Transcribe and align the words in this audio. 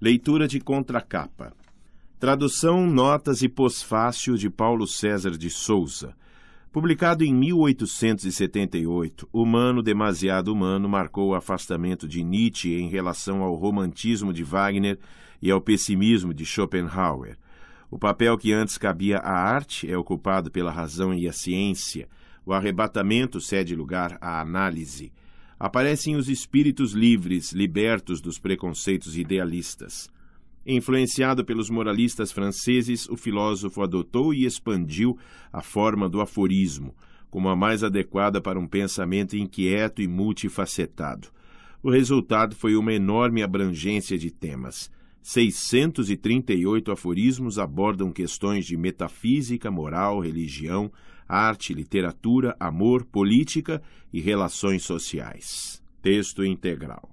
Leitura 0.00 0.46
de 0.46 0.60
contracapa. 0.60 1.52
Tradução, 2.20 2.86
notas 2.86 3.42
e 3.42 3.48
pós-fácil 3.48 4.36
de 4.36 4.48
Paulo 4.48 4.86
César 4.86 5.32
de 5.32 5.50
Souza. 5.50 6.14
Publicado 6.70 7.24
em 7.24 7.34
1878, 7.34 9.28
Humano 9.32 9.82
Demasiado 9.82 10.52
Humano 10.52 10.88
marcou 10.88 11.30
o 11.30 11.34
afastamento 11.34 12.06
de 12.06 12.22
Nietzsche 12.22 12.80
em 12.80 12.88
relação 12.88 13.42
ao 13.42 13.56
romantismo 13.56 14.32
de 14.32 14.44
Wagner 14.44 15.00
e 15.42 15.50
ao 15.50 15.60
pessimismo 15.60 16.32
de 16.32 16.46
Schopenhauer. 16.46 17.36
O 17.90 17.98
papel 17.98 18.38
que 18.38 18.52
antes 18.52 18.78
cabia 18.78 19.18
à 19.18 19.32
arte 19.32 19.90
é 19.90 19.98
ocupado 19.98 20.48
pela 20.48 20.70
razão 20.70 21.12
e 21.12 21.26
a 21.26 21.32
ciência. 21.32 22.08
O 22.46 22.52
arrebatamento 22.52 23.40
cede 23.40 23.74
lugar 23.74 24.16
à 24.20 24.40
análise 24.40 25.10
aparecem 25.58 26.14
os 26.14 26.28
espíritos 26.28 26.92
livres, 26.92 27.52
libertos 27.52 28.20
dos 28.20 28.38
preconceitos 28.38 29.16
idealistas. 29.16 30.08
Influenciado 30.64 31.44
pelos 31.44 31.70
moralistas 31.70 32.30
franceses, 32.30 33.08
o 33.08 33.16
filósofo 33.16 33.82
adotou 33.82 34.34
e 34.34 34.44
expandiu 34.44 35.18
a 35.52 35.62
forma 35.62 36.08
do 36.08 36.20
aforismo, 36.20 36.94
como 37.30 37.48
a 37.48 37.56
mais 37.56 37.82
adequada 37.82 38.40
para 38.40 38.58
um 38.58 38.66
pensamento 38.66 39.36
inquieto 39.36 40.02
e 40.02 40.06
multifacetado. 40.06 41.28
O 41.82 41.90
resultado 41.90 42.54
foi 42.54 42.76
uma 42.76 42.92
enorme 42.92 43.42
abrangência 43.42 44.18
de 44.18 44.30
temas. 44.30 44.90
638 45.22 46.92
aforismos 46.92 47.58
abordam 47.58 48.12
questões 48.12 48.66
de 48.66 48.76
metafísica, 48.76 49.70
moral, 49.70 50.20
religião, 50.20 50.90
arte, 51.28 51.74
literatura, 51.74 52.56
amor, 52.58 53.04
política 53.04 53.82
e 54.12 54.20
relações 54.20 54.82
sociais. 54.82 55.82
Texto 56.00 56.44
integral. 56.44 57.10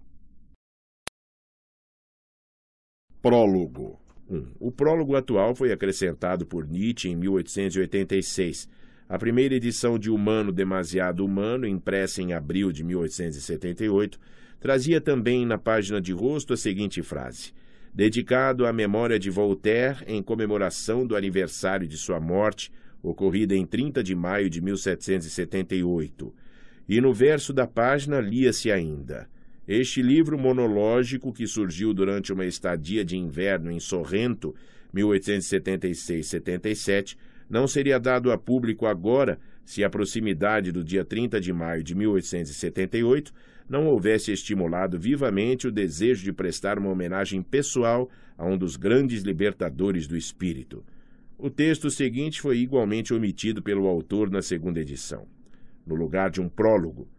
Prólogo 3.21 3.99
1. 4.29 4.53
O 4.59 4.71
prólogo 4.71 5.15
atual 5.15 5.55
foi 5.55 5.71
acrescentado 5.71 6.45
por 6.45 6.67
Nietzsche 6.67 7.09
em 7.09 7.15
1886. 7.15 8.69
A 9.07 9.17
primeira 9.19 9.55
edição 9.55 9.99
de 9.99 10.09
Humano 10.09 10.51
Demasiado 10.51 11.23
Humano, 11.23 11.67
impressa 11.67 12.21
em 12.21 12.33
abril 12.33 12.71
de 12.71 12.83
1878, 12.83 14.19
trazia 14.59 14.99
também 14.99 15.45
na 15.45 15.57
página 15.57 16.01
de 16.01 16.11
rosto 16.11 16.53
a 16.53 16.57
seguinte 16.57 17.03
frase: 17.03 17.53
Dedicado 17.93 18.65
à 18.65 18.73
memória 18.73 19.19
de 19.19 19.29
Voltaire 19.29 20.03
em 20.07 20.23
comemoração 20.23 21.05
do 21.05 21.15
aniversário 21.15 21.87
de 21.87 21.97
sua 21.97 22.19
morte, 22.19 22.71
ocorrida 23.09 23.55
em 23.55 23.65
30 23.65 24.03
de 24.03 24.13
maio 24.15 24.49
de 24.49 24.61
1778. 24.61 26.33
E 26.87 26.99
no 26.99 27.13
verso 27.13 27.53
da 27.53 27.67
página 27.67 28.19
lia-se 28.19 28.71
ainda: 28.71 29.29
Este 29.67 30.01
livro 30.01 30.35
monológico 30.37 31.31
que 31.33 31.47
surgiu 31.47 31.93
durante 31.93 32.33
uma 32.33 32.45
estadia 32.45 33.05
de 33.05 33.17
inverno 33.17 33.71
em 33.71 33.79
Sorrento, 33.79 34.53
1876-77, 34.93 37.17
não 37.49 37.67
seria 37.67 37.99
dado 37.99 38.31
a 38.31 38.37
público 38.37 38.85
agora 38.85 39.39
se 39.63 39.83
a 39.83 39.89
proximidade 39.89 40.71
do 40.71 40.83
dia 40.83 41.03
30 41.03 41.41
de 41.41 41.51
maio 41.51 41.83
de 41.83 41.95
1878 41.95 43.33
não 43.67 43.87
houvesse 43.87 44.31
estimulado 44.31 44.99
vivamente 44.99 45.67
o 45.67 45.71
desejo 45.71 46.23
de 46.23 46.31
prestar 46.31 46.77
uma 46.77 46.89
homenagem 46.89 47.41
pessoal 47.41 48.09
a 48.37 48.45
um 48.45 48.57
dos 48.57 48.75
grandes 48.75 49.23
libertadores 49.23 50.07
do 50.07 50.15
espírito. 50.15 50.83
O 51.37 51.49
texto 51.49 51.91
seguinte 51.91 52.39
foi 52.39 52.59
igualmente 52.59 53.13
omitido 53.13 53.61
pelo 53.61 53.87
autor 53.87 54.29
na 54.29 54.41
segunda 54.41 54.79
edição, 54.79 55.27
no 55.85 55.93
lugar 55.93 56.29
de 56.29 56.39
um 56.39 56.47
prólogo. 56.47 57.09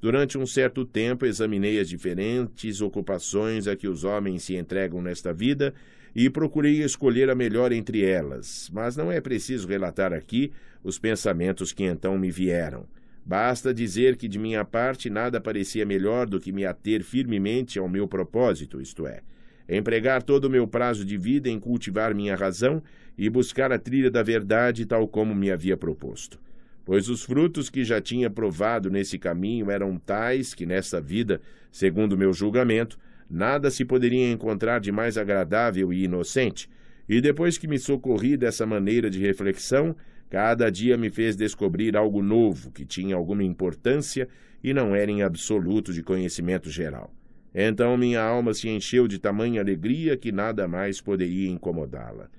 Durante 0.00 0.36
um 0.36 0.44
certo 0.44 0.84
tempo 0.84 1.24
examinei 1.24 1.78
as 1.78 1.88
diferentes 1.88 2.80
ocupações 2.80 3.68
a 3.68 3.76
que 3.76 3.86
os 3.86 4.02
homens 4.02 4.42
se 4.42 4.56
entregam 4.56 5.00
nesta 5.00 5.32
vida 5.32 5.72
e 6.16 6.28
procurei 6.28 6.82
escolher 6.82 7.30
a 7.30 7.34
melhor 7.34 7.70
entre 7.70 8.04
elas, 8.04 8.68
mas 8.72 8.96
não 8.96 9.12
é 9.12 9.20
preciso 9.20 9.68
relatar 9.68 10.12
aqui 10.12 10.50
os 10.82 10.98
pensamentos 10.98 11.72
que 11.72 11.84
então 11.84 12.18
me 12.18 12.30
vieram. 12.30 12.88
Basta 13.24 13.72
dizer 13.72 14.16
que 14.16 14.26
de 14.26 14.38
minha 14.38 14.64
parte 14.64 15.08
nada 15.08 15.40
parecia 15.40 15.86
melhor 15.86 16.26
do 16.26 16.40
que 16.40 16.50
me 16.50 16.64
ater 16.64 17.04
firmemente 17.04 17.78
ao 17.78 17.88
meu 17.88 18.08
propósito, 18.08 18.80
isto 18.80 19.06
é, 19.06 19.20
empregar 19.68 20.22
todo 20.24 20.46
o 20.46 20.50
meu 20.50 20.66
prazo 20.66 21.04
de 21.04 21.16
vida 21.16 21.48
em 21.48 21.60
cultivar 21.60 22.12
minha 22.12 22.34
razão 22.34 22.82
e 23.20 23.28
buscar 23.28 23.70
a 23.70 23.78
trilha 23.78 24.10
da 24.10 24.22
verdade 24.22 24.86
tal 24.86 25.06
como 25.06 25.34
me 25.34 25.50
havia 25.50 25.76
proposto. 25.76 26.40
Pois 26.86 27.10
os 27.10 27.22
frutos 27.22 27.68
que 27.68 27.84
já 27.84 28.00
tinha 28.00 28.30
provado 28.30 28.88
nesse 28.90 29.18
caminho 29.18 29.70
eram 29.70 29.98
tais 29.98 30.54
que 30.54 30.64
nesta 30.64 31.02
vida, 31.02 31.38
segundo 31.70 32.16
meu 32.16 32.32
julgamento, 32.32 32.98
nada 33.28 33.70
se 33.70 33.84
poderia 33.84 34.32
encontrar 34.32 34.80
de 34.80 34.90
mais 34.90 35.18
agradável 35.18 35.92
e 35.92 36.04
inocente, 36.04 36.66
e 37.06 37.20
depois 37.20 37.58
que 37.58 37.68
me 37.68 37.78
socorri 37.78 38.38
dessa 38.38 38.64
maneira 38.64 39.10
de 39.10 39.20
reflexão, 39.20 39.94
cada 40.30 40.70
dia 40.70 40.96
me 40.96 41.10
fez 41.10 41.36
descobrir 41.36 41.98
algo 41.98 42.22
novo 42.22 42.70
que 42.70 42.86
tinha 42.86 43.16
alguma 43.16 43.44
importância 43.44 44.26
e 44.64 44.72
não 44.72 44.94
era 44.94 45.10
em 45.10 45.22
absoluto 45.22 45.92
de 45.92 46.02
conhecimento 46.02 46.70
geral. 46.70 47.12
Então 47.54 47.98
minha 47.98 48.22
alma 48.22 48.54
se 48.54 48.70
encheu 48.70 49.06
de 49.06 49.18
tamanha 49.18 49.60
alegria 49.60 50.16
que 50.16 50.32
nada 50.32 50.66
mais 50.66 51.02
poderia 51.02 51.50
incomodá-la. 51.50 52.30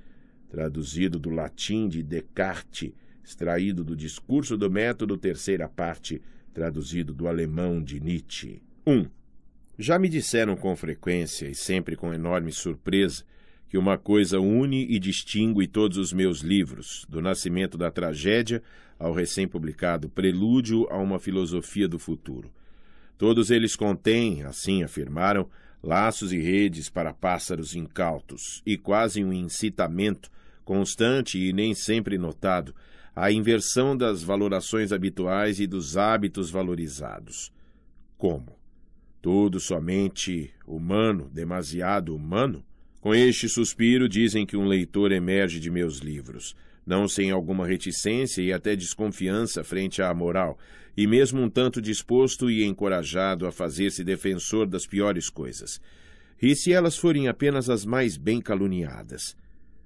Traduzido 0.51 1.17
do 1.17 1.29
latim 1.29 1.87
de 1.87 2.03
Descartes, 2.03 2.91
extraído 3.23 3.85
do 3.85 3.95
discurso 3.95 4.57
do 4.57 4.69
método, 4.69 5.17
terceira 5.17 5.69
parte, 5.69 6.21
traduzido 6.53 7.13
do 7.13 7.25
alemão 7.25 7.81
de 7.81 8.01
Nietzsche. 8.01 8.61
1. 8.85 8.91
Um, 8.91 9.05
já 9.79 9.97
me 9.97 10.09
disseram 10.09 10.57
com 10.57 10.75
frequência 10.75 11.47
e 11.47 11.55
sempre 11.55 11.95
com 11.95 12.13
enorme 12.13 12.51
surpresa 12.51 13.23
que 13.69 13.77
uma 13.77 13.97
coisa 13.97 14.41
une 14.41 14.85
e 14.93 14.99
distingue 14.99 15.65
todos 15.65 15.97
os 15.97 16.11
meus 16.11 16.41
livros, 16.41 17.05
do 17.07 17.21
nascimento 17.21 17.77
da 17.77 17.89
tragédia 17.89 18.61
ao 18.99 19.13
recém-publicado 19.13 20.09
Prelúdio 20.09 20.85
a 20.89 20.97
uma 20.97 21.17
filosofia 21.17 21.87
do 21.87 21.97
futuro. 21.97 22.51
Todos 23.17 23.49
eles 23.49 23.77
contêm, 23.77 24.43
assim 24.43 24.83
afirmaram, 24.83 25.49
laços 25.81 26.33
e 26.33 26.37
redes 26.37 26.89
para 26.89 27.13
pássaros 27.13 27.73
incautos 27.73 28.61
e 28.65 28.77
quase 28.77 29.23
um 29.23 29.31
incitamento 29.31 30.29
constante 30.71 31.37
e 31.37 31.51
nem 31.51 31.73
sempre 31.73 32.17
notado 32.17 32.73
à 33.13 33.29
inversão 33.29 33.97
das 33.97 34.23
valorações 34.23 34.93
habituais 34.93 35.59
e 35.59 35.67
dos 35.67 35.97
hábitos 35.97 36.49
valorizados. 36.49 37.51
Como? 38.17 38.57
Tudo 39.21 39.59
somente 39.59 40.49
humano, 40.65 41.29
demasiado 41.29 42.15
humano? 42.15 42.63
Com 43.01 43.13
este 43.13 43.49
suspiro 43.49 44.07
dizem 44.07 44.45
que 44.45 44.55
um 44.55 44.65
leitor 44.65 45.11
emerge 45.11 45.59
de 45.59 45.69
meus 45.69 45.97
livros 45.97 46.55
não 46.85 47.05
sem 47.05 47.31
alguma 47.31 47.67
reticência 47.67 48.41
e 48.41 48.53
até 48.53 48.73
desconfiança 48.73 49.65
frente 49.65 50.01
à 50.01 50.13
moral, 50.13 50.57
e 50.95 51.05
mesmo 51.05 51.41
um 51.41 51.49
tanto 51.49 51.81
disposto 51.81 52.49
e 52.49 52.63
encorajado 52.63 53.45
a 53.45 53.51
fazer-se 53.51 54.05
defensor 54.05 54.65
das 54.65 54.87
piores 54.87 55.29
coisas. 55.29 55.81
E 56.41 56.55
se 56.55 56.71
elas 56.71 56.97
forem 56.97 57.27
apenas 57.27 57.69
as 57.69 57.85
mais 57.85 58.15
bem 58.15 58.41
caluniadas? 58.41 59.35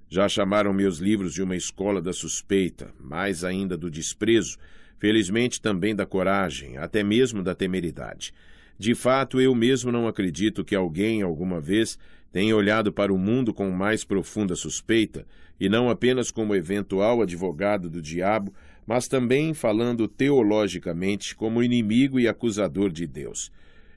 Já 0.08 0.28
chamaram 0.28 0.72
meus 0.72 0.98
livros 0.98 1.34
de 1.34 1.42
uma 1.42 1.56
escola 1.56 2.00
da 2.00 2.12
suspeita, 2.12 2.92
mais 3.00 3.42
ainda 3.42 3.76
do 3.76 3.90
desprezo, 3.90 4.56
felizmente 4.98 5.60
também 5.60 5.94
da 5.94 6.06
coragem, 6.06 6.76
até 6.76 7.02
mesmo 7.02 7.42
da 7.42 7.54
temeridade. 7.54 8.32
De 8.78 8.94
fato, 8.94 9.40
eu 9.40 9.54
mesmo 9.54 9.90
não 9.90 10.06
acredito 10.06 10.64
que 10.64 10.74
alguém, 10.74 11.22
alguma 11.22 11.60
vez, 11.60 11.98
tenha 12.30 12.54
olhado 12.54 12.92
para 12.92 13.12
o 13.12 13.18
mundo 13.18 13.52
com 13.52 13.70
mais 13.70 14.04
profunda 14.04 14.54
suspeita, 14.54 15.26
e 15.58 15.68
não 15.68 15.88
apenas 15.88 16.30
como 16.30 16.54
eventual 16.54 17.22
advogado 17.22 17.88
do 17.88 18.02
diabo, 18.02 18.52
mas 18.86 19.08
também 19.08 19.54
falando 19.54 20.06
teologicamente 20.06 21.34
como 21.34 21.62
inimigo 21.62 22.20
e 22.20 22.28
acusador 22.28 22.90
de 22.90 23.06
Deus. 23.06 23.50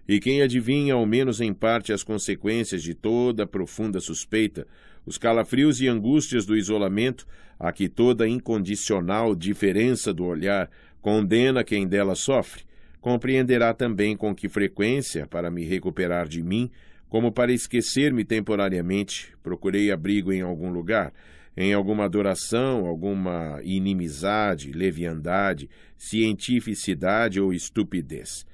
E 0.08 0.20
quem 0.20 0.41
adivinha, 0.41 0.96
ao 0.96 1.06
menos 1.06 1.40
em 1.40 1.53
parte, 1.53 1.94
as 1.94 2.02
consequências 2.02 2.82
de 2.82 2.96
toda 2.96 3.46
profunda 3.46 4.00
suspeita, 4.00 4.66
os 5.09 5.17
calafrios 5.17 5.82
e 5.82 5.88
angústias 5.88 6.46
do 6.46 6.56
isolamento, 6.56 7.26
a 7.59 7.72
que 7.72 7.90
toda 7.90 8.28
incondicional 8.28 9.34
diferença 9.35 10.14
do 10.14 10.23
olhar 10.23 10.70
condena 11.02 11.64
quem 11.64 11.88
dela 11.88 12.14
sofre, 12.14 12.61
compreenderá 13.02 13.73
também 13.73 14.16
com 14.16 14.35
que 14.35 14.47
frequência, 14.47 15.26
para 15.26 15.50
me 15.50 15.66
recuperar 15.66 16.28
de 16.28 16.44
mim, 16.44 16.70
como 17.09 17.32
para 17.32 17.52
esquecer-me 17.52 18.23
temporariamente, 18.23 19.34
procurei 19.41 19.91
abrigo 19.91 20.32
em 20.32 20.41
algum 20.41 20.70
lugar, 20.70 21.11
em 21.58 21.73
alguma 21.73 22.06
adoração, 22.06 22.85
alguma 22.85 23.59
inimizade, 23.64 24.72
leviandade, 24.72 25.67
cientificidade 25.97 27.41
ou 27.41 27.52
estupidez. 27.52 28.46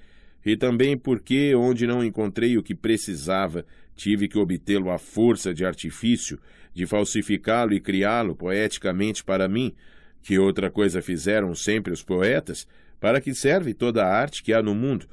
E 0.46 0.56
também 0.56 0.98
porque, 0.98 1.54
onde 1.54 1.86
não 1.86 2.02
encontrei 2.02 2.58
o 2.58 2.64
que 2.64 2.74
precisava, 2.74 3.66
tive 3.96 4.28
que 4.28 4.38
obtê-lo 4.38 4.92
à 4.92 4.98
força 4.98 5.54
de 5.54 5.66
artifício, 5.66 6.40
de 6.74 6.86
falsificá-lo 6.86 7.74
e 7.74 7.80
criá-lo 7.80 8.36
poeticamente 8.36 9.24
para 9.24 9.48
mim, 9.48 9.74
que 10.22 10.38
outra 10.38 10.70
coisa 10.70 11.02
fizeram 11.02 11.56
sempre 11.56 11.94
os 11.94 12.04
poetas, 12.04 12.68
para 13.00 13.22
que 13.22 13.34
serve 13.34 13.74
toda 13.74 14.04
a 14.04 14.14
arte 14.14 14.44
que 14.44 14.54
há 14.54 14.62
no 14.62 14.74
mundo, 14.74 15.08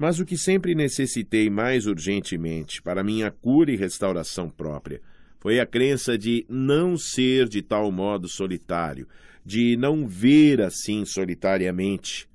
Mas 0.00 0.20
o 0.20 0.24
que 0.24 0.38
sempre 0.38 0.76
necessitei 0.76 1.50
mais 1.50 1.88
urgentemente 1.88 2.80
para 2.80 3.02
minha 3.02 3.32
cura 3.32 3.72
e 3.72 3.76
restauração 3.76 4.48
própria 4.48 5.00
foi 5.40 5.58
a 5.58 5.66
crença 5.66 6.16
de 6.16 6.46
não 6.48 6.96
ser 6.96 7.48
de 7.48 7.62
tal 7.62 7.90
modo 7.90 8.28
solitário, 8.28 9.08
de 9.44 9.76
não 9.76 10.06
ver 10.06 10.60
assim 10.60 11.04
solitariamente. 11.04 12.28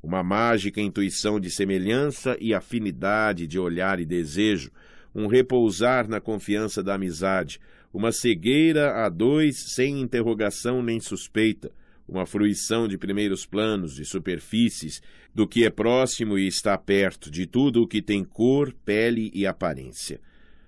Uma 0.00 0.22
mágica 0.22 0.80
intuição 0.80 1.40
de 1.40 1.50
semelhança 1.50 2.36
e 2.40 2.54
afinidade 2.54 3.48
de 3.48 3.58
olhar 3.58 3.98
e 3.98 4.06
desejo, 4.06 4.70
um 5.14 5.26
repousar 5.26 6.08
na 6.08 6.20
confiança 6.20 6.82
da 6.82 6.94
amizade, 6.94 7.60
uma 7.92 8.12
cegueira 8.12 9.04
a 9.04 9.08
dois 9.08 9.74
sem 9.74 10.00
interrogação 10.00 10.82
nem 10.82 10.98
suspeita, 11.00 11.70
uma 12.08 12.26
fruição 12.26 12.88
de 12.88 12.98
primeiros 12.98 13.46
planos, 13.46 13.94
de 13.94 14.04
superfícies, 14.04 15.00
do 15.34 15.46
que 15.46 15.64
é 15.64 15.70
próximo 15.70 16.38
e 16.38 16.46
está 16.46 16.76
perto, 16.76 17.30
de 17.30 17.46
tudo 17.46 17.82
o 17.82 17.86
que 17.86 18.02
tem 18.02 18.24
cor, 18.24 18.74
pele 18.84 19.30
e 19.34 19.46
aparência. 19.46 20.20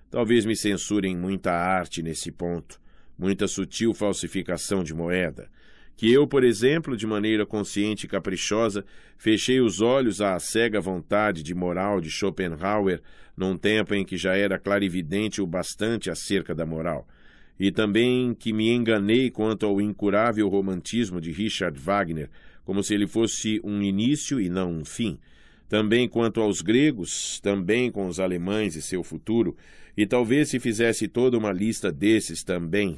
Talvez 0.09 0.45
me 0.45 0.55
censurem 0.55 1.15
muita 1.15 1.51
arte 1.51 2.01
nesse 2.01 2.31
ponto, 2.31 2.79
muita 3.17 3.47
sutil 3.47 3.93
falsificação 3.93 4.83
de 4.83 4.93
moeda. 4.93 5.49
Que 5.95 6.11
eu, 6.11 6.27
por 6.27 6.43
exemplo, 6.43 6.97
de 6.97 7.07
maneira 7.07 7.45
consciente 7.45 8.05
e 8.05 8.09
caprichosa, 8.09 8.85
fechei 9.17 9.61
os 9.61 9.81
olhos 9.81 10.21
à 10.21 10.37
cega 10.39 10.81
vontade 10.81 11.41
de 11.41 11.55
moral 11.55 12.01
de 12.01 12.09
Schopenhauer, 12.09 13.01
num 13.35 13.57
tempo 13.57 13.93
em 13.93 14.03
que 14.05 14.17
já 14.17 14.35
era 14.35 14.59
clarividente 14.59 15.41
o 15.41 15.47
bastante 15.47 16.09
acerca 16.09 16.53
da 16.53 16.65
moral 16.65 17.07
e 17.59 17.71
também 17.71 18.33
que 18.33 18.51
me 18.51 18.69
enganei 18.69 19.29
quanto 19.29 19.65
ao 19.65 19.79
incurável 19.79 20.47
romantismo 20.47 21.21
de 21.21 21.31
Richard 21.31 21.79
Wagner, 21.79 22.29
como 22.63 22.83
se 22.83 22.93
ele 22.93 23.07
fosse 23.07 23.61
um 23.63 23.81
início 23.81 24.39
e 24.41 24.49
não 24.49 24.71
um 24.71 24.85
fim. 24.85 25.17
Também 25.69 26.07
quanto 26.07 26.41
aos 26.41 26.61
gregos, 26.61 27.39
também 27.39 27.91
com 27.91 28.07
os 28.07 28.19
alemães 28.19 28.75
e 28.75 28.81
seu 28.81 29.03
futuro, 29.03 29.55
e 29.97 30.05
talvez 30.05 30.49
se 30.49 30.59
fizesse 30.59 31.07
toda 31.07 31.37
uma 31.37 31.51
lista 31.51 31.91
desses 31.91 32.43
também. 32.43 32.95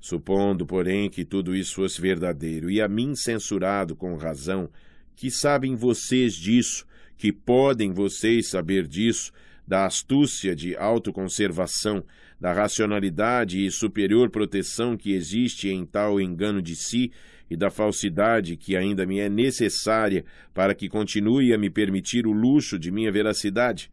Supondo, 0.00 0.64
porém, 0.64 1.10
que 1.10 1.24
tudo 1.24 1.54
isso 1.54 1.74
fosse 1.74 2.00
verdadeiro, 2.00 2.70
e 2.70 2.80
a 2.80 2.88
mim 2.88 3.14
censurado 3.14 3.96
com 3.96 4.16
razão, 4.16 4.70
que 5.16 5.30
sabem 5.30 5.74
vocês 5.74 6.34
disso, 6.34 6.86
que 7.16 7.32
podem 7.32 7.92
vocês 7.92 8.48
saber 8.48 8.86
disso, 8.86 9.32
da 9.66 9.84
astúcia 9.84 10.54
de 10.54 10.76
autoconservação, 10.76 12.04
da 12.40 12.52
racionalidade 12.52 13.66
e 13.66 13.70
superior 13.70 14.30
proteção 14.30 14.96
que 14.96 15.12
existe 15.12 15.68
em 15.68 15.84
tal 15.84 16.20
engano 16.20 16.62
de 16.62 16.76
si 16.76 17.10
e 17.50 17.56
da 17.56 17.70
falsidade 17.70 18.56
que 18.56 18.76
ainda 18.76 19.04
me 19.04 19.18
é 19.18 19.28
necessária 19.28 20.24
para 20.54 20.74
que 20.74 20.88
continue 20.88 21.52
a 21.52 21.58
me 21.58 21.68
permitir 21.68 22.26
o 22.26 22.32
luxo 22.32 22.78
de 22.78 22.90
minha 22.90 23.10
veracidade? 23.10 23.90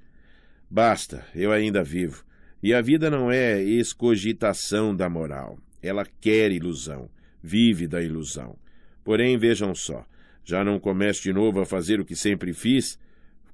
Basta, 0.70 1.26
eu 1.34 1.52
ainda 1.52 1.84
vivo. 1.84 2.24
E 2.62 2.74
a 2.74 2.82
vida 2.82 3.10
não 3.10 3.32
é 3.32 3.62
escogitação 3.62 4.96
da 4.96 5.10
moral. 5.10 5.58
Ela 5.86 6.06
quer 6.20 6.52
ilusão, 6.52 7.10
vive 7.42 7.88
da 7.88 8.02
ilusão. 8.02 8.58
Porém, 9.04 9.38
vejam 9.38 9.76
só, 9.76 10.06
já 10.44 10.64
não 10.64 10.80
começo 10.80 11.22
de 11.22 11.32
novo 11.32 11.60
a 11.60 11.66
fazer 11.66 12.00
o 12.00 12.06
que 12.06 12.16
sempre 12.16 12.54
fiz? 12.54 12.98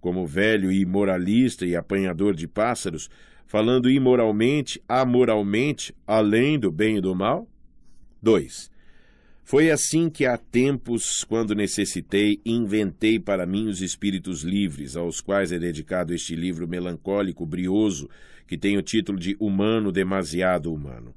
como 0.02 0.26
velho 0.26 0.72
imoralista 0.72 1.66
e 1.66 1.76
apanhador 1.76 2.36
de 2.36 2.48
pássaros, 2.48 3.10
falando 3.46 3.90
imoralmente, 3.90 4.82
amoralmente, 4.90 5.96
além 6.08 6.60
do 6.60 6.72
bem 6.72 6.98
e 6.98 7.02
do 7.02 7.16
mal? 7.16 7.48
2. 8.22 8.72
Foi 9.44 9.70
assim 9.70 10.10
que 10.10 10.26
há 10.26 10.38
tempos, 10.38 11.24
quando 11.24 11.54
necessitei, 11.54 12.42
inventei 12.46 13.20
para 13.20 13.46
mim 13.46 13.68
os 13.68 13.82
espíritos 13.82 14.42
livres, 14.42 14.96
aos 14.96 15.22
quais 15.22 15.52
é 15.52 15.60
dedicado 15.60 16.14
este 16.14 16.36
livro 16.36 16.68
melancólico, 16.68 17.46
brioso, 17.46 18.10
que 18.48 18.58
tem 18.58 18.78
o 18.78 18.82
título 18.82 19.20
de 19.20 19.36
Humano 19.40 19.92
Demasiado 19.92 20.74
Humano. 20.74 21.14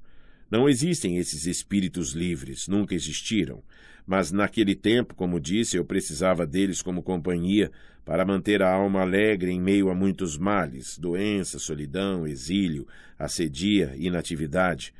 Não 0.54 0.68
existem 0.68 1.16
esses 1.16 1.46
espíritos 1.46 2.12
livres, 2.12 2.68
nunca 2.68 2.94
existiram. 2.94 3.60
Mas 4.06 4.30
naquele 4.30 4.76
tempo, 4.76 5.12
como 5.12 5.40
disse, 5.40 5.76
eu 5.76 5.84
precisava 5.84 6.46
deles 6.46 6.80
como 6.80 7.02
companhia 7.02 7.72
para 8.04 8.24
manter 8.24 8.62
a 8.62 8.72
alma 8.72 9.00
alegre 9.00 9.50
em 9.50 9.60
meio 9.60 9.90
a 9.90 9.96
muitos 9.96 10.38
males, 10.38 10.96
doença, 10.96 11.58
solidão, 11.58 12.24
exílio, 12.24 12.86
assedia, 13.18 13.94
inatividade. 13.96 14.94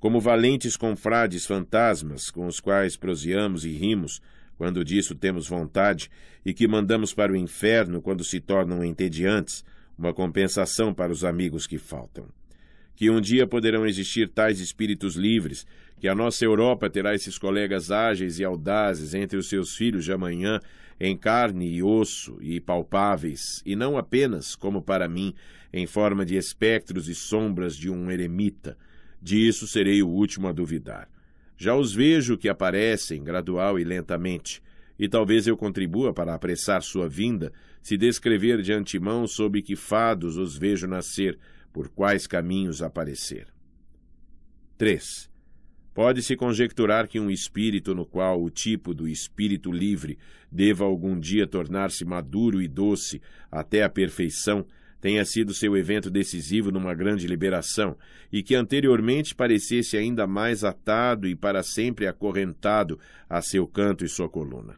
Como 0.00 0.22
valentes 0.22 0.74
confrades 0.74 1.44
fantasmas 1.44 2.30
com 2.30 2.46
os 2.46 2.58
quais 2.58 2.96
proseamos 2.96 3.66
e 3.66 3.72
rimos, 3.72 4.22
quando 4.56 4.82
disso 4.82 5.14
temos 5.14 5.46
vontade, 5.46 6.10
e 6.46 6.54
que 6.54 6.66
mandamos 6.66 7.12
para 7.12 7.30
o 7.30 7.36
inferno 7.36 8.00
quando 8.00 8.24
se 8.24 8.40
tornam 8.40 8.82
entediantes, 8.82 9.66
uma 9.98 10.14
compensação 10.14 10.94
para 10.94 11.12
os 11.12 11.26
amigos 11.26 11.66
que 11.66 11.76
faltam 11.76 12.26
que 12.94 13.10
um 13.10 13.20
dia 13.20 13.46
poderão 13.46 13.86
existir 13.86 14.28
tais 14.28 14.60
espíritos 14.60 15.16
livres, 15.16 15.66
que 16.00 16.08
a 16.08 16.14
nossa 16.14 16.44
Europa 16.44 16.90
terá 16.90 17.14
esses 17.14 17.38
colegas 17.38 17.90
ágeis 17.90 18.38
e 18.38 18.44
audazes 18.44 19.14
entre 19.14 19.38
os 19.38 19.48
seus 19.48 19.74
filhos 19.74 20.04
de 20.04 20.12
amanhã, 20.12 20.60
em 21.00 21.16
carne 21.16 21.68
e 21.68 21.82
osso 21.82 22.38
e 22.40 22.60
palpáveis, 22.60 23.62
e 23.66 23.74
não 23.74 23.96
apenas, 23.96 24.54
como 24.54 24.80
para 24.82 25.08
mim, 25.08 25.34
em 25.72 25.86
forma 25.86 26.24
de 26.24 26.36
espectros 26.36 27.08
e 27.08 27.14
sombras 27.14 27.76
de 27.76 27.90
um 27.90 28.10
eremita. 28.10 28.76
Disso 29.20 29.66
serei 29.66 30.02
o 30.02 30.08
último 30.08 30.46
a 30.46 30.52
duvidar. 30.52 31.08
Já 31.56 31.74
os 31.74 31.92
vejo 31.92 32.36
que 32.36 32.48
aparecem, 32.48 33.24
gradual 33.24 33.78
e 33.78 33.84
lentamente, 33.84 34.62
e 34.98 35.08
talvez 35.08 35.46
eu 35.46 35.56
contribua 35.56 36.12
para 36.12 36.34
apressar 36.34 36.82
sua 36.82 37.08
vinda, 37.08 37.52
se 37.82 37.96
descrever 37.96 38.62
de 38.62 38.72
antemão 38.72 39.26
sob 39.26 39.60
que 39.62 39.74
fados 39.74 40.36
os 40.36 40.56
vejo 40.56 40.86
nascer, 40.86 41.38
por 41.74 41.88
quais 41.88 42.24
caminhos 42.28 42.80
aparecer. 42.80 43.48
3. 44.78 45.28
Pode-se 45.92 46.36
conjecturar 46.36 47.08
que 47.08 47.18
um 47.18 47.28
espírito 47.28 47.96
no 47.96 48.06
qual 48.06 48.40
o 48.40 48.48
tipo 48.48 48.94
do 48.94 49.08
espírito 49.08 49.72
livre 49.72 50.16
deva 50.50 50.84
algum 50.84 51.18
dia 51.18 51.48
tornar-se 51.48 52.04
maduro 52.04 52.62
e 52.62 52.68
doce 52.68 53.20
até 53.50 53.82
a 53.82 53.90
perfeição 53.90 54.64
tenha 55.00 55.24
sido 55.24 55.52
seu 55.52 55.76
evento 55.76 56.10
decisivo 56.10 56.70
numa 56.70 56.94
grande 56.94 57.26
liberação 57.26 57.98
e 58.32 58.40
que 58.40 58.54
anteriormente 58.54 59.34
parecesse 59.34 59.96
ainda 59.96 60.28
mais 60.28 60.62
atado 60.62 61.26
e 61.26 61.34
para 61.34 61.62
sempre 61.64 62.06
acorrentado 62.06 63.00
a 63.28 63.42
seu 63.42 63.66
canto 63.66 64.04
e 64.04 64.08
sua 64.08 64.28
coluna. 64.28 64.76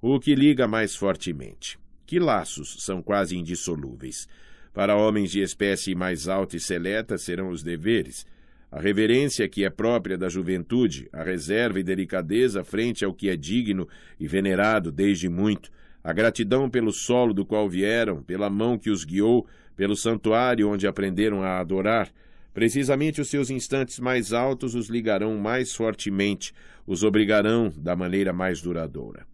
O 0.00 0.18
que 0.18 0.34
liga 0.34 0.66
mais 0.66 0.96
fortemente? 0.96 1.78
Que 2.06 2.18
laços 2.18 2.76
são 2.82 3.02
quase 3.02 3.36
indissolúveis? 3.36 4.26
Para 4.72 4.96
homens 4.96 5.30
de 5.30 5.40
espécie 5.40 5.94
mais 5.94 6.28
alta 6.28 6.56
e 6.56 6.60
seleta 6.60 7.18
serão 7.18 7.48
os 7.48 7.62
deveres, 7.62 8.26
a 8.70 8.80
reverência 8.80 9.48
que 9.48 9.64
é 9.64 9.70
própria 9.70 10.18
da 10.18 10.28
juventude, 10.28 11.08
a 11.12 11.22
reserva 11.22 11.80
e 11.80 11.82
delicadeza 11.82 12.62
frente 12.62 13.04
ao 13.04 13.14
que 13.14 13.30
é 13.30 13.36
digno 13.36 13.88
e 14.20 14.26
venerado 14.28 14.92
desde 14.92 15.28
muito, 15.28 15.70
a 16.04 16.12
gratidão 16.12 16.68
pelo 16.68 16.92
solo 16.92 17.32
do 17.32 17.46
qual 17.46 17.68
vieram, 17.68 18.22
pela 18.22 18.50
mão 18.50 18.78
que 18.78 18.90
os 18.90 19.04
guiou, 19.04 19.46
pelo 19.74 19.96
santuário 19.96 20.68
onde 20.68 20.86
aprenderam 20.86 21.42
a 21.42 21.58
adorar, 21.58 22.10
precisamente 22.52 23.20
os 23.20 23.30
seus 23.30 23.48
instantes 23.48 23.98
mais 23.98 24.32
altos 24.32 24.74
os 24.74 24.88
ligarão 24.88 25.38
mais 25.38 25.74
fortemente, 25.74 26.52
os 26.86 27.02
obrigarão 27.02 27.72
da 27.76 27.96
maneira 27.96 28.32
mais 28.32 28.60
duradoura. 28.60 29.26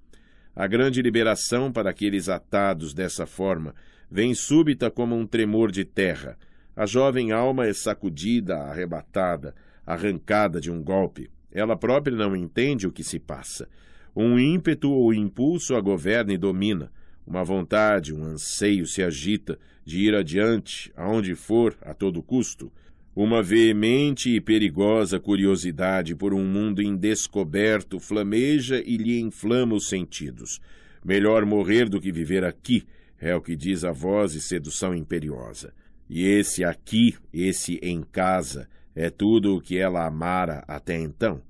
A 0.54 0.68
grande 0.68 1.02
liberação 1.02 1.73
para 1.73 1.90
aqueles 1.90 2.28
atados 2.28 2.94
dessa 2.94 3.26
forma 3.26 3.75
vem 4.14 4.33
súbita 4.33 4.92
como 4.92 5.16
um 5.16 5.26
tremor 5.26 5.73
de 5.73 5.85
terra. 5.85 6.38
A 6.76 6.87
jovem 6.87 7.33
alma 7.33 7.66
é 7.66 7.73
sacudida, 7.73 8.59
arrebatada, 8.59 9.56
arrancada 9.85 10.61
de 10.61 10.71
um 10.71 10.80
golpe. 10.80 11.28
Ela 11.50 11.76
própria 11.76 12.16
não 12.16 12.37
entende 12.37 12.87
o 12.87 12.92
que 12.92 13.02
se 13.02 13.18
passa. 13.18 13.68
Um 14.14 14.38
ímpeto 14.38 14.88
ou 14.88 15.12
impulso 15.12 15.75
a 15.75 15.80
governa 15.80 16.33
e 16.33 16.38
domina. 16.38 16.92
Uma 17.26 17.42
vontade, 17.42 18.14
um 18.14 18.23
anseio 18.23 18.87
se 18.87 19.02
agita 19.02 19.59
de 19.85 19.99
ir 19.99 20.14
adiante, 20.14 20.92
aonde 20.94 21.35
for, 21.35 21.76
a 21.83 21.92
todo 21.92 22.23
custo. 22.23 22.71
Uma 23.16 23.42
veemente 23.42 24.30
e 24.30 24.40
perigosa 24.40 25.18
curiosidade 25.18 26.14
por 26.14 26.33
um 26.33 26.44
mundo 26.44 26.80
indescoberto 26.80 27.99
flameja 27.99 28.80
e 28.80 28.97
lhe 28.97 29.18
inflama 29.18 29.75
os 29.75 29.88
sentidos. 29.88 30.61
Melhor 31.04 31.44
morrer 31.44 31.88
do 31.88 32.00
que 32.00 32.12
viver 32.12 32.44
aqui, 32.44 32.87
é 33.21 33.35
o 33.35 33.40
que 33.40 33.56
diz 33.56 33.85
a 33.85 33.92
voz 33.92 34.35
e 34.35 34.40
sedução 34.40 34.94
imperiosa. 34.94 35.73
E 36.09 36.26
esse 36.26 36.64
aqui, 36.64 37.16
esse 37.33 37.78
em 37.83 38.02
casa, 38.02 38.68
é 38.94 39.11
tudo 39.11 39.56
o 39.56 39.61
que 39.61 39.78
ela 39.78 40.06
amara 40.06 40.62
até 40.68 40.99
então. 40.99 41.42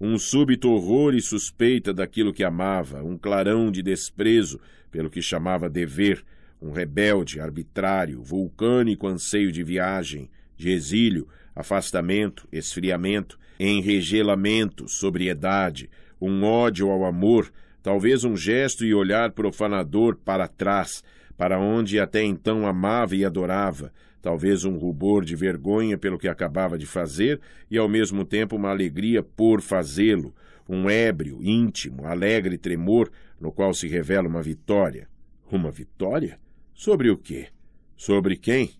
Um 0.00 0.18
súbito 0.18 0.70
horror 0.70 1.14
e 1.14 1.20
suspeita 1.20 1.94
daquilo 1.94 2.32
que 2.32 2.44
amava, 2.44 3.02
um 3.02 3.16
clarão 3.16 3.70
de 3.70 3.82
desprezo 3.82 4.60
pelo 4.90 5.08
que 5.08 5.22
chamava 5.22 5.68
dever, 5.68 6.24
um 6.60 6.72
rebelde, 6.72 7.40
arbitrário, 7.40 8.22
vulcânico 8.22 9.06
anseio 9.06 9.50
de 9.50 9.62
viagem, 9.62 10.30
de 10.56 10.70
exílio, 10.70 11.28
afastamento, 11.54 12.46
esfriamento, 12.52 13.38
enregelamento, 13.58 14.88
sobriedade, 14.88 15.88
um 16.20 16.42
ódio 16.42 16.90
ao 16.90 17.04
amor, 17.04 17.52
talvez 17.84 18.24
um 18.24 18.34
gesto 18.34 18.82
e 18.82 18.94
olhar 18.94 19.32
profanador 19.32 20.16
para 20.16 20.48
trás, 20.48 21.04
para 21.36 21.60
onde 21.60 22.00
até 22.00 22.22
então 22.22 22.66
amava 22.66 23.14
e 23.14 23.26
adorava, 23.26 23.92
talvez 24.22 24.64
um 24.64 24.78
rubor 24.78 25.22
de 25.22 25.36
vergonha 25.36 25.98
pelo 25.98 26.18
que 26.18 26.26
acabava 26.26 26.78
de 26.78 26.86
fazer 26.86 27.38
e 27.70 27.76
ao 27.76 27.86
mesmo 27.86 28.24
tempo 28.24 28.56
uma 28.56 28.70
alegria 28.70 29.22
por 29.22 29.60
fazê-lo, 29.60 30.34
um 30.66 30.88
ébrio, 30.88 31.40
íntimo, 31.42 32.06
alegre 32.06 32.56
tremor 32.56 33.10
no 33.38 33.52
qual 33.52 33.74
se 33.74 33.86
revela 33.86 34.28
uma 34.28 34.40
vitória. 34.40 35.06
Uma 35.52 35.70
vitória? 35.70 36.40
Sobre 36.72 37.10
o 37.10 37.18
quê? 37.18 37.48
Sobre 37.94 38.34
quem? 38.34 38.70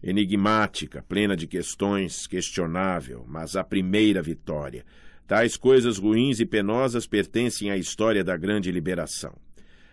Enigmática, 0.00 1.04
plena 1.08 1.36
de 1.36 1.48
questões, 1.48 2.28
questionável, 2.28 3.24
mas 3.26 3.56
a 3.56 3.64
primeira 3.64 4.22
vitória. 4.22 4.84
Tais 5.32 5.56
coisas 5.56 5.96
ruins 5.96 6.40
e 6.40 6.44
penosas 6.44 7.06
pertencem 7.06 7.70
à 7.70 7.76
história 7.78 8.22
da 8.22 8.36
grande 8.36 8.70
liberação. 8.70 9.34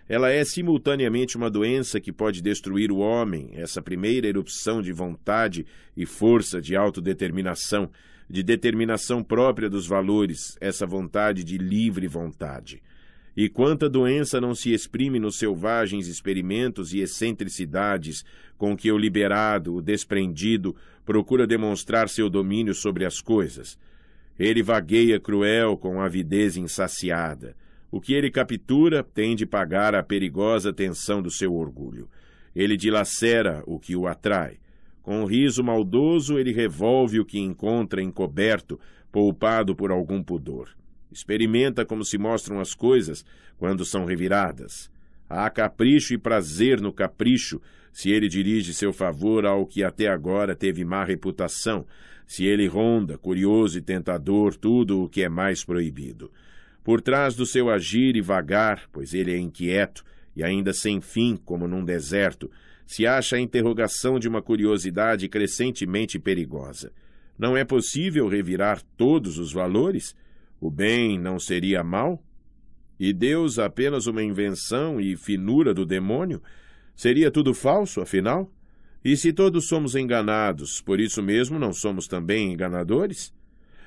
Ela 0.06 0.30
é 0.30 0.44
simultaneamente 0.44 1.38
uma 1.38 1.50
doença 1.50 1.98
que 1.98 2.12
pode 2.12 2.42
destruir 2.42 2.92
o 2.92 2.98
homem, 2.98 3.52
essa 3.54 3.82
primeira 3.82 4.28
erupção 4.28 4.82
de 4.82 4.92
vontade 4.92 5.66
e 5.96 6.06
força 6.06 6.62
de 6.62 6.76
autodeterminação, 6.76 7.90
de 8.30 8.44
determinação 8.44 9.24
própria 9.24 9.70
dos 9.70 9.88
valores, 9.88 10.58
essa 10.60 10.86
vontade 10.86 11.42
de 11.46 11.58
livre 11.58 12.06
vontade. 12.06 12.84
E 13.34 13.48
quanta 13.48 13.90
doença 13.90 14.42
não 14.42 14.54
se 14.54 14.74
exprime 14.74 15.20
nos 15.20 15.38
selvagens 15.38 16.10
experimentos 16.10 16.94
e 16.94 17.00
excentricidades 17.00 18.26
com 18.58 18.76
que 18.76 18.92
o 18.92 18.98
liberado, 18.98 19.76
o 19.76 19.82
desprendido, 19.82 20.76
procura 21.06 21.48
demonstrar 21.48 22.10
seu 22.10 22.30
domínio 22.30 22.76
sobre 22.76 23.06
as 23.06 23.22
coisas. 23.22 23.78
Ele 24.40 24.64
vagueia 24.64 25.20
cruel 25.20 25.78
com 25.78 26.02
avidez 26.02 26.56
insaciada 26.56 27.56
o 27.92 28.00
que 28.00 28.14
ele 28.14 28.30
captura 28.30 29.04
tem 29.04 29.36
de 29.36 29.46
pagar 29.46 29.96
a 29.96 30.04
perigosa 30.04 30.72
tensão 30.72 31.22
do 31.22 31.32
seu 31.32 31.54
orgulho. 31.54 32.08
Ele 32.56 32.78
dilacera 32.78 33.64
o 33.66 33.80
que 33.80 33.96
o 33.96 34.08
atrai. 34.08 34.60
Com 35.02 35.22
um 35.22 35.26
riso 35.26 35.64
maldoso, 35.64 36.38
ele 36.38 36.52
revolve 36.52 37.20
o 37.20 37.26
que 37.26 37.40
encontra 37.40 38.02
encoberto, 38.02 38.80
poupado 39.12 39.76
por 39.76 39.92
algum 39.92 40.22
pudor. 40.22 40.70
Experimenta 41.12 41.84
como 41.84 42.06
se 42.06 42.18
mostram 42.18 42.60
as 42.60 42.76
coisas 42.76 43.26
quando 43.58 43.84
são 43.84 44.06
reviradas. 44.06 44.92
Há 45.28 45.50
capricho 45.50 46.14
e 46.14 46.18
prazer 46.18 46.80
no 46.80 46.94
capricho 46.94 47.60
se 47.92 48.12
ele 48.12 48.28
dirige 48.28 48.74
seu 48.74 48.94
favor 48.94 49.48
ao 49.48 49.66
que 49.66 49.84
até 49.84 50.08
agora 50.08 50.56
teve 50.56 50.86
má 50.86 51.04
reputação, 51.04 51.86
se 52.30 52.46
ele 52.46 52.68
ronda, 52.68 53.18
curioso 53.18 53.80
e 53.80 53.82
tentador, 53.82 54.56
tudo 54.56 55.02
o 55.02 55.10
que 55.10 55.24
é 55.24 55.28
mais 55.28 55.66
proibido. 55.66 56.32
Por 56.84 57.02
trás 57.02 57.36
do 57.36 57.44
seu 57.44 57.72
agir 57.72 58.16
e 58.16 58.22
vagar, 58.22 58.88
pois 58.92 59.16
ele 59.16 59.34
é 59.34 59.40
inquieto 59.40 60.04
e 60.36 60.44
ainda 60.44 60.72
sem 60.72 61.02
fim, 61.02 61.36
como 61.44 61.68
num 61.68 61.84
deserto, 61.84 62.48
se 62.86 63.08
acha 63.08 63.36
a 63.36 63.40
interrogação 63.40 64.20
de 64.20 64.28
uma 64.28 64.44
curiosidade 64.44 65.28
crescentemente 65.28 66.20
perigosa. 66.20 66.92
Não 67.36 67.58
é 67.58 67.66
possível 67.66 68.28
revirar 68.28 68.80
todos 68.96 69.40
os 69.40 69.52
valores? 69.52 70.16
O 70.62 70.70
bem 70.70 71.18
não 71.18 71.40
seria 71.40 71.84
mal? 71.84 72.24
E 73.00 73.12
Deus 73.12 73.58
apenas 73.58 74.06
uma 74.06 74.22
invenção 74.22 75.02
e 75.02 75.18
finura 75.18 75.74
do 75.74 75.84
demônio? 75.84 76.44
Seria 76.96 77.32
tudo 77.32 77.56
falso, 77.56 78.02
afinal? 78.02 78.52
E 79.04 79.16
se 79.16 79.32
todos 79.32 79.68
somos 79.68 79.96
enganados, 79.96 80.82
por 80.82 81.00
isso 81.00 81.24
mesmo 81.24 81.58
não 81.58 81.72
somos 81.72 82.08
também 82.08 82.52
enganadores? 82.52 83.34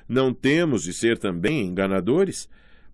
Não 0.07 0.33
temos 0.33 0.83
de 0.83 0.93
ser 0.93 1.17
também 1.17 1.67
enganadores? 1.67 2.49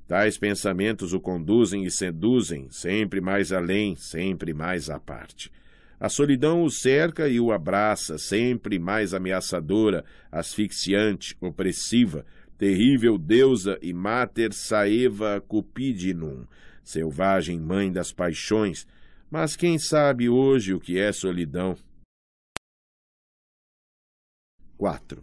Tais 0.08 0.38
pensamentos 0.38 1.14
o 1.14 1.20
conduzem 1.20 1.86
e 1.86 1.92
seduzem, 1.92 2.68
sempre 2.72 3.22
mais 3.22 3.52
além, 3.52 3.96
sempre 3.96 4.54
mais 4.54 4.90
à 4.90 5.00
parte. 5.00 5.52
A 6.00 6.10
solidão 6.10 6.64
o 6.64 6.70
cerca 6.70 7.28
e 7.28 7.40
o 7.40 7.52
abraça, 7.52 8.18
sempre 8.18 8.80
mais 8.80 9.14
ameaçadora, 9.14 10.04
asfixiante, 10.32 11.38
opressiva, 11.40 12.26
terrível 12.58 13.18
deusa 13.18 13.78
e 13.82 13.94
mater 13.94 14.54
saeva 14.54 15.42
cupidinum, 15.48 16.46
selvagem 16.84 17.60
mãe 17.60 17.92
das 17.92 18.12
paixões. 18.12 18.88
Mas 19.30 19.56
quem 19.56 19.78
sabe 19.78 20.28
hoje 20.28 20.74
o 20.74 20.80
que 20.80 20.98
é 20.98 21.12
solidão? 21.12 21.76
4. 24.80 25.22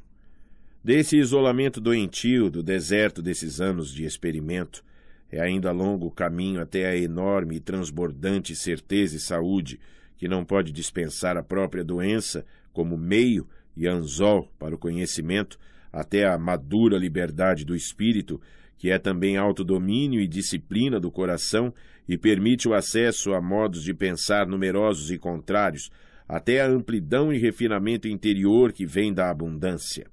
Desse 0.85 1.17
isolamento 1.17 1.81
doentio, 1.81 2.51
do 2.51 2.63
deserto 2.63 3.23
desses 3.23 3.59
anos 3.59 3.91
de 3.91 4.05
experimento, 4.05 4.85
é 5.33 5.41
ainda 5.41 5.73
longo 5.73 6.07
o 6.07 6.11
caminho 6.11 6.61
até 6.61 6.87
a 6.87 6.97
enorme 6.97 7.57
e 7.57 7.61
transbordante 7.61 8.55
certeza 8.55 9.17
e 9.17 9.19
saúde, 9.19 9.81
que 10.19 10.29
não 10.29 10.45
pode 10.45 10.71
dispensar 10.73 11.39
a 11.39 11.43
própria 11.43 11.83
doença 11.83 12.45
como 12.71 12.99
meio 12.99 13.49
e 13.75 13.89
anzol 13.89 14.53
para 14.59 14.75
o 14.75 14.79
conhecimento, 14.79 15.59
até 15.91 16.27
a 16.27 16.39
madura 16.39 16.99
liberdade 16.99 17.65
do 17.65 17.75
espírito, 17.75 18.39
que 18.77 18.91
é 18.91 18.99
também 18.99 19.39
autodomínio 19.39 20.21
e 20.21 20.29
disciplina 20.29 21.01
do 21.01 21.11
coração 21.11 21.73
e 22.07 22.19
permite 22.19 22.69
o 22.69 22.75
acesso 22.75 23.33
a 23.33 23.41
modos 23.41 23.83
de 23.83 23.95
pensar 23.95 24.47
numerosos 24.47 25.11
e 25.11 25.17
contrários, 25.17 25.91
até 26.28 26.61
a 26.61 26.68
amplidão 26.68 27.33
e 27.33 27.38
refinamento 27.38 28.09
interior 28.09 28.73
que 28.73 28.85
vem 28.85 29.12
da 29.12 29.30
abundância 29.30 30.06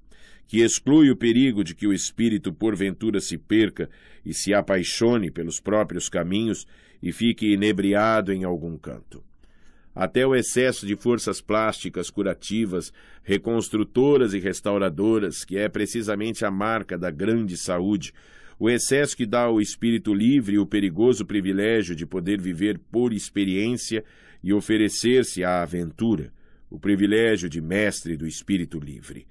que 0.48 0.62
exclui 0.62 1.10
o 1.10 1.16
perigo 1.16 1.64
de 1.64 1.74
que 1.74 1.88
o 1.88 1.94
espírito 1.94 2.54
porventura 2.54 3.20
se 3.20 3.38
perca 3.38 3.90
e 4.26 4.34
se 4.34 4.54
apaixone 4.54 5.32
pelos 5.32 5.60
próprios 5.60 6.10
caminhos 6.10 6.68
e 7.02 7.12
fique 7.12 7.54
inebriado 7.54 8.32
em 8.32 8.44
algum 8.44 8.78
canto. 8.78 9.24
Até 9.96 10.26
o 10.26 10.36
excesso 10.36 10.86
de 10.86 10.96
forças 10.96 11.42
plásticas 11.42 12.10
curativas, 12.10 12.92
reconstrutoras 13.24 14.34
e 14.34 14.40
restauradoras, 14.40 15.44
que 15.44 15.58
é 15.58 15.70
precisamente 15.70 16.46
a 16.46 16.52
marca 16.52 16.98
da 16.98 17.12
grande 17.12 17.58
saúde, 17.58 18.14
o 18.60 18.70
excesso 18.70 19.18
que 19.18 19.26
dá 19.26 19.46
ao 19.46 19.60
espírito 19.60 20.14
livre 20.14 20.58
o 20.58 20.66
perigoso 20.66 21.26
privilégio 21.26 21.96
de 21.96 22.06
poder 22.06 22.40
viver 22.40 22.80
por 22.92 23.12
experiência 23.12 24.04
e 24.44 24.54
oferecer-se 24.54 25.44
à 25.44 25.62
aventura, 25.62 26.34
o 26.70 26.80
privilégio 26.80 27.50
de 27.50 27.62
mestre 27.62 28.18
do 28.18 28.28
espírito 28.28 28.80
livre. 28.80 29.26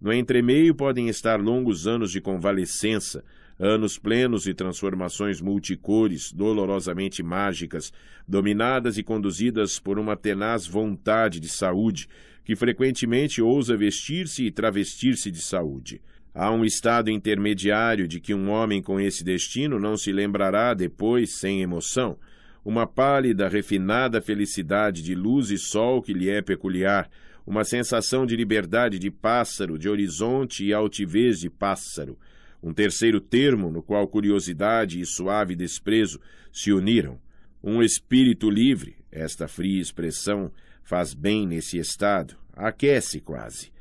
No 0.00 0.12
entremeio 0.12 0.74
podem 0.74 1.08
estar 1.08 1.40
longos 1.40 1.86
anos 1.86 2.10
de 2.10 2.20
convalescença, 2.20 3.24
anos 3.58 3.98
plenos 3.98 4.42
de 4.42 4.54
transformações 4.54 5.40
multicores, 5.40 6.32
dolorosamente 6.32 7.22
mágicas, 7.22 7.92
dominadas 8.26 8.98
e 8.98 9.02
conduzidas 9.02 9.78
por 9.78 9.98
uma 9.98 10.16
tenaz 10.16 10.66
vontade 10.66 11.40
de 11.40 11.48
saúde, 11.48 12.08
que 12.44 12.56
frequentemente 12.56 13.40
ousa 13.40 13.76
vestir-se 13.76 14.44
e 14.44 14.50
travestir-se 14.50 15.30
de 15.30 15.40
saúde. 15.40 16.02
Há 16.34 16.50
um 16.50 16.64
estado 16.64 17.10
intermediário 17.10 18.08
de 18.08 18.20
que 18.20 18.34
um 18.34 18.50
homem 18.50 18.82
com 18.82 19.00
esse 19.00 19.22
destino 19.22 19.78
não 19.78 19.96
se 19.96 20.12
lembrará 20.12 20.74
depois 20.74 21.38
sem 21.38 21.62
emoção, 21.62 22.18
uma 22.64 22.86
pálida, 22.86 23.48
refinada 23.48 24.20
felicidade 24.20 25.02
de 25.02 25.14
luz 25.14 25.50
e 25.50 25.58
sol 25.58 26.00
que 26.00 26.12
lhe 26.12 26.30
é 26.30 26.40
peculiar, 26.40 27.10
uma 27.46 27.62
sensação 27.62 28.24
de 28.24 28.34
liberdade 28.34 28.98
de 28.98 29.10
pássaro, 29.10 29.78
de 29.78 29.88
horizonte 29.88 30.64
e 30.64 30.72
altivez 30.72 31.38
de 31.40 31.50
pássaro, 31.50 32.18
um 32.62 32.72
terceiro 32.72 33.20
termo 33.20 33.70
no 33.70 33.82
qual 33.82 34.08
curiosidade 34.08 34.98
e 34.98 35.04
suave 35.04 35.54
desprezo 35.54 36.18
se 36.50 36.72
uniram, 36.72 37.20
um 37.62 37.82
espírito 37.82 38.48
livre, 38.48 38.96
esta 39.12 39.46
fria 39.46 39.80
expressão 39.80 40.50
faz 40.82 41.12
bem 41.12 41.46
nesse 41.46 41.78
estado, 41.78 42.36
aquece 42.54 43.20
quase. 43.20 43.72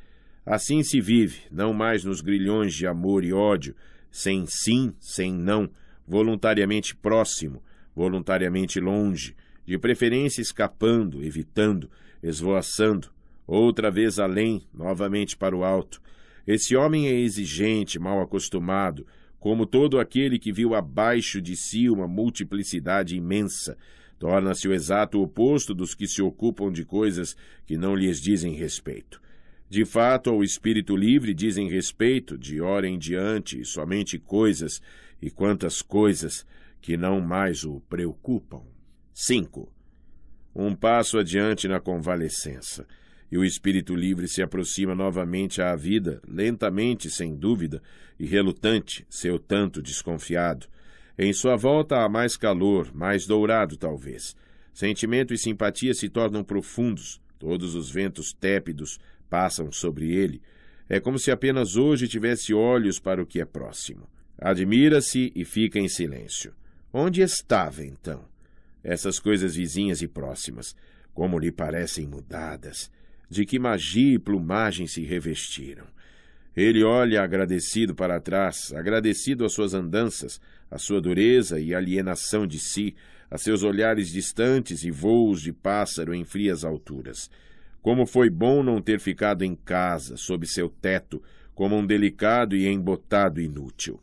Assim 0.46 0.84
se 0.84 1.00
vive, 1.00 1.44
não 1.50 1.74
mais 1.74 2.04
nos 2.04 2.20
grilhões 2.20 2.74
de 2.74 2.86
amor 2.86 3.24
e 3.24 3.32
ódio, 3.32 3.76
sem 4.12 4.46
sim, 4.46 4.94
sem 5.00 5.34
não, 5.34 5.70
voluntariamente 6.06 6.94
próximo, 6.96 7.64
voluntariamente 7.96 8.80
longe, 8.80 9.36
de 9.66 9.78
preferência 9.78 10.42
escapando, 10.42 11.24
evitando, 11.24 11.90
esvoaçando, 12.22 13.10
outra 13.48 13.90
vez 13.90 14.20
além, 14.20 14.64
novamente 14.74 15.38
para 15.38 15.56
o 15.56 15.64
alto. 15.64 16.02
Esse 16.46 16.76
homem 16.76 17.08
é 17.08 17.14
exigente, 17.14 18.00
mal 18.00 18.22
acostumado, 18.22 19.06
como 19.40 19.66
todo 19.66 20.00
aquele 20.00 20.40
que 20.40 20.52
viu 20.52 20.74
abaixo 20.74 21.42
de 21.42 21.56
si 21.56 21.90
uma 21.90 22.08
multiplicidade 22.08 23.16
imensa. 23.16 23.78
Torna-se 24.18 24.68
o 24.68 24.74
exato 24.74 25.22
oposto 25.22 25.74
dos 25.74 25.94
que 25.94 26.08
se 26.08 26.22
ocupam 26.22 26.72
de 26.72 26.86
coisas 26.86 27.36
que 27.66 27.78
não 27.78 27.96
lhes 27.96 28.22
dizem 28.22 28.54
respeito. 28.54 29.22
De 29.70 29.86
fato, 29.86 30.30
ao 30.30 30.44
espírito 30.44 30.96
livre 30.96 31.34
dizem 31.34 31.68
respeito, 31.68 32.38
de 32.38 32.62
hora 32.62 32.88
em 32.88 32.98
diante, 32.98 33.66
somente 33.66 34.20
coisas, 34.20 34.82
e 35.22 35.32
quantas 35.32 35.82
coisas, 35.82 36.46
que 36.84 36.98
não 36.98 37.22
mais 37.22 37.64
o 37.64 37.80
preocupam. 37.88 38.62
5. 39.14 39.72
Um 40.54 40.76
passo 40.76 41.18
adiante 41.18 41.66
na 41.66 41.80
convalescença 41.80 42.86
e 43.32 43.38
o 43.38 43.46
espírito 43.46 43.96
livre 43.96 44.28
se 44.28 44.44
aproxima 44.44 44.94
novamente 44.94 45.62
à 45.62 45.74
vida, 45.78 46.22
lentamente, 46.28 47.10
sem 47.10 47.36
dúvida, 47.36 47.82
e 48.20 48.26
relutante, 48.26 49.08
seu 49.10 49.40
tanto 49.40 49.82
desconfiado. 49.82 50.68
Em 51.18 51.32
sua 51.32 51.56
volta 51.56 52.04
há 52.04 52.10
mais 52.10 52.36
calor, 52.36 52.94
mais 52.94 53.26
dourado 53.26 53.78
talvez. 53.78 54.36
Sentimento 54.74 55.34
e 55.34 55.38
simpatia 55.38 55.94
se 55.94 56.10
tornam 56.10 56.44
profundos, 56.44 57.22
todos 57.40 57.76
os 57.76 57.90
ventos 57.90 58.34
tépidos 58.34 59.00
passam 59.30 59.72
sobre 59.72 60.14
ele. 60.14 60.42
É 60.90 61.00
como 61.00 61.18
se 61.18 61.32
apenas 61.32 61.78
hoje 61.78 62.10
tivesse 62.10 62.54
olhos 62.54 63.00
para 63.00 63.24
o 63.24 63.26
que 63.26 63.40
é 63.40 63.46
próximo. 63.46 64.08
Admira-se 64.38 65.32
e 65.34 65.46
fica 65.46 65.80
em 65.80 65.88
silêncio. 65.88 66.54
Onde 66.96 67.24
estava, 67.24 67.84
então? 67.84 68.24
Essas 68.84 69.18
coisas 69.18 69.56
vizinhas 69.56 70.04
e 70.04 70.08
próximas, 70.08 70.76
como 71.12 71.40
lhe 71.40 71.52
parecem 71.52 72.06
mudadas, 72.06 72.92
de 73.28 73.48
que 73.48 73.58
magia 73.58 74.14
e 74.14 74.20
plumagem 74.20 74.86
se 74.86 75.04
revestiram. 75.04 75.88
Ele 76.56 76.84
olha 76.84 77.24
agradecido 77.24 77.96
para 77.96 78.22
trás, 78.22 78.72
agradecido 78.74 79.44
às 79.44 79.54
suas 79.54 79.74
andanças, 79.74 80.40
à 80.70 80.78
sua 80.78 81.02
dureza 81.02 81.60
e 81.60 81.74
alienação 81.74 82.46
de 82.46 82.60
si, 82.60 82.96
a 83.32 83.40
seus 83.40 83.64
olhares 83.64 84.10
distantes 84.10 84.84
e 84.84 84.92
voos 84.92 85.42
de 85.42 85.52
pássaro 85.52 86.14
em 86.14 86.24
frias 86.24 86.64
alturas. 86.64 87.28
Como 87.82 88.06
foi 88.06 88.30
bom 88.30 88.62
não 88.62 88.80
ter 88.80 89.00
ficado 89.00 89.44
em 89.44 89.56
casa, 89.56 90.16
sob 90.16 90.46
seu 90.46 90.70
teto, 90.70 91.24
como 91.56 91.76
um 91.76 91.88
delicado 91.88 92.56
e 92.56 92.68
embotado 92.68 93.42
inútil. 93.42 94.00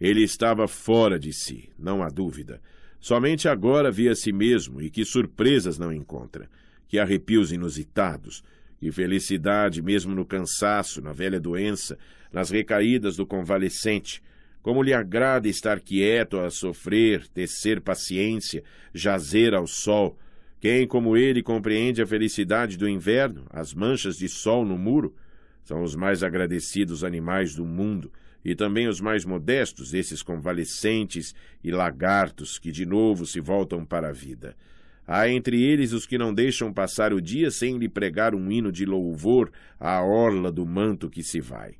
Ele 0.00 0.22
estava 0.22 0.66
fora 0.66 1.18
de 1.18 1.32
si, 1.32 1.70
não 1.78 2.02
há 2.02 2.08
dúvida. 2.08 2.60
Somente 2.98 3.48
agora 3.48 3.90
via 3.90 4.12
a 4.12 4.14
si 4.14 4.32
mesmo 4.32 4.80
e 4.80 4.88
que 4.88 5.04
surpresas 5.04 5.78
não 5.78 5.92
encontra, 5.92 6.48
que 6.88 6.98
arrepios 6.98 7.52
inusitados, 7.52 8.42
que 8.78 8.90
felicidade 8.90 9.82
mesmo 9.82 10.14
no 10.14 10.24
cansaço, 10.24 11.02
na 11.02 11.12
velha 11.12 11.38
doença, 11.38 11.98
nas 12.32 12.50
recaídas 12.50 13.16
do 13.16 13.26
convalescente, 13.26 14.22
como 14.62 14.82
lhe 14.82 14.92
agrada 14.92 15.48
estar 15.48 15.80
quieto 15.80 16.38
a 16.38 16.50
sofrer, 16.50 17.26
tecer 17.28 17.80
paciência, 17.80 18.62
jazer 18.94 19.54
ao 19.54 19.66
sol. 19.66 20.18
Quem, 20.60 20.86
como 20.86 21.16
ele, 21.16 21.42
compreende 21.42 22.02
a 22.02 22.06
felicidade 22.06 22.76
do 22.76 22.88
inverno, 22.88 23.46
as 23.50 23.72
manchas 23.72 24.16
de 24.16 24.28
sol 24.28 24.64
no 24.64 24.76
muro? 24.76 25.14
São 25.62 25.82
os 25.82 25.94
mais 25.94 26.22
agradecidos 26.22 27.04
animais 27.04 27.54
do 27.54 27.64
mundo, 27.64 28.12
e 28.44 28.54
também 28.54 28.88
os 28.88 29.00
mais 29.00 29.24
modestos 29.24 29.90
desses 29.90 30.22
convalescentes 30.22 31.34
e 31.62 31.70
lagartos 31.70 32.58
que 32.58 32.70
de 32.70 32.86
novo 32.86 33.26
se 33.26 33.40
voltam 33.40 33.84
para 33.84 34.08
a 34.08 34.12
vida. 34.12 34.56
Há 35.06 35.28
entre 35.28 35.62
eles 35.62 35.92
os 35.92 36.06
que 36.06 36.16
não 36.16 36.32
deixam 36.32 36.72
passar 36.72 37.12
o 37.12 37.20
dia 37.20 37.50
sem 37.50 37.76
lhe 37.78 37.88
pregar 37.88 38.34
um 38.34 38.50
hino 38.50 38.70
de 38.70 38.86
louvor 38.86 39.50
à 39.78 40.02
orla 40.02 40.52
do 40.52 40.64
manto 40.64 41.10
que 41.10 41.22
se 41.22 41.40
vai. 41.40 41.74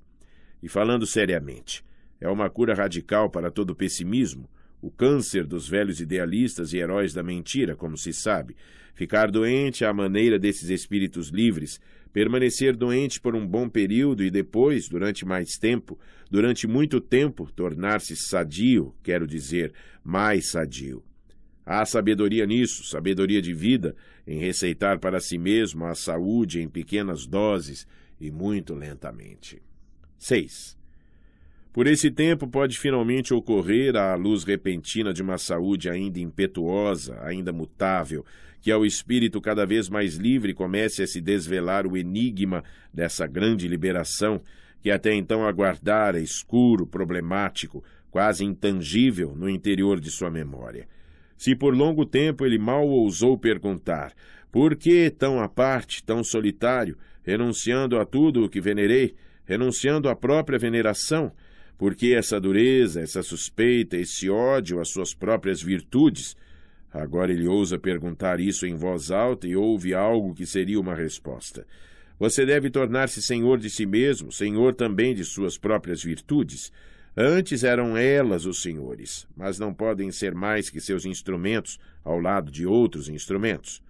E 0.63 0.69
falando 0.69 1.07
seriamente, 1.07 1.85
é 2.21 2.29
uma 2.29 2.51
cura 2.51 2.75
radical 2.75 3.31
para 3.31 3.51
todo 3.51 3.75
pessimismo, 3.75 4.49
o 4.83 4.91
câncer 4.91 5.47
dos 5.47 5.69
velhos 5.69 6.01
idealistas 6.01 6.73
e 6.73 6.79
heróis 6.79 7.15
da 7.15 7.23
mentira, 7.23 7.77
como 7.77 7.97
se 7.97 8.13
sabe. 8.13 8.57
Ficar 8.95 9.31
doente 9.31 9.85
à 9.85 9.93
maneira 9.93 10.39
desses 10.39 10.69
espíritos 10.69 11.29
livres, 11.29 11.81
permanecer 12.13 12.77
doente 12.77 13.21
por 13.21 13.35
um 13.35 13.47
bom 13.47 13.69
período 13.69 14.25
e 14.25 14.31
depois, 14.31 14.89
durante 14.89 15.25
mais 15.25 15.51
tempo, 15.59 15.99
durante 16.31 16.67
muito 16.67 17.01
tempo, 17.01 17.51
tornar-se 17.53 18.17
sadio, 18.17 18.95
quero 19.03 19.27
dizer, 19.27 19.73
mais 20.03 20.51
sadio. 20.51 21.03
Há 21.65 21.85
sabedoria 21.85 22.47
nisso, 22.47 22.85
sabedoria 22.85 23.41
de 23.41 23.55
vida, 23.55 23.95
em 24.27 24.39
receitar 24.39 24.99
para 24.99 25.21
si 25.21 25.39
mesmo 25.39 25.85
a 25.85 25.95
saúde 25.95 26.61
em 26.61 26.69
pequenas 26.69 27.27
doses 27.27 27.87
e 28.21 28.31
muito 28.31 28.75
lentamente. 28.75 29.63
6. 30.19 30.77
Por 31.73 31.87
esse 31.87 32.11
tempo 32.11 32.49
pode 32.49 32.77
finalmente 32.77 33.33
ocorrer 33.33 33.95
a 33.95 34.17
luz 34.17 34.43
repentina 34.43 35.13
de 35.13 35.23
uma 35.23 35.39
saúde 35.39 35.89
ainda 35.89 36.19
impetuosa, 36.19 37.17
ainda 37.23 37.53
mutável, 37.53 38.25
que 38.61 38.71
ao 38.71 38.85
espírito 38.85 39.41
cada 39.41 39.65
vez 39.65 39.89
mais 39.89 40.17
livre 40.17 40.53
comece 40.53 41.03
a 41.03 41.07
se 41.07 41.21
desvelar 41.21 41.87
o 41.87 41.97
enigma 41.97 42.63
dessa 42.93 43.27
grande 43.27 43.67
liberação 43.67 44.43
que 44.83 44.91
até 44.91 45.15
então 45.15 45.47
aguardara 45.47 46.21
escuro, 46.21 46.87
problemático, 46.87 47.85
quase 48.11 48.45
intangível 48.45 49.35
no 49.37 49.49
interior 49.49 50.01
de 50.01 50.11
sua 50.11 50.31
memória. 50.31 50.89
Se 51.37 51.55
por 51.55 51.75
longo 51.75 52.05
tempo 52.05 52.45
ele 52.45 52.59
mal 52.59 52.87
ousou 52.87 53.39
perguntar 53.39 54.13
por 54.51 54.77
que 54.77 55.11
tão 55.11 55.41
à 55.41 55.49
parte, 55.49 56.03
tão 56.03 56.25
solitário, 56.25 56.97
renunciando 57.23 57.99
a 57.99 58.05
tudo 58.05 58.45
o 58.45 58.49
que 58.49 58.61
venerei, 58.61 59.15
renunciando 59.45 60.09
à 60.09 60.17
própria 60.17 60.59
veneração, 60.59 61.33
por 61.79 61.95
que 61.95 62.15
essa 62.15 62.41
dureza, 62.41 63.01
essa 63.01 63.23
suspeita, 63.23 63.97
esse 63.97 64.29
ódio 64.29 64.81
às 64.81 64.91
suas 64.91 65.15
próprias 65.15 65.63
virtudes? 65.63 66.37
Agora 66.93 67.33
ele 67.33 67.47
ousa 67.47 67.79
perguntar 67.79 68.41
isso 68.41 68.67
em 68.67 68.75
voz 68.75 69.11
alta 69.11 69.47
e 69.47 69.55
ouve 69.55 69.95
algo 69.95 70.35
que 70.35 70.45
seria 70.45 70.81
uma 70.81 70.95
resposta. 70.95 71.67
Você 72.19 72.45
deve 72.45 72.69
tornar-se 72.69 73.23
senhor 73.23 73.59
de 73.59 73.71
si 73.71 73.87
mesmo, 73.87 74.33
senhor 74.33 74.75
também 74.75 75.15
de 75.15 75.25
suas 75.25 75.57
próprias 75.57 76.03
virtudes. 76.03 76.73
Antes 77.17 77.65
eram 77.65 77.97
elas 77.97 78.45
os 78.45 78.61
senhores, 78.61 79.27
mas 79.37 79.59
não 79.59 79.73
podem 79.73 80.11
ser 80.11 80.35
mais 80.35 80.69
que 80.69 80.81
seus 80.81 81.05
instrumentos 81.05 81.79
ao 82.05 82.19
lado 82.19 82.51
de 82.51 82.67
outros 82.67 83.09
instrumentos. 83.09 83.83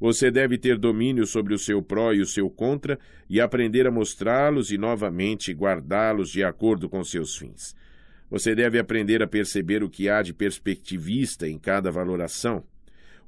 Você 0.00 0.30
deve 0.30 0.56
ter 0.56 0.78
domínio 0.78 1.26
sobre 1.26 1.54
o 1.54 1.58
seu 1.58 1.82
pró 1.82 2.12
e 2.12 2.20
o 2.20 2.26
seu 2.26 2.48
contra 2.48 2.98
e 3.28 3.40
aprender 3.40 3.86
a 3.86 3.90
mostrá-los 3.90 4.70
e 4.70 4.78
novamente 4.78 5.52
guardá-los 5.52 6.30
de 6.30 6.44
acordo 6.44 6.88
com 6.88 7.02
seus 7.02 7.36
fins. 7.36 7.74
Você 8.30 8.54
deve 8.54 8.78
aprender 8.78 9.22
a 9.22 9.26
perceber 9.26 9.82
o 9.82 9.88
que 9.88 10.08
há 10.08 10.20
de 10.20 10.34
perspectivista 10.34 11.48
em 11.48 11.58
cada 11.58 11.90
valoração. 11.90 12.62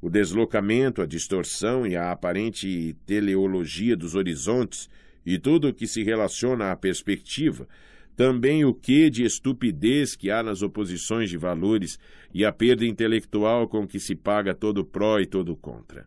O 0.00 0.10
deslocamento, 0.10 1.02
a 1.02 1.06
distorção 1.06 1.86
e 1.86 1.96
a 1.96 2.10
aparente 2.10 2.96
teleologia 3.06 3.96
dos 3.96 4.14
horizontes 4.14 4.88
e 5.24 5.38
tudo 5.38 5.68
o 5.68 5.74
que 5.74 5.86
se 5.86 6.02
relaciona 6.02 6.70
à 6.70 6.76
perspectiva, 6.76 7.68
também 8.16 8.64
o 8.64 8.74
que 8.74 9.08
de 9.08 9.24
estupidez 9.24 10.14
que 10.14 10.30
há 10.30 10.42
nas 10.42 10.62
oposições 10.62 11.30
de 11.30 11.38
valores 11.38 11.98
e 12.34 12.44
a 12.44 12.52
perda 12.52 12.84
intelectual 12.84 13.68
com 13.68 13.86
que 13.86 13.98
se 13.98 14.14
paga 14.14 14.54
todo 14.54 14.84
pró 14.84 15.18
e 15.18 15.26
todo 15.26 15.56
contra. 15.56 16.06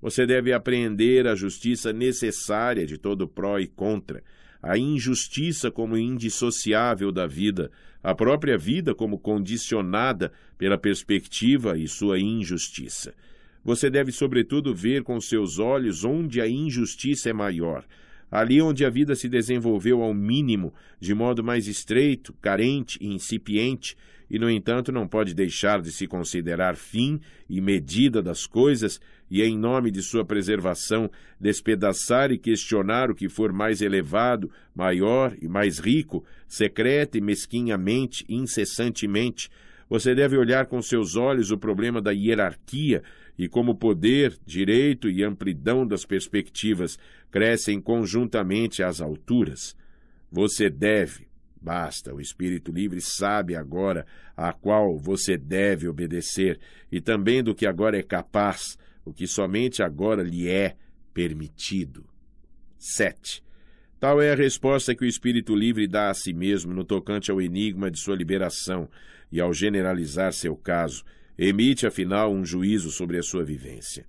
Você 0.00 0.26
deve 0.26 0.52
aprender 0.52 1.26
a 1.26 1.34
justiça 1.34 1.92
necessária 1.92 2.86
de 2.86 2.98
todo 2.98 3.26
pró 3.26 3.58
e 3.58 3.66
contra, 3.66 4.22
a 4.62 4.76
injustiça 4.78 5.70
como 5.70 5.96
indissociável 5.96 7.12
da 7.12 7.26
vida, 7.26 7.70
a 8.04 8.14
própria 8.14 8.58
vida 8.58 8.94
como 8.94 9.18
condicionada 9.18 10.30
pela 10.58 10.76
perspectiva 10.76 11.78
e 11.78 11.88
sua 11.88 12.20
injustiça. 12.20 13.14
Você 13.64 13.88
deve, 13.88 14.12
sobretudo, 14.12 14.74
ver 14.74 15.02
com 15.02 15.18
seus 15.18 15.58
olhos 15.58 16.04
onde 16.04 16.38
a 16.38 16.46
injustiça 16.46 17.30
é 17.30 17.32
maior, 17.32 17.82
ali 18.30 18.60
onde 18.60 18.84
a 18.84 18.90
vida 18.90 19.14
se 19.14 19.26
desenvolveu 19.26 20.02
ao 20.02 20.12
mínimo, 20.12 20.74
de 21.00 21.14
modo 21.14 21.42
mais 21.42 21.66
estreito, 21.66 22.34
carente 22.42 22.98
e 23.00 23.06
incipiente, 23.06 23.96
e, 24.30 24.38
no 24.38 24.50
entanto, 24.50 24.92
não 24.92 25.08
pode 25.08 25.32
deixar 25.32 25.80
de 25.80 25.90
se 25.90 26.06
considerar 26.06 26.76
fim 26.76 27.20
e 27.48 27.58
medida 27.58 28.22
das 28.22 28.46
coisas 28.46 29.00
e, 29.30 29.42
em 29.42 29.58
nome 29.58 29.90
de 29.90 30.02
sua 30.02 30.24
preservação, 30.24 31.10
despedaçar 31.40 32.30
e 32.30 32.38
questionar 32.38 33.10
o 33.10 33.14
que 33.14 33.28
for 33.28 33.52
mais 33.52 33.80
elevado, 33.80 34.50
maior 34.74 35.34
e 35.40 35.48
mais 35.48 35.78
rico, 35.78 36.24
secreta 36.46 37.18
e 37.18 37.20
mesquinhamente, 37.20 38.24
incessantemente. 38.28 39.50
Você 39.88 40.14
deve 40.14 40.36
olhar 40.36 40.66
com 40.66 40.80
seus 40.80 41.16
olhos 41.16 41.50
o 41.50 41.58
problema 41.58 42.00
da 42.00 42.12
hierarquia 42.12 43.02
e 43.38 43.48
como 43.48 43.74
poder, 43.74 44.36
direito 44.46 45.08
e 45.10 45.22
amplidão 45.24 45.86
das 45.86 46.04
perspectivas 46.04 46.98
crescem 47.30 47.80
conjuntamente 47.80 48.82
às 48.82 49.00
alturas. 49.00 49.76
Você 50.30 50.70
deve, 50.70 51.26
Basta, 51.64 52.14
o 52.14 52.20
espírito 52.20 52.70
livre 52.70 53.00
sabe 53.00 53.56
agora 53.56 54.04
a 54.36 54.52
qual 54.52 54.98
você 54.98 55.38
deve 55.38 55.88
obedecer 55.88 56.60
e 56.92 57.00
também 57.00 57.42
do 57.42 57.54
que 57.54 57.66
agora 57.66 57.98
é 57.98 58.02
capaz, 58.02 58.76
o 59.04 59.12
que 59.12 59.26
somente 59.26 59.82
agora 59.82 60.22
lhe 60.22 60.48
é 60.48 60.76
permitido. 61.12 62.06
7. 62.78 63.42
Tal 64.00 64.20
é 64.20 64.32
a 64.32 64.36
resposta 64.36 64.94
que 64.94 65.04
o 65.04 65.08
espírito 65.08 65.54
livre 65.54 65.86
dá 65.86 66.10
a 66.10 66.14
si 66.14 66.32
mesmo 66.32 66.74
no 66.74 66.84
tocante 66.84 67.30
ao 67.30 67.40
enigma 67.40 67.90
de 67.90 67.98
sua 67.98 68.16
liberação 68.16 68.88
e, 69.30 69.40
ao 69.40 69.52
generalizar 69.52 70.32
seu 70.32 70.56
caso, 70.56 71.04
emite 71.38 71.86
afinal 71.86 72.32
um 72.32 72.44
juízo 72.44 72.90
sobre 72.90 73.18
a 73.18 73.22
sua 73.22 73.44
vivência. 73.44 74.06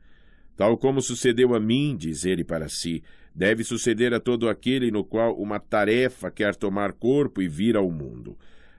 Tal 0.55 0.77
como 0.77 1.01
sucedeu 1.01 1.53
a 1.53 1.59
mim, 1.59 1.95
diz 1.97 2.25
ele 2.25 2.43
para 2.43 2.69
si, 2.69 3.03
deve 3.33 3.63
suceder 3.63 4.13
a 4.13 4.19
todo 4.19 4.47
aquele 4.47 4.91
no 4.91 5.03
qual 5.03 5.35
uma 5.37 5.59
tarefa 5.59 6.31
quer 6.31 6.55
tomar 6.55 6.93
corpo 6.93 7.41
e 7.41 7.47
vir 7.47 7.75
ao 7.75 7.91
mundo. 7.91 8.37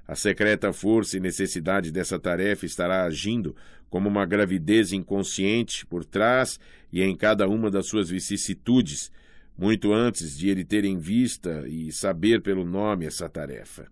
A 0.08 0.14
secreta 0.14 0.72
força 0.72 1.16
e 1.16 1.20
necessidade 1.20 1.90
dessa 1.90 2.18
tarefa 2.18 2.64
estará 2.64 3.04
agindo 3.04 3.56
como 3.88 4.08
uma 4.08 4.26
gravidez 4.26 4.92
inconsciente 4.92 5.86
por 5.86 6.04
trás 6.04 6.58
e 6.92 7.02
em 7.02 7.16
cada 7.16 7.48
uma 7.48 7.70
das 7.70 7.86
suas 7.86 8.10
vicissitudes, 8.10 9.10
muito 9.56 9.92
antes 9.92 10.36
de 10.36 10.48
ele 10.48 10.64
ter 10.64 10.84
em 10.84 10.98
vista 10.98 11.66
e 11.66 11.90
saber 11.92 12.42
pelo 12.42 12.64
nome 12.64 13.06
essa 13.06 13.28
tarefa. 13.28 13.90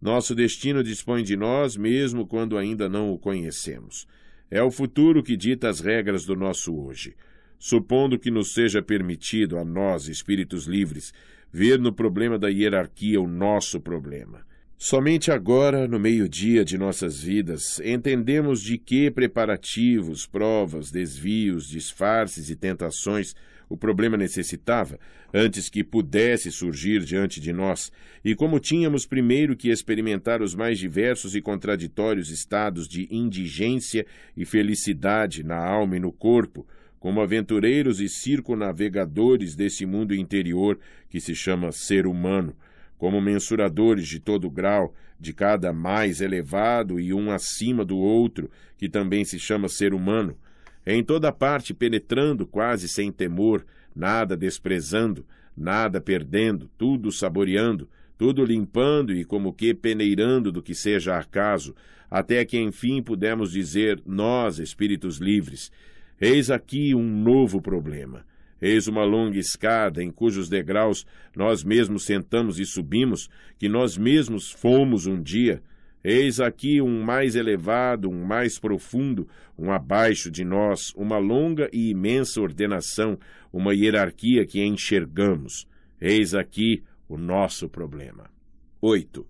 Nosso 0.00 0.34
destino 0.34 0.82
dispõe 0.82 1.22
de 1.22 1.36
nós 1.36 1.76
mesmo 1.76 2.26
quando 2.26 2.56
ainda 2.56 2.88
não 2.88 3.12
o 3.12 3.18
conhecemos. 3.18 4.06
É 4.50 4.62
o 4.62 4.70
futuro 4.70 5.22
que 5.22 5.36
dita 5.36 5.68
as 5.68 5.80
regras 5.80 6.24
do 6.24 6.36
nosso 6.36 6.76
hoje. 6.76 7.16
Supondo 7.58 8.18
que 8.18 8.30
nos 8.30 8.52
seja 8.52 8.82
permitido 8.82 9.58
a 9.58 9.64
nós, 9.64 10.08
espíritos 10.08 10.66
livres, 10.66 11.12
ver 11.50 11.78
no 11.78 11.92
problema 11.92 12.38
da 12.38 12.48
hierarquia 12.48 13.20
o 13.20 13.26
nosso 13.26 13.80
problema. 13.80 14.46
Somente 14.78 15.30
agora, 15.30 15.88
no 15.88 15.98
meio-dia 15.98 16.62
de 16.62 16.76
nossas 16.76 17.22
vidas, 17.22 17.80
entendemos 17.80 18.60
de 18.60 18.76
que 18.76 19.10
preparativos, 19.10 20.26
provas, 20.26 20.90
desvios, 20.90 21.66
disfarces 21.66 22.50
e 22.50 22.56
tentações 22.56 23.34
o 23.70 23.76
problema 23.76 24.18
necessitava 24.18 24.98
antes 25.32 25.70
que 25.70 25.82
pudesse 25.82 26.52
surgir 26.52 27.02
diante 27.04 27.40
de 27.40 27.54
nós, 27.54 27.90
e 28.22 28.34
como 28.34 28.60
tínhamos 28.60 29.06
primeiro 29.06 29.56
que 29.56 29.70
experimentar 29.70 30.42
os 30.42 30.54
mais 30.54 30.78
diversos 30.78 31.34
e 31.34 31.40
contraditórios 31.40 32.30
estados 32.30 32.86
de 32.86 33.08
indigência 33.10 34.06
e 34.36 34.44
felicidade 34.44 35.42
na 35.42 35.56
alma 35.56 35.96
e 35.96 36.00
no 36.00 36.12
corpo, 36.12 36.66
como 37.00 37.20
aventureiros 37.20 37.98
e 38.00 38.08
circunavegadores 38.08 39.56
desse 39.56 39.86
mundo 39.86 40.14
interior 40.14 40.78
que 41.08 41.18
se 41.18 41.34
chama 41.34 41.72
ser 41.72 42.06
humano, 42.06 42.54
como 42.98 43.20
mensuradores 43.20 44.08
de 44.08 44.20
todo 44.20 44.50
grau, 44.50 44.94
de 45.18 45.32
cada 45.32 45.72
mais 45.72 46.20
elevado 46.20 47.00
e 47.00 47.12
um 47.12 47.30
acima 47.30 47.84
do 47.84 47.96
outro, 47.96 48.50
que 48.76 48.88
também 48.88 49.24
se 49.24 49.38
chama 49.38 49.68
ser 49.68 49.94
humano, 49.94 50.36
em 50.86 51.02
toda 51.02 51.32
parte 51.32 51.74
penetrando 51.74 52.46
quase 52.46 52.88
sem 52.88 53.10
temor, 53.10 53.64
nada 53.94 54.36
desprezando, 54.36 55.26
nada 55.56 56.00
perdendo, 56.00 56.70
tudo 56.78 57.10
saboreando, 57.10 57.88
tudo 58.18 58.44
limpando 58.44 59.12
e 59.12 59.24
como 59.24 59.52
que 59.52 59.74
peneirando 59.74 60.52
do 60.52 60.62
que 60.62 60.74
seja 60.74 61.18
acaso, 61.18 61.74
até 62.10 62.44
que 62.44 62.58
enfim 62.58 63.02
pudemos 63.02 63.50
dizer, 63.50 64.00
nós, 64.06 64.58
espíritos 64.58 65.18
livres, 65.18 65.72
eis 66.20 66.50
aqui 66.50 66.94
um 66.94 67.04
novo 67.04 67.60
problema. 67.60 68.24
Eis 68.60 68.86
uma 68.86 69.04
longa 69.04 69.38
escada 69.38 70.02
em 70.02 70.10
cujos 70.10 70.48
degraus 70.48 71.06
nós 71.34 71.62
mesmos 71.62 72.04
sentamos 72.04 72.58
e 72.58 72.64
subimos, 72.64 73.28
que 73.58 73.68
nós 73.68 73.98
mesmos 73.98 74.50
fomos 74.50 75.06
um 75.06 75.20
dia, 75.22 75.62
Eis 76.08 76.38
aqui 76.38 76.80
um 76.80 77.02
mais 77.02 77.34
elevado, 77.34 78.08
um 78.08 78.24
mais 78.24 78.60
profundo, 78.60 79.28
um 79.58 79.72
abaixo 79.72 80.30
de 80.30 80.44
nós, 80.44 80.94
uma 80.94 81.18
longa 81.18 81.68
e 81.72 81.90
imensa 81.90 82.40
ordenação, 82.40 83.18
uma 83.52 83.74
hierarquia 83.74 84.46
que 84.46 84.64
enxergamos. 84.64 85.66
Eis 86.00 86.32
aqui 86.32 86.84
o 87.08 87.18
nosso 87.18 87.68
problema. 87.68 88.30
8. 88.80 89.26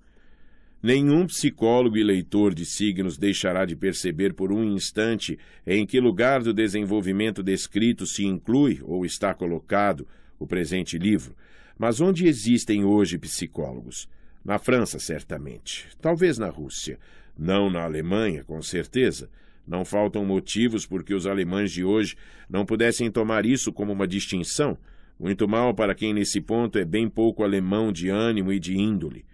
Nenhum 0.87 1.27
psicólogo 1.27 1.96
e 1.96 2.05
leitor 2.05 2.55
de 2.55 2.64
signos 2.64 3.18
deixará 3.18 3.64
de 3.64 3.75
perceber 3.75 4.35
por 4.35 4.53
um 4.53 4.62
instante 4.62 5.37
em 5.66 5.85
que 5.85 5.99
lugar 5.99 6.44
do 6.44 6.55
desenvolvimento 6.55 7.42
descrito 7.42 8.07
se 8.07 8.25
inclui 8.25 8.79
ou 8.85 9.05
está 9.05 9.35
colocado 9.35 10.07
o 10.38 10.46
presente 10.46 10.96
livro, 10.96 11.35
mas 11.77 12.01
onde 12.01 12.29
existem 12.29 12.85
hoje 12.85 13.18
psicólogos. 13.18 14.09
Na 14.44 14.61
França, 14.61 15.01
certamente. 15.01 15.88
Talvez 16.01 16.38
na 16.38 16.51
Rússia. 16.51 17.01
Não 17.37 17.68
na 17.68 17.83
Alemanha, 17.83 18.44
com 18.44 18.62
certeza. 18.62 19.29
Não 19.66 19.85
faltam 19.85 20.25
motivos 20.25 20.87
porque 20.87 21.12
os 21.12 21.27
alemães 21.27 21.72
de 21.72 21.83
hoje 21.83 22.14
não 22.49 22.64
pudessem 22.64 23.11
tomar 23.11 23.44
isso 23.44 23.72
como 23.72 23.92
uma 23.92 24.07
distinção. 24.07 24.79
Muito 25.18 25.49
mal 25.49 25.75
para 25.75 25.96
quem 25.96 26.14
nesse 26.14 26.40
ponto 26.40 26.79
é 26.79 26.85
bem 26.85 27.09
pouco 27.09 27.42
alemão 27.42 27.90
de 27.90 28.09
ânimo 28.09 28.53
e 28.53 28.61
de 28.61 28.79
índole. 28.79 29.25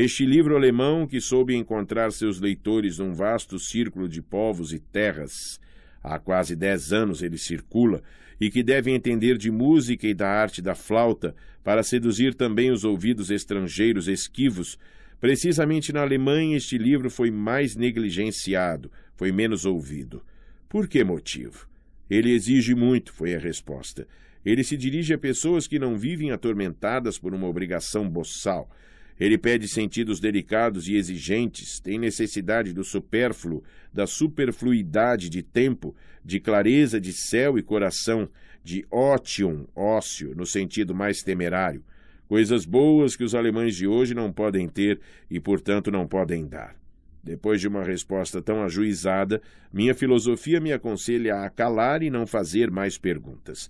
Este 0.00 0.24
livro 0.24 0.54
alemão, 0.54 1.08
que 1.08 1.20
soube 1.20 1.56
encontrar 1.56 2.12
seus 2.12 2.40
leitores 2.40 2.98
num 2.98 3.12
vasto 3.12 3.58
círculo 3.58 4.08
de 4.08 4.22
povos 4.22 4.72
e 4.72 4.78
terras, 4.78 5.60
há 6.00 6.20
quase 6.20 6.54
dez 6.54 6.92
anos 6.92 7.20
ele 7.20 7.36
circula, 7.36 8.00
e 8.40 8.48
que 8.48 8.62
deve 8.62 8.92
entender 8.92 9.36
de 9.36 9.50
música 9.50 10.06
e 10.06 10.14
da 10.14 10.28
arte 10.28 10.62
da 10.62 10.76
flauta 10.76 11.34
para 11.64 11.82
seduzir 11.82 12.36
também 12.36 12.70
os 12.70 12.84
ouvidos 12.84 13.28
estrangeiros 13.28 14.06
esquivos. 14.06 14.78
Precisamente 15.20 15.92
na 15.92 16.02
Alemanha 16.02 16.56
este 16.56 16.78
livro 16.78 17.10
foi 17.10 17.32
mais 17.32 17.74
negligenciado, 17.74 18.92
foi 19.16 19.32
menos 19.32 19.64
ouvido. 19.64 20.22
Por 20.68 20.86
que 20.86 21.02
motivo? 21.02 21.68
Ele 22.08 22.30
exige 22.30 22.72
muito, 22.72 23.12
foi 23.12 23.34
a 23.34 23.38
resposta. 23.40 24.06
Ele 24.44 24.62
se 24.62 24.76
dirige 24.76 25.12
a 25.12 25.18
pessoas 25.18 25.66
que 25.66 25.76
não 25.76 25.98
vivem 25.98 26.30
atormentadas 26.30 27.18
por 27.18 27.34
uma 27.34 27.48
obrigação 27.48 28.08
boçal. 28.08 28.70
Ele 29.18 29.36
pede 29.36 29.66
sentidos 29.66 30.20
delicados 30.20 30.86
e 30.86 30.94
exigentes, 30.94 31.80
tem 31.80 31.98
necessidade 31.98 32.72
do 32.72 32.84
supérfluo, 32.84 33.64
da 33.92 34.06
superfluidade 34.06 35.28
de 35.28 35.42
tempo, 35.42 35.94
de 36.24 36.38
clareza 36.38 37.00
de 37.00 37.12
céu 37.12 37.58
e 37.58 37.62
coração, 37.62 38.28
de 38.62 38.86
ótium, 38.90 39.66
ócio, 39.74 40.34
no 40.36 40.46
sentido 40.46 40.94
mais 40.94 41.22
temerário. 41.22 41.82
Coisas 42.28 42.64
boas 42.64 43.16
que 43.16 43.24
os 43.24 43.34
alemães 43.34 43.74
de 43.74 43.86
hoje 43.86 44.14
não 44.14 44.32
podem 44.32 44.68
ter 44.68 45.00
e, 45.30 45.40
portanto, 45.40 45.90
não 45.90 46.06
podem 46.06 46.46
dar. 46.46 46.76
Depois 47.24 47.60
de 47.60 47.66
uma 47.66 47.82
resposta 47.82 48.40
tão 48.40 48.62
ajuizada, 48.62 49.42
minha 49.72 49.94
filosofia 49.94 50.60
me 50.60 50.72
aconselha 50.72 51.42
a 51.42 51.50
calar 51.50 52.02
e 52.02 52.10
não 52.10 52.26
fazer 52.26 52.70
mais 52.70 52.96
perguntas 52.96 53.68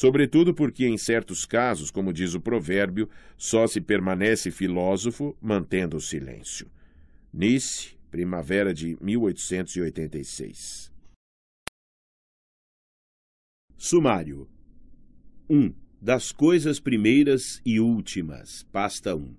sobretudo 0.00 0.54
porque, 0.54 0.86
em 0.86 0.96
certos 0.96 1.44
casos, 1.44 1.90
como 1.90 2.10
diz 2.10 2.32
o 2.32 2.40
provérbio, 2.40 3.06
só 3.36 3.66
se 3.66 3.82
permanece 3.82 4.50
filósofo 4.50 5.36
mantendo 5.42 5.98
o 5.98 6.00
silêncio. 6.00 6.70
Nice, 7.30 7.98
primavera 8.10 8.72
de 8.72 8.96
1886. 8.98 10.90
Sumário 13.76 14.48
1. 15.50 15.74
Das 16.00 16.32
coisas 16.32 16.80
primeiras 16.80 17.60
e 17.62 17.78
últimas, 17.78 18.62
pasta 18.72 19.14
1. 19.14 19.36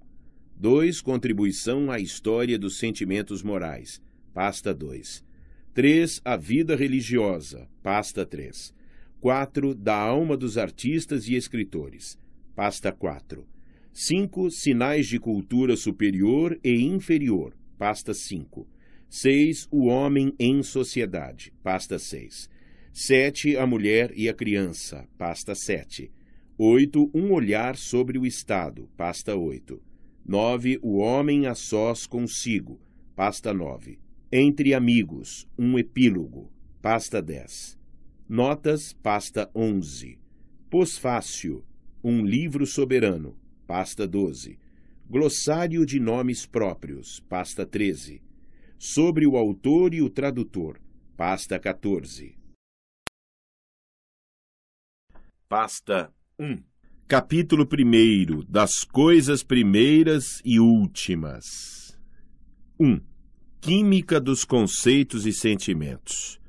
2. 0.58 1.02
Contribuição 1.02 1.90
à 1.90 1.98
história 1.98 2.60
dos 2.60 2.78
sentimentos 2.78 3.42
morais, 3.42 4.00
pasta 4.32 4.76
2. 4.76 5.26
3. 5.74 6.22
A 6.24 6.38
vida 6.38 6.76
religiosa, 6.76 7.68
pasta 7.82 8.24
3. 8.24 8.80
4. 9.22 9.76
Da 9.76 9.96
alma 9.96 10.36
dos 10.36 10.58
artistas 10.58 11.28
e 11.28 11.36
escritores. 11.36 12.18
Pasta 12.56 12.92
4. 12.92 13.48
5. 13.94 14.50
Sinais 14.50 15.08
de 15.08 15.20
cultura 15.20 15.78
superior 15.78 16.60
e 16.64 16.82
inferior. 16.82 17.56
Pasta 17.78 18.16
5. 18.16 18.68
6. 19.08 19.68
O 19.70 19.86
homem 19.86 20.34
em 20.40 20.64
sociedade. 20.64 21.54
Pasta 21.62 22.00
6. 22.00 22.50
7. 22.92 23.58
A 23.58 23.68
mulher 23.68 24.12
e 24.16 24.28
a 24.28 24.34
criança. 24.34 25.08
Pasta 25.20 25.54
7. 25.54 26.12
8. 26.58 27.12
Um 27.14 27.32
olhar 27.32 27.78
sobre 27.78 28.18
o 28.18 28.26
Estado. 28.26 28.90
Pasta 28.98 29.36
8. 29.36 29.80
9. 30.26 30.80
O 30.82 30.98
homem 30.98 31.46
a 31.46 31.54
sós 31.54 32.08
consigo. 32.08 32.82
Pasta 33.16 33.54
9. 33.54 34.00
Entre 34.32 34.74
amigos. 34.74 35.48
Um 35.60 35.78
epílogo. 35.78 36.52
Pasta 36.82 37.22
10. 37.22 37.81
Notas, 38.34 38.94
pasta 38.94 39.52
11. 39.54 40.18
Pós-fácil, 40.70 41.66
um 42.02 42.26
livro 42.26 42.66
soberano, 42.66 43.38
pasta 43.68 44.08
12. 44.08 44.58
Glossário 45.06 45.86
de 45.86 46.00
nomes 46.00 46.46
próprios, 46.46 47.20
pasta 47.20 47.66
13. 47.66 48.24
Sobre 48.80 49.28
o 49.28 49.36
autor 49.36 49.94
e 49.94 50.02
o 50.02 50.10
tradutor, 50.10 50.80
pasta 51.18 51.60
14. 51.60 52.38
Pasta 55.50 56.10
1. 56.40 56.64
Capítulo 57.10 57.68
1 57.68 58.46
das 58.48 58.86
coisas 58.86 59.44
primeiras 59.44 60.42
e 60.46 60.58
últimas. 60.58 62.00
1. 62.80 62.98
Química 63.60 64.22
dos 64.22 64.46
conceitos 64.46 65.26
e 65.26 65.34
sentimentos. 65.34 66.41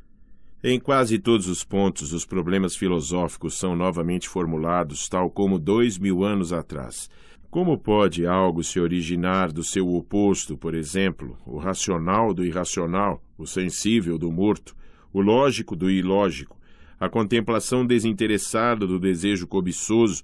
Em 0.64 0.79
quase 0.79 1.18
todos 1.18 1.48
os 1.48 1.64
pontos, 1.64 2.12
os 2.12 2.25
problemas 2.25 2.77
filosóficos 2.77 3.55
são 3.55 3.75
novamente 3.75 4.29
formulados, 4.29 5.09
tal 5.09 5.29
como 5.29 5.59
dois 5.59 5.98
mil 5.98 6.22
anos 6.22 6.53
atrás. 6.53 7.11
Como 7.51 7.77
pode 7.77 8.25
algo 8.25 8.62
se 8.62 8.79
originar 8.79 9.51
do 9.51 9.64
seu 9.64 9.92
oposto, 9.92 10.57
por 10.57 10.72
exemplo, 10.72 11.37
o 11.44 11.59
racional 11.59 12.33
do 12.33 12.44
irracional, 12.44 13.20
o 13.37 13.44
sensível 13.44 14.16
do 14.16 14.31
morto, 14.31 14.77
o 15.12 15.20
lógico 15.20 15.75
do 15.75 15.90
ilógico, 15.90 16.57
a 16.98 17.09
contemplação 17.09 17.85
desinteressada 17.85 18.87
do 18.87 19.01
desejo 19.01 19.48
cobiçoso, 19.48 20.22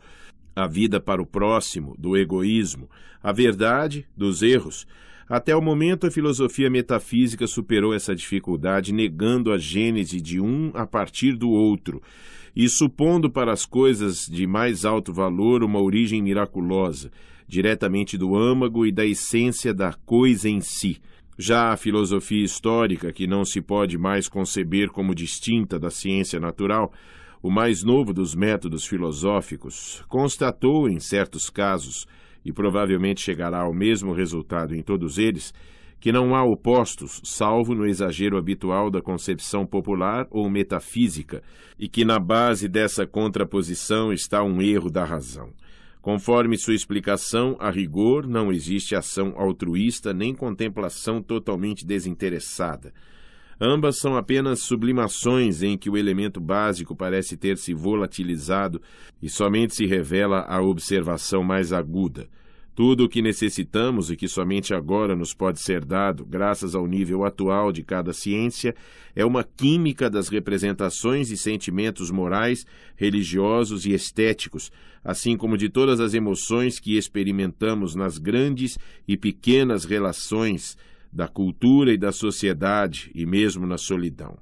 a 0.55 0.68
vida 0.68 1.01
para 1.01 1.20
o 1.20 1.27
próximo, 1.27 1.96
do 1.98 2.16
egoísmo, 2.16 2.88
a 3.20 3.33
verdade 3.33 4.07
dos 4.16 4.40
erros, 4.40 4.87
até 5.28 5.54
o 5.54 5.60
momento, 5.60 6.06
a 6.06 6.10
filosofia 6.10 6.70
metafísica 6.70 7.46
superou 7.46 7.92
essa 7.92 8.14
dificuldade, 8.14 8.94
negando 8.94 9.52
a 9.52 9.58
gênese 9.58 10.20
de 10.20 10.40
um 10.40 10.70
a 10.74 10.86
partir 10.86 11.36
do 11.36 11.50
outro, 11.50 12.00
e 12.56 12.68
supondo 12.68 13.30
para 13.30 13.52
as 13.52 13.66
coisas 13.66 14.26
de 14.26 14.46
mais 14.46 14.84
alto 14.86 15.12
valor 15.12 15.62
uma 15.62 15.80
origem 15.80 16.22
miraculosa, 16.22 17.10
diretamente 17.46 18.16
do 18.16 18.34
âmago 18.34 18.86
e 18.86 18.92
da 18.92 19.04
essência 19.04 19.74
da 19.74 19.92
coisa 19.92 20.48
em 20.48 20.60
si. 20.60 20.98
Já 21.38 21.72
a 21.72 21.76
filosofia 21.76 22.42
histórica, 22.42 23.12
que 23.12 23.26
não 23.26 23.44
se 23.44 23.60
pode 23.60 23.96
mais 23.96 24.28
conceber 24.28 24.88
como 24.88 25.14
distinta 25.14 25.78
da 25.78 25.90
ciência 25.90 26.40
natural, 26.40 26.92
o 27.42 27.50
mais 27.50 27.84
novo 27.84 28.12
dos 28.12 28.34
métodos 28.34 28.84
filosóficos, 28.84 30.02
constatou, 30.08 30.88
em 30.88 30.98
certos 30.98 31.48
casos, 31.48 32.06
e 32.44 32.53
provavelmente 32.53 33.20
chegará 33.20 33.61
ao 33.61 33.74
mesmo 33.74 34.12
resultado 34.12 34.74
em 34.74 34.83
todos 34.83 35.18
eles, 35.18 35.53
que 36.01 36.12
não 36.12 36.35
há 36.35 36.44
opostos, 36.44 37.20
salvo 37.24 37.74
no 37.74 37.87
exagero 37.87 38.37
habitual 38.37 38.90
da 38.90 39.03
concepção 39.03 39.66
popular 39.66 40.27
ou 40.31 40.48
metafísica, 40.48 41.42
e 41.79 41.88
que 41.88 42.05
na 42.05 42.18
base 42.18 42.68
dessa 42.68 43.07
contraposição 43.07 44.12
está 44.12 44.42
um 44.42 44.62
erro 44.62 44.90
da 44.90 45.05
razão. 45.05 45.53
Conforme 46.01 46.57
sua 46.57 46.74
explicação, 46.74 47.57
a 47.59 47.70
rigor 47.70 48.27
não 48.27 48.53
existe 48.53 48.94
ação 48.94 49.35
altruísta 49.37 50.12
nem 50.14 50.35
contemplação 50.35 51.20
totalmente 51.20 51.85
desinteressada. 51.85 52.92
Ambas 53.61 53.99
são 53.99 54.16
apenas 54.16 54.61
sublimações 54.61 55.62
em 55.62 55.77
que 55.77 55.90
o 55.90 55.97
elemento 55.97 56.40
básico 56.40 56.94
parece 56.94 57.37
ter 57.37 57.59
se 57.59 57.75
volatilizado 57.75 58.81
e 59.21 59.29
somente 59.29 59.75
se 59.75 59.85
revela 59.85 60.42
a 60.42 60.62
observação 60.62 61.42
mais 61.42 61.73
aguda. 61.73 62.29
Tudo 62.79 63.07
o 63.07 63.09
que 63.09 63.21
necessitamos 63.21 64.09
e 64.09 64.16
que 64.16 64.29
somente 64.29 64.73
agora 64.73 65.16
nos 65.16 65.35
pode 65.35 65.61
ser 65.61 65.85
dado, 65.85 66.25
graças 66.25 66.77
ao 66.77 66.87
nível 66.87 67.25
atual 67.25 67.73
de 67.73 67.83
cada 67.83 68.12
ciência, 68.12 68.73
é 69.16 69.25
uma 69.25 69.42
química 69.42 70.09
das 70.09 70.29
representações 70.29 71.33
e 71.33 71.37
sentimentos 71.37 72.09
morais, 72.12 72.64
religiosos 72.94 73.85
e 73.85 73.92
estéticos, 73.92 74.71
assim 75.03 75.37
como 75.37 75.59
de 75.59 75.68
todas 75.68 75.99
as 75.99 76.14
emoções 76.14 76.79
que 76.79 76.97
experimentamos 76.97 77.97
nas 77.97 78.16
grandes 78.16 78.79
e 79.09 79.16
pequenas 79.16 79.85
relações 79.85 80.77
da 81.12 81.29
cultura 81.29 81.92
e 81.92 81.99
da 81.99 82.12
sociedade 82.12 83.11
e 83.14 83.25
mesmo 83.27 83.66
na 83.66 83.79
solidão. 83.79 84.38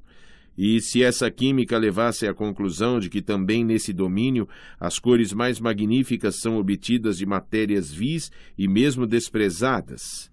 E 0.59 0.81
se 0.81 1.03
essa 1.03 1.31
química 1.31 1.77
levasse 1.77 2.27
à 2.27 2.33
conclusão 2.33 2.99
de 2.99 3.11
que 3.11 3.21
também 3.21 3.63
nesse 3.63 3.93
domínio 3.93 4.49
as 4.81 4.99
cores 4.99 5.33
mais 5.33 5.61
magníficas 5.61 6.41
são 6.41 6.57
obtidas 6.57 7.19
de 7.19 7.27
matérias 7.27 7.93
vis 7.93 8.33
e 8.57 8.67
mesmo 8.67 9.07
desprezadas, 9.07 10.31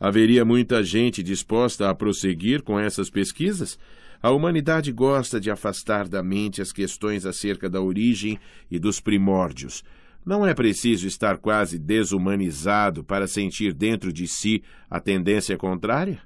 haveria 0.00 0.44
muita 0.44 0.82
gente 0.82 1.22
disposta 1.22 1.88
a 1.88 1.94
prosseguir 1.94 2.62
com 2.62 2.78
essas 2.78 3.08
pesquisas? 3.08 3.78
A 4.20 4.32
humanidade 4.32 4.90
gosta 4.90 5.40
de 5.40 5.48
afastar 5.48 6.08
da 6.08 6.20
mente 6.20 6.60
as 6.60 6.72
questões 6.72 7.24
acerca 7.24 7.70
da 7.70 7.80
origem 7.80 8.36
e 8.68 8.76
dos 8.76 8.98
primórdios. 8.98 9.84
Não 10.24 10.46
é 10.46 10.52
preciso 10.54 11.06
estar 11.06 11.38
quase 11.38 11.78
desumanizado 11.78 13.02
para 13.02 13.26
sentir 13.26 13.72
dentro 13.72 14.12
de 14.12 14.26
si 14.26 14.62
a 14.90 15.00
tendência 15.00 15.56
contrária? 15.56 16.20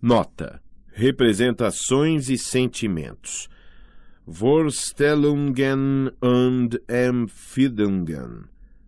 Nota 0.00 0.62
representações 0.94 2.28
e 2.30 2.38
sentimentos. 2.38 3.48
Vorstellungen 4.26 6.10
und 6.22 6.80
Empfindungen, 6.88 8.44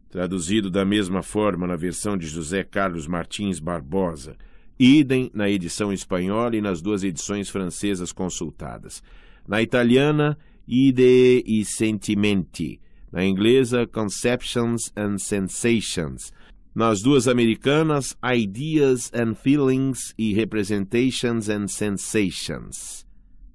traduzido 0.09 0.70
da 0.70 0.85
mesma 0.85 1.22
forma 1.22 1.66
na 1.66 1.76
versão 1.76 2.16
de 2.16 2.26
José 2.26 2.62
Carlos 2.62 3.06
Martins 3.06 3.59
Barbosa, 3.61 4.37
idem 4.78 5.30
na 5.35 5.50
edição 5.50 5.92
espanhola 5.92 6.56
e 6.56 6.61
nas 6.61 6.80
duas 6.80 7.02
edições 7.02 7.50
francesas 7.50 8.12
consultadas. 8.12 9.02
Na 9.46 9.61
italiana, 9.61 10.38
Idee 10.66 11.42
e 11.44 11.64
Sentimenti. 11.64 12.80
Na 13.16 13.24
inglesa, 13.24 13.87
Conceptions 13.87 14.92
and 14.94 15.16
Sensations 15.16 16.31
nas 16.74 17.00
duas 17.00 17.26
americanas, 17.26 18.14
Ideas 18.22 19.11
and 19.14 19.35
Feelings 19.35 20.12
e 20.18 20.35
Representations 20.35 21.48
and 21.48 21.68
Sensations. 21.68 23.07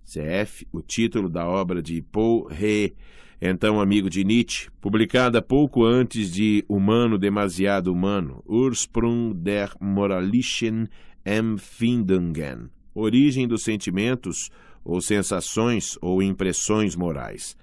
CF, 0.04 0.66
o 0.72 0.82
título 0.82 1.30
da 1.30 1.48
obra 1.48 1.80
de 1.80 2.02
Paul 2.02 2.48
He, 2.52 2.96
então 3.40 3.80
amigo 3.80 4.10
de 4.10 4.24
Nietzsche, 4.24 4.72
publicada 4.82 5.40
pouco 5.44 5.86
antes 5.86 6.32
de 6.32 6.66
Humano 6.68 7.20
Demasiado 7.20 7.94
Humano, 7.94 8.44
Ursprung 8.48 9.32
der 9.36 9.76
moralischen 9.80 10.88
Empfindungen, 11.24 12.72
Origem 12.96 13.48
dos 13.48 13.62
Sentimentos 13.62 14.50
ou 14.84 15.00
Sensações 15.00 16.00
ou 16.02 16.24
Impressões 16.24 16.96
Morais. 16.96 17.56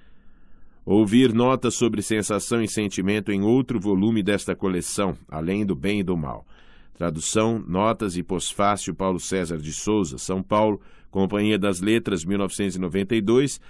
Ouvir 0.91 1.35
notas 1.35 1.75
sobre 1.75 2.01
sensação 2.01 2.63
e 2.63 2.67
sentimento 2.67 3.31
em 3.31 3.43
outro 3.43 3.79
volume 3.79 4.23
desta 4.23 4.57
coleção, 4.57 5.19
Além 5.29 5.67
do 5.67 5.77
Bem 5.77 6.01
e 6.01 6.03
do 6.03 6.17
Mal. 6.17 6.47
Tradução, 6.95 7.63
notas 7.69 8.17
e 8.17 8.23
pós-fácil 8.23 8.95
Paulo 8.95 9.21
César 9.21 9.59
de 9.59 9.71
Souza, 9.71 10.17
São 10.17 10.43
Paulo, 10.43 10.81
Companhia 11.11 11.59
das 11.59 11.83
Letras, 11.83 12.25
1992, 12.25 13.61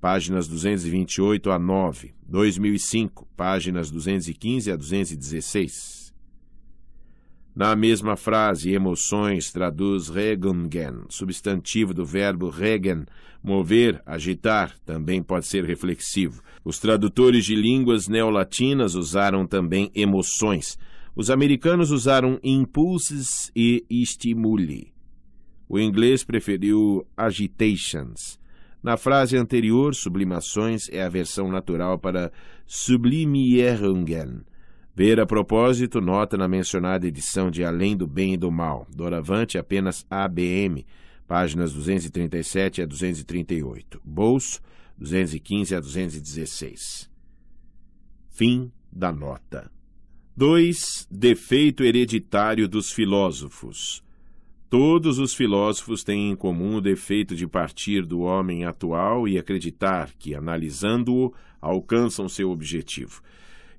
páginas 0.00 0.46
228 0.46 1.50
a 1.50 1.58
9. 1.58 2.14
2005, 2.28 3.26
páginas 3.36 3.90
215 3.90 4.70
a 4.70 4.76
216. 4.76 5.97
Na 7.58 7.74
mesma 7.74 8.14
frase, 8.14 8.70
emoções 8.70 9.50
traduz 9.50 10.08
regungen, 10.08 11.02
substantivo 11.08 11.92
do 11.92 12.04
verbo 12.04 12.50
regen, 12.50 13.04
mover, 13.42 14.00
agitar, 14.06 14.78
também 14.86 15.20
pode 15.20 15.48
ser 15.48 15.64
reflexivo. 15.64 16.40
Os 16.64 16.78
tradutores 16.78 17.44
de 17.44 17.56
línguas 17.56 18.06
neolatinas 18.06 18.94
usaram 18.94 19.44
também 19.44 19.90
emoções. 19.92 20.78
Os 21.16 21.30
americanos 21.30 21.90
usaram 21.90 22.38
impulses 22.44 23.50
e 23.56 23.84
stimuli. 24.06 24.92
O 25.68 25.80
inglês 25.80 26.22
preferiu 26.22 27.04
agitations. 27.16 28.38
Na 28.80 28.96
frase 28.96 29.36
anterior, 29.36 29.96
sublimações 29.96 30.88
é 30.90 31.02
a 31.02 31.08
versão 31.08 31.50
natural 31.50 31.98
para 31.98 32.30
sublimierungen 32.64 34.42
Ver 34.98 35.20
a 35.20 35.24
propósito, 35.24 36.00
nota 36.00 36.36
na 36.36 36.48
mencionada 36.48 37.06
edição 37.06 37.52
de 37.52 37.62
Além 37.62 37.96
do 37.96 38.04
Bem 38.04 38.34
e 38.34 38.36
do 38.36 38.50
Mal, 38.50 38.84
doravante 38.92 39.56
apenas 39.56 40.04
ABM, 40.10 40.84
páginas 41.24 41.72
237 41.72 42.82
a 42.82 42.84
238. 42.84 44.00
Bolso, 44.04 44.60
215 44.98 45.76
a 45.76 45.78
216. 45.78 47.08
Fim 48.28 48.72
da 48.90 49.12
nota. 49.12 49.70
2. 50.36 51.06
Defeito 51.08 51.84
hereditário 51.84 52.66
dos 52.66 52.90
filósofos. 52.90 54.02
Todos 54.68 55.20
os 55.20 55.32
filósofos 55.32 56.02
têm 56.02 56.28
em 56.28 56.34
comum 56.34 56.74
o 56.74 56.80
defeito 56.80 57.36
de 57.36 57.46
partir 57.46 58.04
do 58.04 58.22
homem 58.22 58.64
atual 58.64 59.28
e 59.28 59.38
acreditar 59.38 60.10
que, 60.18 60.34
analisando-o, 60.34 61.32
alcançam 61.60 62.28
seu 62.28 62.50
objetivo 62.50 63.22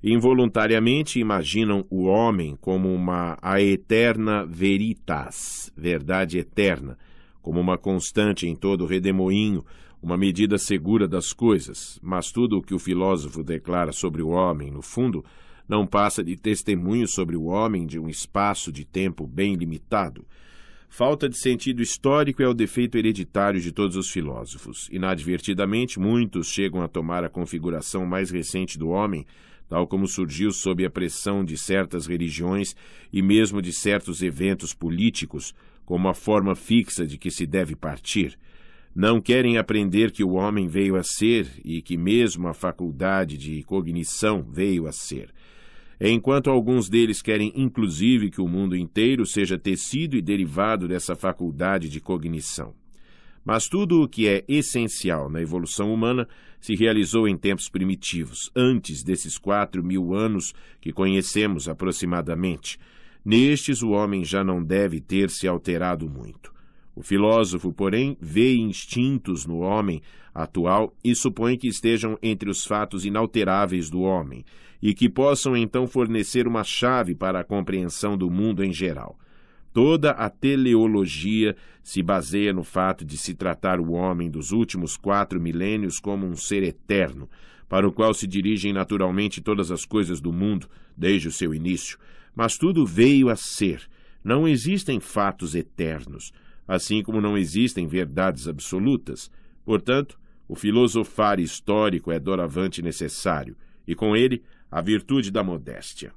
involuntariamente 0.02 1.20
imaginam 1.20 1.84
o 1.90 2.04
homem 2.04 2.56
como 2.60 2.92
uma 2.92 3.36
a 3.42 3.60
eterna 3.60 4.46
veritas, 4.46 5.72
verdade 5.76 6.38
eterna, 6.38 6.96
como 7.42 7.60
uma 7.60 7.76
constante 7.76 8.46
em 8.46 8.54
todo 8.54 8.86
redemoinho, 8.86 9.64
uma 10.02 10.16
medida 10.16 10.56
segura 10.56 11.06
das 11.06 11.32
coisas, 11.32 11.98
mas 12.02 12.32
tudo 12.32 12.56
o 12.58 12.62
que 12.62 12.74
o 12.74 12.78
filósofo 12.78 13.42
declara 13.42 13.92
sobre 13.92 14.22
o 14.22 14.28
homem, 14.28 14.70
no 14.70 14.80
fundo, 14.80 15.22
não 15.68 15.86
passa 15.86 16.24
de 16.24 16.36
testemunho 16.36 17.06
sobre 17.06 17.36
o 17.36 17.44
homem 17.44 17.86
de 17.86 17.98
um 17.98 18.08
espaço 18.08 18.72
de 18.72 18.84
tempo 18.84 19.26
bem 19.26 19.54
limitado. 19.54 20.24
Falta 20.88 21.28
de 21.28 21.38
sentido 21.38 21.80
histórico 21.80 22.42
é 22.42 22.48
o 22.48 22.54
defeito 22.54 22.98
hereditário 22.98 23.60
de 23.60 23.70
todos 23.70 23.94
os 23.94 24.10
filósofos. 24.10 24.88
Inadvertidamente, 24.90 26.00
muitos 26.00 26.48
chegam 26.48 26.82
a 26.82 26.88
tomar 26.88 27.22
a 27.22 27.28
configuração 27.28 28.04
mais 28.04 28.30
recente 28.30 28.76
do 28.76 28.88
homem 28.88 29.24
tal 29.70 29.86
como 29.86 30.08
surgiu 30.08 30.50
sob 30.50 30.84
a 30.84 30.90
pressão 30.90 31.44
de 31.44 31.56
certas 31.56 32.04
religiões 32.04 32.74
e 33.12 33.22
mesmo 33.22 33.62
de 33.62 33.72
certos 33.72 34.20
eventos 34.20 34.74
políticos, 34.74 35.54
como 35.84 36.08
a 36.08 36.12
forma 36.12 36.56
fixa 36.56 37.06
de 37.06 37.16
que 37.16 37.30
se 37.30 37.46
deve 37.46 37.76
partir. 37.76 38.36
Não 38.92 39.20
querem 39.20 39.58
aprender 39.58 40.10
que 40.10 40.24
o 40.24 40.32
homem 40.32 40.66
veio 40.66 40.96
a 40.96 41.04
ser 41.04 41.46
e 41.64 41.80
que 41.80 41.96
mesmo 41.96 42.48
a 42.48 42.52
faculdade 42.52 43.38
de 43.38 43.62
cognição 43.62 44.42
veio 44.42 44.88
a 44.88 44.92
ser. 44.92 45.32
Enquanto 46.00 46.50
alguns 46.50 46.88
deles 46.88 47.22
querem 47.22 47.52
inclusive 47.54 48.28
que 48.28 48.40
o 48.40 48.48
mundo 48.48 48.74
inteiro 48.74 49.24
seja 49.24 49.56
tecido 49.56 50.16
e 50.16 50.22
derivado 50.22 50.88
dessa 50.88 51.14
faculdade 51.14 51.88
de 51.88 52.00
cognição. 52.00 52.74
Mas 53.44 53.68
tudo 53.68 54.02
o 54.02 54.08
que 54.08 54.26
é 54.26 54.44
essencial 54.48 55.30
na 55.30 55.40
evolução 55.40 55.94
humana 55.94 56.26
se 56.60 56.74
realizou 56.74 57.26
em 57.26 57.36
tempos 57.36 57.68
primitivos, 57.68 58.50
antes 58.54 59.02
desses 59.02 59.38
quatro 59.38 59.82
mil 59.82 60.14
anos 60.14 60.52
que 60.80 60.92
conhecemos 60.92 61.68
aproximadamente. 61.68 62.78
Nestes, 63.24 63.82
o 63.82 63.90
homem 63.90 64.24
já 64.24 64.44
não 64.44 64.62
deve 64.62 65.00
ter 65.00 65.30
se 65.30 65.48
alterado 65.48 66.08
muito. 66.08 66.52
O 66.94 67.02
filósofo, 67.02 67.72
porém, 67.72 68.16
vê 68.20 68.54
instintos 68.54 69.46
no 69.46 69.58
homem 69.60 70.02
atual 70.34 70.94
e 71.02 71.14
supõe 71.14 71.56
que 71.56 71.68
estejam 71.68 72.18
entre 72.22 72.50
os 72.50 72.64
fatos 72.64 73.04
inalteráveis 73.04 73.88
do 73.88 74.00
homem 74.00 74.44
e 74.82 74.94
que 74.94 75.08
possam 75.08 75.56
então 75.56 75.86
fornecer 75.86 76.46
uma 76.46 76.64
chave 76.64 77.14
para 77.14 77.40
a 77.40 77.44
compreensão 77.44 78.16
do 78.16 78.30
mundo 78.30 78.64
em 78.64 78.72
geral. 78.72 79.18
Toda 79.72 80.10
a 80.10 80.28
teleologia 80.28 81.56
se 81.82 82.02
baseia 82.02 82.52
no 82.52 82.64
fato 82.64 83.04
de 83.04 83.16
se 83.16 83.34
tratar 83.34 83.78
o 83.78 83.92
homem 83.92 84.30
dos 84.30 84.50
últimos 84.50 84.96
quatro 84.96 85.40
milênios 85.40 86.00
como 86.00 86.26
um 86.26 86.36
ser 86.36 86.62
eterno, 86.62 87.28
para 87.68 87.86
o 87.86 87.92
qual 87.92 88.12
se 88.12 88.26
dirigem 88.26 88.72
naturalmente 88.72 89.40
todas 89.40 89.70
as 89.70 89.84
coisas 89.84 90.20
do 90.20 90.32
mundo, 90.32 90.68
desde 90.96 91.28
o 91.28 91.32
seu 91.32 91.54
início. 91.54 91.98
Mas 92.34 92.58
tudo 92.58 92.84
veio 92.84 93.28
a 93.28 93.36
ser. 93.36 93.88
Não 94.24 94.46
existem 94.46 94.98
fatos 94.98 95.54
eternos, 95.54 96.32
assim 96.66 97.02
como 97.02 97.20
não 97.20 97.38
existem 97.38 97.86
verdades 97.86 98.48
absolutas. 98.48 99.30
Portanto, 99.64 100.18
o 100.48 100.56
filosofar 100.56 101.38
histórico 101.38 102.10
é 102.10 102.18
doravante 102.18 102.82
necessário, 102.82 103.56
e 103.86 103.94
com 103.94 104.16
ele 104.16 104.42
a 104.68 104.80
virtude 104.80 105.30
da 105.30 105.44
modéstia. 105.44 106.12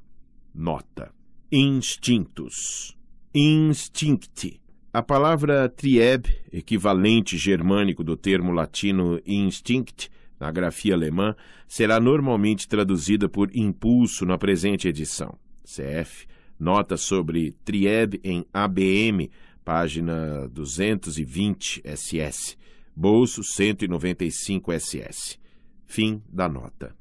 Nota: 0.53 1.13
instintos. 1.51 2.97
Instinct. 3.35 4.61
A 4.93 5.01
palavra 5.01 5.67
trieb, 5.67 6.27
equivalente 6.51 7.35
germânico 7.35 8.03
do 8.03 8.15
termo 8.15 8.51
latino 8.51 9.19
instinct, 9.25 10.11
na 10.39 10.51
grafia 10.51 10.93
alemã, 10.93 11.35
será 11.67 11.99
normalmente 11.99 12.67
traduzida 12.67 13.27
por 13.27 13.49
impulso 13.55 14.23
na 14.23 14.37
presente 14.37 14.87
edição. 14.87 15.35
CF, 15.63 16.27
nota 16.59 16.95
sobre 16.95 17.53
trieb 17.65 18.19
em 18.23 18.45
ABM, 18.53 19.31
página 19.65 20.47
220 20.49 21.81
SS, 21.85 22.55
bolso 22.95 23.43
195 23.43 24.71
SS. 24.71 25.39
Fim 25.87 26.21
da 26.29 26.47
nota. 26.47 26.95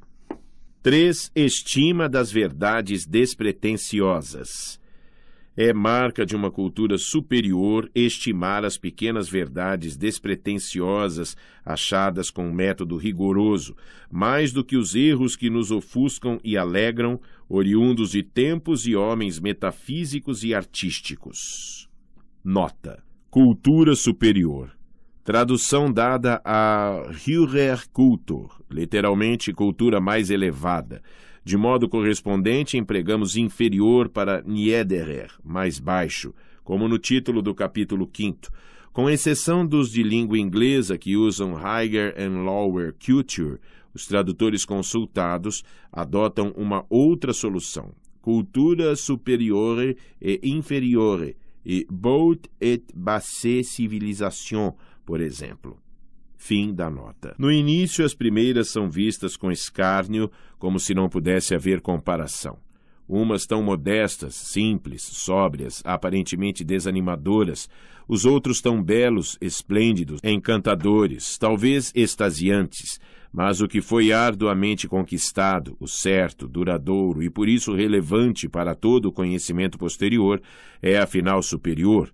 3. 0.82 1.30
Estima 1.36 2.08
das 2.08 2.32
verdades 2.32 3.04
despretensiosas. 3.04 4.80
É 5.56 5.72
marca 5.72 6.24
de 6.24 6.34
uma 6.34 6.50
cultura 6.50 6.96
superior 6.96 7.90
estimar 7.94 8.64
as 8.64 8.78
pequenas 8.78 9.28
verdades 9.28 9.96
despretensiosas 9.96 11.36
achadas 11.64 12.30
com 12.30 12.50
método 12.50 12.96
rigoroso, 12.96 13.76
mais 14.10 14.52
do 14.52 14.64
que 14.64 14.76
os 14.76 14.94
erros 14.94 15.36
que 15.36 15.50
nos 15.50 15.70
ofuscam 15.70 16.40
e 16.42 16.56
alegram, 16.56 17.20
oriundos 17.48 18.12
de 18.12 18.22
tempos 18.22 18.86
e 18.86 18.96
homens 18.96 19.38
metafísicos 19.38 20.42
e 20.42 20.54
artísticos. 20.54 21.86
Nota: 22.42 23.02
Cultura 23.30 23.94
superior 23.94 24.70
Tradução 25.24 25.92
dada 25.92 26.42
a 26.44 27.04
Höher 27.24 27.88
Kultur, 27.92 28.60
literalmente 28.68 29.52
cultura 29.52 30.00
mais 30.00 30.30
elevada. 30.30 31.00
De 31.44 31.56
modo 31.56 31.88
correspondente, 31.88 32.78
empregamos 32.78 33.36
inferior 33.36 34.08
para 34.08 34.42
Niederer, 34.42 35.32
mais 35.42 35.80
baixo, 35.80 36.32
como 36.62 36.86
no 36.86 36.98
título 36.98 37.42
do 37.42 37.52
capítulo 37.52 38.08
5, 38.12 38.48
com 38.92 39.10
exceção 39.10 39.66
dos 39.66 39.90
de 39.90 40.02
língua 40.04 40.38
inglesa 40.38 40.96
que 40.96 41.16
usam 41.16 41.54
Higher 41.54 42.14
and 42.16 42.44
Lower 42.44 42.94
Culture, 43.04 43.58
os 43.92 44.06
tradutores 44.06 44.64
consultados 44.64 45.64
adotam 45.90 46.52
uma 46.56 46.86
outra 46.88 47.32
solução, 47.32 47.92
cultura 48.20 48.94
superiore 48.94 49.96
e 50.20 50.38
inferiore, 50.44 51.36
e 51.64 51.86
Both 51.90 52.48
et 52.60 52.84
basse 52.94 53.64
civilisation, 53.64 54.74
por 55.04 55.20
exemplo. 55.20 55.76
Fim 56.44 56.74
da 56.74 56.90
nota. 56.90 57.36
No 57.38 57.52
início, 57.52 58.04
as 58.04 58.14
primeiras 58.14 58.68
são 58.68 58.90
vistas 58.90 59.36
com 59.36 59.52
escárnio, 59.52 60.28
como 60.58 60.80
se 60.80 60.92
não 60.92 61.08
pudesse 61.08 61.54
haver 61.54 61.80
comparação. 61.80 62.58
Umas 63.08 63.46
tão 63.46 63.62
modestas, 63.62 64.34
simples, 64.34 65.02
sóbrias, 65.02 65.80
aparentemente 65.84 66.64
desanimadoras, 66.64 67.70
os 68.08 68.24
outros 68.24 68.60
tão 68.60 68.82
belos, 68.82 69.38
esplêndidos, 69.40 70.18
encantadores, 70.24 71.38
talvez 71.38 71.92
extasiantes, 71.94 72.98
mas 73.32 73.60
o 73.60 73.68
que 73.68 73.80
foi 73.80 74.12
arduamente 74.12 74.88
conquistado, 74.88 75.76
o 75.78 75.86
certo, 75.86 76.48
duradouro 76.48 77.22
e 77.22 77.30
por 77.30 77.48
isso 77.48 77.72
relevante 77.72 78.48
para 78.48 78.74
todo 78.74 79.06
o 79.06 79.12
conhecimento 79.12 79.78
posterior, 79.78 80.42
é 80.82 80.98
afinal 80.98 81.40
superior, 81.40 82.12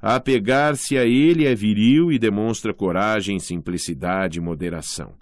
Apegar-se 0.00 0.96
a 0.96 1.04
ele 1.04 1.44
é 1.44 1.54
viril 1.54 2.12
e 2.12 2.18
demonstra 2.18 2.72
coragem, 2.72 3.40
simplicidade 3.40 4.38
e 4.38 4.40
moderação. 4.40 5.14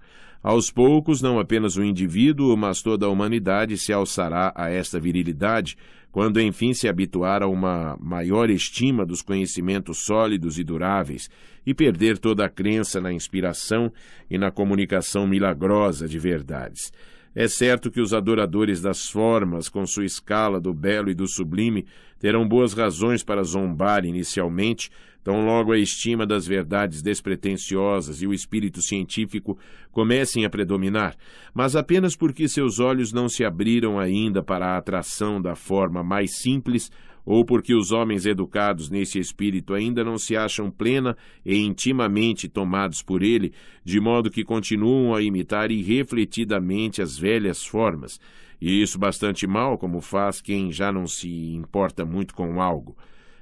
Aos 0.42 0.70
poucos, 0.70 1.22
não 1.22 1.40
apenas 1.40 1.76
o 1.76 1.82
indivíduo, 1.82 2.56
mas 2.56 2.82
toda 2.82 3.06
a 3.06 3.08
humanidade 3.08 3.76
se 3.78 3.92
alçará 3.92 4.52
a 4.54 4.68
esta 4.68 5.00
virilidade, 5.00 5.76
quando 6.12 6.40
enfim 6.40 6.72
se 6.72 6.88
habituar 6.88 7.42
a 7.42 7.48
uma 7.48 7.96
maior 8.00 8.48
estima 8.48 9.04
dos 9.04 9.22
conhecimentos 9.22 10.04
sólidos 10.04 10.58
e 10.58 10.64
duráveis 10.64 11.28
e 11.66 11.74
perder 11.74 12.16
toda 12.16 12.44
a 12.44 12.48
crença 12.48 13.00
na 13.00 13.12
inspiração 13.12 13.92
e 14.30 14.38
na 14.38 14.50
comunicação 14.50 15.26
milagrosa 15.26 16.06
de 16.06 16.18
verdades. 16.18 16.92
É 17.38 17.46
certo 17.48 17.90
que 17.90 18.00
os 18.00 18.14
adoradores 18.14 18.80
das 18.80 19.10
formas, 19.10 19.68
com 19.68 19.84
sua 19.86 20.06
escala 20.06 20.58
do 20.58 20.72
belo 20.72 21.10
e 21.10 21.14
do 21.14 21.28
sublime, 21.28 21.84
terão 22.18 22.48
boas 22.48 22.72
razões 22.72 23.22
para 23.22 23.42
zombar 23.42 24.06
inicialmente, 24.06 24.90
tão 25.22 25.44
logo 25.44 25.70
a 25.70 25.78
estima 25.78 26.26
das 26.26 26.46
verdades 26.46 27.02
despretensiosas 27.02 28.22
e 28.22 28.26
o 28.26 28.32
espírito 28.32 28.80
científico 28.80 29.58
comecem 29.92 30.46
a 30.46 30.50
predominar, 30.50 31.14
mas 31.52 31.76
apenas 31.76 32.16
porque 32.16 32.48
seus 32.48 32.80
olhos 32.80 33.12
não 33.12 33.28
se 33.28 33.44
abriram 33.44 33.98
ainda 33.98 34.42
para 34.42 34.68
a 34.68 34.78
atração 34.78 35.38
da 35.38 35.54
forma 35.54 36.02
mais 36.02 36.38
simples 36.38 36.90
ou 37.26 37.44
porque 37.44 37.74
os 37.74 37.90
homens 37.90 38.24
educados 38.24 38.88
nesse 38.88 39.18
espírito 39.18 39.74
ainda 39.74 40.04
não 40.04 40.16
se 40.16 40.36
acham 40.36 40.70
plena 40.70 41.16
e 41.44 41.56
intimamente 41.56 42.48
tomados 42.48 43.02
por 43.02 43.20
ele, 43.20 43.52
de 43.84 43.98
modo 43.98 44.30
que 44.30 44.44
continuam 44.44 45.12
a 45.12 45.20
imitar 45.20 45.72
irrefletidamente 45.72 47.02
as 47.02 47.18
velhas 47.18 47.66
formas, 47.66 48.20
e 48.60 48.80
isso 48.80 48.96
bastante 48.96 49.44
mal, 49.44 49.76
como 49.76 50.00
faz 50.00 50.40
quem 50.40 50.70
já 50.70 50.92
não 50.92 51.06
se 51.06 51.28
importa 51.52 52.04
muito 52.04 52.32
com 52.32 52.62
algo. 52.62 52.96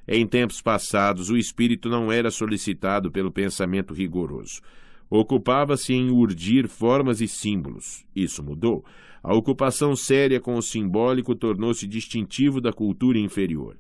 Em 0.09 0.27
tempos 0.27 0.61
passados, 0.61 1.31
o 1.31 1.37
espírito 1.37 1.89
não 1.89 2.11
era 2.11 2.31
solicitado 2.31 3.13
pelo 3.13 3.31
pensamento 3.31 3.95
rigoroso. 3.95 4.61
Ocupava-se 5.09 5.93
em 5.93 6.11
urdir 6.11 6.69
formas 6.69 7.21
e 7.21 7.29
símbolos. 7.29 8.05
Isso 8.17 8.43
mudou. 8.43 8.85
A 9.27 9.33
ocupação 9.33 9.97
séria 9.97 10.39
com 10.39 10.55
o 10.55 10.61
simbólico 10.61 11.35
tornou-se 11.35 11.87
distintivo 11.87 12.61
da 12.61 12.75
cultura 12.75 13.19
inferior. 13.19 13.75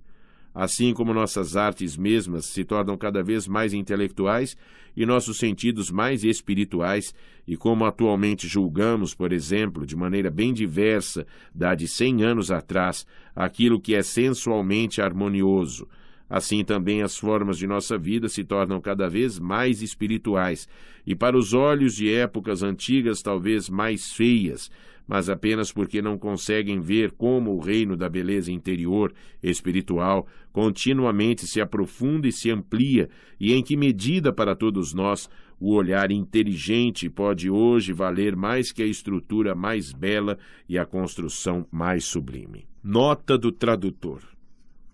Assim 0.54 0.94
como 0.94 1.12
nossas 1.12 1.54
artes 1.54 1.98
mesmas 1.98 2.46
se 2.46 2.64
tornam 2.64 2.96
cada 2.96 3.22
vez 3.22 3.46
mais 3.46 3.74
intelectuais 3.74 4.56
e 4.96 5.04
nossos 5.04 5.36
sentidos 5.36 5.90
mais 5.90 6.24
espirituais, 6.24 7.14
e 7.46 7.58
como 7.58 7.84
atualmente 7.84 8.48
julgamos, 8.48 9.14
por 9.14 9.34
exemplo, 9.34 9.84
de 9.84 9.94
maneira 9.94 10.30
bem 10.30 10.50
diversa 10.50 11.26
da 11.54 11.74
de 11.74 11.86
cem 11.88 12.22
anos 12.22 12.50
atrás, 12.50 13.06
aquilo 13.36 13.78
que 13.78 13.94
é 13.94 14.02
sensualmente 14.02 15.02
harmonioso, 15.02 15.86
assim 16.30 16.64
também 16.64 17.02
as 17.02 17.18
formas 17.18 17.58
de 17.58 17.66
nossa 17.66 17.98
vida 17.98 18.30
se 18.30 18.44
tornam 18.44 18.80
cada 18.80 19.10
vez 19.10 19.38
mais 19.38 19.82
espirituais, 19.82 20.66
e 21.06 21.14
para 21.14 21.36
os 21.36 21.52
olhos 21.52 21.94
de 21.94 22.10
épocas 22.10 22.62
antigas 22.62 23.20
talvez 23.20 23.68
mais 23.68 24.10
feias, 24.10 24.70
mas 25.06 25.28
apenas 25.28 25.70
porque 25.70 26.00
não 26.00 26.16
conseguem 26.16 26.80
ver 26.80 27.12
como 27.12 27.54
o 27.54 27.60
reino 27.60 27.96
da 27.96 28.08
beleza 28.08 28.50
interior, 28.50 29.12
espiritual, 29.42 30.26
continuamente 30.52 31.46
se 31.46 31.60
aprofunda 31.60 32.26
e 32.26 32.32
se 32.32 32.50
amplia, 32.50 33.08
e 33.38 33.52
em 33.52 33.62
que 33.62 33.76
medida 33.76 34.32
para 34.32 34.56
todos 34.56 34.94
nós 34.94 35.28
o 35.60 35.72
olhar 35.74 36.10
inteligente 36.10 37.08
pode 37.08 37.48
hoje 37.48 37.92
valer 37.92 38.34
mais 38.36 38.72
que 38.72 38.82
a 38.82 38.86
estrutura 38.86 39.54
mais 39.54 39.92
bela 39.92 40.38
e 40.68 40.78
a 40.78 40.84
construção 40.84 41.66
mais 41.70 42.04
sublime. 42.04 42.66
Nota 42.82 43.38
do 43.38 43.52
tradutor: 43.52 44.22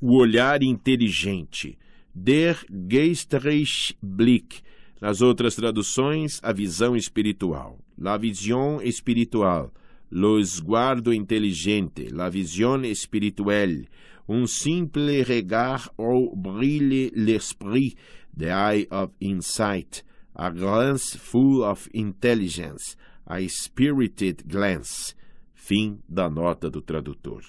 O 0.01 0.16
olhar 0.16 0.62
inteligente, 0.62 1.79
der 2.14 2.59
geistreich 2.88 3.96
Blick. 4.03 4.61
Nas 5.01 5.23
outras 5.23 5.54
traduções, 5.54 6.40
a 6.42 6.52
visão 6.52 6.94
espiritual, 6.94 7.79
la 7.96 8.19
vision 8.19 8.83
espiritual, 8.83 9.73
lo 10.11 10.42
sguardo 10.42 11.13
inteligente, 11.13 12.08
la 12.11 12.29
visione 12.29 12.94
spirituelle, 12.94 13.87
un 14.29 14.46
simple 14.46 15.23
regard 15.23 15.90
ou 15.96 16.35
brille 16.37 17.11
l'esprit, 17.15 17.96
the 18.37 18.50
eye 18.50 18.87
of 18.90 19.13
insight, 19.21 20.04
a 20.35 20.50
glance 20.50 21.17
full 21.17 21.63
of 21.63 21.88
intelligence, 21.92 22.96
a 23.27 23.46
spirited 23.48 24.44
glance. 24.46 25.15
Fim 25.54 26.00
da 26.08 26.29
nota 26.29 26.71
do 26.71 26.81
tradutor. 26.81 27.42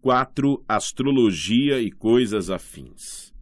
4. 0.00 0.64
Astrologia 0.68 1.80
e 1.80 1.92
coisas 1.92 2.50
afins. 2.50 3.32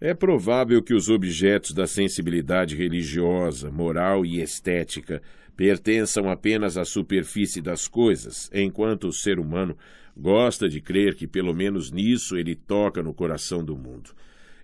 É 0.00 0.14
provável 0.14 0.82
que 0.82 0.94
os 0.94 1.08
objetos 1.08 1.72
da 1.72 1.86
sensibilidade 1.86 2.76
religiosa, 2.76 3.70
moral 3.70 4.26
e 4.26 4.40
estética 4.40 5.22
pertençam 5.56 6.30
apenas 6.30 6.76
à 6.76 6.84
superfície 6.84 7.60
das 7.60 7.86
coisas, 7.86 8.50
enquanto 8.52 9.08
o 9.08 9.12
ser 9.12 9.38
humano 9.38 9.76
gosta 10.16 10.68
de 10.68 10.80
crer 10.80 11.14
que 11.14 11.26
pelo 11.26 11.54
menos 11.54 11.90
nisso 11.90 12.36
ele 12.36 12.54
toca 12.54 13.02
no 13.02 13.14
coração 13.14 13.64
do 13.64 13.76
mundo. 13.76 14.10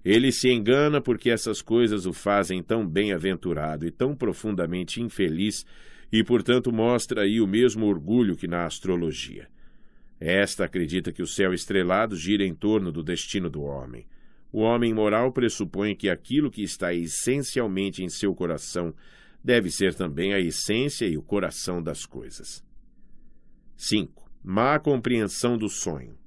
Ele 0.04 0.30
se 0.32 0.48
engana 0.48 1.00
porque 1.00 1.30
essas 1.30 1.60
coisas 1.60 2.06
o 2.06 2.12
fazem 2.12 2.62
tão 2.62 2.86
bem-aventurado 2.86 3.86
e 3.86 3.90
tão 3.90 4.14
profundamente 4.14 5.02
infeliz 5.02 5.66
e, 6.10 6.24
portanto, 6.24 6.72
mostra 6.72 7.22
aí 7.22 7.40
o 7.40 7.46
mesmo 7.46 7.86
orgulho 7.86 8.36
que 8.36 8.46
na 8.46 8.64
astrologia. 8.64 9.48
Esta 10.20 10.64
acredita 10.64 11.12
que 11.12 11.22
o 11.22 11.26
céu 11.26 11.52
estrelado 11.52 12.16
gira 12.16 12.44
em 12.44 12.54
torno 12.54 12.90
do 12.90 13.02
destino 13.02 13.50
do 13.50 13.62
homem. 13.62 14.06
O 14.50 14.60
homem 14.60 14.94
moral 14.94 15.30
pressupõe 15.30 15.94
que 15.94 16.08
aquilo 16.08 16.50
que 16.50 16.62
está 16.62 16.94
essencialmente 16.94 18.02
em 18.02 18.08
seu 18.08 18.34
coração 18.34 18.94
deve 19.48 19.70
ser 19.70 19.94
também 19.94 20.34
a 20.34 20.38
essência 20.38 21.06
e 21.06 21.16
o 21.16 21.22
coração 21.22 21.82
das 21.82 22.04
coisas. 22.04 22.62
5. 23.78 24.30
Má 24.44 24.78
compreensão 24.78 25.56
do 25.56 25.70
sonho. 25.70 26.18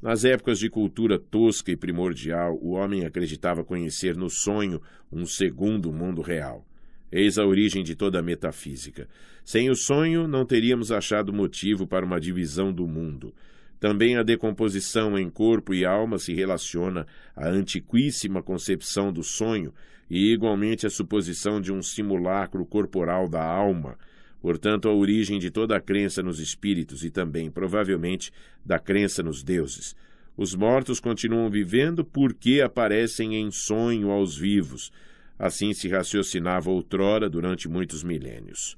Nas 0.00 0.24
épocas 0.24 0.58
de 0.58 0.70
cultura 0.70 1.18
tosca 1.18 1.70
e 1.70 1.76
primordial, 1.76 2.58
o 2.62 2.70
homem 2.70 3.04
acreditava 3.04 3.62
conhecer 3.62 4.16
no 4.16 4.30
sonho 4.30 4.80
um 5.12 5.26
segundo 5.26 5.92
mundo 5.92 6.22
real. 6.22 6.66
Eis 7.12 7.36
a 7.36 7.44
origem 7.44 7.84
de 7.84 7.94
toda 7.94 8.20
a 8.20 8.22
metafísica. 8.22 9.06
Sem 9.44 9.68
o 9.68 9.74
sonho, 9.74 10.26
não 10.26 10.46
teríamos 10.46 10.90
achado 10.90 11.34
motivo 11.34 11.86
para 11.86 12.06
uma 12.06 12.18
divisão 12.18 12.72
do 12.72 12.86
mundo. 12.86 13.34
Também 13.78 14.16
a 14.16 14.22
decomposição 14.22 15.18
em 15.18 15.28
corpo 15.28 15.74
e 15.74 15.84
alma 15.84 16.18
se 16.18 16.32
relaciona 16.32 17.06
à 17.36 17.46
antiquíssima 17.46 18.42
concepção 18.42 19.12
do 19.12 19.22
sonho 19.22 19.70
e, 20.10 20.32
igualmente, 20.32 20.86
à 20.86 20.90
suposição 20.90 21.60
de 21.60 21.72
um 21.72 21.82
simulacro 21.82 22.64
corporal 22.64 23.28
da 23.28 23.44
alma, 23.44 23.98
portanto, 24.40 24.88
a 24.88 24.94
origem 24.94 25.38
de 25.38 25.50
toda 25.50 25.76
a 25.76 25.80
crença 25.80 26.22
nos 26.22 26.38
espíritos 26.40 27.04
e 27.04 27.10
também, 27.10 27.50
provavelmente, 27.50 28.30
da 28.64 28.78
crença 28.78 29.22
nos 29.22 29.42
deuses. 29.42 29.94
Os 30.36 30.54
mortos 30.54 31.00
continuam 31.00 31.50
vivendo 31.50 32.04
porque 32.04 32.60
aparecem 32.60 33.34
em 33.34 33.50
sonho 33.50 34.10
aos 34.10 34.36
vivos. 34.36 34.92
Assim 35.36 35.72
se 35.72 35.88
raciocinava 35.88 36.70
outrora 36.70 37.28
durante 37.28 37.68
muitos 37.68 38.04
milênios. 38.04 38.76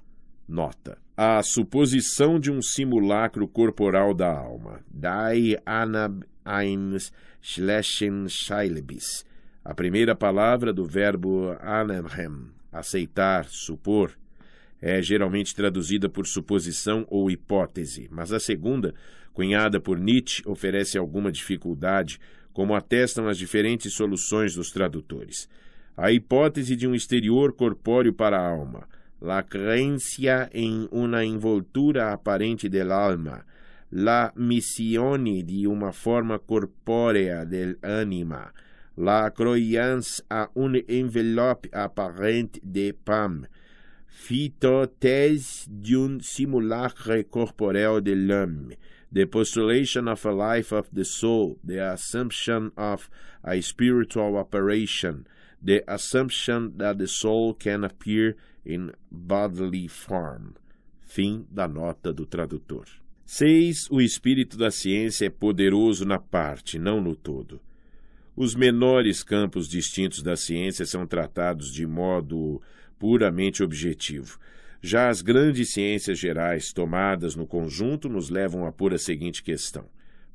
Nota. 0.49 0.99
A 1.17 1.43
suposição 1.43 2.41
de 2.41 2.51
um 2.51 2.63
simulacro 2.63 3.47
corporal 3.47 4.15
da 4.15 4.35
alma. 4.35 4.81
Die 4.91 5.59
Anab 5.67 6.25
eines 6.45 7.13
schlechten 7.41 8.27
Scheilebis. 8.29 9.25
A 9.71 9.75
primeira 9.75 10.17
palavra 10.17 10.73
do 10.73 10.85
verbo 10.85 11.57
anamhem, 11.61 12.49
aceitar, 12.73 13.45
supor, 13.45 14.19
é 14.83 15.01
geralmente 15.01 15.55
traduzida 15.55 16.09
por 16.09 16.27
suposição 16.27 17.07
ou 17.09 17.31
hipótese, 17.31 18.09
mas 18.11 18.33
a 18.33 18.41
segunda, 18.41 18.93
cunhada 19.33 19.79
por 19.79 19.97
Nietzsche, 19.97 20.43
oferece 20.45 20.99
alguma 20.99 21.31
dificuldade, 21.31 22.19
como 22.53 22.75
atestam 22.75 23.29
as 23.29 23.39
diferentes 23.39 23.93
soluções 23.93 24.57
dos 24.57 24.73
tradutores. 24.73 25.49
A 25.97 26.11
hipótese 26.11 26.75
de 26.75 26.89
um 26.89 26.95
exterior 26.97 27.53
corpóreo 27.53 28.13
para 28.13 28.41
a 28.41 28.51
alma, 28.51 28.89
la 29.21 29.41
creencia 29.41 30.51
en 30.53 30.89
una 30.91 31.25
envoltura 31.25 32.13
aparente 32.13 32.69
del 32.69 32.91
alma, 32.91 33.47
la 33.93 34.33
missione 34.35 35.45
di 35.45 35.65
una 35.65 35.93
forma 35.93 36.41
corpórea 36.41 37.45
del 37.45 37.79
anima, 37.83 38.53
la 39.01 39.31
croyance 39.31 40.23
a 40.31 40.51
un 40.55 40.75
envelope 40.87 41.67
apparente 41.73 42.61
de 42.63 42.93
PAM, 42.93 43.47
phytothèse 44.07 45.67
d'un 45.69 46.21
simulacre 46.21 47.23
corporel 47.31 48.03
de 48.03 48.15
l'homme, 48.15 48.75
the 49.11 49.25
postulation 49.25 50.07
of 50.07 50.27
a 50.27 50.33
life 50.33 50.71
of 50.71 50.91
the 50.93 51.05
soul, 51.05 51.57
the 51.65 51.79
assumption 51.79 52.73
of 52.77 53.09
a 53.43 53.63
spiritual 53.63 54.37
operation, 54.37 55.27
the 55.63 55.83
assumption 55.89 56.77
that 56.77 56.99
the 56.99 57.09
soul 57.09 57.55
can 57.55 57.85
appear 57.85 58.37
in 58.67 58.93
bodily 59.11 59.89
form. 59.89 60.57
Fim 61.01 61.47
da 61.51 61.67
nota 61.67 62.13
do 62.13 62.27
tradutor. 62.27 62.85
6. 63.25 63.91
O 63.91 64.01
espírito 64.01 64.59
da 64.59 64.71
ciência 64.71 65.27
é 65.27 65.31
poderoso 65.31 66.05
na 66.05 66.19
parte, 66.19 66.79
não 66.79 67.01
no 67.01 67.17
todo. 67.17 67.61
Os 68.43 68.55
menores 68.55 69.23
campos 69.23 69.69
distintos 69.69 70.23
da 70.23 70.35
ciência 70.35 70.87
são 70.87 71.07
tratados 71.07 71.71
de 71.71 71.87
modo 71.87 72.59
puramente 72.99 73.63
objetivo. 73.63 74.39
Já 74.81 75.11
as 75.11 75.21
grandes 75.21 75.75
ciências 75.75 76.19
gerais, 76.19 76.73
tomadas 76.73 77.37
no 77.37 77.47
conjunto, 77.47 78.09
nos 78.09 78.31
levam 78.31 78.65
a 78.65 78.73
pôr 78.73 78.95
a 78.95 78.99
seguinte 78.99 79.43
questão: 79.43 79.85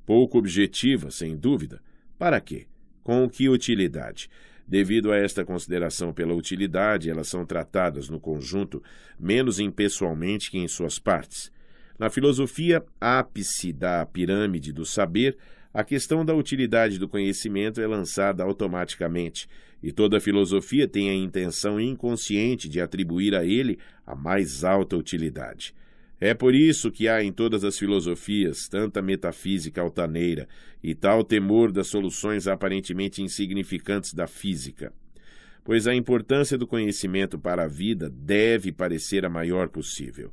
pouco 0.06 0.38
objetiva, 0.38 1.10
sem 1.10 1.36
dúvida. 1.36 1.82
Para 2.16 2.39
quê? 2.39 2.68
Com 3.03 3.28
que 3.28 3.49
utilidade? 3.49 4.30
Devido 4.68 5.12
a 5.12 5.18
esta 5.18 5.43
consideração 5.43 6.14
pela 6.14 6.36
utilidade, 6.36 7.10
elas 7.10 7.28
são 7.28 7.43
tratadas 7.43 8.08
no 8.08 8.20
conjunto 8.20 8.84
menos 9.20 9.60
impessoalmente 9.60 10.51
que 10.51 10.60
em 10.60 10.68
suas 10.68 10.99
partes. 10.99 11.51
Na 11.97 12.12
filosofia 12.12 12.86
ápice 13.01 13.74
da 13.74 14.06
pirâmide 14.06 14.72
do 14.72 14.86
saber, 14.86 15.36
a 15.76 15.84
questão 15.84 16.23
da 16.23 16.34
utilidade 16.34 16.97
do 16.97 17.05
conhecimento 17.05 17.82
é 17.82 17.86
lançada 17.86 18.41
automaticamente, 18.41 19.45
e 19.84 19.91
toda 19.91 20.21
filosofia 20.21 20.88
tem 20.88 21.09
a 21.09 21.13
intenção 21.13 21.82
inconsciente 21.82 22.69
de 22.69 22.80
atribuir 22.80 23.36
a 23.36 23.43
ele 23.43 23.78
a 24.07 24.15
mais 24.15 24.63
alta 24.63 24.95
utilidade. 24.95 25.76
É 26.17 26.34
por 26.34 26.55
isso 26.55 26.89
que 26.89 27.09
há 27.09 27.21
em 27.21 27.30
todas 27.30 27.65
as 27.65 27.78
filosofias 27.78 28.69
tanta 28.69 29.01
metafísica 29.01 29.82
altaneira 29.82 30.47
e 30.82 30.95
tal 30.95 31.26
temor 31.26 31.73
das 31.73 31.88
soluções 31.88 32.47
aparentemente 32.47 33.21
insignificantes 33.21 34.13
da 34.13 34.28
física. 34.28 34.93
Pois 35.61 35.88
a 35.88 35.93
importância 35.93 36.57
do 36.57 36.65
conhecimento 36.65 37.38
para 37.38 37.65
a 37.65 37.67
vida 37.67 38.09
deve 38.09 38.71
parecer 38.71 39.26
a 39.26 39.30
maior 39.30 39.67
possível. 39.67 40.32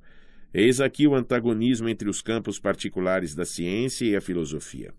Eis 0.55 0.80
aqui 0.80 1.05
o 1.05 1.16
antagonismo 1.16 1.88
entre 1.88 2.09
os 2.09 2.22
campos 2.22 2.61
particulares 2.61 3.34
da 3.34 3.45
ciência 3.45 4.05
e 4.05 4.14
a 4.14 4.20
filosofia. 4.20 4.95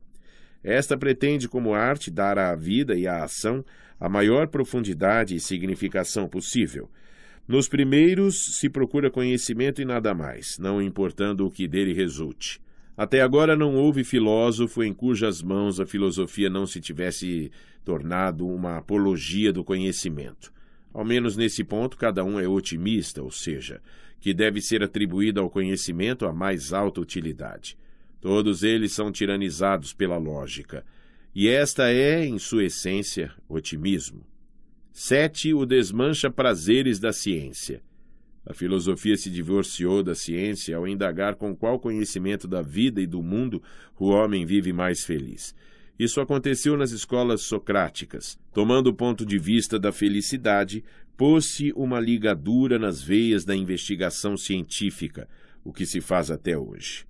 Esta 0.63 0.97
pretende, 0.97 1.49
como 1.49 1.73
arte, 1.73 2.09
dar 2.09 2.37
à 2.37 2.55
vida 2.55 2.95
e 2.95 3.05
à 3.05 3.23
ação 3.23 3.63
a 3.99 4.07
maior 4.07 4.47
profundidade 4.47 5.35
e 5.35 5.39
significação 5.39 6.27
possível 6.27 6.89
nos 7.45 7.67
primeiros 7.67 8.57
se 8.57 8.69
procura 8.69 9.11
conhecimento 9.11 9.81
e 9.81 9.85
nada 9.85 10.13
mais, 10.13 10.57
não 10.57 10.81
importando 10.81 11.45
o 11.45 11.51
que 11.51 11.67
dele 11.67 11.93
resulte. 11.93 12.61
Até 12.95 13.21
agora 13.21 13.53
não 13.53 13.75
houve 13.75 14.05
filósofo 14.05 14.81
em 14.81 14.93
cujas 14.93 15.41
mãos 15.41 15.77
a 15.77 15.85
filosofia 15.85 16.49
não 16.49 16.65
se 16.65 16.79
tivesse 16.79 17.51
tornado 17.83 18.47
uma 18.47 18.77
apologia 18.77 19.51
do 19.51 19.61
conhecimento. 19.61 20.53
Ao 20.93 21.03
menos 21.03 21.35
nesse 21.35 21.65
ponto, 21.65 21.97
cada 21.97 22.23
um 22.23 22.39
é 22.39 22.47
otimista, 22.47 23.21
ou 23.21 23.31
seja, 23.31 23.81
que 24.21 24.33
deve 24.33 24.61
ser 24.61 24.81
atribuída 24.81 25.41
ao 25.41 25.49
conhecimento 25.49 26.25
a 26.25 26.31
mais 26.31 26.71
alta 26.71 27.01
utilidade. 27.01 27.75
Todos 28.23 28.63
eles 28.63 28.93
são 28.93 29.11
tiranizados 29.11 29.91
pela 29.91 30.15
lógica. 30.15 30.85
E 31.35 31.49
esta 31.49 31.91
é, 31.91 32.25
em 32.25 32.39
sua 32.39 32.63
essência, 32.63 33.33
otimismo. 33.49 34.25
7. 34.93 35.53
O 35.53 35.65
desmancha 35.65 36.31
prazeres 36.31 37.01
da 37.01 37.11
ciência. 37.11 37.83
A 38.45 38.53
filosofia 38.53 39.17
se 39.17 39.29
divorciou 39.29 40.01
da 40.01 40.15
ciência 40.15 40.77
ao 40.77 40.87
indagar 40.87 41.35
com 41.35 41.53
qual 41.53 41.77
conhecimento 41.77 42.47
da 42.47 42.61
vida 42.61 43.01
e 43.01 43.05
do 43.05 43.21
mundo 43.21 43.61
o 43.99 44.07
homem 44.07 44.45
vive 44.45 44.71
mais 44.71 45.03
feliz. 45.03 45.53
Isso 45.99 46.21
aconteceu 46.21 46.77
nas 46.77 46.91
escolas 46.91 47.41
socráticas. 47.41 48.39
Tomando 48.53 48.87
o 48.87 48.93
ponto 48.93 49.25
de 49.25 49.37
vista 49.37 49.77
da 49.77 49.91
felicidade, 49.91 50.81
pôs-se 51.17 51.73
uma 51.75 51.99
ligadura 51.99 52.79
nas 52.79 53.03
veias 53.03 53.43
da 53.43 53.53
investigação 53.53 54.37
científica, 54.37 55.27
o 55.61 55.73
que 55.73 55.85
se 55.85 55.99
faz 55.99 56.31
até 56.31 56.57
hoje. 56.57 57.05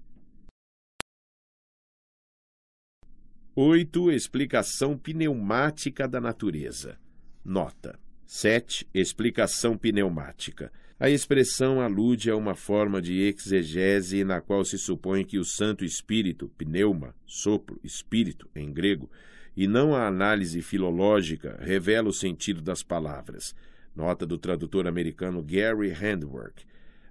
8. 3.55 4.11
Explicação 4.11 4.97
pneumática 4.97 6.07
da 6.07 6.19
natureza. 6.19 6.97
Nota. 7.45 7.99
7. 8.25 8.87
Explicação 8.91 9.77
pneumática. 9.77 10.71
A 10.99 11.07
expressão 11.07 11.79
alude 11.79 12.31
a 12.31 12.35
uma 12.35 12.55
forma 12.55 12.99
de 12.99 13.21
exegese 13.21 14.23
na 14.23 14.41
qual 14.41 14.65
se 14.65 14.79
supõe 14.79 15.23
que 15.23 15.37
o 15.37 15.45
Santo 15.45 15.85
Espírito, 15.85 16.49
pneuma, 16.57 17.13
sopro, 17.27 17.79
espírito, 17.83 18.49
em 18.55 18.73
grego, 18.73 19.07
e 19.55 19.67
não 19.67 19.93
a 19.93 20.07
análise 20.07 20.59
filológica, 20.63 21.59
revela 21.61 22.09
o 22.09 22.13
sentido 22.13 22.59
das 22.59 22.81
palavras. 22.81 23.53
Nota 23.95 24.25
do 24.25 24.39
tradutor 24.39 24.87
americano 24.87 25.43
Gary 25.43 25.91
Handwork. 25.91 26.65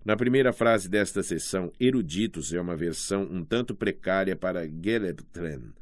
Na 0.05 0.17
primeira 0.17 0.53
frase 0.53 0.89
desta 0.89 1.23
seção, 1.23 1.73
eruditos 1.79 2.53
é 2.53 2.61
uma 2.61 2.75
versão 2.75 3.23
um 3.31 3.45
tanto 3.45 3.77
precária 3.77 4.35
para 4.35 4.67
Gelebtren. 4.67 5.73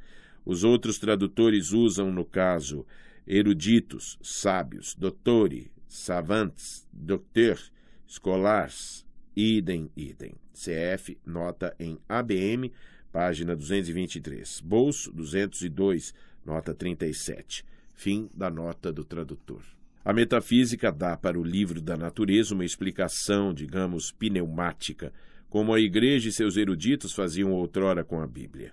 Os 0.45 0.64
outros 0.64 0.99
tradutores 0.99 1.72
usam, 1.72 2.11
no 2.11 2.24
caso, 2.24 2.86
eruditos, 3.26 4.18
sábios, 4.22 4.95
doutores, 4.95 5.68
savantes, 5.86 6.86
docteurs, 6.93 7.72
escolares, 8.07 9.07
idem, 9.36 9.91
idem. 9.97 10.34
CF, 10.53 11.18
nota 11.24 11.74
em 11.78 11.99
ABM, 12.09 12.72
página 13.12 13.57
223. 13.57 14.61
Bolso, 14.61 15.12
202, 15.12 16.12
nota 16.45 16.74
37. 16.74 17.64
Fim 17.95 18.28
da 18.34 18.51
nota 18.51 18.93
do 18.93 19.05
tradutor. 19.05 19.62
A 20.05 20.12
metafísica 20.12 20.91
dá 20.91 21.16
para 21.16 21.38
o 21.38 21.45
livro 21.45 21.80
da 21.80 21.97
natureza 21.97 22.55
uma 22.55 22.64
explicação, 22.64 23.53
digamos, 23.53 24.11
pneumática, 24.11 25.12
como 25.49 25.74
a 25.74 25.80
igreja 25.80 26.28
e 26.28 26.32
seus 26.32 26.57
eruditos 26.57 27.12
faziam 27.12 27.53
outrora 27.53 28.03
com 28.03 28.20
a 28.20 28.26
Bíblia. 28.26 28.72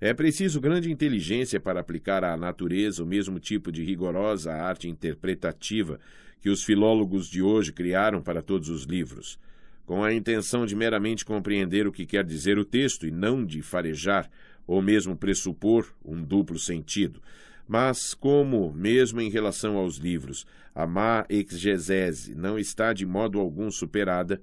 É 0.00 0.14
preciso 0.14 0.60
grande 0.60 0.92
inteligência 0.92 1.58
para 1.58 1.80
aplicar 1.80 2.22
à 2.22 2.36
natureza 2.36 3.02
o 3.02 3.06
mesmo 3.06 3.40
tipo 3.40 3.72
de 3.72 3.82
rigorosa 3.82 4.52
arte 4.52 4.88
interpretativa 4.88 5.98
que 6.40 6.48
os 6.48 6.62
filólogos 6.62 7.28
de 7.28 7.42
hoje 7.42 7.72
criaram 7.72 8.22
para 8.22 8.40
todos 8.40 8.68
os 8.68 8.84
livros, 8.84 9.40
com 9.84 10.04
a 10.04 10.14
intenção 10.14 10.64
de 10.64 10.76
meramente 10.76 11.24
compreender 11.24 11.84
o 11.88 11.92
que 11.92 12.06
quer 12.06 12.24
dizer 12.24 12.58
o 12.58 12.64
texto 12.64 13.08
e 13.08 13.10
não 13.10 13.44
de 13.44 13.60
farejar 13.60 14.30
ou 14.68 14.80
mesmo 14.80 15.16
pressupor 15.16 15.92
um 16.04 16.22
duplo 16.22 16.60
sentido. 16.60 17.20
Mas, 17.66 18.14
como, 18.14 18.72
mesmo 18.72 19.20
em 19.20 19.28
relação 19.28 19.76
aos 19.76 19.96
livros, 19.96 20.46
a 20.72 20.86
má 20.86 21.26
exegese 21.28 22.36
não 22.36 22.56
está 22.56 22.92
de 22.92 23.04
modo 23.04 23.40
algum 23.40 23.68
superada, 23.68 24.40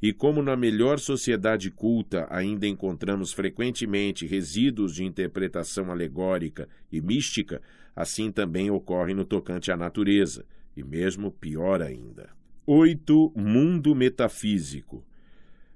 e 0.00 0.12
como 0.12 0.42
na 0.42 0.56
melhor 0.56 0.98
sociedade 0.98 1.70
culta 1.70 2.26
ainda 2.30 2.66
encontramos 2.66 3.32
frequentemente 3.32 4.26
resíduos 4.26 4.94
de 4.94 5.04
interpretação 5.04 5.90
alegórica 5.90 6.68
e 6.92 7.00
mística, 7.00 7.60
assim 7.94 8.30
também 8.30 8.70
ocorre 8.70 9.14
no 9.14 9.24
tocante 9.24 9.72
à 9.72 9.76
natureza, 9.76 10.44
e 10.76 10.84
mesmo 10.84 11.30
pior 11.30 11.80
ainda. 11.80 12.28
8. 12.66 13.32
Mundo 13.36 13.94
metafísico. 13.94 15.04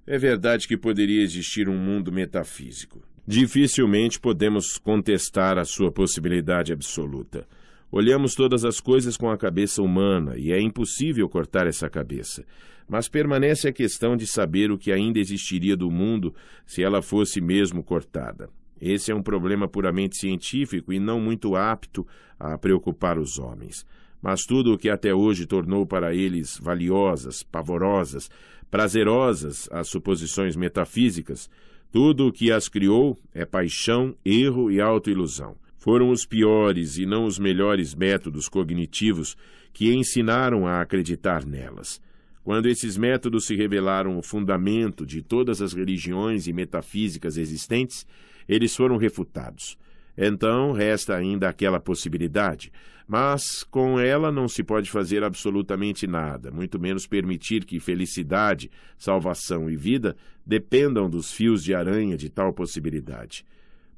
É 0.06 0.18
verdade 0.18 0.66
que 0.66 0.76
poderia 0.76 1.22
existir 1.22 1.68
um 1.68 1.78
mundo 1.78 2.10
metafísico. 2.10 3.02
Dificilmente 3.26 4.18
podemos 4.18 4.76
contestar 4.76 5.56
a 5.56 5.64
sua 5.64 5.92
possibilidade 5.92 6.72
absoluta. 6.72 7.46
Olhamos 7.92 8.34
todas 8.34 8.64
as 8.64 8.80
coisas 8.80 9.16
com 9.16 9.30
a 9.30 9.38
cabeça 9.38 9.82
humana 9.82 10.36
e 10.36 10.52
é 10.52 10.60
impossível 10.60 11.28
cortar 11.28 11.66
essa 11.66 11.88
cabeça. 11.88 12.44
Mas 12.90 13.08
permanece 13.08 13.68
a 13.68 13.72
questão 13.72 14.16
de 14.16 14.26
saber 14.26 14.72
o 14.72 14.76
que 14.76 14.90
ainda 14.90 15.20
existiria 15.20 15.76
do 15.76 15.88
mundo 15.88 16.34
se 16.66 16.82
ela 16.82 17.00
fosse 17.00 17.40
mesmo 17.40 17.84
cortada. 17.84 18.50
Esse 18.80 19.12
é 19.12 19.14
um 19.14 19.22
problema 19.22 19.68
puramente 19.68 20.16
científico 20.16 20.92
e 20.92 20.98
não 20.98 21.20
muito 21.20 21.54
apto 21.54 22.04
a 22.36 22.58
preocupar 22.58 23.16
os 23.16 23.38
homens. 23.38 23.86
Mas 24.20 24.40
tudo 24.40 24.72
o 24.72 24.76
que 24.76 24.90
até 24.90 25.14
hoje 25.14 25.46
tornou 25.46 25.86
para 25.86 26.12
eles 26.12 26.58
valiosas, 26.60 27.44
pavorosas, 27.44 28.28
prazerosas 28.68 29.68
as 29.70 29.86
suposições 29.86 30.56
metafísicas, 30.56 31.48
tudo 31.92 32.26
o 32.26 32.32
que 32.32 32.50
as 32.50 32.68
criou 32.68 33.16
é 33.32 33.46
paixão, 33.46 34.16
erro 34.24 34.68
e 34.68 34.80
autoilusão. 34.80 35.54
Foram 35.78 36.10
os 36.10 36.26
piores 36.26 36.98
e 36.98 37.06
não 37.06 37.24
os 37.24 37.38
melhores 37.38 37.94
métodos 37.94 38.48
cognitivos 38.48 39.36
que 39.72 39.94
ensinaram 39.94 40.66
a 40.66 40.80
acreditar 40.80 41.46
nelas. 41.46 42.00
Quando 42.42 42.66
esses 42.66 42.96
métodos 42.96 43.46
se 43.46 43.54
revelaram 43.54 44.18
o 44.18 44.22
fundamento 44.22 45.04
de 45.04 45.22
todas 45.22 45.60
as 45.60 45.72
religiões 45.72 46.46
e 46.46 46.52
metafísicas 46.52 47.36
existentes, 47.36 48.06
eles 48.48 48.74
foram 48.74 48.96
refutados. 48.96 49.78
Então 50.16 50.72
resta 50.72 51.14
ainda 51.14 51.48
aquela 51.48 51.78
possibilidade, 51.78 52.72
mas 53.06 53.62
com 53.64 53.98
ela 53.98 54.30
não 54.30 54.48
se 54.48 54.62
pode 54.62 54.90
fazer 54.90 55.22
absolutamente 55.22 56.06
nada, 56.06 56.50
muito 56.50 56.78
menos 56.78 57.06
permitir 57.06 57.64
que 57.64 57.80
felicidade, 57.80 58.70
salvação 58.96 59.70
e 59.70 59.76
vida 59.76 60.16
dependam 60.44 61.08
dos 61.08 61.32
fios 61.32 61.62
de 61.62 61.74
aranha 61.74 62.16
de 62.16 62.28
tal 62.28 62.52
possibilidade. 62.52 63.44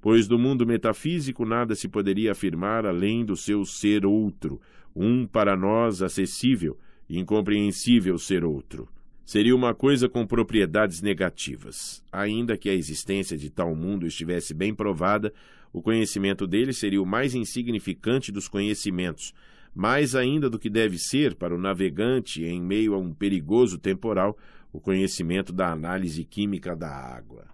Pois 0.01 0.27
do 0.27 0.39
mundo 0.39 0.67
metafísico 0.67 1.45
nada 1.45 1.75
se 1.75 1.89
poderia 1.89 2.33
afirmar 2.33 2.85
além 2.87 3.25
do 3.25 3.37
seu 3.37 3.65
ser 3.65 4.05
outro, 4.05 4.61
um 4.95 5.27
para 5.27 5.57
nós 5.57 6.03
acessível, 6.03 6.77
incompreensível 7.19 8.19
ser 8.19 8.45
outro. 8.45 8.89
Seria 9.25 9.55
uma 9.55 9.75
coisa 9.75 10.09
com 10.09 10.27
propriedades 10.27 11.01
negativas. 11.01 12.03
Ainda 12.13 12.57
que 12.57 12.69
a 12.69 12.75
existência 12.75 13.37
de 13.37 13.49
tal 13.51 13.75
mundo 13.75 14.07
estivesse 14.07 14.53
bem 14.53 14.75
provada, 14.75 15.33
o 15.73 15.81
conhecimento 15.81 16.47
dele 16.47 16.73
seria 16.73 17.01
o 17.01 17.07
mais 17.07 17.35
insignificante 17.35 18.31
dos 18.31 18.49
conhecimentos, 18.49 19.33
mais 19.75 20.15
ainda 20.15 20.51
do 20.51 20.59
que 20.59 20.69
deve 20.69 20.99
ser 20.99 21.35
para 21.35 21.55
o 21.55 21.59
navegante 21.59 22.45
em 22.45 22.61
meio 22.61 22.95
a 22.95 22.99
um 22.99 23.15
perigoso 23.15 23.79
temporal 23.79 24.37
o 24.73 24.81
conhecimento 24.81 25.53
da 25.53 25.71
análise 25.71 26.25
química 26.25 26.75
da 26.75 26.89
água. 26.89 27.47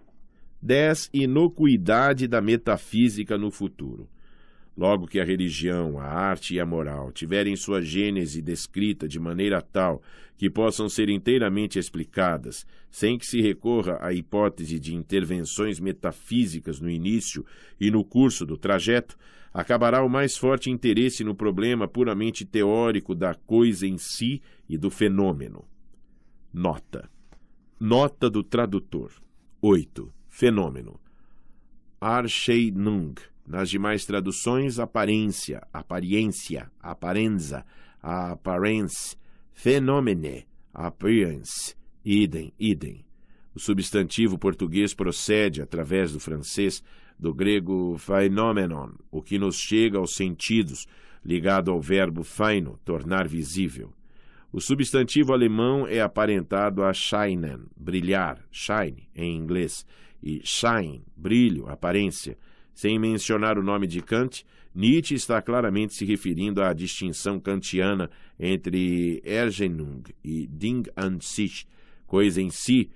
10. 0.61 1.09
Inocuidade 1.13 2.27
da 2.27 2.41
metafísica 2.41 3.37
no 3.37 3.51
futuro. 3.51 4.09
Logo 4.79 5.07
que 5.07 5.19
a 5.19 5.25
religião, 5.25 5.99
a 5.99 6.05
arte 6.05 6.55
e 6.55 6.59
a 6.59 6.65
moral 6.65 7.11
tiverem 7.11 7.53
sua 7.57 7.81
gênese 7.81 8.41
descrita 8.41 9.09
de 9.09 9.19
maneira 9.19 9.61
tal 9.61 10.01
que 10.37 10.49
possam 10.49 10.87
ser 10.87 11.09
inteiramente 11.09 11.77
explicadas, 11.77 12.65
sem 12.89 13.17
que 13.17 13.25
se 13.25 13.41
recorra 13.41 13.97
à 13.99 14.13
hipótese 14.13 14.79
de 14.79 14.95
intervenções 14.95 15.81
metafísicas 15.81 16.79
no 16.79 16.89
início 16.89 17.45
e 17.77 17.91
no 17.91 18.05
curso 18.05 18.45
do 18.45 18.55
trajeto, 18.55 19.17
acabará 19.53 20.01
o 20.01 20.07
mais 20.07 20.37
forte 20.37 20.69
interesse 20.69 21.25
no 21.25 21.35
problema 21.35 21.85
puramente 21.85 22.45
teórico 22.45 23.13
da 23.13 23.33
coisa 23.35 23.85
em 23.85 23.97
si 23.97 24.41
e 24.69 24.77
do 24.77 24.89
fenômeno. 24.89 25.65
Nota. 26.53 27.09
Nota 27.77 28.29
do 28.29 28.41
tradutor. 28.45 29.11
8. 29.61 30.09
Fenômeno. 30.29 30.97
Arshei-nung 31.99 33.15
nas 33.49 33.67
demais 33.67 34.05
traduções, 34.05 34.77
aparência, 34.77 35.59
apariência, 35.73 36.71
aparenza, 36.79 37.65
apparence, 37.99 39.17
fenômene, 39.51 40.45
appearance, 40.71 41.75
idem, 42.05 42.53
idem. 42.59 43.03
O 43.55 43.59
substantivo 43.59 44.37
português 44.37 44.93
procede, 44.93 45.63
através 45.63 46.13
do 46.13 46.19
francês, 46.19 46.83
do 47.17 47.33
grego 47.33 47.97
phenomenon, 47.97 48.91
o 49.09 49.19
que 49.19 49.39
nos 49.39 49.55
chega 49.55 49.97
aos 49.97 50.13
sentidos, 50.13 50.85
ligado 51.25 51.71
ao 51.71 51.81
verbo 51.81 52.23
phaino, 52.23 52.79
tornar 52.85 53.27
visível. 53.27 53.91
O 54.51 54.61
substantivo 54.61 55.33
alemão 55.33 55.87
é 55.87 56.01
aparentado 56.01 56.83
a 56.83 56.93
scheinen, 56.93 57.65
brilhar, 57.75 58.45
shine, 58.51 59.09
em 59.15 59.35
inglês, 59.35 59.85
e 60.21 60.39
shine, 60.43 61.03
brilho, 61.17 61.67
aparência, 61.67 62.37
sem 62.79 62.97
mencionar 62.97 63.59
o 63.59 63.61
nome 63.61 63.85
de 63.85 64.01
Kant, 64.01 64.45
Nietzsche 64.73 65.13
está 65.13 65.41
claramente 65.41 65.93
se 65.93 66.05
referindo 66.05 66.63
à 66.63 66.71
distinção 66.71 67.37
kantiana 67.37 68.09
entre 68.39 69.21
Erscheinung 69.25 70.01
e 70.23 70.47
Ding 70.47 70.83
an 70.95 71.19
sich, 71.19 71.67
coisa 72.07 72.41
em 72.41 72.49
si, 72.49 72.89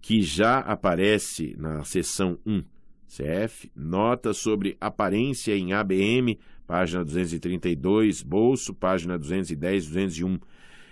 que 0.00 0.22
já 0.22 0.60
aparece 0.60 1.54
na 1.58 1.84
seção 1.84 2.38
1. 2.46 2.62
CF, 3.06 3.70
nota 3.76 4.32
sobre 4.32 4.74
aparência 4.80 5.54
em 5.54 5.74
ABM, 5.74 6.38
página 6.66 7.04
232, 7.04 8.22
bolso, 8.22 8.72
página 8.72 9.18
210 9.18 9.86
201, 9.86 10.38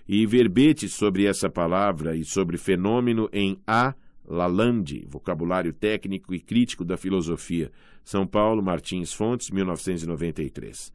e 0.07 0.27
verbete 0.27 0.87
sobre 0.87 1.25
essa 1.25 1.49
palavra 1.49 2.15
e 2.15 2.23
sobre 2.23 2.59
fenômeno 2.59 3.27
em 3.33 3.59
A 3.67 3.95
Lalande, 4.27 5.05
Vocabulário 5.09 5.73
Técnico 5.73 6.35
e 6.35 6.41
Crítico 6.41 6.85
da 6.85 6.97
Filosofia, 6.97 7.71
São 8.03 8.27
Paulo, 8.27 8.63
Martins 8.63 9.13
Fontes, 9.13 9.51
1993. 9.51 10.93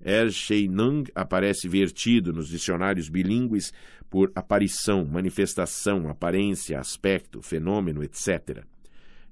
Er 0.00 0.30
Sheinung 0.30 1.04
aparece 1.14 1.68
vertido 1.68 2.32
nos 2.32 2.48
dicionários 2.48 3.08
bilíngues 3.08 3.72
por 4.08 4.30
aparição, 4.34 5.04
manifestação, 5.04 6.08
aparência, 6.08 6.78
aspecto, 6.78 7.42
fenômeno, 7.42 8.02
etc. 8.02 8.64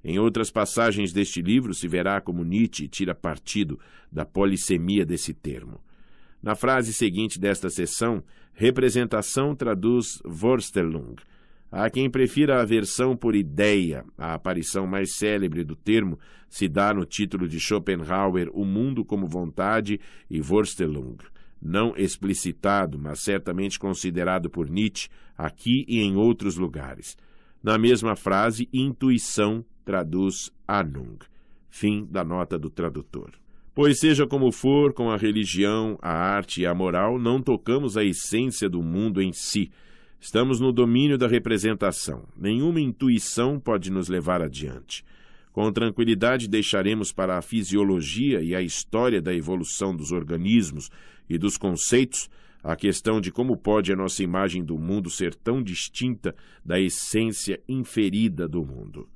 Em 0.03 0.19
outras 0.19 0.51
passagens 0.51 1.13
deste 1.13 1.41
livro 1.41 1.73
se 1.73 1.87
verá 1.87 2.21
como 2.21 2.43
Nietzsche 2.43 2.87
tira 2.87 3.15
partido 3.15 3.79
da 4.11 4.25
polissemia 4.25 5.05
desse 5.05 5.33
termo. 5.33 5.81
Na 6.41 6.53
frase 6.53 6.93
seguinte 6.93 7.39
desta 7.39 7.69
seção, 7.69 8.23
representação 8.53 9.55
traduz 9.55 10.21
Vorstellung, 10.23 11.15
Há 11.71 11.89
quem 11.89 12.09
prefira 12.09 12.61
a 12.61 12.65
versão 12.65 13.15
por 13.15 13.35
ideia. 13.35 14.05
A 14.17 14.33
aparição 14.33 14.87
mais 14.87 15.15
célebre 15.17 15.63
do 15.63 15.75
termo 15.75 16.17
se 16.49 16.67
dá 16.67 16.93
no 16.93 17.05
título 17.05 17.47
de 17.47 17.59
Schopenhauer 17.59 18.49
O 18.53 18.63
Mundo 18.63 19.03
como 19.03 19.27
Vontade 19.27 19.99
e 20.29 20.39
Vorstellung, 20.39 21.17
não 21.61 21.93
explicitado, 21.97 22.97
mas 22.97 23.19
certamente 23.21 23.77
considerado 23.77 24.49
por 24.49 24.69
Nietzsche 24.69 25.09
aqui 25.37 25.83
e 25.87 25.99
em 25.99 26.15
outros 26.15 26.55
lugares. 26.55 27.17
Na 27.61 27.77
mesma 27.77 28.15
frase, 28.15 28.69
intuição 28.71 29.65
traduz 29.83 30.51
Ahnung. 30.67 31.17
Fim 31.69 32.07
da 32.09 32.23
nota 32.23 32.57
do 32.57 32.69
tradutor. 32.69 33.31
Pois 33.75 33.99
seja 33.99 34.25
como 34.25 34.51
for, 34.51 34.93
com 34.93 35.11
a 35.11 35.17
religião, 35.17 35.99
a 36.01 36.11
arte 36.11 36.61
e 36.61 36.65
a 36.65 36.73
moral, 36.73 37.19
não 37.19 37.41
tocamos 37.41 37.95
a 37.95 38.03
essência 38.03 38.67
do 38.67 38.81
mundo 38.81 39.21
em 39.21 39.31
si, 39.31 39.69
Estamos 40.19 40.59
no 40.59 40.71
domínio 40.71 41.17
da 41.17 41.27
representação. 41.27 42.23
Nenhuma 42.35 42.81
intuição 42.81 43.59
pode 43.59 43.91
nos 43.91 44.07
levar 44.07 44.41
adiante. 44.41 45.05
Com 45.51 45.71
tranquilidade 45.71 46.47
deixaremos 46.47 47.11
para 47.11 47.37
a 47.37 47.41
fisiologia 47.41 48.41
e 48.41 48.53
a 48.53 48.61
história 48.61 49.21
da 49.21 49.33
evolução 49.33 49.95
dos 49.95 50.11
organismos 50.11 50.89
e 51.29 51.37
dos 51.37 51.57
conceitos 51.57 52.29
a 52.63 52.75
questão 52.75 53.21
de 53.21 53.31
como 53.31 53.55
pode 53.55 53.93
a 53.93 53.95
nossa 53.95 54.21
imagem 54.21 54.63
do 54.63 54.77
mundo 54.77 55.09
ser 55.09 55.33
tão 55.33 55.63
distinta 55.63 56.35
da 56.65 56.79
essência 56.79 57.61
inferida 57.67 58.47
do 58.47 58.65
mundo. 58.65 59.07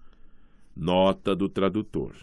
Nota 0.76 1.36
do 1.36 1.50
tradutor. 1.50 2.16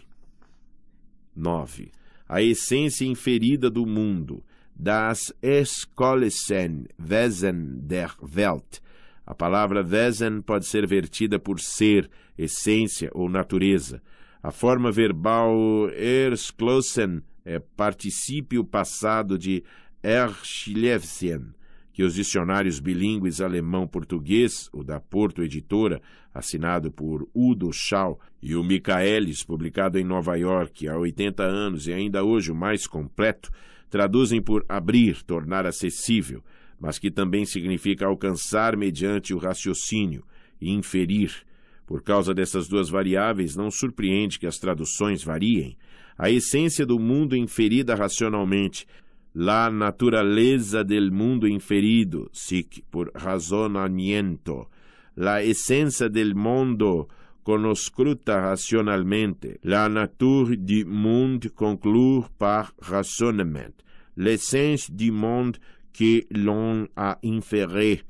9. 1.35 1.91
A 2.27 2.41
essência 2.41 3.05
inferida 3.05 3.69
do 3.69 3.85
mundo, 3.85 4.43
das 4.79 5.33
Eskolesen 5.41 6.87
Wesen 6.97 7.85
der 7.85 8.11
Welt. 8.21 8.79
A 9.25 9.35
palavra 9.35 9.83
Wesen 9.83 10.41
pode 10.41 10.65
ser 10.65 10.87
vertida 10.87 11.37
por 11.37 11.59
ser, 11.59 12.09
essência 12.37 13.11
ou 13.13 13.29
natureza. 13.29 14.01
A 14.41 14.51
forma 14.51 14.89
verbal 14.89 15.53
ersklosen 15.91 17.21
é 17.43 17.59
particípio 17.59 18.63
passado 18.63 19.37
de 19.37 19.63
Erschlevsen, 20.01 21.53
que 21.91 22.01
os 22.01 22.13
dicionários 22.13 22.79
bilíngues 22.79 23.41
alemão-português, 23.41 24.69
o 24.71 24.81
da 24.81 25.01
Porto 25.01 25.43
Editora, 25.43 26.01
assinado 26.33 26.89
por 26.89 27.27
Udo 27.33 27.73
Schau, 27.73 28.17
e 28.41 28.55
o 28.55 28.63
Michaelis, 28.63 29.43
publicado 29.43 29.99
em 29.99 30.05
Nova 30.05 30.37
York 30.37 30.87
há 30.87 30.97
80 30.97 31.43
anos 31.43 31.85
e 31.87 31.91
ainda 31.91 32.23
hoje 32.23 32.49
o 32.49 32.55
mais 32.55 32.87
completo, 32.87 33.51
traduzem 33.89 34.41
por 34.41 34.65
abrir, 34.69 35.23
tornar 35.23 35.65
acessível, 35.65 36.43
mas 36.79 36.97
que 36.97 37.11
também 37.11 37.45
significa 37.45 38.05
alcançar 38.05 38.77
mediante 38.77 39.33
o 39.33 39.37
raciocínio 39.37 40.23
e 40.61 40.71
inferir. 40.71 41.43
Por 41.85 42.03
causa 42.03 42.33
dessas 42.33 42.67
duas 42.67 42.89
variáveis, 42.89 43.55
não 43.55 43.71
surpreende 43.71 44.37
que 44.37 44.45
as 44.45 44.57
traduções 44.57 45.23
variem. 45.23 45.75
A 46.17 46.29
essência 46.29 46.85
do 46.85 46.99
mundo 46.99 47.35
inferida 47.35 47.95
racionalmente, 47.95 48.85
la 49.33 49.69
naturaleza 49.69 50.83
del 50.83 51.11
mundo 51.11 51.47
inferido, 51.47 52.29
sic 52.31 52.83
por 52.91 53.11
razonamiento, 53.15 54.67
la 55.15 55.43
essência 55.43 56.09
del 56.09 56.35
mundo 56.35 57.07
conoscruta 57.49 58.39
racionalmente, 58.41 59.59
la 59.63 59.89
nature 59.89 60.55
du 60.55 60.85
monde 60.85 61.49
conclure 61.55 62.29
par 62.37 62.75
raisonnement, 62.79 63.73
l'essence 64.15 64.91
du 64.91 65.11
monde 65.11 65.57
que 65.91 66.27
l'on 66.29 66.87
a 66.95 67.17
inféré, 67.23 68.03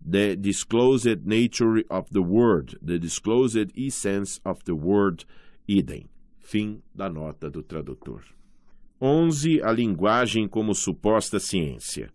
the 0.00 0.34
disclosed 0.36 1.26
nature 1.26 1.84
of 1.90 2.08
the 2.12 2.22
world, 2.22 2.78
the 2.80 2.98
disclosed 2.98 3.70
essence 3.76 4.40
of 4.46 4.64
the 4.64 4.74
world, 4.74 5.26
idem. 5.68 6.08
Fim 6.40 6.80
da 6.94 7.10
nota 7.10 7.50
do 7.50 7.62
tradutor. 7.62 8.22
11. 9.02 9.60
A 9.64 9.70
linguagem 9.70 10.48
como 10.48 10.74
suposta 10.74 11.38
ciência. 11.38 12.10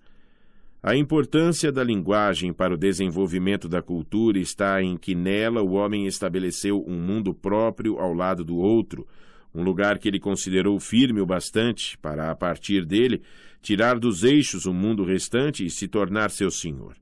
A 0.86 0.97
importância 0.97 1.71
da 1.71 1.81
linguagem 1.81 2.51
para 2.51 2.73
o 2.73 2.77
desenvolvimento 2.77 3.69
da 3.69 3.81
cultura 3.81 4.38
está 4.38 4.84
em 4.84 4.97
que 4.97 5.15
nela 5.15 5.61
o 5.61 5.75
homem 5.75 6.05
estabeleceu 6.07 6.84
um 6.86 6.99
mundo 6.99 7.34
próprio 7.34 7.97
ao 7.99 8.13
lado 8.13 8.43
do 8.43 8.57
outro, 8.57 9.07
um 9.55 9.63
lugar 9.63 9.97
que 9.97 10.09
ele 10.09 10.19
considerou 10.19 10.77
firme 10.81 11.21
o 11.21 11.25
bastante 11.25 11.97
para, 11.99 12.29
a 12.29 12.36
partir 12.36 12.84
dele, 12.86 13.21
tirar 13.61 13.97
dos 13.97 14.25
eixos 14.25 14.65
o 14.65 14.73
mundo 14.73 15.05
restante 15.05 15.65
e 15.65 15.69
se 15.69 15.88
tornar 15.88 16.29
seu 16.31 16.51
senhor. 16.51 16.95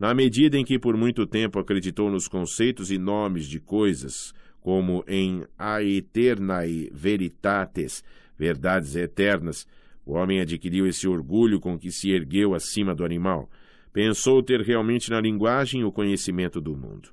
Na 0.00 0.12
medida 0.12 0.58
em 0.58 0.64
que 0.64 0.76
por 0.76 0.96
muito 0.96 1.24
tempo 1.24 1.60
acreditou 1.60 2.10
nos 2.10 2.26
conceitos 2.26 2.90
e 2.90 2.98
nomes 2.98 3.46
de 3.46 3.60
coisas, 3.60 4.34
como 4.60 5.04
em 5.06 5.44
aeternae 5.56 6.90
veritates, 6.92 8.02
verdades 8.36 8.96
eternas, 8.96 9.64
o 10.04 10.14
homem 10.14 10.40
adquiriu 10.40 10.86
esse 10.86 11.06
orgulho 11.06 11.60
com 11.60 11.78
que 11.78 11.90
se 11.90 12.10
ergueu 12.10 12.54
acima 12.54 12.94
do 12.94 13.04
animal. 13.04 13.48
Pensou 13.92 14.42
ter 14.42 14.60
realmente 14.60 15.10
na 15.10 15.20
linguagem 15.20 15.84
o 15.84 15.92
conhecimento 15.92 16.60
do 16.60 16.76
mundo. 16.76 17.10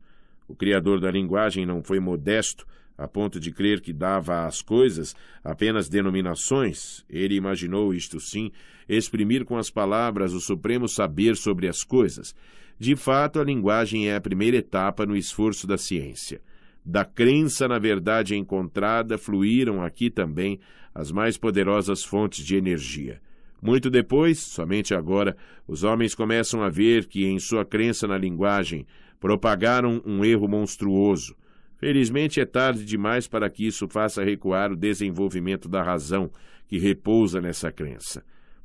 O 0.48 0.56
criador 0.56 1.00
da 1.00 1.12
linguagem 1.12 1.66
não 1.66 1.84
foi 1.84 2.00
modesto 2.00 2.66
a 2.98 3.08
ponto 3.08 3.40
de 3.40 3.52
crer 3.52 3.80
que 3.80 3.94
dava 3.94 4.46
às 4.46 4.62
coisas 4.62 5.16
apenas 5.44 5.88
denominações. 5.88 7.06
Ele 7.10 7.36
imaginou, 7.36 7.94
isto 7.94 8.20
sim, 8.20 8.52
exprimir 8.90 9.46
com 9.46 9.58
as 9.58 9.70
palavras 9.70 10.34
o 10.34 10.42
supremo 10.42 10.88
saber 10.88 11.38
sobre 11.38 11.68
as 11.68 11.84
coisas. 11.84 12.36
De 12.78 12.96
fato, 12.96 13.40
a 13.40 13.44
linguagem 13.44 14.10
é 14.10 14.16
a 14.16 14.22
primeira 14.22 14.58
etapa 14.58 15.06
no 15.06 15.16
esforço 15.16 15.66
da 15.66 15.78
ciência. 15.78 16.42
Da 16.86 17.06
crença 17.06 17.68
na 17.68 17.78
verdade 17.78 18.36
encontrada 18.36 19.18
fluíram 19.18 19.82
aqui 19.82 20.10
também 20.10 20.60
as 20.94 21.12
mais 21.12 21.38
poderosas 21.38 22.04
fontes 22.04 22.46
de 22.46 22.56
energia. 22.56 23.22
Muito 23.62 23.90
depois, 23.90 24.40
somente 24.40 24.94
agora, 24.94 25.36
os 25.68 25.84
homens 25.84 26.16
começam 26.16 26.64
a 26.64 26.70
ver 26.70 27.06
que, 27.06 27.26
em 27.26 27.40
sua 27.40 27.66
crença 27.66 28.08
na 28.08 28.18
linguagem, 28.18 28.86
propagaram 29.20 30.02
um 30.06 30.24
erro 30.24 30.48
monstruoso. 30.48 31.36
Felizmente 31.78 32.40
é 32.40 32.46
tarde 32.46 32.86
demais 32.86 33.28
para 33.28 33.50
que 33.50 33.66
isso 33.66 33.88
faça 33.88 34.24
recuar 34.24 34.72
o 34.72 34.76
desenvolvimento 34.76 35.68
da 35.68 35.84
razão 35.84 36.32
que 36.68 36.78
repousa 36.78 37.42
nessa 37.42 37.72
crença. 37.72 38.24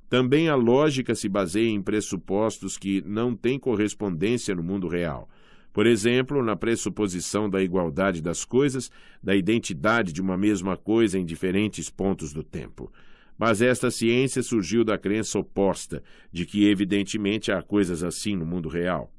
Também 0.09 0.49
a 0.49 0.55
lógica 0.55 1.15
se 1.15 1.29
baseia 1.29 1.69
em 1.69 1.83
pressupostos 1.83 2.77
que 2.77 3.03
não 3.07 3.35
têm 3.35 3.59
correspondência 3.59 4.55
no 4.55 4.63
mundo 4.63 4.87
real. 4.87 5.29
Por 5.75 5.89
exemplo, 5.89 6.41
na 6.41 6.55
pressuposição 6.55 7.51
da 7.51 7.61
igualdade 7.61 8.23
das 8.23 8.45
coisas, 8.45 8.93
da 9.21 9.35
identidade 9.35 10.13
de 10.13 10.23
uma 10.23 10.37
mesma 10.37 10.77
coisa 10.77 11.19
em 11.19 11.25
diferentes 11.25 11.91
pontos 11.91 12.33
do 12.33 12.45
tempo. 12.45 12.93
Mas 13.37 13.61
esta 13.61 13.91
ciência 13.91 14.41
surgiu 14.41 14.85
da 14.85 14.97
crença 14.97 15.37
oposta, 15.37 16.01
de 16.31 16.47
que 16.47 16.71
evidentemente 16.71 17.51
há 17.51 17.61
coisas 17.61 18.05
assim 18.05 18.37
no 18.37 18.47
mundo 18.47 18.69
real. 18.69 19.13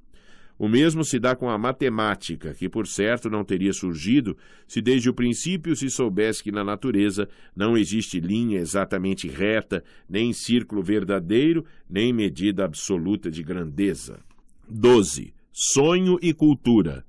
O 0.58 0.70
mesmo 0.70 1.03
se 1.03 1.20
dá 1.20 1.36
com 1.36 1.49
a 1.49 1.58
matemática, 1.58 2.53
que 2.53 2.70
por 2.70 2.88
certo 2.88 3.30
não 3.30 3.43
teria 3.43 3.74
surgido 3.74 4.38
se 4.66 4.82
desde 4.82 5.10
o 5.10 5.14
princípio 5.14 5.76
se 5.76 5.89
soubesse 5.89 6.41
que 6.41 6.53
na 6.53 6.64
natureza 6.64 7.28
não 7.53 7.78
existe 7.78 8.22
linha 8.22 8.62
exatamente 8.62 9.28
reta, 9.28 9.84
nem 10.08 10.32
círculo 10.32 10.82
verdadeiro, 10.82 11.66
nem 11.89 12.14
medida 12.14 12.64
absoluta 12.64 13.30
de 13.30 13.43
grandeza. 13.43 14.22
12. 14.70 15.35
Sonho 15.58 16.20
e 16.22 16.34
cultura. 16.34 17.06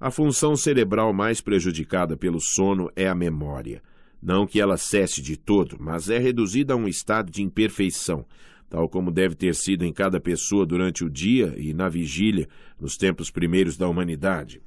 A 0.00 0.10
função 0.10 0.56
cerebral 0.56 1.12
mais 1.12 1.40
prejudicada 1.40 2.16
pelo 2.16 2.40
sono 2.40 2.90
é 2.96 3.06
a 3.06 3.14
memória. 3.14 3.80
Não 4.20 4.48
que 4.48 4.60
ela 4.60 4.76
cesse 4.76 5.22
de 5.22 5.36
todo, 5.36 5.76
mas 5.78 6.10
é 6.10 6.18
reduzida 6.18 6.72
a 6.72 6.76
um 6.76 6.88
estado 6.88 7.30
de 7.30 7.40
imperfeição, 7.40 8.26
tal 8.68 8.88
como 8.88 9.12
deve 9.12 9.36
ter 9.36 9.54
sido 9.54 9.84
em 9.84 9.92
cada 9.92 10.18
pessoa 10.18 10.66
durante 10.66 11.04
o 11.04 11.08
dia 11.08 11.54
e 11.56 11.72
na 11.72 11.88
vigília, 11.88 12.48
nos 12.80 12.96
tempos 12.96 13.30
primeiros 13.30 13.76
da 13.76 13.86
humanidade. 13.86 14.60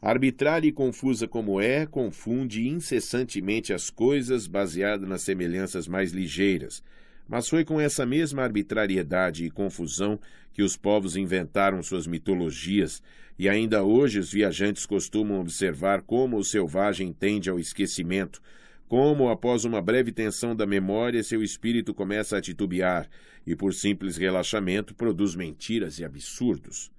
Arbitrária 0.00 0.68
e 0.68 0.72
confusa 0.72 1.26
como 1.26 1.60
é, 1.60 1.86
confunde 1.86 2.68
incessantemente 2.68 3.72
as 3.72 3.90
coisas 3.90 4.46
baseada 4.46 5.04
nas 5.04 5.22
semelhanças 5.22 5.88
mais 5.88 6.12
ligeiras, 6.12 6.84
mas 7.28 7.48
foi 7.48 7.64
com 7.64 7.80
essa 7.80 8.06
mesma 8.06 8.42
arbitrariedade 8.42 9.44
e 9.44 9.50
confusão 9.50 10.18
que 10.52 10.62
os 10.62 10.76
povos 10.76 11.16
inventaram 11.16 11.82
suas 11.82 12.06
mitologias, 12.06 13.02
e 13.38 13.48
ainda 13.48 13.84
hoje 13.84 14.18
os 14.18 14.32
viajantes 14.32 14.86
costumam 14.86 15.40
observar 15.40 16.02
como 16.02 16.38
o 16.38 16.44
selvagem 16.44 17.12
tende 17.12 17.48
ao 17.48 17.60
esquecimento, 17.60 18.40
como, 18.88 19.28
após 19.28 19.66
uma 19.66 19.82
breve 19.82 20.10
tensão 20.10 20.56
da 20.56 20.66
memória, 20.66 21.22
seu 21.22 21.42
espírito 21.42 21.92
começa 21.92 22.38
a 22.38 22.40
titubear 22.40 23.06
e, 23.46 23.54
por 23.54 23.74
simples 23.74 24.16
relaxamento, 24.16 24.94
produz 24.94 25.34
mentiras 25.34 25.98
e 25.98 26.04
absurdos. 26.04 26.90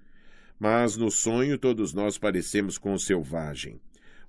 Mas 0.60 0.96
no 0.96 1.10
sonho 1.10 1.58
todos 1.58 1.92
nós 1.92 2.18
parecemos 2.18 2.78
com 2.78 2.94
o 2.94 3.00
selvagem. 3.00 3.82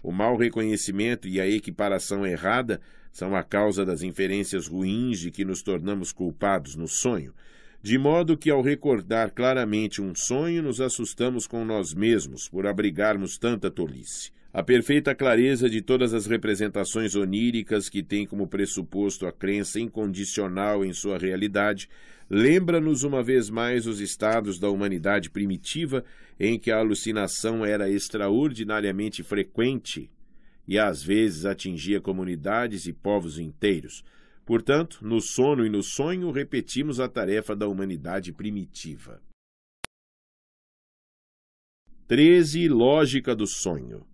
O 0.02 0.12
mau 0.12 0.36
reconhecimento 0.36 1.28
e 1.28 1.40
a 1.40 1.46
equiparação 1.46 2.26
errada 2.26 2.80
são 3.12 3.34
a 3.34 3.42
causa 3.42 3.84
das 3.84 4.02
inferências 4.02 4.66
ruins 4.66 5.18
de 5.18 5.30
que 5.30 5.44
nos 5.44 5.62
tornamos 5.62 6.12
culpados 6.12 6.76
no 6.76 6.88
sonho, 6.88 7.34
de 7.82 7.98
modo 7.98 8.36
que, 8.36 8.50
ao 8.50 8.62
recordar 8.62 9.30
claramente 9.30 10.02
um 10.02 10.14
sonho, 10.14 10.62
nos 10.62 10.80
assustamos 10.80 11.46
com 11.46 11.64
nós 11.64 11.94
mesmos 11.94 12.48
por 12.48 12.66
abrigarmos 12.66 13.38
tanta 13.38 13.70
tolice. 13.70 14.30
A 14.52 14.64
perfeita 14.64 15.14
clareza 15.14 15.70
de 15.70 15.80
todas 15.80 16.12
as 16.12 16.26
representações 16.26 17.14
oníricas 17.14 17.88
que 17.88 18.02
têm 18.02 18.26
como 18.26 18.48
pressuposto 18.48 19.24
a 19.24 19.32
crença 19.32 19.78
incondicional 19.78 20.84
em 20.84 20.92
sua 20.92 21.18
realidade 21.18 21.88
lembra-nos 22.28 23.04
uma 23.04 23.22
vez 23.22 23.48
mais 23.48 23.86
os 23.86 24.00
estados 24.00 24.58
da 24.58 24.68
humanidade 24.68 25.30
primitiva 25.30 26.04
em 26.38 26.58
que 26.58 26.72
a 26.72 26.78
alucinação 26.78 27.64
era 27.64 27.88
extraordinariamente 27.88 29.22
frequente 29.22 30.10
e 30.66 30.78
às 30.80 31.00
vezes 31.00 31.44
atingia 31.44 32.00
comunidades 32.00 32.86
e 32.86 32.92
povos 32.92 33.38
inteiros. 33.38 34.04
Portanto, 34.44 34.98
no 35.02 35.20
sono 35.20 35.64
e 35.64 35.68
no 35.68 35.82
sonho 35.82 36.32
repetimos 36.32 36.98
a 36.98 37.08
tarefa 37.08 37.54
da 37.54 37.68
humanidade 37.68 38.32
primitiva. 38.32 39.22
13. 42.08 42.68
Lógica 42.68 43.32
do 43.36 43.46
sonho. 43.46 44.09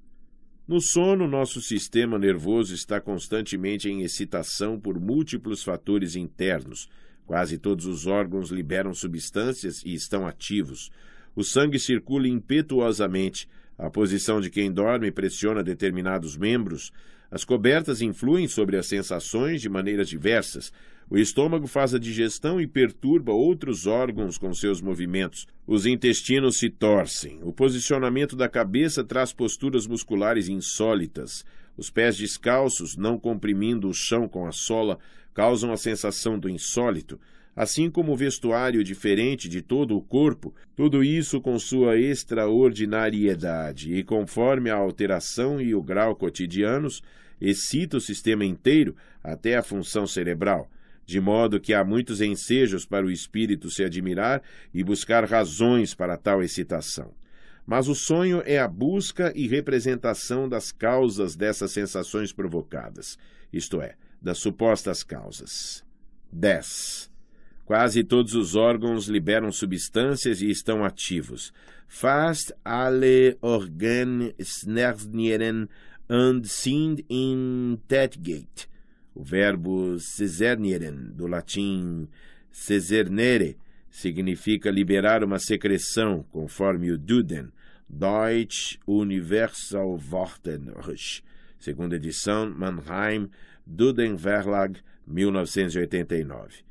No 0.68 0.80
sono, 0.80 1.28
nosso 1.28 1.60
sistema 1.60 2.18
nervoso 2.18 2.74
está 2.74 3.00
constantemente 3.00 3.88
em 3.88 4.02
excitação 4.02 4.80
por 4.80 4.98
múltiplos 4.98 5.62
fatores 5.62 6.16
internos. 6.16 6.88
Quase 7.24 7.56
todos 7.56 7.86
os 7.86 8.08
órgãos 8.08 8.50
liberam 8.50 8.92
substâncias 8.92 9.80
e 9.84 9.94
estão 9.94 10.26
ativos. 10.26 10.90
O 11.36 11.44
sangue 11.44 11.78
circula 11.78 12.26
impetuosamente. 12.26 13.48
A 13.78 13.88
posição 13.88 14.40
de 14.40 14.50
quem 14.50 14.72
dorme 14.72 15.12
pressiona 15.12 15.62
determinados 15.62 16.36
membros. 16.36 16.92
As 17.30 17.44
cobertas 17.44 18.00
influem 18.00 18.48
sobre 18.48 18.76
as 18.76 18.88
sensações 18.88 19.62
de 19.62 19.68
maneiras 19.68 20.08
diversas. 20.08 20.72
O 21.09 21.16
estômago 21.16 21.68
faz 21.68 21.94
a 21.94 22.00
digestão 22.00 22.61
e 22.61 22.66
perturba 22.66 23.30
outros 23.30 23.86
órgãos 23.86 24.36
com 24.36 24.52
seus 24.52 24.80
movimentos. 24.80 25.46
Os 25.64 25.86
intestinos 25.86 26.59
se 26.59 26.68
torcem. 26.68 27.38
O 27.44 27.52
posicionamento 27.52 28.34
da 28.34 28.48
cabeça 28.48 29.04
traz 29.04 29.32
posturas 29.32 29.86
musculares 29.86 30.48
insólitas. 30.48 31.44
Os 31.76 31.90
pés 31.90 32.16
descalços, 32.16 32.96
não 32.96 33.20
comprimindo 33.20 33.88
o 33.88 33.94
chão 33.94 34.26
com 34.26 34.48
a 34.48 34.52
sola, 34.52 34.98
causam 35.32 35.70
a 35.70 35.76
sensação 35.76 36.36
do 36.36 36.48
insólito. 36.48 37.20
Assim 37.54 37.88
como 37.88 38.12
o 38.12 38.16
vestuário 38.16 38.82
diferente 38.82 39.48
de 39.48 39.62
todo 39.62 39.96
o 39.96 40.02
corpo, 40.02 40.52
tudo 40.74 41.04
isso 41.04 41.40
com 41.40 41.57
sua 41.57 41.96
extraordinariedade 41.96 43.94
e 43.94 44.02
conforme 44.02 44.70
a 44.70 44.74
alteração 44.74 45.61
e 45.61 45.72
o 45.72 45.80
grau 45.80 46.16
cotidianos, 46.16 47.00
excita 47.40 47.96
o 47.96 48.00
sistema 48.00 48.44
inteiro 48.44 48.96
até 49.22 49.57
a 49.57 49.62
função 49.62 50.04
cerebral 50.04 50.68
de 51.07 51.20
modo 51.20 51.61
que 51.61 51.72
há 51.72 51.84
muitos 51.84 52.20
ensejos 52.20 52.84
para 52.84 53.07
o 53.07 53.11
espírito 53.11 53.70
se 53.70 53.84
admirar 53.84 54.42
e 54.74 54.82
buscar 54.82 55.24
razões 55.24 55.94
para 55.94 56.16
tal 56.16 56.42
excitação. 56.42 57.14
Mas 57.64 57.88
o 57.88 57.94
sonho 57.94 58.42
é 58.44 58.59
a 58.59 58.68
busca 58.68 59.32
e 59.34 59.46
representação 59.46 60.48
das 60.48 60.72
causas 60.72 61.36
dessas 61.36 61.70
sensações 61.70 62.32
provocadas, 62.32 63.16
isto 63.52 63.80
é, 63.80 63.94
das 64.20 64.38
supostas 64.38 65.04
causas. 65.04 65.84
10. 66.32 67.11
Quase 67.64 68.04
todos 68.04 68.34
os 68.34 68.54
órgãos 68.54 69.07
liberam 69.07 69.50
substâncias 69.50 70.42
e 70.42 70.50
estão 70.50 70.84
ativos. 70.84 71.52
Fast 71.88 72.52
alle 72.64 73.36
Organ 73.40 74.32
snärnieren 74.38 75.68
und 76.09 76.46
sind 76.46 77.04
in 77.09 77.78
Tätgate 77.88 78.68
o 79.16 79.24
verbo 79.24 79.98
ceserneren, 79.98 81.10
do 81.14 81.26
latim 81.26 82.06
cesernere, 82.52 83.56
significa 83.90 84.70
liberar 84.70 85.24
uma 85.24 85.38
secreção, 85.38 86.22
conforme 86.30 86.92
o 86.92 86.98
Duden, 86.98 87.48
Deutsch 87.88 88.78
Universal 88.86 89.98
Wortenrich, 90.12 91.22
segunda 91.58 91.96
edição, 91.96 92.50
Mannheim, 92.50 93.30
Duden 93.66 94.16
Verlag, 94.16 94.78
1989. 95.06 96.62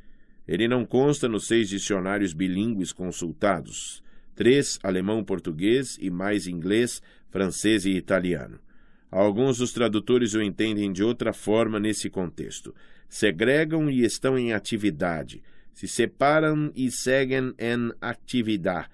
Ele 0.48 0.68
não 0.68 0.86
consta 0.86 1.28
nos 1.28 1.48
seis 1.48 1.68
dicionários 1.68 2.32
bilíngues 2.32 2.94
consultados, 2.94 4.04
três 4.36 4.78
alemão-português 4.84 5.98
e 6.00 6.12
mais 6.12 6.46
inglês, 6.46 7.02
francês 7.32 7.86
e 7.86 7.96
italiano. 7.96 8.60
Alguns 9.12 9.58
dos 9.60 9.72
tradutores 9.72 10.34
o 10.34 10.42
entendem 10.42 10.92
de 10.92 11.04
outra 11.04 11.32
forma 11.32 11.80
nesse 11.80 12.10
contexto. 12.10 12.74
Segregam 13.08 13.90
e 13.90 14.04
estão 14.04 14.38
em 14.38 14.54
atividade. 14.54 15.42
Se 15.74 15.88
separam 15.88 16.72
e 16.76 16.92
seguem 16.92 17.54
em 17.58 17.92
atividade. 18.02 18.90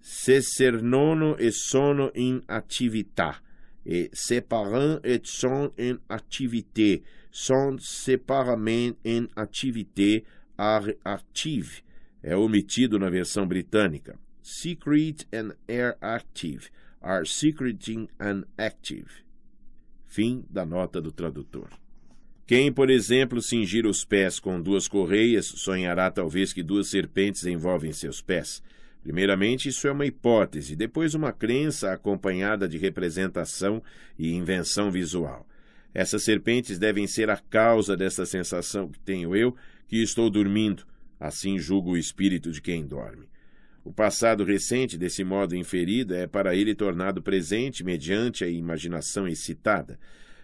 Se 0.00 0.40
sernono 0.42 1.36
e 1.38 1.50
sono 1.50 2.10
in 2.14 2.40
attività. 2.46 3.40
E 3.84 4.10
separam 4.12 5.00
et 5.04 5.26
sont 5.26 5.72
en 5.78 5.98
activité. 6.08 7.02
Sont 7.30 7.78
séparément 7.80 8.96
en 9.04 9.28
activité 9.36 10.24
are 10.56 10.96
active. 11.04 11.82
É 12.22 12.36
omitido 12.36 12.98
na 12.98 13.10
versão 13.10 13.46
britânica. 13.46 14.18
Secret 14.42 15.26
and 15.32 15.54
are 15.68 15.96
active. 16.00 16.70
Are 17.00 17.24
secreting 17.26 18.08
and 18.18 18.44
active. 18.58 19.25
Fim 20.16 20.46
da 20.48 20.64
nota 20.64 20.98
do 20.98 21.12
tradutor. 21.12 21.68
Quem, 22.46 22.72
por 22.72 22.88
exemplo, 22.88 23.42
cingir 23.42 23.84
os 23.84 24.02
pés 24.02 24.40
com 24.40 24.58
duas 24.62 24.88
correias, 24.88 25.44
sonhará 25.44 26.10
talvez 26.10 26.54
que 26.54 26.62
duas 26.62 26.88
serpentes 26.88 27.44
envolvem 27.44 27.92
seus 27.92 28.22
pés. 28.22 28.62
Primeiramente, 29.02 29.68
isso 29.68 29.86
é 29.86 29.92
uma 29.92 30.06
hipótese, 30.06 30.74
depois, 30.74 31.12
uma 31.12 31.34
crença 31.34 31.92
acompanhada 31.92 32.66
de 32.66 32.78
representação 32.78 33.82
e 34.18 34.32
invenção 34.32 34.90
visual. 34.90 35.46
Essas 35.92 36.22
serpentes 36.22 36.78
devem 36.78 37.06
ser 37.06 37.28
a 37.28 37.36
causa 37.36 37.94
dessa 37.94 38.24
sensação 38.24 38.88
que 38.88 38.98
tenho 39.00 39.36
eu, 39.36 39.54
que 39.86 40.02
estou 40.02 40.30
dormindo. 40.30 40.86
Assim 41.20 41.58
julgo 41.58 41.90
o 41.90 41.98
espírito 41.98 42.50
de 42.50 42.62
quem 42.62 42.86
dorme. 42.86 43.28
O 43.86 43.92
passado 43.92 44.42
recente, 44.42 44.98
desse 44.98 45.22
modo 45.22 45.54
inferido, 45.54 46.12
é 46.12 46.26
para 46.26 46.56
ele 46.56 46.74
tornado 46.74 47.22
presente 47.22 47.84
mediante 47.84 48.42
a 48.42 48.48
imaginação 48.48 49.28
excitada. 49.28 49.96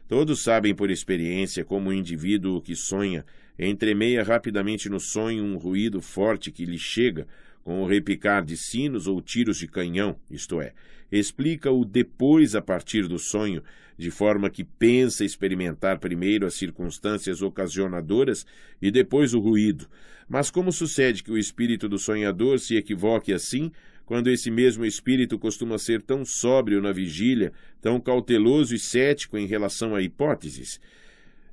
Todos 0.07 0.45
sabem 0.45 0.73
por 0.73 0.93
experiência 0.93 1.65
como 1.65 1.91
o 1.91 1.93
indivíduo 1.93 2.63
que 2.63 2.77
sonha 2.77 3.27
entremeia 3.59 4.23
rapidamente 4.23 4.89
no 4.89 5.01
sonho 5.01 5.43
um 5.43 5.57
ruído 5.57 6.01
forte 6.01 6.53
que 6.53 6.65
lhe 6.65 6.79
chega, 6.79 7.27
com 7.65 7.83
o 7.83 7.87
repicar 7.87 8.45
de 8.45 8.57
sinos 8.57 9.09
ou 9.09 9.21
tiros 9.21 9.59
de 9.59 9.67
canhão, 9.67 10.17
isto 10.31 10.61
é, 10.61 10.73
explica-o 11.11 11.85
depois 11.85 12.55
a 12.55 12.63
partir 12.63 13.09
do 13.09 13.19
sonho, 13.19 13.61
de 13.99 14.11
forma 14.11 14.51
que 14.51 14.63
pensa 14.63 15.25
experimentar 15.25 15.99
primeiro 15.99 16.47
as 16.47 16.55
circunstâncias 16.55 17.43
ocasionadoras 17.43 18.47
e 18.81 18.89
depois 18.91 19.35
o 19.35 19.41
ruído, 19.41 19.89
mas 20.33 20.51
como 20.51 20.73
sucede 20.73 21.23
que 21.23 21.31
o 21.31 21.37
espírito 21.37 21.87
do 21.91 21.99
sonhador 21.99 22.59
se 22.59 22.75
equivoque 22.75 23.35
assim, 23.35 23.71
quando 24.07 24.31
esse 24.31 24.51
mesmo 24.51 24.83
espírito 24.83 25.39
costuma 25.39 25.77
ser 25.77 26.01
tão 26.01 26.25
sóbrio 26.25 26.81
na 26.81 26.91
vigília, 26.91 27.53
tão 27.83 28.01
cauteloso 28.01 28.75
e 28.75 28.79
cético 28.79 29.37
em 29.37 29.47
relação 29.47 29.95
a 29.95 30.01
hipóteses? 30.01 30.81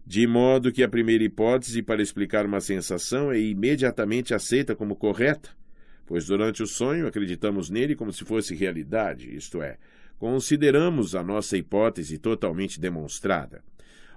De 0.08 0.26
modo 0.26 0.72
que 0.72 0.82
a 0.82 0.88
primeira 0.88 1.26
hipótese 1.26 1.82
para 1.82 2.02
explicar 2.02 2.46
uma 2.46 2.62
sensação 2.62 3.34
é 3.34 3.38
imediatamente 3.38 4.34
aceita 4.34 4.74
como 4.74 4.96
correta, 4.96 5.50
pois 6.06 6.28
durante 6.28 6.64
o 6.64 6.66
sonho 6.66 7.06
acreditamos 7.06 7.70
nele 7.70 7.98
como 7.98 8.14
se 8.14 8.24
fosse 8.24 8.56
realidade, 8.56 9.36
isto 9.36 9.62
é, 9.62 9.76
consideramos 10.18 11.16
a 11.16 11.22
nossa 11.22 11.58
hipótese 11.58 12.18
totalmente 12.18 12.80
demonstrada. 12.80 13.62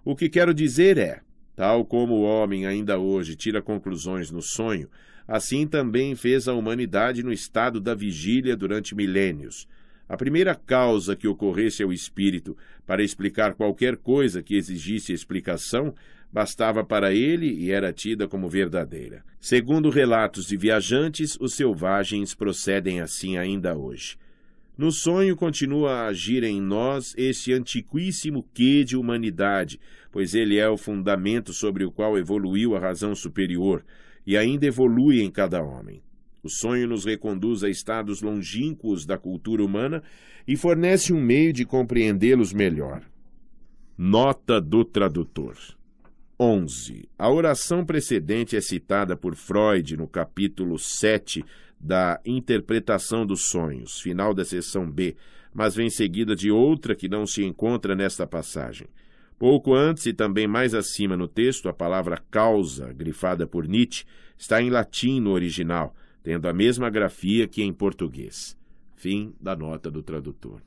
O 0.05 0.15
que 0.15 0.29
quero 0.29 0.55
dizer 0.55 0.99
é, 0.99 1.21
Tal 1.55 1.85
como 1.85 2.15
o 2.15 2.23
homem 2.23 2.67
ainda 2.67 2.99
hoje 2.99 3.37
tira 3.37 3.61
conclusões 3.61 4.31
no 4.31 4.41
sonho, 4.41 4.89
assim 5.27 5.67
também 5.67 6.15
fez 6.15 6.49
a 6.49 6.55
humanidade 6.55 7.23
no 7.23 7.33
estado 7.33 7.81
da 7.81 7.95
vigília 7.95 8.57
durante 8.57 8.95
milênios. 8.95 9.69
A 10.09 10.17
primeira 10.17 10.55
causa 10.55 11.17
que 11.17 11.29
ocorresse 11.29 11.83
ao 11.83 11.93
espírito 11.93 12.57
para 12.87 13.03
explicar 13.03 13.55
qualquer 13.55 13.97
coisa 13.97 14.43
que 14.43 14.57
exigisse 14.57 15.13
explicação 15.13 15.95
bastava 16.33 16.83
para 16.83 17.13
ele 17.13 17.47
e 17.47 17.71
era 17.71 17.93
tida 17.93 18.27
como 18.27 18.49
verdadeira. 18.49 19.23
Segundo 19.39 19.91
relatos 19.91 20.47
de 20.47 20.57
viajantes, 20.57 21.37
os 21.39 21.55
selvagens 21.55 22.35
procedem 22.35 23.01
assim 23.01 23.37
ainda 23.37 23.77
hoje. 23.77 24.17
No 24.77 24.91
sonho 24.91 25.37
continua 25.37 25.93
a 25.93 26.07
agir 26.07 26.43
em 26.45 26.61
nós 26.61 27.15
esse 27.17 27.53
antiquíssimo 27.53 28.49
quê 28.55 28.85
de 28.85 28.97
humanidade, 28.97 29.79
pois 30.11 30.35
ele 30.35 30.59
é 30.59 30.69
o 30.69 30.79
fundamento 30.79 31.53
sobre 31.53 31.85
o 31.85 31.93
qual 31.93 32.17
evoluiu 32.17 32.75
a 32.75 32.81
razão 32.81 33.15
superior 33.15 33.85
e 34.27 34.37
ainda 34.37 34.67
evolui 34.67 35.21
em 35.21 35.31
cada 35.31 35.63
homem. 35.63 36.03
O 36.43 36.49
sonho 36.49 36.89
nos 36.89 37.05
reconduz 37.05 37.63
a 37.63 37.69
estados 37.69 38.23
longínquos 38.23 39.05
da 39.05 39.19
cultura 39.19 39.63
humana 39.63 40.03
e 40.49 40.57
fornece 40.57 41.13
um 41.13 41.21
meio 41.21 41.53
de 41.53 41.65
compreendê-los 41.65 42.53
melhor. 42.53 43.03
Nota 43.97 44.61
do 44.61 44.85
tradutor. 44.85 45.57
11. 46.41 47.09
A 47.17 47.31
oração 47.31 47.85
precedente 47.85 48.57
é 48.57 48.61
citada 48.61 49.17
por 49.17 49.37
Freud 49.37 49.97
no 49.97 50.09
capítulo 50.09 50.77
7 50.77 51.45
da 51.83 52.21
interpretação 52.25 53.27
dos 53.27 53.49
sonhos, 53.49 54.01
final 54.01 54.33
da 54.33 54.45
seção 54.45 54.89
B, 54.89 55.17
mas 55.53 55.75
vem 55.75 55.91
seguida 55.91 56.37
de 56.37 56.51
outra 56.51 56.95
que 56.95 57.09
não 57.09 57.27
se 57.27 57.45
encontra 57.45 57.97
nesta 57.97 58.27
passagem. 58.27 58.87
Pouco 59.39 59.75
antes 59.75 60.07
e 60.07 60.13
também 60.13 60.47
mais 60.47 60.73
acima 60.73 61.17
no 61.17 61.27
texto, 61.27 61.69
a 61.69 61.73
palavra 61.73 62.23
causa, 62.31 62.93
grifada 62.93 63.47
por 63.47 63.67
Nietzsche, 63.67 64.05
está 64.39 64.63
em 64.63 64.71
latim 64.71 65.21
no 65.21 65.33
original, 65.33 65.95
tendo 66.23 66.47
a 66.47 66.53
mesma 66.53 66.89
grafia 66.89 67.49
que 67.49 67.63
em 67.63 67.73
português. 67.73 68.57
Fim 68.95 69.35
da 69.41 69.57
nota 69.57 69.91
do 69.91 70.01
tradutor. 70.01 70.63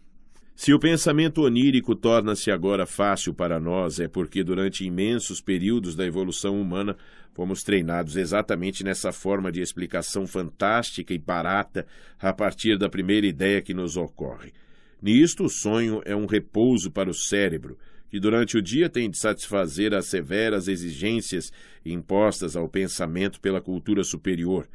Se 0.56 0.74
o 0.74 0.80
pensamento 0.80 1.42
onírico 1.42 1.94
torna-se 1.94 2.50
agora 2.50 2.86
fácil 2.86 3.34
para 3.34 3.60
nós, 3.60 4.00
é 4.00 4.08
porque 4.08 4.42
durante 4.42 4.86
imensos 4.86 5.42
períodos 5.42 5.98
da 5.98 6.06
evolução 6.06 6.60
humana 6.60 6.96
fomos 7.34 7.62
treinados 7.62 8.16
exatamente 8.16 8.82
nessa 8.82 9.12
forma 9.12 9.52
de 9.52 9.60
explicação 9.60 10.26
fantástica 10.26 11.14
e 11.14 11.18
barata 11.18 11.86
a 12.18 12.32
partir 12.32 12.78
da 12.78 12.88
primeira 12.88 13.28
ideia 13.28 13.62
que 13.62 13.74
nos 13.74 13.98
ocorre. 13.98 14.54
Nisto, 15.02 15.44
o 15.44 15.50
sonho 15.50 16.02
é 16.06 16.16
um 16.16 16.26
repouso 16.26 16.90
para 16.90 17.10
o 17.10 17.14
cérebro, 17.14 17.78
que 18.10 18.18
durante 18.18 18.58
o 18.58 18.62
dia 18.62 18.90
tem 18.90 19.10
de 19.10 19.18
satisfazer 19.18 19.94
as 19.94 20.06
severas 20.06 20.70
exigências 20.70 21.52
impostas 21.86 22.56
ao 22.56 22.70
pensamento 22.70 23.42
pela 23.42 23.60
cultura 23.60 24.06
superior. 24.06 24.70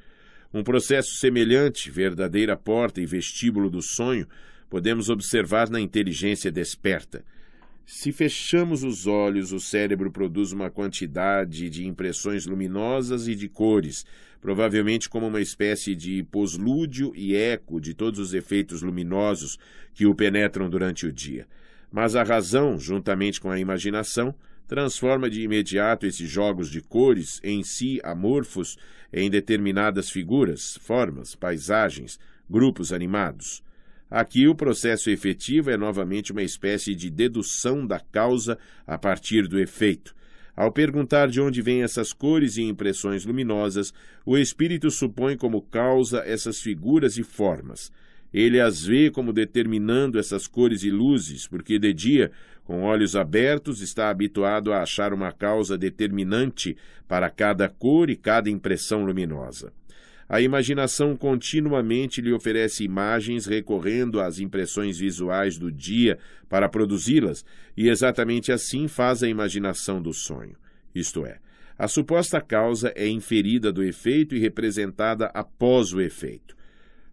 Um 0.53 0.63
processo 0.63 1.15
semelhante, 1.15 1.91
verdadeira 1.91 2.55
porta 2.55 3.01
e 3.01 3.07
vestíbulo 3.07 3.71
do 3.71 3.81
sonho, 3.81 4.27
podemos 4.71 5.11
observar 5.11 5.69
na 5.69 5.81
inteligência 5.81 6.51
desperta. 6.51 7.25
Se 7.85 8.13
fechamos 8.13 8.85
os 8.85 9.09
olhos, 9.09 9.51
o 9.53 9.59
cérebro 9.59 10.13
produz 10.13 10.53
uma 10.53 10.71
quantidade 10.71 11.69
de 11.69 11.87
impressões 11.89 12.47
luminosas 12.47 13.27
e 13.27 13.35
de 13.35 13.49
cores, 13.49 14.07
provavelmente 14.41 15.09
como 15.09 15.27
uma 15.27 15.41
espécie 15.41 15.97
de 15.97 16.23
poslúdio 16.23 17.13
e 17.17 17.35
eco 17.35 17.81
de 17.81 17.93
todos 17.93 18.21
os 18.21 18.33
efeitos 18.33 18.81
luminosos 18.81 19.59
que 19.93 20.07
o 20.07 20.15
penetram 20.15 20.71
durante 20.71 21.05
o 21.05 21.13
dia. 21.13 21.49
Mas 21.91 22.15
a 22.15 22.23
razão, 22.23 22.79
juntamente 22.79 23.41
com 23.41 23.51
a 23.51 23.59
imaginação, 23.59 24.33
transforma 24.69 25.29
de 25.29 25.43
imediato 25.43 26.07
esses 26.07 26.31
jogos 26.31 26.71
de 26.71 26.81
cores 26.81 27.41
em 27.43 27.65
si 27.65 28.01
amorfos 28.05 28.79
em 29.13 29.29
determinadas 29.29 30.09
figuras, 30.09 30.79
formas, 30.81 31.35
paisagens, 31.35 32.21
grupos 32.49 32.93
animados. 32.93 33.65
Aqui 34.11 34.49
o 34.49 34.57
processo 34.57 35.09
efetivo 35.09 35.71
é 35.71 35.77
novamente 35.77 36.33
uma 36.33 36.43
espécie 36.43 36.97
de 36.97 37.09
dedução 37.09 37.87
da 37.87 38.01
causa 38.01 38.59
a 38.85 38.99
partir 38.99 39.47
do 39.47 39.57
efeito. 39.57 40.15
Ao 40.57 40.73
perguntar 40.73 41.29
de 41.29 41.41
onde 41.41 41.63
vêm 41.63 41.85
essas 41.85 42.13
cores 42.13 42.57
e 42.57 42.63
impressões 42.63 43.25
luminosas, 43.25 43.95
o 44.27 44.37
espírito 44.37 44.91
supõe 44.91 45.37
como 45.37 45.63
causa 45.63 46.25
essas 46.27 46.61
figuras 46.61 47.17
e 47.17 47.23
formas. 47.23 47.93
Ele 48.35 48.61
as 48.61 48.85
vê 48.85 49.11
como 49.11 49.33
determinando 49.33 50.19
essas 50.19 50.49
cores 50.49 50.83
e 50.83 50.91
luzes, 50.91 51.47
porque 51.47 51.79
de 51.79 51.93
dia, 51.93 52.33
com 52.65 52.83
olhos 52.83 53.15
abertos, 53.15 53.81
está 53.81 54.11
habituado 54.11 54.73
a 54.73 54.83
achar 54.83 55.13
uma 55.13 55.31
causa 55.31 55.79
determinante 55.79 56.77
para 57.07 57.31
cada 57.31 57.69
cor 57.69 58.11
e 58.11 58.17
cada 58.17 58.51
impressão 58.51 59.05
luminosa. 59.05 59.73
A 60.33 60.41
imaginação 60.41 61.17
continuamente 61.17 62.21
lhe 62.21 62.33
oferece 62.33 62.85
imagens 62.85 63.47
recorrendo 63.47 64.21
às 64.21 64.39
impressões 64.39 64.97
visuais 64.97 65.59
do 65.59 65.73
dia 65.73 66.21
para 66.49 66.69
produzi-las, 66.69 67.45
e 67.77 67.89
exatamente 67.89 68.53
assim 68.53 68.87
faz 68.87 69.25
a 69.25 69.29
imaginação 69.29 70.01
do 70.01 70.15
sonho. 70.15 70.55
Isto 70.95 71.27
é, 71.27 71.41
a 71.77 71.89
suposta 71.89 72.41
causa 72.41 72.93
é 72.95 73.09
inferida 73.09 73.73
do 73.73 73.83
efeito 73.83 74.37
e 74.37 74.39
representada 74.39 75.27
após 75.35 75.93
o 75.93 76.01
efeito. 76.01 76.57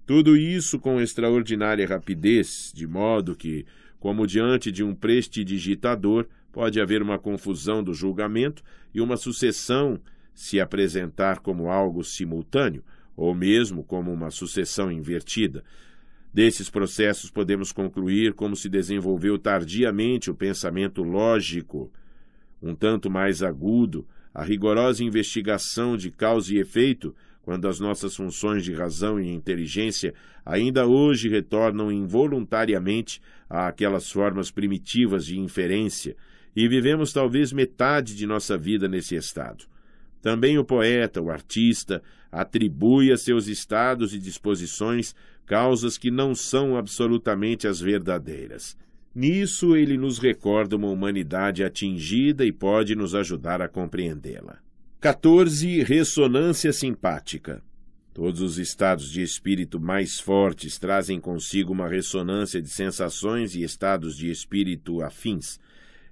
Tudo 0.06 0.38
isso 0.38 0.78
com 0.80 1.02
extraordinária 1.02 1.88
rapidez, 1.88 2.72
de 2.72 2.86
modo 2.86 3.36
que, 3.36 3.66
como 4.00 4.28
diante 4.28 4.72
de 4.72 4.84
um 4.84 4.94
prestidigitador, 4.94 6.28
pode 6.52 6.80
haver 6.80 7.02
uma 7.02 7.18
confusão 7.18 7.84
do 7.84 7.96
julgamento 7.96 8.62
e 8.94 9.02
uma 9.02 9.18
sucessão 9.18 10.00
se 10.36 10.60
apresentar 10.60 11.40
como 11.40 11.72
algo 11.72 12.04
simultâneo, 12.04 12.84
ou 13.18 13.34
mesmo 13.34 13.84
como 13.84 14.14
uma 14.14 14.30
sucessão 14.30 14.92
invertida. 14.92 15.64
Desses 16.32 16.70
processos 16.70 17.32
podemos 17.32 17.72
concluir 17.72 18.34
como 18.34 18.56
se 18.56 18.70
desenvolveu 18.70 19.40
tardiamente 19.40 20.30
o 20.30 20.36
pensamento 20.36 21.02
lógico, 21.02 21.92
um 22.62 22.76
tanto 22.76 23.10
mais 23.10 23.42
agudo, 23.42 24.08
a 24.34 24.44
rigorosa 24.44 25.04
investigação 25.04 25.98
de 25.98 26.12
causa 26.12 26.54
e 26.54 26.60
efeito, 26.60 27.16
quando 27.42 27.68
as 27.68 27.80
nossas 27.80 28.16
funções 28.16 28.64
de 28.64 28.74
razão 28.74 29.20
e 29.20 29.30
inteligência 29.30 30.14
ainda 30.46 30.86
hoje 30.86 31.28
retornam 31.28 31.92
involuntariamente 31.92 33.20
àquelas 33.50 34.12
formas 34.12 34.52
primitivas 34.52 35.26
de 35.26 35.40
inferência, 35.40 36.16
e 36.56 36.68
vivemos 36.68 37.14
talvez 37.14 37.52
metade 37.52 38.16
de 38.16 38.28
nossa 38.28 38.58
vida 38.58 38.88
nesse 38.88 39.16
estado. 39.16 39.66
Também 40.22 40.58
o 40.58 40.66
poeta, 40.66 41.22
o 41.22 41.32
artista, 41.32 42.04
atribui 42.32 43.12
a 43.12 43.18
seus 43.18 43.48
estados 43.48 44.14
e 44.14 44.20
disposições 44.20 45.16
causas 45.46 45.98
que 45.98 46.12
não 46.12 46.36
são 46.36 46.76
absolutamente 46.76 47.68
as 47.68 47.80
verdadeiras. 47.80 48.78
Nisso 49.16 49.76
ele 49.76 49.98
nos 49.98 50.20
recorda 50.20 50.76
uma 50.76 50.90
humanidade 50.90 51.64
atingida 51.64 52.46
e 52.46 52.52
pode 52.52 52.96
nos 52.96 53.16
ajudar 53.16 53.62
a 53.62 53.68
compreendê-la. 53.68 54.60
14. 55.00 55.84
Ressonância 55.84 56.74
simpática. 56.74 57.64
Todos 58.14 58.42
os 58.42 58.58
estados 58.58 59.12
de 59.12 59.22
espírito 59.22 59.80
mais 59.80 60.20
fortes 60.20 60.80
trazem 60.80 61.20
consigo 61.20 61.72
uma 61.72 61.88
ressonância 61.88 62.60
de 62.60 62.68
sensações 62.68 63.54
e 63.54 63.62
estados 63.62 64.18
de 64.18 64.32
espírito 64.32 65.04
afins. 65.04 65.60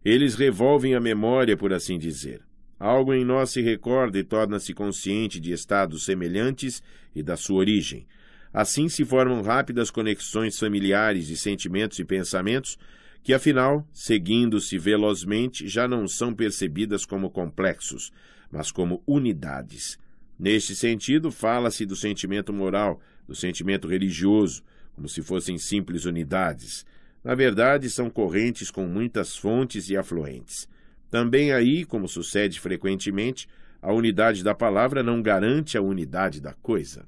Eles 0.03 0.35
revolvem 0.35 0.93
a 0.93 0.99
memória, 0.99 1.57
por 1.57 1.73
assim 1.73 1.97
dizer. 1.97 2.44
Algo 2.79 3.13
em 3.13 3.23
nós 3.23 3.51
se 3.51 3.61
recorda 3.61 4.19
e 4.19 4.23
torna-se 4.23 4.73
consciente 4.73 5.39
de 5.39 5.51
estados 5.51 6.03
semelhantes 6.03 6.83
e 7.15 7.23
da 7.23 7.37
sua 7.37 7.57
origem. 7.57 8.05
Assim 8.53 8.87
se 8.89 9.03
formam 9.03 9.41
rápidas 9.41 9.89
conexões 9.91 10.57
familiares 10.57 11.27
de 11.27 11.37
sentimentos 11.37 11.99
e 11.99 12.05
pensamentos 12.05 12.77
que, 13.23 13.33
afinal, 13.33 13.87
seguindo-se 13.91 14.77
velozmente, 14.77 15.67
já 15.67 15.87
não 15.87 16.07
são 16.07 16.33
percebidas 16.33 17.05
como 17.05 17.29
complexos, 17.29 18.11
mas 18.51 18.71
como 18.71 19.01
unidades. 19.07 19.97
Neste 20.37 20.75
sentido, 20.75 21.31
fala-se 21.31 21.85
do 21.85 21.95
sentimento 21.95 22.53
moral, 22.53 23.01
do 23.27 23.33
sentimento 23.33 23.87
religioso, 23.87 24.63
como 24.93 25.09
se 25.09 25.21
fossem 25.21 25.57
simples 25.57 26.05
unidades. 26.05 26.85
Na 27.23 27.33
verdade, 27.33 27.89
são 27.89 28.09
correntes 28.09 28.69
com 28.69 28.85
muitas 28.85 29.35
fontes 29.35 29.89
e 29.89 29.97
afluentes. 29.97 30.69
Também 31.15 31.53
aí, 31.53 31.85
como 31.85 32.09
sucede 32.09 32.59
frequentemente, 32.59 33.47
a 33.81 33.93
unidade 33.93 34.43
da 34.43 34.53
palavra 34.53 35.01
não 35.01 35.21
garante 35.21 35.77
a 35.77 35.81
unidade 35.81 36.41
da 36.41 36.51
coisa. 36.51 37.07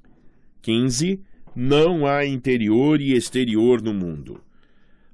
15. 0.62 1.20
Não 1.54 2.06
há 2.06 2.24
interior 2.24 3.02
e 3.02 3.12
exterior 3.12 3.82
no 3.82 3.92
mundo. 3.92 4.42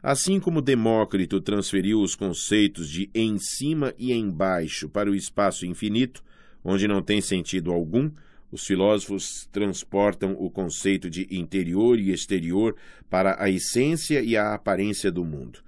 Assim 0.00 0.38
como 0.38 0.62
Demócrito 0.62 1.40
transferiu 1.40 2.02
os 2.02 2.14
conceitos 2.14 2.88
de 2.88 3.10
em 3.12 3.36
cima 3.36 3.92
e 3.98 4.12
embaixo 4.12 4.88
para 4.88 5.10
o 5.10 5.14
espaço 5.16 5.66
infinito, 5.66 6.22
onde 6.62 6.86
não 6.86 7.02
tem 7.02 7.20
sentido 7.20 7.72
algum, 7.72 8.08
os 8.52 8.64
filósofos 8.64 9.48
transportam 9.50 10.36
o 10.38 10.48
conceito 10.48 11.10
de 11.10 11.26
interior 11.32 11.98
e 11.98 12.12
exterior 12.12 12.76
para 13.10 13.42
a 13.42 13.50
essência 13.50 14.22
e 14.22 14.36
a 14.36 14.54
aparência 14.54 15.10
do 15.10 15.24
mundo. 15.24 15.63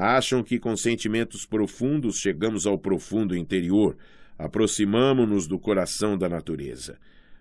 Acham 0.00 0.44
que 0.44 0.60
com 0.60 0.76
sentimentos 0.76 1.44
profundos 1.44 2.18
chegamos 2.18 2.68
ao 2.68 2.78
profundo 2.78 3.36
interior, 3.36 3.96
aproximamo-nos 4.38 5.48
do 5.48 5.58
coração 5.58 6.16
da 6.16 6.28
natureza. 6.28 6.96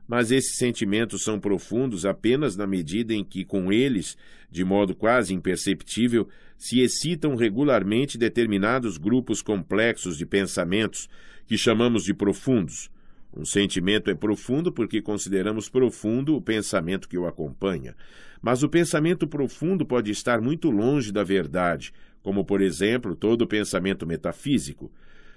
Mas 0.08 0.32
esses 0.32 0.58
sentimentos 0.58 1.24
são 1.24 1.40
profundos 1.40 2.04
apenas 2.04 2.56
na 2.56 2.66
medida 2.66 3.14
em 3.14 3.24
que, 3.24 3.46
com 3.46 3.72
eles, 3.72 4.18
de 4.50 4.66
modo 4.66 4.96
quase 4.96 5.36
imperceptível, 5.36 6.28
se 6.58 6.80
excitam 6.80 7.36
regularmente 7.36 8.18
determinados 8.18 8.98
grupos 8.98 9.44
complexos 9.44 10.18
de 10.18 10.26
pensamentos 10.26 11.08
que 11.46 11.60
chamamos 11.60 12.06
de 12.06 12.14
profundos. 12.16 12.90
Um 13.36 13.46
sentimento 13.46 14.10
é 14.10 14.16
profundo 14.16 14.72
porque 14.72 15.00
consideramos 15.00 15.70
profundo 15.70 16.36
o 16.36 16.42
pensamento 16.42 17.08
que 17.08 17.20
o 17.20 17.28
acompanha. 17.28 17.96
Mas 18.42 18.64
o 18.64 18.70
pensamento 18.70 19.28
profundo 19.28 19.86
pode 19.86 20.10
estar 20.10 20.42
muito 20.42 20.72
longe 20.72 21.12
da 21.12 21.24
verdade, 21.24 21.94
como, 22.28 22.44
por 22.44 22.62
exemplo, 22.62 23.16
todo 23.16 23.48
pensamento 23.48 24.06
metafísico. 24.06 24.92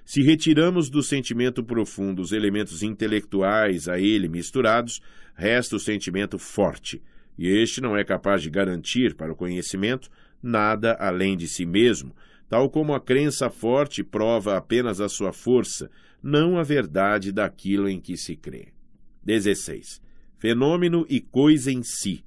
Se 0.04 0.22
retiramos 0.22 0.90
do 0.90 1.04
sentimento 1.04 1.62
profundo 1.62 2.20
os 2.20 2.32
elementos 2.32 2.82
intelectuais 2.82 3.86
a 3.86 4.00
ele 4.00 4.28
misturados, 4.28 5.00
resta 5.32 5.76
o 5.76 5.78
sentimento 5.78 6.36
forte, 6.36 7.00
e 7.38 7.46
este 7.46 7.80
não 7.80 7.96
é 7.96 8.02
capaz 8.02 8.42
de 8.42 8.50
garantir 8.50 9.14
para 9.14 9.32
o 9.32 9.36
conhecimento 9.36 10.10
nada 10.42 10.96
além 10.98 11.36
de 11.36 11.46
si 11.46 11.64
mesmo, 11.64 12.12
tal 12.48 12.68
como 12.68 12.92
a 12.92 13.00
crença 13.00 13.48
forte 13.48 14.02
prova 14.02 14.56
apenas 14.56 15.00
a 15.00 15.08
sua 15.08 15.32
força, 15.32 15.88
não 16.20 16.58
a 16.58 16.64
verdade 16.64 17.30
daquilo 17.30 17.88
em 17.88 18.00
que 18.00 18.16
se 18.16 18.34
crê. 18.34 18.72
16. 19.22 20.02
Fenômeno 20.38 21.06
e 21.08 21.20
coisa 21.20 21.70
em 21.70 21.84
si. 21.84 22.24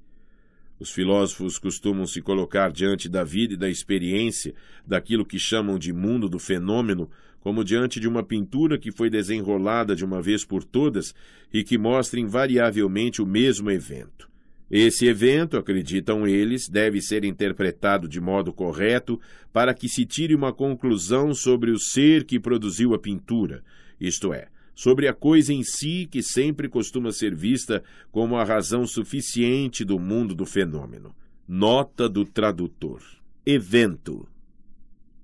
Os 0.84 0.92
filósofos 0.92 1.56
costumam 1.56 2.06
se 2.06 2.20
colocar 2.20 2.70
diante 2.70 3.08
da 3.08 3.24
vida 3.24 3.54
e 3.54 3.56
da 3.56 3.70
experiência, 3.70 4.54
daquilo 4.86 5.24
que 5.24 5.38
chamam 5.38 5.78
de 5.78 5.94
mundo 5.94 6.28
do 6.28 6.38
fenômeno, 6.38 7.08
como 7.40 7.64
diante 7.64 7.98
de 7.98 8.06
uma 8.06 8.22
pintura 8.22 8.76
que 8.76 8.92
foi 8.92 9.08
desenrolada 9.08 9.96
de 9.96 10.04
uma 10.04 10.20
vez 10.20 10.44
por 10.44 10.62
todas 10.62 11.14
e 11.50 11.64
que 11.64 11.78
mostra 11.78 12.20
invariavelmente 12.20 13.22
o 13.22 13.26
mesmo 13.26 13.70
evento. 13.70 14.28
Esse 14.70 15.06
evento, 15.06 15.56
acreditam 15.56 16.26
eles, 16.28 16.68
deve 16.68 17.00
ser 17.00 17.24
interpretado 17.24 18.06
de 18.06 18.20
modo 18.20 18.52
correto 18.52 19.18
para 19.54 19.72
que 19.72 19.88
se 19.88 20.04
tire 20.04 20.34
uma 20.34 20.52
conclusão 20.52 21.32
sobre 21.32 21.70
o 21.70 21.78
ser 21.78 22.24
que 22.24 22.38
produziu 22.38 22.92
a 22.92 22.98
pintura, 22.98 23.64
isto 23.98 24.34
é, 24.34 24.48
sobre 24.74 25.06
a 25.08 25.14
coisa 25.14 25.52
em 25.52 25.62
si 25.62 26.06
que 26.10 26.22
sempre 26.22 26.68
costuma 26.68 27.12
ser 27.12 27.34
vista 27.34 27.82
como 28.10 28.36
a 28.36 28.44
razão 28.44 28.86
suficiente 28.86 29.84
do 29.84 29.98
mundo 29.98 30.34
do 30.34 30.44
fenômeno. 30.44 31.14
Nota 31.46 32.08
do 32.08 32.24
tradutor. 32.24 33.02
Evento. 33.46 34.26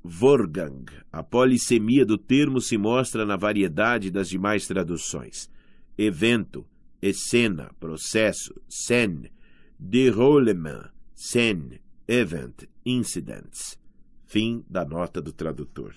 Vorgang. 0.03 0.85
A 1.13 1.23
polissemia 1.23 2.07
do 2.07 2.17
termo 2.17 2.61
se 2.61 2.79
mostra 2.79 3.27
na 3.27 3.37
variedade 3.37 4.11
das 4.11 4.29
demais 4.29 4.67
traduções. 4.67 5.51
Evento, 5.99 6.67
escena, 7.03 7.71
processo, 7.79 8.55
scène, 8.69 9.31
déroulement, 9.79 10.91
scène, 11.15 11.81
event, 12.07 12.65
incidents. 12.85 13.79
Fim 14.27 14.65
da 14.69 14.85
nota 14.85 15.21
do 15.21 15.33
tradutor. 15.33 15.95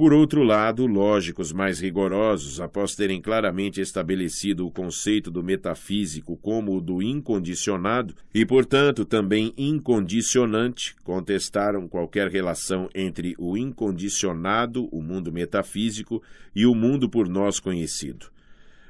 Por 0.00 0.14
outro 0.14 0.42
lado, 0.42 0.86
lógicos 0.86 1.52
mais 1.52 1.78
rigorosos, 1.78 2.58
após 2.58 2.94
terem 2.94 3.20
claramente 3.20 3.82
estabelecido 3.82 4.66
o 4.66 4.70
conceito 4.70 5.30
do 5.30 5.42
metafísico 5.42 6.38
como 6.38 6.74
o 6.74 6.80
do 6.80 7.02
incondicionado 7.02 8.14
e, 8.32 8.46
portanto, 8.46 9.04
também 9.04 9.52
incondicionante, 9.58 10.96
contestaram 11.04 11.86
qualquer 11.86 12.30
relação 12.30 12.88
entre 12.94 13.34
o 13.38 13.58
incondicionado, 13.58 14.88
o 14.90 15.02
mundo 15.02 15.30
metafísico, 15.30 16.22
e 16.56 16.64
o 16.64 16.74
mundo 16.74 17.06
por 17.06 17.28
nós 17.28 17.60
conhecido. 17.60 18.28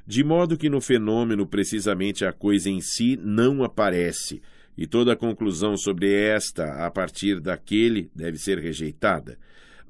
De 0.07 0.23
modo 0.23 0.57
que 0.57 0.71
no 0.71 0.81
fenômeno, 0.81 1.45
precisamente 1.45 2.25
a 2.25 2.33
coisa 2.33 2.71
em 2.71 2.81
si 2.81 3.19
não 3.21 3.65
aparece, 3.65 4.41
e 4.79 4.87
toda 4.87 5.17
conclusão 5.17 5.77
sobre 5.77 6.15
esta 6.15 6.87
a 6.87 6.89
partir 6.89 7.41
daquele 7.41 8.09
deve 8.15 8.39
ser 8.39 8.61
rejeitada 8.61 9.37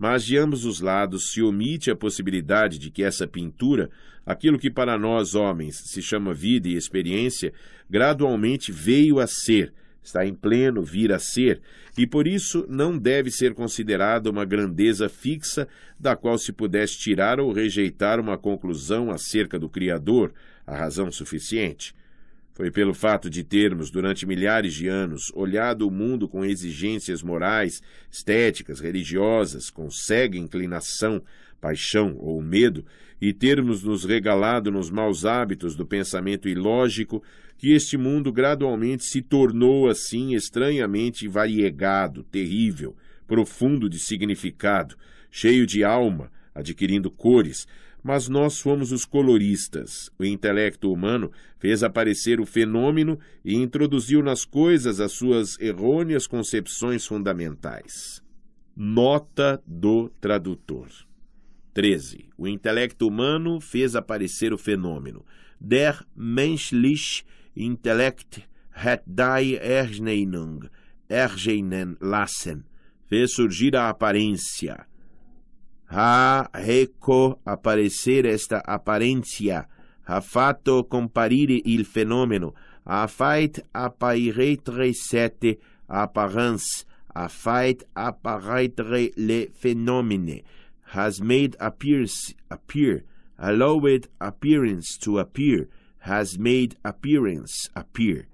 mas 0.01 0.25
de 0.25 0.39
ambos 0.39 0.65
os 0.65 0.81
lados 0.81 1.31
se 1.31 1.43
omite 1.43 1.91
a 1.91 1.95
possibilidade 1.95 2.79
de 2.79 2.91
que 2.91 3.03
essa 3.03 3.27
pintura, 3.27 3.91
aquilo 4.25 4.59
que 4.59 4.71
para 4.71 4.99
nós 4.99 5.35
homens 5.35 5.77
se 5.77 6.01
chama 6.01 6.33
vida 6.33 6.69
e 6.69 6.75
experiência, 6.75 7.53
gradualmente 7.89 8.73
veio 8.73 9.21
a 9.21 9.27
ser, 9.27 9.75
está 10.03 10.25
em 10.25 10.33
pleno 10.33 10.83
vir 10.83 11.13
a 11.13 11.19
ser, 11.19 11.61
e 11.99 12.07
por 12.07 12.27
isso 12.27 12.65
não 12.67 12.97
deve 12.97 13.31
ser 13.31 13.53
considerada 13.53 14.31
uma 14.31 14.47
grandeza 14.47 15.07
fixa 15.07 15.69
da 15.99 16.17
qual 16.17 16.39
se 16.39 16.51
pudesse 16.51 16.99
tirar 16.99 17.39
ou 17.39 17.53
rejeitar 17.53 18.19
uma 18.19 18.39
conclusão 18.39 19.11
acerca 19.11 19.59
do 19.59 19.69
Criador, 19.69 20.33
a 20.67 20.75
razão 20.75 21.13
suficiente. 21.13 21.95
Foi 22.61 22.71
pelo 22.71 22.93
fato 22.93 23.31
de 23.31 23.43
termos, 23.43 23.91
durante 23.91 24.27
milhares 24.27 24.75
de 24.75 24.87
anos, 24.87 25.33
olhado 25.35 25.89
o 25.89 25.91
mundo 25.91 26.29
com 26.29 26.45
exigências 26.45 27.23
morais, 27.23 27.83
estéticas, 28.13 28.81
religiosas, 28.81 29.71
com 29.71 29.91
cega 29.91 30.37
inclinação, 30.37 31.23
paixão 31.59 32.19
ou 32.19 32.43
medo, 32.43 32.85
e 33.19 33.33
termos 33.33 33.83
nos 33.83 34.05
regalado 34.05 34.71
nos 34.71 34.91
maus 34.91 35.25
hábitos 35.25 35.75
do 35.75 35.87
pensamento 35.87 36.51
ilógico, 36.51 37.23
que 37.57 37.73
este 37.73 37.97
mundo 37.97 38.31
gradualmente 38.31 39.07
se 39.07 39.23
tornou 39.23 39.89
assim 39.89 40.35
estranhamente 40.35 41.27
variegado, 41.27 42.25
terrível, 42.25 42.95
profundo 43.27 43.89
de 43.89 43.99
significado, 43.99 44.97
cheio 45.31 45.67
de 45.67 45.83
alma, 45.83 46.31
adquirindo 46.55 47.11
cores, 47.11 47.67
mas 48.03 48.29
nós 48.29 48.61
fomos 48.61 48.93
os 48.93 49.05
coloristas. 49.05 50.11
O 50.19 50.25
intelecto 50.25 50.93
humano 50.93 51.31
fez 51.59 51.83
aparecer 51.83 52.41
o 52.41 52.47
fenômeno 52.47 53.19
e 53.45 53.55
introduziu 53.55 54.23
nas 54.23 54.45
coisas 54.45 55.01
as 55.01 55.13
suas 55.13 55.59
errôneas 55.61 56.27
concepções 56.27 57.07
fundamentais. 57.07 58.23
Nota 58.77 59.63
do 59.67 60.09
tradutor. 60.21 60.89
13. 61.75 62.31
O 62.37 62.49
intelecto 62.49 63.07
humano 63.07 63.61
fez 63.61 63.95
aparecer 63.95 64.53
o 64.53 64.59
fenômeno. 64.59 65.25
Der 65.61 66.05
menschliche 66.17 67.25
Intellekt 67.55 68.43
hat 68.73 69.03
die 69.07 69.57
Erscheinung 69.57 70.69
erscheinen 71.09 71.97
lassen. 72.01 72.65
Fez 73.07 73.35
surgir 73.35 73.77
a 73.77 73.89
aparência 73.89 74.87
ha 75.91 76.49
reco 76.55 77.41
aparecer 77.45 78.25
esta 78.25 78.63
aparência, 78.65 79.67
ha 80.07 80.21
fatto 80.21 80.85
comparire 80.85 81.61
il 81.65 81.85
fenomeno, 81.85 82.55
ha 82.85 83.09
fait 83.09 83.61
apparaître 83.75 84.95
cette 84.95 85.59
apparence, 85.89 86.87
ha 87.13 87.29
fait 87.29 87.85
apparaître 87.95 89.11
le 89.17 89.49
phénomène, 89.53 90.43
has 90.95 91.21
made 91.21 91.57
appears 91.59 92.35
appear, 92.51 93.03
allowed 93.37 94.09
appearance 94.21 94.97
to 94.97 95.19
appear, 95.19 95.69
has 95.99 96.39
made 96.39 96.77
appearance 96.85 97.69
appear. 97.75 98.27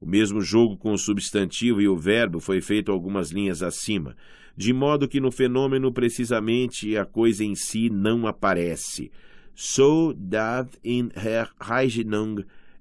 O 0.00 0.06
mesmo 0.06 0.40
jogo 0.40 0.76
com 0.78 0.92
o 0.92 0.98
substantivo 0.98 1.80
e 1.80 1.88
o 1.88 1.96
verbo 1.96 2.40
foi 2.40 2.60
feito 2.62 2.90
algumas 2.90 3.32
linhas 3.32 3.62
acima 3.62 4.16
de 4.60 4.74
modo 4.74 5.08
que 5.08 5.20
no 5.20 5.30
fenômeno 5.30 5.90
precisamente 5.90 6.94
a 6.94 7.06
coisa 7.06 7.42
em 7.42 7.54
si 7.54 7.88
não 7.88 8.26
aparece. 8.26 9.10
So 9.54 10.14
that 10.30 10.68
in 10.84 11.10
her 11.16 11.48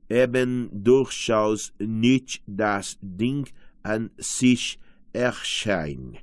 eben 0.09 0.69
durchaus 0.73 1.71
nicht 1.79 2.43
das 2.45 2.97
Ding 3.01 3.45
an 3.81 4.09
sich 4.19 4.77
erscheint. 5.13 6.17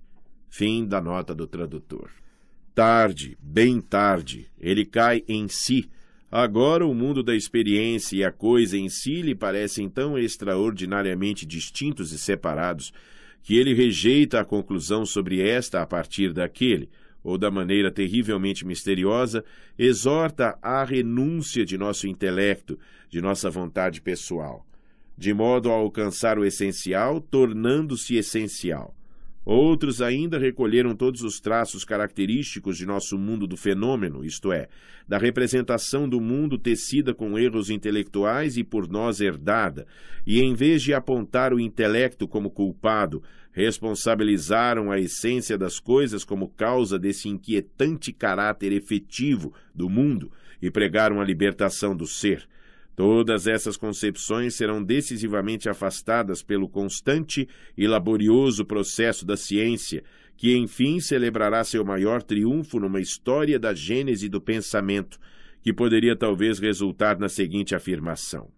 Fim 0.50 0.86
da 0.86 1.00
nota 1.00 1.34
do 1.34 1.46
tradutor. 1.46 2.10
Tarde, 2.74 3.38
bem 3.40 3.80
tarde, 3.80 4.48
ele 4.60 4.84
cai 4.84 5.24
em 5.26 5.48
si. 5.48 5.88
Agora 6.30 6.86
o 6.86 6.94
mundo 6.94 7.22
da 7.22 7.34
experiência 7.34 8.16
e 8.16 8.22
a 8.22 8.30
coisa 8.30 8.76
em 8.76 8.90
si 8.90 9.22
lhe 9.22 9.34
parecem 9.34 9.88
tão 9.88 10.18
extraordinariamente 10.18 11.46
distintos 11.46 12.12
e 12.12 12.18
separados 12.18 12.92
que 13.46 13.56
ele 13.56 13.74
rejeita 13.74 14.40
a 14.40 14.44
conclusão 14.44 15.06
sobre 15.06 15.40
esta 15.40 15.80
a 15.80 15.86
partir 15.86 16.32
daquele, 16.32 16.90
ou 17.22 17.38
da 17.38 17.48
maneira 17.48 17.92
terrivelmente 17.92 18.66
misteriosa, 18.66 19.44
exorta 19.78 20.58
à 20.60 20.82
renúncia 20.82 21.64
de 21.64 21.78
nosso 21.78 22.08
intelecto, 22.08 22.76
de 23.08 23.20
nossa 23.20 23.48
vontade 23.48 24.00
pessoal, 24.00 24.66
de 25.16 25.32
modo 25.32 25.70
a 25.70 25.74
alcançar 25.74 26.40
o 26.40 26.44
essencial, 26.44 27.20
tornando-se 27.20 28.16
essencial. 28.16 28.95
Outros 29.46 30.02
ainda 30.02 30.40
recolheram 30.40 30.92
todos 30.96 31.22
os 31.22 31.38
traços 31.38 31.84
característicos 31.84 32.76
de 32.76 32.84
nosso 32.84 33.16
mundo 33.16 33.46
do 33.46 33.56
fenômeno, 33.56 34.24
isto 34.24 34.50
é, 34.50 34.66
da 35.06 35.18
representação 35.18 36.08
do 36.08 36.20
mundo 36.20 36.58
tecida 36.58 37.14
com 37.14 37.38
erros 37.38 37.70
intelectuais 37.70 38.56
e 38.56 38.64
por 38.64 38.88
nós 38.88 39.20
herdada, 39.20 39.86
e 40.26 40.40
em 40.40 40.52
vez 40.52 40.82
de 40.82 40.92
apontar 40.92 41.54
o 41.54 41.60
intelecto 41.60 42.26
como 42.26 42.50
culpado, 42.50 43.22
responsabilizaram 43.52 44.90
a 44.90 44.98
essência 44.98 45.56
das 45.56 45.78
coisas 45.78 46.24
como 46.24 46.48
causa 46.48 46.98
desse 46.98 47.28
inquietante 47.28 48.12
caráter 48.12 48.72
efetivo 48.72 49.54
do 49.72 49.88
mundo 49.88 50.32
e 50.60 50.72
pregaram 50.72 51.20
a 51.20 51.24
libertação 51.24 51.96
do 51.96 52.04
ser 52.04 52.48
Todas 52.96 53.46
essas 53.46 53.76
concepções 53.76 54.54
serão 54.54 54.82
decisivamente 54.82 55.68
afastadas 55.68 56.42
pelo 56.42 56.66
constante 56.66 57.46
e 57.76 57.86
laborioso 57.86 58.64
processo 58.64 59.26
da 59.26 59.36
ciência, 59.36 60.02
que 60.34 60.56
enfim 60.56 60.98
celebrará 60.98 61.62
seu 61.62 61.84
maior 61.84 62.22
triunfo 62.22 62.80
numa 62.80 62.98
história 62.98 63.58
da 63.58 63.74
gênese 63.74 64.30
do 64.30 64.40
pensamento, 64.40 65.18
que 65.60 65.74
poderia 65.74 66.16
talvez 66.16 66.58
resultar 66.58 67.18
na 67.18 67.28
seguinte 67.28 67.74
afirmação: 67.74 68.48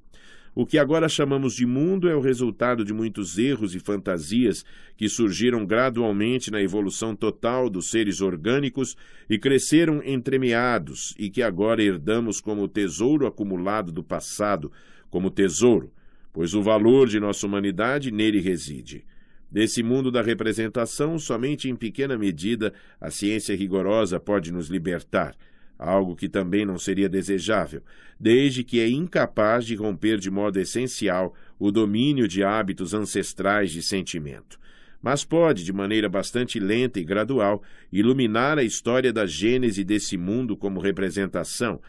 o 0.55 0.67
que 0.67 0.79
agora 0.79 1.09
chamamos 1.09 1.55
de 1.55 1.67
mundo 1.67 2.09
é 2.09 2.17
o 2.17 2.21
resultado 2.21 2.85
de 2.85 2.93
muitos 2.93 3.39
erros 3.39 3.75
e 3.75 3.79
fantasias 3.79 4.65
que 4.97 5.09
surgiram 5.09 5.65
gradualmente 5.65 6.51
na 6.51 6.61
evolução 6.61 7.15
total 7.15 7.71
dos 7.71 7.91
seres 7.91 8.21
orgânicos 8.21 8.97
e 9.29 9.39
cresceram 9.39 10.03
entremeados 10.05 11.15
e 11.19 11.31
que 11.31 11.43
agora 11.43 11.83
herdamos 11.83 12.41
como 12.41 12.67
tesouro 12.67 13.27
acumulado 13.27 13.93
do 13.93 14.03
passado, 14.03 14.73
como 15.11 15.31
tesouro, 15.31 15.93
pois 16.33 16.55
o 16.55 16.63
valor 16.63 17.09
de 17.09 17.21
nossa 17.21 17.47
humanidade 17.47 18.11
nele 18.11 18.41
reside. 18.41 19.05
Desse 19.51 19.83
mundo 19.83 20.11
da 20.11 20.21
representação, 20.21 21.19
somente 21.19 21.71
em 21.71 21.77
pequena 21.77 22.19
medida 22.19 22.73
a 23.01 23.11
ciência 23.11 23.57
rigorosa 23.57 24.21
pode 24.21 24.53
nos 24.53 24.69
libertar 24.69 25.35
algo 25.79 26.17
que 26.17 26.29
também 26.29 26.67
não 26.67 26.79
seria 26.79 27.09
desejável, 27.09 27.83
desde 28.19 28.65
que 28.65 28.81
é 28.81 28.89
incapaz 28.89 29.65
de 29.65 29.77
romper 29.77 30.19
de 30.19 30.31
modo 30.31 30.59
essencial 30.59 31.35
o 31.59 31.71
domínio 31.71 32.27
de 32.27 32.43
hábitos 32.43 32.93
ancestrais 32.93 33.71
de 33.71 33.81
sentimento. 33.81 34.59
Mas 35.01 35.25
pode, 35.25 35.65
de 35.65 35.73
maneira 35.73 36.09
bastante 36.09 36.59
lenta 36.59 36.99
e 36.99 37.05
gradual, 37.05 37.63
iluminar 37.93 38.59
a 38.59 38.65
história 38.65 39.13
da 39.13 39.27
gênese 39.27 39.85
desse 39.85 40.17
mundo 40.17 40.57
como 40.57 40.81
representação, 40.81 41.81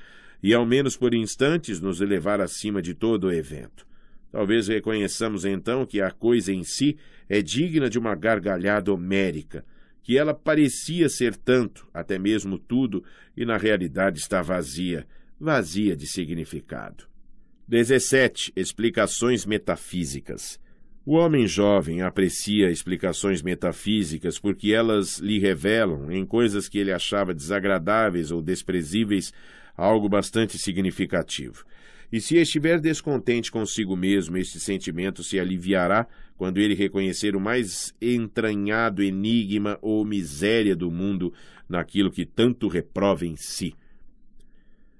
e 0.44 0.54
ao 0.54 0.66
menos 0.66 0.96
por 0.96 1.14
instantes 1.14 1.82
nos 1.82 2.00
elevar 2.00 2.40
acima 2.40 2.82
de 2.82 2.94
todo 2.94 3.26
o 3.26 3.34
evento. 3.34 3.86
Talvez 4.32 4.68
reconheçamos 4.68 5.44
então 5.44 5.86
que 5.86 6.00
a 6.02 6.12
coisa 6.12 6.54
em 6.54 6.64
si 6.64 6.98
é 7.28 7.42
digna 7.42 7.90
de 7.90 7.98
uma 7.98 8.14
gargalhada 8.14 8.94
homérica, 8.94 9.66
que 10.02 10.18
ela 10.18 10.34
parecia 10.34 11.10
ser 11.10 11.36
tanto, 11.36 11.88
até 11.93 12.18
mesmo 12.18 12.58
tudo, 12.58 13.04
e 13.36 13.45
na 13.45 13.58
realidade 13.58 14.20
está 14.20 14.41
vazia, 14.41 15.08
vazia 15.39 15.95
de 15.95 16.08
significado. 16.08 17.06
17. 17.68 18.52
Explicações 18.56 19.45
metafísicas. 19.45 20.60
O 21.06 21.14
homem 21.14 21.47
jovem 21.47 22.02
aprecia 22.02 22.70
explicações 22.70 23.41
metafísicas 23.41 24.38
porque 24.38 24.74
elas 24.74 25.20
lhe 25.20 25.39
revelam, 25.39 26.12
em 26.12 26.26
coisas 26.26 26.68
que 26.68 26.78
ele 26.78 26.91
achava 26.91 27.34
desagradáveis 27.34 28.32
ou 28.32 28.41
desprezíveis, 28.41 29.34
algo 29.76 30.10
bastante 30.10 30.58
significativo. 30.58 31.64
E 32.12 32.20
se 32.20 32.38
estiver 32.38 32.80
descontente 32.80 33.51
consigo 33.51 33.95
mesmo, 33.95 34.38
este 34.38 34.60
sentimento 34.60 35.24
se 35.24 35.39
aliviará 35.39 36.07
quando 36.38 36.57
ele 36.57 36.74
reconhecer 36.74 37.36
o 37.36 37.39
mais 37.39 37.93
entranhado 38.01 39.03
enigma 39.03 39.78
ou 39.82 40.03
miséria 40.03 40.76
do 40.76 40.89
mundo 40.89 41.32
naquilo 41.68 42.10
que 42.10 42.26
tanto 42.26 42.68
reprova 42.68 43.26
em 43.26 43.36
si. 43.36 43.76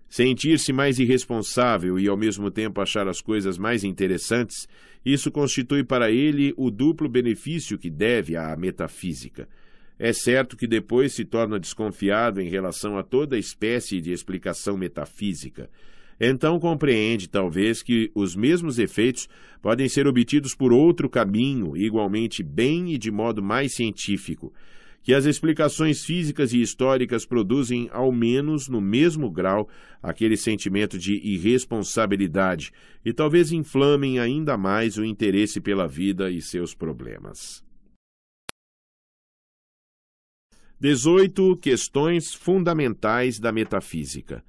Sentir-se 0.08 0.74
mais 0.74 1.00
irresponsável 1.00 2.00
e 2.00 2.08
ao 2.08 2.18
mesmo 2.18 2.50
tempo 2.50 2.82
achar 2.82 3.08
as 3.08 3.22
coisas 3.22 3.58
mais 3.58 3.84
interessantes, 3.84 4.68
isso 5.06 5.32
constitui 5.32 5.84
para 5.84 6.12
ele 6.12 6.54
o 6.58 6.70
duplo 6.70 7.08
benefício 7.08 7.78
que 7.78 7.90
deve 7.90 8.36
à 8.36 8.56
metafísica. 8.56 9.48
É 10.00 10.12
certo 10.12 10.58
que 10.58 10.66
depois 10.66 11.14
se 11.14 11.26
torna 11.26 11.60
desconfiado 11.60 12.42
em 12.42 12.50
relação 12.50 12.98
a 12.98 13.04
toda 13.04 13.38
espécie 13.38 14.02
de 14.02 14.12
explicação 14.12 14.78
metafísica. 14.78 15.70
Então 16.20 16.60
compreende, 16.60 17.30
talvez, 17.30 17.82
que 17.82 18.12
os 18.14 18.36
mesmos 18.36 18.78
efeitos 18.78 19.30
podem 19.62 19.88
ser 19.88 20.06
obtidos 20.06 20.54
por 20.54 20.74
outro 20.74 21.10
caminho, 21.10 21.78
igualmente 21.78 22.44
bem 22.44 22.94
e 22.94 22.98
de 22.98 23.10
modo 23.10 23.42
mais 23.42 23.74
científico 23.74 24.54
que 25.02 25.14
as 25.14 25.26
explicações 25.26 26.04
físicas 26.04 26.54
e 26.54 26.62
históricas 26.62 27.26
produzem, 27.26 27.90
ao 27.92 28.12
menos 28.12 28.68
no 28.68 28.82
mesmo 28.82 29.30
grau, 29.30 29.68
aquele 30.02 30.36
sentimento 30.36 30.98
de 30.98 31.16
irresponsabilidade 31.16 32.72
e 33.04 33.14
talvez 33.14 33.52
inflamem 33.52 34.20
ainda 34.20 34.58
mais 34.58 34.98
o 34.98 35.06
interesse 35.06 35.62
pela 35.62 35.88
vida 35.88 36.30
e 36.30 36.42
seus 36.42 36.74
problemas. 36.74 37.64
18 40.80 41.58
questões 41.58 42.34
fundamentais 42.34 43.38
da 43.40 43.52
metafísica. 43.52 44.44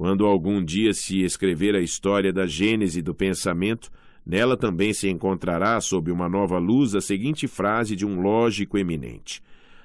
Quando 0.00 0.24
algum 0.24 0.64
dia 0.64 0.94
se 0.94 1.20
escrever 1.20 1.74
a 1.74 1.80
história 1.82 2.32
da 2.32 2.46
gênese 2.46 3.02
do 3.02 3.14
pensamento, 3.14 3.90
nela 4.24 4.56
também 4.56 4.94
se 4.94 5.10
encontrará, 5.10 5.78
sob 5.78 6.10
uma 6.10 6.26
nova 6.26 6.56
luz, 6.56 6.94
a 6.94 7.02
seguinte 7.02 7.46
frase 7.46 7.94
de 7.94 8.06
um 8.06 8.18
lógico 8.18 8.78
eminente: 8.78 9.42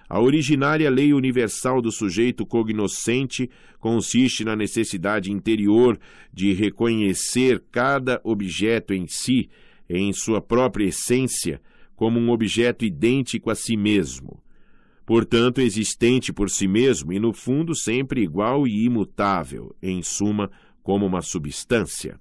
a 0.07 0.22
originária 0.22 0.89
lei 0.89 1.13
universal 1.13 1.82
do 1.82 1.91
sujeito 1.91 2.45
cognoscente 2.45 3.49
consiste 3.78 4.45
na 4.45 4.55
necessidade 4.55 5.34
interior 5.34 5.99
de 6.32 6.53
reconhecer 6.53 7.61
cada 7.70 8.22
objeto 8.24 8.93
em 8.93 9.07
si, 9.09 9.49
em 9.89 10.13
sua 10.13 10.39
própria 10.39 10.86
essência, 10.86 11.59
como 11.93 12.18
um 12.22 12.30
objeto 12.30 12.86
idêntico 12.86 13.49
a 13.49 13.53
si 13.53 13.76
mesmo. 13.76 14.41
Portanto, 15.06 15.62
existente 15.62 16.34
por 16.34 16.49
si 16.49 16.68
mesmo 16.68 17.14
e, 17.14 17.20
no 17.20 17.32
fundo, 17.32 17.76
sempre 17.76 18.22
igual 18.22 18.68
e 18.68 18.86
imutável, 18.86 19.76
em 19.82 20.01
suma, 20.01 20.49
como 20.82 21.06
uma 21.06 21.22
substância. 21.22 22.20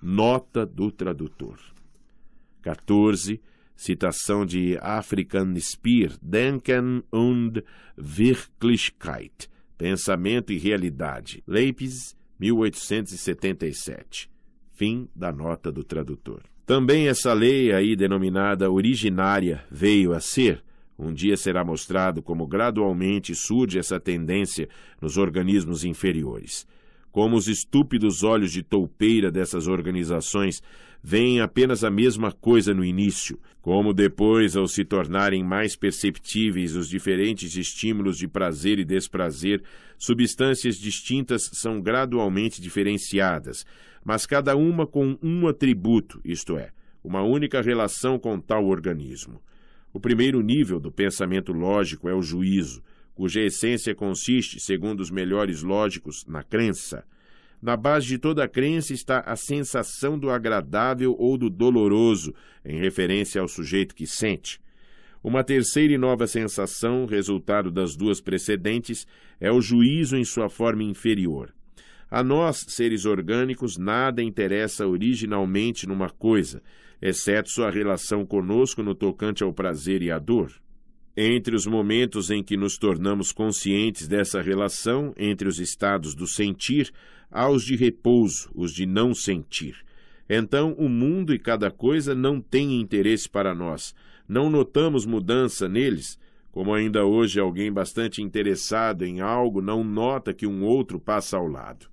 Nota 0.00 0.64
do 0.64 0.90
tradutor. 0.90 1.58
14 2.62 3.40
citação 3.82 4.46
de 4.46 4.78
African 4.80 5.54
Spear, 5.58 6.12
Denken 6.22 7.02
und 7.12 7.64
Wirklichkeit, 7.96 9.48
Pensamento 9.76 10.52
e 10.52 10.58
Realidade, 10.58 11.42
Leipzig, 11.46 12.14
1877. 12.38 14.30
Fim 14.72 15.08
da 15.14 15.32
nota 15.32 15.72
do 15.72 15.82
tradutor. 15.82 16.42
Também 16.64 17.08
essa 17.08 17.32
lei 17.32 17.72
aí 17.72 17.96
denominada 17.96 18.70
originária 18.70 19.64
veio 19.70 20.12
a 20.12 20.20
ser, 20.20 20.62
um 21.02 21.12
dia 21.12 21.36
será 21.36 21.64
mostrado 21.64 22.22
como 22.22 22.46
gradualmente 22.46 23.34
surge 23.34 23.78
essa 23.78 23.98
tendência 23.98 24.68
nos 25.00 25.16
organismos 25.16 25.84
inferiores. 25.84 26.66
Como 27.10 27.36
os 27.36 27.46
estúpidos 27.46 28.22
olhos 28.22 28.52
de 28.52 28.62
toupeira 28.62 29.30
dessas 29.30 29.68
organizações 29.68 30.62
veem 31.02 31.40
apenas 31.40 31.82
a 31.82 31.90
mesma 31.90 32.32
coisa 32.32 32.72
no 32.72 32.84
início, 32.84 33.38
como 33.60 33.92
depois, 33.92 34.56
ao 34.56 34.66
se 34.66 34.84
tornarem 34.84 35.44
mais 35.44 35.76
perceptíveis 35.76 36.74
os 36.76 36.88
diferentes 36.88 37.56
estímulos 37.56 38.16
de 38.16 38.28
prazer 38.28 38.78
e 38.78 38.84
desprazer, 38.84 39.62
substâncias 39.98 40.76
distintas 40.76 41.50
são 41.52 41.80
gradualmente 41.80 42.62
diferenciadas, 42.62 43.66
mas 44.04 44.26
cada 44.26 44.56
uma 44.56 44.86
com 44.86 45.18
um 45.22 45.46
atributo, 45.46 46.20
isto 46.24 46.56
é, 46.56 46.70
uma 47.04 47.22
única 47.22 47.60
relação 47.60 48.18
com 48.18 48.40
tal 48.40 48.66
organismo. 48.66 49.40
O 49.92 50.00
primeiro 50.00 50.40
nível 50.40 50.80
do 50.80 50.90
pensamento 50.90 51.52
lógico 51.52 52.08
é 52.08 52.14
o 52.14 52.22
juízo, 52.22 52.82
cuja 53.14 53.42
essência 53.42 53.94
consiste, 53.94 54.58
segundo 54.58 55.00
os 55.00 55.10
melhores 55.10 55.62
lógicos, 55.62 56.24
na 56.26 56.42
crença. 56.42 57.04
Na 57.60 57.76
base 57.76 58.06
de 58.06 58.18
toda 58.18 58.42
a 58.42 58.48
crença 58.48 58.92
está 58.92 59.20
a 59.20 59.36
sensação 59.36 60.18
do 60.18 60.30
agradável 60.30 61.14
ou 61.18 61.36
do 61.36 61.50
doloroso, 61.50 62.34
em 62.64 62.80
referência 62.80 63.40
ao 63.40 63.46
sujeito 63.46 63.94
que 63.94 64.06
sente. 64.06 64.60
Uma 65.22 65.44
terceira 65.44 65.92
e 65.92 65.98
nova 65.98 66.26
sensação, 66.26 67.06
resultado 67.06 67.70
das 67.70 67.94
duas 67.94 68.20
precedentes, 68.20 69.06
é 69.38 69.52
o 69.52 69.60
juízo 69.60 70.16
em 70.16 70.24
sua 70.24 70.48
forma 70.48 70.82
inferior. 70.82 71.54
A 72.10 72.22
nós, 72.22 72.64
seres 72.68 73.06
orgânicos, 73.06 73.78
nada 73.78 74.22
interessa 74.22 74.86
originalmente 74.86 75.86
numa 75.86 76.10
coisa, 76.10 76.62
exceto 77.02 77.50
sua 77.50 77.68
relação 77.68 78.24
conosco 78.24 78.80
no 78.80 78.94
tocante 78.94 79.42
ao 79.42 79.52
prazer 79.52 80.00
e 80.02 80.10
à 80.12 80.20
dor. 80.20 80.52
Entre 81.16 81.54
os 81.54 81.66
momentos 81.66 82.30
em 82.30 82.42
que 82.42 82.56
nos 82.56 82.78
tornamos 82.78 83.32
conscientes 83.32 84.06
dessa 84.06 84.40
relação 84.40 85.12
entre 85.16 85.48
os 85.48 85.58
estados 85.58 86.14
do 86.14 86.26
sentir, 86.28 86.92
há 87.28 87.50
os 87.50 87.64
de 87.64 87.74
repouso, 87.74 88.48
os 88.54 88.72
de 88.72 88.86
não 88.86 89.12
sentir. 89.12 89.84
Então, 90.30 90.72
o 90.78 90.88
mundo 90.88 91.34
e 91.34 91.38
cada 91.38 91.70
coisa 91.70 92.14
não 92.14 92.40
têm 92.40 92.80
interesse 92.80 93.28
para 93.28 93.54
nós. 93.54 93.94
Não 94.26 94.48
notamos 94.48 95.04
mudança 95.04 95.68
neles, 95.68 96.18
como 96.52 96.72
ainda 96.72 97.04
hoje 97.04 97.40
alguém 97.40 97.72
bastante 97.72 98.22
interessado 98.22 99.04
em 99.04 99.20
algo 99.20 99.60
não 99.60 99.82
nota 99.82 100.32
que 100.32 100.46
um 100.46 100.62
outro 100.62 101.00
passa 101.00 101.36
ao 101.36 101.48
lado. 101.48 101.91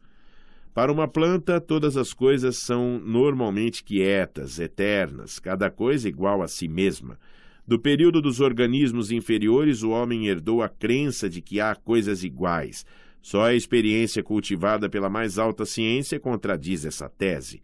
Para 0.80 0.93
uma 0.93 1.09
planta, 1.09 1.59
todas 1.59 1.97
as 1.97 2.13
coisas 2.13 2.59
são 2.59 3.01
normalmente 3.03 3.84
quietas, 3.84 4.59
eternas, 4.59 5.38
cada 5.38 5.69
coisa 5.69 6.07
igual 6.07 6.41
a 6.41 6.47
si 6.47 6.69
mesma. 6.69 7.19
Do 7.67 7.77
período 7.77 8.21
dos 8.21 8.39
organismos 8.39 9.11
inferiores, 9.11 9.84
o 9.84 9.89
homem 9.89 10.27
herdou 10.27 10.63
a 10.63 10.69
crença 10.69 11.30
de 11.30 11.41
que 11.41 11.59
há 11.59 11.75
coisas 11.75 12.23
iguais. 12.23 12.86
Só 13.21 13.43
a 13.43 13.53
experiência 13.53 14.23
cultivada 14.23 14.88
pela 14.88 15.09
mais 15.09 15.38
alta 15.38 15.65
ciência 15.65 16.17
contradiz 16.17 16.86
essa 16.86 17.09
tese. 17.09 17.62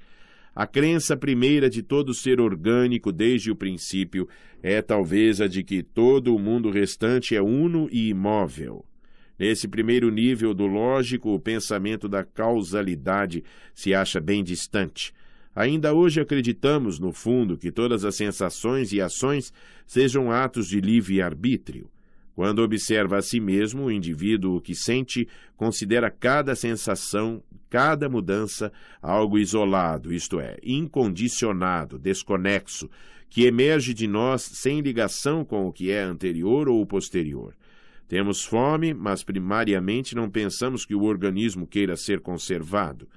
A 0.53 0.67
crença 0.67 1.15
primeira 1.15 1.69
de 1.69 1.81
todo 1.81 2.13
ser 2.13 2.41
orgânico 2.41 3.13
desde 3.13 3.49
o 3.49 3.55
princípio 3.55 4.27
é 4.61 4.81
talvez 4.81 5.39
a 5.39 5.47
de 5.47 5.63
que 5.63 5.81
todo 5.81 6.35
o 6.35 6.39
mundo 6.39 6.69
restante 6.69 7.33
é 7.33 7.41
uno 7.41 7.87
e 7.93 8.09
imóvel. 8.09 8.83
Nesse 9.37 9.67
primeiro 9.67 10.09
nível 10.09 10.53
do 10.53 10.65
lógico, 10.65 11.33
o 11.33 11.39
pensamento 11.39 12.07
da 12.07 12.23
causalidade 12.23 13.43
se 13.73 13.93
acha 13.93 14.19
bem 14.21 14.43
distante. 14.43 15.13
Ainda 15.53 15.93
hoje 15.93 16.19
acreditamos, 16.19 16.99
no 16.99 17.13
fundo, 17.13 17.57
que 17.57 17.71
todas 17.71 18.03
as 18.03 18.15
sensações 18.15 18.91
e 18.91 18.99
ações 18.99 19.53
sejam 19.85 20.31
atos 20.31 20.67
de 20.67 20.81
livre-arbítrio. 20.81 21.89
Quando 22.33 22.59
observa 22.59 23.17
a 23.17 23.21
si 23.21 23.39
mesmo, 23.39 23.85
o 23.85 23.91
indivíduo 23.91 24.59
que 24.59 24.75
sente 24.75 25.25
considera 25.55 26.11
cada 26.11 26.53
sensação, 26.53 27.41
cada 27.69 28.09
mudança, 28.09 28.71
algo 29.01 29.37
isolado, 29.37 30.13
isto 30.13 30.41
é, 30.41 30.57
incondicionado, 30.61 31.97
desconexo, 31.97 32.89
que 33.29 33.45
emerge 33.45 33.93
de 33.93 34.07
nós 34.07 34.41
sem 34.41 34.81
ligação 34.81 35.45
com 35.45 35.65
o 35.65 35.71
que 35.71 35.89
é 35.89 36.01
anterior 36.01 36.67
ou 36.67 36.85
posterior. 36.85 37.55
Temos 38.07 38.43
fome, 38.43 38.93
mas 38.93 39.23
primariamente 39.23 40.15
não 40.15 40.29
pensamos 40.29 40.85
que 40.85 40.93
o 40.93 41.03
organismo 41.03 41.65
queira 41.65 41.95
ser 41.95 42.21
conservado. 42.21 43.07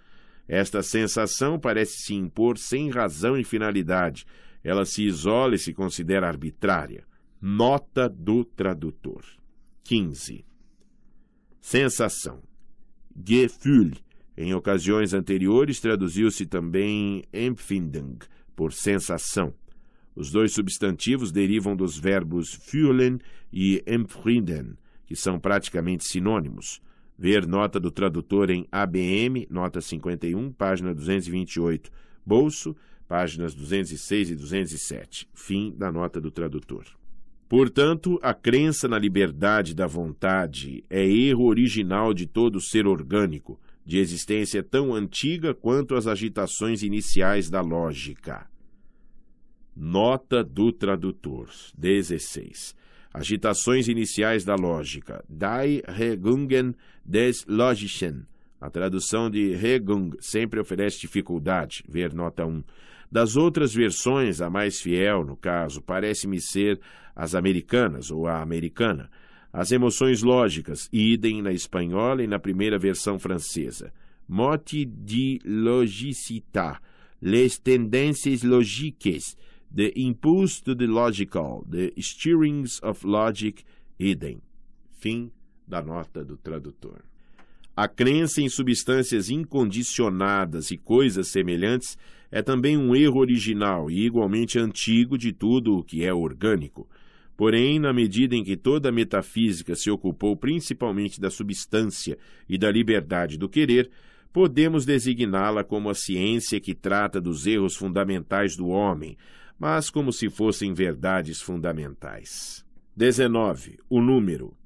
Esta 0.47 0.83
sensação 0.83 1.59
parece 1.59 1.99
se 2.05 2.15
impor 2.15 2.57
sem 2.57 2.89
razão 2.89 3.37
e 3.37 3.45
finalidade. 3.45 4.25
Ela 4.65 4.87
se 4.87 5.05
isola 5.05 5.55
e 5.55 5.59
se 5.59 5.75
considera 5.75 6.27
arbitrária. 6.27 7.05
Nota 7.41 8.09
do 8.09 8.45
tradutor. 8.45 9.25
15. 9.85 10.45
Sensação. 11.61 12.43
Gefühl. 13.15 13.93
Em 14.37 14.55
ocasiões 14.55 15.13
anteriores, 15.13 15.81
traduziu-se 15.81 16.47
também 16.47 17.25
Empfindung, 17.33 18.19
por 18.55 18.73
sensação. 18.73 19.53
Os 20.19 20.33
dois 20.33 20.53
substantivos 20.53 21.31
derivam 21.31 21.77
dos 21.77 21.97
verbos 21.97 22.53
fühlen 22.53 23.21
e 23.53 23.81
empfinden, 23.87 24.77
que 25.07 25.15
são 25.15 25.39
praticamente 25.39 26.09
sinônimos. 26.09 26.83
Ver 27.17 27.47
nota 27.47 27.79
do 27.79 27.89
tradutor 27.89 28.51
em 28.51 28.67
ABM, 28.73 29.47
nota 29.49 29.81
51, 29.81 30.51
página 30.51 30.93
228. 30.93 31.89
Bolso, 32.27 32.75
páginas 33.07 33.55
206 33.55 34.31
e 34.31 34.35
207. 34.35 35.29
Fim 35.33 35.73
da 35.79 35.93
nota 35.93 36.21
do 36.21 36.33
tradutor. 36.33 36.85
Portanto, 37.49 38.19
a 38.21 38.35
crença 38.35 38.89
na 38.89 38.99
liberdade 38.99 39.73
da 39.73 39.87
vontade 39.87 40.83
é 40.91 41.09
erro 41.09 41.45
original 41.45 42.13
de 42.13 42.27
todo 42.27 42.61
ser 42.61 42.89
orgânico, 42.89 43.57
de 43.87 43.99
existência 43.99 44.65
tão 44.65 44.93
antiga 44.93 45.55
quanto 45.55 45.95
as 45.95 46.09
agitações 46.09 46.83
iniciais 46.83 47.49
da 47.49 47.61
lógica. 47.61 48.49
Nota 49.81 50.43
do 50.43 50.73
tradutor 50.73 51.49
16. 51.79 52.75
Agitações 53.15 53.87
iniciais 53.87 54.45
da 54.45 54.57
lógica. 54.57 55.25
Die 55.29 55.85
Regungen 55.87 56.75
des 57.05 57.45
Logischen. 57.47 58.27
A 58.61 58.69
tradução 58.71 59.31
de 59.31 59.55
Regung 59.55 60.17
sempre 60.19 60.59
oferece 60.59 60.99
dificuldade. 60.99 61.85
Ver 61.89 62.13
nota 62.13 62.45
1. 62.45 62.65
Das 63.09 63.37
outras 63.37 63.73
versões, 63.73 64.41
a 64.41 64.51
mais 64.51 64.81
fiel, 64.81 65.25
no 65.25 65.37
caso, 65.37 65.81
parece-me 65.81 66.41
ser 66.41 66.81
as 67.15 67.37
americanas 67.37 68.11
ou 68.11 68.27
a 68.27 68.43
americana. 68.43 69.09
As 69.53 69.71
emoções 69.71 70.25
lógicas, 70.25 70.89
idem 70.93 71.41
na 71.41 71.53
espanhola 71.53 72.21
e 72.21 72.27
na 72.27 72.41
primeira 72.41 72.81
versão 72.81 73.17
francesa. 73.17 73.93
Moti 74.29 74.85
di 74.85 75.39
logicità, 75.45 76.81
les 77.23 77.59
tendences 77.59 78.43
logiques, 78.43 79.37
the 79.75 79.93
impulse 79.97 80.61
to 80.63 80.75
the 80.75 80.87
logical, 80.87 81.65
the 81.69 81.93
stirrings 81.99 82.81
of 82.83 83.07
logic, 83.07 83.65
idem. 83.99 84.41
Fim 84.93 85.31
da 85.67 85.83
nota 85.83 86.25
do 86.25 86.37
tradutor. 86.37 87.03
A 87.77 87.87
crença 87.87 88.43
em 88.43 88.49
substâncias 88.49 89.31
incondicionadas 89.31 90.71
e 90.73 90.77
coisas 90.77 91.29
semelhantes 91.29 91.97
é 92.31 92.43
também 92.43 92.77
um 92.77 92.95
erro 92.95 93.21
original 93.21 93.91
e 93.91 94.05
igualmente 94.05 94.59
antigo 94.59 95.17
de 95.17 95.33
tudo 95.33 95.77
o 95.77 95.85
que 95.85 96.05
é 96.05 96.13
orgânico. 96.13 96.89
Porém, 97.37 97.79
na 97.79 97.93
medida 97.93 98.35
em 98.35 98.43
que 98.43 98.57
toda 98.57 98.89
a 98.89 98.93
metafísica 98.93 99.77
se 99.77 99.91
ocupou 99.91 100.37
principalmente 100.37 101.21
da 101.21 101.31
substância 101.31 102.19
e 102.49 102.59
da 102.59 102.69
liberdade 102.69 103.39
do 103.39 103.49
querer, 103.49 103.89
podemos 104.33 104.85
designá-la 104.85 105.63
como 105.63 105.89
a 105.89 105.95
ciência 105.95 106.61
que 106.61 106.75
trata 106.75 107.21
dos 107.21 107.47
erros 107.47 107.77
fundamentais 107.77 108.57
do 108.57 108.67
homem, 108.67 109.17
mas 109.59 109.91
como 109.91 110.13
se 110.13 110.31
fossem 110.31 110.73
verdades 110.73 111.41
fundamentais. 111.41 112.65
19. 112.97 113.79
O 113.89 114.01
número. 114.01 114.57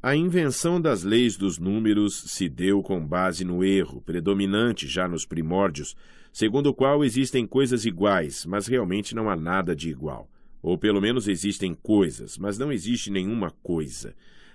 A 0.00 0.14
invenção 0.14 0.80
das 0.80 1.02
leis 1.02 1.36
dos 1.36 1.58
números 1.58 2.22
se 2.28 2.48
deu 2.48 2.82
com 2.82 3.04
base 3.04 3.44
no 3.44 3.64
erro, 3.64 4.00
predominante 4.00 4.86
já 4.86 5.08
nos 5.08 5.26
primórdios, 5.26 5.96
segundo 6.32 6.68
o 6.68 6.74
qual 6.74 7.04
existem 7.04 7.44
coisas 7.46 7.84
iguais, 7.84 8.46
mas 8.46 8.68
realmente 8.68 9.14
não 9.14 9.28
há 9.28 9.34
nada 9.34 9.74
de 9.74 9.90
igual. 9.90 10.30
Ou 10.62 10.78
pelo 10.78 11.00
menos 11.00 11.26
existem 11.26 11.74
coisas, 11.74 12.38
mas 12.38 12.58
não 12.58 12.70
existe 12.70 13.10
nenhuma 13.10 13.50
coisa. 13.62 14.14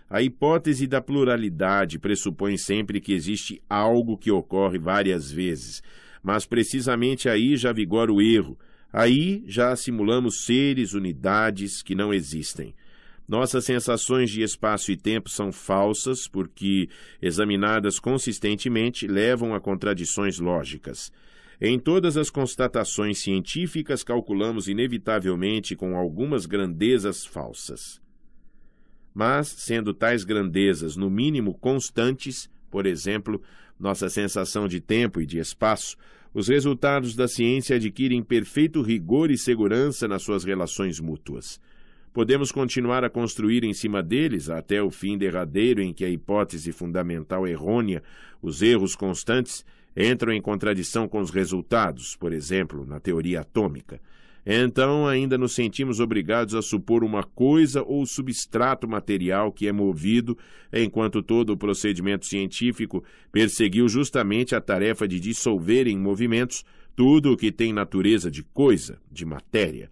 A 0.09 0.21
hipótese 0.21 0.87
da 0.87 1.01
pluralidade 1.01 1.99
pressupõe 1.99 2.57
sempre 2.57 3.01
que 3.01 3.13
existe 3.13 3.61
algo 3.69 4.17
que 4.17 4.31
ocorre 4.31 4.77
várias 4.77 5.29
vezes, 5.31 5.81
mas 6.21 6.45
precisamente 6.45 7.27
aí 7.27 7.57
já 7.57 7.73
vigora 7.73 8.13
o 8.13 8.21
erro. 8.21 8.57
Aí 8.93 9.43
já 9.47 9.75
simulamos 9.75 10.45
seres, 10.45 10.93
unidades 10.93 11.81
que 11.81 11.95
não 11.95 12.13
existem. 12.13 12.75
Nossas 13.27 13.65
sensações 13.65 14.29
de 14.29 14.43
espaço 14.43 14.91
e 14.91 14.97
tempo 14.97 15.29
são 15.29 15.51
falsas 15.51 16.27
porque, 16.27 16.87
examinadas 17.19 17.97
consistentemente, 17.97 19.07
levam 19.07 19.55
a 19.55 19.59
contradições 19.59 20.37
lógicas. 20.37 21.11
Em 21.59 21.79
todas 21.79 22.17
as 22.17 22.29
constatações 22.29 23.19
científicas, 23.19 24.03
calculamos 24.03 24.67
inevitavelmente 24.67 25.75
com 25.75 25.97
algumas 25.97 26.45
grandezas 26.45 27.25
falsas. 27.25 27.99
Mas, 29.11 29.47
sendo 29.47 29.93
tais 29.93 30.23
grandezas 30.23 30.95
no 30.95 31.09
mínimo 31.09 31.55
constantes, 31.55 32.47
por 32.69 32.85
exemplo, 32.85 33.41
nossa 33.79 34.09
sensação 34.09 34.67
de 34.67 34.79
tempo 34.79 35.21
e 35.21 35.25
de 35.25 35.39
espaço, 35.39 35.95
os 36.33 36.47
resultados 36.47 37.15
da 37.15 37.27
ciência 37.27 37.75
adquirem 37.75 38.23
perfeito 38.23 38.81
rigor 38.81 39.29
e 39.29 39.37
segurança 39.37 40.07
nas 40.07 40.23
suas 40.23 40.43
relações 40.43 40.99
mútuas. 40.99 41.61
Podemos 42.11 42.51
continuar 42.51 43.03
a 43.03 43.09
construir 43.09 43.63
em 43.63 43.73
cima 43.73 44.01
deles 44.01 44.49
até 44.49 44.81
o 44.81 44.89
fim 44.89 45.17
derradeiro 45.17 45.81
em 45.81 45.93
que 45.93 46.05
a 46.05 46.09
hipótese 46.09 46.71
fundamental 46.71 47.47
errônea, 47.47 48.03
os 48.41 48.61
erros 48.61 48.95
constantes, 48.95 49.65
entram 49.95 50.31
em 50.33 50.41
contradição 50.41 51.07
com 51.07 51.19
os 51.19 51.29
resultados, 51.29 52.15
por 52.15 52.33
exemplo, 52.33 52.85
na 52.85 52.99
teoria 52.99 53.41
atômica. 53.41 53.99
Então, 54.45 55.07
ainda 55.07 55.37
nos 55.37 55.53
sentimos 55.53 56.01
obrigados 56.01 56.53
a 56.53 56.61
supor 56.61 57.03
uma 57.03 57.23
coisa 57.23 57.81
ou 57.81 58.05
substrato 58.05 58.87
material 58.87 59.51
que 59.51 59.67
é 59.67 59.71
movido, 59.71 60.37
enquanto 60.71 61.23
todo 61.23 61.51
o 61.51 61.57
procedimento 61.57 62.25
científico 62.25 63.03
perseguiu 63.31 63.87
justamente 63.87 64.53
a 64.53 64.59
tarefa 64.59 65.07
de 65.07 65.19
dissolver 65.19 65.87
em 65.87 65.97
movimentos 65.97 66.65
tudo 66.95 67.31
o 67.31 67.37
que 67.37 67.51
tem 67.51 67.71
natureza 67.71 68.29
de 68.29 68.43
coisa, 68.43 68.99
de 69.11 69.25
matéria. 69.25 69.89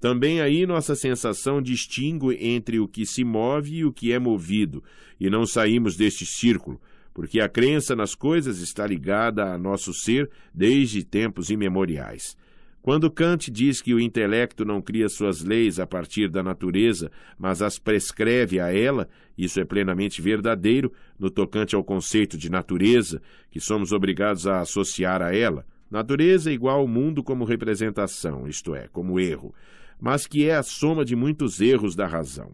Também 0.00 0.40
aí 0.40 0.66
nossa 0.66 0.96
sensação 0.96 1.62
distingue 1.62 2.36
entre 2.40 2.80
o 2.80 2.88
que 2.88 3.06
se 3.06 3.22
move 3.22 3.76
e 3.76 3.84
o 3.84 3.92
que 3.92 4.12
é 4.12 4.18
movido, 4.18 4.82
e 5.18 5.30
não 5.30 5.46
saímos 5.46 5.96
deste 5.96 6.26
círculo, 6.26 6.80
porque 7.14 7.40
a 7.40 7.48
crença 7.48 7.94
nas 7.94 8.16
coisas 8.16 8.58
está 8.58 8.84
ligada 8.84 9.44
a 9.44 9.56
nosso 9.56 9.94
ser 9.94 10.28
desde 10.52 11.04
tempos 11.04 11.50
imemoriais. 11.50 12.36
Quando 12.82 13.10
Kant 13.10 13.50
diz 13.50 13.80
que 13.80 13.94
o 13.94 14.00
intelecto 14.00 14.64
não 14.64 14.82
cria 14.82 15.08
suas 15.08 15.42
leis 15.42 15.78
a 15.78 15.86
partir 15.86 16.28
da 16.28 16.42
natureza, 16.42 17.10
mas 17.38 17.62
as 17.62 17.78
prescreve 17.78 18.58
a 18.58 18.74
ela, 18.74 19.08
isso 19.38 19.60
é 19.60 19.64
plenamente 19.64 20.20
verdadeiro 20.20 20.92
no 21.16 21.30
tocante 21.30 21.76
ao 21.76 21.84
conceito 21.84 22.36
de 22.36 22.50
natureza, 22.50 23.22
que 23.50 23.60
somos 23.60 23.92
obrigados 23.92 24.46
a 24.46 24.60
associar 24.60 25.22
a 25.22 25.34
ela. 25.34 25.64
Natureza 25.88 26.50
é 26.50 26.54
igual 26.54 26.80
ao 26.80 26.88
mundo 26.88 27.22
como 27.22 27.44
representação, 27.44 28.48
isto 28.48 28.74
é, 28.74 28.88
como 28.88 29.20
erro 29.20 29.54
mas 30.02 30.26
que 30.26 30.48
é 30.48 30.56
a 30.56 30.64
soma 30.64 31.04
de 31.04 31.14
muitos 31.14 31.60
erros 31.60 31.94
da 31.94 32.08
razão. 32.08 32.50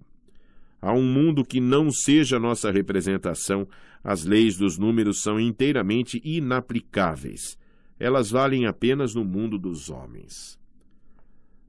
Há 0.82 0.92
um 0.92 1.02
mundo 1.02 1.42
que 1.42 1.62
não 1.62 1.90
seja 1.90 2.38
nossa 2.38 2.70
representação, 2.70 3.66
as 4.04 4.26
leis 4.26 4.58
dos 4.58 4.76
números 4.76 5.22
são 5.22 5.40
inteiramente 5.40 6.20
inaplicáveis. 6.22 7.56
Elas 7.98 8.30
valem 8.30 8.66
apenas 8.66 9.14
no 9.14 9.24
mundo 9.24 9.58
dos 9.58 9.90
homens. 9.90 10.58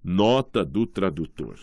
Nota 0.04 0.64
do 0.64 0.86
tradutor. 0.86 1.60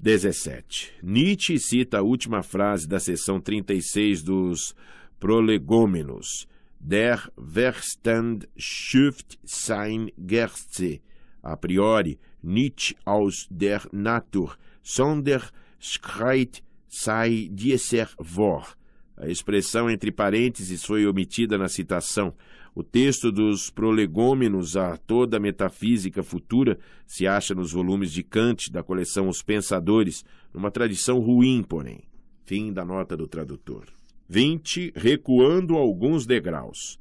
17. 0.00 0.94
Nietzsche 1.02 1.58
cita 1.58 1.98
a 1.98 2.02
última 2.02 2.42
frase 2.42 2.88
da 2.88 2.98
seção 2.98 3.40
36 3.40 4.22
dos 4.22 4.74
Prolegômenos. 5.20 6.48
Der 6.80 7.30
Verstand 7.38 8.48
schüft 8.56 9.38
sein 9.44 10.10
Gerze. 10.18 11.00
A 11.40 11.56
priori, 11.56 12.18
nicht 12.42 12.96
aus 13.04 13.46
der 13.48 13.82
Natur, 13.92 14.56
sondern 14.82 15.42
schreit 15.78 16.62
sei 16.88 17.48
dieser 17.50 18.08
vor. 18.18 18.76
A 19.16 19.28
expressão 19.28 19.88
entre 19.88 20.10
parênteses 20.10 20.84
foi 20.84 21.06
omitida 21.06 21.56
na 21.56 21.68
citação. 21.68 22.34
O 22.74 22.82
texto 22.82 23.30
dos 23.30 23.68
prolegômenos 23.68 24.76
a 24.76 24.96
toda 24.96 25.36
a 25.36 25.40
metafísica 25.40 26.22
futura 26.22 26.78
se 27.06 27.26
acha 27.26 27.54
nos 27.54 27.72
volumes 27.72 28.10
de 28.10 28.22
Kant 28.22 28.72
da 28.72 28.82
coleção 28.82 29.28
Os 29.28 29.42
Pensadores, 29.42 30.24
numa 30.54 30.70
tradição 30.70 31.18
ruim, 31.18 31.62
porém. 31.62 32.00
Fim 32.46 32.72
da 32.72 32.84
nota 32.84 33.14
do 33.14 33.28
tradutor. 33.28 33.84
20. 34.26 34.92
Recuando 34.96 35.76
alguns 35.76 36.24
degraus. 36.24 36.98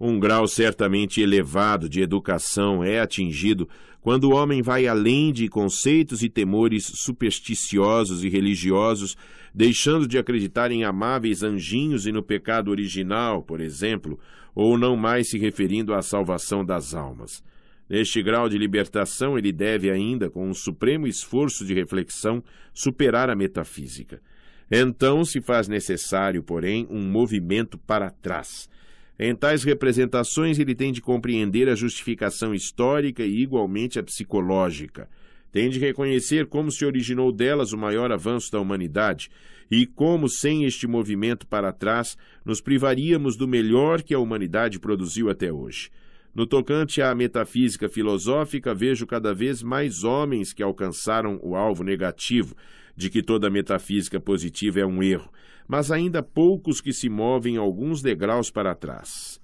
Um 0.00 0.18
grau 0.18 0.48
certamente 0.48 1.20
elevado 1.20 1.88
de 1.88 2.02
educação 2.02 2.82
é 2.82 2.98
atingido 2.98 3.68
quando 4.00 4.24
o 4.24 4.34
homem 4.34 4.60
vai 4.60 4.86
além 4.86 5.32
de 5.32 5.48
conceitos 5.48 6.22
e 6.22 6.28
temores 6.28 6.84
supersticiosos 6.84 8.24
e 8.24 8.28
religiosos, 8.28 9.16
deixando 9.54 10.06
de 10.06 10.18
acreditar 10.18 10.70
em 10.72 10.84
amáveis 10.84 11.42
anjinhos 11.42 12.06
e 12.06 12.12
no 12.12 12.22
pecado 12.22 12.70
original, 12.70 13.42
por 13.42 13.60
exemplo, 13.60 14.18
ou 14.54 14.78
não 14.78 14.96
mais 14.96 15.30
se 15.30 15.38
referindo 15.38 15.94
à 15.94 16.02
salvação 16.02 16.64
das 16.64 16.94
almas. 16.94 17.42
Neste 17.88 18.22
grau 18.22 18.48
de 18.48 18.56
libertação, 18.56 19.36
ele 19.36 19.52
deve 19.52 19.90
ainda, 19.90 20.30
com 20.30 20.48
um 20.48 20.54
supremo 20.54 21.06
esforço 21.06 21.64
de 21.64 21.74
reflexão, 21.74 22.42
superar 22.72 23.28
a 23.28 23.36
metafísica. 23.36 24.20
Então 24.70 25.24
se 25.24 25.40
faz 25.40 25.68
necessário, 25.68 26.42
porém, 26.42 26.86
um 26.90 27.02
movimento 27.02 27.76
para 27.76 28.10
trás 28.10 28.68
em 29.18 29.34
tais 29.34 29.62
representações, 29.62 30.58
ele 30.58 30.74
tem 30.74 30.92
de 30.92 31.00
compreender 31.00 31.68
a 31.68 31.76
justificação 31.76 32.52
histórica 32.52 33.22
e 33.22 33.42
igualmente 33.42 33.98
a 33.98 34.02
psicológica. 34.02 35.08
Tem 35.52 35.70
de 35.70 35.78
reconhecer 35.78 36.46
como 36.46 36.70
se 36.72 36.84
originou 36.84 37.30
delas 37.30 37.72
o 37.72 37.78
maior 37.78 38.10
avanço 38.10 38.50
da 38.50 38.58
humanidade 38.58 39.30
e 39.76 39.86
como, 39.86 40.28
sem 40.28 40.64
este 40.64 40.86
movimento 40.86 41.46
para 41.48 41.72
trás, 41.72 42.16
nos 42.44 42.60
privaríamos 42.60 43.36
do 43.36 43.48
melhor 43.48 44.02
que 44.02 44.14
a 44.14 44.18
humanidade 44.20 44.78
produziu 44.78 45.28
até 45.28 45.52
hoje. 45.52 45.90
No 46.32 46.46
tocante 46.46 47.02
à 47.02 47.12
metafísica 47.12 47.88
filosófica, 47.88 48.72
vejo 48.72 49.04
cada 49.04 49.34
vez 49.34 49.62
mais 49.64 50.04
homens 50.04 50.52
que 50.52 50.62
alcançaram 50.62 51.40
o 51.42 51.56
alvo 51.56 51.82
negativo 51.82 52.54
de 52.96 53.10
que 53.10 53.20
toda 53.20 53.50
metafísica 53.50 54.20
positiva 54.20 54.78
é 54.78 54.86
um 54.86 55.02
erro, 55.02 55.28
mas 55.66 55.90
ainda 55.90 56.22
poucos 56.22 56.80
que 56.80 56.92
se 56.92 57.08
movem 57.08 57.56
alguns 57.56 58.00
degraus 58.00 58.50
para 58.50 58.76
trás. 58.76 59.40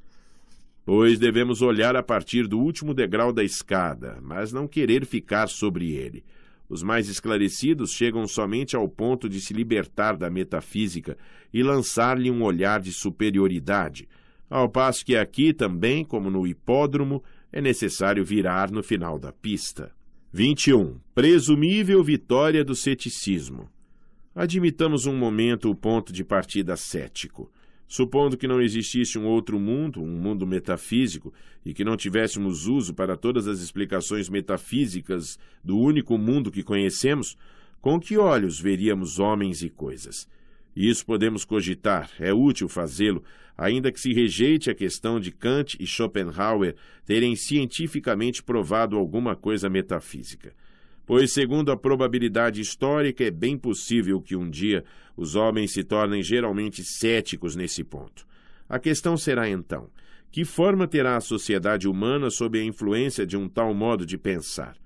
Pois 0.84 1.18
devemos 1.18 1.60
olhar 1.60 1.96
a 1.96 2.02
partir 2.04 2.46
do 2.46 2.58
último 2.58 2.94
degrau 2.94 3.32
da 3.32 3.42
escada, 3.42 4.18
mas 4.22 4.52
não 4.52 4.68
querer 4.68 5.04
ficar 5.04 5.48
sobre 5.48 5.92
ele. 5.92 6.24
Os 6.70 6.82
mais 6.82 7.08
esclarecidos 7.08 7.90
chegam 7.90 8.26
somente 8.26 8.74
ao 8.74 8.88
ponto 8.88 9.28
de 9.28 9.42
se 9.42 9.52
libertar 9.52 10.16
da 10.16 10.30
metafísica 10.30 11.18
e 11.52 11.62
lançar-lhe 11.62 12.30
um 12.30 12.42
olhar 12.42 12.80
de 12.80 12.92
superioridade 12.92 14.08
ao 14.50 14.68
passo 14.68 15.06
que 15.06 15.16
aqui 15.16 15.54
também, 15.54 16.04
como 16.04 16.28
no 16.28 16.44
hipódromo, 16.44 17.22
é 17.52 17.60
necessário 17.60 18.24
virar 18.24 18.68
no 18.68 18.82
final 18.82 19.16
da 19.16 19.32
pista. 19.32 19.92
21. 20.32 20.98
Presumível 21.14 22.02
vitória 22.02 22.64
do 22.64 22.74
ceticismo. 22.74 23.70
Admitamos 24.34 25.06
um 25.06 25.16
momento 25.16 25.70
o 25.70 25.74
ponto 25.74 26.12
de 26.12 26.24
partida 26.24 26.76
cético. 26.76 27.50
Supondo 27.90 28.36
que 28.36 28.46
não 28.46 28.62
existisse 28.62 29.18
um 29.18 29.26
outro 29.26 29.58
mundo, 29.58 30.00
um 30.00 30.06
mundo 30.06 30.46
metafísico, 30.46 31.34
e 31.66 31.74
que 31.74 31.82
não 31.82 31.96
tivéssemos 31.96 32.68
uso 32.68 32.94
para 32.94 33.16
todas 33.16 33.48
as 33.48 33.58
explicações 33.58 34.28
metafísicas 34.28 35.40
do 35.62 35.76
único 35.76 36.16
mundo 36.16 36.52
que 36.52 36.62
conhecemos, 36.62 37.36
com 37.80 37.98
que 37.98 38.16
olhos 38.16 38.60
veríamos 38.60 39.18
homens 39.18 39.60
e 39.60 39.68
coisas? 39.68 40.28
Isso 40.74 41.04
podemos 41.04 41.44
cogitar, 41.44 42.08
é 42.20 42.32
útil 42.32 42.68
fazê-lo, 42.68 43.24
ainda 43.58 43.90
que 43.90 44.00
se 44.00 44.12
rejeite 44.12 44.70
a 44.70 44.74
questão 44.74 45.18
de 45.18 45.32
Kant 45.32 45.76
e 45.80 45.84
Schopenhauer 45.84 46.76
terem 47.04 47.34
cientificamente 47.34 48.40
provado 48.40 48.96
alguma 48.96 49.34
coisa 49.34 49.68
metafísica. 49.68 50.54
Pois, 51.10 51.32
segundo 51.32 51.72
a 51.72 51.76
probabilidade 51.76 52.60
histórica, 52.60 53.24
é 53.24 53.32
bem 53.32 53.58
possível 53.58 54.22
que 54.22 54.36
um 54.36 54.48
dia 54.48 54.84
os 55.16 55.34
homens 55.34 55.72
se 55.72 55.82
tornem 55.82 56.22
geralmente 56.22 56.84
céticos 56.84 57.56
nesse 57.56 57.82
ponto. 57.82 58.24
A 58.68 58.78
questão 58.78 59.16
será 59.16 59.48
então: 59.48 59.90
que 60.30 60.44
forma 60.44 60.86
terá 60.86 61.16
a 61.16 61.20
sociedade 61.20 61.88
humana 61.88 62.30
sob 62.30 62.60
a 62.60 62.62
influência 62.62 63.26
de 63.26 63.36
um 63.36 63.48
tal 63.48 63.74
modo 63.74 64.06
de 64.06 64.16
pensar? 64.16 64.76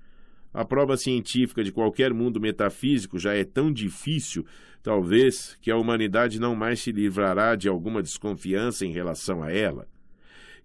A 0.51 0.65
prova 0.65 0.97
científica 0.97 1.63
de 1.63 1.71
qualquer 1.71 2.11
mundo 2.11 2.41
metafísico 2.41 3.19
já 3.19 3.35
é 3.35 3.43
tão 3.43 3.71
difícil, 3.71 4.43
talvez, 4.81 5.55
que 5.61 5.69
a 5.69 5.77
humanidade 5.77 6.39
não 6.39 6.55
mais 6.55 6.79
se 6.79 6.91
livrará 6.91 7.55
de 7.55 7.69
alguma 7.69 8.01
desconfiança 8.01 8.83
em 8.83 8.91
relação 8.91 9.43
a 9.43 9.51
ela. 9.51 9.87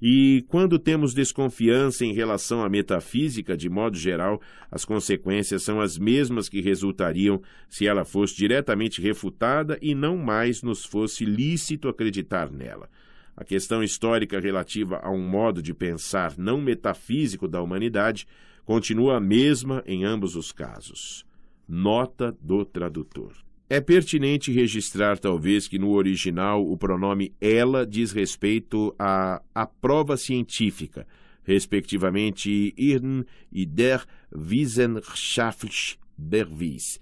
E 0.03 0.45
quando 0.49 0.79
temos 0.79 1.13
desconfiança 1.13 2.07
em 2.07 2.15
relação 2.15 2.65
à 2.65 2.69
metafísica, 2.71 3.55
de 3.55 3.69
modo 3.69 3.99
geral, 3.99 4.41
as 4.71 4.85
consequências 4.85 5.63
são 5.63 5.79
as 5.79 5.99
mesmas 5.99 6.49
que 6.49 6.63
resultariam 6.63 7.43
se 7.69 7.87
ela 7.87 8.05
fosse 8.05 8.35
diretamente 8.35 9.03
refutada 9.03 9.79
e 9.83 9.95
não 9.95 10.17
mais 10.17 10.63
nos 10.63 10.87
fosse 10.87 11.27
lícito 11.27 11.87
acreditar 11.87 12.51
nela. 12.51 12.89
A 13.37 13.45
questão 13.45 13.83
histórica 13.83 14.41
relativa 14.41 15.01
a 15.03 15.11
um 15.11 15.27
modo 15.27 15.63
de 15.63 15.75
pensar 15.75 16.37
não 16.39 16.61
metafísico 16.61 17.47
da 17.47 17.61
humanidade 17.61 18.27
continua 18.65 19.19
a 19.19 19.21
mesma 19.21 19.83
em 19.87 20.05
ambos 20.05 20.35
os 20.35 20.51
casos. 20.51 21.27
Nota 21.69 22.37
do 22.41 22.65
tradutor. 22.65 23.33
É 23.73 23.81
pertinente 23.81 24.51
registrar, 24.51 25.17
talvez, 25.17 25.69
que 25.69 25.79
no 25.79 25.93
original 25.93 26.67
o 26.67 26.77
pronome 26.77 27.33
ela 27.41 27.87
diz 27.87 28.11
respeito 28.11 28.93
à, 28.99 29.41
à 29.55 29.65
prova 29.65 30.17
científica, 30.17 31.07
respectivamente 31.45 32.75
irn 32.77 33.25
e 33.53 33.65
der 33.65 34.05
Wissenschaftsbeweis, 34.35 36.99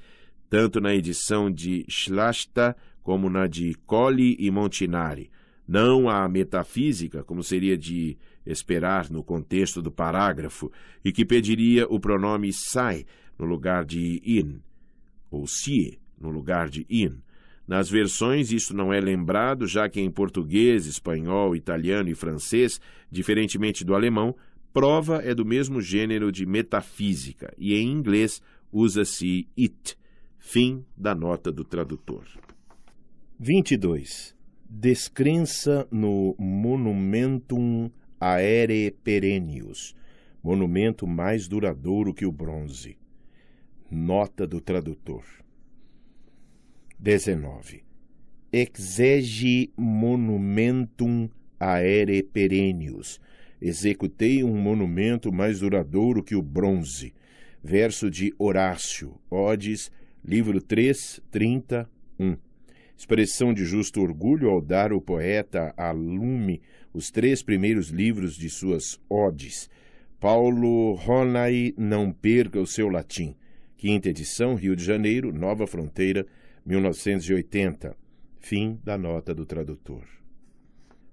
tanto 0.51 0.79
na 0.79 0.95
edição 0.95 1.51
de 1.51 1.87
Schlasta 1.89 2.77
como 3.03 3.31
na 3.31 3.47
de 3.47 3.75
Colli 3.87 4.37
e 4.39 4.51
Montinari. 4.51 5.31
Não 5.67 6.07
a 6.07 6.29
metafísica, 6.29 7.25
como 7.25 7.43
seria 7.43 7.79
de 7.79 8.19
esperar 8.45 9.09
no 9.09 9.25
contexto 9.25 9.81
do 9.81 9.91
parágrafo, 9.91 10.71
e 11.03 11.13
que 11.13 11.25
pediria 11.25 11.87
o 11.89 11.99
pronome 11.99 12.53
sai 12.53 13.07
no 13.39 13.47
lugar 13.47 13.87
de 13.87 14.21
in, 14.23 14.61
ou 15.31 15.47
sie 15.47 15.99
no 16.21 16.31
lugar 16.31 16.69
de 16.69 16.87
in. 16.89 17.21
Nas 17.67 17.91
versões, 17.91 18.51
isso 18.51 18.75
não 18.75 18.93
é 18.93 19.01
lembrado, 19.01 19.67
já 19.67 19.89
que 19.89 20.01
em 20.01 20.11
português, 20.11 20.87
espanhol, 20.87 21.55
italiano 21.55 22.09
e 22.09 22.15
francês, 22.15 22.81
diferentemente 23.11 23.85
do 23.85 23.95
alemão, 23.95 24.35
prova 24.73 25.23
é 25.23 25.35
do 25.35 25.45
mesmo 25.45 25.81
gênero 25.81 26.33
de 26.33 26.47
metafísica, 26.47 27.53
e 27.59 27.75
em 27.75 27.91
inglês 27.91 28.41
usa-se 28.73 29.47
it. 29.59 29.99
Fim 30.39 30.85
da 30.97 31.15
nota 31.15 31.53
do 31.53 31.63
tradutor. 31.63 32.25
22. 33.39 34.35
Descrença 34.69 35.87
no 35.91 36.35
monumentum 36.39 37.91
Aere 38.21 38.91
Perennius, 39.05 39.95
monumento 40.43 41.07
mais 41.07 41.47
duradouro 41.47 42.15
que 42.15 42.27
o 42.27 42.33
bronze. 42.33 42.97
Nota 43.91 44.47
do 44.47 44.61
tradutor. 44.61 45.23
19. 46.99 47.85
Exege 48.53 49.71
monumentum 49.77 51.29
aere 51.61 52.23
perennius. 52.23 53.21
Executei 53.61 54.43
um 54.43 54.57
monumento 54.57 55.33
mais 55.33 55.61
duradouro 55.61 56.23
que 56.23 56.35
o 56.35 56.43
bronze. 56.43 57.15
Verso 57.63 58.11
de 58.11 58.33
Horácio, 58.39 59.21
Odes, 59.31 59.91
livro 60.25 60.61
3, 60.61 61.21
31. 61.31 62.37
Expressão 62.97 63.55
de 63.55 63.65
justo 63.65 64.01
orgulho 64.01 64.51
ao 64.51 64.61
dar 64.61 64.93
o 64.93 65.01
poeta 65.01 65.73
a 65.77 65.93
lume 65.93 66.61
os 66.93 67.11
três 67.11 67.43
primeiros 67.43 67.91
livros 67.91 68.37
de 68.37 68.51
suas 68.51 69.01
odes. 69.09 69.71
Paulo 70.19 70.95
Ronay 70.95 71.73
Não 71.77 72.13
Perca 72.13 72.61
o 72.61 72.67
Seu 72.67 72.89
Latim. 72.89 73.37
Quinta 73.77 74.09
edição, 74.09 74.57
Rio 74.57 74.75
de 74.75 74.83
Janeiro, 74.83 75.33
Nova 75.33 75.65
Fronteira, 75.65 76.27
1980. 76.69 77.97
Fim 78.41 78.79
da 78.85 78.99
nota 78.99 79.35
do 79.35 79.47
tradutor. 79.47 80.05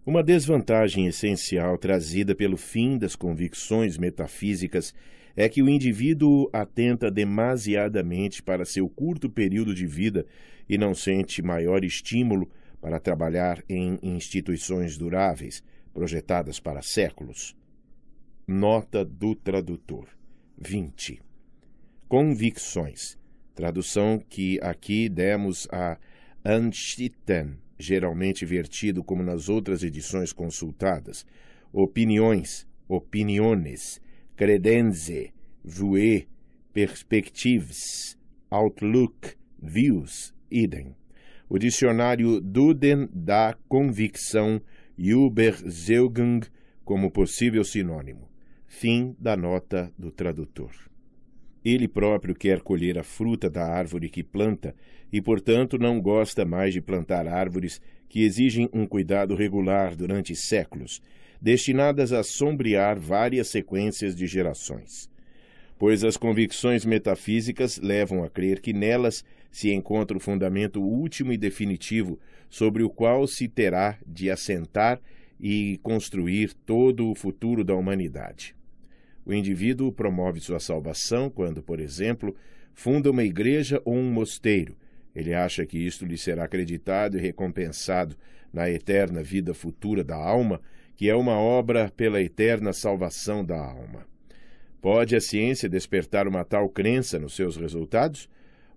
Uma 0.06 0.22
desvantagem 0.22 1.07
essencial 1.07 1.77
trazida 1.77 2.36
pelo 2.36 2.57
fim 2.57 2.98
das 2.98 3.15
convicções 3.15 3.98
metafísicas 3.98 4.94
é 5.34 5.48
que 5.48 5.64
o 5.64 5.69
indivíduo 5.69 6.49
atenta 6.52 7.10
demasiadamente 7.10 8.44
para 8.44 8.65
seu 8.65 8.90
curto 8.90 9.30
período 9.30 9.73
de 9.73 9.88
vida 9.88 10.26
e 10.68 10.77
não 10.77 10.94
sente 10.94 11.41
maior 11.41 11.86
estímulo 11.86 12.49
para 12.82 12.99
trabalhar 12.99 13.64
em 13.69 13.98
instituições 14.03 14.98
duráveis, 14.98 15.64
projetadas 15.94 16.60
para 16.60 16.82
séculos. 16.82 17.56
Nota 18.45 19.06
do 19.06 19.34
tradutor. 19.34 20.10
20. 20.57 21.22
Convicções. 22.10 23.18
Tradução 23.56 24.19
que 24.19 24.60
aqui 24.61 25.07
demos 25.07 25.65
a 25.72 25.98
Anstitten, 26.45 27.57
geralmente 27.80 28.45
vertido 28.45 29.02
como 29.02 29.23
nas 29.23 29.48
outras 29.48 29.82
edições 29.82 30.34
consultadas. 30.34 31.26
Opiniões, 31.72 32.68
opiniones, 32.86 34.02
credenze, 34.36 35.34
vue, 35.64 36.27
perspectives, 36.73 38.18
outlook, 38.49 39.36
views, 39.57 40.34
idem. 40.52 40.94
O 41.48 41.57
dicionário 41.57 42.41
Duden 42.41 43.07
dá 43.14 43.57
convicção 43.69 44.61
Überzeugung 44.98 46.41
como 46.84 47.10
possível 47.10 47.64
sinônimo. 47.64 48.30
Fim 48.68 49.15
da 49.18 49.38
nota 49.38 49.94
do 49.98 50.11
tradutor. 50.11 50.72
Ele 51.65 51.87
próprio 51.87 52.35
quer 52.35 52.61
colher 52.61 52.99
a 52.99 53.03
fruta 53.03 53.49
da 53.49 53.65
árvore 53.65 54.07
que 54.07 54.21
planta 54.21 54.75
e, 55.11 55.19
portanto, 55.19 55.79
não 55.79 55.99
gosta 55.99 56.45
mais 56.45 56.75
de 56.75 56.79
plantar 56.79 57.27
árvores 57.27 57.81
que 58.07 58.21
exigem 58.21 58.69
um 58.71 58.85
cuidado 58.85 59.33
regular 59.33 59.95
durante 59.95 60.35
séculos, 60.35 61.01
destinadas 61.41 62.13
a 62.13 62.21
sombrear 62.21 62.99
várias 62.99 63.47
sequências 63.47 64.15
de 64.15 64.27
gerações. 64.27 65.09
Pois 65.79 66.03
as 66.03 66.15
convicções 66.15 66.85
metafísicas 66.85 67.79
levam 67.79 68.23
a 68.23 68.29
crer 68.29 68.61
que 68.61 68.71
nelas 68.71 69.25
se 69.51 69.73
encontra 69.73 70.15
o 70.15 70.19
fundamento 70.19 70.79
último 70.79 71.33
e 71.33 71.37
definitivo 71.37 72.19
sobre 72.47 72.83
o 72.83 72.89
qual 72.91 73.25
se 73.25 73.47
terá 73.47 73.97
de 74.05 74.29
assentar 74.29 75.01
e 75.39 75.79
construir 75.81 76.53
todo 76.53 77.09
o 77.09 77.15
futuro 77.15 77.63
da 77.63 77.73
humanidade. 77.73 78.55
O 79.26 79.34
indivíduo 79.34 79.91
promove 79.91 80.39
sua 80.39 80.60
salvação 80.60 81.30
quando, 81.30 81.64
por 81.64 81.80
exemplo, 81.80 82.35
funda 82.73 83.10
uma 83.10 83.23
igreja 83.23 83.81
ou 83.84 83.95
um 83.95 84.11
mosteiro, 84.11 84.76
Ele 85.15 85.34
acha 85.34 85.65
que 85.65 85.77
isto 85.77 86.06
lhe 86.06 86.18
será 86.18 86.43
acreditado 86.43 87.18
e 87.18 87.22
recompensado 87.22 88.15
na 88.53 88.69
eterna 88.69 89.23
vida 89.23 89.53
futura 89.53 90.03
da 90.03 90.15
alma, 90.15 90.61
que 90.95 91.10
é 91.10 91.15
uma 91.15 91.38
obra 91.38 91.91
pela 91.95 92.22
eterna 92.22 92.72
salvação 92.72 93.43
da 93.43 93.57
alma. 93.57 94.06
Pode 94.81 95.15
a 95.15 95.22
ciência 95.22 95.68
despertar 95.68 96.27
uma 96.27 96.45
tal 96.45 96.69
crença 96.69 97.18
nos 97.18 97.35
seus 97.35 97.57
resultados? 97.57 98.30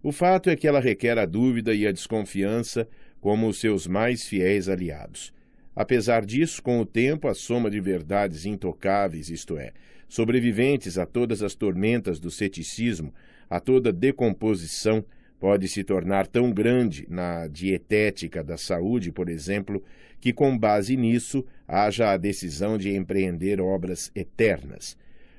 O 0.03 0.11
fato 0.11 0.49
é 0.49 0.57
que 0.57 0.67
ela 0.67 0.81
requer 0.81 1.19
a 1.19 1.27
dúvida 1.27 1.75
e 1.75 1.87
a 1.87 1.93
desconfiança 1.93 2.89
como 3.21 3.49
os 3.49 3.61
seus 3.61 3.87
mais 3.87 4.27
fiéis 4.27 4.69
aliados. 4.69 5.33
Apesar 5.75 6.25
disso, 6.25 6.63
com 6.63 6.81
o 6.81 6.87
tempo, 6.87 7.29
a 7.29 7.35
soma 7.35 7.71
de 7.71 7.81
verdades 7.81 8.47
intocáveis, 8.47 9.29
isto 9.29 9.59
é, 9.59 9.73
sobreviventes 10.09 10.99
a 10.99 11.07
todas 11.07 11.43
as 11.43 11.55
tormentas 11.55 12.19
do 12.19 12.31
ceticismo, 12.31 13.13
a 13.49 13.61
toda 13.61 13.93
decomposição, 13.93 15.05
pode 15.39 15.69
se 15.69 15.85
tornar 15.85 16.27
tão 16.27 16.51
grande 16.51 17.07
na 17.09 17.47
dietética 17.47 18.43
da 18.43 18.57
saúde, 18.57 19.13
por 19.13 19.29
exemplo, 19.29 19.83
que 20.21 20.33
com 20.33 20.57
base 20.59 20.97
nisso 20.97 21.45
haja 21.67 22.11
a 22.11 22.17
decisão 22.17 22.77
de 22.77 22.95
empreender 22.95 23.61
obras 23.61 24.11
eternas. 24.15 24.97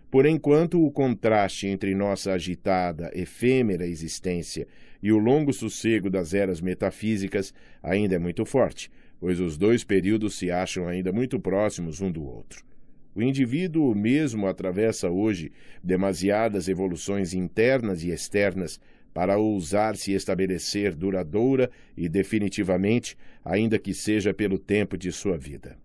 Por 0.10 0.26
enquanto, 0.26 0.84
o 0.84 0.90
contraste 0.90 1.68
entre 1.68 1.94
nossa 1.94 2.32
agitada, 2.32 3.12
efêmera 3.14 3.86
existência 3.86 4.68
e 5.04 5.12
o 5.12 5.18
longo 5.18 5.54
sossego 5.54 6.10
das 6.10 6.34
eras 6.34 6.62
metafísicas 6.62 7.54
ainda 7.84 8.16
é 8.16 8.20
muito 8.20 8.46
forte, 8.46 8.90
pois 9.20 9.40
os 9.40 9.58
dois 9.58 9.84
períodos 9.84 10.36
se 10.36 10.50
acham 10.50 10.88
ainda 10.88 11.12
muito 11.12 11.40
próximos 11.40 12.02
um 12.02 12.12
do 12.12 12.24
outro. 12.24 12.69
O 13.16 13.22
indivíduo 13.22 13.94
mesmo 13.96 14.48
atravessa 14.48 15.10
hoje 15.10 15.52
demasiadas 15.84 16.68
evoluções 16.68 17.34
internas 17.34 18.04
e 18.04 18.12
externas 18.12 18.80
para 19.14 19.38
ousar 19.38 19.96
se 19.98 20.14
estabelecer 20.14 20.96
duradoura 20.96 21.70
e 21.98 22.08
definitivamente, 22.08 23.18
ainda 23.44 23.80
que 23.80 23.94
seja 23.94 24.34
pelo 24.34 24.60
tempo 24.60 24.98
de 24.98 25.12
sua 25.12 25.38
vida. 25.38 25.78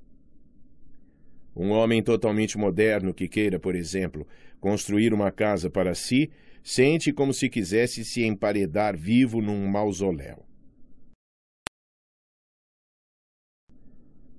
Um 1.56 1.70
homem 1.70 2.02
totalmente 2.02 2.58
moderno 2.58 3.14
que 3.14 3.28
queira, 3.28 3.58
por 3.58 3.74
exemplo, 3.74 4.26
construir 4.60 5.14
uma 5.14 5.30
casa 5.30 5.70
para 5.70 5.94
si, 5.94 6.30
sente 6.62 7.12
como 7.12 7.32
se 7.32 7.48
quisesse 7.48 8.04
se 8.04 8.24
emparedar 8.24 8.96
vivo 8.96 9.40
num 9.40 9.66
mausoléu. 9.66 10.44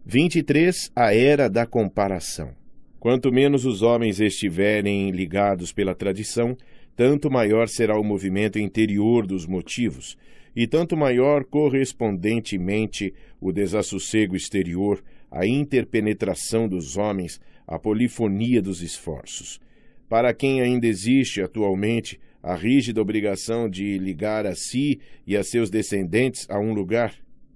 23. 0.05 0.91
A 0.95 1.15
Era 1.15 1.49
da 1.49 1.65
Comparação. 1.65 2.64
Quanto 3.05 3.31
menos 3.31 3.65
os 3.65 3.83
homens 3.83 4.19
estiverem 4.19 5.11
ligados 5.11 5.71
pela 5.71 5.93
tradição, 5.93 6.57
tanto 6.95 7.29
maior 7.29 7.67
será 7.67 7.99
o 7.99 8.03
movimento 8.03 8.57
interior 8.57 9.27
dos 9.27 9.45
motivos, 9.45 10.17
e 10.55 10.65
tanto 10.65 10.97
maior 10.97 11.43
correspondentemente 11.43 13.13
o 13.39 13.51
desassossego 13.51 14.35
exterior, 14.35 15.03
a 15.29 15.45
interpenetração 15.45 16.67
dos 16.67 16.97
homens, 16.97 17.39
a 17.67 17.77
polifonia 17.77 18.59
dos 18.59 18.81
esforços. 18.81 19.61
Para 20.09 20.33
quem 20.33 20.61
ainda 20.61 20.87
existe 20.87 21.43
atualmente 21.43 22.19
a 22.41 22.55
rígida 22.55 22.99
obrigação 22.99 23.69
de 23.69 23.99
ligar 23.99 24.47
a 24.47 24.55
si 24.55 24.99
e 25.27 25.37
a 25.37 25.43
seus 25.43 25.69
descendentes 25.69 26.47
a 26.49 26.57
um 26.57 26.73
lugar, 26.73 27.13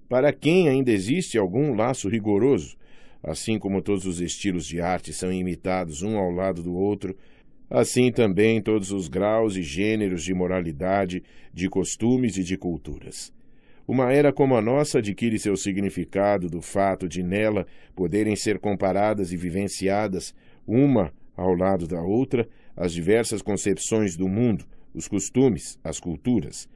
para 0.08 0.32
quem 0.32 0.68
ainda 0.68 0.92
existe 0.92 1.36
algum 1.36 1.74
laço 1.74 2.08
rigoroso, 2.08 2.78
assim 3.22 3.58
como 3.58 3.82
todos 3.82 4.06
os 4.06 4.20
estilos 4.20 4.66
de 4.66 4.80
arte 4.80 5.12
são 5.12 5.32
imitados 5.32 6.02
um 6.02 6.16
ao 6.16 6.30
lado 6.30 6.62
do 6.62 6.74
outro, 6.74 7.16
assim 7.68 8.10
também 8.10 8.60
todos 8.60 8.90
os 8.90 9.08
graus 9.08 9.56
e 9.56 9.62
gêneros 9.62 10.24
de 10.24 10.34
moralidade, 10.34 11.22
de 11.52 11.68
costumes 11.68 12.36
e 12.36 12.42
de 12.42 12.56
culturas. 12.56 13.32
Uma 13.86 14.12
era 14.12 14.32
como 14.32 14.56
a 14.56 14.62
nossa 14.62 14.98
adquire 14.98 15.38
seu 15.38 15.56
significado 15.56 16.48
do 16.48 16.62
fato 16.62 17.08
de 17.08 17.22
nela 17.22 17.66
poderem 17.94 18.36
ser 18.36 18.58
comparadas 18.58 19.32
e 19.32 19.36
vivenciadas, 19.36 20.34
uma 20.66 21.12
ao 21.36 21.54
lado 21.54 21.86
da 21.86 22.00
outra, 22.00 22.48
as 22.76 22.92
diversas 22.92 23.42
concepções 23.42 24.16
do 24.16 24.28
mundo, 24.28 24.64
os 24.94 25.08
costumes, 25.08 25.78
as 25.82 25.98
culturas. 25.98 26.68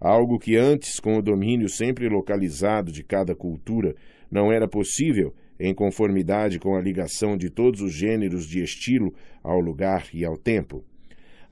Algo 0.00 0.38
que 0.38 0.56
antes, 0.56 0.98
com 0.98 1.18
o 1.18 1.22
domínio 1.22 1.68
sempre 1.68 2.08
localizado 2.08 2.90
de 2.90 3.02
cada 3.02 3.34
cultura, 3.34 3.94
não 4.30 4.52
era 4.52 4.68
possível 4.68 5.34
em 5.60 5.74
conformidade 5.74 6.58
com 6.58 6.74
a 6.74 6.80
ligação 6.80 7.36
de 7.36 7.50
todos 7.50 7.82
os 7.82 7.92
gêneros 7.92 8.46
de 8.46 8.62
estilo 8.62 9.14
ao 9.42 9.60
lugar 9.60 10.06
e 10.12 10.24
ao 10.24 10.38
tempo. 10.38 10.82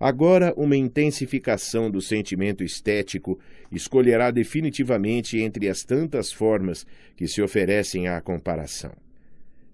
Agora, 0.01 0.55
uma 0.57 0.77
intensificação 0.77 1.91
do 1.91 2.01
sentimento 2.01 2.65
estético 2.65 3.39
escolherá 3.71 4.31
definitivamente 4.31 5.39
entre 5.39 5.69
as 5.69 5.85
tantas 5.85 6.33
formas 6.33 6.87
que 7.15 7.29
se 7.29 7.43
oferecem 7.43 8.09
à 8.09 8.21
comparação. 8.21 8.93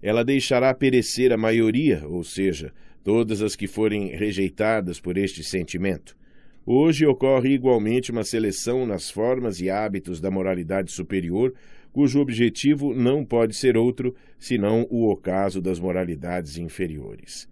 Ela 0.01 0.25
deixará 0.25 0.73
perecer 0.73 1.31
a 1.31 1.37
maioria, 1.37 2.03
ou 2.07 2.23
seja, 2.23 2.73
todas 3.03 3.41
as 3.41 3.55
que 3.55 3.67
forem 3.67 4.15
rejeitadas 4.15 4.99
por 4.99 5.15
este 5.15 5.43
sentimento. 5.43 6.17
Hoje 6.65 7.05
ocorre 7.05 7.49
igualmente 7.49 8.11
uma 8.11 8.23
seleção 8.23 8.87
nas 8.87 9.11
formas 9.11 9.61
e 9.61 9.69
hábitos 9.69 10.19
da 10.19 10.31
moralidade 10.31 10.91
superior 10.91 11.53
cujo 11.95 12.19
objetivo 12.19 12.93
não 12.93 13.23
pode 13.23 13.55
ser 13.55 13.77
outro 13.77 14.13
senão 14.37 14.85
o 14.89 15.09
ocaso 15.09 15.61
das 15.61 15.79
moralidades 15.79 16.57
inferiores. 16.57 17.47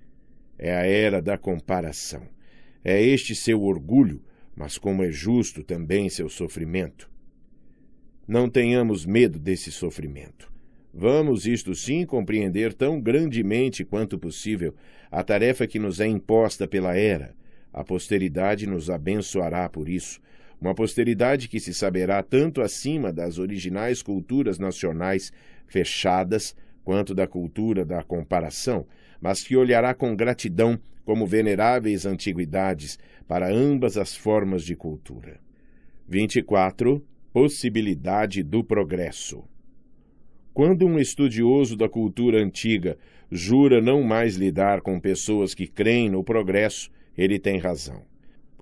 É 0.60 0.76
a 0.76 0.86
era 0.86 1.22
da 1.22 1.38
comparação. 1.38 2.24
É 2.84 3.02
este 3.02 3.34
seu 3.36 3.64
orgulho, 3.64 4.22
mas 4.54 4.78
como 4.78 5.02
é 5.02 5.10
justo 5.10 5.64
também 5.64 6.10
seu 6.10 6.28
sofrimento. 6.28 7.10
Não 8.28 8.50
tenhamos 8.50 9.06
medo 9.06 9.40
desse 9.40 9.72
sofrimento. 9.72 10.52
Vamos, 10.94 11.48
isto 11.48 11.74
sim, 11.74 12.06
compreender 12.06 12.74
tão 12.74 13.00
grandemente 13.00 13.86
quanto 13.86 14.20
possível 14.20 14.76
a 15.10 15.24
tarefa 15.24 15.66
que 15.66 15.80
nos 15.80 16.02
é 16.02 16.06
imposta 16.06 16.68
pela 16.68 16.98
era. 16.98 17.34
A 17.72 17.82
posteridade 17.82 18.68
nos 18.68 18.90
abençoará 18.90 19.70
por 19.70 19.88
isso, 19.88 20.20
uma 20.64 20.74
posteridade 20.74 21.50
que 21.50 21.60
se 21.60 21.74
saberá 21.74 22.24
tanto 22.24 22.62
acima 22.62 23.12
das 23.12 23.38
originais 23.38 24.02
culturas 24.02 24.58
nacionais 24.58 25.30
fechadas 25.68 26.56
quanto 26.86 27.14
da 27.14 27.28
cultura 27.28 27.84
da 27.84 28.02
comparação, 28.02 28.88
mas 29.20 29.44
que 29.44 29.58
olhará 29.58 29.94
com 29.94 30.16
gratidão 30.16 30.80
como 31.04 31.28
veneráveis 31.28 32.06
antiguidades 32.06 32.98
para 33.28 33.54
ambas 33.54 33.98
as 33.98 34.16
formas 34.16 34.64
de 34.64 34.74
cultura. 34.74 35.38
24. 36.08 37.06
Possibilidade 37.34 38.42
do 38.42 38.64
progresso. 38.64 39.44
Quando 40.54 40.86
um 40.86 40.98
estudioso 40.98 41.76
da 41.76 41.90
cultura 41.90 42.42
antiga 42.42 42.98
jura 43.30 43.82
não 43.82 44.02
mais 44.02 44.38
lidar 44.38 44.80
com 44.80 44.98
pessoas 44.98 45.54
que 45.54 45.68
creem 45.68 46.10
no 46.10 46.24
progresso, 46.24 46.90
ele 47.18 47.38
tem 47.38 47.58
razão 47.58 48.13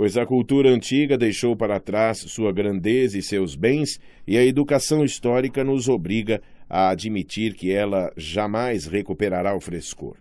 pois 0.02 0.18
a 0.18 0.26
cultura 0.26 0.68
antiga 0.68 1.16
deixou 1.16 1.56
para 1.56 1.80
trás 1.80 2.18
sua 2.18 2.52
grandeza 2.52 3.20
e 3.20 3.22
seus 3.22 3.56
bens, 3.56 4.00
e 4.26 4.36
a 4.36 4.44
educação 4.44 5.06
histórica 5.06 5.64
nos 5.64 5.88
obriga 5.88 6.42
a 6.68 6.90
admitir 6.90 7.54
que 7.54 7.72
ela 7.72 8.12
jamais 8.18 8.88
recuperará 8.88 9.56
o 9.56 9.60
frescor. 9.60 10.18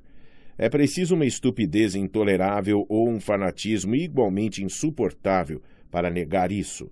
É 0.58 0.68
preciso 0.68 1.14
uma 1.14 1.24
estupidez 1.24 1.94
intolerável 1.94 2.84
ou 2.90 3.08
um 3.08 3.18
fanatismo 3.18 3.94
igualmente 3.94 4.62
insuportável 4.62 5.62
para 5.90 6.10
negar 6.10 6.52
isso. 6.52 6.90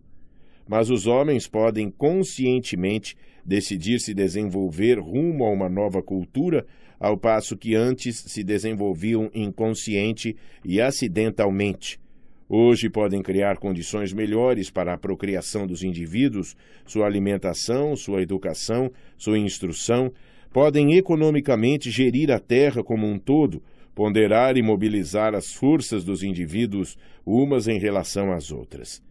Mas 0.66 0.88
os 0.88 1.06
homens 1.06 1.46
podem 1.46 1.90
conscientemente 1.90 3.18
decidir 3.44 4.00
se 4.00 4.14
desenvolver 4.14 4.98
rumo 4.98 5.44
a 5.44 5.50
uma 5.50 5.68
nova 5.68 6.02
cultura, 6.02 6.64
ao 6.98 7.18
passo 7.18 7.54
que 7.54 7.74
antes 7.74 8.16
se 8.16 8.42
desenvolviam 8.42 9.30
inconsciente 9.34 10.34
e 10.64 10.80
acidentalmente 10.80 12.00
Hoje 12.50 12.88
podem 12.88 13.20
criar 13.20 13.58
condições 13.58 14.10
melhores 14.10 14.70
para 14.70 14.94
a 14.94 14.98
procriação 14.98 15.66
dos 15.66 15.82
indivíduos, 15.82 16.56
sua 16.86 17.04
alimentação, 17.04 17.94
sua 17.94 18.22
educação, 18.22 18.90
sua 19.18 19.38
instrução, 19.38 20.10
podem 20.50 20.96
economicamente 20.96 21.90
gerir 21.90 22.30
a 22.30 22.38
terra 22.38 22.82
como 22.82 23.06
um 23.06 23.18
todo, 23.18 23.62
ponderar 23.94 24.56
e 24.56 24.62
mobilizar 24.62 25.34
as 25.34 25.52
forças 25.52 26.02
dos 26.04 26.22
indivíduos 26.22 26.96
umas 27.26 27.68
em 27.68 27.78
relação 27.78 28.32
às 28.32 28.50
outras. 28.50 29.02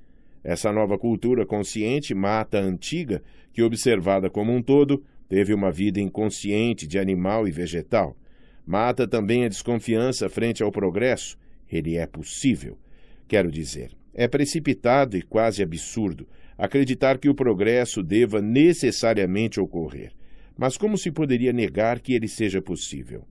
Essa 0.44 0.72
nova 0.72 0.98
cultura 0.98 1.46
consciente 1.46 2.16
mata 2.16 2.58
a 2.58 2.64
antiga, 2.64 3.22
que, 3.54 3.62
observada 3.62 4.32
como 4.32 4.52
um 4.52 4.64
todo, 4.64 5.04
teve 5.30 5.54
uma 5.54 5.72
vida 5.72 6.00
inconsciente 6.00 6.88
de 6.88 6.98
animal 6.98 7.48
e 7.48 7.52
vegetal. 7.52 8.16
Mata 8.66 9.08
também 9.08 9.46
a 9.46 9.50
desconfiança 9.50 10.28
frente 10.28 10.64
ao 10.64 10.72
progresso. 10.72 11.38
Ele 11.72 11.98
é 11.98 12.08
possível. 12.08 12.78
Quero 13.28 13.52
dizer, 13.52 13.92
é 14.14 14.28
precipitado 14.28 15.18
e 15.18 15.22
quase 15.22 15.62
absurdo 15.62 16.28
acreditar 16.58 17.20
que 17.20 17.30
o 17.30 17.36
progresso 17.36 18.02
deva 18.02 18.42
necessariamente 18.42 19.60
ocorrer. 19.60 20.12
Mas 20.58 20.76
como 20.76 20.98
se 20.98 21.12
poderia 21.12 21.54
negar 21.54 22.00
que 22.00 22.14
ele 22.14 22.28
seja 22.28 22.62
possível? 22.62 23.28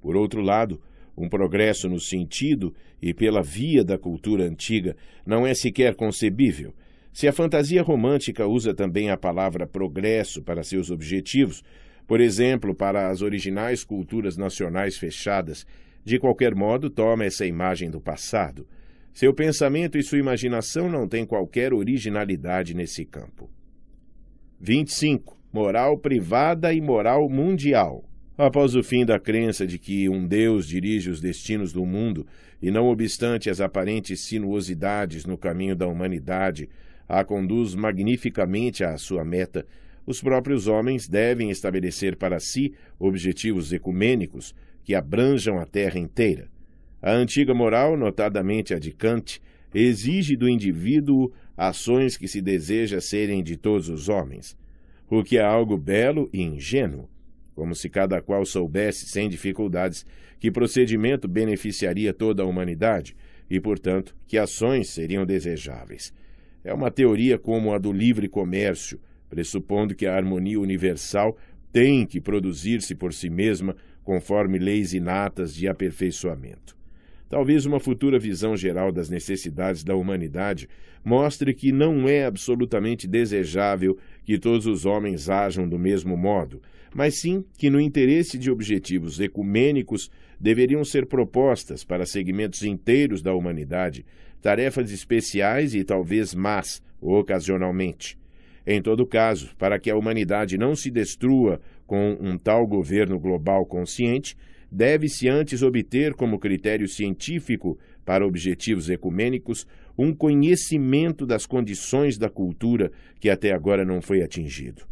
Por 0.00 0.14
outro 0.14 0.40
lado, 0.40 0.80
um 1.16 1.28
progresso 1.28 1.88
no 1.88 1.98
sentido 1.98 2.74
e 3.02 3.12
pela 3.12 3.42
via 3.42 3.82
da 3.82 3.98
cultura 3.98 4.44
antiga 4.44 4.96
não 5.26 5.46
é 5.46 5.54
sequer 5.54 5.94
concebível. 5.94 6.72
Se 7.12 7.26
a 7.26 7.32
fantasia 7.32 7.82
romântica 7.82 8.46
usa 8.46 8.74
também 8.74 9.10
a 9.10 9.16
palavra 9.16 9.66
progresso 9.66 10.42
para 10.42 10.62
seus 10.62 10.90
objetivos, 10.90 11.62
por 12.06 12.20
exemplo, 12.20 12.74
para 12.74 13.08
as 13.08 13.22
originais 13.22 13.82
culturas 13.82 14.36
nacionais 14.36 14.96
fechadas, 14.96 15.66
de 16.04 16.18
qualquer 16.18 16.54
modo 16.54 16.90
toma 16.90 17.24
essa 17.24 17.46
imagem 17.46 17.90
do 17.90 18.00
passado. 18.00 18.66
Seu 19.14 19.32
pensamento 19.32 19.96
e 19.96 20.02
sua 20.02 20.18
imaginação 20.18 20.90
não 20.90 21.06
têm 21.06 21.24
qualquer 21.24 21.72
originalidade 21.72 22.74
nesse 22.74 23.04
campo. 23.04 23.48
25. 24.60 25.38
Moral 25.52 25.96
privada 25.96 26.74
e 26.74 26.80
moral 26.80 27.28
mundial. 27.28 28.04
Após 28.36 28.74
o 28.74 28.82
fim 28.82 29.06
da 29.06 29.20
crença 29.20 29.64
de 29.64 29.78
que 29.78 30.08
um 30.08 30.26
Deus 30.26 30.66
dirige 30.66 31.10
os 31.10 31.20
destinos 31.20 31.72
do 31.72 31.86
mundo, 31.86 32.26
e 32.60 32.72
não 32.72 32.88
obstante 32.88 33.48
as 33.48 33.60
aparentes 33.60 34.26
sinuosidades 34.26 35.24
no 35.24 35.38
caminho 35.38 35.76
da 35.76 35.86
humanidade, 35.86 36.68
a 37.08 37.24
conduz 37.24 37.72
magnificamente 37.76 38.82
à 38.82 38.98
sua 38.98 39.24
meta, 39.24 39.64
os 40.04 40.20
próprios 40.20 40.66
homens 40.66 41.06
devem 41.06 41.50
estabelecer 41.50 42.16
para 42.16 42.40
si 42.40 42.74
objetivos 42.98 43.72
ecumênicos 43.72 44.52
que 44.82 44.92
abranjam 44.92 45.60
a 45.60 45.64
terra 45.64 46.00
inteira. 46.00 46.52
A 47.06 47.12
antiga 47.12 47.52
moral, 47.52 47.98
notadamente 47.98 48.72
a 48.72 48.78
de 48.78 48.90
Kant, 48.90 49.38
exige 49.74 50.38
do 50.38 50.48
indivíduo 50.48 51.30
ações 51.54 52.16
que 52.16 52.26
se 52.26 52.40
deseja 52.40 52.98
serem 52.98 53.42
de 53.42 53.58
todos 53.58 53.90
os 53.90 54.08
homens, 54.08 54.56
o 55.10 55.22
que 55.22 55.36
é 55.36 55.42
algo 55.42 55.76
belo 55.76 56.30
e 56.32 56.40
ingênuo, 56.40 57.06
como 57.54 57.74
se 57.74 57.90
cada 57.90 58.22
qual 58.22 58.46
soubesse 58.46 59.04
sem 59.04 59.28
dificuldades 59.28 60.06
que 60.40 60.50
procedimento 60.50 61.28
beneficiaria 61.28 62.14
toda 62.14 62.42
a 62.42 62.46
humanidade 62.46 63.14
e, 63.50 63.60
portanto, 63.60 64.16
que 64.26 64.38
ações 64.38 64.88
seriam 64.88 65.26
desejáveis. 65.26 66.10
É 66.64 66.72
uma 66.72 66.90
teoria 66.90 67.36
como 67.38 67.74
a 67.74 67.78
do 67.78 67.92
livre 67.92 68.30
comércio, 68.30 68.98
pressupondo 69.28 69.94
que 69.94 70.06
a 70.06 70.16
harmonia 70.16 70.58
universal 70.58 71.36
tem 71.70 72.06
que 72.06 72.18
produzir-se 72.18 72.94
por 72.94 73.12
si 73.12 73.28
mesma 73.28 73.76
conforme 74.02 74.58
leis 74.58 74.94
inatas 74.94 75.54
de 75.54 75.68
aperfeiçoamento. 75.68 76.74
Talvez 77.28 77.66
uma 77.66 77.80
futura 77.80 78.18
visão 78.18 78.56
geral 78.56 78.92
das 78.92 79.08
necessidades 79.08 79.82
da 79.82 79.94
humanidade 79.94 80.68
mostre 81.04 81.52
que 81.54 81.72
não 81.72 82.08
é 82.08 82.24
absolutamente 82.24 83.06
desejável 83.06 83.98
que 84.24 84.38
todos 84.38 84.66
os 84.66 84.86
homens 84.86 85.28
ajam 85.28 85.68
do 85.68 85.78
mesmo 85.78 86.16
modo, 86.16 86.62
mas 86.94 87.20
sim 87.20 87.44
que, 87.58 87.68
no 87.68 87.80
interesse 87.80 88.38
de 88.38 88.50
objetivos 88.50 89.20
ecumênicos, 89.20 90.10
deveriam 90.40 90.84
ser 90.84 91.06
propostas 91.06 91.84
para 91.84 92.06
segmentos 92.06 92.62
inteiros 92.62 93.20
da 93.20 93.34
humanidade 93.34 94.04
tarefas 94.40 94.90
especiais 94.90 95.74
e 95.74 95.82
talvez 95.82 96.34
más, 96.34 96.82
ocasionalmente. 97.00 98.18
Em 98.66 98.80
todo 98.80 99.06
caso, 99.06 99.56
para 99.58 99.78
que 99.78 99.90
a 99.90 99.96
humanidade 99.96 100.58
não 100.58 100.76
se 100.76 100.90
destrua 100.90 101.60
com 101.86 102.16
um 102.20 102.36
tal 102.36 102.66
governo 102.66 103.18
global 103.18 103.64
consciente, 103.64 104.36
deve-se 104.74 105.28
antes 105.28 105.62
obter 105.62 106.14
como 106.14 106.36
critério 106.36 106.88
científico 106.88 107.78
para 108.04 108.26
objetivos 108.26 108.90
ecumênicos 108.90 109.64
um 109.96 110.12
conhecimento 110.12 111.24
das 111.24 111.46
condições 111.46 112.18
da 112.18 112.28
cultura 112.28 112.90
que 113.20 113.30
até 113.30 113.52
agora 113.52 113.84
não 113.84 114.02
foi 114.02 114.20
atingido. 114.20 114.84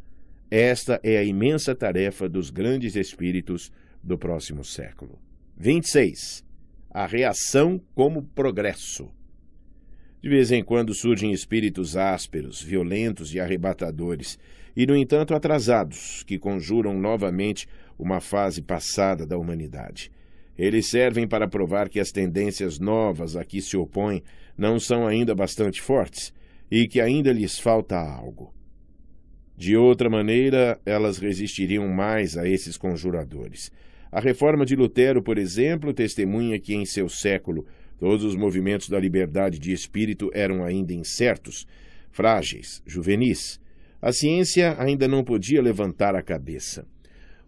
Esta 0.48 1.00
é 1.02 1.18
a 1.18 1.24
imensa 1.24 1.74
tarefa 1.74 2.28
dos 2.28 2.48
grandes 2.48 2.94
espíritos 2.94 3.72
do 4.00 4.16
próximo 4.16 4.62
século. 4.64 5.18
26. 5.58 6.44
A 6.88 7.04
reação 7.04 7.80
como 7.92 8.22
progresso. 8.22 9.10
De 10.22 10.28
vez 10.28 10.52
em 10.52 10.62
quando 10.62 10.94
surgem 10.94 11.32
espíritos 11.32 11.96
ásperos, 11.96 12.62
violentos 12.62 13.34
e 13.34 13.40
arrebatadores, 13.40 14.38
e, 14.76 14.86
no 14.86 14.96
entanto, 14.96 15.34
atrasados, 15.34 16.22
que 16.24 16.38
conjuram 16.38 16.98
novamente 16.98 17.68
uma 17.98 18.20
fase 18.20 18.62
passada 18.62 19.26
da 19.26 19.36
humanidade. 19.36 20.10
Eles 20.56 20.88
servem 20.88 21.26
para 21.26 21.48
provar 21.48 21.88
que 21.88 22.00
as 22.00 22.12
tendências 22.12 22.78
novas 22.78 23.36
a 23.36 23.44
que 23.44 23.60
se 23.60 23.76
opõem 23.76 24.22
não 24.56 24.78
são 24.78 25.06
ainda 25.06 25.34
bastante 25.34 25.80
fortes 25.80 26.32
e 26.70 26.86
que 26.86 27.00
ainda 27.00 27.32
lhes 27.32 27.58
falta 27.58 27.96
algo. 27.96 28.52
De 29.56 29.76
outra 29.76 30.08
maneira, 30.08 30.80
elas 30.84 31.18
resistiriam 31.18 31.88
mais 31.88 32.36
a 32.36 32.48
esses 32.48 32.76
conjuradores. 32.76 33.70
A 34.10 34.20
reforma 34.20 34.66
de 34.66 34.76
Lutero, 34.76 35.22
por 35.22 35.38
exemplo, 35.38 35.92
testemunha 35.92 36.58
que 36.58 36.74
em 36.74 36.84
seu 36.84 37.08
século 37.08 37.66
Todos 38.02 38.24
os 38.24 38.34
movimentos 38.34 38.88
da 38.88 38.98
liberdade 38.98 39.60
de 39.60 39.72
espírito 39.72 40.28
eram 40.34 40.64
ainda 40.64 40.92
incertos, 40.92 41.68
frágeis, 42.10 42.82
juvenis. 42.84 43.60
A 44.02 44.12
ciência 44.12 44.74
ainda 44.78 45.06
não 45.06 45.22
podia 45.22 45.62
levantar 45.62 46.16
a 46.16 46.22
cabeça. 46.22 46.84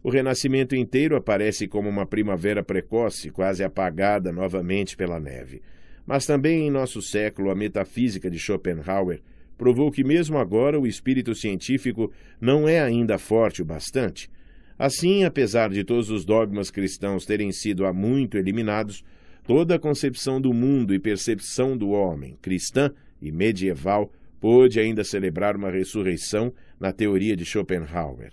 O 0.03 0.09
renascimento 0.09 0.77
inteiro 0.77 1.17
aparece 1.17 1.67
como 1.67 1.89
uma 1.89 2.07
primavera 2.07 2.63
precoce, 2.63 3.31
quase 3.31 3.65
apagada 3.65 4.31
novamente 4.31 4.97
pela 4.97 5.19
neve. 5.19 5.61
Mas 6.07 6.25
também 6.25 6.67
em 6.67 6.71
nosso 6.71 7.03
século, 7.03 7.51
a 7.51 7.55
metafísica 7.55 8.31
de 8.31 8.39
Schopenhauer 8.39 9.21
provou 9.59 9.91
que, 9.91 10.05
mesmo 10.05 10.39
agora, 10.39 10.79
o 10.79 10.87
espírito 10.87 11.35
científico 11.35 12.13
não 12.41 12.69
é 12.69 12.81
ainda 12.81 13.19
forte 13.19 13.61
o 13.61 13.65
bastante. 13.65 14.31
Assim, 14.79 15.25
apesar 15.25 15.71
de 15.71 15.83
todos 15.83 16.09
os 16.09 16.25
dogmas 16.25 16.71
cristãos 16.71 17.27
terem 17.27 17.51
sido 17.51 17.85
há 17.85 17.93
muito 17.93 18.39
eliminados, 18.39 19.05
Toda 19.47 19.75
a 19.75 19.79
concepção 19.79 20.41
do 20.41 20.55
mundo 20.55 20.95
e 20.95 20.99
percepção 20.99 21.77
do 21.77 21.91
homem, 21.91 22.39
cristã 22.41 22.91
e 23.21 23.31
medieval, 23.31 24.11
pôde 24.45 24.79
ainda 24.79 25.03
celebrar 25.03 25.57
uma 25.57 25.71
ressurreição 25.71 26.53
na 26.79 26.93
teoria 26.93 27.35
de 27.35 27.47
Schopenhauer. 27.47 28.33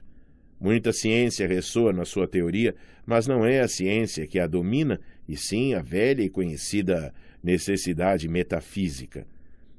Muita 0.59 0.91
ciência 0.91 1.47
ressoa 1.47 1.93
na 1.93 2.03
sua 2.03 2.27
teoria, 2.27 2.75
mas 3.05 3.27
não 3.27 3.45
é 3.45 3.61
a 3.61 3.67
ciência 3.69 4.27
que 4.27 4.37
a 4.37 4.45
domina, 4.45 4.99
e 5.25 5.37
sim 5.37 5.73
a 5.73 5.81
velha 5.81 6.21
e 6.21 6.29
conhecida 6.29 7.13
necessidade 7.41 8.27
metafísica. 8.27 9.25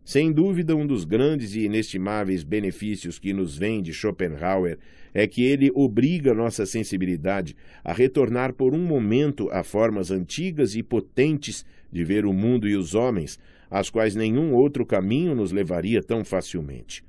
Sem 0.02 0.32
dúvida, 0.32 0.74
um 0.74 0.86
dos 0.86 1.04
grandes 1.04 1.54
e 1.54 1.66
inestimáveis 1.66 2.42
benefícios 2.42 3.18
que 3.18 3.34
nos 3.34 3.58
vem 3.58 3.82
de 3.82 3.92
Schopenhauer 3.92 4.78
é 5.12 5.26
que 5.26 5.44
ele 5.44 5.70
obriga 5.74 6.32
nossa 6.32 6.64
sensibilidade 6.64 7.54
a 7.84 7.92
retornar 7.92 8.54
por 8.54 8.72
um 8.74 8.82
momento 8.82 9.50
a 9.50 9.62
formas 9.62 10.10
antigas 10.10 10.74
e 10.76 10.82
potentes 10.82 11.62
de 11.92 12.02
ver 12.02 12.24
o 12.24 12.32
mundo 12.32 12.66
e 12.66 12.74
os 12.74 12.94
homens, 12.94 13.38
às 13.72 13.90
quais 13.90 14.14
nenhum 14.14 14.52
outro 14.54 14.86
caminho 14.86 15.34
nos 15.34 15.50
levaria 15.50 16.00
tão 16.00 16.24
facilmente. 16.24 17.02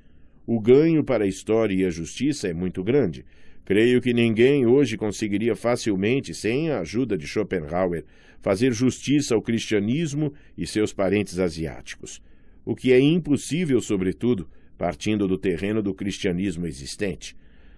O 0.46 0.58
ganho 0.58 1.04
para 1.04 1.24
a 1.24 1.28
história 1.28 1.74
e 1.74 1.84
a 1.84 1.90
justiça 1.90 2.48
é 2.48 2.54
muito 2.54 2.82
grande. 2.82 3.24
Creio 3.64 4.00
que 4.00 4.12
ninguém 4.12 4.66
hoje 4.66 4.96
conseguiria 4.96 5.54
facilmente, 5.54 6.34
sem 6.34 6.70
a 6.70 6.80
ajuda 6.80 7.16
de 7.16 7.26
Schopenhauer, 7.26 8.04
fazer 8.40 8.72
justiça 8.72 9.34
ao 9.34 9.40
cristianismo 9.40 10.32
e 10.58 10.66
seus 10.66 10.92
parentes 10.92 11.38
asiáticos 11.38 12.20
o 12.64 12.74
que 12.74 12.92
é 12.92 12.98
impossível, 12.98 13.80
sobretudo, 13.80 14.48
partindo 14.78 15.28
do 15.28 15.36
terreno 15.36 15.82
do 15.82 15.94
cristianismo 15.94 16.66
existente. 16.66 17.36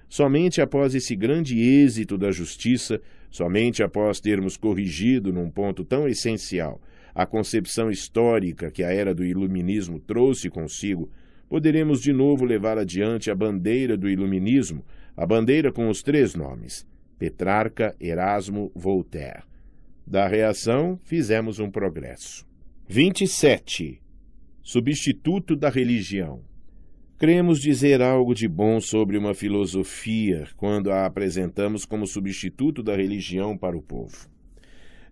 Somente 0.09 0.61
após 0.61 0.95
esse 0.95 1.17
grande 1.17 1.59
êxito 1.59 2.17
da 2.17 2.31
justiça, 2.31 3.01
somente 3.31 3.83
após 3.83 4.21
termos 4.21 4.57
corrigido 4.57 5.33
num 5.33 5.51
ponto 5.51 5.85
tão 5.85 6.07
essencial 6.07 6.81
a 7.17 7.25
concepção 7.25 7.91
histórica 7.91 8.71
que 8.71 8.85
a 8.85 8.93
era 8.93 9.15
do 9.15 9.25
iluminismo 9.25 9.99
trouxe 9.99 10.51
consigo, 10.51 11.11
poderemos 11.49 12.03
de 12.03 12.13
novo 12.13 12.45
levar 12.45 12.77
adiante 12.77 13.31
a 13.31 13.35
bandeira 13.35 13.97
do 13.97 14.07
iluminismo, 14.07 14.85
a 15.17 15.25
bandeira 15.25 15.73
com 15.73 15.89
os 15.89 16.03
três 16.03 16.35
nomes: 16.35 16.87
Petrarca, 17.19 17.97
Erasmo, 17.99 18.71
Voltaire. 18.75 19.45
Da 20.07 20.29
reação, 20.29 21.01
fizemos 21.05 21.59
um 21.59 21.71
progresso. 21.71 22.47
27 22.87 23.99
substituto 24.63 25.57
da 25.57 25.71
religião. 25.71 26.43
Cremos 27.17 27.61
dizer 27.61 28.03
algo 28.03 28.35
de 28.35 28.47
bom 28.47 28.79
sobre 28.79 29.17
uma 29.17 29.33
filosofia 29.33 30.47
quando 30.55 30.91
a 30.91 31.07
apresentamos 31.07 31.87
como 31.87 32.07
substituto 32.07 32.83
da 32.83 32.95
religião 32.95 33.57
para 33.57 33.75
o 33.75 33.81
povo. 33.81 34.36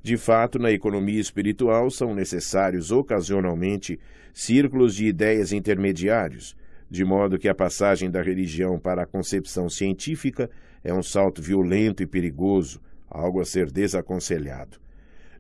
De 0.05 0.19
fato, 0.19 0.59
na 0.59 0.71
economia 0.71 1.19
espiritual 1.19 1.91
são 1.91 2.15
necessários 2.15 2.93
ocasionalmente 2.93 3.99
círculos 4.35 4.95
de 4.95 5.07
ideias 5.07 5.51
intermediários, 5.51 6.55
de 6.91 7.03
modo 7.07 7.39
que 7.39 7.49
a 7.49 7.55
passagem 7.55 8.11
da 8.11 8.21
religião 8.21 8.79
para 8.79 9.05
a 9.05 9.07
concepção 9.07 9.71
científica 9.71 10.51
é 10.85 10.93
um 10.93 11.03
salto 11.03 11.41
violento 11.41 12.03
e 12.03 12.07
perigoso, 12.07 12.83
algo 13.09 13.41
a 13.41 13.47
ser 13.47 13.71
desaconselhado. 13.71 14.79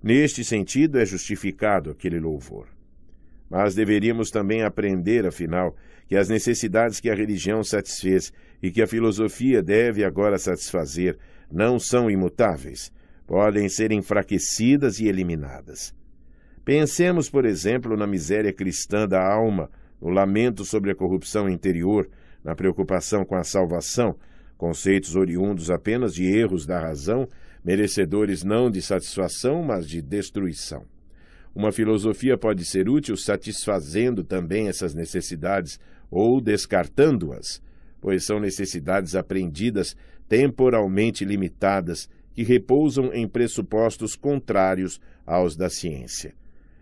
Neste 0.02 0.42
sentido, 0.42 0.98
é 0.98 1.04
justificado 1.04 1.90
aquele 1.90 2.18
louvor. 2.18 2.66
Mas 3.50 3.74
deveríamos 3.74 4.30
também 4.30 4.62
aprender, 4.62 5.26
afinal, 5.26 5.76
que 6.08 6.16
as 6.16 6.30
necessidades 6.30 7.00
que 7.00 7.10
a 7.10 7.14
religião 7.14 7.62
satisfez 7.62 8.32
e 8.62 8.70
que 8.70 8.80
a 8.80 8.86
filosofia 8.86 9.62
deve 9.62 10.02
agora 10.04 10.38
satisfazer 10.38 11.18
não 11.52 11.78
são 11.78 12.10
imutáveis, 12.10 12.90
podem 13.26 13.68
ser 13.68 13.92
enfraquecidas 13.92 14.98
e 15.00 15.06
eliminadas. 15.06 15.94
Pensemos, 16.64 17.28
por 17.28 17.44
exemplo, 17.44 17.96
na 17.96 18.06
miséria 18.06 18.52
cristã 18.52 19.06
da 19.06 19.22
alma, 19.22 19.70
no 20.00 20.08
lamento 20.08 20.64
sobre 20.64 20.90
a 20.90 20.94
corrupção 20.94 21.48
interior, 21.48 22.08
na 22.42 22.54
preocupação 22.54 23.24
com 23.24 23.34
a 23.34 23.44
salvação, 23.44 24.16
conceitos 24.56 25.16
oriundos 25.16 25.70
apenas 25.70 26.14
de 26.14 26.24
erros 26.24 26.66
da 26.66 26.80
razão, 26.80 27.28
merecedores 27.64 28.44
não 28.44 28.70
de 28.70 28.80
satisfação, 28.82 29.62
mas 29.62 29.88
de 29.88 30.00
destruição. 30.02 30.84
Uma 31.54 31.70
filosofia 31.70 32.36
pode 32.36 32.64
ser 32.64 32.88
útil 32.88 33.16
satisfazendo 33.16 34.24
também 34.24 34.68
essas 34.68 34.94
necessidades 34.94 35.78
ou 36.10 36.40
descartando-as, 36.40 37.62
pois 38.00 38.24
são 38.24 38.40
necessidades 38.40 39.14
aprendidas 39.14 39.96
temporalmente 40.28 41.24
limitadas 41.24 42.08
que 42.34 42.42
repousam 42.42 43.12
em 43.14 43.28
pressupostos 43.28 44.16
contrários 44.16 45.00
aos 45.24 45.56
da 45.56 45.70
ciência. 45.70 46.34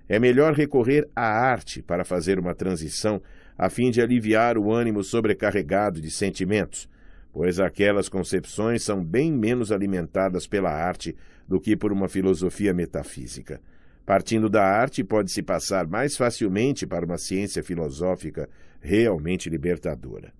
É 0.08 0.18
melhor 0.18 0.54
recorrer 0.54 1.08
à 1.14 1.22
arte 1.22 1.82
para 1.82 2.04
fazer 2.04 2.38
uma 2.38 2.54
transição 2.54 3.22
a 3.56 3.70
fim 3.70 3.90
de 3.90 4.00
aliviar 4.00 4.58
o 4.58 4.72
ânimo 4.72 5.04
sobrecarregado 5.04 6.00
de 6.00 6.10
sentimentos, 6.10 6.88
pois 7.32 7.60
aquelas 7.60 8.08
concepções 8.08 8.82
são 8.82 9.04
bem 9.04 9.32
menos 9.32 9.70
alimentadas 9.70 10.46
pela 10.46 10.70
arte 10.70 11.14
do 11.46 11.60
que 11.60 11.76
por 11.76 11.92
uma 11.92 12.08
filosofia 12.08 12.74
metafísica. 12.74 13.60
Partindo 14.04 14.48
da 14.48 14.64
arte, 14.64 15.04
pode-se 15.04 15.42
passar 15.42 15.86
mais 15.86 16.16
facilmente 16.16 16.86
para 16.86 17.06
uma 17.06 17.18
ciência 17.18 17.62
filosófica 17.62 18.48
realmente 18.80 19.48
libertadora. 19.48 20.32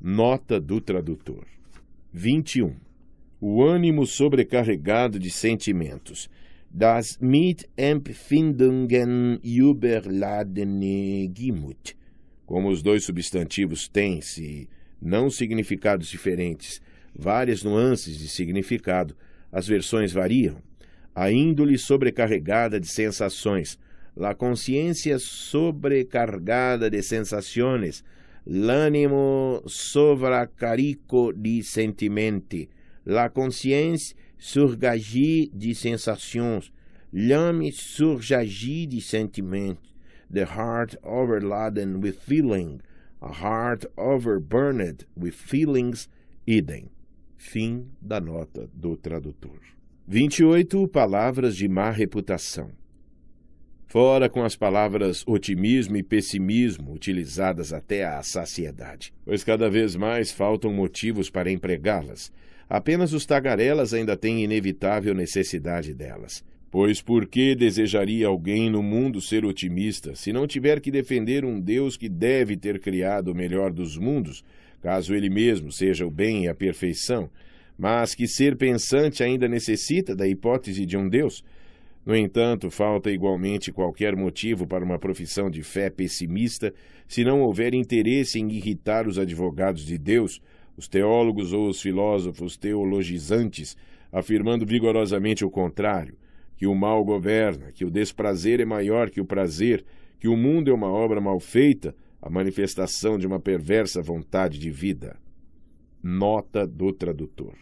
Nota 0.00 0.58
do 0.60 0.80
tradutor: 0.80 1.44
21. 2.12 2.87
O 3.40 3.62
ânimo 3.62 4.04
sobrecarregado 4.04 5.16
de 5.16 5.30
sentimentos. 5.30 6.28
Das 6.68 7.16
Mitempfindungen 7.20 9.38
überladene 9.44 11.32
Gemut. 11.32 11.96
Como 12.44 12.68
os 12.68 12.82
dois 12.82 13.04
substantivos 13.04 13.86
têm-se 13.88 14.68
não 15.00 15.30
significados 15.30 16.08
diferentes, 16.08 16.82
várias 17.14 17.62
nuances 17.62 18.18
de 18.18 18.28
significado, 18.28 19.14
as 19.52 19.68
versões 19.68 20.12
variam. 20.12 20.60
A 21.14 21.30
índole 21.30 21.78
sobrecarregada 21.78 22.80
de 22.80 22.88
sensações, 22.88 23.78
la 24.16 24.34
consciência 24.34 25.16
sobrecargada 25.20 26.90
de 26.90 27.00
sensações, 27.04 28.02
l'ânimo 28.44 29.62
sovracarico 29.64 31.32
de 31.32 31.62
sentimenti, 31.62 32.68
la 33.08 33.30
consciência 33.30 34.14
surgagir 34.36 35.50
de 35.52 35.74
sensações, 35.74 36.70
l'âme 37.10 37.72
surgagir 37.72 38.86
de 38.86 39.00
sentimentos, 39.00 39.94
the 40.30 40.44
heart 40.44 40.94
overladen 41.02 42.00
with 42.00 42.20
feeling, 42.20 42.80
a 43.22 43.32
heart 43.32 43.86
overburned 43.96 45.06
with 45.16 45.32
feelings, 45.32 46.08
idem. 46.46 46.90
Fim 47.38 47.86
da 48.02 48.20
nota 48.20 48.68
do 48.74 48.96
tradutor. 48.96 49.60
28 50.06 50.86
palavras 50.88 51.56
de 51.56 51.66
má 51.66 51.90
reputação. 51.90 52.70
Fora 53.86 54.28
com 54.28 54.44
as 54.44 54.54
palavras 54.54 55.24
otimismo 55.26 55.96
e 55.96 56.02
pessimismo, 56.02 56.92
utilizadas 56.92 57.72
até 57.72 58.04
à 58.04 58.22
saciedade, 58.22 59.14
pois 59.24 59.42
cada 59.42 59.70
vez 59.70 59.96
mais 59.96 60.30
faltam 60.30 60.74
motivos 60.74 61.30
para 61.30 61.50
empregá-las. 61.50 62.30
Apenas 62.68 63.12
os 63.12 63.24
tagarelas 63.24 63.94
ainda 63.94 64.16
têm 64.16 64.44
inevitável 64.44 65.14
necessidade 65.14 65.94
delas. 65.94 66.44
Pois 66.70 67.00
por 67.00 67.26
que 67.26 67.54
desejaria 67.54 68.26
alguém 68.26 68.68
no 68.68 68.82
mundo 68.82 69.22
ser 69.22 69.44
otimista 69.44 70.14
se 70.14 70.34
não 70.34 70.46
tiver 70.46 70.80
que 70.80 70.90
defender 70.90 71.44
um 71.44 71.58
Deus 71.58 71.96
que 71.96 72.10
deve 72.10 72.58
ter 72.58 72.78
criado 72.78 73.28
o 73.28 73.34
melhor 73.34 73.72
dos 73.72 73.96
mundos, 73.96 74.44
caso 74.82 75.14
ele 75.14 75.30
mesmo 75.30 75.72
seja 75.72 76.06
o 76.06 76.10
bem 76.10 76.44
e 76.44 76.48
a 76.48 76.54
perfeição, 76.54 77.30
mas 77.78 78.14
que 78.14 78.26
ser 78.26 78.56
pensante 78.56 79.22
ainda 79.22 79.48
necessita 79.48 80.14
da 80.14 80.28
hipótese 80.28 80.84
de 80.84 80.96
um 80.96 81.08
Deus? 81.08 81.42
No 82.04 82.14
entanto, 82.14 82.70
falta 82.70 83.10
igualmente 83.10 83.72
qualquer 83.72 84.14
motivo 84.14 84.66
para 84.66 84.84
uma 84.84 84.98
profissão 84.98 85.50
de 85.50 85.62
fé 85.62 85.88
pessimista 85.88 86.72
se 87.06 87.24
não 87.24 87.40
houver 87.40 87.72
interesse 87.72 88.38
em 88.38 88.50
irritar 88.50 89.06
os 89.06 89.18
advogados 89.18 89.86
de 89.86 89.96
Deus, 89.96 90.40
os 90.78 90.88
teólogos 90.88 91.52
ou 91.52 91.68
os 91.68 91.82
filósofos 91.82 92.56
teologizantes, 92.56 93.76
afirmando 94.12 94.64
vigorosamente 94.64 95.44
o 95.44 95.50
contrário, 95.50 96.16
que 96.56 96.66
o 96.66 96.74
mal 96.74 97.04
governa, 97.04 97.72
que 97.72 97.84
o 97.84 97.90
desprazer 97.90 98.60
é 98.60 98.64
maior 98.64 99.10
que 99.10 99.20
o 99.20 99.26
prazer, 99.26 99.84
que 100.18 100.28
o 100.28 100.36
mundo 100.36 100.70
é 100.70 100.74
uma 100.74 100.88
obra 100.88 101.20
mal 101.20 101.38
feita, 101.40 101.94
a 102.22 102.30
manifestação 102.30 103.18
de 103.18 103.26
uma 103.26 103.38
perversa 103.38 104.00
vontade 104.00 104.58
de 104.58 104.70
vida. 104.70 105.16
Nota 106.02 106.66
do 106.66 106.92
tradutor. 106.92 107.54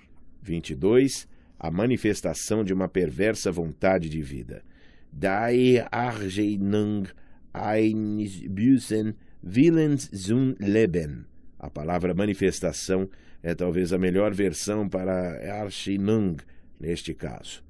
22 0.42 1.26
a 1.58 1.70
manifestação 1.70 2.62
de 2.62 2.72
uma 2.72 2.88
perversa 2.88 3.50
vontade 3.50 4.08
de 4.08 4.22
vida. 4.22 4.62
Die 5.10 5.82
Argeinung 5.90 7.06
eines 7.54 8.46
bösen 8.46 9.14
Willens 9.42 10.10
zum 10.12 10.54
Leben. 10.60 11.24
A 11.66 11.70
palavra 11.70 12.14
manifestação 12.14 13.10
é 13.42 13.52
talvez 13.52 13.92
a 13.92 13.98
melhor 13.98 14.32
versão 14.32 14.88
para 14.88 15.60
Arscheinung 15.60 16.36
neste 16.78 17.12
caso. 17.12 17.64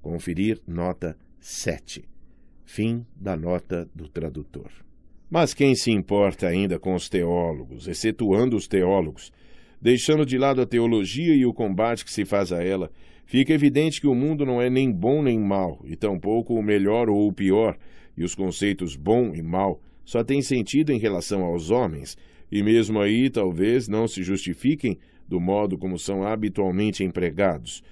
Conferir 0.00 0.58
nota 0.66 1.14
7. 1.38 2.02
Fim 2.64 3.04
da 3.14 3.36
nota 3.36 3.86
do 3.94 4.08
tradutor. 4.08 4.70
Mas 5.28 5.52
quem 5.52 5.74
se 5.74 5.90
importa 5.90 6.46
ainda 6.46 6.78
com 6.78 6.94
os 6.94 7.10
teólogos, 7.10 7.86
excetuando 7.86 8.56
os 8.56 8.66
teólogos, 8.66 9.30
deixando 9.78 10.24
de 10.24 10.38
lado 10.38 10.62
a 10.62 10.66
teologia 10.66 11.34
e 11.34 11.44
o 11.44 11.52
combate 11.52 12.06
que 12.06 12.12
se 12.12 12.24
faz 12.24 12.52
a 12.52 12.64
ela, 12.64 12.90
fica 13.26 13.52
evidente 13.52 14.00
que 14.00 14.06
o 14.06 14.14
mundo 14.14 14.46
não 14.46 14.62
é 14.62 14.70
nem 14.70 14.90
bom 14.90 15.22
nem 15.22 15.38
mal, 15.38 15.78
e 15.84 15.94
tampouco 15.94 16.54
o 16.54 16.62
melhor 16.62 17.10
ou 17.10 17.28
o 17.28 17.32
pior, 17.34 17.76
e 18.16 18.24
os 18.24 18.34
conceitos 18.34 18.96
bom 18.96 19.34
e 19.34 19.42
mal 19.42 19.78
só 20.06 20.24
têm 20.24 20.40
sentido 20.40 20.90
em 20.90 20.98
relação 20.98 21.44
aos 21.44 21.70
homens, 21.70 22.16
e 22.52 22.62
mesmo 22.62 23.00
aí 23.00 23.30
talvez 23.30 23.88
não 23.88 24.06
se 24.06 24.22
justifiquem 24.22 24.98
do 25.26 25.40
modo 25.40 25.78
como 25.78 25.98
são 25.98 26.22
habitualmente 26.22 27.02
empregados. 27.02 27.82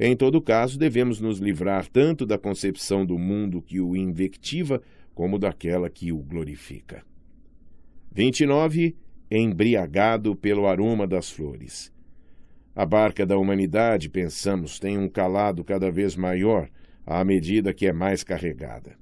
Em 0.00 0.16
todo 0.16 0.42
caso, 0.42 0.76
devemos 0.76 1.20
nos 1.20 1.38
livrar 1.38 1.86
tanto 1.86 2.26
da 2.26 2.36
concepção 2.36 3.06
do 3.06 3.16
mundo 3.16 3.62
que 3.62 3.80
o 3.80 3.94
invectiva, 3.94 4.82
como 5.14 5.38
daquela 5.38 5.88
que 5.88 6.10
o 6.10 6.18
glorifica. 6.18 7.04
29 8.12 8.96
embriagado 9.30 10.34
pelo 10.34 10.66
aroma 10.66 11.06
das 11.06 11.30
flores. 11.30 11.92
A 12.74 12.86
barca 12.86 13.26
da 13.26 13.36
humanidade, 13.36 14.08
pensamos, 14.08 14.80
tem 14.80 14.96
um 14.98 15.08
calado 15.08 15.62
cada 15.62 15.90
vez 15.90 16.16
maior 16.16 16.68
à 17.06 17.24
medida 17.24 17.74
que 17.74 17.86
é 17.86 17.92
mais 17.92 18.24
carregada. 18.24 18.96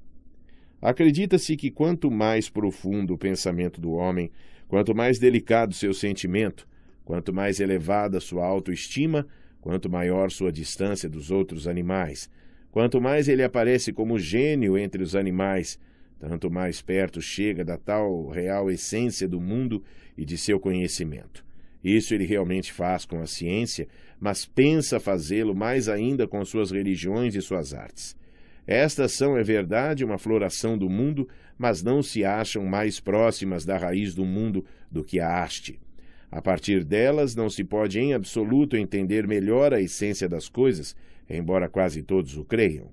Acredita-se 0.80 1.56
que 1.56 1.70
quanto 1.70 2.10
mais 2.10 2.50
profundo 2.50 3.14
o 3.14 3.18
pensamento 3.18 3.80
do 3.80 3.92
homem, 3.92 4.30
quanto 4.68 4.94
mais 4.94 5.18
delicado 5.18 5.74
seu 5.74 5.92
sentimento, 5.92 6.66
quanto 7.04 7.32
mais 7.32 7.60
elevada 7.60 8.20
sua 8.20 8.44
autoestima, 8.44 9.26
quanto 9.60 9.90
maior 9.90 10.30
sua 10.30 10.52
distância 10.52 11.08
dos 11.08 11.30
outros 11.30 11.66
animais, 11.66 12.30
quanto 12.70 13.00
mais 13.00 13.28
ele 13.28 13.42
aparece 13.42 13.92
como 13.92 14.18
gênio 14.18 14.76
entre 14.76 15.02
os 15.02 15.16
animais, 15.16 15.78
tanto 16.18 16.50
mais 16.50 16.80
perto 16.80 17.20
chega 17.20 17.64
da 17.64 17.76
tal 17.76 18.28
real 18.28 18.70
essência 18.70 19.28
do 19.28 19.40
mundo 19.40 19.82
e 20.16 20.24
de 20.24 20.38
seu 20.38 20.58
conhecimento. 20.58 21.44
Isso 21.82 22.14
ele 22.14 22.24
realmente 22.24 22.72
faz 22.72 23.04
com 23.04 23.20
a 23.20 23.26
ciência, 23.26 23.86
mas 24.18 24.44
pensa 24.44 24.98
fazê-lo 24.98 25.54
mais 25.54 25.88
ainda 25.88 26.26
com 26.26 26.44
suas 26.44 26.70
religiões 26.70 27.34
e 27.34 27.42
suas 27.42 27.72
artes. 27.72 28.16
Estas 28.66 29.12
são, 29.12 29.36
é 29.36 29.44
verdade, 29.44 30.04
uma 30.04 30.18
floração 30.18 30.76
do 30.76 30.88
mundo, 30.88 31.28
mas 31.58 31.82
não 31.82 32.02
se 32.02 32.24
acham 32.24 32.64
mais 32.64 33.00
próximas 33.00 33.64
da 33.64 33.76
raiz 33.78 34.14
do 34.14 34.24
mundo 34.24 34.64
do 34.90 35.02
que 35.02 35.20
a 35.20 35.42
haste. 35.42 35.80
A 36.30 36.42
partir 36.42 36.84
delas, 36.84 37.34
não 37.34 37.48
se 37.48 37.64
pode 37.64 37.98
em 37.98 38.12
absoluto 38.12 38.76
entender 38.76 39.26
melhor 39.26 39.72
a 39.72 39.80
essência 39.80 40.28
das 40.28 40.48
coisas, 40.48 40.96
embora 41.28 41.68
quase 41.68 42.02
todos 42.02 42.36
o 42.36 42.44
creiam. 42.44 42.90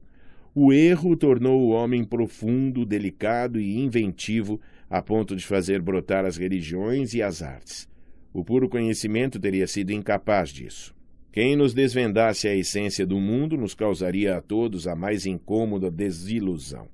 O 0.56 0.72
erro 0.72 1.16
tornou 1.16 1.62
o 1.62 1.70
homem 1.70 2.04
profundo, 2.04 2.86
delicado 2.86 3.60
e 3.60 3.80
inventivo, 3.80 4.62
a 4.90 5.02
ponto 5.02 5.36
de 5.36 5.46
fazer 5.46 5.82
brotar 5.82 6.26
as 6.26 6.38
religiões 6.38 7.16
e 7.16 7.24
as 7.24 7.42
artes. 7.42 7.90
O 8.32 8.44
puro 8.44 8.70
conhecimento 8.70 9.40
teria 9.40 9.66
sido 9.66 9.92
incapaz 9.92 10.50
disso. 10.50 10.96
Quem 11.32 11.56
nos 11.56 11.74
desvendasse 11.74 12.48
a 12.48 12.56
essência 12.56 13.08
do 13.08 13.20
mundo 13.20 13.58
nos 13.58 13.74
causaria 13.74 14.38
a 14.38 14.42
todos 14.42 14.88
a 14.88 14.96
mais 14.96 15.26
incômoda 15.26 15.90
desilusão. 15.90 16.88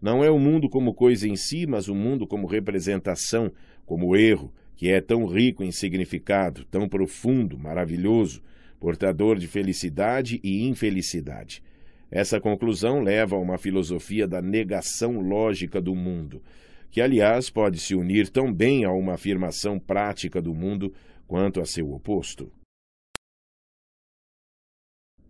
Não 0.00 0.24
é 0.24 0.30
o 0.30 0.38
mundo 0.38 0.68
como 0.68 0.94
coisa 0.94 1.28
em 1.28 1.36
si, 1.36 1.66
mas 1.66 1.88
o 1.88 1.94
mundo 1.94 2.26
como 2.26 2.46
representação, 2.46 3.52
como 3.84 4.16
erro, 4.16 4.52
que 4.74 4.88
é 4.88 5.00
tão 5.00 5.26
rico 5.26 5.62
em 5.62 5.70
significado, 5.70 6.64
tão 6.64 6.88
profundo, 6.88 7.58
maravilhoso, 7.58 8.42
portador 8.78 9.38
de 9.38 9.46
felicidade 9.46 10.40
e 10.42 10.66
infelicidade. 10.66 11.62
Essa 12.10 12.40
conclusão 12.40 13.02
leva 13.02 13.36
a 13.36 13.38
uma 13.38 13.58
filosofia 13.58 14.26
da 14.26 14.40
negação 14.40 15.20
lógica 15.20 15.80
do 15.80 15.94
mundo, 15.94 16.42
que, 16.90 17.00
aliás, 17.00 17.50
pode 17.50 17.78
se 17.78 17.94
unir 17.94 18.30
tão 18.30 18.52
bem 18.52 18.84
a 18.84 18.90
uma 18.90 19.14
afirmação 19.14 19.78
prática 19.78 20.40
do 20.40 20.54
mundo 20.54 20.92
quanto 21.26 21.60
a 21.60 21.66
seu 21.66 21.92
oposto. 21.92 22.50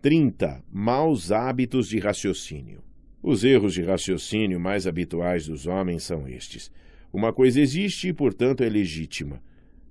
30. 0.01 0.65
Maus 0.73 1.31
hábitos 1.31 1.89
de 1.89 1.99
raciocínio. 1.99 2.90
Os 3.23 3.45
erros 3.45 3.75
de 3.75 3.83
raciocínio 3.83 4.59
mais 4.59 4.87
habituais 4.87 5.47
dos 5.47 5.67
homens 5.67 6.05
são 6.05 6.27
estes. 6.27 6.71
Uma 7.13 7.33
coisa 7.33 7.61
existe 7.61 8.09
e, 8.09 8.13
portanto, 8.13 8.63
é 8.63 8.69
legítima. 8.69 9.43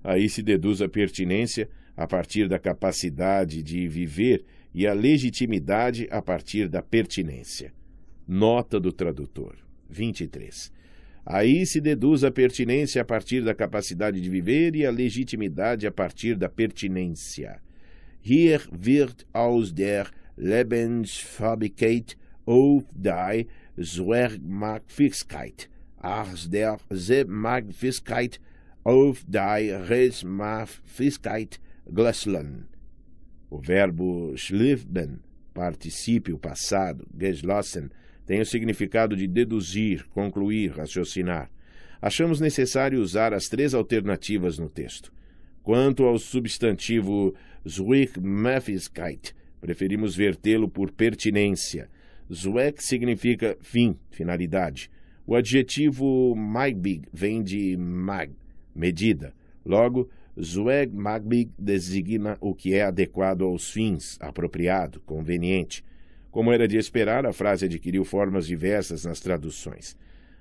Aí 0.03 0.27
se 0.29 0.41
deduz 0.41 0.81
a 0.81 0.89
pertinência 0.89 1.69
a 1.95 2.07
partir 2.07 2.47
da 2.47 2.57
capacidade 2.57 3.61
de 3.61 3.87
viver 3.87 4.43
e 4.73 4.87
a 4.87 4.93
legitimidade 4.93 6.07
a 6.09 6.21
partir 6.21 6.67
da 6.67 6.81
pertinência. 6.81 7.73
Nota 8.27 8.79
do 8.79 8.91
tradutor. 8.91 9.55
23. 9.89 10.71
Aí 11.25 11.65
se 11.65 11.81
deduz 11.81 12.23
a 12.23 12.31
pertinência 12.31 13.01
a 13.01 13.05
partir 13.05 13.43
da 13.43 13.53
capacidade 13.53 14.19
de 14.21 14.29
viver 14.29 14.75
e 14.75 14.85
a 14.85 14.91
legitimidade 14.91 15.85
a 15.85 15.91
partir 15.91 16.35
da 16.35 16.49
pertinência. 16.49 17.59
Hier 18.21 18.61
wird 18.71 19.25
aus 19.33 19.71
der 19.71 20.07
Lebensfähigkeit 20.37 22.17
auf 22.49 22.83
die 22.91 23.45
Zwergmagfähigkeit, 23.79 25.69
aus 26.01 26.49
der 26.49 26.79
Zwergmagfähigkeit 26.89 28.39
auf 28.83 29.23
die 29.27 29.69
Resmagfähigkeit 29.69 31.59
glösseln. 31.85 32.65
O 33.51 33.61
verbo 33.61 34.35
schlifben, 34.35 35.21
particípio 35.53 36.39
passado, 36.39 37.05
geschlossen, 37.13 37.91
tem 38.25 38.41
o 38.41 38.45
significado 38.45 39.15
de 39.15 39.27
deduzir, 39.27 40.05
concluir, 40.09 40.71
raciocinar. 40.75 41.49
Achamos 42.01 42.39
necessário 42.39 42.99
usar 42.99 43.33
as 43.33 43.47
três 43.47 43.75
alternativas 43.75 44.57
no 44.57 44.69
texto. 44.69 45.11
Quanto 45.61 46.05
ao 46.05 46.17
substantivo 46.17 47.35
Zwickmöglichkeit, 47.67 49.35
preferimos 49.61 50.15
vertê-lo 50.15 50.67
por 50.67 50.91
pertinência. 50.91 51.89
Zweck 52.31 52.83
significa 52.83 53.57
fim, 53.61 53.97
finalidade. 54.11 54.89
O 55.25 55.35
adjetivo 55.35 56.35
magbig 56.35 57.03
vem 57.11 57.43
de 57.43 57.75
mag, 57.77 58.31
medida. 58.75 59.33
Logo, 59.65 60.09
Zweck 60.39 60.93
magbig 60.93 61.51
designa 61.57 62.37
o 62.39 62.53
que 62.53 62.73
é 62.73 62.83
adequado 62.83 63.43
aos 63.43 63.69
fins, 63.71 64.17
apropriado, 64.21 64.99
conveniente. 65.01 65.83
Como 66.31 66.53
era 66.53 66.67
de 66.67 66.77
esperar, 66.77 67.25
a 67.25 67.33
frase 67.33 67.65
adquiriu 67.65 68.05
formas 68.05 68.45
diversas 68.45 69.05
nas 69.05 69.19
traduções. 69.19 69.97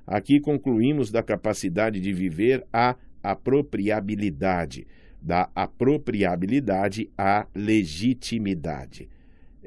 Aqui 0.06 0.40
concluímos 0.40 1.10
da 1.10 1.22
capacidade 1.22 2.00
de 2.00 2.12
viver 2.12 2.66
a 2.72 2.96
apropriabilidade, 3.22 4.86
da 5.20 5.50
apropriabilidade 5.54 7.10
à 7.16 7.46
legitimidade. 7.54 9.08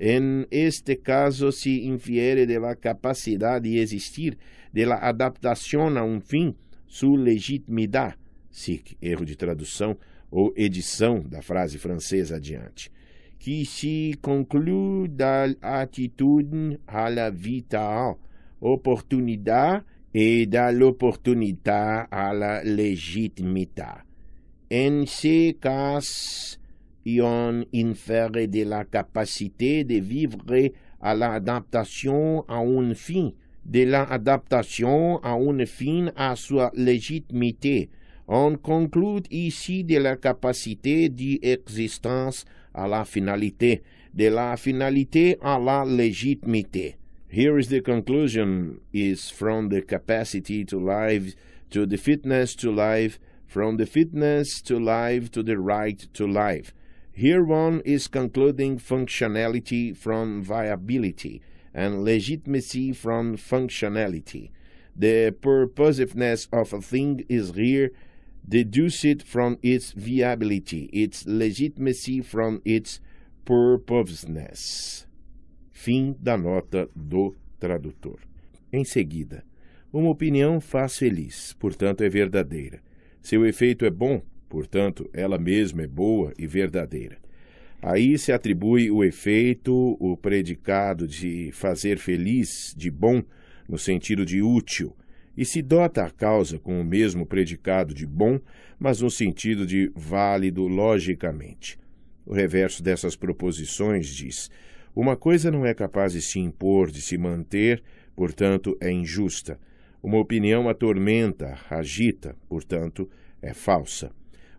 En 0.04 0.48
este 0.50 0.96
caso 0.96 1.52
se 1.52 1.70
infiere 1.70 2.48
de 2.48 2.60
la 2.60 2.76
capacidade 2.76 3.70
de 3.70 3.78
existir, 3.80 4.36
de 4.74 4.84
la 4.84 4.96
adaptação 4.96 5.96
a 5.96 6.04
um 6.04 6.20
fim, 6.20 6.56
sua 6.88 7.20
legitimidade, 7.20 8.18
SIC, 8.50 8.98
erro 9.00 9.24
de 9.24 9.36
tradução 9.36 9.96
ou 10.32 10.52
edição 10.58 11.22
da 11.22 11.44
frase 11.44 11.78
francesa 11.78 12.38
adiante 12.38 12.92
que 13.42 13.66
se 13.66 14.14
conclui 14.22 15.08
da 15.08 15.46
atitude 15.62 16.80
à 16.86 17.10
la 17.10 17.32
vital 17.32 18.20
oportunidade 18.60 19.84
e 20.14 20.46
da 20.46 20.70
l'opportunità 20.70 22.08
alla 22.12 22.62
legitimità. 22.64 24.06
En 24.70 25.08
ce 25.08 25.58
cas, 25.60 26.60
on 27.22 27.64
infère 27.74 28.32
de 28.32 28.64
la 28.64 28.86
capacité 28.86 29.84
de 29.84 29.96
vivre 29.96 30.38
à 31.02 31.16
l'adaptation 31.16 32.46
à 32.48 32.58
un 32.58 32.94
fin, 32.94 33.32
de 33.66 33.84
l'adaptation 33.84 35.18
à 35.24 35.34
un 35.34 35.66
fin 35.66 36.12
à 36.16 36.36
sa 36.36 36.72
légitimité. 36.76 37.90
On 38.28 38.56
conclut 38.56 39.24
ici 39.30 39.84
de 39.84 39.98
la 39.98 40.16
capacité 40.16 41.10
d'existence 41.10 42.46
à 42.74 42.88
la 42.88 43.04
finalité, 43.04 43.82
de 44.14 44.28
la 44.28 44.56
finalité 44.58 45.38
à 45.42 45.60
la 45.60 45.84
légitimité. 45.84 46.96
Here 47.28 47.58
is 47.58 47.70
the 47.70 47.82
conclusion 47.82 48.82
is 48.94 49.30
from 49.30 49.70
the 49.70 49.82
capacity 49.82 50.66
to 50.66 50.78
live 50.78 51.34
to 51.70 51.86
the 51.86 51.98
fitness 51.98 52.56
to 52.56 52.72
live, 52.72 53.20
from 53.48 53.78
the 53.78 53.86
fitness 53.86 54.62
to 54.64 54.78
live 54.78 55.32
to 55.32 55.42
the 55.42 55.58
right 55.58 56.08
to 56.14 56.28
live. 56.28 56.74
Here 57.14 57.44
one 57.44 57.82
is 57.84 58.08
concluding 58.08 58.80
functionality 58.80 59.96
from 59.96 60.42
viability 60.42 61.42
and 61.74 62.04
legitimacy 62.04 62.94
from 62.94 63.38
functionality. 63.38 64.52
The 64.96 65.36
purposiveness 65.42 66.48
of 66.52 66.74
a 66.74 66.82
thing 66.82 67.26
is 67.30 67.52
here 67.52 67.92
deduce 68.48 69.06
it 69.06 69.24
from 69.24 69.58
its 69.62 69.92
viability, 69.92 70.86
its 70.94 71.26
legitimacy 71.26 72.22
from 72.22 72.62
its 72.66 73.00
purposeness. 73.46 75.06
Fim 75.72 76.16
da 76.22 76.38
nota 76.38 76.90
do 76.96 77.36
tradutor. 77.60 78.20
Em 78.72 78.84
seguida, 78.84 79.44
uma 79.92 80.10
opinião 80.10 80.62
faz 80.62 80.98
feliz, 80.98 81.54
portanto 81.60 82.02
é 82.02 82.10
verdadeira. 82.10 82.82
Seu 83.22 83.46
efeito 83.46 83.86
é 83.86 83.90
bom, 83.90 84.22
portanto 84.52 85.10
ela 85.14 85.40
mesma 85.40 85.84
é 85.84 85.88
boa 85.88 86.34
e 86.38 86.46
verdadeira. 86.46 87.18
Aí 87.82 88.18
se 88.18 88.34
atribui 88.34 88.92
o 88.92 89.02
efeito, 89.02 89.98
o 89.98 90.18
predicado 90.18 91.08
de 91.08 91.50
fazer 91.54 91.98
feliz, 91.98 92.76
de 92.78 92.92
bom, 92.92 93.24
no 93.68 93.78
sentido 93.78 94.26
de 94.26 94.42
útil, 94.42 94.94
e 95.36 95.46
se 95.46 95.62
dota 95.62 96.04
a 96.04 96.12
causa 96.12 96.60
com 96.60 96.80
o 96.82 96.84
mesmo 96.84 97.26
predicado 97.26 97.94
de 97.94 98.06
bom, 98.06 98.40
mas 98.78 99.00
no 99.00 99.10
sentido 99.10 99.66
de 99.66 99.90
válido 99.96 100.68
logicamente. 100.68 101.80
O 102.26 102.34
reverso 102.34 102.84
dessas 102.84 103.16
proposições 103.16 104.08
diz: 104.08 104.52
uma 104.94 105.16
coisa 105.16 105.50
não 105.50 105.66
é 105.66 105.74
capaz 105.74 106.12
de 106.12 106.22
se 106.22 106.40
impor, 106.40 106.92
de 106.92 107.02
se 107.02 107.18
manter, 107.18 107.82
portanto 108.16 108.78
é 108.82 108.92
injusta. 108.92 109.58
Uma 110.04 110.18
opinião 110.18 110.68
atormenta, 110.68 111.58
agita, 111.70 112.36
portanto 112.50 113.10
é 113.42 113.54
falsa. 113.54 114.12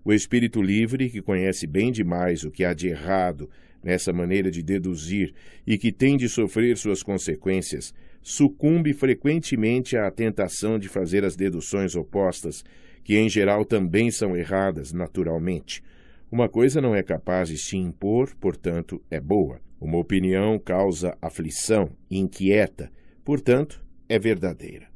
O 0.04 0.12
espírito 0.12 0.60
livre, 0.60 1.08
que 1.08 1.22
conhece 1.22 1.66
bem 1.66 1.92
demais 1.92 2.42
o 2.42 2.50
que 2.50 2.64
há 2.64 2.74
de 2.74 2.88
errado 2.88 3.48
nessa 3.82 4.12
maneira 4.12 4.50
de 4.50 4.62
deduzir 4.62 5.32
e 5.66 5.78
que 5.78 5.92
tem 5.92 6.16
de 6.16 6.28
sofrer 6.28 6.76
suas 6.76 7.02
consequências, 7.02 7.94
sucumbe 8.20 8.92
frequentemente 8.92 9.96
à 9.96 10.10
tentação 10.10 10.78
de 10.78 10.88
fazer 10.88 11.24
as 11.24 11.36
deduções 11.36 11.94
opostas, 11.94 12.64
que 13.04 13.16
em 13.16 13.28
geral 13.28 13.64
também 13.64 14.10
são 14.10 14.36
erradas 14.36 14.92
naturalmente. 14.92 15.82
Uma 16.30 16.48
coisa 16.48 16.80
não 16.80 16.94
é 16.94 17.02
capaz 17.02 17.48
de 17.48 17.58
se 17.58 17.76
impor, 17.76 18.34
portanto, 18.36 19.02
é 19.10 19.20
boa. 19.20 19.60
Uma 19.80 19.98
opinião 19.98 20.58
causa 20.58 21.16
aflição, 21.20 21.90
inquieta, 22.10 22.90
portanto, 23.24 23.84
é 24.08 24.18
verdadeira. 24.18 24.86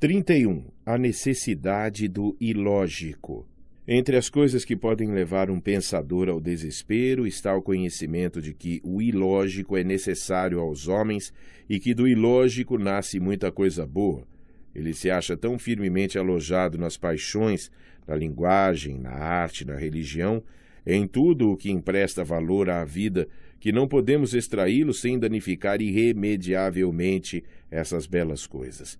31. 0.00 0.64
A 0.86 0.96
necessidade 0.96 2.08
do 2.08 2.36
ilógico. 2.40 3.46
Entre 3.90 4.18
as 4.18 4.28
coisas 4.28 4.66
que 4.66 4.76
podem 4.76 5.10
levar 5.12 5.50
um 5.50 5.58
pensador 5.58 6.28
ao 6.28 6.38
desespero 6.38 7.26
está 7.26 7.56
o 7.56 7.62
conhecimento 7.62 8.38
de 8.38 8.52
que 8.52 8.82
o 8.84 9.00
ilógico 9.00 9.78
é 9.78 9.82
necessário 9.82 10.60
aos 10.60 10.88
homens 10.88 11.32
e 11.66 11.80
que 11.80 11.94
do 11.94 12.06
ilógico 12.06 12.76
nasce 12.76 13.18
muita 13.18 13.50
coisa 13.50 13.86
boa. 13.86 14.28
Ele 14.74 14.92
se 14.92 15.10
acha 15.10 15.38
tão 15.38 15.58
firmemente 15.58 16.18
alojado 16.18 16.76
nas 16.76 16.98
paixões, 16.98 17.70
na 18.06 18.14
linguagem, 18.14 18.98
na 18.98 19.12
arte, 19.12 19.64
na 19.64 19.76
religião, 19.76 20.42
em 20.86 21.06
tudo 21.06 21.50
o 21.50 21.56
que 21.56 21.70
empresta 21.70 22.22
valor 22.22 22.68
à 22.68 22.84
vida, 22.84 23.26
que 23.58 23.72
não 23.72 23.88
podemos 23.88 24.34
extraí-lo 24.34 24.92
sem 24.92 25.18
danificar 25.18 25.80
irremediavelmente 25.80 27.42
essas 27.70 28.06
belas 28.06 28.46
coisas. 28.46 28.98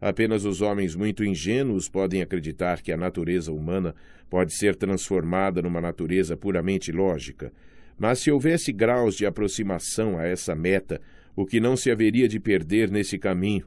Apenas 0.00 0.44
os 0.44 0.62
homens 0.62 0.94
muito 0.94 1.22
ingênuos 1.22 1.88
podem 1.88 2.22
acreditar 2.22 2.80
que 2.80 2.90
a 2.90 2.96
natureza 2.96 3.52
humana 3.52 3.94
pode 4.30 4.54
ser 4.54 4.74
transformada 4.74 5.60
numa 5.60 5.80
natureza 5.80 6.36
puramente 6.36 6.90
lógica. 6.90 7.52
Mas 7.98 8.20
se 8.20 8.30
houvesse 8.30 8.72
graus 8.72 9.14
de 9.14 9.26
aproximação 9.26 10.18
a 10.18 10.24
essa 10.26 10.54
meta, 10.54 11.00
o 11.36 11.44
que 11.44 11.60
não 11.60 11.76
se 11.76 11.90
haveria 11.90 12.26
de 12.26 12.40
perder 12.40 12.90
nesse 12.90 13.18
caminho? 13.18 13.66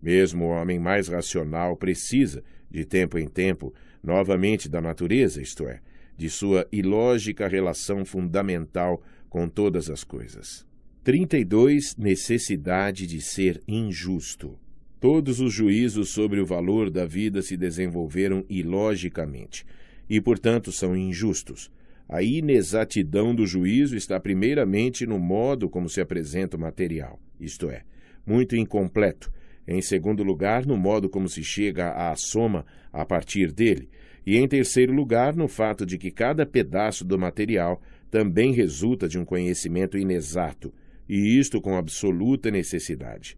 Mesmo 0.00 0.46
o 0.46 0.48
homem 0.48 0.78
mais 0.78 1.08
racional 1.08 1.76
precisa, 1.76 2.42
de 2.70 2.84
tempo 2.84 3.18
em 3.18 3.28
tempo, 3.28 3.74
novamente 4.02 4.68
da 4.68 4.80
natureza, 4.80 5.42
isto 5.42 5.68
é, 5.68 5.80
de 6.16 6.30
sua 6.30 6.66
ilógica 6.72 7.46
relação 7.48 8.04
fundamental 8.04 9.02
com 9.28 9.48
todas 9.48 9.90
as 9.90 10.04
coisas. 10.04 10.66
32. 11.04 11.96
Necessidade 11.96 13.06
de 13.06 13.20
ser 13.20 13.60
injusto. 13.68 14.58
Todos 14.98 15.40
os 15.40 15.52
juízos 15.52 16.08
sobre 16.08 16.40
o 16.40 16.46
valor 16.46 16.90
da 16.90 17.04
vida 17.04 17.42
se 17.42 17.56
desenvolveram 17.56 18.44
ilogicamente 18.48 19.64
e, 20.08 20.20
portanto, 20.20 20.72
são 20.72 20.96
injustos. 20.96 21.70
A 22.08 22.22
inexatidão 22.22 23.34
do 23.34 23.46
juízo 23.46 23.96
está 23.96 24.18
primeiramente 24.18 25.06
no 25.06 25.18
modo 25.18 25.68
como 25.68 25.88
se 25.88 26.00
apresenta 26.00 26.56
o 26.56 26.60
material, 26.60 27.20
isto 27.38 27.68
é, 27.68 27.82
muito 28.24 28.56
incompleto. 28.56 29.30
Em 29.68 29.82
segundo 29.82 30.22
lugar, 30.22 30.64
no 30.64 30.76
modo 30.76 31.10
como 31.10 31.28
se 31.28 31.42
chega 31.42 31.90
à 31.90 32.14
soma 32.14 32.64
a 32.92 33.04
partir 33.04 33.50
dele. 33.50 33.90
E 34.24 34.36
em 34.36 34.46
terceiro 34.46 34.92
lugar, 34.92 35.34
no 35.34 35.48
fato 35.48 35.84
de 35.84 35.98
que 35.98 36.10
cada 36.10 36.46
pedaço 36.46 37.04
do 37.04 37.18
material 37.18 37.82
também 38.10 38.52
resulta 38.52 39.08
de 39.08 39.18
um 39.18 39.24
conhecimento 39.24 39.98
inexato, 39.98 40.72
e 41.08 41.38
isto 41.38 41.60
com 41.60 41.76
absoluta 41.76 42.50
necessidade. 42.50 43.36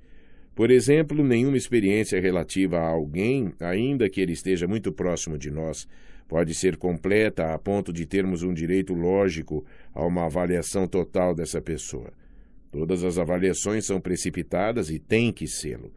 Por 0.58 0.72
exemplo, 0.72 1.22
nenhuma 1.22 1.56
experiência 1.56 2.20
relativa 2.20 2.80
a 2.80 2.88
alguém, 2.88 3.52
ainda 3.60 4.10
que 4.10 4.20
ele 4.20 4.32
esteja 4.32 4.66
muito 4.66 4.90
próximo 4.90 5.38
de 5.38 5.52
nós, 5.52 5.86
pode 6.26 6.52
ser 6.52 6.76
completa 6.76 7.54
a 7.54 7.58
ponto 7.60 7.92
de 7.92 8.04
termos 8.04 8.42
um 8.42 8.52
direito 8.52 8.92
lógico 8.92 9.64
a 9.94 10.04
uma 10.04 10.26
avaliação 10.26 10.88
total 10.88 11.32
dessa 11.32 11.62
pessoa. 11.62 12.12
Todas 12.72 13.04
as 13.04 13.18
avaliações 13.18 13.86
são 13.86 14.00
precipitadas 14.00 14.90
e 14.90 14.98
têm 14.98 15.32
que 15.32 15.46
sê-lo. 15.46 15.92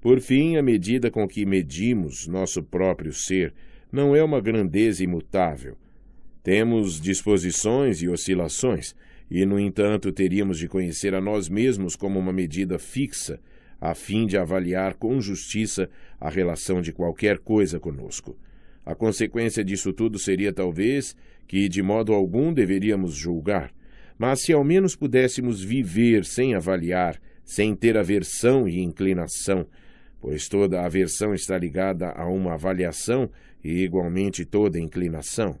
Por 0.00 0.18
fim, 0.18 0.56
a 0.56 0.62
medida 0.62 1.10
com 1.10 1.28
que 1.28 1.44
medimos 1.44 2.26
nosso 2.26 2.62
próprio 2.62 3.12
ser 3.12 3.52
não 3.92 4.16
é 4.16 4.24
uma 4.24 4.40
grandeza 4.40 5.04
imutável. 5.04 5.76
Temos 6.42 6.98
disposições 6.98 8.00
e 8.00 8.08
oscilações, 8.08 8.96
e, 9.30 9.44
no 9.44 9.60
entanto, 9.60 10.10
teríamos 10.10 10.58
de 10.58 10.68
conhecer 10.68 11.14
a 11.14 11.20
nós 11.20 11.50
mesmos 11.50 11.94
como 11.94 12.18
uma 12.18 12.32
medida 12.32 12.78
fixa, 12.78 13.38
a 13.80 13.94
fim 13.94 14.26
de 14.26 14.36
avaliar 14.36 14.94
com 14.94 15.20
justiça 15.20 15.88
a 16.20 16.30
relação 16.30 16.80
de 16.80 16.92
qualquer 16.92 17.38
coisa 17.38 17.78
conosco. 17.78 18.36
A 18.84 18.94
consequência 18.94 19.64
disso 19.64 19.92
tudo 19.92 20.18
seria 20.18 20.52
talvez 20.52 21.16
que 21.46 21.68
de 21.68 21.82
modo 21.82 22.12
algum 22.12 22.52
deveríamos 22.52 23.14
julgar, 23.14 23.72
mas 24.18 24.42
se 24.42 24.52
ao 24.52 24.64
menos 24.64 24.96
pudéssemos 24.96 25.62
viver 25.62 26.24
sem 26.24 26.54
avaliar, 26.54 27.20
sem 27.44 27.74
ter 27.74 27.96
aversão 27.96 28.68
e 28.68 28.80
inclinação, 28.80 29.66
pois 30.20 30.48
toda 30.48 30.84
aversão 30.84 31.34
está 31.34 31.58
ligada 31.58 32.10
a 32.10 32.26
uma 32.26 32.54
avaliação 32.54 33.30
e 33.62 33.82
igualmente 33.82 34.44
toda 34.44 34.80
inclinação. 34.80 35.58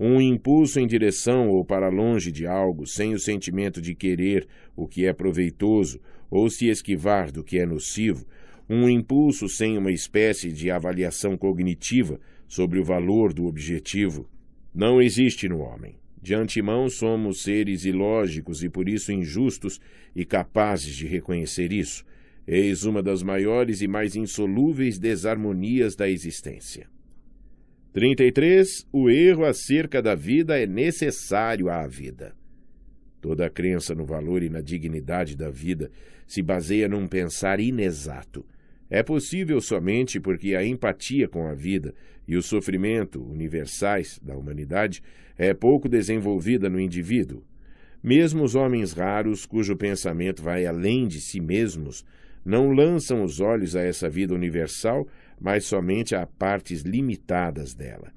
Um 0.00 0.20
impulso 0.20 0.80
em 0.80 0.86
direção 0.86 1.48
ou 1.48 1.64
para 1.64 1.88
longe 1.88 2.32
de 2.32 2.46
algo, 2.46 2.86
sem 2.86 3.14
o 3.14 3.20
sentimento 3.20 3.80
de 3.80 3.94
querer 3.94 4.48
o 4.74 4.88
que 4.88 5.06
é 5.06 5.12
proveitoso 5.12 6.00
ou 6.32 6.48
se 6.48 6.68
esquivar 6.68 7.30
do 7.30 7.44
que 7.44 7.58
é 7.58 7.66
nocivo, 7.66 8.26
um 8.66 8.88
impulso 8.88 9.50
sem 9.50 9.76
uma 9.76 9.92
espécie 9.92 10.50
de 10.50 10.70
avaliação 10.70 11.36
cognitiva 11.36 12.18
sobre 12.48 12.78
o 12.80 12.84
valor 12.84 13.34
do 13.34 13.44
objetivo 13.44 14.26
não 14.74 15.02
existe 15.02 15.46
no 15.46 15.58
homem. 15.58 15.96
De 16.22 16.34
antemão 16.34 16.88
somos 16.88 17.42
seres 17.42 17.84
ilógicos 17.84 18.64
e 18.64 18.70
por 18.70 18.88
isso 18.88 19.12
injustos 19.12 19.78
e 20.16 20.24
capazes 20.24 20.96
de 20.96 21.06
reconhecer 21.06 21.70
isso. 21.70 22.02
Eis 22.46 22.84
uma 22.84 23.02
das 23.02 23.22
maiores 23.22 23.82
e 23.82 23.88
mais 23.88 24.16
insolúveis 24.16 24.98
desarmonias 24.98 25.94
da 25.94 26.08
existência. 26.08 26.88
33. 27.92 28.86
O 28.90 29.10
erro 29.10 29.44
acerca 29.44 30.00
da 30.00 30.14
vida 30.14 30.58
é 30.58 30.66
necessário 30.66 31.68
à 31.68 31.86
vida. 31.86 32.34
Toda 33.20 33.46
a 33.46 33.50
crença 33.50 33.94
no 33.94 34.06
valor 34.06 34.42
e 34.42 34.48
na 34.48 34.60
dignidade 34.60 35.36
da 35.36 35.50
vida 35.50 35.90
se 36.32 36.40
baseia 36.40 36.88
num 36.88 37.06
pensar 37.06 37.60
inexato, 37.60 38.42
é 38.88 39.02
possível 39.02 39.60
somente 39.60 40.18
porque 40.18 40.54
a 40.54 40.64
empatia 40.64 41.28
com 41.28 41.46
a 41.46 41.52
vida 41.52 41.94
e 42.26 42.36
o 42.36 42.42
sofrimento 42.42 43.22
universais 43.22 44.18
da 44.22 44.34
humanidade 44.34 45.02
é 45.36 45.52
pouco 45.52 45.90
desenvolvida 45.90 46.70
no 46.70 46.80
indivíduo. 46.80 47.44
Mesmo 48.02 48.44
os 48.44 48.54
homens 48.54 48.94
raros, 48.94 49.44
cujo 49.44 49.76
pensamento 49.76 50.42
vai 50.42 50.64
além 50.64 51.06
de 51.06 51.20
si 51.20 51.38
mesmos, 51.38 52.02
não 52.42 52.72
lançam 52.72 53.22
os 53.22 53.38
olhos 53.38 53.76
a 53.76 53.82
essa 53.82 54.08
vida 54.08 54.34
universal, 54.34 55.06
mas 55.38 55.66
somente 55.66 56.14
a 56.14 56.26
partes 56.26 56.80
limitadas 56.80 57.74
dela. 57.74 58.10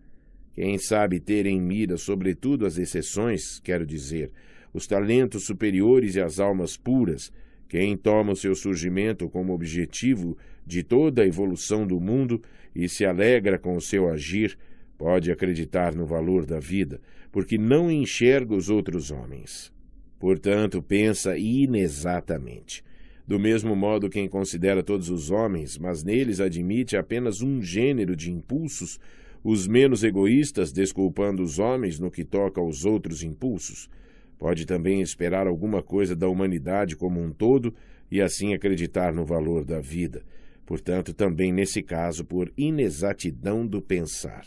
Quem 0.54 0.78
sabe 0.78 1.20
ter 1.20 1.46
em 1.46 1.60
mira, 1.60 1.98
sobretudo, 1.98 2.66
as 2.66 2.78
exceções, 2.78 3.60
quero 3.60 3.86
dizer, 3.86 4.32
os 4.74 4.88
talentos 4.88 5.46
superiores 5.46 6.16
e 6.16 6.22
as 6.22 6.40
almas 6.40 6.78
puras, 6.78 7.30
quem 7.76 7.97
toma 7.97 8.31
o 8.31 8.35
seu 8.38 8.56
surgimento 8.56 9.27
como 9.27 9.52
objetivo 9.52 10.38
de 10.65 10.81
toda 10.81 11.23
a 11.23 11.27
evolução 11.27 11.85
do 11.85 11.99
mundo 11.99 12.41
e 12.73 12.88
se 12.88 13.06
alegra 13.06 13.60
com 13.60 13.76
o 13.76 13.81
seu 13.81 14.10
agir, 14.10 14.57
pode 14.97 15.30
acreditar 15.30 15.93
no 15.93 16.06
valor 16.06 16.45
da 16.45 16.57
vida, 16.57 17.02
porque 17.34 17.57
não 17.57 17.91
enxerga 17.91 18.56
os 18.56 18.69
outros 18.69 19.11
homens. 19.11 19.73
Portanto, 20.18 20.81
pensa 20.81 21.38
inexatamente. 21.38 22.81
Do 23.27 23.38
mesmo 23.38 23.76
modo, 23.76 24.10
quem 24.10 24.30
considera 24.30 24.81
todos 24.81 25.10
os 25.10 25.30
homens, 25.30 25.77
mas 25.77 26.02
neles 26.02 26.39
admite 26.39 26.95
apenas 26.95 27.41
um 27.41 27.61
gênero 27.61 28.15
de 28.15 28.31
impulsos, 28.31 29.02
os 29.43 29.68
menos 29.68 30.02
egoístas 30.02 30.72
desculpando 30.72 31.43
os 31.43 31.60
homens 31.60 31.99
no 31.99 32.10
que 32.10 32.23
toca 32.23 32.61
aos 32.61 32.85
outros 32.85 33.22
impulsos, 33.22 33.89
pode 34.38 34.66
também 34.66 35.02
esperar 35.02 35.48
alguma 35.48 35.82
coisa 35.82 36.16
da 36.16 36.28
humanidade 36.28 36.95
como 36.95 37.22
um 37.22 37.32
todo 37.32 37.74
e 38.10 38.22
assim 38.22 38.53
acreditar 38.53 39.14
no 39.14 39.26
valor 39.26 39.66
da 39.66 39.80
vida, 39.80 40.24
portanto, 40.66 41.14
também 41.14 41.52
nesse 41.52 41.82
caso, 41.82 42.26
por 42.26 42.52
inexatidão 42.57 43.66
do 43.66 43.82
pensar. 43.82 44.45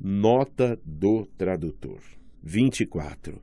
Nota 0.00 0.78
do 0.84 1.26
tradutor. 1.38 2.00
24. 2.42 3.42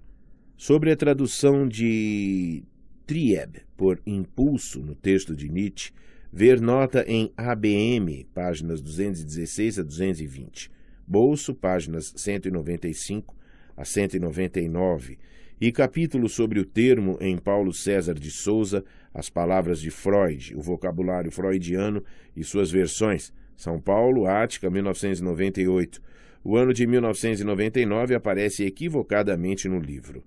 Sobre 0.55 0.91
a 0.91 0.95
tradução 0.95 1.67
de 1.67 2.63
Trieb 3.05 3.57
por 3.75 4.01
impulso 4.05 4.79
no 4.79 4.95
texto 4.95 5.35
de 5.35 5.49
Nietzsche, 5.49 5.91
ver 6.31 6.61
nota 6.61 7.03
em 7.07 7.31
ABM, 7.35 8.25
páginas 8.33 8.81
216 8.81 9.79
a 9.79 9.83
220. 9.83 10.71
Bolso, 11.05 11.53
páginas 11.53 12.13
195 12.15 13.35
a 13.75 13.83
199, 13.83 15.19
e 15.65 15.71
capítulo 15.71 16.27
sobre 16.27 16.59
o 16.59 16.65
termo 16.65 17.17
em 17.21 17.37
Paulo 17.37 17.73
César 17.73 18.15
de 18.15 18.29
Souza, 18.29 18.83
as 19.13 19.29
palavras 19.29 19.79
de 19.79 19.89
Freud, 19.89 20.53
o 20.57 20.61
vocabulário 20.61 21.31
freudiano 21.31 22.03
e 22.35 22.43
suas 22.43 22.69
versões. 22.69 23.31
São 23.55 23.79
Paulo, 23.79 24.27
Ática, 24.27 24.69
1998. 24.69 26.01
O 26.43 26.57
ano 26.57 26.73
de 26.73 26.85
1999 26.85 28.13
aparece 28.13 28.65
equivocadamente 28.65 29.69
no 29.69 29.79
livro. 29.79 30.21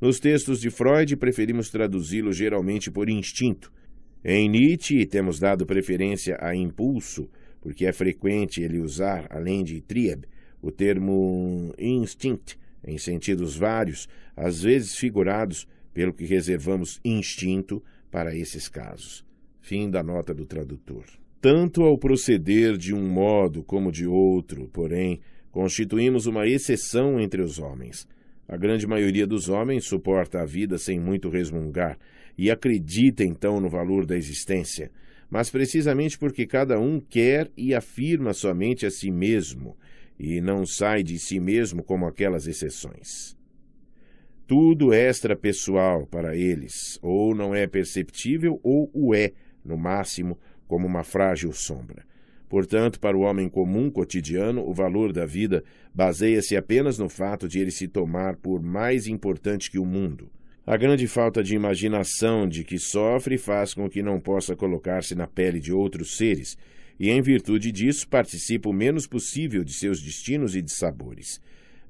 Nos 0.00 0.18
textos 0.18 0.60
de 0.60 0.68
Freud, 0.68 1.16
preferimos 1.16 1.70
traduzi-lo 1.70 2.32
geralmente 2.32 2.90
por 2.90 3.08
instinto. 3.08 3.72
Em 4.24 4.48
Nietzsche, 4.48 5.06
temos 5.06 5.38
dado 5.38 5.64
preferência 5.64 6.36
a 6.40 6.56
impulso, 6.56 7.30
porque 7.60 7.86
é 7.86 7.92
frequente 7.92 8.60
ele 8.60 8.80
usar, 8.80 9.28
além 9.30 9.62
de 9.62 9.80
trieb, 9.80 10.24
o 10.60 10.72
termo 10.72 11.72
instinct, 11.78 12.58
em 12.84 12.98
sentidos 12.98 13.56
vários, 13.56 14.08
às 14.36 14.62
vezes 14.62 14.96
figurados, 14.96 15.66
pelo 15.94 16.12
que 16.12 16.24
reservamos 16.24 17.00
instinto 17.04 17.82
para 18.10 18.34
esses 18.34 18.68
casos. 18.68 19.24
Fim 19.60 19.90
da 19.90 20.02
nota 20.02 20.34
do 20.34 20.44
tradutor. 20.44 21.04
Tanto 21.40 21.82
ao 21.82 21.98
proceder 21.98 22.76
de 22.76 22.94
um 22.94 23.06
modo 23.08 23.62
como 23.62 23.90
de 23.90 24.06
outro, 24.06 24.68
porém, 24.72 25.20
constituímos 25.50 26.26
uma 26.26 26.46
exceção 26.46 27.20
entre 27.20 27.42
os 27.42 27.58
homens. 27.58 28.06
A 28.48 28.56
grande 28.56 28.86
maioria 28.86 29.26
dos 29.26 29.48
homens 29.48 29.86
suporta 29.86 30.40
a 30.40 30.44
vida 30.44 30.78
sem 30.78 30.98
muito 31.00 31.28
resmungar 31.28 31.98
e 32.36 32.50
acredita 32.50 33.24
então 33.24 33.60
no 33.60 33.68
valor 33.68 34.06
da 34.06 34.16
existência, 34.16 34.90
mas 35.30 35.50
precisamente 35.50 36.18
porque 36.18 36.46
cada 36.46 36.78
um 36.78 37.00
quer 37.00 37.50
e 37.56 37.74
afirma 37.74 38.32
somente 38.32 38.84
a 38.84 38.90
si 38.90 39.10
mesmo 39.10 39.76
e 40.18 40.40
não 40.40 40.64
sai 40.66 41.02
de 41.02 41.18
si 41.18 41.40
mesmo 41.40 41.82
como 41.82 42.06
aquelas 42.06 42.46
exceções 42.46 43.36
tudo 44.46 44.92
extra-pessoal 44.92 46.06
para 46.06 46.36
eles, 46.36 46.98
ou 47.00 47.34
não 47.34 47.54
é 47.54 47.66
perceptível, 47.66 48.60
ou 48.62 48.90
o 48.92 49.14
é, 49.14 49.32
no 49.64 49.78
máximo, 49.78 50.38
como 50.68 50.86
uma 50.86 51.02
frágil 51.02 51.52
sombra. 51.54 52.04
Portanto, 52.50 53.00
para 53.00 53.16
o 53.16 53.22
homem 53.22 53.48
comum 53.48 53.90
cotidiano, 53.90 54.62
o 54.68 54.74
valor 54.74 55.10
da 55.10 55.24
vida 55.24 55.64
baseia-se 55.94 56.54
apenas 56.54 56.98
no 56.98 57.08
fato 57.08 57.48
de 57.48 57.60
ele 57.60 57.70
se 57.70 57.88
tomar 57.88 58.36
por 58.36 58.62
mais 58.62 59.06
importante 59.06 59.70
que 59.70 59.78
o 59.78 59.86
mundo. 59.86 60.30
A 60.66 60.76
grande 60.76 61.08
falta 61.08 61.42
de 61.42 61.54
imaginação 61.54 62.46
de 62.46 62.62
que 62.62 62.78
sofre 62.78 63.38
faz 63.38 63.72
com 63.72 63.88
que 63.88 64.02
não 64.02 64.20
possa 64.20 64.54
colocar-se 64.54 65.14
na 65.14 65.26
pele 65.26 65.60
de 65.60 65.72
outros 65.72 66.14
seres, 66.18 66.58
e 67.02 67.10
em 67.10 67.20
virtude 67.20 67.70
disso 67.70 68.08
participa 68.08 68.70
o 68.70 68.72
menos 68.72 69.06
possível 69.06 69.62
de 69.62 69.74
seus 69.74 70.00
destinos 70.00 70.56
e 70.56 70.62
de 70.62 70.72
sabores 70.72 71.38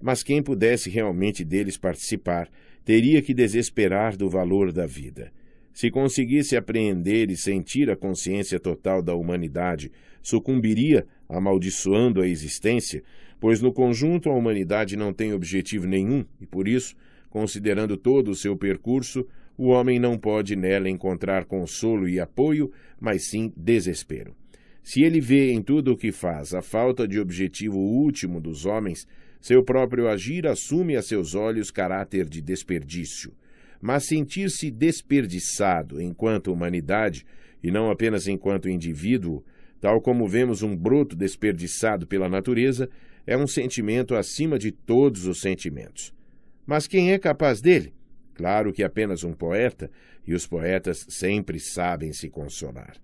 mas 0.02 0.24
quem 0.24 0.43
pudesse 0.43 0.90
realmente 0.90 1.44
deles 1.44 1.78
participar 1.78 2.51
teria 2.84 3.22
que 3.22 3.32
desesperar 3.32 4.16
do 4.16 4.28
valor 4.28 4.72
da 4.72 4.84
vida. 4.84 5.32
Se 5.72 5.90
conseguisse 5.90 6.56
apreender 6.56 7.30
e 7.30 7.36
sentir 7.36 7.89
a 7.89 7.97
consciência 7.97 8.59
total 8.59 9.01
da 9.01 9.14
humanidade, 9.14 9.93
sucumbiria 10.20 11.06
amaldiçoando 11.28 12.20
a 12.20 12.26
existência, 12.26 13.02
pois 13.40 13.62
no 13.62 13.72
conjunto 13.72 14.28
a 14.28 14.34
humanidade 14.34 14.97
não 14.97 15.12
tem 15.12 15.32
objetivo 15.32 15.86
nenhum 15.86 16.26
e 16.40 16.47
por 16.47 16.66
isso, 16.66 16.97
considerando 17.30 17.97
todo 17.97 18.32
o 18.32 18.34
seu 18.34 18.56
percurso, 18.56 19.26
o 19.56 19.68
homem 19.68 20.01
não 20.01 20.18
pode 20.18 20.56
nela 20.56 20.90
encontrar 20.90 21.44
consolo 21.44 22.09
e 22.09 22.18
apoio, 22.18 22.70
mas 23.01 23.28
sim 23.28 23.52
desespero. 23.56 24.41
Se 24.83 25.03
ele 25.03 25.21
vê 25.21 25.53
em 25.53 25.63
tudo 25.63 25.93
o 25.93 25.97
que 25.97 26.11
faz 26.11 26.55
a 26.55 26.61
falta 26.61 27.07
de 27.07 27.21
objetivo 27.21 27.79
último 27.79 28.41
dos 28.41 28.67
homens, 28.67 29.07
seu 29.41 29.63
próprio 29.63 30.09
agir 30.09 30.47
assume 30.47 30.97
a 30.97 31.03
seus 31.03 31.35
olhos 31.35 31.71
caráter 31.71 32.29
de 32.29 32.41
desperdício. 32.41 33.33
Mas 33.81 34.05
sentir-se 34.05 34.71
desperdiçado 34.71 36.01
enquanto 36.01 36.53
humanidade, 36.53 37.25
e 37.63 37.71
não 37.71 37.91
apenas 37.91 38.27
enquanto 38.27 38.69
indivíduo, 38.69 39.45
tal 39.81 40.01
como 40.01 40.29
vemos 40.29 40.63
um 40.63 40.77
broto 40.77 41.17
desperdiçado 41.17 42.07
pela 42.07 42.29
natureza, 42.29 42.89
é 43.27 43.37
um 43.37 43.47
sentimento 43.47 44.15
acima 44.15 44.59
de 44.59 44.73
todos 44.73 45.27
os 45.27 45.41
sentimentos. 45.41 46.13
Mas 46.67 46.87
quem 46.87 47.13
é 47.13 47.19
capaz 47.19 47.61
dele? 47.61 47.93
Claro 48.35 48.73
que 48.73 48.83
apenas 48.83 49.25
um 49.25 49.33
poeta, 49.33 49.91
e 50.27 50.35
os 50.35 50.47
poetas 50.47 51.05
sempre 51.09 51.59
sabem 51.59 52.13
se 52.13 52.29
consolar. 52.29 52.97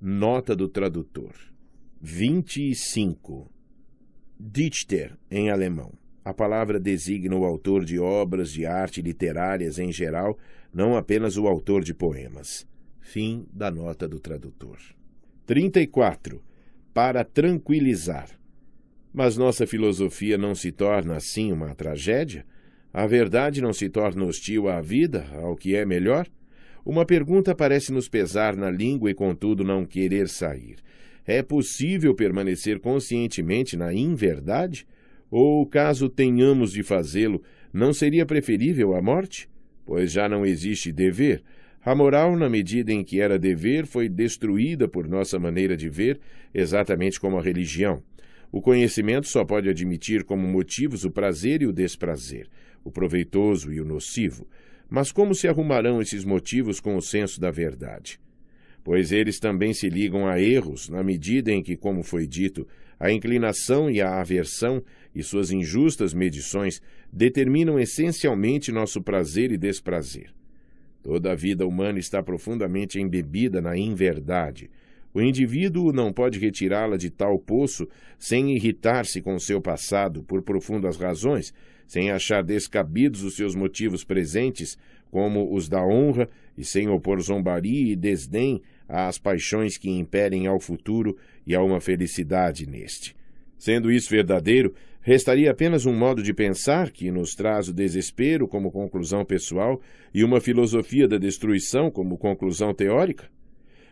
Nota 0.00 0.54
do 0.54 0.68
tradutor: 0.68 1.34
25. 2.00 3.50
Dichter, 4.38 5.18
em 5.28 5.50
alemão. 5.50 5.92
A 6.24 6.32
palavra 6.32 6.78
designa 6.78 7.34
o 7.34 7.44
autor 7.44 7.84
de 7.84 7.98
obras 7.98 8.52
de 8.52 8.64
arte 8.64 9.02
literárias 9.02 9.76
em 9.76 9.90
geral, 9.90 10.38
não 10.72 10.96
apenas 10.96 11.36
o 11.36 11.48
autor 11.48 11.82
de 11.82 11.92
poemas. 11.92 12.64
Fim 13.00 13.44
da 13.52 13.72
nota 13.72 14.06
do 14.06 14.20
tradutor. 14.20 14.78
34. 15.46 16.44
Para 16.94 17.24
tranquilizar. 17.24 18.30
Mas 19.12 19.36
nossa 19.36 19.66
filosofia 19.66 20.38
não 20.38 20.54
se 20.54 20.70
torna 20.70 21.16
assim 21.16 21.50
uma 21.50 21.74
tragédia? 21.74 22.46
A 22.92 23.04
verdade 23.04 23.60
não 23.60 23.72
se 23.72 23.88
torna 23.88 24.24
hostil 24.24 24.68
à 24.68 24.80
vida, 24.80 25.26
ao 25.42 25.56
que 25.56 25.74
é 25.74 25.84
melhor? 25.84 26.28
Uma 26.88 27.04
pergunta 27.04 27.54
parece 27.54 27.92
nos 27.92 28.08
pesar 28.08 28.56
na 28.56 28.70
língua 28.70 29.10
e, 29.10 29.14
contudo, 29.14 29.62
não 29.62 29.84
querer 29.84 30.26
sair. 30.26 30.76
É 31.26 31.42
possível 31.42 32.14
permanecer 32.14 32.80
conscientemente 32.80 33.76
na 33.76 33.92
inverdade? 33.92 34.86
Ou, 35.30 35.66
caso 35.66 36.08
tenhamos 36.08 36.72
de 36.72 36.82
fazê-lo, 36.82 37.42
não 37.70 37.92
seria 37.92 38.24
preferível 38.24 38.94
a 38.94 39.02
morte? 39.02 39.50
Pois 39.84 40.10
já 40.10 40.30
não 40.30 40.46
existe 40.46 40.90
dever. 40.90 41.42
A 41.84 41.94
moral, 41.94 42.34
na 42.38 42.48
medida 42.48 42.90
em 42.90 43.04
que 43.04 43.20
era 43.20 43.38
dever, 43.38 43.84
foi 43.84 44.08
destruída 44.08 44.88
por 44.88 45.06
nossa 45.06 45.38
maneira 45.38 45.76
de 45.76 45.90
ver, 45.90 46.18
exatamente 46.54 47.20
como 47.20 47.36
a 47.36 47.42
religião. 47.42 48.02
O 48.50 48.62
conhecimento 48.62 49.28
só 49.28 49.44
pode 49.44 49.68
admitir 49.68 50.24
como 50.24 50.48
motivos 50.48 51.04
o 51.04 51.10
prazer 51.10 51.60
e 51.60 51.66
o 51.66 51.72
desprazer, 51.72 52.48
o 52.82 52.90
proveitoso 52.90 53.70
e 53.74 53.78
o 53.78 53.84
nocivo. 53.84 54.48
Mas 54.88 55.12
como 55.12 55.34
se 55.34 55.46
arrumarão 55.46 56.00
esses 56.00 56.24
motivos 56.24 56.80
com 56.80 56.96
o 56.96 57.02
senso 57.02 57.40
da 57.40 57.50
verdade? 57.50 58.18
Pois 58.82 59.12
eles 59.12 59.38
também 59.38 59.74
se 59.74 59.88
ligam 59.88 60.26
a 60.26 60.40
erros, 60.40 60.88
na 60.88 61.02
medida 61.02 61.52
em 61.52 61.62
que, 61.62 61.76
como 61.76 62.02
foi 62.02 62.26
dito, 62.26 62.66
a 62.98 63.12
inclinação 63.12 63.90
e 63.90 64.00
a 64.00 64.20
aversão 64.20 64.82
e 65.14 65.22
suas 65.22 65.50
injustas 65.50 66.14
medições 66.14 66.80
determinam 67.12 67.78
essencialmente 67.78 68.72
nosso 68.72 69.02
prazer 69.02 69.52
e 69.52 69.58
desprazer. 69.58 70.32
Toda 71.02 71.32
a 71.32 71.34
vida 71.34 71.66
humana 71.66 71.98
está 71.98 72.22
profundamente 72.22 73.00
embebida 73.00 73.60
na 73.60 73.76
inverdade. 73.76 74.70
O 75.14 75.20
indivíduo 75.20 75.92
não 75.92 76.12
pode 76.12 76.38
retirá-la 76.38 76.96
de 76.96 77.08
tal 77.08 77.38
poço 77.38 77.88
sem 78.18 78.54
irritar-se 78.54 79.22
com 79.22 79.38
seu 79.38 79.60
passado 79.60 80.22
por 80.22 80.42
profundas 80.42 80.96
razões, 80.96 81.52
sem 81.88 82.10
achar 82.10 82.44
descabidos 82.44 83.24
os 83.24 83.34
seus 83.34 83.54
motivos 83.54 84.04
presentes, 84.04 84.78
como 85.10 85.52
os 85.52 85.68
da 85.68 85.82
honra, 85.82 86.28
e 86.56 86.62
sem 86.62 86.86
opor 86.88 87.18
zombaria 87.20 87.92
e 87.92 87.96
desdém 87.96 88.60
às 88.86 89.18
paixões 89.18 89.78
que 89.78 89.88
imperem 89.88 90.46
ao 90.46 90.60
futuro 90.60 91.16
e 91.46 91.54
a 91.54 91.62
uma 91.62 91.80
felicidade 91.80 92.68
neste. 92.68 93.16
Sendo 93.56 93.90
isso 93.90 94.10
verdadeiro, 94.10 94.74
restaria 95.00 95.50
apenas 95.50 95.86
um 95.86 95.94
modo 95.94 96.22
de 96.22 96.34
pensar 96.34 96.90
que 96.90 97.10
nos 97.10 97.34
traz 97.34 97.68
o 97.68 97.72
desespero 97.72 98.46
como 98.46 98.70
conclusão 98.70 99.24
pessoal 99.24 99.80
e 100.12 100.22
uma 100.22 100.40
filosofia 100.40 101.08
da 101.08 101.16
destruição 101.16 101.90
como 101.90 102.18
conclusão 102.18 102.74
teórica? 102.74 103.30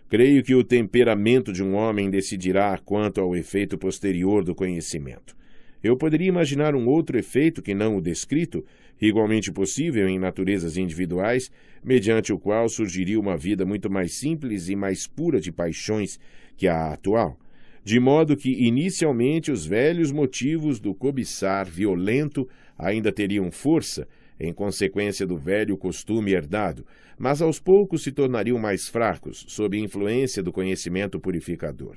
Creio 0.08 0.42
que 0.42 0.54
o 0.54 0.62
temperamento 0.62 1.52
de 1.52 1.64
um 1.64 1.74
homem 1.74 2.10
decidirá 2.10 2.78
quanto 2.78 3.20
ao 3.20 3.34
efeito 3.34 3.76
posterior 3.78 4.44
do 4.44 4.54
conhecimento. 4.54 5.36
Eu 5.82 5.96
poderia 5.96 6.28
imaginar 6.28 6.74
um 6.74 6.86
outro 6.86 7.18
efeito 7.18 7.62
que 7.62 7.74
não 7.74 7.96
o 7.96 8.00
descrito, 8.00 8.64
igualmente 9.00 9.52
possível 9.52 10.08
em 10.08 10.18
naturezas 10.18 10.76
individuais, 10.76 11.50
mediante 11.84 12.32
o 12.32 12.38
qual 12.38 12.68
surgiria 12.68 13.20
uma 13.20 13.36
vida 13.36 13.64
muito 13.64 13.90
mais 13.90 14.14
simples 14.14 14.68
e 14.68 14.76
mais 14.76 15.06
pura 15.06 15.40
de 15.40 15.52
paixões 15.52 16.18
que 16.56 16.66
a 16.66 16.92
atual, 16.92 17.38
de 17.84 18.00
modo 18.00 18.36
que 18.36 18.50
inicialmente 18.50 19.52
os 19.52 19.64
velhos 19.66 20.10
motivos 20.10 20.80
do 20.80 20.94
cobiçar 20.94 21.66
violento 21.66 22.48
ainda 22.76 23.12
teriam 23.12 23.50
força, 23.50 24.08
em 24.40 24.52
consequência 24.52 25.26
do 25.26 25.36
velho 25.36 25.76
costume 25.76 26.32
herdado, 26.32 26.84
mas 27.18 27.40
aos 27.40 27.58
poucos 27.58 28.02
se 28.02 28.12
tornariam 28.12 28.58
mais 28.58 28.88
fracos, 28.88 29.44
sob 29.48 29.78
influência 29.78 30.42
do 30.42 30.52
conhecimento 30.52 31.18
purificador. 31.18 31.96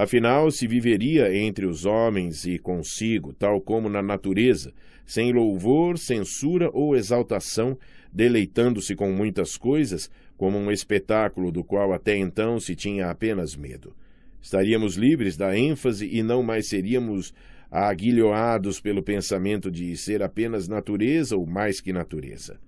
Afinal, 0.00 0.50
se 0.50 0.66
viveria 0.66 1.30
entre 1.36 1.66
os 1.66 1.84
homens 1.84 2.46
e 2.46 2.58
consigo, 2.58 3.34
tal 3.34 3.60
como 3.60 3.86
na 3.86 4.00
natureza, 4.00 4.72
sem 5.04 5.30
louvor, 5.30 5.98
censura 5.98 6.70
ou 6.72 6.96
exaltação, 6.96 7.76
deleitando-se 8.10 8.94
com 8.94 9.12
muitas 9.12 9.58
coisas, 9.58 10.10
como 10.38 10.56
um 10.56 10.70
espetáculo 10.70 11.52
do 11.52 11.62
qual 11.62 11.92
até 11.92 12.16
então 12.16 12.58
se 12.58 12.74
tinha 12.74 13.10
apenas 13.10 13.54
medo. 13.54 13.94
Estaríamos 14.40 14.96
livres 14.96 15.36
da 15.36 15.54
ênfase 15.54 16.08
e 16.10 16.22
não 16.22 16.42
mais 16.42 16.70
seríamos 16.70 17.34
aguilhoados 17.70 18.80
pelo 18.80 19.02
pensamento 19.02 19.70
de 19.70 19.94
ser 19.98 20.22
apenas 20.22 20.66
natureza 20.66 21.36
ou 21.36 21.44
mais 21.44 21.78
que 21.78 21.92
natureza. 21.92 22.58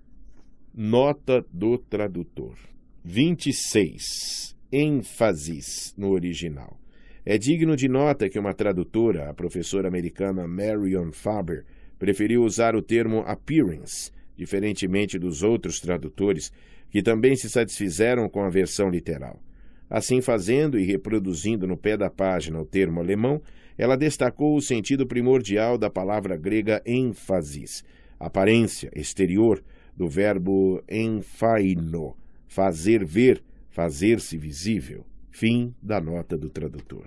Nota 0.74 1.42
do 1.50 1.78
tradutor: 1.78 2.58
26. 3.02 4.54
ênfases 4.70 5.94
no 5.96 6.10
original. 6.10 6.78
É 7.24 7.38
digno 7.38 7.76
de 7.76 7.88
nota 7.88 8.28
que 8.28 8.38
uma 8.38 8.52
tradutora, 8.52 9.30
a 9.30 9.34
professora 9.34 9.86
americana 9.86 10.48
Marion 10.48 11.12
Faber, 11.12 11.64
preferiu 11.96 12.42
usar 12.42 12.74
o 12.74 12.82
termo 12.82 13.20
appearance, 13.20 14.10
diferentemente 14.36 15.20
dos 15.20 15.44
outros 15.44 15.78
tradutores, 15.78 16.52
que 16.90 17.00
também 17.00 17.36
se 17.36 17.48
satisfizeram 17.48 18.28
com 18.28 18.42
a 18.42 18.50
versão 18.50 18.90
literal. 18.90 19.40
Assim 19.88 20.20
fazendo 20.20 20.76
e 20.76 20.84
reproduzindo 20.84 21.64
no 21.64 21.76
pé 21.76 21.96
da 21.96 22.10
página 22.10 22.60
o 22.60 22.66
termo 22.66 22.98
alemão, 22.98 23.40
ela 23.78 23.96
destacou 23.96 24.56
o 24.56 24.60
sentido 24.60 25.06
primordial 25.06 25.78
da 25.78 25.88
palavra 25.88 26.36
grega 26.36 26.82
ênfasis, 26.84 27.84
aparência, 28.18 28.90
exterior, 28.96 29.62
do 29.96 30.08
verbo 30.08 30.82
emphaino, 30.90 32.16
fazer 32.48 33.04
ver, 33.04 33.42
fazer-se 33.70 34.36
visível. 34.36 35.04
Fim 35.34 35.74
da 35.82 35.98
nota 35.98 36.36
do 36.36 36.50
tradutor. 36.50 37.06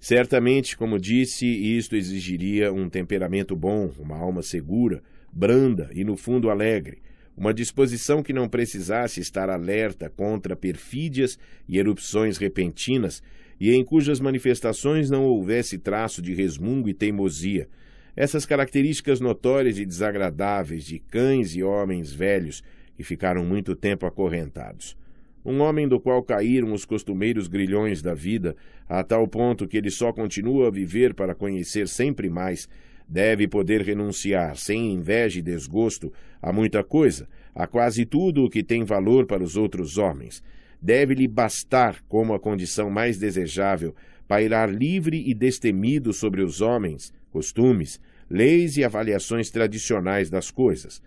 Certamente, 0.00 0.76
como 0.76 0.98
disse, 0.98 1.46
isto 1.46 1.94
exigiria 1.94 2.72
um 2.72 2.90
temperamento 2.90 3.54
bom, 3.54 3.88
uma 4.00 4.16
alma 4.18 4.42
segura, 4.42 5.00
branda 5.32 5.88
e, 5.94 6.02
no 6.02 6.16
fundo, 6.16 6.50
alegre, 6.50 6.98
uma 7.36 7.54
disposição 7.54 8.20
que 8.20 8.32
não 8.32 8.48
precisasse 8.48 9.20
estar 9.20 9.48
alerta 9.48 10.10
contra 10.10 10.56
perfídias 10.56 11.38
e 11.68 11.78
erupções 11.78 12.36
repentinas 12.36 13.22
e 13.60 13.72
em 13.72 13.84
cujas 13.84 14.18
manifestações 14.18 15.08
não 15.08 15.22
houvesse 15.22 15.78
traço 15.78 16.20
de 16.20 16.34
resmungo 16.34 16.88
e 16.88 16.94
teimosia. 16.94 17.68
Essas 18.16 18.44
características 18.44 19.20
notórias 19.20 19.78
e 19.78 19.86
desagradáveis 19.86 20.84
de 20.84 20.98
cães 20.98 21.54
e 21.54 21.62
homens 21.62 22.12
velhos 22.12 22.60
que 22.96 23.04
ficaram 23.04 23.44
muito 23.44 23.76
tempo 23.76 24.04
acorrentados 24.04 25.00
um 25.44 25.60
homem 25.60 25.88
do 25.88 25.98
qual 25.98 26.22
caíram 26.22 26.72
os 26.72 26.84
costumeiros 26.84 27.48
grilhões 27.48 28.00
da 28.00 28.14
vida, 28.14 28.56
a 28.88 29.02
tal 29.02 29.26
ponto 29.26 29.66
que 29.66 29.76
ele 29.76 29.90
só 29.90 30.12
continua 30.12 30.68
a 30.68 30.70
viver 30.70 31.14
para 31.14 31.34
conhecer 31.34 31.88
sempre 31.88 32.30
mais, 32.30 32.68
deve 33.08 33.48
poder 33.48 33.82
renunciar, 33.82 34.56
sem 34.56 34.92
inveja 34.92 35.40
e 35.40 35.42
desgosto, 35.42 36.12
a 36.40 36.52
muita 36.52 36.82
coisa, 36.84 37.28
a 37.54 37.66
quase 37.66 38.06
tudo 38.06 38.44
o 38.44 38.50
que 38.50 38.62
tem 38.62 38.84
valor 38.84 39.26
para 39.26 39.42
os 39.42 39.56
outros 39.56 39.98
homens. 39.98 40.42
Deve-lhe 40.80 41.28
bastar, 41.28 42.02
como 42.08 42.34
a 42.34 42.40
condição 42.40 42.88
mais 42.90 43.18
desejável, 43.18 43.94
pairar 44.26 44.70
livre 44.72 45.22
e 45.28 45.34
destemido 45.34 46.12
sobre 46.12 46.42
os 46.42 46.60
homens, 46.60 47.12
costumes, 47.30 48.00
leis 48.30 48.76
e 48.76 48.84
avaliações 48.84 49.50
tradicionais 49.50 50.30
das 50.30 50.50
coisas 50.50 51.02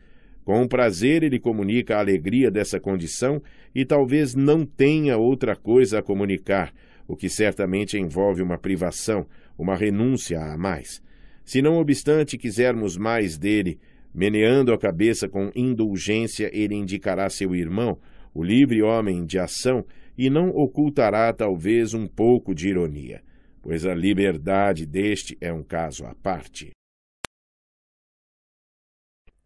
Com 0.46 0.68
prazer 0.68 1.24
ele 1.24 1.40
comunica 1.40 1.96
a 1.96 2.00
alegria 2.00 2.52
dessa 2.52 2.80
condição 2.80 3.42
e 3.74 3.84
talvez 3.84 4.36
não 4.36 4.64
tenha 4.64 5.18
outra 5.18 5.56
coisa 5.56 5.98
a 6.00 6.04
comunicar, 6.04 6.72
o 7.08 7.16
que 7.16 7.28
certamente 7.28 7.98
envolve 7.98 8.44
uma 8.44 8.58
privação, 8.58 9.26
uma 9.58 9.76
renúncia 9.76 10.40
a 10.40 10.56
mais. 10.56 11.02
Se 11.44 11.64
não 11.64 11.80
obstante 11.80 12.38
quisermos 12.38 12.96
mais 12.96 13.40
dele, 13.40 13.80
meneando 14.14 14.72
a 14.72 14.78
cabeça 14.78 15.28
com 15.28 15.52
indulgência, 15.56 16.50
ele 16.54 16.76
indicará 16.76 17.28
seu 17.28 17.56
irmão, 17.56 17.98
o 18.32 18.44
livre 18.44 18.84
homem 18.84 19.26
de 19.26 19.40
ação, 19.40 19.84
e 20.16 20.30
não 20.30 20.50
ocultará 20.50 21.34
talvez 21.34 21.96
um 21.96 22.08
pouco 22.08 22.54
de 22.54 22.70
ironia, 22.70 23.22
pois 23.64 23.84
a 23.84 23.96
liberdade 23.96 24.86
deste 24.86 25.36
é 25.42 25.52
um 25.52 25.64
caso 25.64 26.06
à 26.06 26.14
parte. 26.14 26.72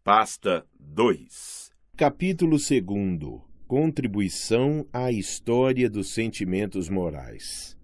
Pasta 0.02 0.64
2 0.78 1.70
Capítulo 1.94 2.56
2 2.56 3.42
Contribuição 3.68 4.86
à 4.90 5.12
História 5.12 5.90
dos 5.90 6.14
Sentimentos 6.14 6.88
Morais. 6.88 7.76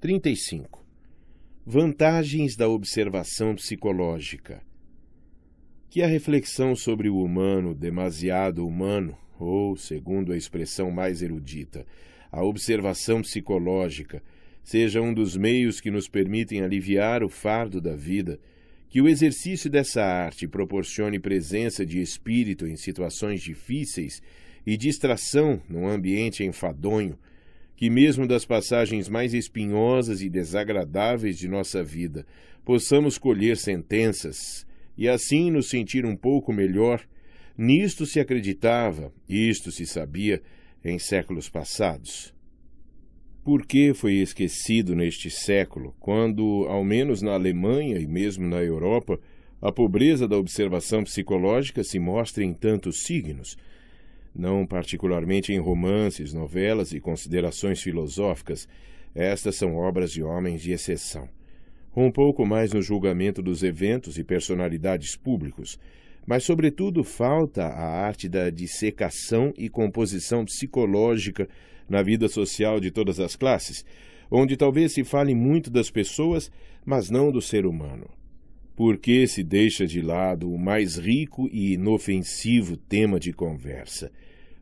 35 0.00 0.84
Vantagens 1.64 2.56
da 2.56 2.68
observação 2.68 3.54
psicológica. 3.54 4.62
Que 5.88 6.02
a 6.02 6.06
reflexão 6.06 6.76
sobre 6.76 7.08
o 7.08 7.24
humano, 7.24 7.74
demasiado 7.74 8.66
humano, 8.66 9.16
ou, 9.38 9.78
segundo 9.78 10.30
a 10.30 10.36
expressão 10.36 10.90
mais 10.90 11.22
erudita, 11.22 11.86
a 12.30 12.44
observação 12.44 13.22
psicológica, 13.22 14.22
seja 14.62 15.00
um 15.00 15.14
dos 15.14 15.38
meios 15.38 15.80
que 15.80 15.90
nos 15.90 16.06
permitem 16.06 16.60
aliviar 16.60 17.24
o 17.24 17.30
fardo 17.30 17.80
da 17.80 17.96
vida 17.96 18.38
que 18.90 19.00
o 19.00 19.08
exercício 19.08 19.70
dessa 19.70 20.02
arte 20.02 20.48
proporcione 20.48 21.20
presença 21.20 21.86
de 21.86 22.02
espírito 22.02 22.66
em 22.66 22.74
situações 22.74 23.40
difíceis 23.40 24.20
e 24.66 24.76
distração 24.76 25.62
num 25.68 25.86
ambiente 25.86 26.42
enfadonho, 26.42 27.16
que 27.76 27.88
mesmo 27.88 28.26
das 28.26 28.44
passagens 28.44 29.08
mais 29.08 29.32
espinhosas 29.32 30.20
e 30.20 30.28
desagradáveis 30.28 31.38
de 31.38 31.48
nossa 31.48 31.84
vida 31.84 32.26
possamos 32.64 33.16
colher 33.16 33.56
sentenças 33.56 34.66
e 34.98 35.08
assim 35.08 35.52
nos 35.52 35.70
sentir 35.70 36.04
um 36.04 36.16
pouco 36.16 36.52
melhor, 36.52 37.00
nisto 37.56 38.04
se 38.04 38.18
acreditava, 38.18 39.12
isto 39.28 39.70
se 39.70 39.86
sabia 39.86 40.42
em 40.84 40.98
séculos 40.98 41.48
passados. 41.48 42.34
Por 43.42 43.64
que 43.64 43.94
foi 43.94 44.16
esquecido 44.16 44.94
neste 44.94 45.30
século, 45.30 45.94
quando, 45.98 46.66
ao 46.68 46.84
menos 46.84 47.22
na 47.22 47.32
Alemanha 47.32 47.98
e 47.98 48.06
mesmo 48.06 48.46
na 48.46 48.62
Europa, 48.62 49.18
a 49.62 49.72
pobreza 49.72 50.28
da 50.28 50.36
observação 50.36 51.02
psicológica 51.04 51.82
se 51.82 51.98
mostra 51.98 52.44
em 52.44 52.52
tantos 52.52 53.02
signos? 53.04 53.56
Não 54.34 54.66
particularmente 54.66 55.54
em 55.54 55.58
romances, 55.58 56.34
novelas 56.34 56.92
e 56.92 57.00
considerações 57.00 57.82
filosóficas, 57.82 58.68
estas 59.14 59.56
são 59.56 59.74
obras 59.76 60.12
de 60.12 60.22
homens 60.22 60.60
de 60.60 60.72
exceção. 60.72 61.26
Um 61.96 62.10
pouco 62.10 62.44
mais 62.44 62.74
no 62.74 62.82
julgamento 62.82 63.40
dos 63.40 63.62
eventos 63.62 64.18
e 64.18 64.22
personalidades 64.22 65.16
públicos, 65.16 65.78
mas, 66.26 66.44
sobretudo, 66.44 67.02
falta 67.02 67.64
a 67.64 68.04
arte 68.06 68.28
da 68.28 68.50
dissecação 68.50 69.52
e 69.56 69.70
composição 69.70 70.44
psicológica 70.44 71.48
na 71.90 72.02
vida 72.02 72.28
social 72.28 72.78
de 72.78 72.88
todas 72.92 73.18
as 73.18 73.34
classes, 73.34 73.84
onde 74.30 74.56
talvez 74.56 74.92
se 74.92 75.02
fale 75.02 75.34
muito 75.34 75.68
das 75.68 75.90
pessoas, 75.90 76.50
mas 76.86 77.10
não 77.10 77.32
do 77.32 77.42
ser 77.42 77.66
humano. 77.66 78.08
Por 78.76 78.96
que 78.96 79.26
se 79.26 79.42
deixa 79.42 79.86
de 79.86 80.00
lado 80.00 80.50
o 80.50 80.56
mais 80.56 80.96
rico 80.96 81.50
e 81.52 81.72
inofensivo 81.74 82.76
tema 82.76 83.18
de 83.18 83.32
conversa? 83.32 84.12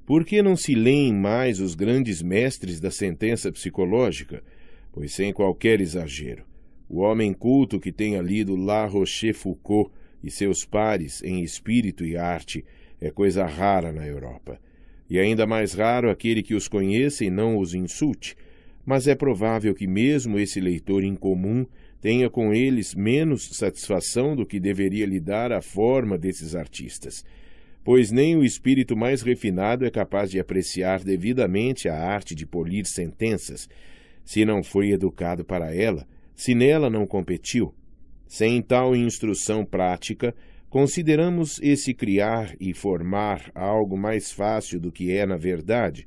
Por 0.07 0.25
que 0.25 0.41
não 0.43 0.57
se 0.57 0.75
leem 0.75 1.13
mais 1.13 1.61
os 1.61 1.75
grandes 1.75 2.23
mestres 2.23 2.81
da 2.81 2.91
sentença 2.91 3.53
psicológica? 3.53 4.43
Pois, 4.91 5.13
sem 5.13 5.31
qualquer 5.35 5.83
exagero, 5.83 6.45
o 6.89 7.01
homem 7.01 7.35
culto 7.35 7.79
que 7.79 7.93
tenha 7.93 8.23
lido 8.23 8.57
La 8.57 8.87
Rochefoucauld 8.87 9.91
e 10.25 10.31
seus 10.31 10.65
pares 10.65 11.23
em 11.23 11.43
espírito 11.43 12.07
e 12.07 12.17
arte 12.17 12.65
é 12.99 13.11
coisa 13.11 13.45
rara 13.45 13.93
na 13.93 14.07
Europa 14.07 14.59
e 15.09 15.19
ainda 15.19 15.47
mais 15.47 15.73
raro 15.73 16.11
aquele 16.11 16.43
que 16.43 16.55
os 16.55 16.69
conheça 16.69 17.25
e 17.25 17.31
não 17.31 17.59
os 17.59 17.75
insulte, 17.75 18.37
mas 18.85 19.07
é 19.07 19.15
provável 19.15 19.75
que 19.75 19.87
mesmo 19.87 20.39
esse 20.39 20.61
leitor 20.61 21.05
incomum 21.05 21.67
tenha 22.01 22.31
com 22.31 22.55
eles 22.55 22.95
menos 22.95 23.49
satisfação 23.53 24.37
do 24.37 24.47
que 24.47 24.61
deveria 24.61 25.07
lhe 25.07 25.21
dar 25.21 25.53
a 25.53 25.61
forma 25.61 26.17
desses 26.17 26.55
artistas, 26.55 27.25
pois 27.83 28.11
nem 28.11 28.37
o 28.37 28.45
espírito 28.45 28.97
mais 28.97 29.23
refinado 29.23 29.85
é 29.85 29.91
capaz 29.91 30.31
de 30.31 30.39
apreciar 30.39 31.03
devidamente 31.03 31.89
a 31.89 31.97
arte 31.97 32.35
de 32.35 32.47
polir 32.47 32.87
sentenças, 32.87 33.69
se 34.25 34.45
não 34.45 34.63
foi 34.63 34.91
educado 34.91 35.45
para 35.45 35.75
ela, 35.75 36.07
se 36.35 36.55
nela 36.55 36.89
não 36.91 37.07
competiu. 37.07 37.75
Sem 38.27 38.61
tal 38.61 38.95
instrução 38.95 39.65
prática, 39.65 40.35
Consideramos 40.69 41.59
esse 41.63 41.95
criar 41.95 42.55
e 42.61 42.75
formar 42.75 43.51
algo 43.55 43.97
mais 43.97 44.31
fácil 44.31 44.79
do 44.79 44.93
que 44.93 45.11
é 45.13 45.25
na 45.25 45.37
verdade. 45.37 46.07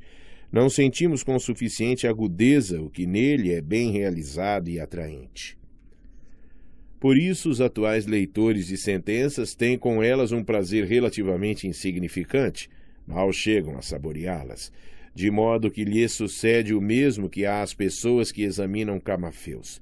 Não 0.51 0.69
sentimos 0.69 1.23
com 1.23 1.39
suficiente 1.39 2.05
agudeza 2.05 2.79
o 2.79 2.89
que 2.89 3.07
nele 3.07 3.51
é 3.51 3.61
bem 3.61 3.91
realizado 3.91 4.69
e 4.69 4.79
atraente. 4.79 5.57
Por 6.99 7.17
isso, 7.17 7.49
os 7.49 7.59
atuais 7.59 8.05
leitores 8.05 8.67
de 8.67 8.77
sentenças 8.77 9.55
têm 9.55 9.75
com 9.75 10.03
elas 10.03 10.31
um 10.31 10.43
prazer 10.43 10.85
relativamente 10.85 11.67
insignificante, 11.67 12.69
mal 13.07 13.33
chegam 13.33 13.75
a 13.75 13.81
saboreá-las, 13.81 14.71
de 15.15 15.31
modo 15.31 15.71
que 15.71 15.83
lhes 15.83 16.11
sucede 16.11 16.75
o 16.75 16.79
mesmo 16.79 17.27
que 17.27 17.43
às 17.43 17.73
pessoas 17.73 18.31
que 18.31 18.43
examinam 18.43 18.99
camafeus, 18.99 19.81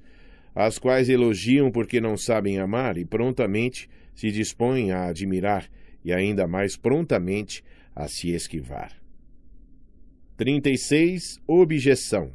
as 0.54 0.78
quais 0.78 1.10
elogiam 1.10 1.70
porque 1.70 2.00
não 2.00 2.16
sabem 2.16 2.58
amar 2.58 2.96
e 2.96 3.04
prontamente 3.04 3.86
se 4.14 4.30
dispõe 4.30 4.92
a 4.92 5.06
admirar 5.06 5.68
e 6.04 6.12
ainda 6.12 6.46
mais 6.46 6.76
prontamente 6.76 7.62
a 7.94 8.08
se 8.08 8.30
esquivar. 8.30 8.92
36. 10.36 11.38
Objeção. 11.46 12.32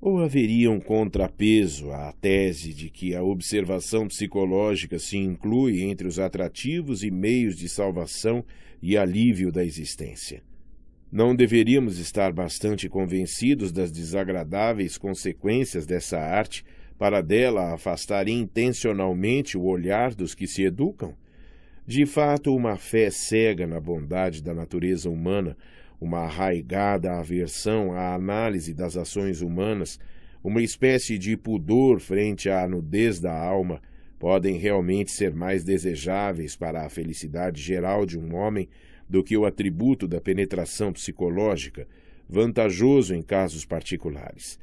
Ou 0.00 0.18
haveria 0.18 0.70
um 0.70 0.80
contrapeso 0.80 1.90
à 1.90 2.12
tese 2.12 2.74
de 2.74 2.90
que 2.90 3.14
a 3.14 3.22
observação 3.22 4.08
psicológica 4.08 4.98
se 4.98 5.16
inclui 5.16 5.82
entre 5.82 6.06
os 6.06 6.18
atrativos 6.18 7.02
e 7.02 7.10
meios 7.10 7.56
de 7.56 7.68
salvação 7.68 8.44
e 8.82 8.96
alívio 8.96 9.50
da 9.50 9.64
existência? 9.64 10.42
Não 11.10 11.34
deveríamos 11.34 11.98
estar 11.98 12.32
bastante 12.32 12.88
convencidos 12.88 13.72
das 13.72 13.92
desagradáveis 13.92 14.98
consequências 14.98 15.86
dessa 15.86 16.18
arte 16.18 16.64
para 16.98 17.20
dela 17.20 17.74
afastar 17.74 18.28
intencionalmente 18.28 19.56
o 19.56 19.64
olhar 19.64 20.14
dos 20.14 20.34
que 20.34 20.46
se 20.46 20.62
educam? 20.62 21.14
De 21.86 22.04
fato, 22.04 22.54
uma 22.54 22.76
fé 22.76 23.10
cega 23.10 23.66
na 23.66 23.78
bondade 23.78 24.42
da 24.42 24.52
natureza 24.52 25.08
humana, 25.08 25.56
uma 26.00 26.20
arraigada 26.20 27.12
aversão 27.12 27.92
à 27.92 28.14
análise 28.14 28.74
das 28.74 28.96
ações 28.96 29.40
humanas, 29.40 29.98
uma 30.42 30.62
espécie 30.62 31.18
de 31.18 31.36
pudor 31.36 32.00
frente 32.00 32.48
à 32.48 32.66
nudez 32.66 33.20
da 33.20 33.32
alma, 33.32 33.80
podem 34.18 34.56
realmente 34.56 35.10
ser 35.10 35.34
mais 35.34 35.62
desejáveis 35.62 36.56
para 36.56 36.84
a 36.84 36.88
felicidade 36.88 37.62
geral 37.62 38.06
de 38.06 38.18
um 38.18 38.34
homem 38.34 38.68
do 39.08 39.22
que 39.22 39.36
o 39.36 39.44
atributo 39.44 40.08
da 40.08 40.20
penetração 40.20 40.92
psicológica, 40.92 41.86
vantajoso 42.28 43.14
em 43.14 43.22
casos 43.22 43.64
particulares. 43.64 44.58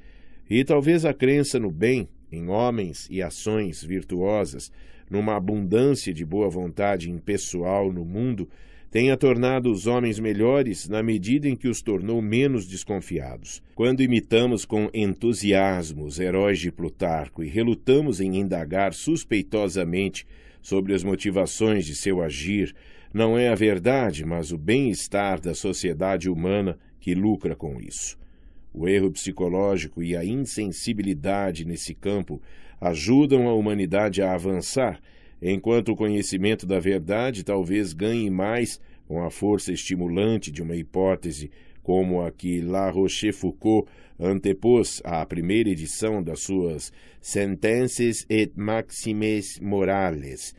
E 0.49 0.63
talvez 0.63 1.05
a 1.05 1.13
crença 1.13 1.59
no 1.59 1.71
bem, 1.71 2.09
em 2.33 2.49
homens 2.49 3.07
e 3.09 3.21
ações 3.21 3.83
virtuosas, 3.83 4.71
numa 5.09 5.35
abundância 5.35 6.13
de 6.13 6.25
boa 6.25 6.49
vontade 6.49 7.09
impessoal 7.09 7.91
no 7.91 8.03
mundo, 8.03 8.49
tenha 8.89 9.17
tornado 9.17 9.71
os 9.71 9.87
homens 9.87 10.19
melhores 10.19 10.87
na 10.87 11.01
medida 11.01 11.49
em 11.49 11.55
que 11.55 11.67
os 11.67 11.81
tornou 11.81 12.21
menos 12.21 12.67
desconfiados. 12.67 13.61
Quando 13.73 14.03
imitamos 14.03 14.65
com 14.65 14.87
entusiasmo 14.93 16.05
os 16.05 16.19
heróis 16.19 16.59
de 16.59 16.71
Plutarco 16.71 17.43
e 17.43 17.47
relutamos 17.47 18.21
em 18.21 18.37
indagar 18.37 18.93
suspeitosamente 18.93 20.27
sobre 20.61 20.93
as 20.93 21.03
motivações 21.03 21.85
de 21.85 21.95
seu 21.95 22.21
agir, 22.21 22.73
não 23.13 23.37
é 23.37 23.49
a 23.49 23.55
verdade, 23.55 24.25
mas 24.25 24.51
o 24.51 24.57
bem-estar 24.57 25.41
da 25.41 25.55
sociedade 25.55 26.29
humana 26.29 26.77
que 26.99 27.15
lucra 27.15 27.55
com 27.55 27.81
isso. 27.81 28.22
O 28.73 28.87
erro 28.87 29.11
psicológico 29.11 30.01
e 30.01 30.15
a 30.15 30.25
insensibilidade 30.25 31.63
nesse 31.63 31.93
campo 31.93 32.41
ajudam 32.81 33.47
a 33.47 33.53
humanidade 33.53 34.21
a 34.21 34.33
avançar, 34.33 34.99
enquanto 35.41 35.89
o 35.91 35.95
conhecimento 35.95 36.65
da 36.65 36.79
verdade 36.79 37.43
talvez 37.43 37.93
ganhe 37.93 38.29
mais 38.29 38.81
com 39.07 39.23
a 39.23 39.29
força 39.29 39.71
estimulante 39.71 40.51
de 40.51 40.61
uma 40.61 40.75
hipótese 40.75 41.51
como 41.83 42.21
a 42.21 42.31
que 42.31 42.61
La 42.61 42.89
Rochefoucauld 42.89 43.87
antepôs 44.19 45.01
à 45.03 45.25
primeira 45.25 45.69
edição 45.69 46.23
das 46.23 46.39
suas 46.39 46.91
Sentences 47.21 48.25
et 48.29 48.51
Maximes 48.55 49.59
Morales. 49.59 50.55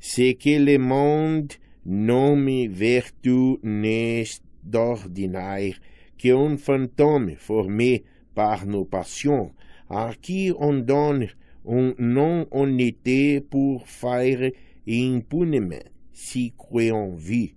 C'est 0.00 0.34
que 0.34 0.58
le 0.58 0.78
monde 0.78 1.54
nome 1.84 2.68
vertu 2.68 3.58
n'est 3.62 4.40
d'ordinaire 4.62 5.78
que 6.18 6.30
un 6.32 6.56
fantôme 6.56 7.36
formé 7.36 8.04
par 8.34 8.66
nos 8.66 8.84
passions, 8.84 9.52
à 9.88 10.12
qui 10.20 10.52
on 10.58 10.74
donne 10.74 11.28
un 11.66 11.94
nom 11.98 12.46
honnête 12.50 13.40
pour 13.48 13.86
faire 13.88 14.50
impunément, 14.86 15.84
si 16.12 16.52
croyons 16.56 17.14
vie. 17.16 17.54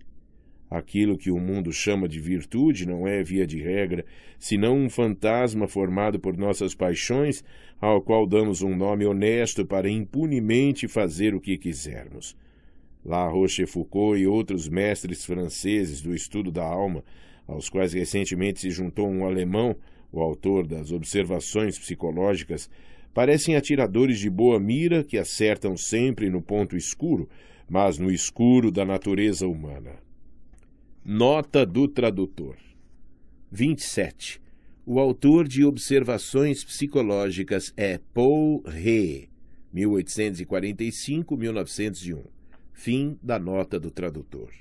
Aquilo 0.70 1.18
que 1.18 1.32
o 1.32 1.40
mundo 1.40 1.72
chama 1.72 2.10
de 2.10 2.20
virtude 2.20 2.86
não 2.86 3.08
é, 3.08 3.24
via 3.24 3.48
de 3.48 3.62
regra, 3.62 4.06
senão 4.38 4.78
um 4.78 4.90
fantasma 4.90 5.66
formado 5.66 6.20
por 6.20 6.36
nossas 6.36 6.76
paixões, 6.76 7.42
ao 7.80 8.02
qual 8.02 8.28
damos 8.28 8.62
um 8.62 8.76
nome 8.76 9.06
honesto 9.06 9.66
para 9.66 9.90
impunemente 9.90 10.88
fazer 10.88 11.34
o 11.34 11.40
que 11.40 11.58
quisermos. 11.58 12.36
La 13.06 13.30
Rochefoucauld 13.30 14.22
e 14.22 14.28
outros 14.28 14.68
mestres 14.68 15.24
franceses 15.24 16.02
do 16.02 16.14
estudo 16.14 16.52
da 16.52 16.66
alma, 16.66 17.02
aos 17.48 17.70
quais 17.70 17.94
recentemente 17.94 18.60
se 18.60 18.70
juntou 18.70 19.10
um 19.10 19.26
alemão, 19.26 19.76
o 20.12 20.22
autor 20.22 20.68
das 20.68 20.92
Observações 20.92 21.80
Psicológicas, 21.80 22.70
parecem 23.14 23.56
atiradores 23.56 24.20
de 24.20 24.30
boa 24.30 24.60
mira 24.60 25.02
que 25.04 25.18
acertam 25.18 25.78
sempre 25.78 26.30
no 26.30 26.42
ponto 26.42 26.76
escuro, 26.76 27.30
mas 27.70 27.98
no 27.98 28.12
escuro 28.12 28.70
da 28.72 28.84
natureza 28.86 29.48
humana. 29.48 29.96
Nota 31.04 31.66
do 31.66 31.88
tradutor. 31.88 32.58
27. 33.52 34.40
O 34.86 35.00
autor 35.00 35.48
de 35.48 35.66
Observações 35.66 36.64
Psicológicas 36.64 37.74
é 37.76 38.00
Paul 38.14 38.62
Ré, 38.66 39.28
1845-1901. 39.74 42.24
Fim 42.74 43.18
da 43.22 43.40
nota 43.40 43.80
do 43.80 43.90
tradutor. 43.90 44.52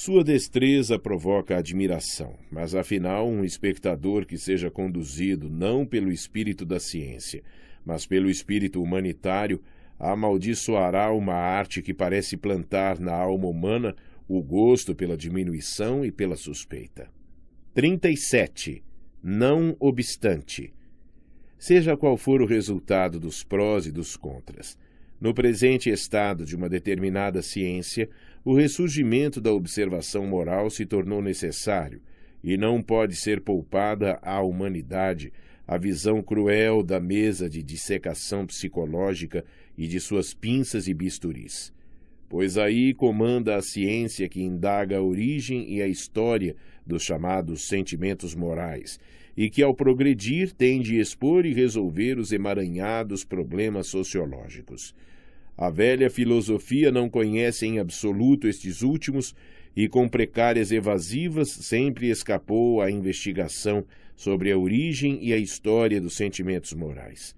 Sua 0.00 0.22
destreza 0.22 0.96
provoca 0.96 1.58
admiração, 1.58 2.36
mas 2.52 2.72
afinal, 2.72 3.28
um 3.28 3.44
espectador 3.44 4.26
que 4.26 4.38
seja 4.38 4.70
conduzido 4.70 5.50
não 5.50 5.84
pelo 5.84 6.12
espírito 6.12 6.64
da 6.64 6.78
ciência, 6.78 7.42
mas 7.84 8.06
pelo 8.06 8.30
espírito 8.30 8.80
humanitário, 8.80 9.60
amaldiçoará 9.98 11.10
uma 11.10 11.34
arte 11.34 11.82
que 11.82 11.92
parece 11.92 12.36
plantar 12.36 13.00
na 13.00 13.12
alma 13.12 13.48
humana 13.48 13.96
o 14.28 14.40
gosto 14.40 14.94
pela 14.94 15.16
diminuição 15.16 16.04
e 16.04 16.12
pela 16.12 16.36
suspeita. 16.36 17.10
37. 17.74 18.84
Não 19.20 19.76
obstante. 19.80 20.72
Seja 21.58 21.96
qual 21.96 22.16
for 22.16 22.40
o 22.40 22.46
resultado 22.46 23.18
dos 23.18 23.42
prós 23.42 23.84
e 23.84 23.90
dos 23.90 24.16
contras, 24.16 24.78
no 25.20 25.34
presente 25.34 25.90
estado 25.90 26.44
de 26.44 26.54
uma 26.54 26.68
determinada 26.68 27.42
ciência, 27.42 28.08
o 28.50 28.54
ressurgimento 28.54 29.42
da 29.42 29.52
observação 29.52 30.26
moral 30.26 30.70
se 30.70 30.86
tornou 30.86 31.20
necessário 31.20 32.00
e 32.42 32.56
não 32.56 32.82
pode 32.82 33.14
ser 33.14 33.42
poupada 33.42 34.18
à 34.22 34.40
humanidade 34.40 35.30
a 35.66 35.76
visão 35.76 36.22
cruel 36.22 36.82
da 36.82 36.98
mesa 36.98 37.46
de 37.46 37.62
dissecação 37.62 38.46
psicológica 38.46 39.44
e 39.76 39.86
de 39.86 40.00
suas 40.00 40.32
pinças 40.32 40.88
e 40.88 40.94
bisturis 40.94 41.74
pois 42.26 42.58
aí 42.58 42.92
comanda 42.94 43.56
a 43.56 43.62
ciência 43.62 44.28
que 44.28 44.42
indaga 44.42 44.96
a 44.98 45.02
origem 45.02 45.70
e 45.70 45.82
a 45.82 45.86
história 45.86 46.54
dos 46.86 47.02
chamados 47.02 47.66
sentimentos 47.68 48.34
morais, 48.34 49.00
e 49.36 49.48
que, 49.48 49.62
ao 49.62 49.74
progredir, 49.74 50.52
tem 50.52 50.80
de 50.80 50.98
expor 50.98 51.46
e 51.46 51.54
resolver 51.54 52.18
os 52.18 52.32
emaranhados 52.32 53.24
problemas 53.24 53.88
sociológicos. 53.88 54.94
A 55.58 55.70
velha 55.70 56.08
filosofia 56.08 56.92
não 56.92 57.10
conhece 57.10 57.66
em 57.66 57.80
absoluto 57.80 58.46
estes 58.46 58.82
últimos 58.82 59.34
e, 59.74 59.88
com 59.88 60.08
precárias 60.08 60.70
evasivas, 60.70 61.50
sempre 61.50 62.08
escapou 62.10 62.80
à 62.80 62.88
investigação 62.88 63.84
sobre 64.14 64.52
a 64.52 64.56
origem 64.56 65.18
e 65.20 65.32
a 65.32 65.36
história 65.36 66.00
dos 66.00 66.14
sentimentos 66.14 66.72
morais. 66.74 67.34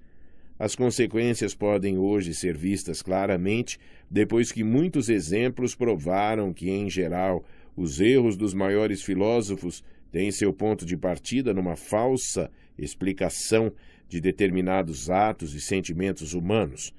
As 0.59 0.77
consequências 0.77 1.55
podem 1.55 1.97
hoje 1.97 2.35
ser 2.35 2.55
vistas 2.59 3.01
claramente 3.01 3.79
depois 4.11 4.53
que 4.53 4.63
muitos 4.63 5.09
exemplos 5.09 5.75
provaram 5.75 6.53
que, 6.53 6.69
em 6.69 6.91
geral, 6.91 7.43
os 7.75 8.03
erros 8.03 8.37
dos 8.37 8.53
maiores 8.53 9.03
filósofos 9.03 9.83
têm 10.13 10.31
seu 10.31 10.53
ponto 10.53 10.85
de 10.85 10.95
partida 10.95 11.55
numa 11.55 11.75
falsa 11.75 12.51
explicação 12.79 13.73
de 14.11 14.21
determinados 14.21 15.09
atos 15.09 15.55
e 15.55 15.61
sentimentos 15.61 16.35
humanos, 16.35 16.93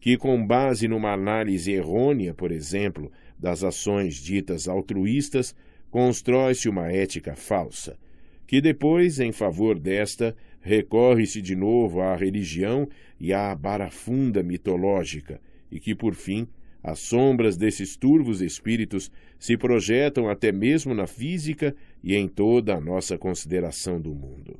que, 0.00 0.16
com 0.16 0.44
base 0.46 0.86
numa 0.86 1.12
análise 1.12 1.72
errônea, 1.72 2.32
por 2.34 2.52
exemplo, 2.52 3.10
das 3.38 3.64
ações 3.64 4.16
ditas 4.16 4.68
altruístas, 4.68 5.54
constrói-se 5.90 6.68
uma 6.68 6.90
ética 6.92 7.34
falsa, 7.34 7.96
que 8.46 8.60
depois, 8.60 9.20
em 9.20 9.32
favor 9.32 9.78
desta, 9.78 10.36
recorre-se 10.60 11.40
de 11.40 11.56
novo 11.56 12.00
à 12.00 12.16
religião 12.16 12.88
e 13.18 13.32
à 13.32 13.54
barafunda 13.54 14.42
mitológica, 14.42 15.40
e 15.70 15.78
que, 15.78 15.94
por 15.94 16.14
fim, 16.14 16.46
as 16.82 17.00
sombras 17.00 17.56
desses 17.56 17.96
turvos 17.96 18.40
espíritos 18.40 19.10
se 19.38 19.56
projetam 19.56 20.28
até 20.28 20.52
mesmo 20.52 20.94
na 20.94 21.06
física 21.06 21.74
e 22.02 22.14
em 22.14 22.28
toda 22.28 22.74
a 22.74 22.80
nossa 22.80 23.18
consideração 23.18 24.00
do 24.00 24.14
mundo. 24.14 24.58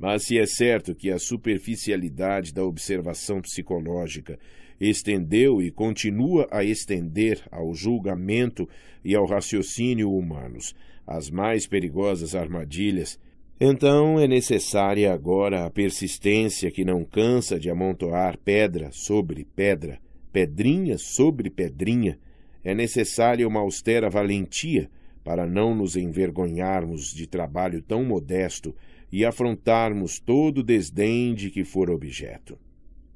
Mas 0.00 0.24
se 0.24 0.38
é 0.38 0.46
certo 0.46 0.94
que 0.94 1.10
a 1.10 1.18
superficialidade 1.18 2.52
da 2.52 2.64
observação 2.64 3.40
psicológica 3.40 4.36
estendeu 4.80 5.62
e 5.62 5.70
continua 5.70 6.48
a 6.50 6.64
estender 6.64 7.40
ao 7.52 7.72
julgamento 7.74 8.68
e 9.04 9.14
ao 9.14 9.26
raciocínio 9.26 10.10
humanos 10.10 10.74
as 11.06 11.28
mais 11.28 11.66
perigosas 11.66 12.34
armadilhas 12.34 13.18
então 13.62 14.18
é 14.18 14.26
necessária 14.26 15.12
agora 15.12 15.66
a 15.66 15.70
persistência 15.70 16.70
que 16.70 16.82
não 16.82 17.04
cansa 17.04 17.60
de 17.60 17.68
amontoar 17.68 18.38
pedra 18.38 18.88
sobre 18.90 19.44
pedra, 19.44 19.98
pedrinha 20.32 20.96
sobre 20.96 21.50
pedrinha. 21.50 22.18
É 22.64 22.74
necessária 22.74 23.46
uma 23.46 23.60
austera 23.60 24.08
valentia 24.08 24.88
para 25.22 25.46
não 25.46 25.74
nos 25.74 25.94
envergonharmos 25.94 27.12
de 27.12 27.26
trabalho 27.26 27.82
tão 27.82 28.02
modesto 28.02 28.74
e 29.12 29.24
afrontarmos 29.24 30.18
todo 30.18 30.58
o 30.58 30.62
desdém 30.62 31.34
de 31.34 31.50
que 31.50 31.64
for 31.64 31.90
objeto. 31.90 32.58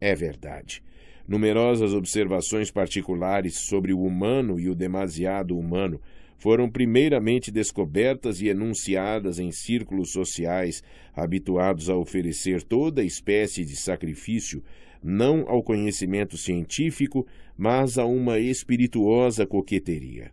É 0.00 0.14
verdade. 0.14 0.82
Numerosas 1.26 1.94
observações 1.94 2.70
particulares 2.70 3.54
sobre 3.54 3.92
o 3.92 4.02
humano 4.02 4.60
e 4.60 4.68
o 4.68 4.74
demasiado 4.74 5.56
humano 5.58 6.00
foram 6.36 6.68
primeiramente 6.68 7.50
descobertas 7.50 8.42
e 8.42 8.48
enunciadas 8.48 9.38
em 9.38 9.50
círculos 9.50 10.10
sociais 10.10 10.82
habituados 11.14 11.88
a 11.88 11.96
oferecer 11.96 12.62
toda 12.62 13.02
espécie 13.02 13.64
de 13.64 13.76
sacrifício, 13.76 14.62
não 15.02 15.48
ao 15.48 15.62
conhecimento 15.62 16.36
científico, 16.36 17.26
mas 17.56 17.96
a 17.96 18.04
uma 18.04 18.38
espirituosa 18.38 19.46
coqueteria. 19.46 20.30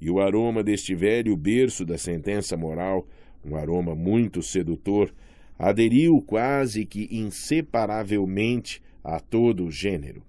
E 0.00 0.08
o 0.10 0.20
aroma 0.20 0.62
deste 0.62 0.94
velho 0.94 1.36
berço 1.36 1.84
da 1.84 1.98
sentença 1.98 2.56
moral, 2.56 3.06
um 3.44 3.56
aroma 3.56 3.94
muito 3.94 4.42
sedutor, 4.42 5.12
aderiu 5.58 6.20
quase 6.26 6.84
que 6.84 7.08
inseparavelmente 7.10 8.82
a 9.02 9.20
todo 9.20 9.64
o 9.64 9.70
gênero. 9.70 10.22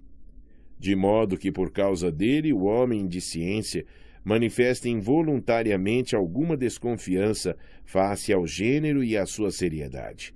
De 0.78 0.94
modo 0.94 1.36
que, 1.36 1.50
por 1.50 1.70
causa 1.70 2.10
dele, 2.10 2.52
o 2.52 2.64
homem 2.64 3.06
de 3.06 3.20
ciência 3.20 3.84
manifesta 4.24 4.88
involuntariamente 4.88 6.16
alguma 6.16 6.56
desconfiança 6.56 7.56
face 7.84 8.32
ao 8.32 8.46
gênero 8.46 9.04
e 9.04 9.16
à 9.16 9.26
sua 9.26 9.50
seriedade. 9.50 10.34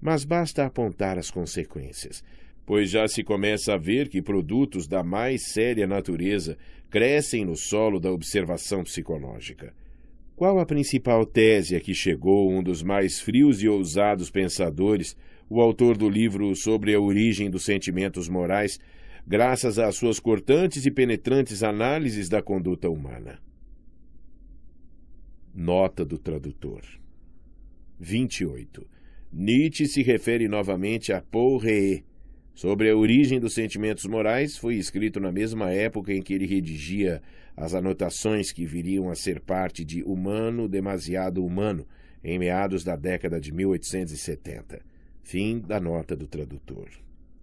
Mas 0.00 0.24
basta 0.24 0.66
apontar 0.66 1.18
as 1.18 1.30
consequências, 1.30 2.22
pois 2.66 2.90
já 2.90 3.08
se 3.08 3.22
começa 3.22 3.74
a 3.74 3.78
ver 3.78 4.08
que 4.08 4.20
produtos 4.20 4.86
da 4.86 5.02
mais 5.02 5.52
séria 5.52 5.86
natureza 5.86 6.58
crescem 6.90 7.44
no 7.44 7.56
solo 7.56 7.98
da 7.98 8.10
observação 8.10 8.84
psicológica. 8.84 9.72
Qual 10.42 10.58
a 10.58 10.66
principal 10.66 11.24
tese 11.24 11.76
a 11.76 11.80
que 11.80 11.94
chegou 11.94 12.50
um 12.50 12.64
dos 12.64 12.82
mais 12.82 13.20
frios 13.20 13.62
e 13.62 13.68
ousados 13.68 14.28
pensadores, 14.28 15.16
o 15.48 15.60
autor 15.60 15.96
do 15.96 16.08
livro 16.08 16.52
sobre 16.56 16.92
a 16.92 17.00
origem 17.00 17.48
dos 17.48 17.62
sentimentos 17.62 18.28
morais, 18.28 18.80
graças 19.24 19.78
às 19.78 19.94
suas 19.94 20.18
cortantes 20.18 20.84
e 20.84 20.90
penetrantes 20.90 21.62
análises 21.62 22.28
da 22.28 22.42
conduta 22.42 22.90
humana. 22.90 23.40
Nota 25.54 26.04
do 26.04 26.18
tradutor. 26.18 26.82
28. 28.00 28.84
Nietzsche 29.32 29.86
se 29.86 30.02
refere 30.02 30.48
novamente 30.48 31.12
a 31.12 31.22
Paul 31.22 31.58
Ré. 31.58 32.02
Sobre 32.54 32.90
a 32.90 32.96
origem 32.96 33.40
dos 33.40 33.54
sentimentos 33.54 34.04
morais, 34.04 34.56
foi 34.56 34.74
escrito 34.74 35.18
na 35.18 35.32
mesma 35.32 35.70
época 35.70 36.12
em 36.12 36.22
que 36.22 36.34
ele 36.34 36.46
redigia 36.46 37.22
as 37.56 37.74
anotações 37.74 38.52
que 38.52 38.66
viriam 38.66 39.10
a 39.10 39.14
ser 39.14 39.40
parte 39.40 39.84
de 39.84 40.02
Humano 40.02 40.68
Demasiado 40.68 41.44
Humano, 41.44 41.86
em 42.22 42.38
meados 42.38 42.84
da 42.84 42.94
década 42.94 43.40
de 43.40 43.52
1870. 43.52 44.80
Fim 45.22 45.60
da 45.60 45.80
nota 45.80 46.14
do 46.14 46.26
tradutor. 46.26 46.88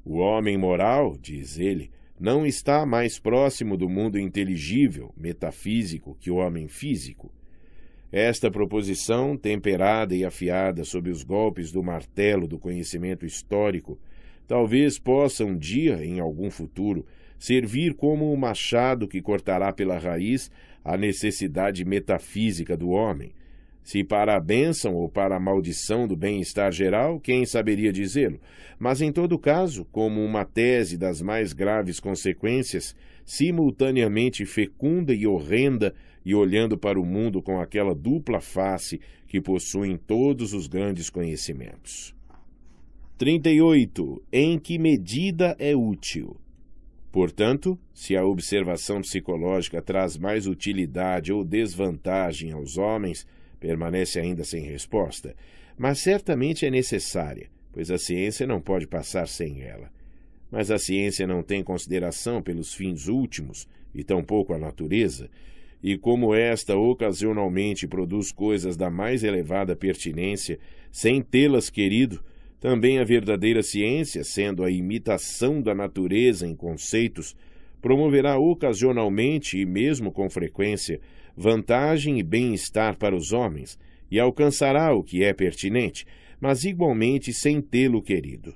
O 0.05 0.17
homem 0.17 0.57
moral, 0.57 1.17
diz 1.19 1.57
ele, 1.57 1.91
não 2.19 2.45
está 2.45 2.85
mais 2.85 3.17
próximo 3.17 3.77
do 3.77 3.87
mundo 3.87 4.19
inteligível, 4.19 5.13
metafísico, 5.15 6.17
que 6.19 6.29
o 6.29 6.35
homem 6.35 6.67
físico. 6.67 7.31
Esta 8.11 8.49
proposição, 8.49 9.37
temperada 9.37 10.15
e 10.15 10.25
afiada 10.25 10.83
sob 10.83 11.09
os 11.09 11.23
golpes 11.23 11.71
do 11.71 11.83
martelo 11.83 12.47
do 12.47 12.57
conhecimento 12.57 13.25
histórico, 13.25 13.99
talvez 14.49 14.97
possa 14.97 15.45
um 15.45 15.55
dia, 15.55 16.03
em 16.03 16.19
algum 16.19 16.49
futuro, 16.49 17.05
servir 17.37 17.93
como 17.93 18.33
um 18.33 18.35
machado 18.35 19.07
que 19.07 19.21
cortará 19.21 19.71
pela 19.71 19.99
raiz 19.99 20.49
a 20.83 20.97
necessidade 20.97 21.85
metafísica 21.85 22.75
do 22.75 22.89
homem. 22.89 23.31
Se 23.83 24.03
para 24.03 24.35
a 24.35 24.39
bênção 24.39 24.95
ou 24.95 25.07
para 25.07 25.35
a 25.35 25.39
maldição 25.39 26.07
do 26.07 26.15
bem-estar 26.15 26.71
geral, 26.71 27.19
quem 27.19 27.45
saberia 27.45 27.93
dizê-lo? 27.93 28.39
Mas, 28.79 29.01
em 29.01 29.11
todo 29.11 29.37
caso, 29.37 29.85
como 29.91 30.25
uma 30.25 30.43
tese 30.43 30.97
das 30.97 31.21
mais 31.21 31.53
graves 31.53 31.99
consequências, 31.99 32.95
simultaneamente 33.23 34.47
fecunda 34.47 35.13
e 35.13 35.27
horrenda, 35.27 35.93
e 36.25 36.33
olhando 36.33 36.75
para 36.75 36.99
o 36.99 37.05
mundo 37.05 37.39
com 37.41 37.59
aquela 37.59 37.93
dupla 37.93 38.41
face 38.41 38.99
que 39.27 39.39
possuem 39.39 39.95
todos 39.95 40.53
os 40.53 40.67
grandes 40.67 41.09
conhecimentos. 41.09 42.18
38. 43.19 44.23
Em 44.31 44.57
que 44.57 44.79
medida 44.79 45.53
é 45.59 45.75
útil? 45.75 46.37
Portanto, 47.11 47.77
se 47.93 48.15
a 48.15 48.25
observação 48.25 49.01
psicológica 49.01 49.81
traz 49.81 50.17
mais 50.17 50.47
utilidade 50.47 51.33
ou 51.33 51.43
desvantagem 51.43 52.53
aos 52.53 52.77
homens, 52.77 53.27
permanece 53.59 54.21
ainda 54.21 54.45
sem 54.45 54.63
resposta, 54.63 55.35
mas 55.77 55.99
certamente 55.99 56.65
é 56.65 56.69
necessária, 56.69 57.49
pois 57.73 57.91
a 57.91 57.97
ciência 57.97 58.47
não 58.47 58.61
pode 58.61 58.87
passar 58.87 59.27
sem 59.27 59.63
ela. 59.63 59.91
Mas 60.49 60.71
a 60.71 60.79
ciência 60.79 61.27
não 61.27 61.43
tem 61.43 61.61
consideração 61.61 62.41
pelos 62.41 62.73
fins 62.73 63.09
últimos, 63.09 63.67
e 63.93 64.01
tampouco 64.01 64.53
a 64.53 64.57
natureza, 64.57 65.29
e 65.83 65.97
como 65.97 66.33
esta 66.33 66.77
ocasionalmente 66.77 67.85
produz 67.85 68.31
coisas 68.31 68.77
da 68.77 68.89
mais 68.89 69.25
elevada 69.25 69.75
pertinência, 69.75 70.57
sem 70.89 71.21
tê-las 71.21 71.69
querido, 71.69 72.23
também 72.59 72.99
a 72.99 73.03
verdadeira 73.03 73.63
ciência, 73.63 74.23
sendo 74.23 74.63
a 74.63 74.71
imitação 74.71 75.61
da 75.61 75.73
natureza 75.73 76.45
em 76.45 76.55
conceitos, 76.55 77.35
promoverá 77.81 78.37
ocasionalmente 78.37 79.57
e 79.57 79.65
mesmo 79.65 80.11
com 80.11 80.29
frequência 80.29 80.99
vantagem 81.35 82.19
e 82.19 82.23
bem-estar 82.23 82.97
para 82.97 83.15
os 83.15 83.31
homens, 83.31 83.79
e 84.11 84.19
alcançará 84.19 84.93
o 84.93 85.03
que 85.03 85.23
é 85.23 85.33
pertinente, 85.33 86.05
mas 86.41 86.65
igualmente 86.65 87.31
sem 87.31 87.61
tê-lo 87.61 88.01
querido. 88.01 88.53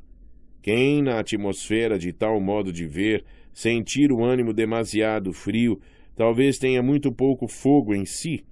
Quem, 0.61 1.01
na 1.01 1.19
atmosfera 1.19 1.97
de 1.97 2.11
tal 2.11 2.41
modo 2.41 2.73
de 2.73 2.85
ver, 2.85 3.23
sentir 3.53 4.11
o 4.11 4.23
ânimo 4.23 4.53
demasiado 4.53 5.31
frio, 5.31 5.80
talvez 6.15 6.57
tenha 6.57 6.81
muito 6.81 7.11
pouco 7.11 7.47
fogo 7.47 7.93
em 7.93 8.05
si. 8.05 8.43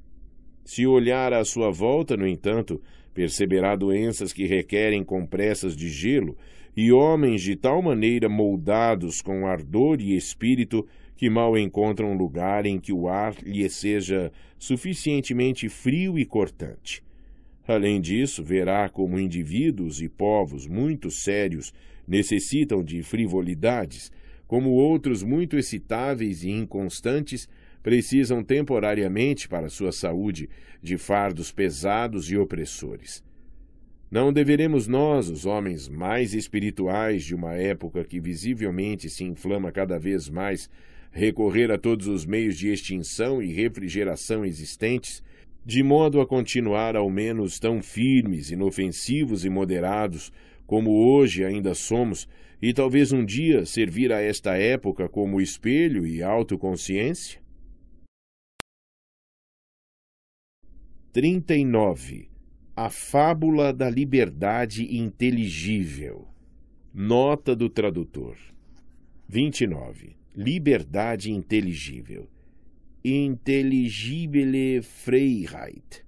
Se 0.63 0.85
olhar 0.85 1.33
à 1.33 1.43
sua 1.43 1.71
volta, 1.71 2.15
no 2.15 2.27
entanto, 2.27 2.81
perceberá 3.13 3.75
doenças 3.75 4.31
que 4.31 4.45
requerem 4.45 5.03
compressas 5.03 5.75
de 5.75 5.89
gelo 5.89 6.37
e 6.75 6.91
homens 6.91 7.41
de 7.41 7.55
tal 7.55 7.81
maneira 7.81 8.29
moldados 8.29 9.21
com 9.21 9.45
ardor 9.45 9.99
e 9.99 10.15
espírito 10.15 10.87
que 11.15 11.29
mal 11.29 11.57
encontram 11.57 12.17
lugar 12.17 12.65
em 12.65 12.79
que 12.79 12.91
o 12.91 13.07
ar 13.07 13.35
lhe 13.43 13.69
seja 13.69 14.31
suficientemente 14.57 15.69
frio 15.69 16.17
e 16.17 16.25
cortante. 16.25 17.03
Além 17.67 18.01
disso, 18.01 18.43
verá 18.43 18.89
como 18.89 19.19
indivíduos 19.19 20.01
e 20.01 20.09
povos 20.09 20.65
muito 20.65 21.11
sérios 21.11 21.73
necessitam 22.07 22.83
de 22.83 23.03
frivolidades, 23.03 24.11
como 24.47 24.71
outros 24.71 25.23
muito 25.23 25.57
excitáveis 25.57 26.43
e 26.43 26.49
inconstantes 26.49 27.47
precisam 27.81 28.43
temporariamente 28.43 29.47
para 29.47 29.69
sua 29.69 29.91
saúde 29.91 30.49
de 30.81 30.97
fardos 30.97 31.51
pesados 31.51 32.31
e 32.31 32.37
opressores. 32.37 33.23
Não 34.09 34.33
deveremos 34.33 34.87
nós, 34.87 35.29
os 35.29 35.45
homens 35.45 35.87
mais 35.87 36.33
espirituais 36.33 37.23
de 37.23 37.33
uma 37.33 37.53
época 37.53 38.03
que 38.03 38.19
visivelmente 38.19 39.09
se 39.09 39.23
inflama 39.23 39.71
cada 39.71 39.97
vez 39.97 40.29
mais, 40.29 40.69
recorrer 41.11 41.71
a 41.71 41.77
todos 41.77 42.07
os 42.07 42.25
meios 42.25 42.57
de 42.57 42.69
extinção 42.69 43.41
e 43.41 43.53
refrigeração 43.53 44.43
existentes, 44.45 45.23
de 45.65 45.81
modo 45.81 46.19
a 46.19 46.27
continuar 46.27 46.95
ao 46.95 47.09
menos 47.09 47.59
tão 47.59 47.81
firmes, 47.81 48.51
inofensivos 48.51 49.45
e 49.45 49.49
moderados 49.49 50.31
como 50.65 50.91
hoje 50.91 51.43
ainda 51.43 51.73
somos, 51.73 52.27
e 52.61 52.73
talvez 52.73 53.11
um 53.11 53.25
dia 53.25 53.65
servir 53.65 54.11
a 54.11 54.21
esta 54.21 54.55
época 54.55 55.09
como 55.09 55.41
espelho 55.41 56.05
e 56.05 56.21
autoconsciência? 56.23 57.40
39. 61.11 62.29
A 62.75 62.89
Fábula 62.89 63.73
da 63.73 63.89
Liberdade 63.89 64.95
Inteligível. 64.97 66.27
Nota 66.93 67.55
do 67.55 67.69
tradutor. 67.69 68.37
29. 69.27 70.15
Liberdade 70.35 71.31
inteligível. 71.31 72.29
Intelligibile 73.03 74.81
Freiheit. 74.81 76.05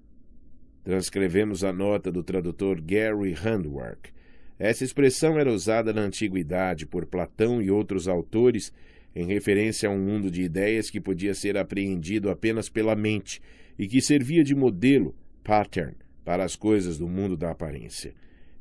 Transcrevemos 0.82 1.64
a 1.64 1.72
nota 1.72 2.10
do 2.10 2.22
tradutor 2.22 2.80
Gary 2.80 3.32
Handwerk 3.32 4.14
essa 4.58 4.84
expressão 4.84 5.38
era 5.38 5.52
usada 5.52 5.92
na 5.92 6.02
antiguidade 6.02 6.86
por 6.86 7.06
Platão 7.06 7.60
e 7.60 7.70
outros 7.70 8.06
autores 8.06 8.72
em 9.14 9.26
referência 9.26 9.88
a 9.88 9.92
um 9.92 9.98
mundo 9.98 10.30
de 10.30 10.42
ideias 10.42 10.90
que 10.90 11.00
podia 11.00 11.34
ser 11.34 11.56
apreendido 11.56 12.30
apenas 12.30 12.68
pela 12.68 12.94
mente 12.94 13.40
e 13.78 13.86
que 13.86 14.00
servia 14.00 14.44
de 14.44 14.54
modelo, 14.54 15.14
pattern, 15.42 15.94
para 16.24 16.44
as 16.44 16.56
coisas 16.56 16.98
do 16.98 17.08
mundo 17.08 17.36
da 17.36 17.50
aparência. 17.50 18.14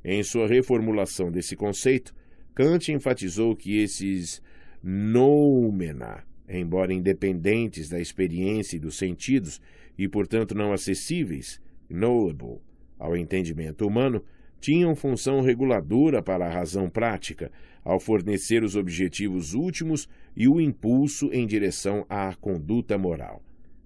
Em 0.04 0.22
sua 0.22 0.48
reformulação 0.48 1.32
desse 1.32 1.56
conceito, 1.56 2.14
Kant 2.54 2.92
enfatizou 2.92 3.56
que 3.56 3.78
esses 3.78 4.42
noumena, 4.84 6.24
embora 6.48 6.94
independentes 6.94 7.88
da 7.88 8.00
experiência 8.00 8.76
e 8.76 8.80
dos 8.80 8.98
sentidos 8.98 9.62
e, 9.98 10.08
portanto, 10.08 10.54
não 10.54 10.74
acessíveis, 10.74 11.62
knowable, 11.90 12.60
ao 13.00 13.16
entendimento 13.16 13.88
humano, 13.88 14.24
tinham 14.60 14.96
função 14.96 15.42
reguladora 15.42 16.22
para 16.22 16.46
a 16.46 16.54
razão 16.54 16.90
prática, 16.90 17.52
ao 17.84 18.00
fornecer 18.00 18.64
os 18.64 18.76
objetivos 18.76 19.54
últimos 19.54 20.08
e 20.36 20.48
o 20.48 20.60
impulso 20.60 21.30
em 21.34 21.46
direção 21.46 22.06
à 22.10 22.34
conduta 22.36 22.98
moral. 22.98 23.42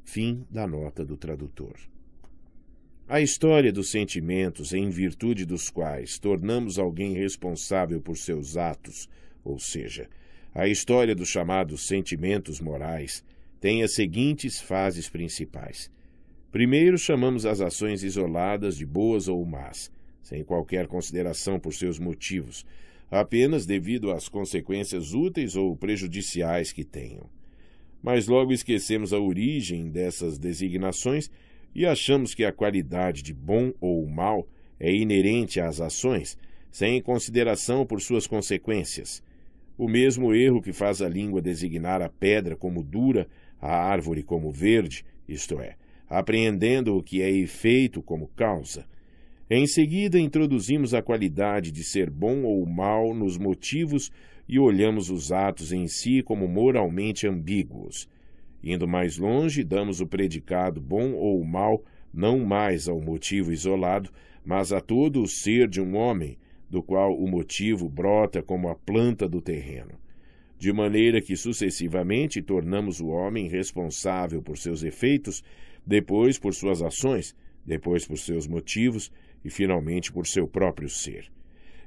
Fim 0.10 0.48
da 0.50 0.66
nota 0.66 1.04
do 1.04 1.18
tradutor. 1.18 1.76
A 3.10 3.20
história 3.20 3.74
dos 3.74 3.92
sentimentos 3.92 4.72
em 4.72 4.90
virtude 4.90 5.46
dos 5.46 5.70
quais 5.70 6.18
tornamos 6.18 6.80
alguém 6.80 7.14
responsável 7.14 8.00
por 8.00 8.18
seus 8.18 8.56
atos, 8.56 9.10
ou 9.44 9.60
seja, 9.60 10.10
a 10.56 10.66
história 10.66 11.14
dos 11.14 11.28
chamados 11.28 11.86
sentimentos 11.86 12.62
morais, 12.62 13.22
tem 13.60 13.84
as 13.84 13.96
seguintes 13.96 14.62
fases 14.62 15.10
principais. 15.10 15.92
Primeiro, 16.54 16.98
chamamos 16.98 17.46
as 17.46 17.60
ações 17.60 18.02
isoladas 18.02 18.78
de 18.78 18.86
boas 18.86 19.28
ou 19.28 19.46
más, 19.46 19.92
sem 20.22 20.42
qualquer 20.42 20.88
consideração 20.88 21.60
por 21.60 21.74
seus 21.74 22.00
motivos, 22.00 22.66
apenas 23.12 23.66
devido 23.66 24.10
às 24.10 24.30
consequências 24.30 25.14
úteis 25.14 25.58
ou 25.58 25.76
prejudiciais 25.76 26.72
que 26.72 26.86
tenham. 26.86 27.30
Mas 28.02 28.28
logo 28.28 28.54
esquecemos 28.54 29.14
a 29.14 29.20
origem 29.20 29.90
dessas 29.90 30.38
designações 30.38 31.30
e 31.74 31.86
achamos 31.86 32.34
que 32.34 32.46
a 32.46 32.52
qualidade 32.52 33.22
de 33.22 33.34
bom 33.34 33.74
ou 33.80 34.08
mal 34.08 34.48
é 34.80 34.94
inerente 34.94 35.60
às 35.60 35.82
ações, 35.82 36.38
sem 36.72 37.02
consideração 37.02 37.86
por 37.86 38.02
suas 38.02 38.28
consequências. 38.28 39.24
O 39.78 39.88
mesmo 39.88 40.34
erro 40.34 40.62
que 40.62 40.74
faz 40.74 41.02
a 41.02 41.10
língua 41.10 41.42
designar 41.42 42.02
a 42.02 42.10
pedra 42.10 42.56
como 42.56 42.84
dura, 42.84 43.28
a 43.62 43.76
árvore 43.76 44.24
como 44.24 44.52
verde, 44.52 45.06
isto 45.28 45.60
é, 45.60 45.76
apreendendo 46.10 46.96
o 46.96 47.04
que 47.04 47.22
é 47.22 47.30
efeito 47.30 48.02
como 48.02 48.28
causa. 48.30 48.86
Em 49.50 49.66
seguida, 49.66 50.20
introduzimos 50.20 50.94
a 50.94 51.02
qualidade 51.02 51.72
de 51.72 51.84
ser 51.84 52.10
bom 52.10 52.44
ou 52.44 52.66
mal 52.66 53.14
nos 53.14 53.38
motivos 53.38 54.12
e 54.48 54.58
olhamos 54.60 55.10
os 55.10 55.32
atos 55.32 55.72
em 55.72 55.88
si 55.88 56.22
como 56.22 56.48
moralmente 56.48 57.28
ambíguos. 57.28 58.08
Indo 58.64 58.88
mais 58.88 59.18
longe, 59.18 59.64
damos 59.64 60.02
o 60.02 60.08
predicado 60.08 60.82
bom 60.82 61.14
ou 61.14 61.44
mal 61.44 61.84
não 62.14 62.40
mais 62.40 62.88
ao 62.88 63.00
motivo 63.00 63.52
isolado, 63.52 64.10
mas 64.44 64.72
a 64.72 64.80
todo 64.80 65.22
o 65.22 65.28
ser 65.28 65.68
de 65.68 65.82
um 65.82 65.96
homem, 65.96 66.38
do 66.70 66.82
qual 66.82 67.16
o 67.16 67.28
motivo 67.28 67.88
brota 67.88 68.42
como 68.42 68.70
a 68.70 68.76
planta 68.76 69.28
do 69.28 69.42
terreno. 69.42 69.94
De 70.58 70.74
maneira 70.74 71.22
que 71.22 71.36
sucessivamente 71.36 72.42
tornamos 72.42 73.00
o 73.00 73.08
homem 73.08 73.48
responsável 73.48 74.42
por 74.42 74.58
seus 74.58 74.84
efeitos, 74.84 75.44
depois 75.86 76.40
por 76.40 76.54
suas 76.54 76.82
ações, 76.82 77.36
depois 77.66 78.08
por 78.08 78.18
seus 78.18 78.48
motivos 78.48 79.12
e 79.46 79.50
finalmente 79.50 80.12
por 80.12 80.26
seu 80.26 80.48
próprio 80.48 80.90
ser. 80.90 81.32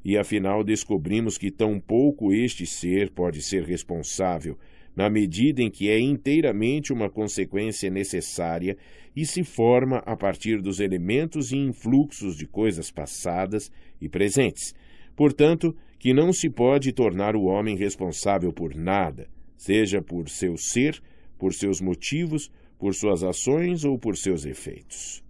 E 0.05 0.17
afinal 0.17 0.65
descobrimos 0.65 1.37
que 1.37 1.51
tampouco 1.51 2.33
este 2.33 2.67
ser 2.67 3.11
pode 3.11 3.43
ser 3.43 3.65
responsável, 3.65 4.59
na 4.97 5.09
medida 5.09 5.63
em 5.63 5.71
que 5.71 5.89
é 5.89 5.99
inteiramente 5.99 6.93
uma 6.93 7.09
consequência 7.09 7.91
necessária 7.91 8.77
e 9.15 9.25
se 9.25 9.45
forma 9.45 9.99
a 9.99 10.17
partir 10.17 10.61
dos 10.61 10.81
elementos 10.81 11.53
e 11.53 11.57
influxos 11.57 12.37
de 12.37 12.47
coisas 12.47 12.91
passadas 12.91 13.71
e 14.01 14.09
presentes. 14.09 14.75
Portanto, 15.15 15.77
que 15.99 16.15
não 16.15 16.33
se 16.33 16.49
pode 16.49 16.93
tornar 16.93 17.37
o 17.37 17.45
homem 17.45 17.77
responsável 17.77 18.53
por 18.53 18.75
nada, 18.75 19.29
seja 19.57 20.01
por 20.01 20.29
seu 20.29 20.57
ser, 20.57 21.01
por 21.39 21.53
seus 21.53 21.81
motivos, 21.81 22.51
por 22.79 22.95
suas 22.95 23.23
ações 23.23 23.85
ou 23.85 23.99
por 23.99 24.17
seus 24.17 24.47
efeitos. 24.47 25.23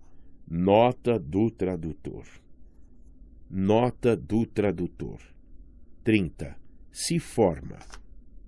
Nota 0.49 1.19
do 1.19 1.51
tradutor. 1.51 2.40
Nota 3.51 4.17
do 4.17 4.47
tradutor. 4.47 5.21
30. 6.05 6.57
Se 6.93 7.19
forma. 7.19 7.79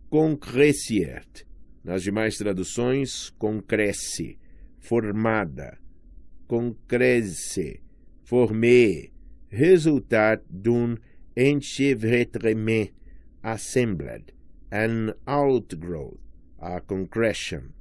Concreciert. 0.09 1.45
Nas 1.83 2.05
demais 2.05 2.37
traduções, 2.37 3.31
concresce, 3.31 4.39
formada, 4.79 5.77
concresce, 6.47 7.81
formé, 8.23 9.11
resultat 9.51 10.41
d'un 10.49 10.97
enchevêtrement 11.37 12.89
assembled, 13.43 14.33
an 14.71 15.15
outgrowth, 15.27 16.21
a 16.61 16.81
concretion. 16.81 17.73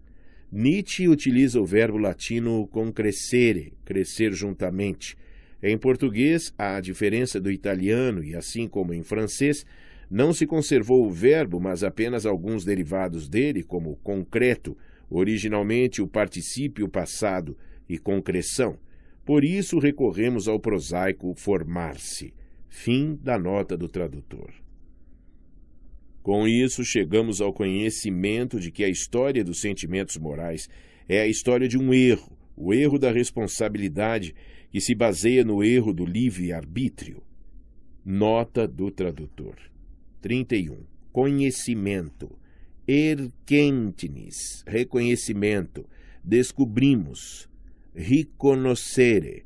Nietzsche 0.52 1.07
utiliza 1.07 1.61
o 1.61 1.65
verbo 1.65 1.99
latino 1.99 2.68
concrescere, 2.68 3.73
crescer 3.85 4.34
juntamente. 4.34 5.15
Em 5.63 5.77
português, 5.77 6.53
à 6.57 6.79
diferença 6.79 7.39
do 7.39 7.51
italiano 7.51 8.23
e 8.23 8.35
assim 8.35 8.67
como 8.67 8.93
em 8.93 9.03
francês, 9.03 9.65
não 10.09 10.33
se 10.33 10.45
conservou 10.45 11.05
o 11.05 11.11
verbo, 11.11 11.59
mas 11.59 11.83
apenas 11.83 12.25
alguns 12.25 12.65
derivados 12.65 13.29
dele, 13.29 13.63
como 13.63 13.95
concreto, 13.97 14.77
originalmente 15.09 16.01
o 16.01 16.07
particípio 16.07 16.89
passado 16.89 17.57
e 17.88 17.97
concreção. 17.97 18.77
Por 19.23 19.43
isso 19.43 19.79
recorremos 19.79 20.47
ao 20.47 20.59
prosaico 20.59 21.33
formar-se. 21.35 22.33
Fim 22.67 23.19
da 23.21 23.38
nota 23.38 23.77
do 23.77 23.88
tradutor. 23.88 24.51
Com 26.23 26.47
isso, 26.47 26.83
chegamos 26.83 27.41
ao 27.41 27.53
conhecimento 27.53 28.59
de 28.59 28.71
que 28.71 28.83
a 28.83 28.89
história 28.89 29.43
dos 29.43 29.59
sentimentos 29.59 30.17
morais 30.17 30.69
é 31.07 31.19
a 31.19 31.27
história 31.27 31.67
de 31.67 31.77
um 31.77 31.93
erro, 31.93 32.38
o 32.55 32.73
erro 32.73 32.99
da 32.99 33.11
responsabilidade, 33.11 34.35
que 34.72 34.80
se 34.80 34.95
baseia 34.95 35.43
no 35.43 35.64
erro 35.64 35.93
do 35.93 36.06
livre-arbítrio. 36.06 37.22
Nota 38.03 38.68
do 38.68 38.89
tradutor. 38.89 39.56
31. 40.22 40.85
Conhecimento. 41.11 42.39
Erkenntnis. 42.88 44.64
Reconhecimento. 44.65 45.85
Descobrimos. 46.23 47.49
Reconhecere. 47.93 49.45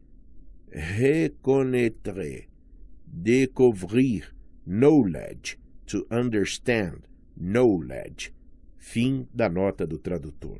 Reconnaître. 0.71 2.47
Découvrir. 3.05 4.35
Knowledge. 4.65 5.57
To 5.87 6.05
understand. 6.11 6.99
Knowledge. 7.35 8.31
Fim 8.77 9.27
da 9.33 9.49
nota 9.49 9.87
do 9.87 9.97
tradutor. 9.97 10.59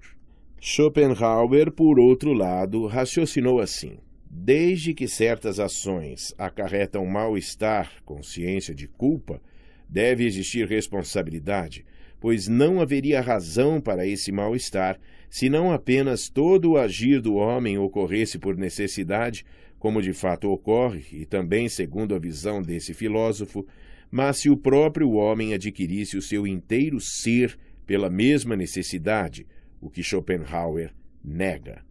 Schopenhauer, 0.60 1.72
por 1.72 2.00
outro 2.00 2.34
lado, 2.34 2.88
raciocinou 2.88 3.60
assim. 3.60 4.00
Desde 4.38 4.94
que 4.94 5.08
certas 5.08 5.60
ações 5.60 6.34
acarretam 6.38 7.06
mal-estar, 7.06 8.04
consciência 8.04 8.76
de 8.76 8.88
culpa, 8.88 9.42
Deve 9.88 10.26
existir 10.26 10.68
responsabilidade, 10.68 11.86
pois 12.20 12.48
não 12.48 12.82
haveria 12.82 13.22
razão 13.22 13.80
para 13.80 14.06
esse 14.06 14.32
mal-estar 14.32 15.00
se 15.30 15.50
não 15.50 15.72
apenas 15.72 16.30
todo 16.30 16.72
o 16.72 16.78
agir 16.78 17.22
do 17.22 17.36
homem 17.36 17.78
ocorresse 17.78 18.40
por 18.40 18.58
necessidade, 18.58 19.46
como 19.78 20.02
de 20.02 20.14
fato 20.14 20.50
ocorre, 20.50 21.04
e 21.12 21.26
também 21.26 21.68
segundo 21.68 22.16
a 22.16 22.20
visão 22.20 22.62
desse 22.62 22.94
filósofo, 22.94 23.66
mas 24.10 24.38
se 24.38 24.50
o 24.50 24.58
próprio 24.58 25.12
homem 25.12 25.54
adquirisse 25.54 26.18
o 26.18 26.22
seu 26.22 26.48
inteiro 26.48 27.00
ser 27.02 27.58
pela 27.86 28.10
mesma 28.10 28.56
necessidade, 28.56 29.46
o 29.82 29.90
que 29.90 30.02
Schopenhauer 30.02 30.92
nega. 31.24 31.84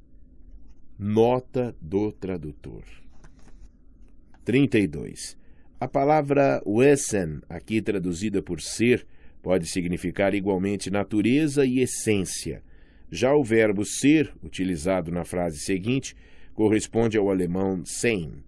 Nota 0.96 1.74
do 1.80 2.12
tradutor. 2.12 2.84
32. 4.44 5.36
A 5.80 5.88
palavra 5.88 6.62
Wesen, 6.64 7.40
aqui 7.48 7.82
traduzida 7.82 8.40
por 8.40 8.60
ser, 8.60 9.04
pode 9.42 9.66
significar 9.66 10.34
igualmente 10.34 10.92
natureza 10.92 11.66
e 11.66 11.80
essência. 11.80 12.62
Já 13.10 13.34
o 13.34 13.42
verbo 13.42 13.84
ser, 13.84 14.32
utilizado 14.40 15.10
na 15.10 15.24
frase 15.24 15.58
seguinte, 15.58 16.14
corresponde 16.54 17.18
ao 17.18 17.28
alemão 17.28 17.84
sein. 17.84 18.44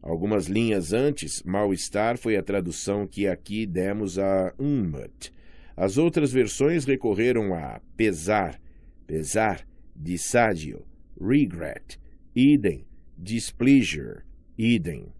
Algumas 0.00 0.46
linhas 0.46 0.92
antes, 0.92 1.42
mal-estar 1.42 2.16
foi 2.16 2.36
a 2.36 2.44
tradução 2.44 3.08
que 3.08 3.26
aqui 3.26 3.66
demos 3.66 4.20
a 4.20 4.54
Unmut. 4.56 5.32
As 5.76 5.98
outras 5.98 6.32
versões 6.32 6.84
recorreram 6.84 7.52
a 7.52 7.80
pesar, 7.96 8.60
pesar, 9.04 9.66
disságio, 9.96 10.86
regret, 11.20 11.98
idem, 12.34 12.84
displeasure, 13.16 14.22
idem 14.56 15.12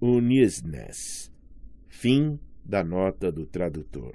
unisnes. 0.00 1.30
Fim 1.88 2.38
da 2.64 2.82
nota 2.82 3.30
do 3.30 3.46
tradutor. 3.46 4.14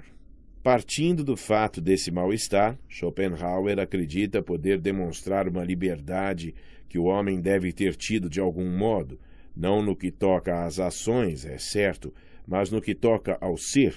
Partindo 0.62 1.24
do 1.24 1.36
fato 1.36 1.80
desse 1.80 2.10
mal-estar, 2.10 2.78
Schopenhauer 2.88 3.78
acredita 3.78 4.42
poder 4.42 4.78
demonstrar 4.78 5.48
uma 5.48 5.64
liberdade 5.64 6.54
que 6.88 6.98
o 6.98 7.04
homem 7.04 7.40
deve 7.40 7.72
ter 7.72 7.96
tido 7.96 8.28
de 8.28 8.40
algum 8.40 8.70
modo, 8.76 9.18
não 9.56 9.82
no 9.82 9.96
que 9.96 10.10
toca 10.10 10.64
às 10.64 10.78
ações, 10.78 11.46
é 11.46 11.56
certo, 11.56 12.12
mas 12.46 12.70
no 12.70 12.82
que 12.82 12.94
toca 12.94 13.38
ao 13.40 13.56
ser. 13.56 13.94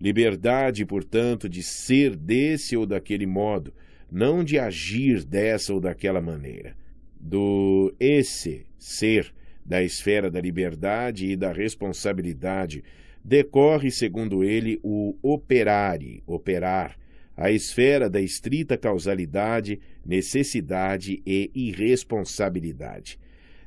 Liberdade, 0.00 0.84
portanto, 0.84 1.48
de 1.48 1.62
ser 1.62 2.14
desse 2.14 2.76
ou 2.76 2.86
daquele 2.86 3.26
modo, 3.26 3.72
não 4.14 4.44
de 4.44 4.60
agir 4.60 5.24
dessa 5.24 5.74
ou 5.74 5.80
daquela 5.80 6.20
maneira. 6.20 6.76
Do 7.18 7.92
esse 7.98 8.64
ser 8.78 9.34
da 9.66 9.82
esfera 9.82 10.30
da 10.30 10.40
liberdade 10.40 11.26
e 11.26 11.34
da 11.34 11.52
responsabilidade, 11.52 12.84
decorre, 13.24 13.90
segundo 13.90 14.44
ele, 14.44 14.78
o 14.84 15.16
operare, 15.20 16.22
operar, 16.28 16.96
a 17.36 17.50
esfera 17.50 18.08
da 18.08 18.20
estrita 18.20 18.78
causalidade, 18.78 19.80
necessidade 20.06 21.20
e 21.26 21.50
irresponsabilidade. 21.52 23.18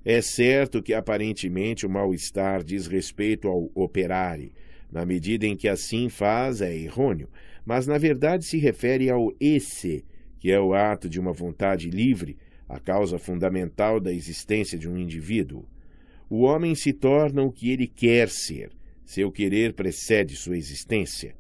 É 0.06 0.22
certo 0.22 0.82
que 0.82 0.94
aparentemente 0.94 1.86
o 1.86 1.90
mal-estar 1.90 2.64
diz 2.64 2.88
respeito 2.88 3.50
ao 3.50 3.70
operare, 3.76 4.54
na 4.90 5.06
medida 5.06 5.46
em 5.46 5.58
que 5.58 5.68
assim 5.68 6.08
faz 6.08 6.62
é 6.62 6.74
errôneo, 6.74 7.28
mas 7.66 7.86
na 7.86 7.98
verdade 7.98 8.46
se 8.46 8.58
refere 8.58 9.10
ao 9.10 9.36
esse, 9.42 10.06
que 10.40 10.52
é 10.52 10.60
o 10.60 10.74
ato 10.74 11.10
de 11.10 11.20
uma 11.20 11.34
vontade 11.34 11.90
livre, 11.90 12.38
a 12.68 12.80
causa 12.80 13.18
fundamental 13.18 14.00
da 14.00 14.12
existência 14.12 14.78
de 14.78 14.90
um 14.90 14.98
indivíduo. 14.98 15.66
O 16.30 16.42
homem 16.42 16.76
se 16.76 16.92
torna 16.92 17.42
o 17.42 17.52
que 17.52 17.72
ele 17.72 17.88
quer 17.88 18.30
ser. 18.30 18.72
Seu 19.06 19.32
querer 19.32 19.74
precede 19.74 20.36
sua 20.36 20.58
existência. 20.58 21.34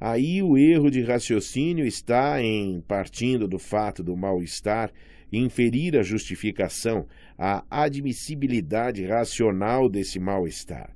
Aí 0.00 0.42
o 0.42 0.58
erro 0.58 0.90
de 0.90 1.00
raciocínio 1.02 1.86
está 1.86 2.42
em, 2.42 2.80
partindo 2.80 3.46
do 3.46 3.58
fato 3.58 4.02
do 4.02 4.16
mal-estar, 4.16 4.90
inferir 5.32 5.96
a 5.96 6.02
justificação, 6.02 7.06
a 7.38 7.64
admissibilidade 7.70 9.04
racional 9.04 9.88
desse 9.88 10.18
mal-estar. 10.18 10.94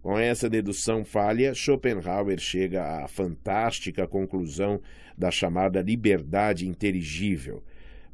Com 0.00 0.18
essa 0.18 0.48
dedução 0.48 1.04
falha, 1.04 1.52
Schopenhauer 1.54 2.38
chega 2.38 3.04
à 3.04 3.08
fantástica 3.08 4.06
conclusão 4.06 4.80
da 5.18 5.30
chamada 5.30 5.82
liberdade 5.82 6.66
inteligível. 6.66 7.62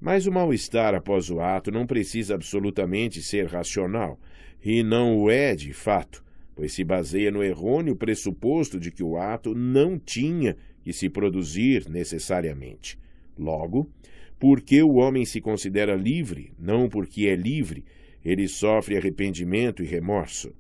Mas 0.01 0.27
o 0.27 0.33
mal-estar 0.33 0.95
após 0.95 1.31
o 1.31 1.41
ato 1.41 1.71
não 1.71 1.87
precisa 1.87 2.35
absolutamente 2.35 3.23
ser 3.23 3.47
racional 3.47 4.19
e 4.65 4.83
não 4.83 5.19
o 5.19 5.31
é 5.31 5.55
de 5.55 5.73
fato, 5.73 6.25
pois 6.57 6.73
se 6.73 6.83
baseia 6.83 7.31
no 7.31 7.45
errôneo 7.45 7.95
pressuposto 7.95 8.81
de 8.81 8.91
que 8.91 9.03
o 9.03 9.19
ato 9.19 9.55
não 9.55 9.99
tinha 9.99 10.57
que 10.83 10.93
se 10.93 11.11
produzir 11.11 11.89
necessariamente. 11.89 12.99
Logo, 13.39 13.91
porque 14.39 14.83
o 14.83 14.95
homem 14.95 15.25
se 15.25 15.41
considera 15.41 15.95
livre, 15.95 16.53
não 16.59 16.89
porque 16.89 17.27
é 17.27 17.37
livre, 17.37 17.85
ele 18.25 18.49
sofre 18.49 18.97
arrependimento 18.97 19.83
e 19.83 19.87
remorso. 19.87 20.55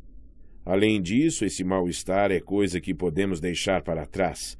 Além 0.65 1.01
disso, 1.01 1.45
esse 1.45 1.63
mal-estar 1.63 2.31
é 2.31 2.41
coisa 2.41 2.81
que 2.81 2.95
podemos 2.95 3.41
deixar 3.41 3.83
para 3.83 4.07
trás. 4.07 4.59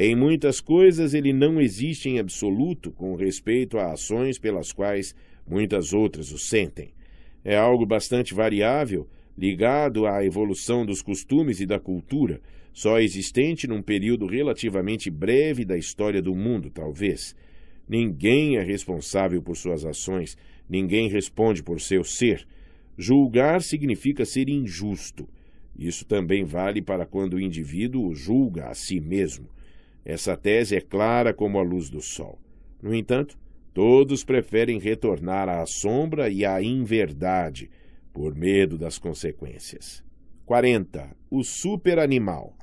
Em 0.00 0.14
muitas 0.14 0.60
coisas 0.60 1.12
ele 1.12 1.32
não 1.32 1.60
existe 1.60 2.08
em 2.08 2.20
absoluto 2.20 2.92
com 2.92 3.16
respeito 3.16 3.78
a 3.78 3.92
ações 3.92 4.38
pelas 4.38 4.72
quais 4.72 5.12
muitas 5.44 5.92
outras 5.92 6.30
o 6.30 6.38
sentem 6.38 6.92
é 7.48 7.56
algo 7.56 7.86
bastante 7.86 8.34
variável, 8.34 9.08
ligado 9.36 10.06
à 10.06 10.22
evolução 10.24 10.84
dos 10.84 11.00
costumes 11.00 11.60
e 11.60 11.66
da 11.66 11.78
cultura, 11.78 12.42
só 12.74 13.00
existente 13.00 13.66
num 13.66 13.80
período 13.80 14.26
relativamente 14.26 15.10
breve 15.10 15.64
da 15.64 15.76
história 15.76 16.20
do 16.20 16.34
mundo, 16.34 16.68
talvez. 16.68 17.34
Ninguém 17.88 18.58
é 18.58 18.62
responsável 18.62 19.40
por 19.40 19.56
suas 19.56 19.84
ações, 19.86 20.36
ninguém 20.68 21.08
responde 21.08 21.62
por 21.62 21.80
seu 21.80 22.04
ser. 22.04 22.46
Julgar 22.98 23.62
significa 23.62 24.26
ser 24.26 24.50
injusto. 24.50 25.26
Isso 25.74 26.04
também 26.04 26.44
vale 26.44 26.82
para 26.82 27.06
quando 27.06 27.34
o 27.34 27.40
indivíduo 27.40 28.14
julga 28.14 28.66
a 28.66 28.74
si 28.74 29.00
mesmo. 29.00 29.48
Essa 30.04 30.36
tese 30.36 30.76
é 30.76 30.80
clara 30.80 31.34
como 31.34 31.58
a 31.58 31.62
luz 31.62 31.90
do 31.90 32.00
sol. 32.00 32.38
No 32.82 32.94
entanto, 32.94 33.38
todos 33.74 34.24
preferem 34.24 34.78
retornar 34.78 35.48
à 35.48 35.64
sombra 35.66 36.28
e 36.28 36.44
à 36.44 36.62
inverdade, 36.62 37.70
por 38.12 38.34
medo 38.34 38.76
das 38.76 38.98
consequências. 38.98 40.02
40. 40.44 41.14
O 41.30 41.44
superanimal. 41.44 42.56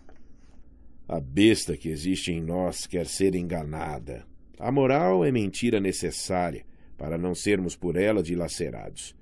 A 1.07 1.20
besta 1.20 1.78
que 1.78 1.90
existe 1.90 2.32
em 2.32 2.41
nós 2.41 2.88
quer 2.88 3.06
ser 3.06 3.36
enganada. 3.36 4.26
A 4.57 4.72
moral 4.72 5.24
é 5.24 5.32
mentira 5.32 5.80
necessária 5.80 6.66
para 6.98 7.18
não 7.18 7.36
sermos 7.36 7.76
por 7.76 7.95
ela 7.95 8.24
dilacerados. 8.24 9.16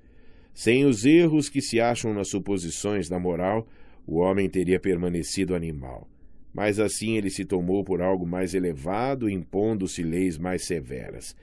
Sem 0.52 0.84
os 0.84 1.04
erros 1.04 1.48
que 1.48 1.60
se 1.60 1.80
acham 1.80 2.14
nas 2.14 2.28
suposições 2.28 3.08
da 3.08 3.18
moral, 3.18 3.66
o 4.06 4.18
homem 4.18 4.48
teria 4.48 4.78
permanecido 4.78 5.54
animal. 5.54 6.08
Mas 6.54 6.78
assim 6.78 7.16
ele 7.16 7.30
se 7.30 7.44
tomou 7.44 7.82
por 7.82 8.00
algo 8.00 8.24
mais 8.24 8.54
elevado, 8.54 9.28
impondo-se 9.28 10.04
leis 10.04 10.38
mais 10.38 10.64
severas. 10.64 11.34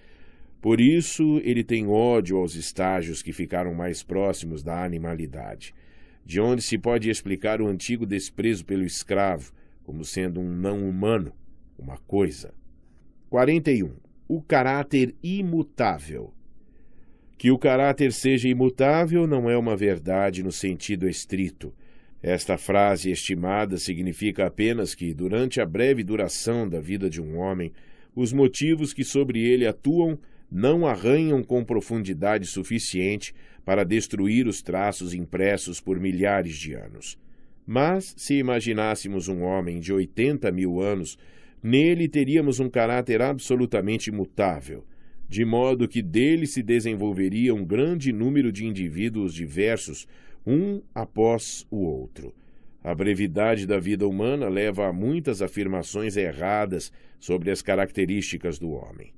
Por 0.62 0.80
isso 0.80 1.42
ele 1.44 1.64
tem 1.66 1.88
ódio 1.88 2.38
aos 2.38 2.56
estágios 2.56 3.22
que 3.22 3.34
ficaram 3.34 3.74
mais 3.74 4.02
próximos 4.02 4.64
da 4.64 4.86
animalidade, 4.86 5.76
de 6.24 6.40
onde 6.40 6.62
se 6.62 6.78
pode 6.78 7.10
explicar 7.10 7.62
o 7.62 7.68
antigo 7.68 8.06
desprezo 8.06 8.64
pelo 8.64 8.86
escravo, 8.86 9.52
como 9.84 10.06
sendo 10.06 10.40
um 10.40 10.50
não 10.50 10.88
humano, 10.88 11.34
uma 11.78 11.98
coisa. 11.98 12.54
41. 13.30 13.92
O 14.30 14.42
caráter 14.42 15.14
imutável. 15.22 16.34
Que 17.38 17.52
o 17.52 17.58
caráter 17.58 18.14
seja 18.14 18.48
imutável 18.48 19.26
não 19.26 19.50
é 19.50 19.58
uma 19.58 19.76
verdade 19.76 20.44
no 20.44 20.52
sentido 20.52 21.10
estrito. 21.10 21.74
Esta 22.22 22.57
frase 22.57 23.10
estimada 23.10 23.77
significa 23.77 24.45
apenas 24.45 24.93
que, 24.93 25.14
durante 25.14 25.60
a 25.60 25.65
breve 25.65 26.03
duração 26.03 26.69
da 26.69 26.80
vida 26.80 27.10
de 27.10 27.19
um 27.19 27.38
homem, 27.38 27.72
os 28.15 28.31
motivos 28.31 28.93
que 28.93 29.03
sobre 29.03 29.39
ele 29.41 29.65
atuam 29.65 30.19
não 30.52 30.85
arranham 30.85 31.41
com 31.43 31.64
profundidade 31.64 32.45
suficiente 32.45 33.34
para 33.64 33.84
destruir 33.84 34.48
os 34.48 34.61
traços 34.61 35.14
impressos 35.14 35.80
por 35.80 35.99
milhares 35.99 36.56
de 36.57 36.73
anos. 36.73 37.18
Mas, 37.65 38.14
se 38.18 38.35
imaginássemos 38.35 39.27
um 39.27 39.43
homem 39.43 39.80
de 39.80 39.93
80 39.93 40.52
mil 40.52 40.81
anos, 40.81 41.18
nele 41.64 42.07
teríamos 42.07 42.60
um 42.60 42.69
caráter 42.69 43.22
absolutamente 43.22 44.10
imutável, 44.10 44.85
de 45.30 45.45
modo 45.45 45.88
que 45.88 46.02
dele 46.02 46.45
se 46.45 46.61
desenvolveria 46.61 47.56
um 47.56 47.64
grande 47.64 48.11
número 48.11 48.52
de 48.52 48.65
indivíduos 48.65 49.34
diversos, 49.34 50.06
um 50.45 50.81
após 50.93 51.65
o 51.69 51.77
outro. 51.77 52.34
A 52.84 52.95
brevidade 52.95 53.68
da 53.68 53.80
vida 53.80 54.07
humana 54.07 54.49
leva 54.49 54.88
a 54.88 54.93
muitas 54.93 55.41
afirmações 55.41 56.18
erradas 56.18 56.91
sobre 57.19 57.51
as 57.51 57.61
características 57.61 58.57
do 58.57 58.72
homem. 58.72 59.13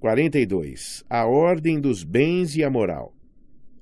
42. 0.00 1.04
A 1.08 1.26
ordem 1.26 1.80
dos 1.80 2.02
bens 2.02 2.56
e 2.56 2.64
a 2.64 2.70
moral. 2.70 3.14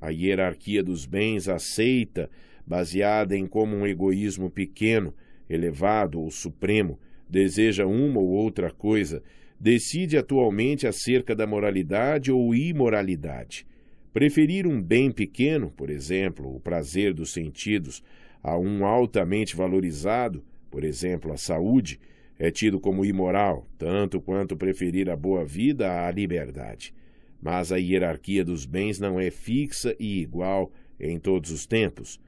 A 0.01 0.11
hierarquia 0.11 0.83
dos 0.83 1.07
bens 1.07 1.49
aceita 1.49 2.31
baseada 2.67 3.37
em 3.37 3.47
como 3.47 3.77
um 3.77 3.87
egoísmo 3.87 4.51
pequeno, 4.51 5.15
elevado 5.49 6.21
ou 6.21 6.31
supremo, 6.31 6.99
deseja 7.29 7.87
uma 7.87 8.21
ou 8.21 8.29
outra 8.29 8.71
coisa, 8.71 9.23
decide 9.59 10.19
atualmente 10.19 10.87
acerca 10.87 11.35
da 11.35 11.47
moralidade 11.47 12.31
ou 12.31 12.55
imoralidade. 12.55 13.67
Preferir 14.17 14.67
um 14.67 14.81
bem 14.81 15.11
pequeno, 15.11 15.71
por 15.71 15.91
exemplo, 15.91 16.57
o 16.57 16.59
prazer 16.59 17.13
dos 17.13 17.35
sentidos, 17.35 18.03
a 18.43 18.57
um 18.57 18.87
altamente 18.87 19.55
valorizado, 19.55 20.43
por 20.71 20.85
exemplo, 20.85 21.35
a 21.35 21.37
saúde, 21.37 22.01
é 22.39 22.51
tido 22.51 22.81
como 22.81 23.05
imoral, 23.05 23.69
tanto 23.77 24.19
quanto 24.19 24.57
preferir 24.57 25.11
a 25.11 25.17
boa 25.17 25.45
vida 25.45 26.07
à 26.07 26.11
liberdade. 26.11 26.95
Mas 27.43 27.71
a 27.71 27.77
hierarquia 27.77 28.43
dos 28.43 28.65
bens 28.65 28.99
não 28.99 29.21
é 29.21 29.31
fixa 29.31 29.95
e 30.01 30.23
igual 30.23 30.73
em 30.99 31.19
todos 31.19 31.51
os 31.51 31.67
tempos. 31.67 32.19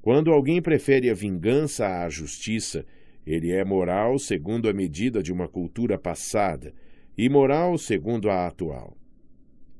Quando 0.00 0.32
alguém 0.32 0.62
prefere 0.62 1.10
a 1.10 1.14
vingança 1.14 1.86
à 1.86 2.08
justiça, 2.08 2.86
ele 3.26 3.52
é 3.52 3.62
moral 3.66 4.18
segundo 4.18 4.66
a 4.66 4.72
medida 4.72 5.22
de 5.22 5.30
uma 5.30 5.46
cultura 5.46 5.98
passada, 5.98 6.72
e 7.18 7.28
moral 7.28 7.76
segundo 7.76 8.30
a 8.30 8.46
atual. 8.46 8.96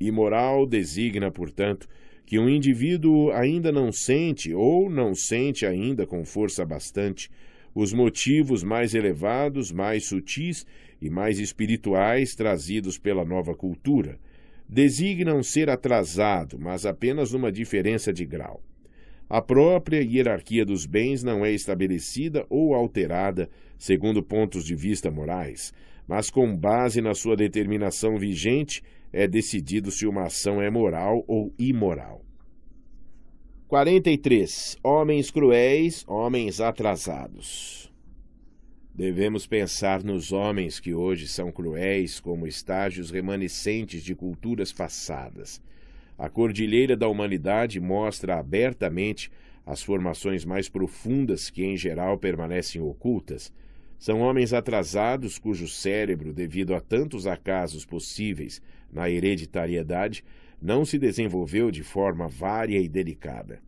Imoral 0.00 0.66
designa, 0.66 1.30
portanto, 1.30 1.88
que 2.26 2.38
um 2.38 2.48
indivíduo 2.48 3.30
ainda 3.32 3.70
não 3.70 3.92
sente, 3.92 4.52
ou 4.54 4.90
não 4.90 5.14
sente 5.14 5.66
ainda 5.66 6.06
com 6.06 6.24
força 6.24 6.64
bastante, 6.64 7.30
os 7.74 7.92
motivos 7.92 8.62
mais 8.62 8.94
elevados, 8.94 9.72
mais 9.72 10.06
sutis 10.06 10.64
e 11.00 11.10
mais 11.10 11.38
espirituais 11.38 12.34
trazidos 12.34 12.98
pela 12.98 13.24
nova 13.24 13.54
cultura. 13.54 14.18
Designam 14.68 15.42
ser 15.42 15.68
atrasado, 15.68 16.58
mas 16.58 16.86
apenas 16.86 17.32
numa 17.32 17.52
diferença 17.52 18.12
de 18.12 18.24
grau. 18.24 18.62
A 19.28 19.42
própria 19.42 20.02
hierarquia 20.02 20.64
dos 20.64 20.86
bens 20.86 21.22
não 21.22 21.44
é 21.44 21.50
estabelecida 21.50 22.46
ou 22.48 22.74
alterada 22.74 23.48
segundo 23.76 24.22
pontos 24.22 24.64
de 24.64 24.74
vista 24.74 25.10
morais, 25.10 25.72
mas 26.06 26.30
com 26.30 26.56
base 26.56 27.00
na 27.00 27.14
sua 27.14 27.36
determinação 27.36 28.16
vigente 28.18 28.82
é 29.14 29.28
decidido 29.28 29.90
se 29.90 30.06
uma 30.06 30.24
ação 30.24 30.60
é 30.60 30.68
moral 30.68 31.24
ou 31.26 31.52
imoral. 31.58 32.24
43. 33.68 34.76
Homens 34.82 35.30
cruéis, 35.30 36.04
homens 36.06 36.60
atrasados. 36.60 37.92
Devemos 38.94 39.46
pensar 39.46 40.04
nos 40.04 40.32
homens 40.32 40.78
que 40.78 40.94
hoje 40.94 41.26
são 41.26 41.50
cruéis 41.50 42.20
como 42.20 42.46
estágios 42.46 43.10
remanescentes 43.10 44.02
de 44.02 44.14
culturas 44.14 44.72
passadas 44.72 45.60
a 46.16 46.28
cordilheira 46.28 46.96
da 46.96 47.08
humanidade 47.08 47.80
mostra 47.80 48.38
abertamente 48.38 49.30
as 49.66 49.82
formações 49.82 50.44
mais 50.44 50.68
profundas 50.68 51.50
que, 51.50 51.64
em 51.64 51.76
geral, 51.76 52.18
permanecem 52.18 52.80
ocultas. 52.80 53.52
São 53.98 54.20
homens 54.20 54.52
atrasados 54.52 55.38
cujo 55.38 55.66
cérebro, 55.66 56.32
devido 56.32 56.74
a 56.74 56.80
tantos 56.80 57.26
acasos 57.26 57.84
possíveis 57.84 58.60
na 58.94 59.10
hereditariedade, 59.10 60.24
não 60.62 60.84
se 60.84 60.98
desenvolveu 60.98 61.70
de 61.70 61.82
forma 61.82 62.28
vária 62.28 62.78
e 62.78 62.88
delicada. 62.88 63.60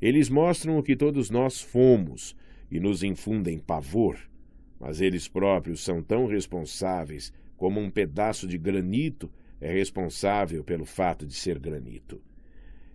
Eles 0.00 0.28
mostram 0.28 0.78
o 0.78 0.82
que 0.82 0.94
todos 0.94 1.30
nós 1.30 1.60
fomos 1.60 2.36
e 2.70 2.78
nos 2.78 3.02
infundem 3.02 3.58
pavor, 3.58 4.16
mas 4.78 5.00
eles 5.00 5.26
próprios 5.26 5.82
são 5.82 6.02
tão 6.02 6.26
responsáveis 6.26 7.32
como 7.56 7.80
um 7.80 7.90
pedaço 7.90 8.46
de 8.46 8.56
granito 8.56 9.28
é 9.60 9.72
responsável 9.72 10.62
pelo 10.62 10.84
fato 10.84 11.26
de 11.26 11.34
ser 11.34 11.58
granito. 11.58 12.22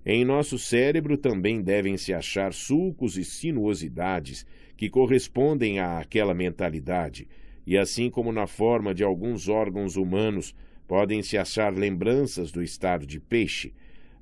Em 0.05 0.23
nosso 0.25 0.57
cérebro 0.57 1.17
também 1.17 1.61
devem 1.61 1.97
se 1.97 2.13
achar 2.13 2.53
sulcos 2.53 3.17
e 3.17 3.23
sinuosidades 3.23 4.45
que 4.75 4.89
correspondem 4.89 5.79
àquela 5.79 6.33
mentalidade, 6.33 7.27
e 7.65 7.77
assim 7.77 8.09
como 8.09 8.31
na 8.31 8.47
forma 8.47 8.93
de 8.93 9.03
alguns 9.03 9.47
órgãos 9.47 9.95
humanos 9.95 10.55
podem 10.87 11.21
se 11.21 11.37
achar 11.37 11.73
lembranças 11.73 12.51
do 12.51 12.61
estado 12.61 13.05
de 13.05 13.19
peixe, 13.19 13.73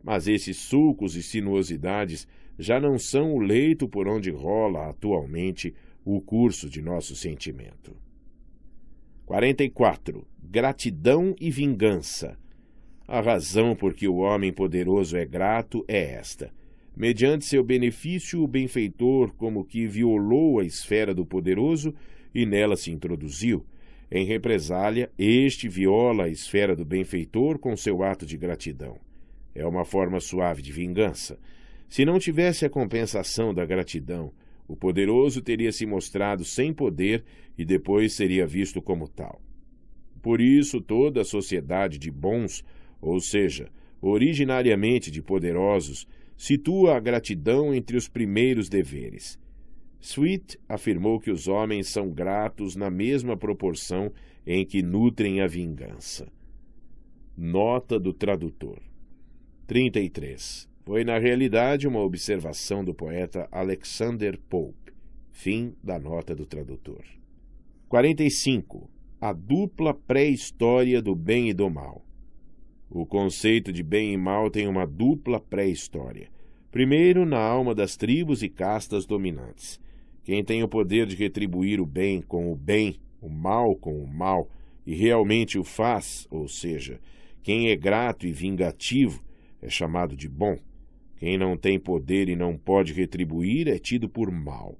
mas 0.04 0.28
esses 0.28 0.58
sulcos 0.58 1.16
e 1.16 1.24
sinuosidades 1.24 2.28
já 2.58 2.80
não 2.80 2.98
são 2.98 3.34
o 3.34 3.40
leito 3.40 3.88
por 3.88 4.08
onde 4.08 4.30
rola 4.30 4.90
atualmente 4.90 5.74
o 6.04 6.20
curso 6.22 6.70
de 6.70 6.82
nosso 6.82 7.16
sentimento. 7.16 7.96
44. 9.26 10.28
Gratidão 10.44 11.36
e 11.40 11.50
vingança. 11.50 12.38
A 13.08 13.22
razão 13.22 13.76
por 13.76 13.94
que 13.94 14.08
o 14.08 14.18
homem 14.18 14.52
poderoso 14.52 15.18
é 15.18 15.26
grato 15.26 15.84
é 15.88 16.14
esta. 16.14 16.52
Mediante 16.96 17.46
seu 17.46 17.64
benefício, 17.64 18.44
o 18.44 18.48
benfeitor 18.48 19.34
como 19.36 19.64
que 19.64 19.88
violou 19.88 20.60
a 20.60 20.66
esfera 20.66 21.14
do 21.14 21.26
poderoso 21.26 21.94
e 22.34 22.46
nela 22.46 22.76
se 22.76 22.92
introduziu. 22.92 23.66
Em 24.12 24.26
represália, 24.26 25.10
este 25.18 25.70
viola 25.70 26.26
a 26.26 26.30
esfera 26.30 26.76
do 26.76 26.84
benfeitor 26.84 27.58
com 27.58 27.78
seu 27.78 28.04
ato 28.04 28.26
de 28.26 28.36
gratidão. 28.36 28.98
É 29.56 29.66
uma 29.66 29.86
forma 29.86 30.20
suave 30.20 30.62
de 30.62 30.70
vingança. 30.70 31.40
Se 31.88 32.04
não 32.04 32.20
tivesse 32.20 32.66
a 32.66 32.70
compensação 32.70 33.54
da 33.54 33.66
gratidão, 33.66 34.34
o 34.68 34.76
poderoso 34.76 35.42
teria 35.42 35.72
se 35.72 35.86
mostrado 35.86 36.44
sem 36.44 36.74
poder 36.74 37.24
e 37.58 37.64
depois 37.64 38.12
seria 38.12 38.46
visto 38.46 38.82
como 38.82 39.08
tal. 39.08 39.42
Por 40.22 40.42
isso, 40.42 40.82
toda 40.82 41.22
a 41.22 41.26
sociedade 41.26 41.98
de 41.98 42.12
bons, 42.12 42.66
ou 43.02 43.20
seja, 43.22 43.70
originariamente 44.02 45.10
de 45.10 45.22
poderosos, 45.22 46.06
situa 46.36 46.98
a 46.98 47.00
gratidão 47.00 47.74
entre 47.74 47.96
os 47.96 48.10
primeiros 48.10 48.68
deveres. 48.68 49.40
Sweet 50.02 50.60
afirmou 50.68 51.20
que 51.20 51.30
os 51.30 51.48
homens 51.48 51.88
são 51.88 52.10
gratos 52.10 52.76
na 52.76 52.90
mesma 52.90 53.38
proporção 53.38 54.12
em 54.46 54.66
que 54.66 54.82
nutrem 54.82 55.42
a 55.42 55.48
vingança. 55.48 56.28
Nota 57.38 58.00
do 58.00 58.12
tradutor. 58.12 58.82
33. 59.68 60.68
Foi 60.84 61.04
na 61.04 61.20
realidade 61.20 61.88
uma 61.88 62.00
observação 62.00 62.84
do 62.84 62.94
poeta 62.94 63.48
Alexander 63.52 64.40
Pope. 64.50 64.92
Fim 65.32 65.76
da 65.84 66.00
nota 66.00 66.36
do 66.36 66.46
tradutor. 66.46 67.06
45. 67.88 68.90
A 69.22 69.32
dupla 69.32 69.94
pré-história 69.94 71.00
do 71.02 71.16
bem 71.16 71.50
e 71.50 71.54
do 71.54 71.70
mal. 71.70 72.04
O 72.90 73.06
conceito 73.06 73.72
de 73.72 73.84
bem 73.84 74.14
e 74.14 74.18
mal 74.18 74.50
tem 74.50 74.68
uma 74.68 74.86
dupla 74.86 75.40
pré-história. 75.40 76.30
Primeiro, 76.72 77.26
na 77.26 77.40
alma 77.40 77.76
das 77.76 77.96
tribos 77.96 78.42
e 78.42 78.50
castas 78.50 79.06
dominantes. 79.06 79.80
Quem 80.32 80.46
tem 80.46 80.64
o 80.64 80.68
poder 80.70 81.08
de 81.08 81.18
retribuir 81.18 81.82
o 81.82 81.86
bem 81.86 82.22
com 82.22 82.54
o 82.54 82.56
bem, 82.56 83.02
o 83.20 83.28
mal 83.28 83.76
com 83.76 84.02
o 84.02 84.08
mal, 84.08 84.50
e 84.86 84.96
realmente 84.96 85.60
o 85.60 85.64
faz, 85.66 86.26
ou 86.32 86.48
seja, 86.48 87.02
quem 87.44 87.68
é 87.68 87.76
grato 87.76 88.26
e 88.26 88.32
vingativo, 88.32 89.22
é 89.62 89.70
chamado 89.70 90.16
de 90.16 90.30
bom. 90.30 90.58
Quem 91.18 91.38
não 91.38 91.58
tem 91.58 91.78
poder 91.78 92.30
e 92.30 92.38
não 92.38 92.58
pode 92.58 92.94
retribuir 92.94 93.68
é 93.68 93.78
tido 93.78 94.08
por 94.08 94.32
mal. 94.32 94.80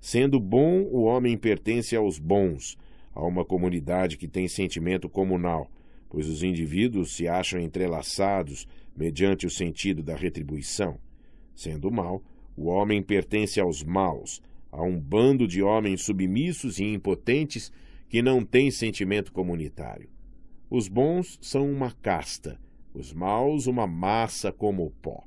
Sendo 0.00 0.40
bom, 0.40 0.82
o 0.90 1.04
homem 1.04 1.38
pertence 1.38 1.94
aos 1.94 2.18
bons, 2.18 2.76
a 3.14 3.24
uma 3.24 3.44
comunidade 3.44 4.16
que 4.16 4.26
tem 4.26 4.48
sentimento 4.48 5.08
comunal, 5.08 5.70
pois 6.08 6.28
os 6.28 6.42
indivíduos 6.42 7.14
se 7.14 7.28
acham 7.28 7.60
entrelaçados 7.60 8.66
mediante 8.96 9.46
o 9.46 9.50
sentido 9.50 10.02
da 10.02 10.16
retribuição. 10.16 10.98
Sendo 11.54 11.88
mal, 11.88 12.20
o 12.56 12.66
homem 12.66 13.00
pertence 13.00 13.60
aos 13.60 13.84
maus, 13.84 14.42
a 14.70 14.82
um 14.82 14.98
bando 14.98 15.46
de 15.46 15.62
homens 15.62 16.02
submissos 16.02 16.78
e 16.78 16.84
impotentes 16.84 17.72
que 18.08 18.22
não 18.22 18.44
têm 18.44 18.70
sentimento 18.70 19.32
comunitário. 19.32 20.08
Os 20.70 20.88
bons 20.88 21.38
são 21.40 21.70
uma 21.70 21.90
casta, 21.90 22.58
os 22.92 23.12
maus 23.12 23.66
uma 23.66 23.86
massa 23.86 24.52
como 24.52 24.84
o 24.84 24.90
pó. 24.90 25.24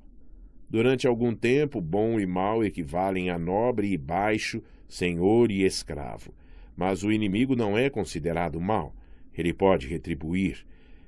Durante 0.69 1.05
algum 1.05 1.35
tempo, 1.35 1.81
bom 1.81 2.19
e 2.19 2.25
mal 2.25 2.63
equivalem 2.63 3.29
a 3.29 3.37
nobre 3.37 3.91
e 3.91 3.97
baixo, 3.97 4.63
senhor 4.87 5.51
e 5.51 5.63
escravo. 5.63 6.33
Mas 6.77 7.03
o 7.03 7.11
inimigo 7.11 7.55
não 7.55 7.77
é 7.77 7.89
considerado 7.89 8.59
mal. 8.61 8.95
Ele 9.37 9.53
pode 9.53 9.87
retribuir. 9.87 10.65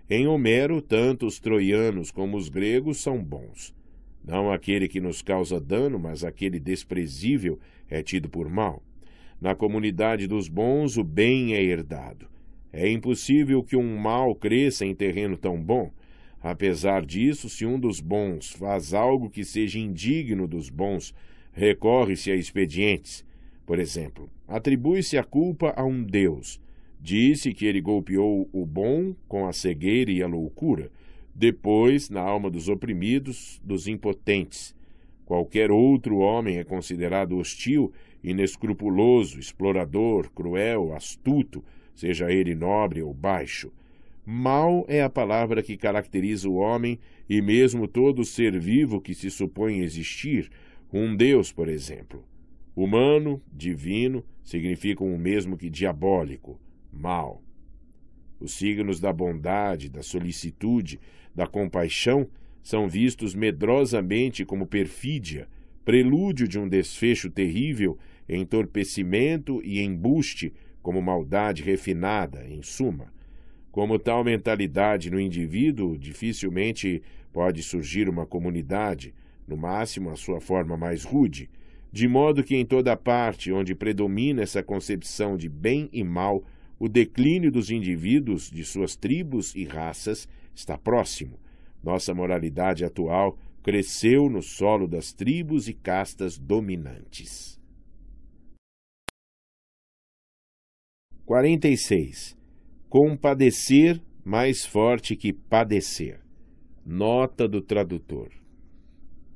Em 0.10 0.28
Homero, 0.28 0.82
tanto 0.82 1.26
os 1.26 1.40
troianos 1.40 2.12
como 2.12 2.36
os 2.36 2.50
gregos 2.50 2.98
são 3.02 3.24
bons. 3.24 3.74
Não 4.24 4.52
aquele 4.52 4.88
que 4.88 5.00
nos 5.00 5.22
causa 5.22 5.60
dano, 5.60 5.98
mas 5.98 6.24
aquele 6.24 6.60
desprezível 6.60 7.60
é 7.90 8.02
tido 8.02 8.30
por 8.30 8.50
mal. 8.50 8.82
Na 9.40 9.54
comunidade 9.56 10.28
dos 10.28 10.48
bons, 10.48 10.98
o 10.98 11.04
bem 11.04 11.54
é 11.54 11.62
herdado. 11.62 12.28
É 12.72 12.90
impossível 12.90 13.64
que 13.64 13.76
um 13.76 13.98
mal 13.98 14.34
cresça 14.36 14.86
em 14.86 14.96
terreno 14.96 15.38
tão 15.38 15.62
bom. 15.62 15.92
Apesar 16.42 17.06
disso, 17.06 17.50
se 17.50 17.66
um 17.66 17.80
dos 17.80 18.00
bons 18.00 18.52
faz 18.52 18.94
algo 18.94 19.30
que 19.30 19.44
seja 19.44 19.80
indigno 19.80 20.48
dos 20.48 20.70
bons, 20.70 21.14
recorre-se 21.52 22.32
a 22.32 22.36
expedientes. 22.36 23.26
Por 23.66 23.80
exemplo, 23.80 24.30
atribui-se 24.48 25.18
a 25.18 25.24
culpa 25.24 25.74
a 25.76 25.84
um 25.84 26.04
Deus. 26.04 26.60
Disse 27.00 27.54
que 27.54 27.66
ele 27.66 27.82
golpeou 27.82 28.50
o 28.52 28.66
bom 28.66 29.16
com 29.28 29.46
a 29.46 29.54
cegueira 29.54 30.12
e 30.12 30.24
a 30.24 30.28
loucura 30.28 30.90
depois 31.34 32.10
na 32.10 32.22
alma 32.22 32.50
dos 32.50 32.70
oprimidos, 32.70 33.60
dos 33.64 33.88
impotentes. 33.88 34.76
Qualquer 35.26 35.72
outro 35.72 36.18
homem 36.18 36.58
é 36.58 36.64
considerado 36.64 37.38
hostil, 37.38 37.92
inescrupuloso, 38.24 39.40
explorador, 39.40 40.30
cruel, 40.32 40.94
astuto, 40.94 41.64
seja 41.96 42.32
ele 42.32 42.56
nobre 42.56 43.02
ou 43.02 43.14
baixo. 43.14 43.72
Mal 44.26 44.86
é 44.88 45.02
a 45.02 45.10
palavra 45.10 45.62
que 45.62 45.76
caracteriza 45.76 46.50
o 46.50 46.56
homem 46.56 46.98
e 47.30 47.42
mesmo 47.42 47.88
todo 47.88 48.24
ser 48.24 48.58
vivo 48.58 49.02
que 49.02 49.14
se 49.14 49.30
supõe 49.30 49.80
existir, 49.80 50.50
um 50.92 51.16
Deus, 51.16 51.52
por 51.52 51.68
exemplo. 51.68 52.24
Humano, 52.76 53.42
divino, 53.52 54.24
significam 54.44 55.14
o 55.14 55.18
mesmo 55.18 55.58
que 55.58 55.70
diabólico, 55.70 56.60
mal. 56.92 57.42
Os 58.40 58.54
signos 58.54 59.00
da 59.00 59.12
bondade, 59.12 59.90
da 59.90 60.02
solicitude, 60.02 61.00
da 61.36 61.48
compaixão 61.48 62.28
são 62.64 62.88
vistos 62.88 63.36
medrosamente 63.36 64.46
como 64.46 64.66
perfídia, 64.66 65.48
prelúdio 65.84 66.48
de 66.48 66.58
um 66.58 66.68
desfecho 66.68 67.30
terrível, 67.30 67.98
entorpecimento 68.28 69.62
e 69.64 69.82
embuste 69.82 70.54
como 70.82 71.02
maldade 71.02 71.62
refinada, 71.62 72.46
em 72.48 72.64
suma. 72.64 73.14
Como 73.70 74.00
tal 74.00 74.24
mentalidade 74.24 75.12
no 75.12 75.20
indivíduo, 75.20 75.98
dificilmente 75.98 77.02
pode 77.34 77.62
surgir 77.62 78.08
uma 78.08 78.26
comunidade, 78.26 79.14
no 79.46 79.58
máximo 79.58 80.10
a 80.10 80.16
sua 80.16 80.40
forma 80.40 80.78
mais 80.78 81.04
rude, 81.04 81.50
de 81.92 82.08
modo 82.08 82.44
que 82.44 82.56
em 82.56 82.66
toda 82.66 82.96
parte 82.96 83.52
onde 83.52 83.76
predomina 83.76 84.42
essa 84.42 84.64
concepção 84.64 85.36
de 85.36 85.50
bem 85.50 85.90
e 85.92 86.04
mal, 86.04 86.44
o 86.80 86.88
declínio 86.88 87.52
dos 87.52 87.70
indivíduos, 87.70 88.50
de 88.50 88.64
suas 88.64 88.96
tribos 88.96 89.54
e 89.56 89.66
raças, 89.66 90.28
está 90.56 90.78
próximo. 90.78 91.38
Nossa 91.84 92.14
moralidade 92.14 92.86
atual 92.86 93.38
cresceu 93.62 94.30
no 94.30 94.42
solo 94.42 94.88
das 94.88 95.12
tribos 95.12 95.68
e 95.68 95.74
castas 95.74 96.38
dominantes. 96.38 97.60
46. 101.26 102.38
Compadecer 102.90 104.02
mais 104.24 104.66
forte 104.66 105.16
que 105.16 105.34
padecer. 105.34 106.20
Nota 106.86 107.48
do 107.48 107.62
tradutor. 107.62 108.30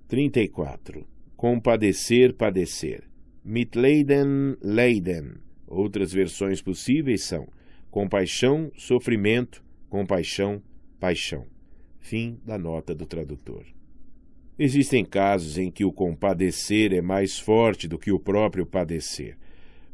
34. 0.07 1.07
Compadecer, 1.35 2.33
padecer. 2.33 3.03
Mitleiden, 3.43 4.57
leiden. 4.61 5.35
Outras 5.65 6.11
versões 6.11 6.61
possíveis 6.61 7.23
são 7.23 7.47
compaixão, 7.89 8.71
sofrimento, 8.75 9.63
compaixão, 9.89 10.61
paixão. 10.99 11.56
Fim 11.99 12.39
da 12.45 12.57
nota 12.57 12.95
do 12.95 13.05
tradutor. 13.05 13.65
Existem 14.57 15.05
casos 15.05 15.57
em 15.57 15.69
que 15.69 15.85
o 15.85 15.91
compadecer 15.91 16.93
é 16.93 17.01
mais 17.01 17.37
forte 17.37 17.87
do 17.87 17.99
que 17.99 18.11
o 18.11 18.19
próprio 18.19 18.65
padecer. 18.65 19.37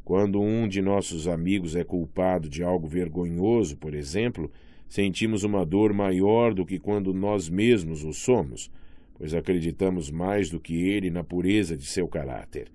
Quando 0.06 0.42
um 0.42 0.68
de 0.68 0.82
nossos 0.82 1.28
amigos 1.28 1.76
é 1.76 1.84
culpado 1.84 2.50
de 2.50 2.64
algo 2.64 2.88
vergonhoso, 2.88 3.78
por 3.78 3.94
exemplo, 3.94 4.52
sentimos 4.88 5.44
uma 5.44 5.66
dor 5.66 5.94
maior 5.94 6.54
do 6.54 6.66
que 6.66 6.80
quando 6.80 7.14
nós 7.14 7.50
mesmos 7.50 8.04
o 8.04 8.14
somos, 8.14 8.70
pois 9.16 9.34
acreditamos 9.34 10.12
mais 10.12 10.50
do 10.50 10.60
que 10.60 10.88
ele 10.90 11.10
na 11.10 11.24
pureza 11.24 11.76
de 11.76 11.86
seu 11.86 12.08
caráter. 12.08 12.70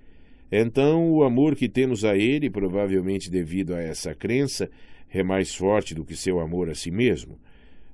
Então, 0.50 1.10
o 1.12 1.22
amor 1.22 1.54
que 1.54 1.68
temos 1.68 2.04
a 2.04 2.16
Ele, 2.16 2.48
provavelmente 2.48 3.30
devido 3.30 3.74
a 3.74 3.82
essa 3.82 4.14
crença, 4.14 4.70
é 5.10 5.22
mais 5.22 5.54
forte 5.54 5.94
do 5.94 6.04
que 6.04 6.16
seu 6.16 6.40
amor 6.40 6.70
a 6.70 6.74
si 6.74 6.90
mesmo. 6.90 7.38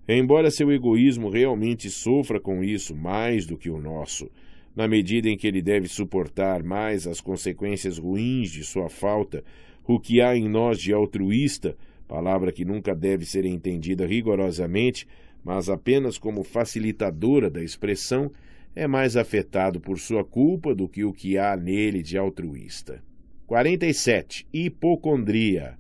Embora 0.07 0.51
seu 0.51 0.71
egoísmo 0.71 1.31
realmente 1.31 1.89
sofra 1.89 2.39
com 2.39 2.63
isso 2.63 2.95
mais 2.95 3.47
do 3.47 3.57
que 3.57 3.71
o 3.71 3.81
nosso, 3.81 4.31
na 4.77 4.87
medida 4.87 5.29
em 5.29 5.37
que 5.37 5.47
ele 5.47 5.63
deve 5.63 5.89
suportar 5.89 6.63
mais 6.63 7.07
as 7.07 7.21
consequências 7.21 7.99
ruins 7.99 8.51
de 8.51 8.65
sua 8.65 8.89
falta, 8.89 9.43
o 9.87 9.99
que 9.99 10.21
há 10.21 10.37
em 10.37 10.49
nós 10.49 10.79
de 10.79 10.93
altruísta, 10.93 11.77
palavra 12.07 12.53
que 12.53 12.65
nunca 12.65 12.95
deve 12.95 13.25
ser 13.25 13.45
entendida 13.47 14.07
rigorosamente, 14.07 15.07
mas 15.43 15.69
apenas 15.69 16.19
como 16.19 16.43
facilitadora 16.43 17.49
da 17.49 17.63
expressão, 17.63 18.31
é 18.75 18.87
mais 18.87 19.17
afetado 19.17 19.81
por 19.81 19.99
sua 19.99 20.25
culpa 20.25 20.75
do 20.75 20.89
que 20.89 21.05
o 21.05 21.13
que 21.13 21.39
há 21.39 21.57
nele 21.57 22.03
de 22.03 22.19
altruísta. 22.19 23.03
47. 23.47 24.47
Hipocondria. 24.53 25.79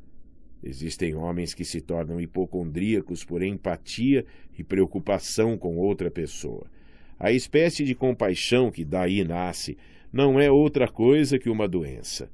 Existem 0.66 1.14
homens 1.14 1.52
que 1.52 1.62
se 1.62 1.82
tornam 1.82 2.18
hipocondríacos 2.18 3.22
por 3.22 3.42
empatia 3.42 4.24
e 4.58 4.64
preocupação 4.64 5.58
com 5.58 5.76
outra 5.76 6.10
pessoa. 6.10 6.66
A 7.18 7.30
espécie 7.30 7.84
de 7.84 7.94
compaixão 7.94 8.70
que 8.70 8.82
daí 8.82 9.22
nasce 9.24 9.76
não 10.10 10.40
é 10.40 10.50
outra 10.50 10.88
coisa 10.88 11.38
que 11.38 11.50
uma 11.50 11.68
doença. 11.68 12.30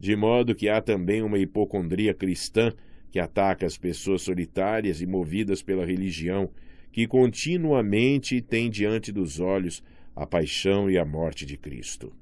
De 0.00 0.16
modo 0.16 0.54
que 0.54 0.66
há 0.66 0.80
também 0.80 1.22
uma 1.22 1.38
hipocondria 1.38 2.14
cristã 2.14 2.72
que 3.10 3.20
ataca 3.20 3.66
as 3.66 3.76
pessoas 3.76 4.22
solitárias 4.22 5.02
e 5.02 5.06
movidas 5.06 5.62
pela 5.62 5.84
religião, 5.84 6.48
que 6.90 7.06
continuamente 7.06 8.40
tem 8.40 8.70
diante 8.70 9.12
dos 9.12 9.40
olhos 9.40 9.84
a 10.16 10.26
paixão 10.26 10.88
e 10.88 10.96
a 10.96 11.04
morte 11.04 11.44
de 11.44 11.58
Cristo. 11.58 12.14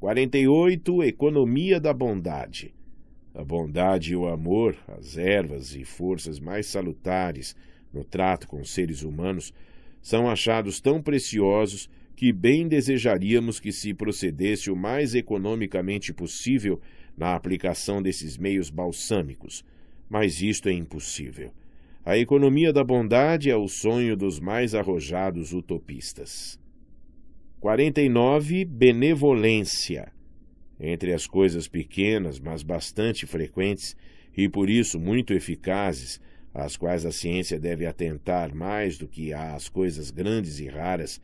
48. 0.00 1.04
Economia 1.04 1.78
da 1.78 1.94
bondade. 1.94 2.74
A 3.40 3.44
bondade 3.44 4.12
e 4.12 4.16
o 4.16 4.28
amor, 4.28 4.76
as 4.86 5.16
ervas 5.16 5.74
e 5.74 5.82
forças 5.82 6.38
mais 6.38 6.66
salutares 6.66 7.56
no 7.90 8.04
trato 8.04 8.46
com 8.46 8.60
os 8.60 8.70
seres 8.70 9.02
humanos, 9.02 9.50
são 10.02 10.28
achados 10.28 10.78
tão 10.78 11.00
preciosos 11.00 11.88
que 12.14 12.34
bem 12.34 12.68
desejaríamos 12.68 13.58
que 13.58 13.72
se 13.72 13.94
procedesse 13.94 14.70
o 14.70 14.76
mais 14.76 15.14
economicamente 15.14 16.12
possível 16.12 16.78
na 17.16 17.34
aplicação 17.34 18.02
desses 18.02 18.36
meios 18.36 18.68
balsâmicos, 18.68 19.64
mas 20.06 20.42
isto 20.42 20.68
é 20.68 20.72
impossível. 20.72 21.50
A 22.04 22.18
economia 22.18 22.74
da 22.74 22.84
bondade 22.84 23.48
é 23.48 23.56
o 23.56 23.68
sonho 23.68 24.18
dos 24.18 24.38
mais 24.38 24.74
arrojados 24.74 25.54
utopistas. 25.54 26.60
49. 27.58 28.66
Benevolência. 28.66 30.12
Entre 30.80 31.12
as 31.12 31.26
coisas 31.26 31.68
pequenas, 31.68 32.40
mas 32.40 32.62
bastante 32.62 33.26
frequentes 33.26 33.94
e 34.36 34.48
por 34.48 34.70
isso 34.70 34.98
muito 34.98 35.34
eficazes, 35.34 36.20
às 36.54 36.76
quais 36.76 37.04
a 37.04 37.12
ciência 37.12 37.60
deve 37.60 37.86
atentar 37.86 38.54
mais 38.54 38.96
do 38.96 39.06
que 39.06 39.32
às 39.32 39.68
coisas 39.68 40.10
grandes 40.10 40.58
e 40.58 40.66
raras, 40.66 41.20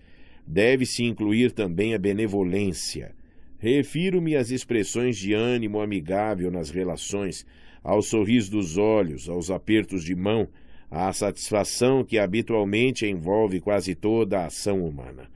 deve-se 0.47 1.02
incluir 1.05 1.52
também 1.52 1.94
a 1.94 1.99
benevolência. 1.99 3.15
Refiro-me 3.59 4.36
às 4.36 4.51
expressões 4.51 5.17
de 5.17 5.33
ânimo 5.33 5.81
amigável 5.81 6.51
nas 6.51 6.70
relações, 6.70 7.47
ao 7.83 8.02
sorriso 8.02 8.51
dos 8.51 8.76
olhos, 8.76 9.28
aos 9.28 9.51
apertos 9.51 10.05
de 10.05 10.15
mão, 10.15 10.49
à 10.91 11.12
satisfação 11.12 12.05
que 12.05 12.18
habitualmente 12.18 13.07
envolve 13.07 13.60
quase 13.60 13.94
toda 13.94 14.41
a 14.41 14.47
ação 14.47 14.85
humana. 14.85 15.28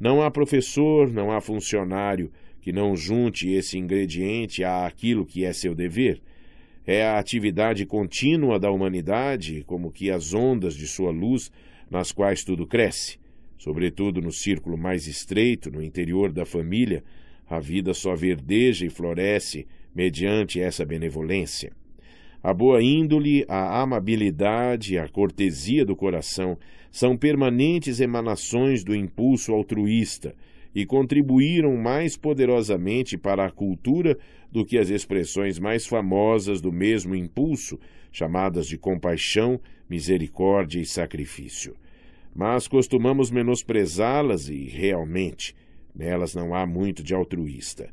Não 0.00 0.22
há 0.22 0.30
professor, 0.30 1.10
não 1.10 1.30
há 1.30 1.40
funcionário 1.40 2.30
que 2.60 2.72
não 2.72 2.96
junte 2.96 3.50
esse 3.50 3.78
ingrediente 3.78 4.64
àquilo 4.64 5.24
que 5.24 5.44
é 5.44 5.52
seu 5.52 5.74
dever. 5.74 6.20
É 6.86 7.04
a 7.04 7.18
atividade 7.18 7.84
contínua 7.84 8.58
da 8.58 8.70
humanidade, 8.70 9.62
como 9.66 9.90
que 9.90 10.10
as 10.10 10.32
ondas 10.34 10.74
de 10.74 10.86
sua 10.86 11.10
luz, 11.10 11.50
nas 11.90 12.12
quais 12.12 12.42
tudo 12.44 12.66
cresce. 12.66 13.18
Sobretudo 13.58 14.20
no 14.20 14.32
círculo 14.32 14.78
mais 14.78 15.06
estreito, 15.06 15.70
no 15.70 15.82
interior 15.82 16.32
da 16.32 16.46
família, 16.46 17.02
a 17.48 17.58
vida 17.58 17.92
só 17.92 18.14
verdeja 18.14 18.86
e 18.86 18.90
floresce 18.90 19.66
mediante 19.94 20.60
essa 20.60 20.84
benevolência. 20.84 21.72
A 22.42 22.54
boa 22.54 22.82
índole, 22.82 23.44
a 23.48 23.82
amabilidade, 23.82 24.96
a 24.96 25.08
cortesia 25.08 25.84
do 25.84 25.96
coração 25.96 26.56
são 26.90 27.16
permanentes 27.16 28.00
emanações 28.00 28.84
do 28.84 28.94
impulso 28.94 29.52
altruísta 29.52 30.34
e 30.74 30.84
contribuíram 30.86 31.76
mais 31.76 32.16
poderosamente 32.16 33.16
para 33.16 33.46
a 33.46 33.50
cultura 33.50 34.16
do 34.50 34.64
que 34.64 34.78
as 34.78 34.90
expressões 34.90 35.58
mais 35.58 35.86
famosas 35.86 36.60
do 36.60 36.72
mesmo 36.72 37.14
impulso, 37.14 37.78
chamadas 38.12 38.66
de 38.66 38.78
compaixão, 38.78 39.60
misericórdia 39.88 40.80
e 40.80 40.86
sacrifício. 40.86 41.74
Mas 42.34 42.68
costumamos 42.68 43.30
menosprezá-las 43.30 44.48
e, 44.48 44.64
realmente, 44.64 45.54
nelas 45.94 46.34
não 46.34 46.54
há 46.54 46.66
muito 46.66 47.02
de 47.02 47.14
altruísta. 47.14 47.90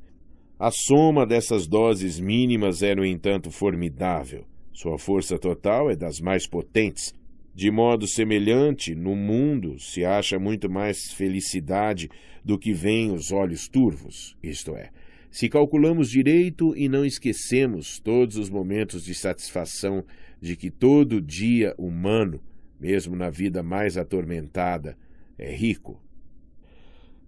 A 0.57 0.71
soma 0.71 1.25
dessas 1.25 1.67
doses 1.67 2.19
mínimas 2.19 2.81
é, 2.81 2.95
no 2.95 3.05
entanto, 3.05 3.51
formidável. 3.51 4.45
Sua 4.71 4.97
força 4.97 5.37
total 5.37 5.89
é 5.89 5.95
das 5.95 6.19
mais 6.19 6.47
potentes. 6.47 7.13
De 7.55 7.71
modo 7.71 8.05
semelhante, 8.05 8.93
no 8.93 9.15
mundo 9.15 9.79
se 9.79 10.03
acha 10.03 10.37
muito 10.37 10.69
mais 10.69 11.13
felicidade 11.13 12.09
do 12.43 12.59
que 12.59 12.73
vem 12.73 13.13
os 13.13 13.31
olhos 13.31 13.69
turvos, 13.69 14.35
isto 14.43 14.75
é, 14.75 14.91
se 15.31 15.47
calculamos 15.47 16.09
direito 16.09 16.75
e 16.75 16.89
não 16.89 17.05
esquecemos 17.05 17.97
todos 17.99 18.35
os 18.35 18.49
momentos 18.49 19.05
de 19.05 19.13
satisfação 19.13 20.03
de 20.41 20.57
que 20.57 20.69
todo 20.69 21.21
dia 21.21 21.73
humano, 21.77 22.41
mesmo 22.77 23.15
na 23.15 23.29
vida 23.29 23.63
mais 23.63 23.95
atormentada, 23.95 24.97
é 25.37 25.55
rico. 25.55 26.01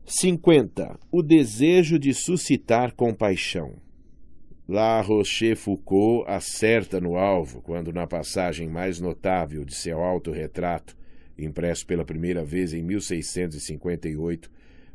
50. 0.05 0.99
O 1.09 1.21
desejo 1.21 1.97
de 1.97 2.13
suscitar 2.13 2.93
compaixão. 2.93 3.75
La 4.69 4.99
Rochefoucauld 4.99 6.25
acerta 6.27 6.99
no 6.99 7.15
alvo 7.15 7.61
quando, 7.61 7.93
na 7.93 8.05
passagem 8.05 8.67
mais 8.67 8.99
notável 8.99 9.63
de 9.63 9.73
seu 9.73 10.01
autorretrato, 10.01 10.97
impresso 11.39 11.87
pela 11.87 12.03
primeira 12.03 12.43
vez 12.43 12.73
em 12.73 12.83
1658, 12.83 14.51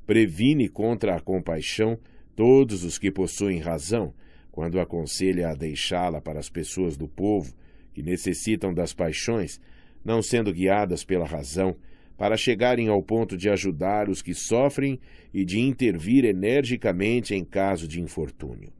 previne 0.07 0.69
contra 0.69 1.17
a 1.17 1.21
compaixão 1.21 1.99
todos 2.37 2.85
os 2.85 2.99
que 2.99 3.11
possuem 3.11 3.61
razão, 3.61 4.13
quando 4.51 4.79
aconselha 4.79 5.49
a 5.49 5.55
deixá-la 5.55 6.21
para 6.21 6.39
as 6.39 6.51
pessoas 6.51 6.95
do 6.95 7.09
povo 7.09 7.55
que 7.95 8.03
necessitam 8.03 8.75
das 8.75 8.93
paixões, 8.93 9.59
não 10.05 10.21
sendo 10.21 10.53
guiadas 10.53 11.03
pela 11.03 11.25
razão, 11.25 11.75
para 12.19 12.37
chegarem 12.37 12.89
ao 12.89 13.03
ponto 13.03 13.39
de 13.39 13.49
ajudar 13.49 14.11
os 14.11 14.21
que 14.21 14.35
sofrem 14.35 15.01
e 15.33 15.47
de 15.47 15.61
intervir 15.61 16.27
energicamente 16.27 17.35
em 17.35 17.43
caso 17.43 17.89
de 17.89 18.03
infortúnio. 18.03 18.71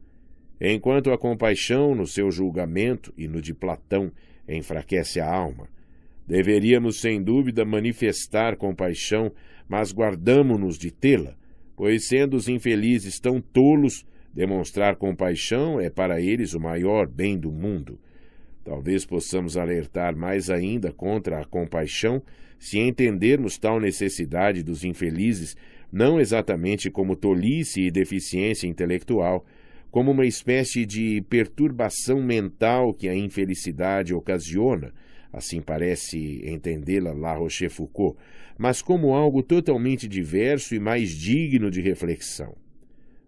Enquanto 0.65 1.11
a 1.11 1.17
compaixão, 1.17 1.93
no 1.93 2.07
seu 2.07 2.31
julgamento 2.31 3.13
e 3.17 3.27
no 3.27 3.41
de 3.41 3.53
Platão, 3.53 4.09
enfraquece 4.47 5.19
a 5.19 5.29
alma, 5.29 5.67
deveríamos 6.25 7.01
sem 7.01 7.21
dúvida 7.21 7.65
manifestar 7.65 8.55
compaixão, 8.55 9.29
mas 9.67 9.91
guardamo-nos 9.91 10.77
de 10.77 10.89
tê-la, 10.89 11.35
pois 11.75 12.07
sendo 12.07 12.37
os 12.37 12.47
infelizes 12.47 13.19
tão 13.19 13.41
tolos, 13.41 14.05
demonstrar 14.33 14.95
compaixão 14.95 15.81
é 15.81 15.89
para 15.89 16.21
eles 16.21 16.53
o 16.53 16.61
maior 16.61 17.09
bem 17.09 17.37
do 17.37 17.51
mundo. 17.51 17.99
Talvez 18.63 19.05
possamos 19.05 19.57
alertar 19.57 20.15
mais 20.15 20.49
ainda 20.49 20.93
contra 20.93 21.41
a 21.41 21.45
compaixão 21.45 22.23
se 22.57 22.79
entendermos 22.79 23.57
tal 23.57 23.81
necessidade 23.81 24.63
dos 24.63 24.85
infelizes 24.85 25.57
não 25.91 26.21
exatamente 26.21 26.89
como 26.89 27.17
tolice 27.17 27.81
e 27.81 27.91
deficiência 27.91 28.65
intelectual, 28.65 29.45
como 29.93 30.09
uma 30.09 30.25
espécie 30.25 30.87
de 30.87 31.21
perturbação 31.29 32.19
mental 32.19 32.95
que 32.95 33.07
a 33.07 33.15
infelicidade 33.15 34.11
ocasiona, 34.11 34.91
assim 35.31 35.61
parece 35.61 36.41
entendê-la 36.49 37.13
La 37.13 37.35
Rochefoucauld, 37.35 38.17
mas 38.57 38.81
como 38.81 39.13
algo 39.13 39.43
totalmente 39.43 40.07
diverso 40.07 40.73
e 40.73 40.79
mais 40.79 41.11
digno 41.11 41.69
de 41.69 41.79
reflexão. 41.79 42.55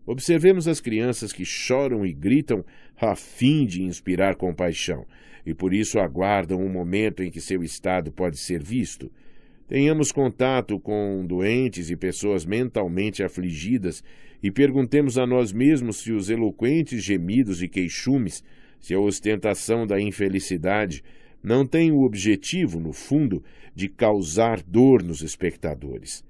Observemos 0.07 0.67
as 0.67 0.81
crianças 0.81 1.31
que 1.31 1.45
choram 1.45 2.03
e 2.03 2.11
gritam 2.11 2.65
a 2.99 3.15
fim 3.15 3.67
de 3.67 3.83
inspirar 3.83 4.35
compaixão, 4.35 5.05
e 5.45 5.53
por 5.53 5.71
isso 5.71 5.99
aguardam 5.99 6.59
um 6.59 6.69
momento 6.69 7.21
em 7.21 7.29
que 7.29 7.39
seu 7.39 7.61
estado 7.61 8.11
pode 8.11 8.39
ser 8.39 8.63
visto. 8.63 9.11
Tenhamos 9.67 10.11
contato 10.11 10.79
com 10.79 11.23
doentes 11.27 11.91
e 11.91 11.95
pessoas 11.95 12.43
mentalmente 12.43 13.21
afligidas 13.21 14.03
e 14.41 14.51
perguntemos 14.51 15.17
a 15.17 15.25
nós 15.25 15.51
mesmos 15.51 15.97
se 15.97 16.11
os 16.11 16.29
eloquentes 16.29 17.03
gemidos 17.03 17.61
e 17.61 17.67
queixumes, 17.67 18.43
se 18.79 18.93
a 18.93 18.99
ostentação 18.99 19.85
da 19.85 19.99
infelicidade 19.99 21.03
não 21.41 21.65
tem 21.65 21.91
o 21.91 22.01
objetivo, 22.01 22.79
no 22.79 22.91
fundo, 22.91 23.43
de 23.73 23.87
causar 23.87 24.61
dor 24.63 25.03
nos 25.03 25.21
espectadores. 25.21 26.23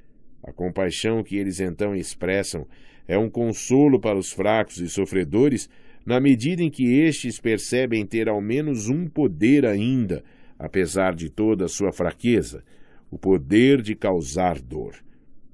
A 0.44 0.52
compaixão 0.52 1.24
que 1.24 1.38
eles 1.38 1.60
então 1.60 1.96
expressam 1.96 2.68
é 3.08 3.18
um 3.18 3.30
consolo 3.30 4.00
para 4.00 4.18
os 4.18 4.32
fracos 4.32 4.78
e 4.78 4.90
sofredores, 4.90 5.70
na 6.06 6.20
medida 6.20 6.62
em 6.62 6.70
que 6.70 7.00
estes 7.00 7.40
percebem 7.40 8.06
ter 8.06 8.30
ao 8.30 8.42
menos 8.42 8.90
um 8.90 9.08
poder 9.08 9.66
ainda, 9.66 10.24
apesar 10.60 11.16
de 11.16 11.30
toda 11.30 11.66
a 11.66 11.70
sua 11.70 11.92
fraqueza 11.92 12.64
o 13.10 13.18
poder 13.18 13.82
de 13.82 13.96
causar 13.96 14.60
dor. 14.60 15.05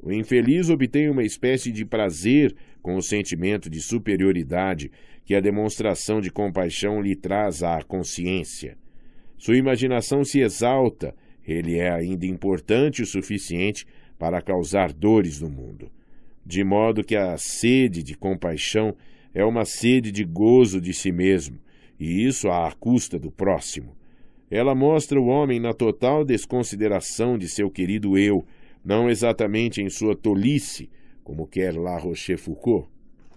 O 0.01 0.11
infeliz 0.11 0.69
obtém 0.69 1.09
uma 1.09 1.23
espécie 1.23 1.71
de 1.71 1.85
prazer 1.85 2.55
com 2.81 2.95
o 2.95 3.03
sentimento 3.03 3.69
de 3.69 3.79
superioridade 3.79 4.91
que 5.23 5.35
a 5.35 5.39
demonstração 5.39 6.19
de 6.19 6.31
compaixão 6.31 6.99
lhe 6.99 7.15
traz 7.15 7.61
à 7.61 7.83
consciência. 7.83 8.77
Sua 9.37 9.55
imaginação 9.55 10.23
se 10.23 10.39
exalta, 10.39 11.15
ele 11.47 11.77
é 11.77 11.91
ainda 11.91 12.25
importante 12.25 13.01
o 13.01 13.05
suficiente 13.05 13.85
para 14.17 14.41
causar 14.41 14.91
dores 14.91 15.39
no 15.39 15.49
mundo. 15.49 15.91
De 16.43 16.63
modo 16.63 17.03
que 17.03 17.15
a 17.15 17.37
sede 17.37 18.01
de 18.01 18.15
compaixão 18.15 18.95
é 19.33 19.45
uma 19.45 19.65
sede 19.65 20.11
de 20.11 20.23
gozo 20.23 20.81
de 20.81 20.93
si 20.93 21.11
mesmo, 21.11 21.59
e 21.99 22.25
isso 22.25 22.49
à 22.49 22.71
custa 22.71 23.19
do 23.19 23.31
próximo. 23.31 23.95
Ela 24.49 24.75
mostra 24.75 25.21
o 25.21 25.27
homem 25.27 25.59
na 25.59 25.73
total 25.73 26.25
desconsideração 26.25 27.37
de 27.37 27.47
seu 27.47 27.69
querido 27.69 28.17
eu, 28.17 28.45
não 28.83 29.09
exatamente 29.09 29.81
em 29.81 29.89
sua 29.89 30.15
tolice, 30.15 30.89
como 31.23 31.47
quer 31.47 31.75
La 31.75 31.97
Rochefoucauld. 31.97 32.87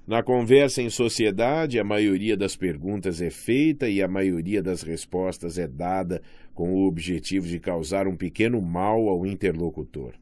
Na 0.06 0.22
conversa 0.22 0.82
em 0.82 0.90
sociedade, 0.90 1.78
a 1.78 1.84
maioria 1.84 2.36
das 2.36 2.56
perguntas 2.56 3.22
é 3.22 3.30
feita 3.30 3.88
e 3.88 4.02
a 4.02 4.08
maioria 4.08 4.62
das 4.62 4.82
respostas 4.82 5.56
é 5.56 5.66
dada 5.66 6.20
com 6.52 6.72
o 6.74 6.86
objetivo 6.86 7.46
de 7.46 7.58
causar 7.58 8.06
um 8.06 8.16
pequeno 8.16 8.60
mal 8.60 9.08
ao 9.08 9.24
interlocutor. 9.26 10.12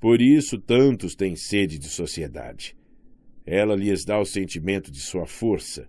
Por 0.00 0.22
isso, 0.22 0.58
tantos 0.58 1.14
têm 1.14 1.36
sede 1.36 1.78
de 1.78 1.88
sociedade. 1.88 2.74
Ela 3.44 3.76
lhes 3.76 4.04
dá 4.04 4.18
o 4.18 4.24
sentimento 4.24 4.90
de 4.90 5.00
sua 5.00 5.26
força, 5.26 5.86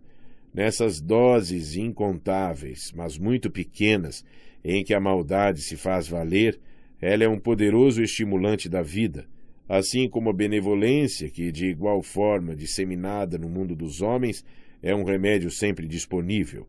Nessas 0.53 0.99
doses 0.99 1.77
incontáveis, 1.77 2.91
mas 2.93 3.17
muito 3.17 3.49
pequenas, 3.49 4.25
em 4.63 4.83
que 4.83 4.93
a 4.93 4.99
maldade 4.99 5.61
se 5.61 5.77
faz 5.77 6.09
valer, 6.09 6.59
ela 7.01 7.23
é 7.23 7.27
um 7.27 7.39
poderoso 7.39 8.01
estimulante 8.03 8.69
da 8.69 8.83
vida. 8.83 9.27
assim 9.67 10.09
como 10.09 10.29
a 10.29 10.33
benevolência, 10.33 11.29
que 11.29 11.49
de 11.49 11.67
igual 11.67 12.03
forma 12.03 12.53
disseminada 12.53 13.37
no 13.37 13.47
mundo 13.47 13.73
dos 13.73 14.01
homens, 14.01 14.43
é 14.83 14.93
um 14.93 15.05
remédio 15.05 15.49
sempre 15.49 15.87
disponível. 15.87 16.67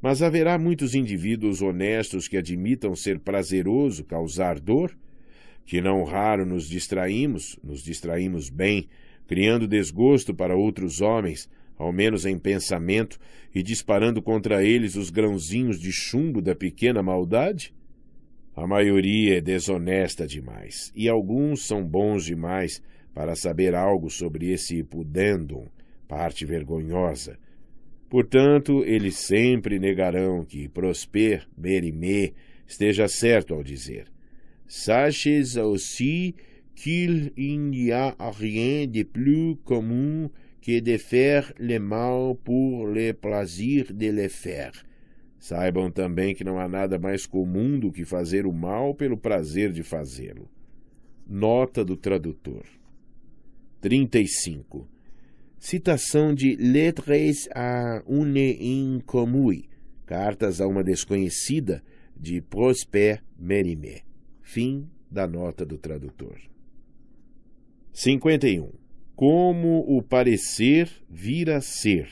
Mas 0.00 0.22
haverá 0.22 0.56
muitos 0.58 0.94
indivíduos 0.94 1.60
honestos 1.60 2.26
que 2.26 2.38
admitam 2.38 2.96
ser 2.96 3.18
prazeroso 3.18 4.02
causar 4.02 4.58
dor? 4.58 4.96
Que 5.66 5.82
não 5.82 6.04
raro 6.04 6.46
nos 6.46 6.66
distraímos, 6.66 7.58
nos 7.62 7.82
distraímos 7.82 8.48
bem, 8.48 8.88
criando 9.26 9.68
desgosto 9.68 10.32
para 10.32 10.56
outros 10.56 11.02
homens, 11.02 11.50
ao 11.76 11.92
menos 11.92 12.24
em 12.24 12.38
pensamento, 12.38 13.18
e 13.54 13.62
disparando 13.62 14.22
contra 14.22 14.64
eles 14.64 14.96
os 14.96 15.10
grãozinhos 15.10 15.78
de 15.78 15.92
chumbo 15.92 16.40
da 16.40 16.54
pequena 16.54 17.02
maldade? 17.02 17.74
A 18.60 18.66
maioria 18.66 19.38
é 19.38 19.40
desonesta 19.40 20.26
demais, 20.26 20.90
e 20.92 21.08
alguns 21.08 21.64
são 21.64 21.86
bons 21.86 22.24
demais 22.24 22.82
para 23.14 23.36
saber 23.36 23.72
algo 23.72 24.10
sobre 24.10 24.50
esse 24.50 24.82
pudendum, 24.82 25.68
parte 26.08 26.44
vergonhosa. 26.44 27.38
Portanto, 28.10 28.82
eles 28.84 29.14
sempre 29.14 29.78
negarão 29.78 30.44
que 30.44 30.68
Prosper 30.68 31.46
Mérimée 31.56 32.34
esteja 32.66 33.06
certo 33.06 33.54
ao 33.54 33.62
dizer: 33.62 34.08
Sachez 34.66 35.56
aussi 35.56 36.34
qu'il 36.74 37.32
n'y 37.36 37.92
a 37.92 38.16
rien 38.36 38.88
de 38.88 39.04
plus 39.04 39.54
commun 39.62 40.32
que 40.60 40.80
de 40.80 40.98
faire 40.98 41.54
le 41.60 41.78
mal 41.78 42.34
pour 42.42 42.88
le 42.88 43.12
plaisir 43.12 43.92
de 43.94 44.10
le 44.10 44.28
faire. 44.28 44.87
Saibam 45.38 45.90
também 45.90 46.34
que 46.34 46.42
não 46.42 46.58
há 46.58 46.68
nada 46.68 46.98
mais 46.98 47.24
comum 47.24 47.78
do 47.78 47.92
que 47.92 48.04
fazer 48.04 48.46
o 48.46 48.52
mal 48.52 48.94
pelo 48.94 49.16
prazer 49.16 49.72
de 49.72 49.82
fazê-lo. 49.82 50.50
Nota 51.26 51.84
do 51.84 51.96
tradutor. 51.96 52.64
35. 53.80 54.88
Citação 55.58 56.34
de 56.34 56.56
Lettres 56.56 57.48
à 57.54 58.02
une 58.06 58.56
inconnue, 58.60 59.68
Cartas 60.06 60.60
a 60.60 60.66
uma 60.66 60.82
desconhecida, 60.82 61.82
de 62.16 62.40
Prosper 62.40 63.22
Mérimée. 63.38 64.02
Fim 64.40 64.88
da 65.10 65.26
nota 65.26 65.64
do 65.64 65.78
tradutor. 65.78 66.38
51. 67.92 68.70
Como 69.14 69.84
o 69.86 70.02
parecer 70.02 70.90
vira 71.08 71.60
ser. 71.60 72.08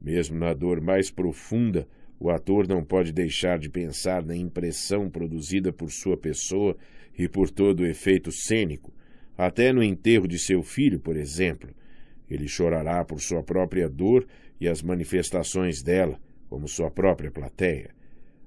Mesmo 0.00 0.38
na 0.38 0.52
dor 0.52 0.80
mais 0.80 1.10
profunda, 1.10 1.86
o 2.18 2.30
ator 2.30 2.66
não 2.66 2.82
pode 2.82 3.12
deixar 3.12 3.58
de 3.58 3.68
pensar 3.68 4.24
na 4.24 4.34
impressão 4.34 5.10
produzida 5.10 5.72
por 5.72 5.90
sua 5.90 6.16
pessoa 6.16 6.76
e 7.16 7.28
por 7.28 7.50
todo 7.50 7.80
o 7.80 7.86
efeito 7.86 8.32
cênico. 8.32 8.92
Até 9.36 9.72
no 9.72 9.82
enterro 9.82 10.26
de 10.26 10.38
seu 10.38 10.62
filho, 10.62 10.98
por 10.98 11.16
exemplo. 11.16 11.70
Ele 12.28 12.48
chorará 12.48 13.04
por 13.04 13.20
sua 13.20 13.42
própria 13.42 13.88
dor 13.88 14.26
e 14.60 14.66
as 14.66 14.82
manifestações 14.82 15.82
dela, 15.82 16.18
como 16.48 16.66
sua 16.66 16.90
própria 16.90 17.30
plateia. 17.30 17.90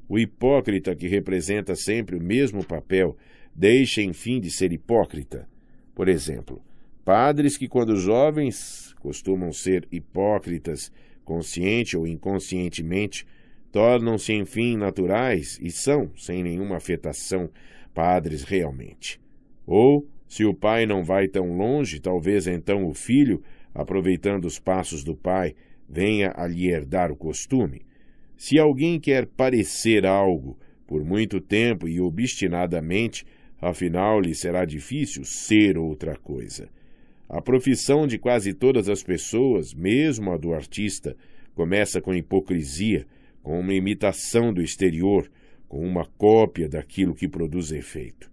O 0.07 0.17
hipócrita 0.17 0.95
que 0.95 1.07
representa 1.07 1.75
sempre 1.75 2.15
o 2.15 2.22
mesmo 2.22 2.65
papel 2.65 3.15
deixa, 3.56 4.01
enfim, 4.01 4.39
de 4.39 4.49
ser 4.49 4.73
hipócrita. 4.73 5.48
Por 5.93 6.09
exemplo, 6.09 6.61
padres 7.06 7.56
que, 7.56 7.67
quando 7.67 7.95
jovens, 7.95 8.95
costumam 8.99 9.53
ser 9.53 9.88
hipócritas, 9.91 10.91
consciente 11.23 11.95
ou 11.95 12.07
inconscientemente, 12.07 13.25
tornam-se, 13.72 14.33
enfim, 14.33 14.77
naturais 14.77 15.59
e 15.61 15.72
são, 15.72 16.11
sem 16.15 16.43
nenhuma 16.43 16.77
afetação, 16.77 17.49
padres 17.93 18.43
realmente. 18.43 19.19
Ou, 19.65 20.07
se 20.27 20.45
o 20.45 20.53
pai 20.53 20.85
não 20.85 21.03
vai 21.03 21.27
tão 21.27 21.56
longe, 21.57 21.99
talvez 21.99 22.48
então 22.48 22.88
o 22.88 22.93
filho, 22.93 23.41
aproveitando 23.73 24.45
os 24.45 24.59
passos 24.59 25.03
do 25.03 25.15
pai, 25.15 25.56
venha 25.88 26.31
a 26.35 26.48
lhe 26.48 26.67
herdar 26.67 27.11
o 27.11 27.15
costume. 27.15 27.81
Se 28.38 28.57
alguém 28.57 28.99
quer 28.99 29.25
parecer 29.25 30.06
algo 30.06 30.57
por 30.88 31.03
muito 31.03 31.41
tempo 31.41 31.88
e 31.88 31.99
obstinadamente, 31.99 33.25
afinal 33.61 34.19
lhe 34.19 34.33
será 34.33 34.65
difícil 34.65 35.23
ser 35.25 35.77
outra 35.77 36.15
coisa. 36.15 36.69
A 37.27 37.41
profissão 37.41 38.07
de 38.07 38.17
quase 38.17 38.53
todas 38.53 38.89
as 38.89 39.03
pessoas, 39.03 39.73
mesmo 39.73 40.31
a 40.31 40.38
do 40.38 40.53
artista, 40.53 41.15
começa 41.53 42.01
com 42.01 42.14
hipocrisia 42.14 43.06
com 43.42 43.59
uma 43.59 43.74
imitação 43.74 44.53
do 44.53 44.61
exterior, 44.61 45.30
com 45.68 45.85
uma 45.85 46.06
cópia 46.06 46.68
daquilo 46.68 47.16
que 47.16 47.27
produz 47.27 47.72
efeito. 47.72 48.30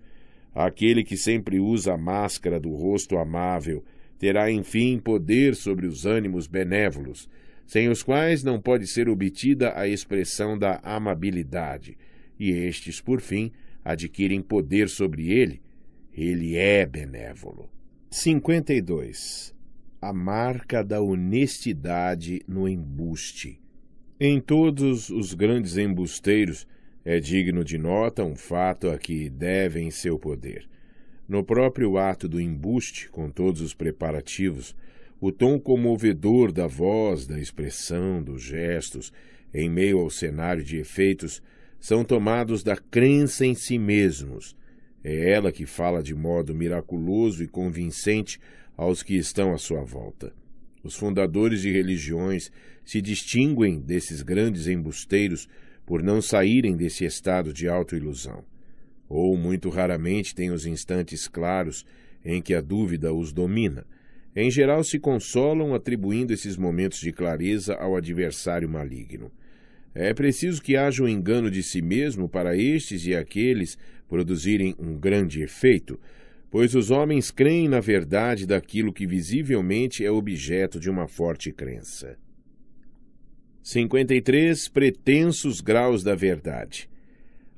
Aquele 0.54 1.04
que 1.04 1.16
sempre 1.16 1.60
usa 1.60 1.92
a 1.92 1.98
máscara 1.98 2.58
do 2.58 2.70
rosto 2.70 3.18
amável 3.18 3.84
terá, 4.18 4.50
enfim, 4.50 4.98
poder 4.98 5.54
sobre 5.54 5.86
os 5.86 6.06
ânimos 6.06 6.46
benévolos, 6.46 7.28
sem 7.66 7.88
os 7.88 8.02
quais 8.02 8.42
não 8.42 8.60
pode 8.60 8.86
ser 8.86 9.08
obtida 9.08 9.78
a 9.78 9.86
expressão 9.86 10.56
da 10.56 10.80
amabilidade, 10.82 11.98
e 12.38 12.50
estes, 12.50 13.00
por 13.00 13.20
fim, 13.20 13.52
adquirem 13.84 14.40
poder 14.40 14.88
sobre 14.88 15.30
ele. 15.30 15.60
Ele 16.12 16.56
é 16.56 16.86
benévolo. 16.86 17.68
52. 18.10 19.54
A 20.00 20.12
marca 20.12 20.82
da 20.82 21.00
honestidade 21.00 22.42
no 22.48 22.68
embuste. 22.68 23.60
Em 24.18 24.40
todos 24.40 25.10
os 25.10 25.34
grandes 25.34 25.76
embusteiros 25.76 26.66
é 27.04 27.20
digno 27.20 27.62
de 27.62 27.76
nota 27.76 28.24
um 28.24 28.34
fato 28.34 28.88
a 28.88 28.96
que 28.96 29.28
devem 29.28 29.90
seu 29.90 30.18
poder. 30.18 30.66
No 31.28 31.44
próprio 31.44 31.98
ato 31.98 32.26
do 32.26 32.40
embuste, 32.40 33.10
com 33.10 33.28
todos 33.28 33.60
os 33.60 33.74
preparativos, 33.74 34.74
o 35.20 35.30
tom 35.30 35.60
comovedor 35.60 36.50
da 36.50 36.66
voz, 36.66 37.26
da 37.26 37.38
expressão, 37.38 38.22
dos 38.22 38.40
gestos, 38.40 39.12
em 39.52 39.68
meio 39.68 39.98
ao 39.98 40.08
cenário 40.08 40.64
de 40.64 40.78
efeitos, 40.78 41.42
são 41.78 42.02
tomados 42.02 42.62
da 42.62 42.74
crença 42.74 43.44
em 43.44 43.54
si 43.54 43.78
mesmos. 43.78 44.56
É 45.04 45.30
ela 45.30 45.52
que 45.52 45.66
fala 45.66 46.02
de 46.02 46.14
modo 46.14 46.54
miraculoso 46.54 47.44
e 47.44 47.46
convincente 47.46 48.40
aos 48.78 49.02
que 49.02 49.14
estão 49.14 49.52
à 49.52 49.58
sua 49.58 49.82
volta. 49.82 50.32
Os 50.86 50.94
fundadores 50.94 51.62
de 51.62 51.72
religiões 51.72 52.52
se 52.84 53.02
distinguem 53.02 53.80
desses 53.80 54.22
grandes 54.22 54.68
embusteiros 54.68 55.48
por 55.84 56.00
não 56.00 56.22
saírem 56.22 56.76
desse 56.76 57.04
estado 57.04 57.52
de 57.52 57.66
autoilusão. 57.66 58.44
Ou 59.08 59.36
muito 59.36 59.68
raramente 59.68 60.32
têm 60.32 60.52
os 60.52 60.64
instantes 60.64 61.26
claros 61.26 61.84
em 62.24 62.40
que 62.40 62.54
a 62.54 62.60
dúvida 62.60 63.12
os 63.12 63.32
domina. 63.32 63.84
Em 64.34 64.48
geral, 64.48 64.84
se 64.84 65.00
consolam 65.00 65.74
atribuindo 65.74 66.32
esses 66.32 66.56
momentos 66.56 67.00
de 67.00 67.10
clareza 67.10 67.74
ao 67.74 67.96
adversário 67.96 68.68
maligno. 68.68 69.32
É 69.92 70.14
preciso 70.14 70.62
que 70.62 70.76
haja 70.76 71.02
um 71.02 71.08
engano 71.08 71.50
de 71.50 71.64
si 71.64 71.82
mesmo 71.82 72.28
para 72.28 72.56
estes 72.56 73.04
e 73.06 73.14
aqueles 73.14 73.76
produzirem 74.08 74.76
um 74.78 74.96
grande 74.96 75.42
efeito, 75.42 75.98
pois 76.50 76.74
os 76.74 76.90
homens 76.90 77.30
creem 77.30 77.68
na 77.68 77.80
verdade 77.80 78.46
daquilo 78.46 78.92
que 78.92 79.06
visivelmente 79.06 80.04
é 80.04 80.10
objeto 80.10 80.78
de 80.78 80.88
uma 80.88 81.06
forte 81.06 81.52
crença. 81.52 82.16
53 83.62 84.68
pretensos 84.68 85.60
graus 85.60 86.02
da 86.02 86.14
verdade. 86.14 86.88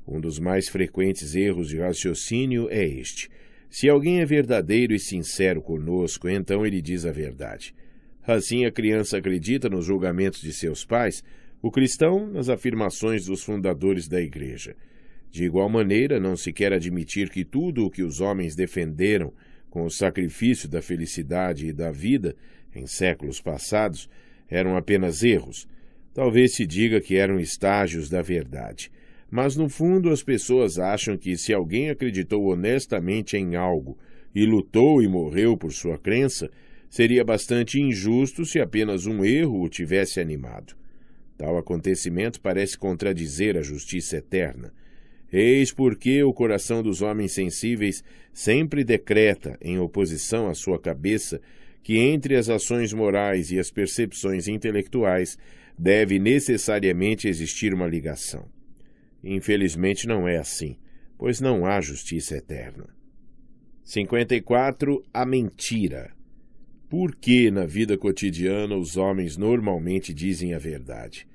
Um 0.07 0.21
dos 0.21 0.39
mais 0.39 0.69
frequentes 0.69 1.35
erros 1.35 1.69
de 1.69 1.79
raciocínio 1.79 2.67
é 2.71 2.83
este. 2.83 3.29
Se 3.69 3.89
alguém 3.89 4.21
é 4.21 4.25
verdadeiro 4.25 4.95
e 4.95 4.99
sincero 4.99 5.61
conosco, 5.61 6.27
então 6.29 6.65
ele 6.65 6.81
diz 6.81 7.05
a 7.05 7.13
verdade. 7.13 7.75
Assim, 8.27 8.65
a 8.65 8.71
criança 8.71 9.19
acredita 9.19 9.69
nos 9.69 9.85
julgamentos 9.85 10.41
de 10.41 10.53
seus 10.53 10.85
pais, 10.85 11.23
o 11.61 11.71
cristão 11.71 12.27
nas 12.27 12.49
afirmações 12.49 13.27
dos 13.27 13.43
fundadores 13.43 14.09
da 14.09 14.21
Igreja. 14.21 14.75
De 15.31 15.45
igual 15.45 15.69
maneira, 15.69 16.19
não 16.19 16.37
se 16.37 16.53
quer 16.53 16.73
admitir 16.73 17.31
que 17.31 17.45
tudo 17.45 17.85
o 17.85 17.91
que 17.91 18.03
os 18.03 18.21
homens 18.21 18.55
defenderam 18.55 19.33
com 19.69 19.85
o 19.85 19.91
sacrifício 19.91 20.69
da 20.69 20.81
felicidade 20.81 21.67
e 21.67 21.73
da 21.73 21.91
vida 21.91 22.35
em 22.75 22.87
séculos 22.87 23.41
passados 23.41 24.09
eram 24.49 24.77
apenas 24.77 25.23
erros. 25.23 25.69
Talvez 26.15 26.55
se 26.55 26.67
diga 26.67 27.01
que 27.01 27.17
eram 27.17 27.39
estágios 27.39 28.09
da 28.09 28.23
verdade. 28.23 28.91
Mas 29.31 29.57
no 29.57 29.69
fundo 29.69 30.11
as 30.11 30.23
pessoas 30.23 30.79
acham 30.79 31.17
que 31.17 31.37
se 31.37 31.53
alguém 31.53 31.91
acreditou 31.91 32.47
honestamente 32.47 33.37
em 33.37 33.57
algo 33.57 33.99
e 34.35 34.47
lutou 34.47 35.03
e 35.03 35.09
morreu 35.09 35.57
por 35.57 35.73
sua 35.73 35.99
crença, 35.99 36.51
seria 36.89 37.23
bastante 37.23 37.79
injusto 37.79 38.47
se 38.47 38.59
apenas 38.59 39.07
um 39.07 39.25
erro 39.25 39.63
o 39.63 39.69
tivesse 39.69 40.19
animado. 40.19 40.75
Tal 41.37 41.59
acontecimento 41.59 42.41
parece 42.41 42.77
contradizer 42.79 43.57
a 43.57 43.63
justiça 43.63 44.17
eterna. 44.17 44.73
Eis 45.33 45.73
porque 45.73 46.23
o 46.23 46.33
coração 46.33 46.83
dos 46.83 47.03
homens 47.03 47.33
sensíveis 47.33 48.03
sempre 48.33 48.83
decreta, 48.83 49.59
em 49.61 49.79
oposição 49.79 50.49
à 50.49 50.55
sua 50.55 50.79
cabeça, 50.79 51.41
que 51.83 51.99
entre 51.99 52.37
as 52.37 52.49
ações 52.49 52.93
morais 52.93 53.51
e 53.51 53.59
as 53.59 53.71
percepções 53.71 54.49
intelectuais 54.49 55.39
deve 55.79 56.19
necessariamente 56.19 57.29
existir 57.29 57.73
uma 57.75 57.87
ligação. 57.87 58.49
Infelizmente 59.23 60.07
não 60.07 60.27
é 60.27 60.39
assim, 60.39 60.77
pois 61.17 61.41
não 61.41 61.67
há 61.67 61.81
justiça 61.81 62.37
eterna. 62.37 62.89
54. 63.85 65.03
A 65.13 65.25
mentira. 65.25 66.11
Por 66.89 67.17
que 67.17 67.51
na 67.51 67.67
vida 67.67 67.97
cotidiana 67.99 68.77
os 68.77 68.97
homens 68.97 69.37
normalmente 69.37 70.13
dizem 70.13 70.55
a 70.55 70.59
verdade? 70.59 71.27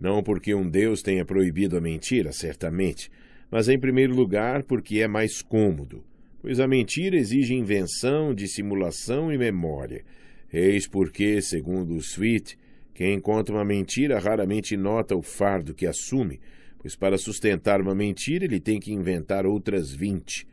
Não 0.00 0.22
porque 0.22 0.54
um 0.54 0.68
Deus 0.68 1.02
tenha 1.02 1.24
proibido 1.24 1.76
a 1.76 1.80
mentira, 1.80 2.32
certamente, 2.32 3.10
mas 3.50 3.68
em 3.68 3.78
primeiro 3.78 4.14
lugar 4.14 4.62
porque 4.62 5.00
é 5.00 5.08
mais 5.08 5.42
cômodo, 5.42 6.04
pois 6.40 6.60
a 6.60 6.68
mentira 6.68 7.16
exige 7.16 7.54
invenção, 7.54 8.34
dissimulação 8.34 9.32
e 9.32 9.38
memória. 9.38 10.04
Eis 10.52 10.86
porque, 10.86 11.42
segundo 11.42 11.94
o 11.94 11.98
Sweet, 11.98 12.58
quem 12.94 13.20
conta 13.20 13.52
uma 13.52 13.64
mentira 13.64 14.18
raramente 14.18 14.76
nota 14.76 15.14
o 15.14 15.22
fardo 15.22 15.74
que 15.74 15.86
assume, 15.86 16.40
pois 16.78 16.96
para 16.96 17.18
sustentar 17.18 17.80
uma 17.80 17.94
mentira 17.94 18.44
ele 18.44 18.60
tem 18.60 18.80
que 18.80 18.92
inventar 18.92 19.46
outras 19.46 19.92
vinte. 19.92 20.46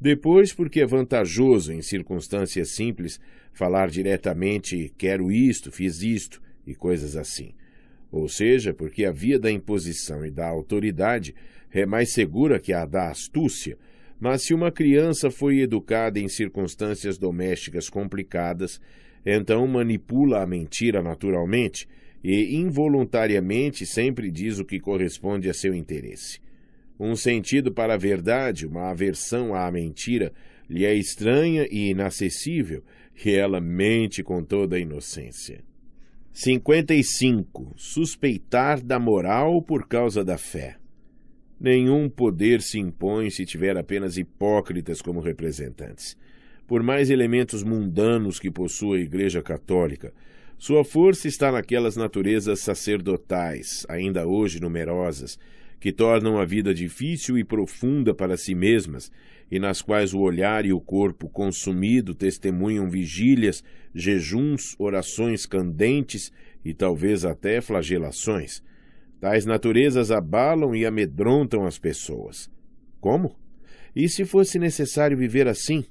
Depois, 0.00 0.52
porque 0.52 0.80
é 0.80 0.86
vantajoso, 0.86 1.72
em 1.72 1.82
circunstâncias 1.82 2.70
simples, 2.70 3.18
falar 3.52 3.88
diretamente 3.90 4.92
quero 4.96 5.32
isto, 5.32 5.72
fiz 5.72 6.02
isto 6.02 6.40
e 6.66 6.74
coisas 6.74 7.16
assim. 7.16 7.52
Ou 8.10 8.28
seja, 8.28 8.72
porque 8.72 9.04
a 9.04 9.10
via 9.10 9.38
da 9.38 9.50
imposição 9.50 10.24
e 10.24 10.30
da 10.30 10.46
autoridade 10.46 11.34
é 11.72 11.86
mais 11.86 12.12
segura 12.12 12.58
que 12.58 12.72
a 12.72 12.84
da 12.86 13.10
astúcia, 13.10 13.76
mas 14.20 14.42
se 14.42 14.54
uma 14.54 14.72
criança 14.72 15.30
foi 15.30 15.60
educada 15.60 16.18
em 16.18 16.28
circunstâncias 16.28 17.18
domésticas 17.18 17.88
complicadas, 17.88 18.80
então 19.24 19.66
manipula 19.66 20.42
a 20.42 20.46
mentira 20.46 21.02
naturalmente 21.02 21.86
e 22.22 22.56
involuntariamente 22.56 23.86
sempre 23.86 24.30
diz 24.30 24.58
o 24.58 24.64
que 24.64 24.80
corresponde 24.80 25.48
a 25.48 25.54
seu 25.54 25.74
interesse. 25.74 26.40
Um 26.98 27.14
sentido 27.14 27.72
para 27.72 27.94
a 27.94 27.98
verdade, 27.98 28.66
uma 28.66 28.90
aversão 28.90 29.54
à 29.54 29.70
mentira, 29.70 30.32
lhe 30.68 30.84
é 30.84 30.94
estranha 30.94 31.66
e 31.70 31.90
inacessível, 31.90 32.82
e 33.24 33.30
ela 33.30 33.60
mente 33.60 34.22
com 34.22 34.42
toda 34.42 34.76
a 34.76 34.80
inocência. 34.80 35.62
55. 36.32 37.74
Suspeitar 37.76 38.80
da 38.80 38.98
moral 38.98 39.62
por 39.62 39.86
causa 39.86 40.24
da 40.24 40.36
fé. 40.38 40.77
Nenhum 41.60 42.08
poder 42.08 42.62
se 42.62 42.78
impõe 42.78 43.30
se 43.30 43.44
tiver 43.44 43.76
apenas 43.76 44.16
hipócritas 44.16 45.02
como 45.02 45.20
representantes. 45.20 46.16
Por 46.66 46.82
mais 46.82 47.10
elementos 47.10 47.64
mundanos 47.64 48.38
que 48.38 48.50
possua 48.50 48.96
a 48.96 49.00
Igreja 49.00 49.42
Católica, 49.42 50.12
sua 50.56 50.84
força 50.84 51.26
está 51.26 51.50
naquelas 51.50 51.96
naturezas 51.96 52.60
sacerdotais, 52.60 53.86
ainda 53.88 54.26
hoje 54.26 54.60
numerosas, 54.60 55.38
que 55.80 55.92
tornam 55.92 56.38
a 56.38 56.44
vida 56.44 56.74
difícil 56.74 57.38
e 57.38 57.44
profunda 57.44 58.12
para 58.12 58.36
si 58.36 58.54
mesmas, 58.54 59.10
e 59.50 59.58
nas 59.58 59.80
quais 59.80 60.12
o 60.12 60.20
olhar 60.20 60.66
e 60.66 60.72
o 60.72 60.80
corpo 60.80 61.28
consumido 61.28 62.14
testemunham 62.14 62.90
vigílias, 62.90 63.64
jejuns, 63.94 64.74
orações 64.78 65.46
candentes 65.46 66.32
e 66.64 66.74
talvez 66.74 67.24
até 67.24 67.60
flagelações. 67.60 68.62
Tais 69.20 69.44
naturezas 69.44 70.10
abalam 70.10 70.74
e 70.74 70.86
amedrontam 70.86 71.66
as 71.66 71.78
pessoas. 71.78 72.48
Como? 73.00 73.36
E 73.94 74.08
se 74.08 74.24
fosse 74.24 74.58
necessário 74.58 75.16
viver 75.16 75.48
assim? 75.48 75.84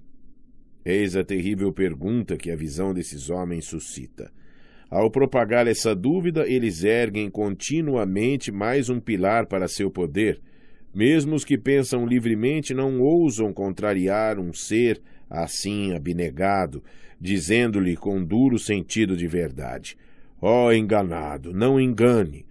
Eis 0.85 1.15
a 1.17 1.23
terrível 1.23 1.73
pergunta 1.73 2.37
que 2.37 2.49
a 2.49 2.55
visão 2.55 2.93
desses 2.93 3.29
homens 3.29 3.65
suscita. 3.65 4.31
Ao 4.89 5.11
propagar 5.11 5.67
essa 5.67 5.93
dúvida, 5.93 6.47
eles 6.47 6.85
erguem 6.85 7.29
continuamente 7.29 8.53
mais 8.53 8.87
um 8.87 9.01
pilar 9.01 9.45
para 9.45 9.67
seu 9.67 9.91
poder. 9.91 10.39
Mesmo 10.95 11.35
os 11.35 11.43
que 11.43 11.57
pensam 11.57 12.05
livremente 12.05 12.73
não 12.73 13.01
ousam 13.01 13.51
contrariar 13.51 14.39
um 14.39 14.53
ser 14.53 15.01
assim 15.29 15.93
abnegado, 15.93 16.81
dizendo-lhe 17.19 17.97
com 17.97 18.23
duro 18.23 18.57
sentido 18.57 19.17
de 19.17 19.27
verdade: 19.27 19.97
Ó 20.41 20.67
oh, 20.67 20.71
enganado, 20.71 21.53
não 21.53 21.77
engane. 21.77 22.46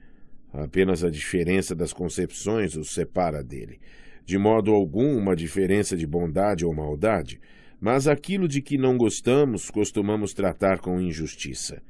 Apenas 0.56 1.04
a 1.04 1.10
diferença 1.10 1.74
das 1.74 1.92
concepções 1.92 2.76
os 2.76 2.90
separa 2.90 3.44
dele. 3.44 3.78
De 4.24 4.38
modo 4.38 4.72
algum 4.72 5.16
uma 5.16 5.36
diferença 5.36 5.94
de 5.94 6.06
bondade 6.06 6.64
ou 6.64 6.74
maldade, 6.74 7.38
mas 7.78 8.08
aquilo 8.08 8.48
de 8.48 8.62
que 8.62 8.78
não 8.78 8.96
gostamos 8.96 9.70
costumamos 9.70 10.32
tratar 10.32 10.78
com 10.78 10.98
injustiça. 10.98 11.82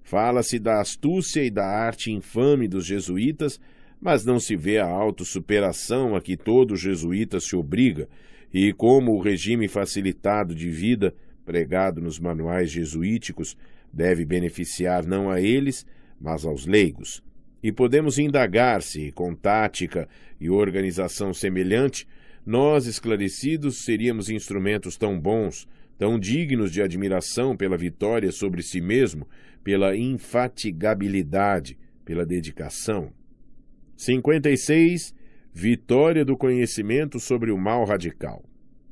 Fala-se 0.00 0.60
da 0.60 0.80
astúcia 0.80 1.42
e 1.42 1.50
da 1.50 1.66
arte 1.66 2.12
infame 2.12 2.68
dos 2.68 2.86
jesuítas, 2.86 3.60
mas 4.00 4.24
não 4.24 4.38
se 4.38 4.54
vê 4.54 4.78
a 4.78 4.86
autossuperação 4.86 6.14
a 6.14 6.20
que 6.20 6.36
todo 6.36 6.76
jesuíta 6.76 7.40
se 7.40 7.56
obriga 7.56 8.08
e 8.52 8.72
como 8.72 9.12
o 9.12 9.20
regime 9.20 9.66
facilitado 9.66 10.54
de 10.54 10.70
vida 10.70 11.12
pregado 11.44 12.00
nos 12.00 12.20
manuais 12.20 12.70
jesuíticos 12.70 13.56
deve 13.92 14.24
beneficiar 14.24 15.04
não 15.04 15.28
a 15.30 15.40
eles, 15.40 15.84
mas 16.20 16.44
aos 16.44 16.64
leigos. 16.64 17.20
E 17.64 17.72
podemos 17.72 18.18
indagar 18.18 18.82
se, 18.82 19.10
com 19.12 19.34
tática 19.34 20.06
e 20.38 20.50
organização 20.50 21.32
semelhante, 21.32 22.06
nós, 22.44 22.84
esclarecidos, 22.84 23.86
seríamos 23.86 24.28
instrumentos 24.28 24.98
tão 24.98 25.18
bons, 25.18 25.66
tão 25.96 26.18
dignos 26.18 26.70
de 26.70 26.82
admiração 26.82 27.56
pela 27.56 27.78
vitória 27.78 28.30
sobre 28.30 28.62
si 28.62 28.82
mesmo, 28.82 29.26
pela 29.64 29.96
infatigabilidade, 29.96 31.78
pela 32.04 32.26
dedicação. 32.26 33.10
56. 33.96 35.14
Vitória 35.50 36.22
do 36.22 36.36
conhecimento 36.36 37.18
sobre 37.18 37.50
o 37.50 37.56
mal 37.56 37.86
radical. 37.86 38.44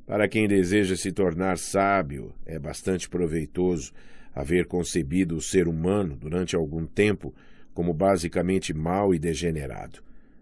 Para 0.06 0.26
quem 0.26 0.48
deseja 0.48 0.96
se 0.96 1.12
tornar 1.12 1.58
sábio, 1.58 2.34
é 2.46 2.58
bastante 2.58 3.06
proveitoso 3.06 3.92
haver 4.34 4.64
concebido 4.64 5.36
o 5.36 5.42
ser 5.42 5.68
humano 5.68 6.16
durante 6.16 6.56
algum 6.56 6.86
tempo 6.86 7.34
como 7.72 7.92
basicamente 7.92 8.74
mau 8.74 9.14
e 9.14 9.18
degenerado. 9.18 10.00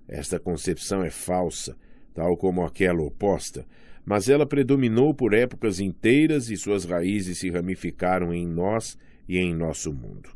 Esta 0.09 0.39
concepção 0.39 1.03
é 1.03 1.11
falsa, 1.11 1.77
tal 2.15 2.37
como 2.37 2.65
aquela 2.65 3.03
oposta, 3.03 3.65
mas 4.05 4.29
ela 4.29 4.47
predominou 4.47 5.15
por 5.15 5.33
épocas 5.33 5.79
inteiras 5.79 6.51
e 6.51 6.57
suas 6.57 6.85
raízes 6.85 7.39
se 7.39 7.51
ramificaram 7.51 8.33
em 8.35 8.47
nós 8.47 8.99
e 9.29 9.39
em 9.39 9.55
nosso 9.55 9.93
mundo. 9.93 10.31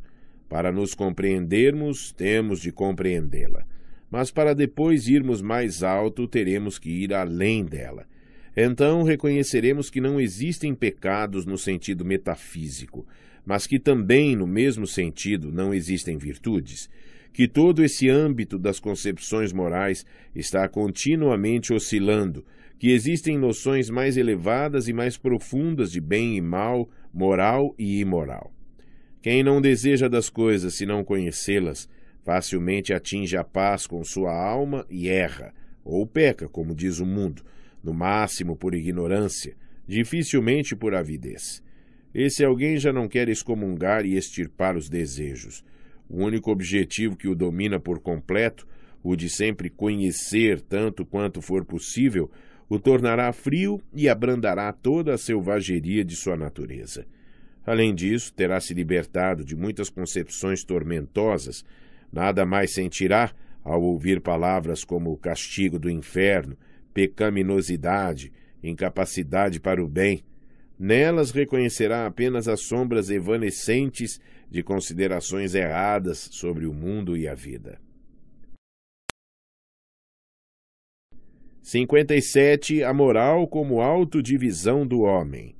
Para 0.47 0.71
nos 0.71 0.93
compreendermos, 0.93 2.11
temos 2.13 2.61
de 2.61 2.71
compreendê-la. 2.71 3.65
Mas 4.09 4.31
para 4.31 4.53
depois 4.53 5.07
irmos 5.07 5.41
mais 5.41 5.83
alto, 5.83 6.27
teremos 6.27 6.79
que 6.79 6.89
ir 6.89 7.13
além 7.13 7.65
dela. 7.65 8.05
Então 8.55 9.03
reconheceremos 9.03 9.89
que 9.89 9.99
não 9.99 10.21
existem 10.21 10.73
pecados 10.73 11.45
no 11.45 11.57
sentido 11.57 12.05
metafísico, 12.05 13.05
mas 13.45 13.67
que 13.67 13.79
também, 13.79 14.35
no 14.35 14.47
mesmo 14.47 14.87
sentido, 14.87 15.51
não 15.51 15.73
existem 15.73 16.17
virtudes, 16.17 16.89
que 17.31 17.47
todo 17.47 17.83
esse 17.83 18.09
âmbito 18.09 18.57
das 18.57 18.79
concepções 18.79 19.51
morais 19.51 20.05
está 20.33 20.67
continuamente 20.67 21.73
oscilando, 21.73 22.45
que 22.79 22.91
existem 22.91 23.37
noções 23.37 23.89
mais 23.89 24.17
elevadas 24.17 24.87
e 24.87 24.93
mais 24.93 25.17
profundas 25.17 25.91
de 25.91 26.01
bem 26.01 26.37
e 26.37 26.41
mal, 26.41 26.89
moral 27.13 27.75
e 27.77 27.99
imoral. 27.99 28.51
Quem 29.21 29.43
não 29.43 29.59
deseja 29.59 30.07
das 30.07 30.29
coisas 30.29 30.75
se 30.75 30.85
não 30.85 31.03
conhecê-las, 31.03 31.89
facilmente 32.23 32.93
atinge 32.93 33.37
a 33.37 33.43
paz 33.43 33.85
com 33.85 34.03
sua 34.03 34.33
alma 34.33 34.85
e 34.89 35.07
erra, 35.07 35.53
ou 35.83 36.05
peca, 36.07 36.47
como 36.47 36.73
diz 36.73 36.99
o 36.99 37.05
mundo, 37.05 37.43
no 37.83 37.93
máximo 37.93 38.55
por 38.55 38.73
ignorância, 38.73 39.55
dificilmente 39.87 40.75
por 40.75 40.95
avidez. 40.95 41.63
Esse 42.15 42.45
alguém 42.45 42.77
já 42.77 42.93
não 42.93 43.09
quer 43.09 43.27
excomungar 43.27 44.05
e 44.05 44.15
extirpar 44.15 44.77
os 44.77 44.87
desejos. 44.87 45.65
O 46.09 46.23
único 46.23 46.49
objetivo 46.49 47.17
que 47.17 47.27
o 47.27 47.35
domina 47.35 47.77
por 47.77 47.99
completo, 47.99 48.65
o 49.03 49.17
de 49.17 49.29
sempre 49.29 49.69
conhecer 49.69 50.61
tanto 50.61 51.05
quanto 51.05 51.41
for 51.41 51.65
possível, 51.65 52.31
o 52.69 52.79
tornará 52.79 53.33
frio 53.33 53.81
e 53.93 54.07
abrandará 54.07 54.71
toda 54.71 55.13
a 55.13 55.17
selvageria 55.17 56.05
de 56.05 56.15
sua 56.15 56.37
natureza. 56.37 57.05
Além 57.65 57.93
disso, 57.93 58.33
terá 58.33 58.61
se 58.61 58.73
libertado 58.73 59.43
de 59.43 59.53
muitas 59.53 59.89
concepções 59.89 60.63
tormentosas, 60.63 61.65
nada 62.13 62.45
mais 62.45 62.73
sentirá 62.73 63.33
ao 63.61 63.81
ouvir 63.83 64.21
palavras 64.21 64.85
como 64.85 65.17
castigo 65.17 65.77
do 65.77 65.89
inferno, 65.89 66.55
pecaminosidade, 66.93 68.31
incapacidade 68.63 69.59
para 69.59 69.83
o 69.83 69.87
bem. 69.87 70.23
Nelas 70.77 71.31
reconhecerá 71.31 72.05
apenas 72.05 72.47
as 72.47 72.61
sombras 72.61 73.09
evanescentes 73.09 74.19
de 74.49 74.61
considerações 74.61 75.55
erradas 75.55 76.29
sobre 76.31 76.65
o 76.65 76.73
mundo 76.73 77.15
e 77.15 77.27
a 77.27 77.33
vida. 77.33 77.79
57. 81.61 82.83
A 82.83 82.93
moral 82.93 83.47
como 83.47 83.81
autodivisão 83.81 84.85
do 84.85 85.01
homem. 85.01 85.55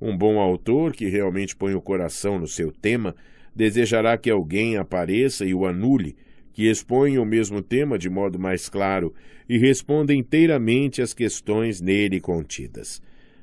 Um 0.00 0.16
bom 0.16 0.38
autor 0.38 0.92
que 0.92 1.08
realmente 1.08 1.56
põe 1.56 1.74
o 1.74 1.82
coração 1.82 2.38
no 2.38 2.46
seu 2.46 2.70
tema 2.70 3.16
desejará 3.54 4.16
que 4.16 4.30
alguém 4.30 4.76
apareça 4.76 5.44
e 5.44 5.52
o 5.52 5.66
anule, 5.66 6.16
que 6.52 6.68
exponha 6.68 7.20
o 7.20 7.26
mesmo 7.26 7.60
tema 7.60 7.98
de 7.98 8.08
modo 8.08 8.38
mais 8.38 8.68
claro 8.68 9.14
e 9.48 9.58
responda 9.58 10.14
inteiramente 10.14 11.02
às 11.02 11.12
questões 11.12 11.80
nele 11.80 12.20
contidas. 12.20 13.02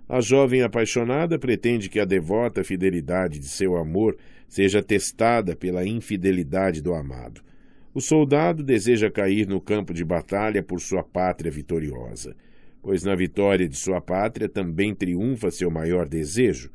A 0.09 0.21
jovem 0.21 0.63
apaixonada 0.63 1.37
pretende 1.37 1.87
que 1.87 1.99
a 1.99 2.05
devota 2.05 2.63
fidelidade 2.63 3.37
de 3.37 3.47
seu 3.47 3.77
amor 3.77 4.17
seja 4.47 4.81
testada 4.81 5.55
pela 5.55 5.85
infidelidade 5.85 6.81
do 6.81 6.95
amado. 6.95 7.41
O 7.93 8.01
soldado 8.01 8.63
deseja 8.63 9.11
cair 9.11 9.47
no 9.47 9.61
campo 9.61 9.93
de 9.93 10.03
batalha 10.03 10.63
por 10.63 10.81
sua 10.81 11.03
pátria 11.03 11.51
vitoriosa, 11.51 12.35
pois 12.81 13.03
na 13.03 13.15
vitória 13.15 13.69
de 13.69 13.77
sua 13.77 14.01
pátria 14.01 14.49
também 14.49 14.95
triunfa 14.95 15.51
seu 15.51 15.69
maior 15.69 16.09
desejo. 16.09 16.71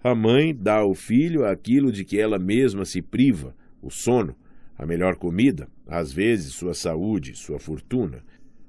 A 0.00 0.14
mãe 0.14 0.54
dá 0.54 0.76
ao 0.76 0.94
filho 0.94 1.44
aquilo 1.44 1.90
de 1.90 2.04
que 2.04 2.20
ela 2.20 2.38
mesma 2.38 2.84
se 2.84 3.02
priva, 3.02 3.52
o 3.82 3.90
sono, 3.90 4.36
a 4.78 4.86
melhor 4.86 5.16
comida, 5.16 5.68
às 5.88 6.12
vezes 6.12 6.54
sua 6.54 6.72
saúde, 6.72 7.34
sua 7.34 7.58
fortuna. 7.58 8.22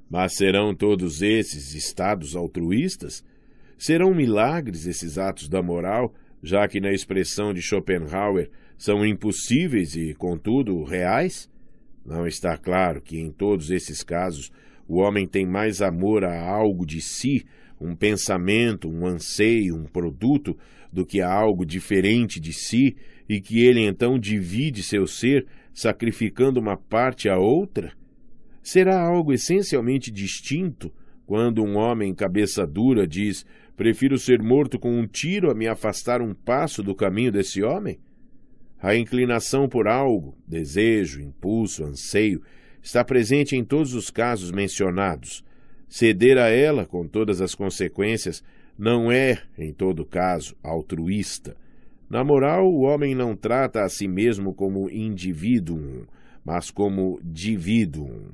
Mas 0.09 0.35
serão 0.35 0.73
todos 0.73 1.21
esses 1.21 1.75
estados 1.75 2.35
altruístas? 2.35 3.23
Serão 3.77 4.13
milagres 4.13 4.87
esses 4.87 5.17
atos 5.17 5.47
da 5.47 5.61
moral, 5.61 6.13
já 6.41 6.67
que, 6.67 6.79
na 6.79 6.91
expressão 6.91 7.53
de 7.53 7.61
Schopenhauer, 7.61 8.49
são 8.77 9.05
impossíveis 9.05 9.95
e, 9.95 10.13
contudo, 10.15 10.83
reais? 10.83 11.49
Não 12.05 12.25
está 12.25 12.57
claro 12.57 13.01
que, 13.01 13.19
em 13.19 13.31
todos 13.31 13.69
esses 13.69 14.01
casos, 14.01 14.51
o 14.87 14.99
homem 14.99 15.27
tem 15.27 15.45
mais 15.45 15.81
amor 15.81 16.23
a 16.23 16.41
algo 16.41 16.85
de 16.85 17.01
si, 17.01 17.45
um 17.79 17.95
pensamento, 17.95 18.89
um 18.89 19.05
anseio, 19.05 19.75
um 19.75 19.85
produto, 19.85 20.57
do 20.91 21.05
que 21.05 21.21
a 21.21 21.31
algo 21.31 21.65
diferente 21.65 22.39
de 22.39 22.53
si, 22.53 22.95
e 23.29 23.41
que 23.41 23.63
ele 23.63 23.81
então 23.81 24.17
divide 24.17 24.81
seu 24.81 25.05
ser, 25.05 25.45
sacrificando 25.73 26.59
uma 26.59 26.77
parte 26.77 27.29
a 27.29 27.37
outra? 27.37 27.91
Será 28.63 28.99
algo 28.99 29.33
essencialmente 29.33 30.09
distinto 30.09 30.91
quando 31.25 31.61
um 31.61 31.75
homem 31.75 32.15
cabeça 32.15 32.65
dura 32.65 33.05
diz 33.05 33.45
Prefiro 33.77 34.17
ser 34.17 34.41
morto 34.41 34.79
com 34.79 34.99
um 34.99 35.05
tiro 35.05 35.51
a 35.51 35.53
me 35.53 35.67
afastar 35.67 36.19
um 36.19 36.33
passo 36.33 36.81
do 36.81 36.95
caminho 36.95 37.31
desse 37.31 37.61
homem? 37.61 37.99
A 38.81 38.95
inclinação 38.95 39.69
por 39.69 39.87
algo, 39.87 40.35
desejo, 40.47 41.21
impulso, 41.21 41.83
anseio, 41.83 42.41
está 42.81 43.05
presente 43.05 43.55
em 43.55 43.63
todos 43.63 43.93
os 43.93 44.09
casos 44.09 44.51
mencionados. 44.51 45.45
Ceder 45.87 46.39
a 46.39 46.49
ela, 46.49 46.87
com 46.87 47.07
todas 47.07 47.39
as 47.39 47.53
consequências, 47.53 48.43
não 48.75 49.11
é, 49.11 49.43
em 49.55 49.71
todo 49.71 50.03
caso, 50.03 50.55
altruísta. 50.63 51.55
Na 52.09 52.23
moral, 52.23 52.67
o 52.67 52.81
homem 52.81 53.13
não 53.13 53.35
trata 53.35 53.83
a 53.83 53.89
si 53.89 54.07
mesmo 54.07 54.55
como 54.55 54.89
indivíduo, 54.89 56.07
mas 56.43 56.71
como 56.71 57.19
divíduo. 57.23 58.33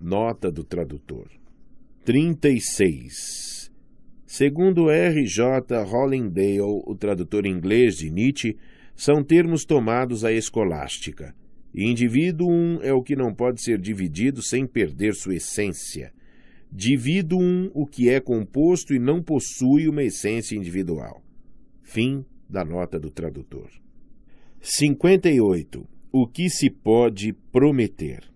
Nota 0.00 0.52
do 0.52 0.62
tradutor. 0.62 1.26
36. 2.04 3.51
Segundo 4.34 4.88
R. 4.88 5.26
J. 5.26 5.84
Hollingdale, 5.84 6.62
o 6.62 6.96
tradutor 6.96 7.44
inglês 7.44 7.96
de 7.96 8.08
Nietzsche, 8.08 8.56
são 8.96 9.22
termos 9.22 9.66
tomados 9.66 10.24
à 10.24 10.32
escolástica. 10.32 11.34
Indivíduum 11.74 12.78
é 12.80 12.94
o 12.94 13.02
que 13.02 13.14
não 13.14 13.34
pode 13.34 13.62
ser 13.62 13.78
dividido 13.78 14.40
sem 14.40 14.66
perder 14.66 15.14
sua 15.14 15.34
essência. 15.34 16.14
Dividuum, 16.72 17.70
o 17.74 17.86
que 17.86 18.08
é 18.08 18.20
composto 18.20 18.94
e 18.94 18.98
não 18.98 19.22
possui 19.22 19.86
uma 19.86 20.02
essência 20.02 20.56
individual. 20.56 21.22
Fim 21.82 22.24
da 22.48 22.64
nota 22.64 22.98
do 22.98 23.10
tradutor. 23.10 23.68
58. 24.62 25.86
O 26.10 26.26
que 26.26 26.48
se 26.48 26.70
pode 26.70 27.34
prometer? 27.52 28.32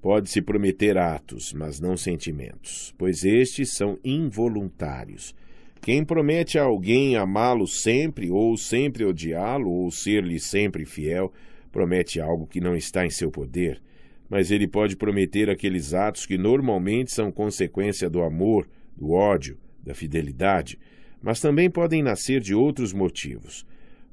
Pode-se 0.00 0.40
prometer 0.40 0.96
atos, 0.96 1.52
mas 1.52 1.80
não 1.80 1.96
sentimentos, 1.96 2.94
pois 2.96 3.24
estes 3.24 3.74
são 3.74 3.98
involuntários. 4.04 5.34
Quem 5.80 6.04
promete 6.04 6.58
a 6.58 6.64
alguém 6.64 7.16
amá-lo 7.16 7.66
sempre, 7.66 8.30
ou 8.30 8.56
sempre 8.56 9.04
odiá-lo, 9.04 9.70
ou 9.70 9.90
ser-lhe 9.90 10.38
sempre 10.38 10.84
fiel, 10.84 11.32
promete 11.70 12.20
algo 12.20 12.46
que 12.46 12.60
não 12.60 12.76
está 12.76 13.06
em 13.06 13.10
seu 13.10 13.30
poder, 13.30 13.80
mas 14.28 14.50
ele 14.50 14.66
pode 14.66 14.96
prometer 14.96 15.48
aqueles 15.48 15.94
atos 15.94 16.26
que 16.26 16.36
normalmente 16.36 17.12
são 17.12 17.30
consequência 17.30 18.10
do 18.10 18.22
amor, 18.22 18.68
do 18.96 19.12
ódio, 19.12 19.56
da 19.82 19.94
fidelidade, 19.94 20.78
mas 21.22 21.40
também 21.40 21.70
podem 21.70 22.02
nascer 22.02 22.40
de 22.40 22.54
outros 22.54 22.92
motivos, 22.92 23.64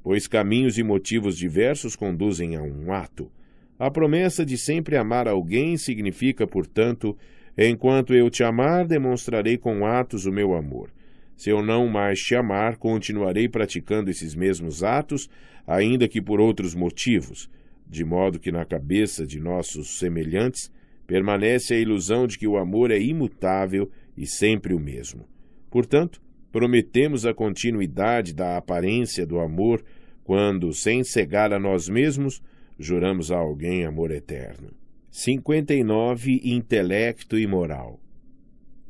pois 0.04 0.28
caminhos 0.28 0.78
e 0.78 0.84
motivos 0.84 1.38
diversos 1.38 1.96
conduzem 1.96 2.56
a 2.56 2.62
um 2.62 2.92
ato. 2.92 3.32
A 3.78 3.92
promessa 3.92 4.46
de 4.46 4.58
sempre 4.58 4.96
amar 4.96 5.28
alguém 5.28 5.76
significa, 5.76 6.48
portanto, 6.48 7.18
enquanto 7.58 8.14
eu 8.14 8.30
te 8.30 8.44
amar, 8.44 8.88
demonstrarei 8.88 9.58
com 9.58 9.86
atos 9.86 10.26
o 10.26 10.32
meu 10.32 10.56
amor. 10.56 10.95
Se 11.36 11.50
eu 11.50 11.62
não 11.62 11.88
mais 11.88 12.20
te 12.20 12.36
amar, 12.36 12.78
continuarei 12.78 13.48
praticando 13.50 14.10
esses 14.10 14.34
mesmos 14.36 14.84
atos, 14.84 15.30
ainda 15.68 16.08
que 16.08 16.22
por 16.22 16.40
outros 16.40 16.74
motivos, 16.74 17.50
de 17.88 18.04
modo 18.04 18.40
que 18.40 18.52
na 18.52 18.66
cabeça 18.66 19.26
de 19.26 19.40
nossos 19.40 20.00
semelhantes 20.00 20.72
permanece 21.06 21.74
a 21.74 21.80
ilusão 21.80 22.26
de 22.26 22.38
que 22.38 22.48
o 22.48 22.58
amor 22.58 22.92
é 22.92 23.00
imutável 23.00 23.92
e 24.18 24.26
sempre 24.26 24.74
o 24.74 24.80
mesmo. 24.80 25.26
Portanto, 25.70 26.22
prometemos 26.52 27.26
a 27.26 27.34
continuidade 27.34 28.34
da 28.34 28.58
aparência 28.58 29.26
do 29.26 29.40
amor 29.40 29.84
quando, 30.24 30.74
sem 30.74 31.04
cegar 31.04 31.54
a 31.54 31.60
nós 31.60 31.88
mesmos, 31.88 32.42
juramos 32.80 33.32
a 33.32 33.38
alguém 33.38 33.86
amor 33.86 34.10
eterno. 34.10 34.72
59. 35.12 36.42
Intelecto 36.44 37.38
e 37.38 37.46
moral. 37.46 38.00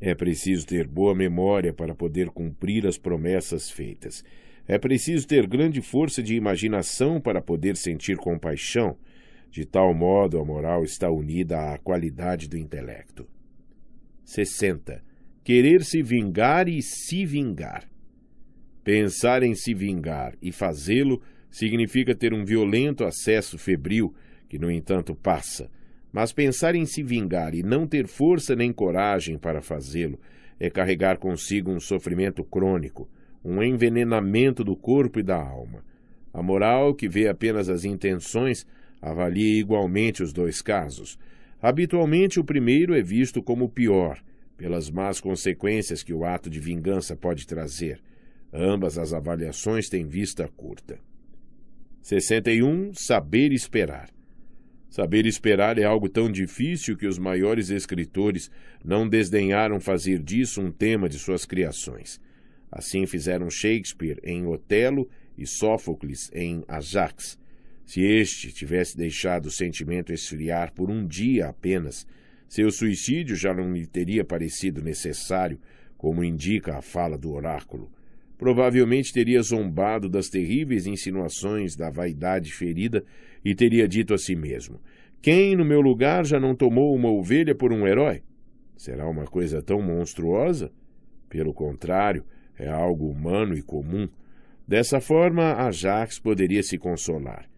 É 0.00 0.14
preciso 0.14 0.66
ter 0.66 0.86
boa 0.86 1.14
memória 1.14 1.72
para 1.72 1.94
poder 1.94 2.28
cumprir 2.28 2.86
as 2.86 2.98
promessas 2.98 3.70
feitas. 3.70 4.22
É 4.68 4.78
preciso 4.78 5.26
ter 5.26 5.46
grande 5.46 5.80
força 5.80 6.22
de 6.22 6.34
imaginação 6.34 7.20
para 7.20 7.40
poder 7.40 7.76
sentir 7.76 8.16
compaixão. 8.16 8.96
De 9.50 9.64
tal 9.64 9.94
modo, 9.94 10.38
a 10.38 10.44
moral 10.44 10.84
está 10.84 11.10
unida 11.10 11.72
à 11.72 11.78
qualidade 11.78 12.48
do 12.48 12.58
intelecto. 12.58 13.26
60. 14.24 15.02
Querer 15.42 15.84
se 15.84 16.02
vingar 16.02 16.68
e 16.68 16.82
se 16.82 17.24
vingar. 17.24 17.88
Pensar 18.82 19.42
em 19.42 19.54
se 19.54 19.72
vingar 19.72 20.36
e 20.42 20.52
fazê-lo 20.52 21.22
significa 21.50 22.14
ter 22.14 22.34
um 22.34 22.44
violento 22.44 23.04
acesso 23.04 23.56
febril, 23.56 24.14
que 24.48 24.58
no 24.58 24.70
entanto 24.70 25.14
passa. 25.14 25.70
Mas 26.16 26.32
pensar 26.32 26.74
em 26.74 26.86
se 26.86 27.02
vingar 27.02 27.54
e 27.54 27.62
não 27.62 27.86
ter 27.86 28.06
força 28.06 28.56
nem 28.56 28.72
coragem 28.72 29.36
para 29.36 29.60
fazê-lo 29.60 30.18
é 30.58 30.70
carregar 30.70 31.18
consigo 31.18 31.70
um 31.70 31.78
sofrimento 31.78 32.42
crônico, 32.42 33.06
um 33.44 33.62
envenenamento 33.62 34.64
do 34.64 34.74
corpo 34.74 35.18
e 35.20 35.22
da 35.22 35.36
alma. 35.36 35.84
A 36.32 36.42
moral, 36.42 36.94
que 36.94 37.06
vê 37.06 37.28
apenas 37.28 37.68
as 37.68 37.84
intenções, 37.84 38.66
avalia 38.98 39.60
igualmente 39.60 40.22
os 40.22 40.32
dois 40.32 40.62
casos. 40.62 41.18
Habitualmente, 41.60 42.40
o 42.40 42.44
primeiro 42.44 42.94
é 42.94 43.02
visto 43.02 43.42
como 43.42 43.66
o 43.66 43.70
pior, 43.70 44.18
pelas 44.56 44.90
más 44.90 45.20
consequências 45.20 46.02
que 46.02 46.14
o 46.14 46.24
ato 46.24 46.48
de 46.48 46.58
vingança 46.58 47.14
pode 47.14 47.46
trazer. 47.46 48.00
Ambas 48.50 48.96
as 48.96 49.12
avaliações 49.12 49.90
têm 49.90 50.06
vista 50.06 50.48
curta. 50.56 50.98
61. 52.00 52.94
Saber 52.94 53.52
esperar. 53.52 54.15
Saber 54.96 55.26
esperar 55.26 55.76
é 55.76 55.84
algo 55.84 56.08
tão 56.08 56.32
difícil 56.32 56.96
que 56.96 57.06
os 57.06 57.18
maiores 57.18 57.68
escritores 57.68 58.50
não 58.82 59.06
desdenharam 59.06 59.78
fazer 59.78 60.22
disso 60.22 60.58
um 60.58 60.72
tema 60.72 61.06
de 61.06 61.18
suas 61.18 61.44
criações. 61.44 62.18
Assim 62.72 63.04
fizeram 63.04 63.50
Shakespeare 63.50 64.18
em 64.24 64.46
Otelo 64.46 65.06
e 65.36 65.46
Sófocles 65.46 66.30
em 66.32 66.64
Ajax. 66.66 67.38
Se 67.84 68.00
este 68.00 68.50
tivesse 68.50 68.96
deixado 68.96 69.48
o 69.48 69.50
sentimento 69.50 70.14
esfriar 70.14 70.72
por 70.72 70.90
um 70.90 71.06
dia 71.06 71.48
apenas, 71.48 72.06
seu 72.48 72.70
suicídio 72.70 73.36
já 73.36 73.52
não 73.52 73.74
lhe 73.74 73.86
teria 73.86 74.24
parecido 74.24 74.80
necessário, 74.80 75.60
como 75.98 76.24
indica 76.24 76.74
a 76.74 76.80
fala 76.80 77.18
do 77.18 77.32
oráculo 77.32 77.92
provavelmente 78.38 79.12
teria 79.12 79.40
zombado 79.42 80.08
das 80.08 80.28
terríveis 80.28 80.86
insinuações 80.86 81.74
da 81.74 81.90
vaidade 81.90 82.52
ferida 82.52 83.04
e 83.46 83.54
teria 83.54 83.86
dito 83.86 84.12
a 84.12 84.18
si 84.18 84.34
mesmo: 84.34 84.80
Quem 85.22 85.54
no 85.54 85.64
meu 85.64 85.80
lugar 85.80 86.26
já 86.26 86.40
não 86.40 86.52
tomou 86.52 86.92
uma 86.92 87.08
ovelha 87.08 87.54
por 87.54 87.72
um 87.72 87.86
herói? 87.86 88.24
Será 88.76 89.08
uma 89.08 89.24
coisa 89.24 89.62
tão 89.62 89.80
monstruosa? 89.80 90.72
Pelo 91.28 91.54
contrário, 91.54 92.24
é 92.58 92.68
algo 92.68 93.08
humano 93.08 93.56
e 93.56 93.62
comum. 93.62 94.08
Dessa 94.66 95.00
forma, 95.00 95.54
Ajax 95.54 96.18
poderia 96.18 96.60
se 96.60 96.76
consolar. 96.76 97.48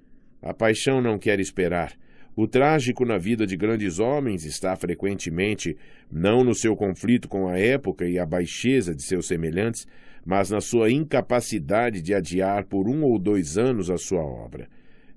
A 0.42 0.52
paixão 0.52 1.00
não 1.00 1.18
quer 1.18 1.40
esperar. 1.40 1.94
O 2.36 2.46
trágico 2.46 3.06
na 3.06 3.16
vida 3.16 3.46
de 3.46 3.56
grandes 3.56 3.98
homens 3.98 4.44
está 4.44 4.76
frequentemente 4.76 5.74
não 6.12 6.44
no 6.44 6.54
seu 6.54 6.76
conflito 6.76 7.28
com 7.28 7.48
a 7.48 7.58
época 7.58 8.06
e 8.06 8.18
a 8.18 8.26
baixeza 8.26 8.94
de 8.94 9.02
seus 9.02 9.26
semelhantes, 9.26 9.86
mas 10.24 10.50
na 10.50 10.60
sua 10.60 10.90
incapacidade 10.90 12.02
de 12.02 12.12
adiar 12.12 12.66
por 12.66 12.88
um 12.88 13.02
ou 13.04 13.18
dois 13.18 13.56
anos 13.56 13.90
a 13.90 13.96
sua 13.96 14.22
obra. 14.22 14.68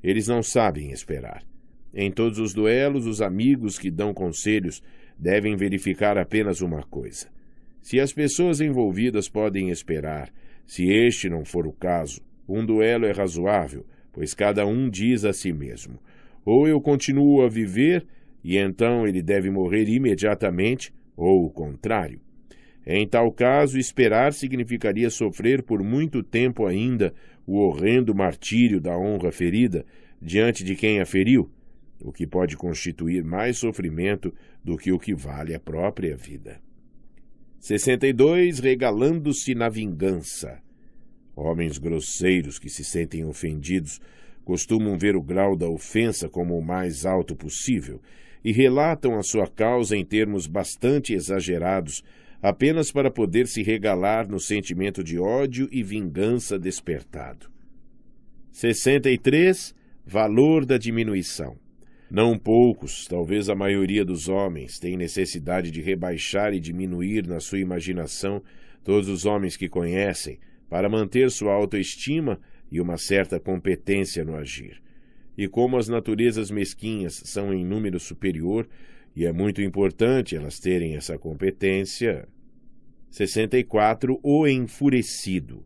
Eles 0.03 0.27
não 0.27 0.41
sabem 0.41 0.91
esperar. 0.91 1.43
Em 1.93 2.11
todos 2.11 2.39
os 2.39 2.53
duelos, 2.53 3.05
os 3.05 3.21
amigos 3.21 3.77
que 3.77 3.91
dão 3.91 4.13
conselhos 4.13 4.81
devem 5.17 5.55
verificar 5.55 6.17
apenas 6.17 6.61
uma 6.61 6.83
coisa: 6.83 7.27
Se 7.81 7.99
as 7.99 8.13
pessoas 8.13 8.61
envolvidas 8.61 9.27
podem 9.27 9.69
esperar, 9.69 10.31
se 10.65 10.89
este 10.89 11.29
não 11.29 11.43
for 11.43 11.67
o 11.67 11.73
caso, 11.73 12.21
um 12.47 12.65
duelo 12.65 13.05
é 13.05 13.11
razoável, 13.11 13.85
pois 14.11 14.33
cada 14.33 14.65
um 14.65 14.89
diz 14.89 15.25
a 15.25 15.33
si 15.33 15.51
mesmo: 15.51 15.99
ou 16.45 16.67
eu 16.67 16.81
continuo 16.81 17.43
a 17.43 17.49
viver, 17.49 18.05
e 18.43 18.57
então 18.57 19.07
ele 19.07 19.21
deve 19.21 19.49
morrer 19.49 19.87
imediatamente, 19.87 20.93
ou 21.15 21.45
o 21.45 21.49
contrário. 21.49 22.19
Em 22.85 23.07
tal 23.07 23.31
caso, 23.31 23.77
esperar 23.77 24.33
significaria 24.33 25.09
sofrer 25.09 25.61
por 25.61 25.83
muito 25.83 26.23
tempo 26.23 26.65
ainda 26.65 27.13
o 27.45 27.57
horrendo 27.57 28.13
martírio 28.13 28.79
da 28.79 28.97
honra 28.97 29.31
ferida 29.31 29.85
diante 30.21 30.63
de 30.63 30.75
quem 30.75 30.99
a 30.99 31.05
feriu, 31.05 31.49
o 31.99 32.11
que 32.11 32.27
pode 32.27 32.55
constituir 32.55 33.23
mais 33.23 33.57
sofrimento 33.57 34.33
do 34.63 34.77
que 34.77 34.91
o 34.91 34.99
que 34.99 35.13
vale 35.13 35.53
a 35.53 35.59
própria 35.59 36.15
vida. 36.15 36.59
62. 37.59 38.59
Regalando-se 38.59 39.53
na 39.53 39.69
vingança. 39.69 40.59
Homens 41.35 41.77
grosseiros 41.77 42.57
que 42.57 42.69
se 42.69 42.83
sentem 42.83 43.23
ofendidos 43.23 43.99
costumam 44.43 44.97
ver 44.97 45.15
o 45.15 45.21
grau 45.21 45.55
da 45.55 45.69
ofensa 45.69 46.27
como 46.27 46.57
o 46.57 46.63
mais 46.63 47.05
alto 47.05 47.35
possível 47.35 48.01
e 48.43 48.51
relatam 48.51 49.17
a 49.17 49.23
sua 49.23 49.47
causa 49.47 49.95
em 49.95 50.03
termos 50.03 50.47
bastante 50.47 51.13
exagerados, 51.13 52.03
apenas 52.41 52.91
para 52.91 53.11
poder 53.11 53.47
se 53.47 53.61
regalar 53.61 54.27
no 54.27 54.39
sentimento 54.39 55.03
de 55.03 55.19
ódio 55.19 55.69
e 55.71 55.83
vingança 55.83 56.57
despertado. 56.57 57.51
63. 58.51 59.75
Valor 60.05 60.65
da 60.65 60.77
diminuição. 60.77 61.55
Não 62.09 62.37
poucos, 62.37 63.07
talvez 63.07 63.47
a 63.47 63.55
maioria 63.55 64.03
dos 64.03 64.27
homens, 64.27 64.79
têm 64.79 64.97
necessidade 64.97 65.71
de 65.71 65.81
rebaixar 65.81 66.53
e 66.53 66.59
diminuir 66.59 67.25
na 67.25 67.39
sua 67.39 67.59
imaginação 67.59 68.43
todos 68.83 69.07
os 69.07 69.25
homens 69.25 69.55
que 69.55 69.69
conhecem, 69.69 70.39
para 70.69 70.89
manter 70.89 71.29
sua 71.31 71.53
autoestima 71.53 72.39
e 72.71 72.81
uma 72.81 72.97
certa 72.97 73.39
competência 73.39 74.25
no 74.25 74.35
agir. 74.35 74.81
E 75.37 75.47
como 75.47 75.77
as 75.77 75.87
naturezas 75.87 76.51
mesquinhas 76.51 77.21
são 77.25 77.53
em 77.53 77.63
número 77.63 77.99
superior, 77.99 78.67
e 79.15 79.25
é 79.25 79.31
muito 79.31 79.61
importante 79.61 80.35
elas 80.35 80.59
terem 80.59 80.95
essa 80.95 81.17
competência. 81.17 82.27
64. 83.09 84.19
O 84.23 84.47
enfurecido. 84.47 85.65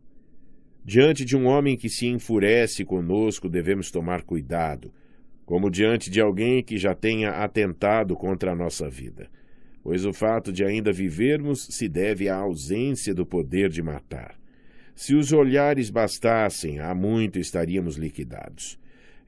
Diante 0.84 1.24
de 1.24 1.36
um 1.36 1.46
homem 1.46 1.76
que 1.76 1.88
se 1.88 2.06
enfurece 2.06 2.84
conosco, 2.84 3.48
devemos 3.48 3.90
tomar 3.90 4.22
cuidado 4.22 4.92
como 5.46 5.70
diante 5.70 6.10
de 6.10 6.20
alguém 6.20 6.60
que 6.60 6.76
já 6.76 6.92
tenha 6.92 7.30
atentado 7.30 8.16
contra 8.16 8.50
a 8.50 8.56
nossa 8.56 8.90
vida, 8.90 9.30
pois 9.80 10.04
o 10.04 10.12
fato 10.12 10.52
de 10.52 10.64
ainda 10.64 10.92
vivermos 10.92 11.68
se 11.70 11.88
deve 11.88 12.28
à 12.28 12.34
ausência 12.34 13.14
do 13.14 13.24
poder 13.24 13.70
de 13.70 13.80
matar. 13.80 14.34
Se 14.92 15.14
os 15.14 15.32
olhares 15.32 15.88
bastassem, 15.88 16.80
há 16.80 16.92
muito 16.94 17.38
estaríamos 17.38 17.94
liquidados. 17.94 18.76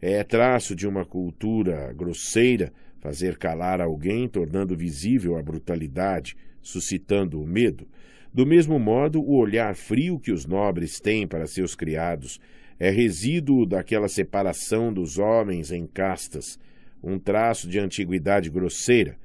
É 0.03 0.25
traço 0.25 0.75
de 0.75 0.89
uma 0.89 1.05
cultura 1.05 1.93
grosseira 1.93 2.73
fazer 3.09 3.39
calar 3.39 3.81
alguém, 3.81 4.29
tornando 4.29 4.77
visível 4.77 5.39
a 5.39 5.43
brutalidade, 5.43 6.37
suscitando 6.61 7.41
o 7.41 7.47
medo. 7.47 7.89
Do 8.35 8.45
mesmo 8.45 8.79
modo, 8.79 9.23
o 9.23 9.35
olhar 9.39 9.75
frio 9.75 10.21
que 10.21 10.31
os 10.31 10.45
nobres 10.45 11.01
têm 11.01 11.27
para 11.27 11.47
seus 11.47 11.75
criados 11.75 12.39
é 12.79 12.91
resíduo 12.91 13.65
daquela 13.65 14.09
separação 14.09 14.93
dos 14.93 15.19
homens 15.19 15.73
em 15.73 15.87
castas, 15.87 16.59
um 17.03 17.19
traço 17.19 17.67
de 17.67 17.79
antiguidade 17.79 18.51
grosseira. 18.51 19.17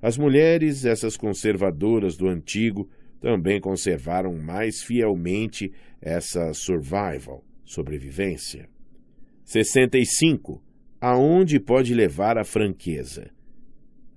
As 0.00 0.16
mulheres, 0.16 0.84
essas 0.84 1.16
conservadoras 1.16 2.16
do 2.16 2.28
antigo, 2.28 2.88
também 3.20 3.60
conservaram 3.60 4.34
mais 4.34 4.82
fielmente 4.82 5.72
essa 6.00 6.54
survival, 6.54 7.44
sobrevivência. 7.64 8.68
65. 9.44 10.62
Aonde 11.04 11.58
pode 11.58 11.92
levar 11.94 12.38
a 12.38 12.44
franqueza? 12.44 13.28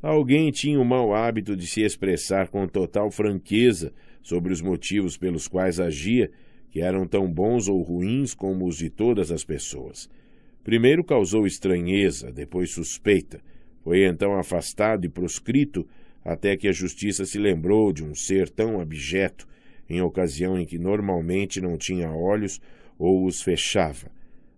Alguém 0.04 0.52
tinha 0.52 0.80
o 0.80 0.86
mau 0.86 1.16
hábito 1.16 1.56
de 1.56 1.66
se 1.66 1.82
expressar 1.82 2.48
com 2.50 2.68
total 2.68 3.10
franqueza 3.10 3.92
sobre 4.22 4.54
os 4.54 4.62
motivos 4.62 5.18
pelos 5.18 5.48
quais 5.48 5.80
agia 5.80 6.30
que 6.70 6.82
eram 6.82 7.08
tão 7.08 7.28
bons 7.28 7.68
ou 7.68 7.82
ruins 7.82 8.36
como 8.36 8.68
os 8.68 8.78
de 8.78 8.92
todas 8.92 9.32
as 9.32 9.44
pessoas. 9.44 10.08
Primeiro 10.64 11.04
causou 11.04 11.48
estranheza, 11.48 12.32
depois 12.32 12.70
suspeita. 12.70 13.42
Foi 13.84 14.06
então 14.06 14.38
afastado 14.38 15.06
e 15.06 15.10
proscrito 15.10 15.88
até 16.24 16.56
que 16.56 16.68
a 16.68 16.72
justiça 16.72 17.26
se 17.26 17.40
lembrou 17.40 17.92
de 17.92 18.04
um 18.04 18.14
ser 18.14 18.48
tão 18.48 18.80
abjeto 18.80 19.48
em 19.90 20.04
ocasião 20.04 20.56
em 20.56 20.68
que 20.68 20.78
normalmente 20.78 21.60
não 21.60 21.80
tinha 21.80 22.12
olhos 22.12 22.62
ou 23.00 23.26
os 23.26 23.42
fechava. 23.42 24.12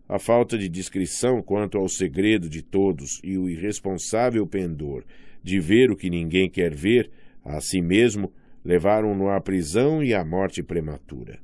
A 0.08 0.18
falta 0.18 0.58
de 0.58 0.70
discrição 0.70 1.42
quanto 1.42 1.78
ao 1.78 1.90
segredo 1.90 2.50
de 2.50 2.62
todos 2.62 3.20
e 3.24 3.38
o 3.38 3.50
irresponsável 3.50 4.48
pendor 4.48 5.04
de 5.44 5.60
ver 5.60 5.92
o 5.92 5.96
que 5.96 6.10
ninguém 6.10 6.50
quer 6.50 6.74
ver 6.74 7.12
a 7.44 7.60
si 7.60 7.82
mesmo 7.82 8.32
levaram-no 8.64 9.30
à 9.30 9.40
prisão 9.40 10.04
e 10.04 10.14
à 10.14 10.24
morte 10.24 10.62
prematura. 10.64 11.40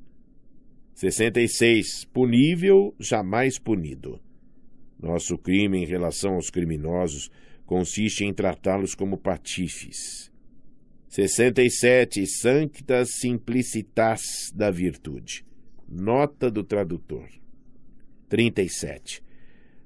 66. 0.93 2.05
Punível, 2.05 2.93
jamais 2.99 3.57
punido. 3.57 4.19
Nosso 4.99 5.37
crime 5.37 5.79
em 5.79 5.85
relação 5.85 6.35
aos 6.35 6.49
criminosos 6.49 7.29
consiste 7.65 8.23
em 8.23 8.33
tratá-los 8.33 8.95
como 8.95 9.17
patifes. 9.17 10.31
67. 11.09 12.25
Sancta 12.27 13.05
simplicitas 13.05 14.51
da 14.53 14.71
virtude. 14.71 15.45
Nota 15.87 16.49
do 16.49 16.63
tradutor. 16.63 17.27
37. 18.33 19.23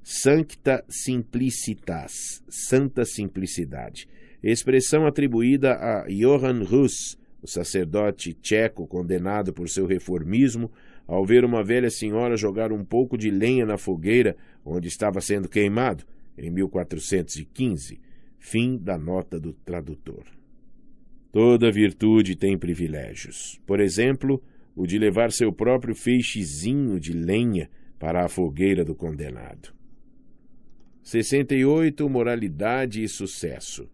Sancta 0.01 0.81
simplicitas, 0.87 2.41
santa 2.47 3.03
simplicidade. 3.03 4.07
Expressão 4.41 5.05
atribuída 5.05 5.73
a 5.73 6.05
Johann 6.07 6.61
Hus, 6.61 7.17
o 7.41 7.47
sacerdote 7.47 8.33
tcheco 8.33 8.87
condenado 8.87 9.51
por 9.51 9.67
seu 9.67 9.85
reformismo 9.85 10.71
ao 11.05 11.25
ver 11.25 11.43
uma 11.43 11.61
velha 11.61 11.89
senhora 11.89 12.37
jogar 12.37 12.71
um 12.71 12.85
pouco 12.85 13.17
de 13.17 13.29
lenha 13.29 13.65
na 13.65 13.77
fogueira 13.77 14.37
onde 14.63 14.87
estava 14.87 15.19
sendo 15.19 15.49
queimado, 15.49 16.05
em 16.37 16.49
1415. 16.49 17.99
Fim 18.39 18.77
da 18.77 18.97
nota 18.97 19.37
do 19.37 19.51
tradutor. 19.51 20.23
Toda 21.33 21.69
virtude 21.69 22.37
tem 22.37 22.57
privilégios. 22.57 23.59
Por 23.65 23.81
exemplo, 23.81 24.41
o 24.73 24.87
de 24.87 24.97
levar 24.97 25.33
seu 25.33 25.51
próprio 25.51 25.93
feixezinho 25.93 26.97
de 26.97 27.11
lenha 27.11 27.69
para 27.99 28.25
a 28.25 28.29
fogueira 28.29 28.83
do 28.83 28.95
condenado. 28.95 29.73
68. 31.03 32.09
Moralidade 32.09 33.03
e 33.03 33.07
sucesso. 33.07 33.89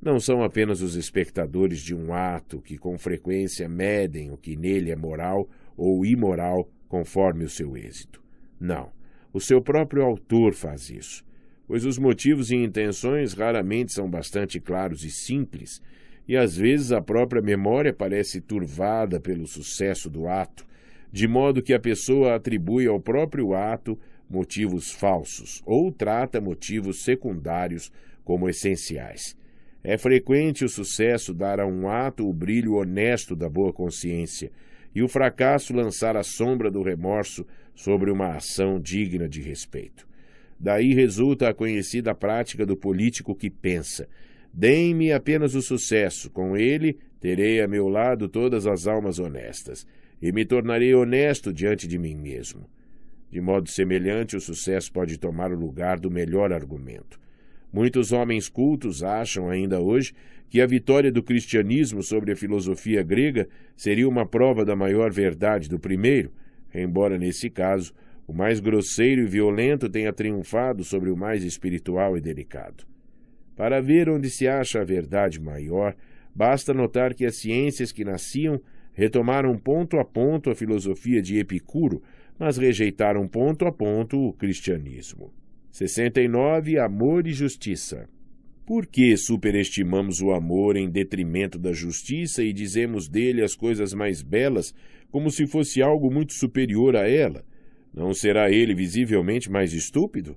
Não 0.00 0.20
são 0.20 0.42
apenas 0.42 0.82
os 0.82 0.94
espectadores 0.94 1.80
de 1.80 1.94
um 1.94 2.14
ato 2.14 2.60
que 2.60 2.78
com 2.78 2.96
frequência 2.96 3.68
medem 3.68 4.30
o 4.30 4.36
que 4.36 4.56
nele 4.56 4.90
é 4.90 4.96
moral 4.96 5.48
ou 5.76 6.04
imoral 6.06 6.70
conforme 6.88 7.44
o 7.44 7.50
seu 7.50 7.76
êxito. 7.76 8.22
Não. 8.58 8.90
O 9.32 9.40
seu 9.40 9.60
próprio 9.60 10.02
autor 10.02 10.54
faz 10.54 10.88
isso, 10.88 11.24
pois 11.66 11.84
os 11.84 11.98
motivos 11.98 12.50
e 12.50 12.56
intenções 12.56 13.34
raramente 13.34 13.92
são 13.92 14.08
bastante 14.08 14.58
claros 14.58 15.04
e 15.04 15.10
simples, 15.10 15.82
e 16.26 16.36
às 16.36 16.56
vezes 16.56 16.92
a 16.92 17.02
própria 17.02 17.42
memória 17.42 17.92
parece 17.92 18.40
turvada 18.40 19.20
pelo 19.20 19.46
sucesso 19.46 20.08
do 20.08 20.26
ato, 20.26 20.66
de 21.12 21.26
modo 21.26 21.62
que 21.62 21.74
a 21.74 21.80
pessoa 21.80 22.34
atribui 22.34 22.86
ao 22.86 23.00
próprio 23.00 23.54
ato 23.54 23.98
motivos 24.28 24.90
falsos 24.90 25.62
ou 25.64 25.92
trata 25.92 26.40
motivos 26.40 27.02
secundários 27.02 27.92
como 28.24 28.48
essenciais. 28.48 29.36
É 29.82 29.96
frequente 29.96 30.64
o 30.64 30.68
sucesso 30.68 31.32
dar 31.32 31.60
a 31.60 31.66
um 31.66 31.88
ato 31.88 32.28
o 32.28 32.32
brilho 32.32 32.74
honesto 32.74 33.36
da 33.36 33.48
boa 33.48 33.72
consciência, 33.72 34.50
e 34.92 35.02
o 35.02 35.08
fracasso 35.08 35.74
lançar 35.74 36.16
a 36.16 36.22
sombra 36.22 36.70
do 36.70 36.82
remorso 36.82 37.46
sobre 37.74 38.10
uma 38.10 38.34
ação 38.34 38.80
digna 38.80 39.28
de 39.28 39.42
respeito. 39.42 40.08
Daí 40.58 40.94
resulta 40.94 41.50
a 41.50 41.54
conhecida 41.54 42.14
prática 42.14 42.64
do 42.64 42.76
político 42.76 43.34
que 43.34 43.50
pensa: 43.50 44.08
deem-me 44.52 45.12
apenas 45.12 45.54
o 45.54 45.60
sucesso, 45.60 46.30
com 46.30 46.56
ele 46.56 46.98
terei 47.20 47.60
a 47.60 47.68
meu 47.68 47.88
lado 47.88 48.28
todas 48.28 48.66
as 48.66 48.86
almas 48.86 49.18
honestas, 49.18 49.86
e 50.20 50.32
me 50.32 50.44
tornarei 50.44 50.94
honesto 50.94 51.52
diante 51.52 51.86
de 51.86 51.98
mim 51.98 52.14
mesmo. 52.14 52.68
De 53.30 53.40
modo 53.40 53.68
semelhante, 53.68 54.36
o 54.36 54.40
sucesso 54.40 54.92
pode 54.92 55.18
tomar 55.18 55.52
o 55.52 55.58
lugar 55.58 55.98
do 55.98 56.10
melhor 56.10 56.52
argumento. 56.52 57.20
Muitos 57.72 58.12
homens 58.12 58.48
cultos 58.48 59.02
acham 59.02 59.50
ainda 59.50 59.80
hoje 59.80 60.14
que 60.48 60.60
a 60.60 60.66
vitória 60.66 61.10
do 61.10 61.22
cristianismo 61.22 62.02
sobre 62.02 62.32
a 62.32 62.36
filosofia 62.36 63.02
grega 63.02 63.48
seria 63.76 64.08
uma 64.08 64.24
prova 64.24 64.64
da 64.64 64.76
maior 64.76 65.10
verdade 65.10 65.68
do 65.68 65.78
primeiro, 65.78 66.32
embora 66.74 67.18
nesse 67.18 67.50
caso 67.50 67.92
o 68.26 68.32
mais 68.32 68.60
grosseiro 68.60 69.22
e 69.22 69.26
violento 69.26 69.88
tenha 69.88 70.12
triunfado 70.12 70.82
sobre 70.84 71.10
o 71.10 71.16
mais 71.16 71.44
espiritual 71.44 72.16
e 72.16 72.20
delicado. 72.20 72.84
Para 73.54 73.80
ver 73.80 74.08
onde 74.08 74.30
se 74.30 74.46
acha 74.46 74.80
a 74.80 74.84
verdade 74.84 75.40
maior, 75.40 75.94
Basta 76.36 76.74
notar 76.74 77.14
que 77.14 77.24
as 77.24 77.36
ciências 77.36 77.90
que 77.90 78.04
nasciam 78.04 78.60
retomaram 78.96 79.58
ponto 79.58 79.98
a 79.98 80.04
ponto 80.04 80.48
a 80.48 80.54
filosofia 80.54 81.20
de 81.20 81.38
Epicuro, 81.38 82.02
mas 82.38 82.56
rejeitaram 82.56 83.28
ponto 83.28 83.66
a 83.66 83.72
ponto 83.72 84.18
o 84.18 84.32
cristianismo. 84.32 85.30
69. 85.70 86.78
Amor 86.78 87.26
e 87.26 87.32
justiça. 87.32 88.08
Por 88.64 88.86
que 88.86 89.14
superestimamos 89.18 90.22
o 90.22 90.32
amor 90.32 90.78
em 90.78 90.88
detrimento 90.88 91.58
da 91.58 91.74
justiça 91.74 92.42
e 92.42 92.54
dizemos 92.54 93.06
dele 93.06 93.42
as 93.42 93.54
coisas 93.54 93.92
mais 93.92 94.22
belas 94.22 94.74
como 95.10 95.30
se 95.30 95.46
fosse 95.46 95.82
algo 95.82 96.10
muito 96.10 96.32
superior 96.32 96.96
a 96.96 97.06
ela? 97.06 97.44
Não 97.92 98.14
será 98.14 98.50
ele 98.50 98.74
visivelmente 98.74 99.50
mais 99.50 99.74
estúpido? 99.74 100.36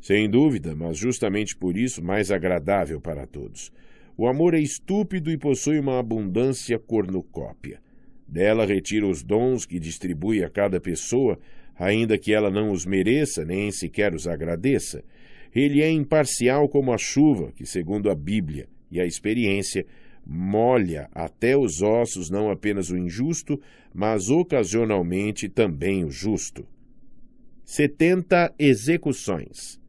Sem 0.00 0.30
dúvida, 0.30 0.76
mas 0.76 0.96
justamente 0.96 1.56
por 1.56 1.76
isso 1.76 2.02
mais 2.04 2.30
agradável 2.30 3.00
para 3.00 3.26
todos. 3.26 3.72
O 4.16 4.28
amor 4.28 4.54
é 4.54 4.60
estúpido 4.60 5.28
e 5.28 5.36
possui 5.36 5.80
uma 5.80 5.98
abundância 5.98 6.78
cornucópia. 6.78 7.84
Dela 8.28 8.66
retira 8.66 9.06
os 9.06 9.22
dons 9.22 9.64
que 9.64 9.78
distribui 9.78 10.42
a 10.42 10.50
cada 10.50 10.80
pessoa, 10.80 11.38
ainda 11.78 12.18
que 12.18 12.32
ela 12.32 12.50
não 12.50 12.70
os 12.70 12.84
mereça 12.84 13.44
nem 13.44 13.70
sequer 13.70 14.14
os 14.14 14.26
agradeça. 14.26 15.04
Ele 15.54 15.80
é 15.80 15.90
imparcial 15.90 16.68
como 16.68 16.92
a 16.92 16.98
chuva, 16.98 17.52
que, 17.52 17.64
segundo 17.64 18.10
a 18.10 18.14
Bíblia 18.14 18.68
e 18.90 19.00
a 19.00 19.06
experiência, 19.06 19.86
molha 20.26 21.08
até 21.14 21.56
os 21.56 21.82
ossos 21.82 22.28
não 22.28 22.50
apenas 22.50 22.90
o 22.90 22.98
injusto, 22.98 23.60
mas 23.94 24.28
ocasionalmente 24.28 25.48
também 25.48 26.04
o 26.04 26.10
justo. 26.10 26.66
70 27.64 28.54
execuções. 28.58 29.80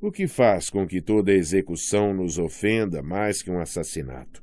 O 0.00 0.10
que 0.10 0.26
faz 0.26 0.70
com 0.70 0.86
que 0.86 1.00
toda 1.00 1.32
execução 1.32 2.14
nos 2.14 2.38
ofenda 2.38 3.02
mais 3.02 3.42
que 3.42 3.50
um 3.50 3.60
assassinato? 3.60 4.42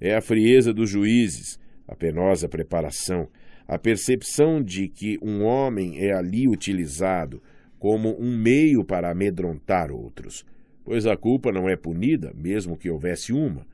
É 0.00 0.14
a 0.14 0.20
frieza 0.20 0.72
dos 0.72 0.90
juízes, 0.90 1.58
a 1.86 1.94
penosa 1.94 2.48
preparação, 2.48 3.28
a 3.66 3.78
percepção 3.78 4.62
de 4.62 4.88
que 4.88 5.18
um 5.22 5.42
homem 5.44 5.98
é 5.98 6.12
ali 6.12 6.46
utilizado 6.48 7.42
como 7.78 8.18
um 8.18 8.36
meio 8.36 8.84
para 8.84 9.10
amedrontar 9.10 9.90
outros, 9.90 10.44
pois 10.84 11.06
a 11.06 11.16
culpa 11.16 11.52
não 11.52 11.68
é 11.68 11.76
punida, 11.76 12.32
mesmo 12.34 12.76
que 12.76 12.90
houvesse 12.90 13.32
uma. 13.32 13.66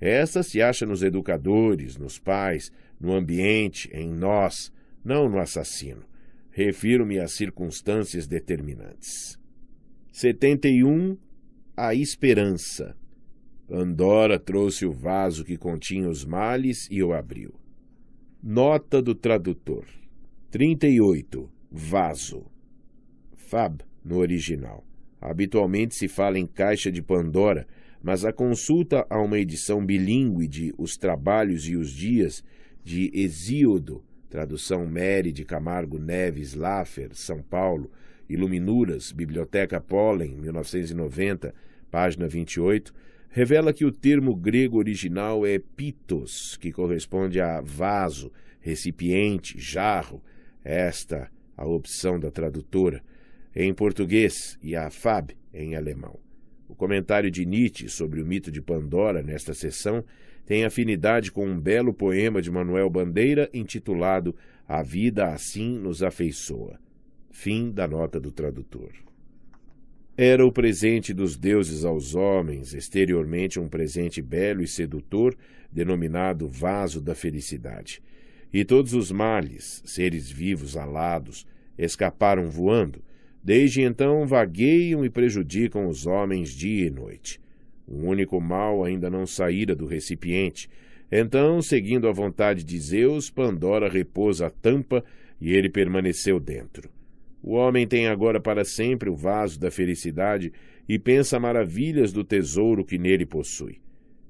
Essa 0.00 0.42
se 0.42 0.62
acha 0.62 0.86
nos 0.86 1.02
educadores, 1.02 1.96
nos 1.96 2.18
pais, 2.18 2.70
no 3.00 3.12
ambiente, 3.12 3.90
em 3.92 4.12
nós, 4.12 4.72
não 5.04 5.28
no 5.28 5.38
assassino. 5.38 6.04
Refiro-me 6.50 7.18
às 7.18 7.32
circunstâncias 7.32 8.26
determinantes. 8.26 9.38
71. 10.12 11.16
A 11.76 11.94
esperança. 11.94 12.96
Pandora 13.68 14.38
trouxe 14.38 14.86
o 14.86 14.92
vaso 14.92 15.44
que 15.44 15.56
continha 15.56 16.08
os 16.08 16.24
males 16.24 16.88
e 16.90 17.02
o 17.02 17.12
abriu. 17.12 17.57
Nota 18.40 19.02
do 19.02 19.16
tradutor. 19.16 19.84
38. 20.52 21.50
Vaso. 21.72 22.46
Fab, 23.34 23.82
no 24.04 24.18
original. 24.18 24.84
Habitualmente 25.20 25.96
se 25.96 26.06
fala 26.06 26.38
em 26.38 26.46
caixa 26.46 26.92
de 26.92 27.02
Pandora, 27.02 27.66
mas 28.00 28.24
a 28.24 28.32
consulta 28.32 29.04
a 29.10 29.20
uma 29.20 29.40
edição 29.40 29.84
bilíngue 29.84 30.46
de 30.46 30.72
Os 30.78 30.96
Trabalhos 30.96 31.68
e 31.68 31.74
os 31.74 31.90
Dias, 31.90 32.44
de 32.84 33.10
Hesíodo, 33.12 34.04
tradução 34.30 34.86
Mary 34.86 35.32
de 35.32 35.44
Camargo 35.44 35.98
Neves 35.98 36.54
Laffer, 36.54 37.10
São 37.14 37.42
Paulo, 37.42 37.90
Iluminuras, 38.28 39.10
Biblioteca 39.10 39.80
Pollen, 39.80 40.36
1990, 40.36 41.52
página 41.90 42.28
28, 42.28 42.94
revela 43.28 43.72
que 43.72 43.84
o 43.84 43.92
termo 43.92 44.34
grego 44.34 44.78
original 44.78 45.46
é 45.46 45.58
pitos, 45.58 46.56
que 46.56 46.72
corresponde 46.72 47.40
a 47.40 47.60
vaso, 47.60 48.32
recipiente, 48.60 49.58
jarro. 49.58 50.22
Esta 50.64 51.30
a 51.56 51.66
opção 51.66 52.20
da 52.20 52.30
tradutora 52.30 53.02
em 53.54 53.74
português 53.74 54.56
e 54.62 54.76
a 54.76 54.90
fab 54.90 55.36
em 55.52 55.74
alemão. 55.74 56.18
O 56.68 56.74
comentário 56.74 57.30
de 57.30 57.44
Nietzsche 57.44 57.88
sobre 57.88 58.22
o 58.22 58.26
mito 58.26 58.52
de 58.52 58.62
Pandora 58.62 59.22
nesta 59.22 59.52
sessão 59.52 60.04
tem 60.46 60.64
afinidade 60.64 61.32
com 61.32 61.46
um 61.46 61.58
belo 61.58 61.92
poema 61.92 62.40
de 62.40 62.50
Manuel 62.50 62.88
Bandeira 62.88 63.50
intitulado 63.52 64.36
A 64.66 64.82
Vida 64.82 65.32
Assim 65.32 65.78
Nos 65.78 66.02
Afeiçoa. 66.02 66.78
Fim 67.30 67.70
da 67.72 67.88
nota 67.88 68.20
do 68.20 68.30
tradutor. 68.30 69.07
Era 70.20 70.44
o 70.44 70.50
presente 70.50 71.14
dos 71.14 71.36
deuses 71.36 71.84
aos 71.84 72.16
homens, 72.16 72.74
exteriormente 72.74 73.60
um 73.60 73.68
presente 73.68 74.20
belo 74.20 74.64
e 74.64 74.66
sedutor, 74.66 75.36
denominado 75.70 76.48
vaso 76.48 77.00
da 77.00 77.14
felicidade. 77.14 78.02
E 78.52 78.64
todos 78.64 78.94
os 78.94 79.12
males, 79.12 79.80
seres 79.86 80.28
vivos 80.28 80.76
alados, 80.76 81.46
escaparam 81.78 82.50
voando. 82.50 83.00
Desde 83.44 83.82
então 83.82 84.26
vagueiam 84.26 85.04
e 85.04 85.08
prejudicam 85.08 85.86
os 85.86 86.04
homens 86.04 86.50
dia 86.50 86.88
e 86.88 86.90
noite. 86.90 87.40
Um 87.86 88.08
único 88.08 88.40
mal 88.40 88.82
ainda 88.82 89.08
não 89.08 89.24
saíra 89.24 89.72
do 89.72 89.86
recipiente. 89.86 90.68
Então, 91.12 91.62
seguindo 91.62 92.08
a 92.08 92.12
vontade 92.12 92.64
de 92.64 92.76
Zeus, 92.80 93.30
Pandora 93.30 93.88
repôs 93.88 94.42
a 94.42 94.50
tampa 94.50 95.04
e 95.40 95.52
ele 95.52 95.68
permaneceu 95.68 96.40
dentro. 96.40 96.97
O 97.48 97.54
homem 97.54 97.86
tem 97.86 98.06
agora 98.08 98.38
para 98.38 98.62
sempre 98.62 99.08
o 99.08 99.16
vaso 99.16 99.58
da 99.58 99.70
felicidade 99.70 100.52
e 100.86 100.98
pensa 100.98 101.40
maravilhas 101.40 102.12
do 102.12 102.22
tesouro 102.22 102.84
que 102.84 102.98
nele 102.98 103.24
possui. 103.24 103.80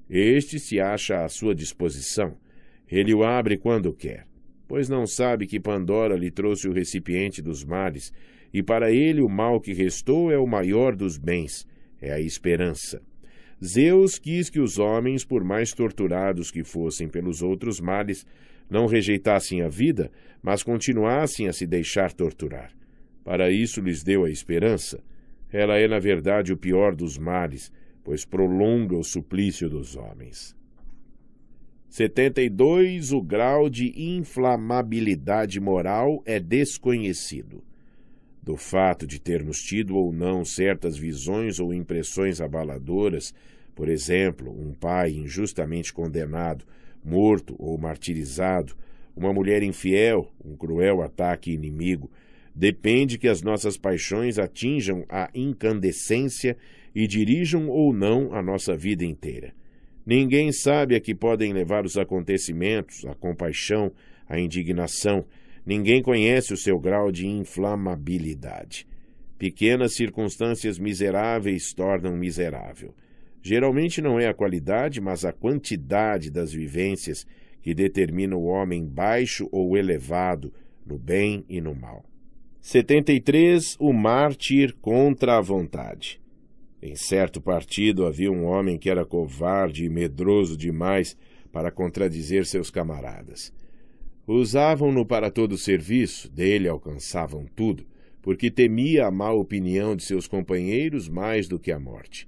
Este 0.09 0.57
se 0.57 0.79
acha 0.79 1.25
à 1.25 1.27
sua 1.27 1.53
disposição. 1.53 2.37
Ele 2.89 3.13
o 3.13 3.21
abre 3.21 3.57
quando 3.57 3.91
quer, 3.91 4.25
pois 4.69 4.87
não 4.87 5.05
sabe 5.05 5.47
que 5.47 5.59
Pandora 5.59 6.15
lhe 6.15 6.31
trouxe 6.31 6.69
o 6.69 6.71
recipiente 6.71 7.41
dos 7.41 7.65
males, 7.65 8.13
e 8.53 8.63
para 8.63 8.89
ele 8.89 9.19
o 9.19 9.27
mal 9.27 9.59
que 9.59 9.73
restou 9.73 10.31
é 10.31 10.37
o 10.37 10.47
maior 10.47 10.95
dos 10.95 11.17
bens, 11.17 11.67
é 12.01 12.13
a 12.13 12.21
esperança. 12.21 13.01
Zeus 13.61 14.17
quis 14.17 14.49
que 14.49 14.61
os 14.61 14.79
homens, 14.79 15.25
por 15.25 15.43
mais 15.43 15.73
torturados 15.73 16.51
que 16.51 16.63
fossem 16.63 17.09
pelos 17.09 17.41
outros 17.41 17.81
males, 17.81 18.25
não 18.69 18.85
rejeitassem 18.85 19.61
a 19.61 19.67
vida, 19.67 20.09
mas 20.41 20.63
continuassem 20.63 21.49
a 21.49 21.51
se 21.51 21.67
deixar 21.67 22.13
torturar. 22.13 22.78
Para 23.29 23.51
isso 23.51 23.79
lhes 23.79 24.01
deu 24.01 24.23
a 24.23 24.31
esperança. 24.31 25.03
Ela 25.53 25.77
é, 25.77 25.87
na 25.87 25.99
verdade, 25.99 26.51
o 26.51 26.57
pior 26.57 26.95
dos 26.95 27.15
males, 27.15 27.71
pois 28.03 28.25
prolonga 28.25 28.97
o 28.97 29.03
suplício 29.03 29.69
dos 29.69 29.95
homens. 29.95 30.55
72. 31.89 33.11
O 33.11 33.21
grau 33.21 33.69
de 33.69 33.93
inflamabilidade 33.95 35.59
moral 35.59 36.23
é 36.25 36.39
desconhecido. 36.39 37.63
Do 38.41 38.57
fato 38.57 39.05
de 39.05 39.21
termos 39.21 39.61
tido 39.61 39.95
ou 39.95 40.11
não 40.11 40.43
certas 40.43 40.97
visões 40.97 41.59
ou 41.59 41.71
impressões 41.71 42.41
abaladoras, 42.41 43.31
por 43.75 43.89
exemplo, 43.89 44.51
um 44.51 44.73
pai 44.73 45.11
injustamente 45.11 45.93
condenado, 45.93 46.65
morto 47.05 47.55
ou 47.59 47.77
martirizado, 47.77 48.75
uma 49.15 49.31
mulher 49.31 49.61
infiel, 49.61 50.33
um 50.43 50.55
cruel 50.55 51.03
ataque 51.03 51.51
inimigo, 51.51 52.09
Depende 52.55 53.17
que 53.17 53.27
as 53.27 53.41
nossas 53.41 53.77
paixões 53.77 54.37
atinjam 54.37 55.05
a 55.07 55.29
incandescência 55.33 56.57
e 56.93 57.07
dirijam 57.07 57.69
ou 57.69 57.93
não 57.93 58.33
a 58.33 58.41
nossa 58.41 58.75
vida 58.75 59.05
inteira. 59.05 59.53
Ninguém 60.05 60.51
sabe 60.51 60.95
a 60.95 60.99
que 60.99 61.13
podem 61.13 61.53
levar 61.53 61.85
os 61.85 61.97
acontecimentos, 61.97 63.05
a 63.05 63.13
compaixão, 63.13 63.91
a 64.27 64.39
indignação. 64.39 65.25
Ninguém 65.65 66.01
conhece 66.01 66.53
o 66.53 66.57
seu 66.57 66.79
grau 66.79 67.11
de 67.11 67.27
inflamabilidade. 67.27 68.87
Pequenas 69.37 69.95
circunstâncias 69.95 70.79
miseráveis 70.79 71.73
tornam 71.73 72.17
miserável. 72.17 72.93
Geralmente 73.41 74.01
não 74.01 74.19
é 74.19 74.27
a 74.27 74.33
qualidade, 74.33 74.99
mas 74.99 75.23
a 75.23 75.31
quantidade 75.31 76.29
das 76.29 76.51
vivências 76.51 77.25
que 77.61 77.73
determina 77.73 78.35
o 78.35 78.45
homem 78.45 78.85
baixo 78.85 79.47
ou 79.51 79.77
elevado, 79.77 80.53
no 80.85 80.97
bem 80.97 81.45
e 81.47 81.61
no 81.61 81.75
mal. 81.75 82.08
73. 82.61 83.77
O 83.79 83.93
mártir 83.93 84.75
contra 84.81 85.37
a 85.37 85.41
vontade. 85.41 86.21
Em 86.81 86.95
certo 86.95 87.41
partido 87.41 88.05
havia 88.05 88.31
um 88.31 88.45
homem 88.45 88.77
que 88.77 88.89
era 88.89 89.05
covarde 89.05 89.85
e 89.85 89.89
medroso 89.89 90.57
demais 90.57 91.17
para 91.51 91.71
contradizer 91.71 92.45
seus 92.45 92.69
camaradas. 92.69 93.53
Usavam-no 94.27 95.05
para 95.05 95.31
todo 95.31 95.53
o 95.53 95.57
serviço, 95.57 96.29
dele 96.29 96.67
alcançavam 96.67 97.45
tudo, 97.55 97.87
porque 98.21 98.51
temia 98.51 99.07
a 99.07 99.11
má 99.11 99.31
opinião 99.31 99.95
de 99.95 100.03
seus 100.03 100.27
companheiros 100.27 101.07
mais 101.07 101.47
do 101.47 101.57
que 101.57 101.71
a 101.71 101.79
morte. 101.79 102.27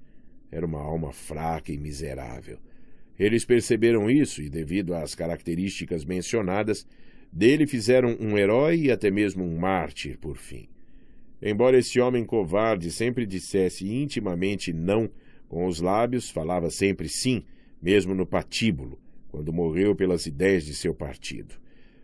Era 0.50 0.66
uma 0.66 0.82
alma 0.82 1.12
fraca 1.12 1.72
e 1.72 1.78
miserável. 1.78 2.58
Eles 3.20 3.46
perceberam 3.46 4.10
isso 4.10 4.42
e, 4.42 4.50
devido 4.50 4.96
às 4.96 5.14
características 5.14 6.04
mencionadas, 6.04 6.88
dele 7.32 7.66
fizeram 7.66 8.18
um 8.20 8.38
herói 8.38 8.82
e 8.82 8.92
até 8.92 9.10
mesmo 9.10 9.44
um 9.44 9.58
mártir, 9.58 10.18
por 10.18 10.38
fim. 10.38 10.68
Embora 11.42 11.78
esse 11.78 12.00
homem 12.00 12.24
covarde 12.24 12.92
sempre 12.92 13.26
dissesse 13.26 13.92
intimamente 13.92 14.72
não 14.72 15.10
com 15.48 15.66
os 15.66 15.82
lábios, 15.82 16.30
falava 16.30 16.70
sempre 16.70 17.10
sim, 17.10 17.44
mesmo 17.82 18.14
no 18.14 18.26
patíbulo, 18.26 19.00
quando 19.30 19.52
morreu 19.52 19.96
pelas 19.96 20.26
ideias 20.26 20.66
de 20.66 20.74
seu 20.74 20.94
partido. 20.94 21.56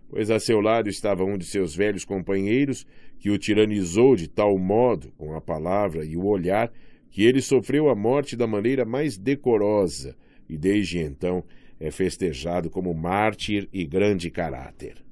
Pois 0.09 0.31
a 0.31 0.39
seu 0.39 0.59
lado 0.61 0.89
estava 0.89 1.23
um 1.23 1.37
de 1.37 1.45
seus 1.45 1.75
velhos 1.75 2.05
companheiros, 2.05 2.87
que 3.19 3.29
o 3.29 3.37
tiranizou 3.37 4.15
de 4.15 4.27
tal 4.27 4.57
modo, 4.57 5.11
com 5.17 5.35
a 5.35 5.41
palavra 5.41 6.03
e 6.05 6.15
o 6.15 6.25
olhar, 6.25 6.71
que 7.09 7.23
ele 7.23 7.41
sofreu 7.41 7.89
a 7.89 7.95
morte 7.95 8.35
da 8.35 8.47
maneira 8.47 8.85
mais 8.85 9.17
decorosa 9.17 10.15
e 10.49 10.57
desde 10.57 10.99
então 10.99 11.43
é 11.79 11.91
festejado 11.91 12.69
como 12.69 12.93
mártir 12.93 13.67
e 13.71 13.85
grande 13.85 14.31
caráter. 14.31 15.06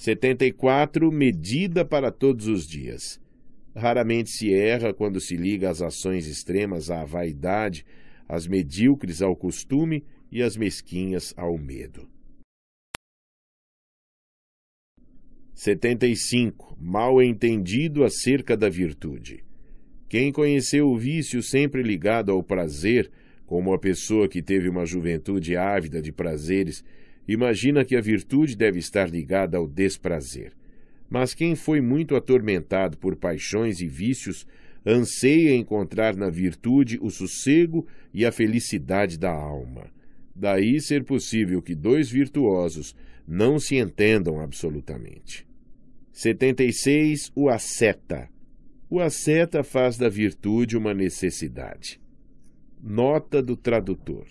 74. 0.00 1.12
Medida 1.12 1.84
para 1.84 2.10
todos 2.10 2.46
os 2.46 2.66
dias. 2.66 3.20
Raramente 3.76 4.30
se 4.30 4.50
erra 4.50 4.94
quando 4.94 5.20
se 5.20 5.36
liga 5.36 5.68
as 5.68 5.82
ações 5.82 6.26
extremas 6.26 6.90
à 6.90 7.04
vaidade, 7.04 7.84
as 8.26 8.46
medíocres 8.46 9.20
ao 9.20 9.36
costume 9.36 10.02
e 10.32 10.42
as 10.42 10.56
mesquinhas 10.56 11.34
ao 11.36 11.58
medo. 11.58 12.08
75. 15.52 16.78
Mal 16.80 17.22
entendido 17.22 18.02
acerca 18.02 18.56
da 18.56 18.70
virtude. 18.70 19.44
Quem 20.08 20.32
conheceu 20.32 20.88
o 20.88 20.96
vício 20.96 21.42
sempre 21.42 21.82
ligado 21.82 22.32
ao 22.32 22.42
prazer, 22.42 23.10
como 23.44 23.74
a 23.74 23.78
pessoa 23.78 24.26
que 24.26 24.40
teve 24.40 24.66
uma 24.66 24.86
juventude 24.86 25.58
ávida 25.58 26.00
de 26.00 26.10
prazeres, 26.10 26.82
imagina 27.32 27.84
que 27.84 27.96
a 27.96 28.00
virtude 28.00 28.56
deve 28.56 28.78
estar 28.78 29.08
ligada 29.08 29.56
ao 29.56 29.66
desprazer. 29.66 30.52
Mas 31.08 31.34
quem 31.34 31.54
foi 31.54 31.80
muito 31.80 32.14
atormentado 32.14 32.96
por 32.96 33.16
paixões 33.16 33.80
e 33.80 33.86
vícios 33.86 34.46
anseia 34.86 35.54
encontrar 35.54 36.16
na 36.16 36.30
virtude 36.30 36.98
o 37.02 37.10
sossego 37.10 37.86
e 38.14 38.24
a 38.24 38.32
felicidade 38.32 39.18
da 39.18 39.30
alma. 39.30 39.90
Daí 40.34 40.80
ser 40.80 41.04
possível 41.04 41.60
que 41.60 41.74
dois 41.74 42.08
virtuosos 42.10 42.94
não 43.26 43.58
se 43.58 43.76
entendam 43.76 44.40
absolutamente. 44.40 45.46
76. 46.12 47.30
O 47.34 47.48
asceta. 47.48 48.28
O 48.88 49.00
asceta 49.00 49.62
faz 49.62 49.96
da 49.96 50.08
virtude 50.08 50.76
uma 50.76 50.92
necessidade. 50.92 52.00
Nota 52.82 53.42
do 53.42 53.56
tradutor. 53.56 54.26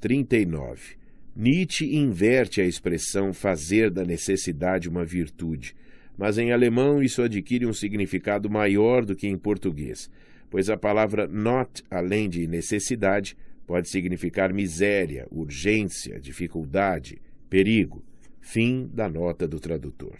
39. 0.00 0.96
Nietzsche 1.36 1.96
inverte 1.96 2.60
a 2.60 2.64
expressão 2.64 3.32
fazer 3.32 3.90
da 3.90 4.04
necessidade 4.04 4.88
uma 4.88 5.04
virtude, 5.04 5.74
mas 6.16 6.38
em 6.38 6.52
alemão 6.52 7.02
isso 7.02 7.22
adquire 7.22 7.66
um 7.66 7.72
significado 7.72 8.48
maior 8.48 9.04
do 9.04 9.16
que 9.16 9.26
em 9.26 9.36
português, 9.36 10.08
pois 10.48 10.70
a 10.70 10.76
palavra 10.76 11.26
not, 11.26 11.82
além 11.90 12.28
de 12.28 12.46
necessidade, 12.46 13.36
pode 13.66 13.88
significar 13.88 14.52
miséria, 14.52 15.26
urgência, 15.30 16.20
dificuldade, 16.20 17.20
perigo. 17.50 18.04
Fim 18.40 18.90
da 18.92 19.08
nota 19.08 19.48
do 19.48 19.58
tradutor. 19.58 20.18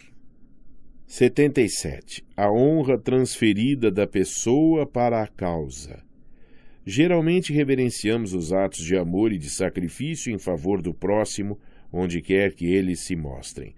77. 1.07 2.25
A 2.36 2.51
honra 2.51 2.99
transferida 2.99 3.91
da 3.91 4.07
pessoa 4.07 4.86
para 4.86 5.23
a 5.23 5.28
causa. 5.28 6.03
Geralmente 6.86 7.52
reverenciamos 7.52 8.34
os 8.34 8.52
atos 8.52 8.84
de 8.84 8.96
amor 8.96 9.32
e 9.32 9.38
de 9.38 9.48
sacrifício 9.48 10.32
em 10.32 10.38
favor 10.38 10.82
do 10.82 10.92
próximo, 10.92 11.58
onde 11.90 12.20
quer 12.20 12.52
que 12.52 12.66
eles 12.66 13.00
se 13.00 13.16
mostrem. 13.16 13.74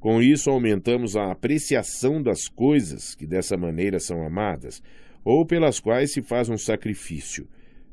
Com 0.00 0.20
isso, 0.20 0.50
aumentamos 0.50 1.16
a 1.16 1.30
apreciação 1.30 2.22
das 2.22 2.48
coisas 2.48 3.14
que 3.14 3.26
dessa 3.26 3.56
maneira 3.56 4.00
são 4.00 4.24
amadas, 4.24 4.82
ou 5.24 5.44
pelas 5.44 5.78
quais 5.78 6.12
se 6.12 6.22
faz 6.22 6.48
um 6.48 6.56
sacrifício, 6.56 7.48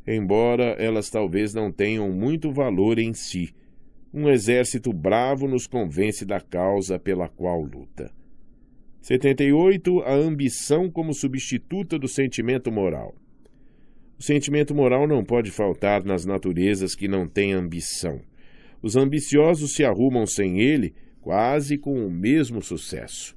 embora 0.07 0.75
elas 0.79 1.09
talvez 1.09 1.53
não 1.53 1.71
tenham 1.71 2.11
muito 2.11 2.51
valor 2.51 2.97
em 2.97 3.13
si. 3.13 3.53
Um 4.13 4.29
exército 4.29 4.93
bravo 4.93 5.47
nos 5.47 5.67
convence 5.67 6.25
da 6.25 6.39
causa 6.39 6.97
pela 6.97 7.27
qual 7.27 7.61
luta. 7.61 8.11
78. 9.01 10.01
A 10.01 10.13
ambição 10.13 10.89
como 10.89 11.13
substituta 11.13 11.99
do 11.99 12.07
sentimento 12.07 12.71
moral. 12.71 13.13
O 14.17 14.23
sentimento 14.23 14.73
moral 14.73 15.07
não 15.07 15.23
pode 15.23 15.51
faltar 15.51 16.03
nas 16.03 16.25
naturezas 16.25 16.95
que 16.95 17.07
não 17.07 17.27
têm 17.27 17.53
ambição. 17.53 18.21
Os 18.81 18.95
ambiciosos 18.95 19.73
se 19.73 19.83
arrumam 19.83 20.25
sem 20.25 20.59
ele 20.61 20.93
quase 21.21 21.77
com 21.77 22.05
o 22.05 22.11
mesmo 22.11 22.61
sucesso. 22.61 23.35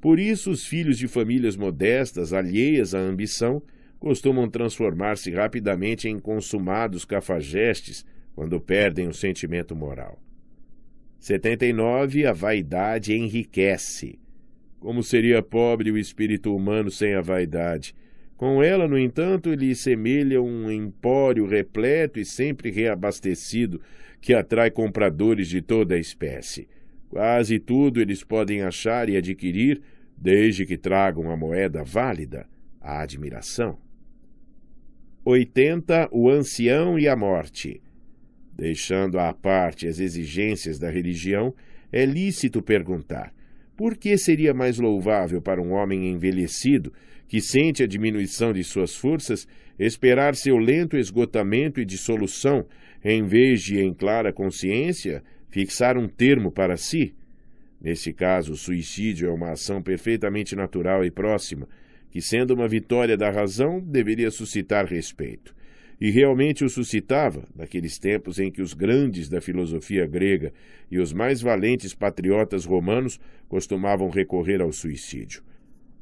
Por 0.00 0.20
isso, 0.20 0.50
os 0.50 0.64
filhos 0.64 0.96
de 0.96 1.08
famílias 1.08 1.56
modestas, 1.56 2.32
alheias 2.32 2.94
à 2.94 3.00
ambição, 3.00 3.60
costumam 3.98 4.48
transformar-se 4.48 5.32
rapidamente 5.32 6.08
em 6.08 6.18
consumados 6.18 7.04
cafajestes 7.04 8.06
quando 8.34 8.60
perdem 8.60 9.08
o 9.08 9.12
sentimento 9.12 9.74
moral. 9.74 10.20
79. 11.18 12.26
A 12.26 12.32
vaidade 12.32 13.14
enriquece. 13.14 14.18
Como 14.78 15.02
seria 15.02 15.42
pobre 15.42 15.90
o 15.90 15.98
espírito 15.98 16.54
humano 16.54 16.90
sem 16.90 17.14
a 17.14 17.20
vaidade? 17.20 17.94
Com 18.36 18.62
ela, 18.62 18.86
no 18.86 18.98
entanto, 18.98 19.50
ele 19.50 19.74
semelha 19.74 20.42
um 20.42 20.70
empório 20.70 21.46
repleto 21.46 22.20
e 22.20 22.24
sempre 22.24 22.70
reabastecido 22.70 23.80
que 24.20 24.34
atrai 24.34 24.70
compradores 24.70 25.48
de 25.48 25.62
toda 25.62 25.94
a 25.94 25.98
espécie. 25.98 26.68
Quase 27.08 27.58
tudo 27.58 28.00
eles 28.00 28.22
podem 28.22 28.62
achar 28.62 29.08
e 29.08 29.16
adquirir, 29.16 29.80
desde 30.16 30.66
que 30.66 30.76
tragam 30.76 31.30
a 31.30 31.36
moeda 31.36 31.82
válida, 31.82 32.46
a 32.80 33.00
admiração. 33.00 33.78
80. 35.24 36.08
O 36.12 36.30
ancião 36.30 36.98
e 36.98 37.08
a 37.08 37.16
morte. 37.16 37.80
Deixando 38.54 39.18
à 39.18 39.32
parte 39.32 39.86
as 39.86 39.98
exigências 39.98 40.78
da 40.78 40.90
religião, 40.90 41.54
é 41.90 42.04
lícito 42.04 42.62
perguntar: 42.62 43.32
por 43.76 43.96
que 43.96 44.16
seria 44.16 44.54
mais 44.54 44.78
louvável 44.78 45.42
para 45.42 45.60
um 45.60 45.72
homem 45.72 46.10
envelhecido, 46.10 46.92
que 47.28 47.40
sente 47.40 47.82
a 47.82 47.86
diminuição 47.86 48.52
de 48.52 48.62
suas 48.62 48.94
forças, 48.94 49.46
esperar 49.78 50.34
seu 50.34 50.56
lento 50.56 50.96
esgotamento 50.96 51.80
e 51.80 51.84
dissolução, 51.84 52.66
em 53.04 53.24
vez 53.24 53.62
de, 53.62 53.78
em 53.78 53.92
clara 53.92 54.32
consciência, 54.32 55.22
fixar 55.50 55.96
um 55.96 56.08
termo 56.08 56.50
para 56.50 56.76
si? 56.76 57.14
Nesse 57.80 58.12
caso, 58.12 58.52
o 58.52 58.56
suicídio 58.56 59.28
é 59.28 59.32
uma 59.32 59.52
ação 59.52 59.82
perfeitamente 59.82 60.56
natural 60.56 61.04
e 61.04 61.10
próxima, 61.10 61.68
que, 62.10 62.20
sendo 62.22 62.54
uma 62.54 62.66
vitória 62.66 63.16
da 63.16 63.30
razão, 63.30 63.80
deveria 63.80 64.30
suscitar 64.30 64.86
respeito. 64.86 65.54
E 66.00 66.10
realmente 66.10 66.64
o 66.64 66.68
suscitava, 66.68 67.46
naqueles 67.54 67.98
tempos 67.98 68.38
em 68.38 68.50
que 68.50 68.60
os 68.60 68.74
grandes 68.74 69.28
da 69.28 69.40
filosofia 69.40 70.06
grega 70.06 70.52
e 70.90 70.98
os 70.98 71.12
mais 71.12 71.40
valentes 71.40 71.94
patriotas 71.94 72.64
romanos 72.64 73.18
costumavam 73.48 74.10
recorrer 74.10 74.60
ao 74.60 74.72
suicídio. 74.72 75.42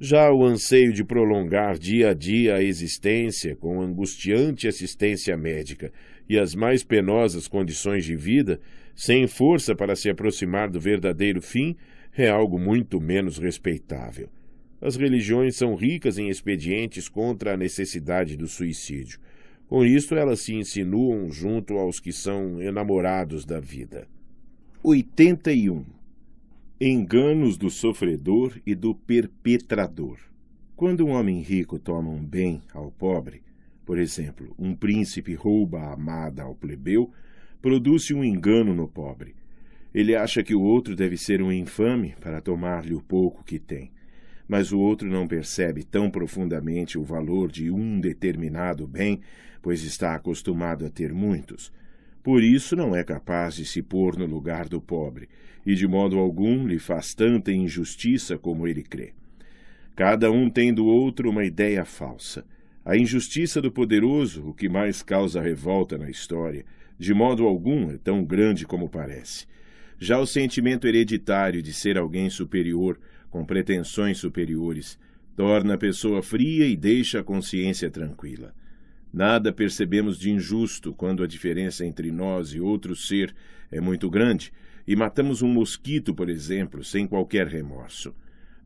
Já 0.01 0.33
o 0.33 0.45
anseio 0.45 0.93
de 0.93 1.05
prolongar 1.05 1.79
dia 1.79 2.11
a 2.11 2.15
dia 2.15 2.57
a 2.57 2.63
existência 2.63 3.55
com 3.55 3.81
angustiante 3.81 4.67
assistência 4.67 5.37
médica 5.37 5.93
e 6.29 6.37
as 6.37 6.55
mais 6.55 6.83
penosas 6.83 7.47
condições 7.47 8.05
de 8.05 8.17
vida, 8.17 8.61
sem 8.95 9.27
força 9.29 9.75
para 9.75 9.95
se 9.95 10.11
aproximar 10.11 10.69
do 10.69 10.81
verdadeiro 10.81 11.41
fim, 11.41 11.77
é 12.17 12.29
algo 12.29 12.59
muito 12.59 13.01
menos 13.01 13.39
respeitável. 13.39 14.29
As 14.81 14.97
religiões 14.97 15.57
são 15.57 15.77
ricas 15.77 16.19
em 16.19 16.29
expedientes 16.29 17.09
contra 17.09 17.55
a 17.55 17.57
necessidade 17.57 18.37
do 18.37 18.49
suicídio. 18.49 19.21
Com 19.69 19.85
isto, 19.85 20.15
elas 20.15 20.41
se 20.41 20.55
insinuam 20.55 21.31
junto 21.31 21.79
aos 21.79 22.01
que 22.01 22.13
são 22.13 22.61
enamorados 22.61 23.45
da 23.45 23.61
vida. 23.61 24.07
81. 24.83 25.85
Enganos 26.87 27.57
do 27.57 27.71
sofredor 27.71 28.61
e 28.67 28.75
do 28.75 28.95
perpetrador. 28.95 30.19
Quando 30.77 31.07
um 31.07 31.13
homem 31.13 31.41
rico 31.41 31.79
toma 31.79 32.11
um 32.11 32.23
bem 32.23 32.61
ao 32.75 32.91
pobre, 32.91 33.41
por 33.87 33.99
exemplo, 33.99 34.55
um 34.59 34.75
príncipe 34.75 35.33
rouba 35.33 35.79
a 35.79 35.95
amada 35.95 36.43
ao 36.43 36.55
plebeu, 36.55 37.11
produz-se 37.63 38.13
um 38.13 38.23
engano 38.23 38.75
no 38.75 38.87
pobre. 38.87 39.35
Ele 39.95 40.15
acha 40.15 40.43
que 40.43 40.55
o 40.55 40.61
outro 40.61 40.95
deve 40.95 41.17
ser 41.17 41.41
um 41.41 41.51
infame 41.51 42.15
para 42.21 42.43
tomar-lhe 42.43 42.95
o 42.95 43.01
pouco 43.01 43.43
que 43.43 43.59
tem 43.59 43.91
mas 44.47 44.73
o 44.73 44.79
outro 44.79 45.09
não 45.09 45.27
percebe 45.27 45.85
tão 45.85 46.11
profundamente 46.11 46.99
o 46.99 47.03
valor 47.03 47.51
de 47.51 47.71
um 47.71 47.99
determinado 47.99 48.87
bem, 48.87 49.23
pois 49.63 49.83
está 49.83 50.15
acostumado 50.15 50.85
a 50.85 50.91
ter 50.91 51.15
muitos. 51.15 51.73
Por 52.23 52.43
isso 52.43 52.77
não 52.77 52.95
é 52.95 53.03
capaz 53.03 53.55
de 53.55 53.65
se 53.65 53.83
pôr 53.83 54.19
no 54.19 54.27
lugar 54.27 54.69
do 54.69 54.83
pobre, 54.83 55.31
e 55.65 55.75
de 55.75 55.87
modo 55.87 56.19
algum 56.19 56.67
lhe 56.67 56.79
faz 56.79 57.15
tanta 57.15 57.53
injustiça 57.53 58.37
como 58.37 58.67
ele 58.67 58.83
crê. 58.83 59.13
Cada 59.97 60.31
um 60.31 60.51
tem 60.51 60.75
do 60.75 60.87
outro 60.87 61.31
uma 61.31 61.45
ideia 61.45 61.85
falsa. 61.85 62.45
A 62.85 62.97
injustiça 62.97 63.63
do 63.63 63.73
poderoso, 63.73 64.49
o 64.49 64.53
que 64.53 64.69
mais 64.69 65.03
causa 65.03 65.41
revolta 65.41 65.97
na 65.97 66.11
história, 66.11 66.65
de 66.99 67.15
modo 67.15 67.47
algum 67.47 67.91
é 67.91 67.99
tão 67.99 68.25
grande 68.25 68.67
como 68.67 68.89
parece. 68.89 69.47
Já 69.99 70.19
o 70.19 70.27
sentimento 70.27 70.87
hereditário 70.87 71.63
de 71.63 71.73
ser 71.73 71.97
alguém 71.97 72.29
superior 72.29 72.99
com 73.31 73.45
pretensões 73.45 74.19
superiores, 74.19 74.99
torna 75.37 75.75
a 75.75 75.79
pessoa 75.79 76.23
fria 76.23 76.67
e 76.67 76.77
deixa 76.77 77.19
a 77.19 77.25
consciência 77.25 77.91
tranquila. 77.91 78.55
Nada 79.13 79.53
percebemos 79.53 80.19
de 80.19 80.31
injusto 80.31 80.93
quando 80.93 81.23
a 81.23 81.27
diferença 81.27 81.85
entre 81.85 82.13
nós 82.13 82.51
e 82.51 82.61
outro 82.61 82.95
ser 82.95 83.35
é 83.73 83.81
muito 83.81 84.09
grande, 84.09 84.53
e 84.87 84.95
matamos 84.95 85.43
um 85.43 85.49
mosquito, 85.49 86.15
por 86.15 86.29
exemplo, 86.29 86.85
sem 86.85 87.07
qualquer 87.07 87.47
remorso. 87.47 88.15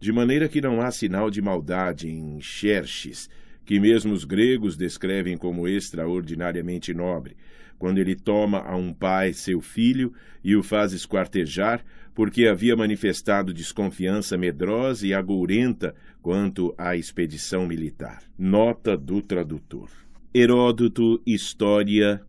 De 0.01 0.13
maneira 0.13 0.49
que 0.49 0.61
não 0.61 0.81
há 0.81 0.91
sinal 0.91 1.31
de 1.31 1.43
maldade 1.43 2.09
em 2.09 2.41
Xerxes, 2.41 3.29
que 3.65 3.79
mesmo 3.81 4.13
os 4.13 4.25
gregos 4.25 4.77
descrevem 4.77 5.37
como 5.37 5.69
extraordinariamente 5.69 6.95
nobre, 6.95 7.37
quando 7.79 7.99
ele 7.99 8.17
toma 8.17 8.61
a 8.61 8.77
um 8.77 8.93
pai 8.93 9.33
seu 9.33 9.61
filho 9.61 10.13
e 10.43 10.57
o 10.57 10.63
faz 10.63 10.93
esquartejar, 10.93 11.85
porque 12.15 12.47
havia 12.47 12.75
manifestado 12.75 13.55
desconfiança 13.55 14.37
medrosa 14.37 15.07
e 15.07 15.15
agourenta 15.15 15.95
quanto 16.21 16.75
à 16.77 16.97
expedição 16.97 17.67
militar. 17.67 18.23
Nota 18.37 18.97
do 18.97 19.23
tradutor. 19.23 19.89
Heródoto, 20.35 21.23
História 21.27 22.21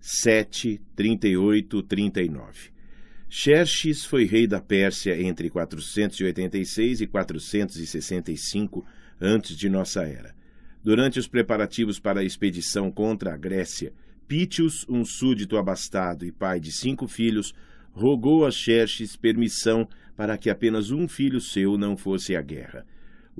7, 0.00 0.80
38, 0.94 1.82
39. 1.82 2.70
Xerxes 3.32 4.04
foi 4.04 4.24
rei 4.24 4.44
da 4.44 4.60
Pérsia 4.60 5.16
entre 5.22 5.48
486 5.48 7.00
e 7.00 7.06
465 7.06 8.84
antes 9.20 9.56
de 9.56 9.68
nossa 9.68 10.02
era. 10.02 10.34
Durante 10.82 11.20
os 11.20 11.28
preparativos 11.28 12.00
para 12.00 12.20
a 12.20 12.24
expedição 12.24 12.90
contra 12.90 13.32
a 13.32 13.36
Grécia, 13.36 13.92
Pítios, 14.26 14.84
um 14.88 15.04
súdito 15.04 15.56
abastado 15.56 16.26
e 16.26 16.32
pai 16.32 16.58
de 16.58 16.72
cinco 16.72 17.06
filhos, 17.06 17.54
rogou 17.92 18.44
a 18.44 18.50
Xerxes 18.50 19.14
permissão 19.14 19.88
para 20.16 20.36
que 20.36 20.50
apenas 20.50 20.90
um 20.90 21.06
filho 21.06 21.40
seu 21.40 21.78
não 21.78 21.96
fosse 21.96 22.34
à 22.34 22.42
guerra. 22.42 22.84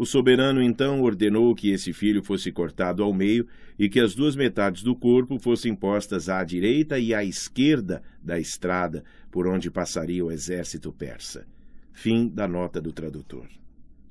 O 0.00 0.06
soberano 0.06 0.62
então 0.62 1.02
ordenou 1.02 1.54
que 1.54 1.72
esse 1.72 1.92
filho 1.92 2.22
fosse 2.22 2.50
cortado 2.50 3.02
ao 3.02 3.12
meio 3.12 3.46
e 3.78 3.86
que 3.86 4.00
as 4.00 4.14
duas 4.14 4.34
metades 4.34 4.82
do 4.82 4.96
corpo 4.96 5.38
fossem 5.38 5.74
postas 5.74 6.30
à 6.30 6.42
direita 6.42 6.98
e 6.98 7.12
à 7.12 7.22
esquerda 7.22 8.02
da 8.24 8.40
estrada 8.40 9.04
por 9.30 9.46
onde 9.46 9.70
passaria 9.70 10.24
o 10.24 10.32
exército 10.32 10.90
persa. 10.90 11.46
Fim 11.92 12.26
da 12.26 12.48
nota 12.48 12.80
do 12.80 12.94
tradutor. 12.94 13.46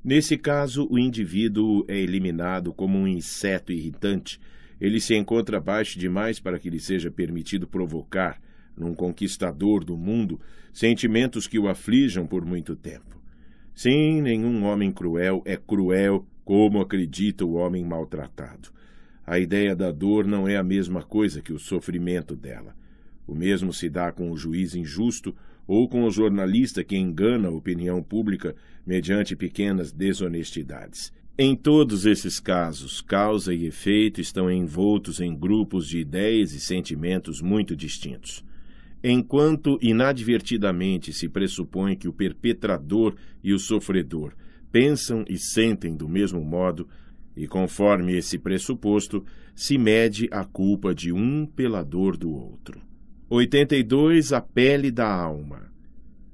Nesse 0.04 0.38
caso, 0.38 0.88
o 0.92 1.00
indivíduo 1.00 1.84
é 1.88 1.98
eliminado 1.98 2.72
como 2.72 2.96
um 2.96 3.08
inseto 3.08 3.72
irritante. 3.72 4.40
Ele 4.80 5.00
se 5.00 5.16
encontra 5.16 5.60
baixo 5.60 5.98
demais 5.98 6.40
para 6.40 6.60
que 6.60 6.70
lhe 6.70 6.80
seja 6.80 7.10
permitido 7.10 7.68
provocar, 7.68 8.40
num 8.78 8.94
conquistador 8.94 9.84
do 9.84 9.98
mundo, 9.98 10.40
sentimentos 10.72 11.48
que 11.48 11.58
o 11.58 11.68
aflijam 11.68 12.28
por 12.28 12.46
muito 12.46 12.76
tempo. 12.76 13.19
Sim, 13.82 14.22
nenhum 14.22 14.66
homem 14.66 14.92
cruel 14.92 15.42
é 15.46 15.56
cruel 15.56 16.28
como 16.44 16.82
acredita 16.82 17.46
o 17.46 17.54
homem 17.54 17.82
maltratado. 17.86 18.68
A 19.26 19.40
ideia 19.40 19.74
da 19.74 19.90
dor 19.90 20.28
não 20.28 20.46
é 20.46 20.58
a 20.58 20.64
mesma 20.64 21.02
coisa 21.02 21.42
que 21.42 21.54
o 21.54 21.58
sofrimento 21.58 22.36
dela. 22.36 22.76
O 23.26 23.34
mesmo 23.34 23.72
se 23.72 23.90
dá 23.90 24.12
com 24.12 24.32
o 24.32 24.36
juiz 24.36 24.76
injusto 24.76 25.34
ou 25.66 25.88
com 25.88 26.04
o 26.04 26.12
jornalista 26.12 26.84
que 26.84 26.98
engana 26.98 27.48
a 27.48 27.52
opinião 27.52 28.04
pública 28.04 28.54
mediante 28.86 29.34
pequenas 29.34 29.94
desonestidades. 29.94 31.14
Em 31.38 31.56
todos 31.56 32.06
esses 32.06 32.38
casos, 32.38 33.00
causa 33.00 33.54
e 33.54 33.66
efeito 33.66 34.20
estão 34.20 34.52
envoltos 34.52 35.22
em 35.22 35.34
grupos 35.34 35.88
de 35.88 36.00
ideias 36.00 36.52
e 36.52 36.60
sentimentos 36.60 37.42
muito 37.42 37.78
distintos. 37.78 38.44
Enquanto 39.04 39.80
inadvertidamente 39.82 41.14
se 41.14 41.30
pressupõe 41.30 41.96
que 41.96 42.08
o 42.08 42.14
perpetrador 42.14 43.16
e 43.42 43.54
o 43.54 43.60
sofredor 43.60 44.34
pensam 44.72 45.24
e 45.28 45.38
sentem 45.38 45.96
do 45.96 46.08
mesmo 46.08 46.44
modo, 46.44 46.88
e 47.36 47.48
conforme 47.48 48.18
esse 48.18 48.38
pressuposto, 48.38 49.24
se 49.56 49.78
mede 49.78 50.28
a 50.32 50.44
culpa 50.44 50.94
de 50.94 51.12
um 51.12 51.46
pela 51.46 51.84
dor 51.84 52.18
do 52.18 52.30
outro. 52.30 52.82
82. 53.30 54.34
A 54.34 54.42
pele 54.42 54.92
da 54.92 55.08
alma. 55.08 55.70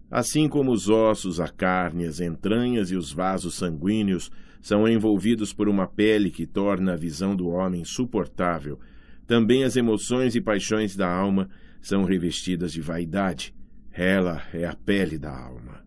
Assim 0.09 0.47
como 0.47 0.71
os 0.71 0.89
ossos, 0.89 1.39
a 1.39 1.47
carne, 1.47 2.05
as 2.05 2.19
entranhas 2.19 2.89
e 2.89 2.95
os 2.95 3.11
vasos 3.11 3.55
sanguíneos 3.55 4.31
são 4.61 4.87
envolvidos 4.87 5.53
por 5.53 5.69
uma 5.69 5.85
pele 5.85 6.31
que 6.31 6.47
torna 6.47 6.93
a 6.93 6.97
visão 6.97 7.35
do 7.35 7.49
homem 7.49 7.83
suportável, 7.83 8.79
também 9.27 9.63
as 9.63 9.75
emoções 9.75 10.35
e 10.35 10.41
paixões 10.41 10.95
da 10.95 11.07
alma 11.07 11.49
são 11.85 12.03
revestidas 12.03 12.73
de 12.73 12.81
vaidade. 12.81 13.53
Ela 13.93 14.43
é 14.51 14.65
a 14.65 14.75
pele 14.75 15.19
da 15.19 15.29
alma. 15.29 15.85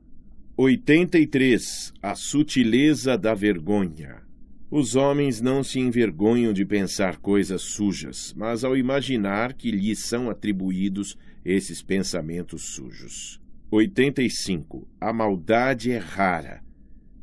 83. 0.57 1.93
A 2.01 2.15
sutileza 2.15 3.19
da 3.19 3.35
vergonha. 3.35 4.23
Os 4.71 4.95
homens 4.95 5.41
não 5.41 5.65
se 5.65 5.81
envergonham 5.81 6.53
de 6.53 6.65
pensar 6.65 7.17
coisas 7.17 7.63
sujas, 7.63 8.33
mas 8.37 8.63
ao 8.63 8.77
imaginar 8.77 9.55
que 9.55 9.73
lhes 9.73 10.05
são 10.05 10.31
atribuídos 10.31 11.19
esses 11.45 11.83
pensamentos 11.83 12.63
sujos. 12.63 13.41
85. 13.69 14.89
A 15.01 15.13
maldade 15.13 15.91
é 15.91 15.99
rara. 15.99 16.63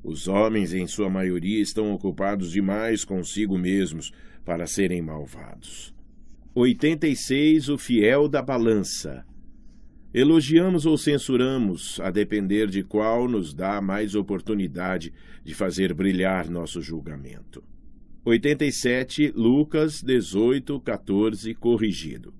Os 0.03 0.27
homens, 0.27 0.73
em 0.73 0.85
sua 0.85 1.09
maioria, 1.09 1.61
estão 1.61 1.93
ocupados 1.93 2.51
demais 2.51 3.05
consigo 3.05 3.57
mesmos 3.57 4.11
para 4.43 4.67
serem 4.67 5.01
malvados. 5.01 5.94
86. 6.57 7.67
O 7.67 7.77
fiel 7.77 8.29
da 8.29 8.41
balança. 8.41 9.25
Elogiamos 10.13 10.85
ou 10.85 10.97
censuramos, 10.97 11.99
a 11.99 12.09
depender 12.09 12.67
de 12.67 12.81
qual 12.81 13.27
nos 13.27 13.53
dá 13.53 13.81
mais 13.81 14.15
oportunidade 14.15 15.11
de 15.43 15.53
fazer 15.53 15.93
brilhar 15.93 16.49
nosso 16.49 16.81
julgamento. 16.81 17.61
87. 18.23 19.33
Lucas 19.35 20.01
18, 20.01 20.79
14, 20.79 21.53
corrigido. 21.55 22.33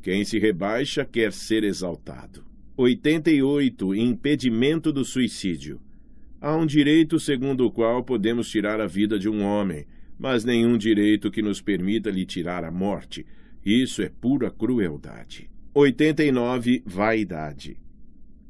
Quem 0.00 0.24
se 0.24 0.38
rebaixa 0.38 1.04
quer 1.04 1.30
ser 1.30 1.62
exaltado. 1.62 2.42
88. 2.78 3.94
Impedimento 3.94 4.90
do 4.90 5.04
suicídio. 5.04 5.78
Há 6.40 6.56
um 6.56 6.64
direito 6.64 7.20
segundo 7.20 7.66
o 7.66 7.70
qual 7.70 8.02
podemos 8.02 8.48
tirar 8.48 8.80
a 8.80 8.86
vida 8.86 9.18
de 9.18 9.28
um 9.28 9.42
homem, 9.42 9.86
mas 10.18 10.46
nenhum 10.46 10.78
direito 10.78 11.30
que 11.30 11.42
nos 11.42 11.60
permita 11.60 12.10
lhe 12.10 12.24
tirar 12.24 12.64
a 12.64 12.70
morte 12.70 13.26
isso 13.64 14.02
é 14.02 14.08
pura 14.08 14.50
crueldade. 14.50 15.50
89. 15.74 16.82
Vaidade. 16.86 17.76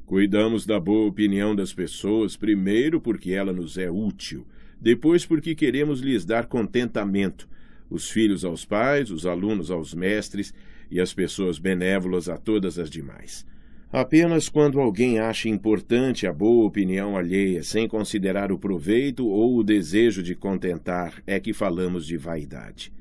Cuidamos 0.05 0.65
da 0.65 0.79
boa 0.79 1.07
opinião 1.07 1.55
das 1.55 1.73
pessoas, 1.73 2.35
primeiro 2.35 2.99
porque 2.99 3.31
ela 3.31 3.53
nos 3.53 3.77
é 3.77 3.89
útil, 3.89 4.45
depois 4.79 5.25
porque 5.25 5.55
queremos 5.55 6.01
lhes 6.01 6.25
dar 6.25 6.47
contentamento, 6.47 7.47
os 7.89 8.09
filhos 8.09 8.43
aos 8.43 8.65
pais, 8.65 9.11
os 9.11 9.25
alunos 9.25 9.69
aos 9.71 9.93
mestres 9.93 10.53
e 10.89 10.99
as 10.99 11.13
pessoas 11.13 11.59
benévolas 11.59 12.27
a 12.27 12.37
todas 12.37 12.79
as 12.79 12.89
demais. 12.89 13.45
Apenas 13.91 14.47
quando 14.47 14.79
alguém 14.79 15.19
acha 15.19 15.49
importante 15.49 16.25
a 16.25 16.33
boa 16.33 16.65
opinião 16.65 17.17
alheia, 17.17 17.61
sem 17.61 17.87
considerar 17.87 18.51
o 18.51 18.57
proveito 18.57 19.27
ou 19.27 19.57
o 19.57 19.63
desejo 19.63 20.23
de 20.23 20.33
contentar, 20.33 21.21
é 21.27 21.39
que 21.39 21.53
falamos 21.53 22.05
de 22.05 22.17
vaidade. 22.17 22.91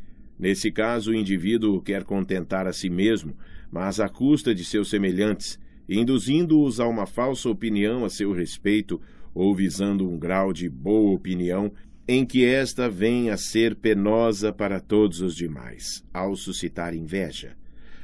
Nesse 0.41 0.73
caso, 0.73 1.10
o 1.10 1.15
indivíduo 1.15 1.83
quer 1.83 2.02
contentar 2.02 2.67
a 2.67 2.73
si 2.73 2.89
mesmo, 2.89 3.36
mas 3.70 4.01
à 4.01 4.09
custa 4.09 4.55
de 4.55 4.65
seus 4.65 4.89
semelhantes, 4.89 5.60
induzindo-os 5.86 6.81
a 6.81 6.86
uma 6.86 7.05
falsa 7.05 7.51
opinião 7.51 8.07
a 8.07 8.09
seu 8.09 8.33
respeito 8.33 8.99
ou 9.35 9.55
visando 9.55 10.09
um 10.09 10.19
grau 10.19 10.51
de 10.51 10.67
boa 10.67 11.12
opinião 11.12 11.70
em 12.09 12.25
que 12.25 12.43
esta 12.43 12.89
vem 12.89 13.28
a 13.28 13.36
ser 13.36 13.77
penosa 13.77 14.51
para 14.51 14.81
todos 14.81 15.20
os 15.20 15.36
demais, 15.36 16.02
ao 16.10 16.35
suscitar 16.35 16.94
inveja. 16.94 17.55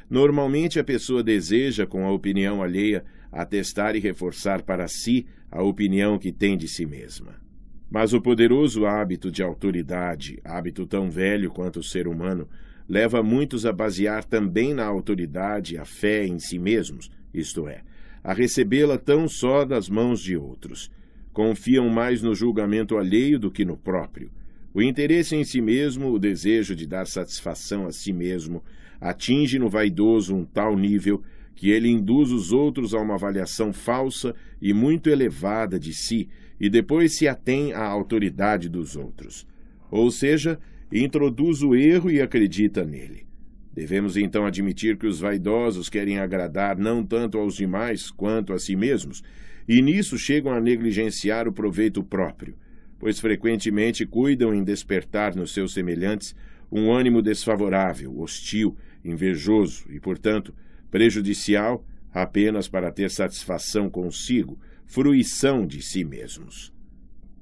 Normalmente 0.09 0.79
a 0.79 0.85
pessoa 0.85 1.23
deseja, 1.23 1.87
com 1.87 2.07
a 2.07 2.13
opinião 2.13 2.63
alheia, 2.63 3.03
atestar 3.33 3.97
e 3.97 3.99
reforçar 3.99 4.63
para 4.63 4.87
si 4.89 5.27
a 5.51 5.63
opinião 5.63 6.19
que 6.19 6.31
tem 6.31 6.55
de 6.59 6.69
si 6.69 6.85
mesma. 6.85 7.46
Mas 7.91 8.13
o 8.13 8.21
poderoso 8.21 8.85
hábito 8.85 9.31
de 9.31 9.43
autoridade, 9.43 10.41
hábito 10.45 10.87
tão 10.87 11.11
velho 11.11 11.51
quanto 11.51 11.81
o 11.81 11.85
ser 11.85 12.09
humano, 12.09 12.49
leva 12.89 13.23
muitos 13.23 13.65
a 13.65 13.73
basear 13.73 14.25
também 14.25 14.75
na 14.75 14.85
autoridade 14.85 15.79
a 15.79 15.85
fé 15.85 16.27
em 16.27 16.39
si 16.39 16.59
mesmos, 16.59 17.11
isto 17.33 17.69
é, 17.69 17.83
a 18.23 18.33
recebê-la 18.33 18.99
tão 18.99 19.29
só 19.29 19.65
das 19.65 19.89
mãos 19.89 20.21
de 20.21 20.37
outros. 20.37 20.91
Confiam 21.33 21.89
mais 21.89 22.23
no 22.23 22.35
julgamento 22.35 22.97
alheio 22.97 23.39
do 23.39 23.51
que 23.51 23.65
no 23.65 23.77
próprio. 23.77 24.31
O 24.73 24.83
interesse 24.83 25.37
em 25.37 25.45
si 25.45 25.61
mesmo, 25.61 26.11
o 26.11 26.19
desejo 26.19 26.75
de 26.75 26.87
dar 26.87 27.07
satisfação 27.07 27.87
a 27.87 27.93
si 27.93 28.13
mesmo, 28.13 28.63
atinge 29.01 29.59
no 29.59 29.69
vaidoso 29.69 30.35
um 30.35 30.45
tal 30.45 30.77
nível 30.77 31.23
que 31.55 31.71
ele 31.71 31.89
induz 31.89 32.31
os 32.31 32.53
outros 32.53 32.95
a 32.95 33.01
uma 33.01 33.15
avaliação 33.15 33.73
falsa 33.73 34.35
e 34.61 34.75
muito 34.75 35.09
elevada 35.09 35.79
de 35.79 35.95
si, 35.95 36.29
e 36.61 36.69
depois 36.69 37.17
se 37.17 37.29
atém 37.29 37.73
à 37.73 37.85
autoridade 37.85 38.69
dos 38.69 38.97
outros. 38.97 39.47
Ou 39.91 40.11
seja, 40.11 40.59
introduz 40.93 41.63
o 41.63 41.75
erro 41.75 42.11
e 42.11 42.21
acredita 42.21 42.85
nele. 42.85 43.27
Devemos 43.73 44.17
então 44.17 44.47
admitir 44.47 44.97
que 44.97 45.07
os 45.07 45.21
vaidosos 45.21 45.91
querem 45.91 46.19
agradar 46.19 46.79
não 46.79 47.05
tanto 47.05 47.37
aos 47.37 47.57
demais 47.57 48.11
quanto 48.11 48.53
a 48.55 48.59
si 48.59 48.75
mesmos, 48.75 49.23
e 49.69 49.83
nisso 49.83 50.17
chegam 50.17 50.53
a 50.53 50.61
negligenciar 50.61 51.47
o 51.47 51.53
proveito 51.53 52.03
próprio, 52.03 52.57
pois 52.99 53.21
frequentemente 53.21 54.07
cuidam 54.07 54.55
em 54.55 54.65
despertar 54.65 55.35
nos 55.35 55.53
seus 55.53 55.75
semelhantes 55.75 56.35
um 56.73 56.91
ânimo 56.91 57.21
desfavorável, 57.21 58.19
hostil, 58.19 58.77
invejoso 59.05 59.85
e, 59.91 60.01
portanto, 60.01 60.55
prejudicial 60.91 61.85
apenas 62.13 62.69
para 62.69 62.91
ter 62.91 63.11
satisfação 63.11 63.91
consigo, 63.91 64.59
fruição 64.87 65.67
de 65.67 65.83
si 65.83 66.05
mesmos. 66.05 66.73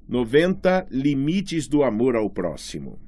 90 0.08 0.86
Limites 0.90 1.68
do 1.68 1.82
amor 1.82 2.16
ao 2.16 2.28
próximo. 2.28 2.98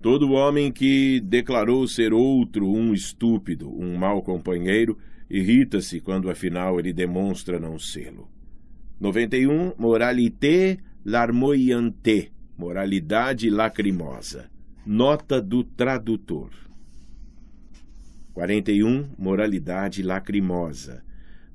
Todo 0.00 0.32
homem 0.32 0.70
que 0.70 1.20
declarou 1.20 1.86
ser 1.88 2.12
outro 2.12 2.70
um 2.70 2.92
estúpido, 2.92 3.68
um 3.68 3.96
mau 3.96 4.22
companheiro, 4.22 4.96
irrita-se 5.28 6.00
quando 6.00 6.30
afinal 6.30 6.78
ele 6.78 6.92
demonstra 6.92 7.58
não 7.58 7.78
sê-lo. 7.78 8.28
91. 9.00 9.74
Moralité 9.78 10.78
larmoyante, 11.04 12.32
moralidade 12.56 13.50
lacrimosa. 13.50 14.50
Nota 14.84 15.40
do 15.40 15.64
tradutor. 15.64 16.50
41. 18.34 19.10
Moralidade 19.18 20.02
lacrimosa. 20.02 21.02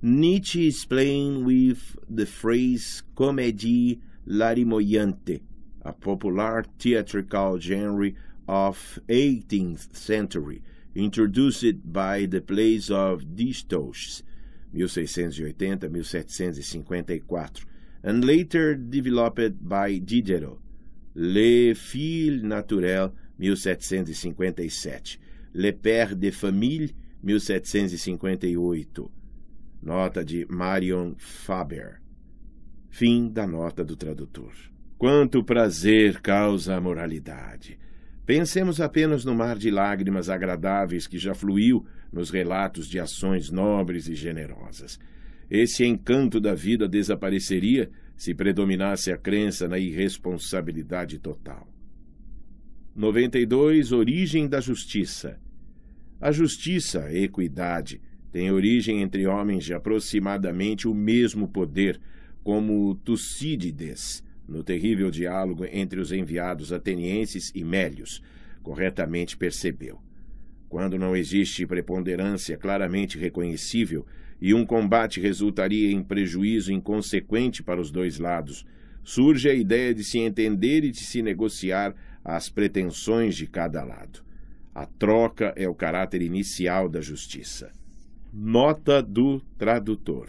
Nietzsche 0.06 0.68
explained 0.68 1.46
with 1.46 1.98
the 2.10 2.26
phrase 2.26 3.04
comédie 3.16 4.02
larimoyante, 4.28 5.40
a 5.82 5.94
popular 5.94 6.66
theatrical 6.78 7.58
genre 7.58 8.12
of 8.46 9.00
18th 9.08 9.96
century, 9.96 10.62
introduced 10.94 11.94
by 11.94 12.26
the 12.26 12.42
plays 12.42 12.92
of 12.92 13.34
Distoches, 13.34 14.24
1680-1754, 14.76 17.64
and 18.04 18.26
later 18.26 18.76
developed 18.76 19.70
by 19.70 20.00
Diderot, 20.00 20.60
Le 21.16 21.74
Fil 21.74 22.44
Naturel, 22.44 23.14
1757, 23.38 25.18
Le 25.54 25.72
Père 25.72 26.20
de 26.20 26.30
Famille, 26.30 26.94
1758. 27.22 29.23
Nota 29.84 30.24
de 30.24 30.46
Marion 30.50 31.14
Faber. 31.18 32.00
Fim 32.90 33.28
da 33.28 33.46
nota 33.46 33.84
do 33.84 33.98
tradutor. 33.98 34.54
Quanto 34.98 35.44
prazer 35.44 36.22
causa 36.22 36.78
a 36.78 36.80
moralidade! 36.80 37.78
Pensemos 38.26 38.80
apenas 38.80 39.26
no 39.26 39.36
mar 39.36 39.58
de 39.58 39.70
lágrimas 39.70 40.30
agradáveis 40.30 41.06
que 41.06 41.18
já 41.18 41.36
fluiu 41.36 41.86
nos 42.14 42.30
relatos 42.30 42.88
de 42.88 42.98
ações 42.98 43.52
nobres 43.52 44.08
e 44.08 44.16
generosas. 44.16 44.98
Esse 45.50 45.84
encanto 45.84 46.40
da 46.40 46.56
vida 46.56 46.88
desapareceria 46.88 47.92
se 48.16 48.34
predominasse 48.34 49.12
a 49.12 49.18
crença 49.18 49.68
na 49.68 49.78
irresponsabilidade 49.78 51.20
total. 51.20 51.68
92. 52.96 53.92
Origem 53.92 54.48
da 54.48 54.62
justiça. 54.62 55.38
A 56.22 56.32
justiça, 56.32 57.12
equidade, 57.14 58.00
tem 58.34 58.50
origem 58.50 59.04
entre 59.04 59.28
homens 59.28 59.64
de 59.64 59.76
aproximadamente 59.76 60.88
o 60.88 60.94
mesmo 60.94 61.48
poder, 61.48 62.02
como 62.44 62.96
Tucídides, 62.96 64.24
no 64.48 64.64
terrível 64.64 65.12
diálogo 65.12 65.66
entre 65.72 66.00
os 66.00 66.12
enviados 66.12 66.74
atenienses 66.74 67.52
e 67.54 67.64
Mélios, 67.64 68.24
corretamente 68.64 69.38
percebeu. 69.38 70.02
Quando 70.68 70.98
não 70.98 71.16
existe 71.16 71.68
preponderância 71.68 72.58
claramente 72.58 73.20
reconhecível 73.20 74.04
e 74.42 74.52
um 74.52 74.66
combate 74.66 75.22
resultaria 75.22 75.92
em 75.92 76.02
prejuízo 76.02 76.74
inconsequente 76.74 77.62
para 77.62 77.80
os 77.80 77.92
dois 77.92 78.18
lados, 78.18 78.66
surge 79.04 79.48
a 79.48 79.54
ideia 79.54 79.94
de 79.94 80.04
se 80.04 80.18
entender 80.18 80.84
e 80.84 80.90
de 80.90 81.02
se 81.04 81.22
negociar 81.22 81.94
as 82.26 82.50
pretensões 82.50 83.36
de 83.36 83.46
cada 83.46 83.84
lado. 83.84 84.24
A 84.74 84.88
troca 84.88 85.54
é 85.56 85.70
o 85.70 85.76
caráter 85.76 86.24
inicial 86.24 86.90
da 86.90 87.00
justiça. 87.00 87.72
Nota 88.36 89.00
do 89.00 89.40
tradutor. 89.60 90.28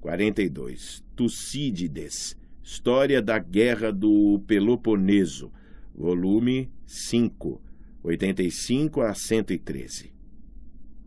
42. 0.00 1.04
Tucídides 1.14 2.36
História 2.60 3.22
da 3.22 3.38
Guerra 3.38 3.92
do 3.92 4.42
Peloponeso, 4.48 5.52
volume 5.94 6.68
5, 6.84 7.62
85 8.02 9.02
a 9.02 9.14
113. 9.14 10.12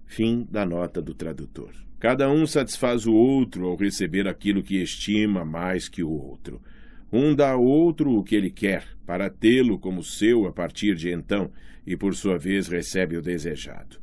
Fim 0.05 0.47
da 0.49 0.65
nota 0.65 1.01
do 1.01 1.13
tradutor. 1.13 1.73
Cada 1.99 2.31
um 2.31 2.47
satisfaz 2.47 3.05
o 3.05 3.13
outro 3.13 3.67
ao 3.67 3.75
receber 3.75 4.25
aquilo 4.25 4.63
que 4.63 4.81
estima 4.81 5.43
mais 5.43 5.89
que 5.89 6.01
o 6.03 6.09
outro. 6.09 6.61
Um 7.11 7.35
dá 7.35 7.51
ao 7.51 7.65
outro 7.65 8.17
o 8.17 8.23
que 8.23 8.37
ele 8.37 8.49
quer, 8.49 8.87
para 9.05 9.29
tê-lo 9.29 9.77
como 9.77 10.01
seu 10.01 10.47
a 10.47 10.53
partir 10.53 10.95
de 10.95 11.11
então, 11.11 11.51
e 11.85 11.97
por 11.97 12.15
sua 12.15 12.37
vez 12.37 12.69
recebe 12.69 13.17
o 13.17 13.21
desejado. 13.21 14.02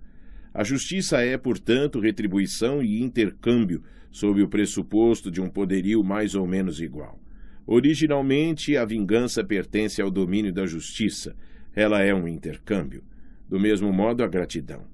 A 0.53 0.65
justiça 0.65 1.21
é, 1.21 1.37
portanto, 1.39 2.01
retribuição 2.01 2.83
e 2.83 3.03
intercâmbio, 3.03 3.83
sob 4.11 4.43
o 4.43 4.49
pressuposto 4.49 5.31
de 5.31 5.41
um 5.41 5.49
poderio 5.49 6.03
mais 6.03 6.35
ou 6.35 6.47
menos 6.47 6.81
igual. 6.81 7.21
Originalmente, 7.67 8.77
a 8.77 8.85
vingança 8.85 9.45
pertence 9.45 10.03
ao 10.03 10.11
domínio 10.11 10.53
da 10.53 10.67
justiça. 10.67 11.37
Ela 11.75 12.03
é 12.03 12.13
um 12.13 12.27
intercâmbio. 12.27 13.05
Do 13.49 13.61
mesmo 13.61 13.93
modo, 13.93 14.25
a 14.25 14.27
gratidão. 14.27 14.85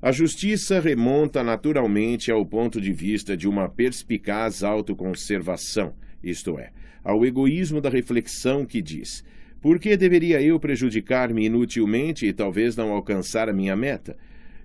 A 0.00 0.10
justiça 0.10 0.80
remonta 0.80 1.44
naturalmente 1.44 2.30
ao 2.30 2.44
ponto 2.44 2.80
de 2.80 2.92
vista 2.92 3.36
de 3.36 3.46
uma 3.46 3.68
perspicaz 3.68 4.64
autoconservação, 4.64 5.94
isto 6.24 6.58
é, 6.58 6.72
ao 7.04 7.24
egoísmo 7.24 7.80
da 7.80 7.88
reflexão 7.88 8.66
que 8.66 8.82
diz: 8.82 9.24
por 9.60 9.78
que 9.78 9.96
deveria 9.96 10.42
eu 10.42 10.58
prejudicar-me 10.58 11.46
inutilmente 11.46 12.26
e 12.26 12.32
talvez 12.32 12.74
não 12.74 12.90
alcançar 12.90 13.48
a 13.48 13.52
minha 13.52 13.76
meta? 13.76 14.16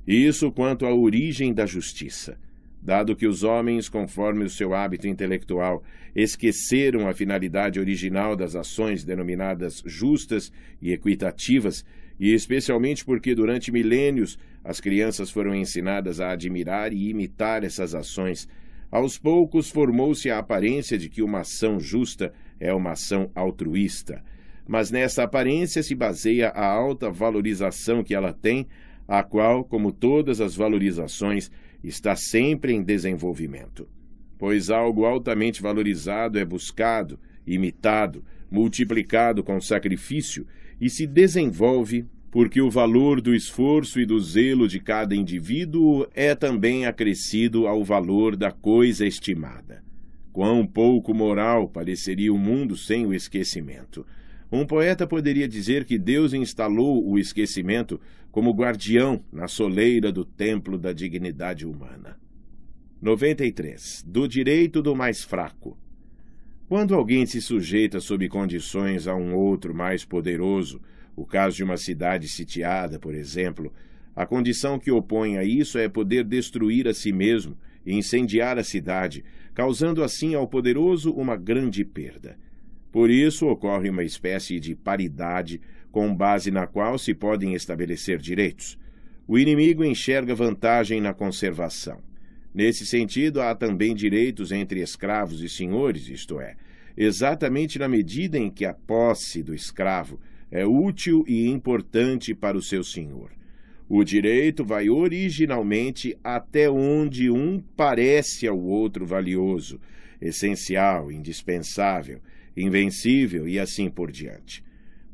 Isso 0.08 0.52
quanto 0.52 0.86
à 0.86 0.94
origem 0.94 1.54
da 1.54 1.66
justiça 1.66 2.38
dado 2.88 3.18
que 3.18 3.28
os 3.28 3.44
homens, 3.44 3.90
conforme 3.90 4.46
o 4.46 4.50
seu 4.50 4.74
hábito 4.74 5.10
intelectual, 5.10 5.84
esqueceram 6.16 7.08
a 7.08 7.14
finalidade 7.14 7.82
original 7.82 8.34
das 8.34 8.56
ações 8.56 9.04
denominadas 9.04 9.84
justas 9.86 10.52
e 10.82 10.94
equitativas, 10.94 11.86
e 12.18 12.34
especialmente 12.34 13.04
porque 13.04 13.36
durante 13.36 13.74
milênios 13.74 14.40
as 14.64 14.80
crianças 14.80 15.30
foram 15.30 15.54
ensinadas 15.54 16.22
a 16.22 16.32
admirar 16.32 16.94
e 16.94 17.10
imitar 17.10 17.64
essas 17.66 17.94
ações, 17.94 18.48
aos 18.90 19.18
poucos 19.18 19.70
formou-se 19.70 20.30
a 20.30 20.40
aparência 20.40 20.98
de 20.98 21.10
que 21.10 21.22
uma 21.22 21.42
ação 21.42 21.80
justa 21.82 22.34
é 22.58 22.74
uma 22.74 22.92
ação 22.92 23.30
altruísta. 23.36 24.24
Mas 24.66 24.92
nessa 24.92 25.24
aparência 25.24 25.84
se 25.84 25.94
baseia 25.94 26.50
a 26.50 26.66
alta 26.66 27.10
valorização 27.10 28.02
que 28.02 28.16
ela 28.16 28.32
tem, 28.32 28.66
a 29.08 29.24
qual, 29.24 29.64
como 29.64 29.92
todas 29.92 30.42
as 30.42 30.56
valorizações, 30.56 31.50
está 31.84 32.16
sempre 32.16 32.74
em 32.74 32.84
desenvolvimento, 32.84 33.88
pois 34.38 34.70
algo 34.70 35.06
altamente 35.06 35.62
valorizado 35.62 36.38
é 36.38 36.44
buscado, 36.44 37.20
imitado, 37.46 38.24
multiplicado 38.52 39.44
com 39.44 39.62
sacrifício 39.62 40.46
e 40.80 40.90
se 40.90 41.08
desenvolve 41.08 42.06
porque 42.30 42.62
o 42.62 42.70
valor 42.70 43.22
do 43.22 43.34
esforço 43.34 44.00
e 44.00 44.06
do 44.06 44.20
zelo 44.20 44.68
de 44.68 44.80
cada 44.80 45.16
indivíduo 45.16 46.06
é 46.14 46.36
também 46.36 46.86
acrescido 46.86 47.68
ao 47.68 47.84
valor 47.84 48.36
da 48.36 48.52
coisa 48.52 49.06
estimada. 49.06 49.84
Quão 50.32 50.68
pouco 50.68 51.14
moral 51.14 51.68
pareceria 51.68 52.32
o 52.32 52.38
mundo 52.38 52.76
sem 52.76 53.06
o 53.06 53.14
esquecimento! 53.14 54.06
Um 54.52 54.66
poeta 54.66 55.06
poderia 55.06 55.48
dizer 55.48 55.84
que 55.84 55.98
Deus 55.98 56.34
instalou 56.34 57.06
o 57.06 57.20
esquecimento 57.20 58.00
como 58.32 58.54
guardião 58.54 59.22
na 59.32 59.48
soleira 59.48 60.12
do 60.12 60.24
templo 60.24 60.78
da 60.78 60.94
dignidade 60.94 61.66
humana. 61.66 62.18
93. 63.02 64.04
Do 64.08 64.28
direito 64.28 64.82
do 64.82 64.96
mais 64.96 65.24
fraco. 65.24 65.78
Quando 66.70 66.96
alguém 66.96 67.26
se 67.26 67.42
sujeita 67.42 68.00
sob 68.00 68.28
condições 68.30 69.06
a 69.06 69.16
um 69.16 69.36
outro 69.36 69.76
mais 69.76 70.06
poderoso, 70.06 70.82
o 71.16 71.26
caso 71.26 71.58
de 71.58 71.64
uma 71.64 71.78
cidade 71.78 72.28
sitiada, 72.30 73.00
por 73.00 73.14
exemplo, 73.14 73.74
a 74.16 74.26
condição 74.26 74.80
que 74.80 74.92
opõe 74.92 75.38
a 75.38 75.44
isso 75.44 75.78
é 75.78 75.90
poder 75.90 76.24
destruir 76.24 76.88
a 76.88 76.94
si 76.94 77.12
mesmo 77.12 77.58
e 77.86 77.94
incendiar 77.94 78.58
a 78.58 78.64
cidade, 78.64 79.24
causando 79.54 80.04
assim 80.04 80.36
ao 80.36 80.48
poderoso 80.48 81.12
uma 81.12 81.36
grande 81.36 81.84
perda. 81.84 82.38
Por 82.92 83.10
isso 83.10 83.48
ocorre 83.48 83.90
uma 83.90 84.04
espécie 84.04 84.60
de 84.60 84.76
paridade 84.76 85.62
com 85.92 86.14
base 86.16 86.52
na 86.52 86.68
qual 86.68 86.98
se 86.98 87.14
podem 87.14 87.54
estabelecer 87.54 88.20
direitos. 88.20 88.78
O 89.28 89.38
inimigo 89.38 89.84
enxerga 89.84 90.34
vantagem 90.34 91.02
na 91.02 91.14
conservação. 91.14 92.00
Nesse 92.54 92.86
sentido, 92.86 93.42
há 93.42 93.54
também 93.54 93.94
direitos 93.94 94.52
entre 94.52 94.82
escravos 94.82 95.42
e 95.42 95.50
senhores, 95.50 96.08
isto 96.08 96.40
é, 96.40 96.56
exatamente 96.96 97.78
na 97.78 97.88
medida 97.88 98.38
em 98.38 98.50
que 98.50 98.66
a 98.66 98.74
posse 98.74 99.44
do 99.44 99.54
escravo 99.54 100.20
é 100.50 100.66
útil 100.66 101.24
e 101.28 101.48
importante 101.48 102.34
para 102.34 102.58
o 102.58 102.62
seu 102.62 102.84
senhor. 102.84 103.32
O 103.90 104.04
direito 104.04 104.66
vai 104.66 104.90
originalmente 104.90 106.18
até 106.24 106.70
onde 106.70 107.30
um 107.30 107.62
parece 107.76 108.48
ao 108.48 108.60
outro 108.60 109.06
valioso, 109.06 109.80
essencial, 110.22 111.12
indispensável, 111.12 112.20
invencível 112.58 113.48
e 113.48 113.60
assim 113.60 113.90
por 113.90 114.12
diante. 114.12 114.64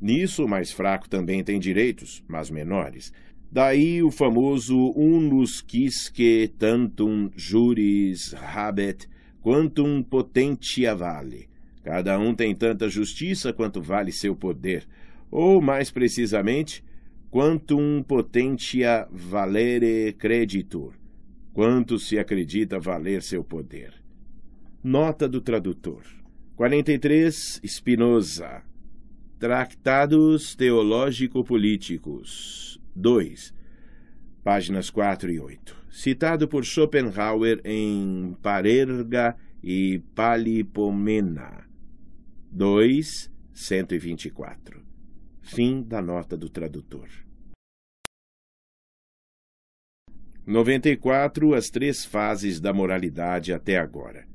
Nisso, 0.01 0.45
o 0.45 0.49
mais 0.49 0.71
fraco 0.71 1.09
também 1.09 1.43
tem 1.43 1.59
direitos, 1.59 2.23
mas 2.27 2.49
menores. 2.49 3.13
Daí 3.51 4.01
o 4.01 4.09
famoso 4.09 4.91
unus 4.95 5.61
quisque 5.61 6.51
tantum 6.57 7.29
juris 7.35 8.33
habet 8.33 9.07
quantum 9.41 10.01
potentia 10.01 10.95
vale. 10.95 11.49
Cada 11.83 12.17
um 12.17 12.33
tem 12.33 12.55
tanta 12.55 12.87
justiça 12.87 13.51
quanto 13.51 13.81
vale 13.81 14.11
seu 14.11 14.35
poder, 14.35 14.87
ou, 15.29 15.61
mais 15.61 15.91
precisamente, 15.91 16.83
quantum 17.29 18.01
potentia 18.03 19.07
valere 19.11 20.13
creditur, 20.13 20.93
quanto 21.51 21.99
se 21.99 22.17
acredita 22.17 22.79
valer 22.79 23.21
seu 23.21 23.43
poder. 23.43 23.93
Nota 24.81 25.27
do 25.27 25.41
tradutor. 25.41 26.22
43. 26.55 27.61
Spinoza. 27.65 28.63
Tratados 29.39 30.55
Teológico-Políticos. 30.55 32.79
2. 32.95 33.51
Páginas 34.43 34.91
4 34.91 35.31
e 35.31 35.39
8. 35.39 35.75
Citado 35.89 36.47
por 36.47 36.63
Schopenhauer 36.63 37.59
em 37.65 38.37
Parerga 38.43 39.35
e 39.63 39.97
Palipomena. 40.13 41.67
2, 42.51 43.31
124. 43.51 44.85
Fim 45.41 45.81
da 45.81 46.03
nota 46.03 46.37
do 46.37 46.49
tradutor. 46.49 47.09
94. 50.45 51.55
As 51.55 51.71
três 51.71 52.05
fases 52.05 52.59
da 52.59 52.71
moralidade 52.71 53.51
até 53.51 53.79
agora. 53.79 54.31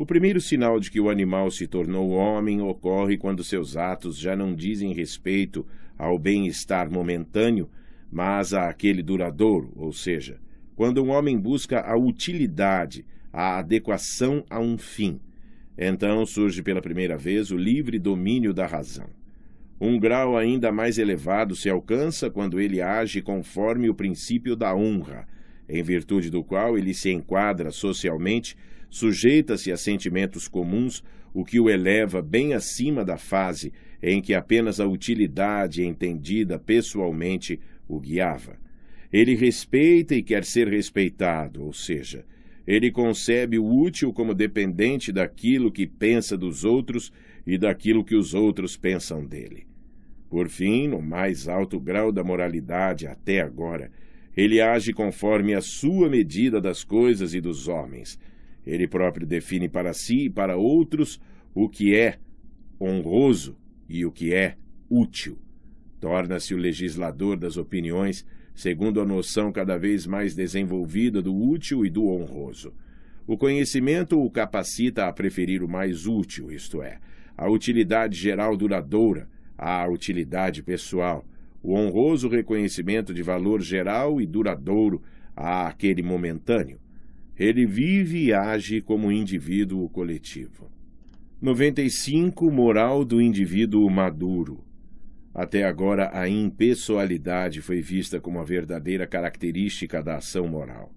O 0.00 0.06
primeiro 0.06 0.40
sinal 0.40 0.80
de 0.80 0.90
que 0.90 0.98
o 0.98 1.10
animal 1.10 1.50
se 1.50 1.66
tornou 1.66 2.08
homem 2.08 2.62
ocorre 2.62 3.18
quando 3.18 3.44
seus 3.44 3.76
atos 3.76 4.16
já 4.16 4.34
não 4.34 4.54
dizem 4.54 4.94
respeito 4.94 5.66
ao 5.98 6.18
bem-estar 6.18 6.90
momentâneo, 6.90 7.68
mas 8.10 8.54
àquele 8.54 9.02
duradouro, 9.02 9.70
ou 9.76 9.92
seja, 9.92 10.40
quando 10.74 11.04
um 11.04 11.10
homem 11.10 11.38
busca 11.38 11.82
a 11.82 11.98
utilidade, 11.98 13.04
a 13.30 13.58
adequação 13.58 14.42
a 14.48 14.58
um 14.58 14.78
fim 14.78 15.20
então 15.76 16.24
surge 16.24 16.62
pela 16.62 16.80
primeira 16.80 17.18
vez 17.18 17.50
o 17.50 17.56
livre 17.58 17.98
domínio 17.98 18.54
da 18.54 18.66
razão. 18.66 19.10
Um 19.78 19.98
grau 19.98 20.34
ainda 20.34 20.72
mais 20.72 20.96
elevado 20.96 21.54
se 21.54 21.68
alcança 21.68 22.30
quando 22.30 22.58
ele 22.58 22.80
age 22.80 23.20
conforme 23.20 23.90
o 23.90 23.94
princípio 23.94 24.56
da 24.56 24.74
honra, 24.74 25.28
em 25.68 25.82
virtude 25.82 26.30
do 26.30 26.42
qual 26.42 26.78
ele 26.78 26.94
se 26.94 27.10
enquadra 27.10 27.70
socialmente, 27.70 28.56
sujeita-se 28.90 29.72
a 29.72 29.76
sentimentos 29.76 30.48
comuns, 30.48 31.02
o 31.32 31.44
que 31.44 31.60
o 31.60 31.70
eleva 31.70 32.20
bem 32.20 32.52
acima 32.52 33.04
da 33.04 33.16
fase 33.16 33.72
em 34.02 34.20
que 34.20 34.34
apenas 34.34 34.80
a 34.80 34.86
utilidade 34.86 35.82
entendida 35.82 36.58
pessoalmente 36.58 37.60
o 37.88 38.00
guiava. 38.00 38.58
Ele 39.12 39.34
respeita 39.34 40.14
e 40.14 40.22
quer 40.22 40.44
ser 40.44 40.68
respeitado, 40.68 41.62
ou 41.62 41.72
seja, 41.72 42.24
ele 42.66 42.90
concebe 42.90 43.58
o 43.58 43.66
útil 43.66 44.12
como 44.12 44.34
dependente 44.34 45.10
daquilo 45.12 45.72
que 45.72 45.86
pensa 45.86 46.36
dos 46.36 46.64
outros 46.64 47.12
e 47.46 47.58
daquilo 47.58 48.04
que 48.04 48.14
os 48.14 48.34
outros 48.34 48.76
pensam 48.76 49.24
dele. 49.24 49.66
Por 50.28 50.48
fim, 50.48 50.86
no 50.86 51.02
mais 51.02 51.48
alto 51.48 51.80
grau 51.80 52.12
da 52.12 52.22
moralidade 52.22 53.06
até 53.06 53.40
agora, 53.40 53.90
ele 54.36 54.60
age 54.60 54.92
conforme 54.92 55.54
a 55.54 55.60
sua 55.60 56.08
medida 56.08 56.60
das 56.60 56.84
coisas 56.84 57.34
e 57.34 57.40
dos 57.40 57.66
homens. 57.66 58.18
Ele 58.66 58.86
próprio 58.86 59.26
define 59.26 59.68
para 59.68 59.92
si 59.92 60.26
e 60.26 60.30
para 60.30 60.56
outros 60.56 61.20
o 61.54 61.68
que 61.68 61.96
é 61.96 62.18
honroso 62.80 63.56
e 63.88 64.04
o 64.04 64.12
que 64.12 64.34
é 64.34 64.56
útil. 64.88 65.38
Torna-se 65.98 66.54
o 66.54 66.58
legislador 66.58 67.36
das 67.36 67.56
opiniões 67.56 68.24
segundo 68.54 69.00
a 69.00 69.06
noção 69.06 69.50
cada 69.50 69.78
vez 69.78 70.06
mais 70.06 70.34
desenvolvida 70.34 71.22
do 71.22 71.34
útil 71.34 71.84
e 71.84 71.90
do 71.90 72.08
honroso. 72.08 72.74
O 73.26 73.36
conhecimento 73.36 74.20
o 74.20 74.30
capacita 74.30 75.06
a 75.06 75.12
preferir 75.12 75.62
o 75.62 75.68
mais 75.68 76.06
útil, 76.06 76.50
isto 76.52 76.82
é, 76.82 76.98
a 77.36 77.48
utilidade 77.48 78.18
geral 78.18 78.56
duradoura 78.56 79.28
à 79.56 79.88
utilidade 79.88 80.62
pessoal, 80.62 81.24
o 81.62 81.74
honroso 81.74 82.28
reconhecimento 82.28 83.14
de 83.14 83.22
valor 83.22 83.62
geral 83.62 84.20
e 84.20 84.26
duradouro 84.26 85.02
àquele 85.34 86.02
momentâneo. 86.02 86.78
Ele 87.40 87.64
vive 87.64 88.26
e 88.26 88.34
age 88.34 88.82
como 88.82 89.10
indivíduo 89.10 89.88
coletivo. 89.88 90.70
95. 91.40 92.50
Moral 92.50 93.02
do 93.02 93.18
indivíduo 93.18 93.88
maduro. 93.88 94.62
Até 95.32 95.64
agora, 95.64 96.10
a 96.12 96.28
impessoalidade 96.28 97.62
foi 97.62 97.80
vista 97.80 98.20
como 98.20 98.40
a 98.40 98.44
verdadeira 98.44 99.06
característica 99.06 100.02
da 100.02 100.16
ação 100.16 100.46
moral. 100.48 100.94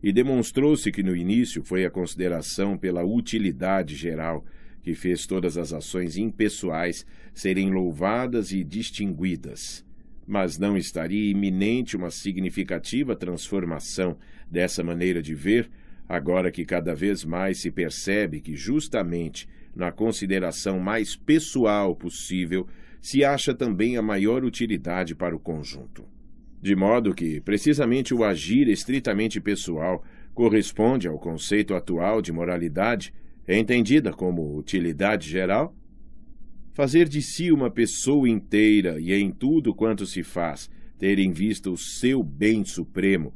E 0.00 0.12
demonstrou-se 0.12 0.92
que 0.92 1.02
no 1.02 1.16
início 1.16 1.64
foi 1.64 1.84
a 1.84 1.90
consideração 1.90 2.78
pela 2.78 3.02
utilidade 3.02 3.96
geral 3.96 4.44
que 4.84 4.94
fez 4.94 5.26
todas 5.26 5.58
as 5.58 5.72
ações 5.72 6.16
impessoais 6.16 7.04
serem 7.34 7.68
louvadas 7.68 8.52
e 8.52 8.62
distinguidas. 8.62 9.84
Mas 10.24 10.56
não 10.56 10.76
estaria 10.76 11.32
iminente 11.32 11.96
uma 11.96 12.12
significativa 12.12 13.16
transformação 13.16 14.16
dessa 14.48 14.84
maneira 14.84 15.20
de 15.20 15.34
ver, 15.34 15.68
agora 16.10 16.50
que 16.50 16.64
cada 16.64 16.92
vez 16.92 17.24
mais 17.24 17.60
se 17.60 17.70
percebe 17.70 18.40
que, 18.40 18.56
justamente 18.56 19.48
na 19.72 19.92
consideração 19.92 20.80
mais 20.80 21.14
pessoal 21.14 21.94
possível, 21.94 22.66
se 23.00 23.24
acha 23.24 23.54
também 23.54 23.96
a 23.96 24.02
maior 24.02 24.44
utilidade 24.44 25.14
para 25.14 25.36
o 25.36 25.38
conjunto. 25.38 26.04
De 26.60 26.74
modo 26.74 27.14
que, 27.14 27.40
precisamente, 27.40 28.12
o 28.12 28.24
agir 28.24 28.66
estritamente 28.66 29.40
pessoal 29.40 30.02
corresponde 30.34 31.06
ao 31.06 31.16
conceito 31.16 31.74
atual 31.74 32.20
de 32.20 32.32
moralidade, 32.32 33.14
entendida 33.46 34.12
como 34.12 34.58
utilidade 34.58 35.30
geral? 35.30 35.72
Fazer 36.72 37.08
de 37.08 37.22
si 37.22 37.52
uma 37.52 37.70
pessoa 37.70 38.28
inteira 38.28 39.00
e 39.00 39.12
em 39.12 39.30
tudo 39.30 39.72
quanto 39.72 40.04
se 40.04 40.24
faz 40.24 40.68
ter 40.98 41.20
em 41.20 41.30
vista 41.30 41.70
o 41.70 41.76
seu 41.76 42.20
bem 42.20 42.64
supremo, 42.64 43.32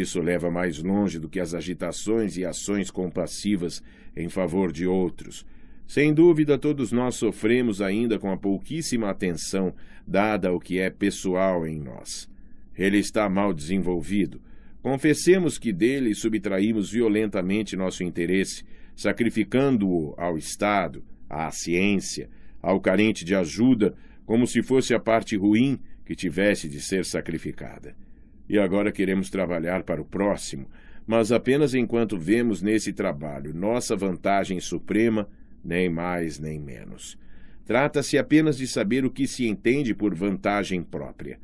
isso 0.00 0.20
leva 0.20 0.50
mais 0.50 0.82
longe 0.82 1.18
do 1.18 1.28
que 1.28 1.40
as 1.40 1.54
agitações 1.54 2.36
e 2.36 2.44
ações 2.44 2.90
compassivas 2.90 3.82
em 4.16 4.28
favor 4.28 4.72
de 4.72 4.86
outros, 4.86 5.44
sem 5.92 6.14
dúvida, 6.14 6.56
todos 6.56 6.90
nós 6.90 7.16
sofremos 7.16 7.82
ainda 7.82 8.18
com 8.18 8.30
a 8.30 8.36
pouquíssima 8.38 9.10
atenção 9.10 9.74
dada 10.06 10.48
ao 10.48 10.58
que 10.58 10.78
é 10.78 10.88
pessoal 10.88 11.66
em 11.66 11.78
nós. 11.78 12.30
Ele 12.74 12.96
está 12.96 13.28
mal 13.28 13.52
desenvolvido. 13.52 14.40
Confessemos 14.80 15.58
que 15.58 15.70
dele 15.70 16.14
subtraímos 16.14 16.90
violentamente 16.90 17.76
nosso 17.76 18.02
interesse, 18.02 18.64
sacrificando-o 18.96 20.14
ao 20.16 20.38
Estado, 20.38 21.04
à 21.28 21.50
ciência, 21.50 22.30
ao 22.62 22.80
carente 22.80 23.22
de 23.22 23.34
ajuda, 23.34 23.94
como 24.24 24.46
se 24.46 24.62
fosse 24.62 24.94
a 24.94 24.98
parte 24.98 25.36
ruim 25.36 25.78
que 26.06 26.14
tivesse 26.14 26.70
de 26.70 26.80
ser 26.80 27.04
sacrificada. 27.04 27.94
E 28.52 28.58
agora 28.58 28.92
queremos 28.92 29.30
trabalhar 29.30 29.82
para 29.82 30.02
o 30.02 30.04
próximo, 30.04 30.68
mas 31.06 31.32
apenas 31.32 31.72
enquanto 31.72 32.18
vemos 32.18 32.60
nesse 32.60 32.92
trabalho 32.92 33.54
nossa 33.54 33.96
vantagem 33.96 34.60
suprema 34.60 35.26
nem 35.64 35.88
mais 35.88 36.38
nem 36.38 36.60
menos. 36.60 37.16
Trata-se 37.64 38.18
apenas 38.18 38.58
de 38.58 38.66
saber 38.66 39.06
o 39.06 39.10
que 39.10 39.26
se 39.26 39.46
entende 39.46 39.94
por 39.94 40.14
vantagem 40.14 40.82
própria. 40.82 41.40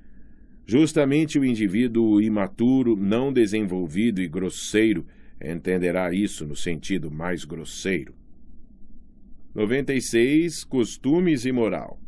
Justamente 0.66 1.38
o 1.38 1.46
indivíduo 1.46 2.20
imaturo, 2.20 2.94
não 2.94 3.32
desenvolvido 3.32 4.20
e 4.20 4.28
grosseiro 4.28 5.06
entenderá 5.42 6.12
isso 6.12 6.44
no 6.44 6.54
sentido 6.54 7.10
mais 7.10 7.42
grosseiro. 7.42 8.14
96. 9.54 10.62
Costumes 10.64 11.46
e 11.46 11.52
moral. 11.52 11.98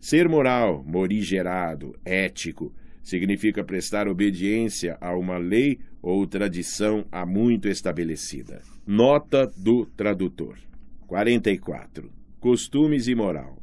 Ser 0.00 0.28
moral, 0.28 0.82
morigerado, 0.84 1.94
ético, 2.04 2.74
significa 3.02 3.64
prestar 3.64 4.08
obediência 4.08 4.96
a 5.00 5.16
uma 5.16 5.38
lei 5.38 5.78
ou 6.00 6.26
tradição 6.26 7.04
há 7.10 7.26
muito 7.26 7.68
estabelecida. 7.68 8.62
Nota 8.86 9.46
do 9.56 9.86
tradutor. 9.86 10.58
44. 11.06 12.10
Costumes 12.40 13.08
e 13.08 13.14
moral. 13.14 13.62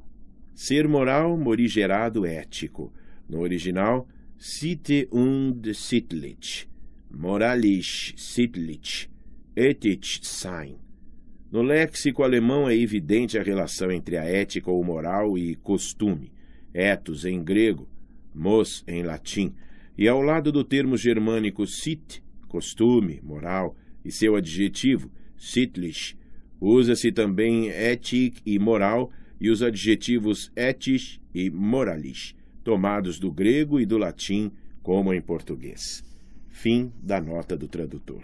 Ser 0.53 0.87
moral, 0.87 1.37
morigerado, 1.37 2.25
ético. 2.25 2.93
No 3.27 3.39
original, 3.41 4.07
Cite 4.41 5.05
und 5.11 5.73
sittlich. 5.73 6.65
Moralisch, 7.11 8.13
sittlich. 8.15 9.09
Ethisch 9.53 10.21
sein. 10.23 10.77
No 11.51 11.61
léxico 11.61 12.23
alemão 12.23 12.69
é 12.69 12.73
evidente 12.73 13.37
a 13.37 13.43
relação 13.43 13.91
entre 13.91 14.15
a 14.15 14.23
ética 14.23 14.71
ou 14.71 14.81
moral 14.81 15.37
e 15.37 15.55
costume, 15.55 16.31
ethos 16.73 17.25
em 17.25 17.43
grego, 17.43 17.89
mos 18.39 18.83
em 18.87 19.03
latim, 19.03 19.53
e 19.97 20.07
ao 20.07 20.21
lado 20.21 20.51
do 20.51 20.63
termo 20.63 20.95
germânico 20.95 21.67
sit, 21.67 22.23
costume, 22.47 23.19
moral, 23.21 23.75
e 24.03 24.11
seu 24.11 24.35
adjetivo, 24.35 25.11
sittlich, 25.37 26.17
Usa-se 26.61 27.11
também 27.11 27.69
ética 27.69 28.41
e 28.45 28.59
moral, 28.59 29.11
e 29.39 29.49
os 29.49 29.63
adjetivos 29.63 30.51
etis 30.55 31.21
e 31.33 31.49
moralis, 31.49 32.35
tomados 32.63 33.17
do 33.17 33.31
grego 33.31 33.79
e 33.79 33.85
do 33.85 33.97
latim, 33.97 34.51
como 34.83 35.13
em 35.13 35.21
português. 35.21 36.03
Fim 36.49 36.91
da 37.01 37.21
nota 37.21 37.55
do 37.55 37.69
tradutor. 37.69 38.23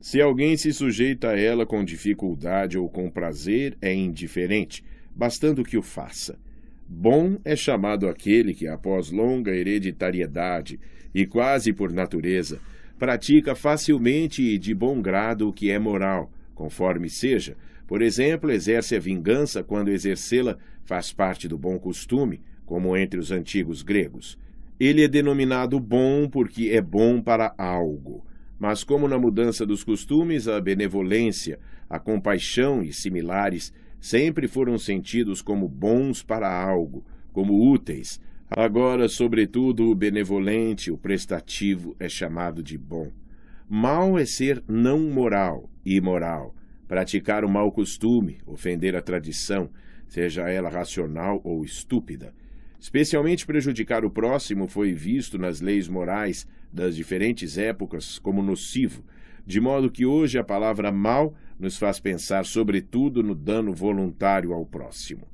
Se 0.00 0.20
alguém 0.20 0.56
se 0.56 0.72
sujeita 0.72 1.30
a 1.30 1.38
ela 1.38 1.64
com 1.64 1.84
dificuldade 1.84 2.76
ou 2.76 2.88
com 2.88 3.08
prazer, 3.08 3.76
é 3.80 3.94
indiferente, 3.94 4.82
bastando 5.14 5.62
que 5.62 5.78
o 5.78 5.82
faça. 5.82 6.36
Bom 6.90 7.38
é 7.44 7.54
chamado 7.54 8.08
aquele 8.08 8.54
que, 8.54 8.66
após 8.66 9.10
longa 9.10 9.54
hereditariedade 9.54 10.80
e 11.14 11.26
quase 11.26 11.70
por 11.70 11.92
natureza, 11.92 12.60
pratica 12.98 13.54
facilmente 13.54 14.42
e 14.42 14.56
de 14.56 14.74
bom 14.74 15.02
grado 15.02 15.48
o 15.48 15.52
que 15.52 15.70
é 15.70 15.78
moral, 15.78 16.32
conforme 16.54 17.10
seja. 17.10 17.56
Por 17.86 18.00
exemplo, 18.00 18.50
exerce 18.50 18.96
a 18.96 18.98
vingança 18.98 19.62
quando 19.62 19.90
exercê-la 19.90 20.56
faz 20.82 21.12
parte 21.12 21.46
do 21.46 21.58
bom 21.58 21.78
costume, 21.78 22.40
como 22.64 22.96
entre 22.96 23.20
os 23.20 23.30
antigos 23.30 23.82
gregos. 23.82 24.38
Ele 24.80 25.04
é 25.04 25.08
denominado 25.08 25.78
bom 25.78 26.26
porque 26.26 26.70
é 26.70 26.80
bom 26.80 27.20
para 27.20 27.54
algo. 27.58 28.24
Mas, 28.58 28.82
como 28.82 29.06
na 29.06 29.18
mudança 29.18 29.66
dos 29.66 29.84
costumes, 29.84 30.48
a 30.48 30.58
benevolência, 30.58 31.58
a 31.88 31.98
compaixão 31.98 32.82
e 32.82 32.92
similares 32.92 33.72
sempre 34.00 34.46
foram 34.46 34.78
sentidos 34.78 35.42
como 35.42 35.68
bons 35.68 36.22
para 36.22 36.50
algo, 36.50 37.04
como 37.32 37.70
úteis. 37.72 38.20
Agora, 38.50 39.08
sobretudo, 39.08 39.90
o 39.90 39.94
benevolente, 39.94 40.90
o 40.90 40.96
prestativo, 40.96 41.94
é 41.98 42.08
chamado 42.08 42.62
de 42.62 42.78
bom. 42.78 43.10
Mal 43.68 44.18
é 44.18 44.24
ser 44.24 44.64
não 44.66 44.98
moral, 45.10 45.68
imoral, 45.84 46.54
praticar 46.86 47.44
o 47.44 47.50
mau 47.50 47.70
costume, 47.70 48.38
ofender 48.46 48.96
a 48.96 49.02
tradição, 49.02 49.68
seja 50.06 50.48
ela 50.48 50.70
racional 50.70 51.40
ou 51.44 51.62
estúpida. 51.62 52.32
Especialmente 52.80 53.44
prejudicar 53.44 54.04
o 54.04 54.10
próximo 54.10 54.66
foi 54.66 54.94
visto 54.94 55.36
nas 55.36 55.60
leis 55.60 55.88
morais 55.88 56.46
das 56.72 56.96
diferentes 56.96 57.58
épocas 57.58 58.18
como 58.18 58.42
nocivo, 58.42 59.04
de 59.44 59.60
modo 59.60 59.90
que 59.90 60.06
hoje 60.06 60.38
a 60.38 60.44
palavra 60.44 60.92
mal 60.92 61.34
nos 61.58 61.76
faz 61.76 61.98
pensar 61.98 62.44
sobretudo 62.44 63.22
no 63.22 63.34
dano 63.34 63.72
voluntário 63.72 64.52
ao 64.52 64.64
próximo. 64.64 65.26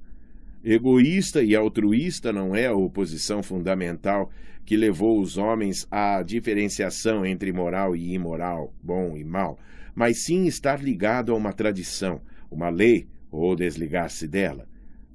Egoísta 0.65 1.43
e 1.43 1.55
altruísta 1.55 2.33
não 2.33 2.57
é 2.57 2.67
a 2.67 2.75
oposição 2.75 3.43
fundamental 3.43 4.31
que 4.65 4.77
levou 4.77 5.21
os 5.21 5.37
homens 5.37 5.87
à 5.91 6.23
diferenciação 6.23 7.27
entre 7.27 7.53
moral 7.53 7.95
e 7.95 8.15
imoral, 8.15 8.73
bom 8.83 9.17
e 9.17 9.23
mal, 9.23 9.59
mas 9.95 10.25
sim 10.25 10.47
estar 10.47 10.83
ligado 10.83 11.33
a 11.33 11.37
uma 11.37 11.53
tradição, 11.53 12.21
uma 12.51 12.71
lei 12.71 13.07
ou 13.31 13.55
desligar-se 13.55 14.27
dela. 14.27 14.67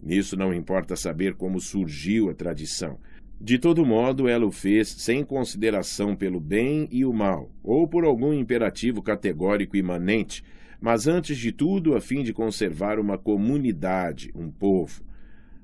Nisso 0.02 0.38
não 0.38 0.54
importa 0.54 0.96
saber 0.96 1.34
como 1.34 1.60
surgiu 1.60 2.30
a 2.30 2.34
tradição. 2.34 2.98
De 3.42 3.58
todo 3.58 3.86
modo, 3.86 4.28
ela 4.28 4.46
o 4.46 4.52
fez 4.52 4.90
sem 4.90 5.24
consideração 5.24 6.16
pelo 6.16 6.40
bem 6.40 6.88
e 6.92 7.06
o 7.06 7.14
mal, 7.14 7.50
ou 7.64 7.88
por 7.88 8.04
algum 8.04 8.34
imperativo 8.34 9.02
categórico 9.02 9.78
imanente, 9.78 10.44
mas 10.80 11.08
antes 11.08 11.38
de 11.38 11.51
tudo 11.51 11.95
a 11.95 12.01
fim 12.01 12.24
de 12.24 12.33
conservar 12.33 12.99
uma 12.99 13.17
comunidade, 13.17 14.32
um 14.33 14.49
povo. 14.49 15.03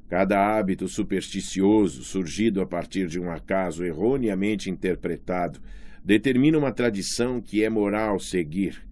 Cada 0.10 0.56
hábito 0.56 0.88
supersticioso, 0.88 2.04
surgido 2.04 2.62
a 2.62 2.66
partir 2.66 3.08
de 3.08 3.20
um 3.20 3.32
acaso 3.32 3.84
erroneamente 3.84 4.70
interpretado, 4.70 5.60
determina 6.04 6.58
uma 6.58 6.72
tradição 6.72 7.42
que 7.42 7.64
é 7.64 7.70
moral 7.70 8.20
seguir. 8.20 8.86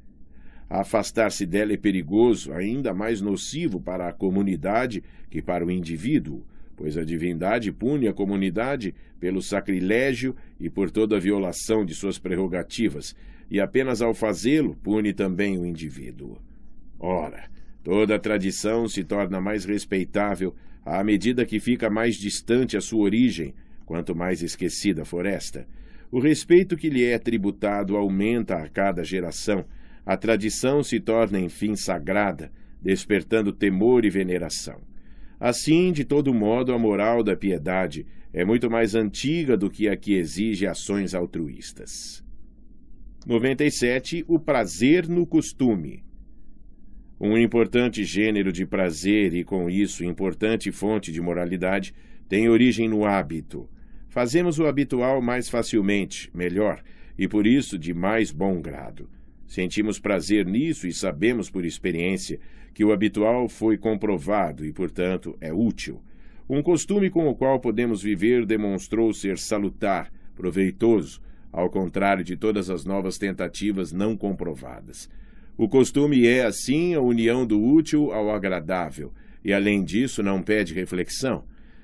Afastar-se 0.70 1.46
dela 1.46 1.74
é 1.74 1.78
perigoso, 1.78 2.52
ainda 2.52 2.94
mais 2.94 3.22
nocivo 3.22 3.80
para 3.80 4.08
a 4.08 4.14
comunidade 4.14 5.04
que 5.30 5.40
para 5.40 5.64
o 5.64 5.70
indivíduo, 5.70 6.44
pois 6.76 6.98
a 6.98 7.04
divindade 7.04 7.72
pune 7.72 8.08
a 8.08 8.14
comunidade 8.14 8.96
pelo 9.20 9.42
sacrilégio 9.42 10.36
e 10.60 10.70
por 10.70 10.90
toda 10.90 11.20
violação 11.20 11.86
de 11.86 11.94
suas 11.94 12.18
prerrogativas, 12.18 13.16
e 13.50 13.60
apenas 13.60 14.02
ao 14.02 14.14
fazê-lo 14.14 14.76
pune 14.76 15.14
também 15.14 15.58
o 15.58 15.66
indivíduo. 15.66 16.38
Ora, 17.00 17.50
toda 17.84 18.20
tradição 18.20 18.88
se 18.88 19.04
torna 19.04 19.42
mais 19.42 19.66
respeitável 19.66 20.56
à 20.86 21.04
medida 21.04 21.46
que 21.46 21.60
fica 21.60 21.90
mais 21.90 22.16
distante 22.16 22.76
a 22.76 22.82
sua 22.82 23.04
origem, 23.04 23.54
quanto 23.86 24.16
mais 24.16 24.42
esquecida 24.42 25.06
for 25.06 25.26
esta. 25.26 25.68
O 26.12 26.20
respeito 26.20 26.78
que 26.78 26.90
lhe 26.90 27.04
é 27.04 27.18
tributado 27.18 27.98
aumenta 27.98 28.56
a 28.56 28.70
cada 28.70 29.04
geração 29.04 29.66
a 30.06 30.18
tradição 30.18 30.84
se 30.84 31.00
torna, 31.00 31.40
enfim, 31.40 31.76
sagrada, 31.76 32.52
despertando 32.82 33.54
temor 33.54 34.04
e 34.04 34.10
veneração. 34.10 34.82
Assim, 35.40 35.92
de 35.92 36.04
todo 36.04 36.34
modo, 36.34 36.74
a 36.74 36.80
moral 36.80 37.24
da 37.24 37.36
piedade 37.36 38.06
é 38.34 38.44
muito 38.44 38.70
mais 38.70 38.96
antiga 38.96 39.56
do 39.56 39.70
que 39.70 39.88
a 39.88 39.96
que 39.96 40.16
exige 40.16 40.68
ações 40.68 41.14
altruístas. 41.14 42.23
97. 43.26 44.26
O 44.28 44.38
prazer 44.38 45.08
no 45.08 45.26
costume. 45.26 46.04
Um 47.20 47.38
importante 47.38 48.04
gênero 48.04 48.52
de 48.52 48.66
prazer 48.66 49.34
e, 49.34 49.46
com 49.46 49.70
isso, 49.70 50.04
importante 50.04 50.72
fonte 50.74 51.10
de 51.10 51.22
moralidade 51.22 51.94
tem 52.28 52.50
origem 52.50 52.90
no 52.90 53.06
hábito. 53.06 53.70
Fazemos 54.10 54.60
o 54.60 54.66
habitual 54.66 55.22
mais 55.22 55.48
facilmente, 55.48 56.30
melhor, 56.34 56.84
e 57.18 57.26
por 57.26 57.48
isso 57.48 57.80
de 57.80 57.94
mais 57.94 58.30
bom 58.30 58.62
grado. 58.62 59.10
Sentimos 59.48 60.00
prazer 60.00 60.46
nisso 60.46 60.86
e 60.86 60.92
sabemos 60.92 61.50
por 61.50 61.64
experiência 61.64 62.42
que 62.74 62.84
o 62.84 62.92
habitual 62.92 63.48
foi 63.48 63.78
comprovado 63.78 64.66
e, 64.66 64.74
portanto, 64.74 65.38
é 65.40 65.54
útil. 65.54 66.04
Um 66.50 66.62
costume 66.62 67.10
com 67.10 67.30
o 67.30 67.36
qual 67.36 67.58
podemos 67.62 68.04
viver 68.04 68.46
demonstrou 68.46 69.14
ser 69.14 69.38
salutar, 69.38 70.12
proveitoso, 70.36 71.22
ao 71.54 71.70
contrário 71.70 72.24
de 72.24 72.36
todas 72.36 72.70
as 72.70 72.84
novas 72.84 73.20
tentativas 73.20 73.94
não 73.94 74.18
comprovadas. 74.18 75.08
O 75.56 75.70
costume 75.70 76.26
é, 76.26 76.44
assim, 76.44 76.96
a 76.96 77.00
união 77.00 77.46
do 77.46 77.64
útil 77.64 78.12
ao 78.12 78.32
agradável, 78.32 79.14
e, 79.46 79.54
além 79.54 79.84
disso, 79.84 80.24
não 80.24 80.42
pede 80.42 80.74
reflexão. 80.74 81.44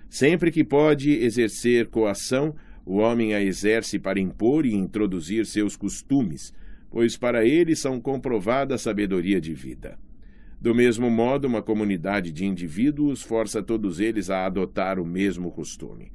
Sempre 0.10 0.52
que 0.52 0.64
pode 0.64 1.12
exercer 1.12 1.88
coação, 1.88 2.56
o 2.84 2.98
homem 2.98 3.36
a 3.36 3.42
exerce 3.42 4.00
para 4.00 4.20
impor 4.20 4.66
e 4.66 4.74
introduzir 4.74 5.46
seus 5.46 5.76
costumes, 5.76 6.52
pois 6.90 7.16
para 7.16 7.46
ele 7.46 7.76
são 7.76 8.02
comprovada 8.02 8.74
a 8.74 8.78
sabedoria 8.80 9.40
de 9.40 9.54
vida. 9.54 10.00
Do 10.60 10.74
mesmo 10.74 11.10
modo, 11.10 11.48
uma 11.48 11.62
comunidade 11.62 12.32
de 12.32 12.46
indivíduos 12.46 13.22
força 13.22 13.62
todos 13.62 14.00
eles 14.00 14.32
a 14.32 14.46
adotar 14.46 15.00
o 15.00 15.06
mesmo 15.06 15.52
costume. 15.52 16.12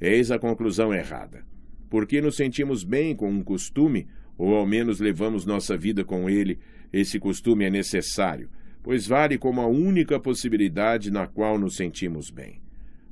Eis 0.00 0.32
a 0.32 0.38
conclusão 0.38 0.92
errada. 0.92 1.44
Porque 1.88 2.20
nos 2.20 2.36
sentimos 2.36 2.84
bem 2.84 3.14
com 3.14 3.30
um 3.30 3.42
costume, 3.42 4.06
ou 4.36 4.54
ao 4.54 4.66
menos 4.66 5.00
levamos 5.00 5.46
nossa 5.46 5.76
vida 5.76 6.04
com 6.04 6.28
ele, 6.28 6.58
esse 6.92 7.18
costume 7.18 7.64
é 7.64 7.70
necessário, 7.70 8.48
pois 8.82 9.06
vale 9.06 9.38
como 9.38 9.60
a 9.60 9.66
única 9.66 10.18
possibilidade 10.20 11.10
na 11.10 11.26
qual 11.26 11.58
nos 11.58 11.76
sentimos 11.76 12.30
bem. 12.30 12.60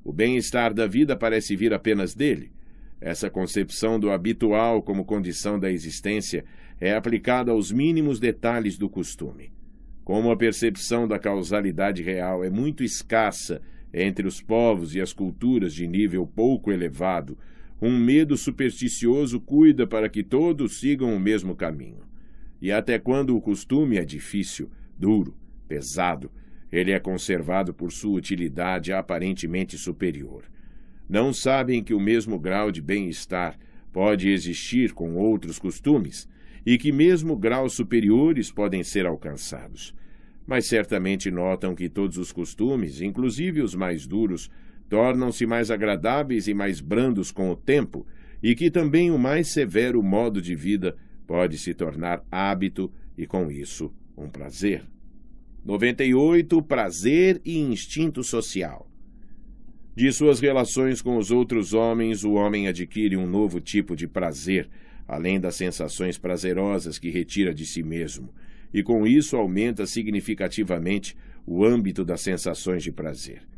O 0.04 0.12
bem-estar 0.12 0.74
da 0.74 0.86
vida 0.86 1.16
parece 1.16 1.56
vir 1.56 1.72
apenas 1.72 2.14
dele. 2.14 2.52
Essa 3.00 3.30
concepção 3.30 3.98
do 3.98 4.10
habitual 4.10 4.82
como 4.82 5.04
condição 5.04 5.58
da 5.58 5.70
existência 5.70 6.44
é 6.80 6.94
aplicada 6.94 7.52
aos 7.52 7.72
mínimos 7.72 8.20
detalhes 8.20 8.76
do 8.76 8.88
costume. 8.88 9.52
Como 10.04 10.30
a 10.30 10.36
percepção 10.36 11.08
da 11.08 11.18
causalidade 11.18 12.02
real 12.02 12.44
é 12.44 12.50
muito 12.50 12.84
escassa 12.84 13.62
entre 13.92 14.26
os 14.26 14.40
povos 14.40 14.94
e 14.94 15.00
as 15.00 15.12
culturas 15.12 15.72
de 15.72 15.86
nível 15.86 16.26
pouco 16.26 16.70
elevado, 16.70 17.38
um 17.80 17.98
medo 17.98 18.36
supersticioso 18.36 19.40
cuida 19.40 19.86
para 19.86 20.08
que 20.08 20.22
todos 20.22 20.78
sigam 20.78 21.14
o 21.14 21.20
mesmo 21.20 21.54
caminho. 21.54 22.02
E 22.60 22.72
até 22.72 22.98
quando 22.98 23.36
o 23.36 23.40
costume 23.40 23.98
é 23.98 24.04
difícil, 24.04 24.70
duro, 24.98 25.36
pesado, 25.68 26.30
ele 26.72 26.92
é 26.92 26.98
conservado 26.98 27.74
por 27.74 27.92
sua 27.92 28.16
utilidade 28.16 28.92
aparentemente 28.92 29.76
superior. 29.76 30.44
Não 31.08 31.32
sabem 31.32 31.82
que 31.82 31.94
o 31.94 32.00
mesmo 32.00 32.38
grau 32.38 32.70
de 32.70 32.80
bem-estar 32.80 33.58
pode 33.92 34.28
existir 34.28 34.92
com 34.92 35.14
outros 35.14 35.58
costumes, 35.58 36.28
e 36.66 36.78
que 36.78 36.90
mesmo 36.90 37.36
graus 37.36 37.74
superiores 37.74 38.50
podem 38.50 38.82
ser 38.82 39.06
alcançados. 39.06 39.94
Mas 40.46 40.66
certamente 40.66 41.30
notam 41.30 41.74
que 41.74 41.88
todos 41.88 42.16
os 42.16 42.32
costumes, 42.32 43.00
inclusive 43.00 43.60
os 43.60 43.74
mais 43.74 44.06
duros, 44.06 44.50
tornam-se 44.88 45.46
mais 45.46 45.70
agradáveis 45.70 46.48
e 46.48 46.54
mais 46.54 46.80
brandos 46.80 47.30
com 47.30 47.50
o 47.50 47.56
tempo, 47.56 48.06
e 48.42 48.54
que 48.54 48.70
também 48.70 49.10
o 49.10 49.18
mais 49.18 49.48
severo 49.48 50.02
modo 50.02 50.40
de 50.40 50.54
vida 50.54 50.96
pode 51.26 51.58
se 51.58 51.72
tornar 51.72 52.24
hábito 52.30 52.92
e, 53.16 53.26
com 53.26 53.50
isso, 53.50 53.92
um 54.16 54.28
prazer. 54.28 54.84
98. 55.64 56.62
Prazer 56.62 57.40
e 57.44 57.58
instinto 57.58 58.22
social. 58.22 58.90
De 59.96 60.12
suas 60.12 60.40
relações 60.40 61.00
com 61.00 61.16
os 61.16 61.30
outros 61.30 61.72
homens, 61.72 62.24
o 62.24 62.32
homem 62.32 62.68
adquire 62.68 63.16
um 63.16 63.26
novo 63.26 63.60
tipo 63.60 63.96
de 63.96 64.06
prazer, 64.06 64.68
além 65.06 65.38
das 65.40 65.54
sensações 65.54 66.18
prazerosas 66.18 66.98
que 66.98 67.10
retira 67.10 67.54
de 67.54 67.64
si 67.64 67.82
mesmo, 67.82 68.34
e 68.72 68.82
com 68.82 69.06
isso 69.06 69.36
aumenta 69.36 69.86
significativamente 69.86 71.16
o 71.46 71.64
âmbito 71.64 72.04
das 72.04 72.20
sensações 72.20 72.82
de 72.82 72.90
prazer. 72.90 73.53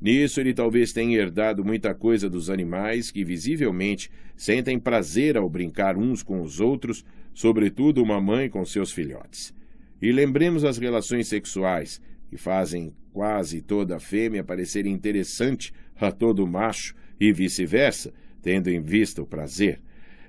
Nisso 0.00 0.40
ele 0.40 0.54
talvez 0.54 0.92
tenha 0.92 1.18
herdado 1.18 1.64
muita 1.64 1.94
coisa 1.94 2.30
dos 2.30 2.48
animais 2.48 3.10
que 3.10 3.24
visivelmente 3.24 4.10
sentem 4.36 4.78
prazer 4.78 5.36
ao 5.36 5.48
brincar 5.48 5.96
uns 5.96 6.22
com 6.22 6.40
os 6.40 6.60
outros, 6.60 7.04
sobretudo 7.34 8.02
uma 8.02 8.20
mãe 8.20 8.48
com 8.48 8.64
seus 8.64 8.92
filhotes. 8.92 9.52
E 10.00 10.12
lembremos 10.12 10.64
as 10.64 10.78
relações 10.78 11.26
sexuais, 11.26 12.00
que 12.30 12.36
fazem 12.36 12.94
quase 13.12 13.60
toda 13.60 13.98
fêmea 13.98 14.44
parecer 14.44 14.86
interessante 14.86 15.72
a 15.96 16.12
todo 16.12 16.46
macho 16.46 16.94
e 17.18 17.32
vice-versa, 17.32 18.12
tendo 18.40 18.70
em 18.70 18.80
vista 18.80 19.20
o 19.20 19.26
prazer. 19.26 19.80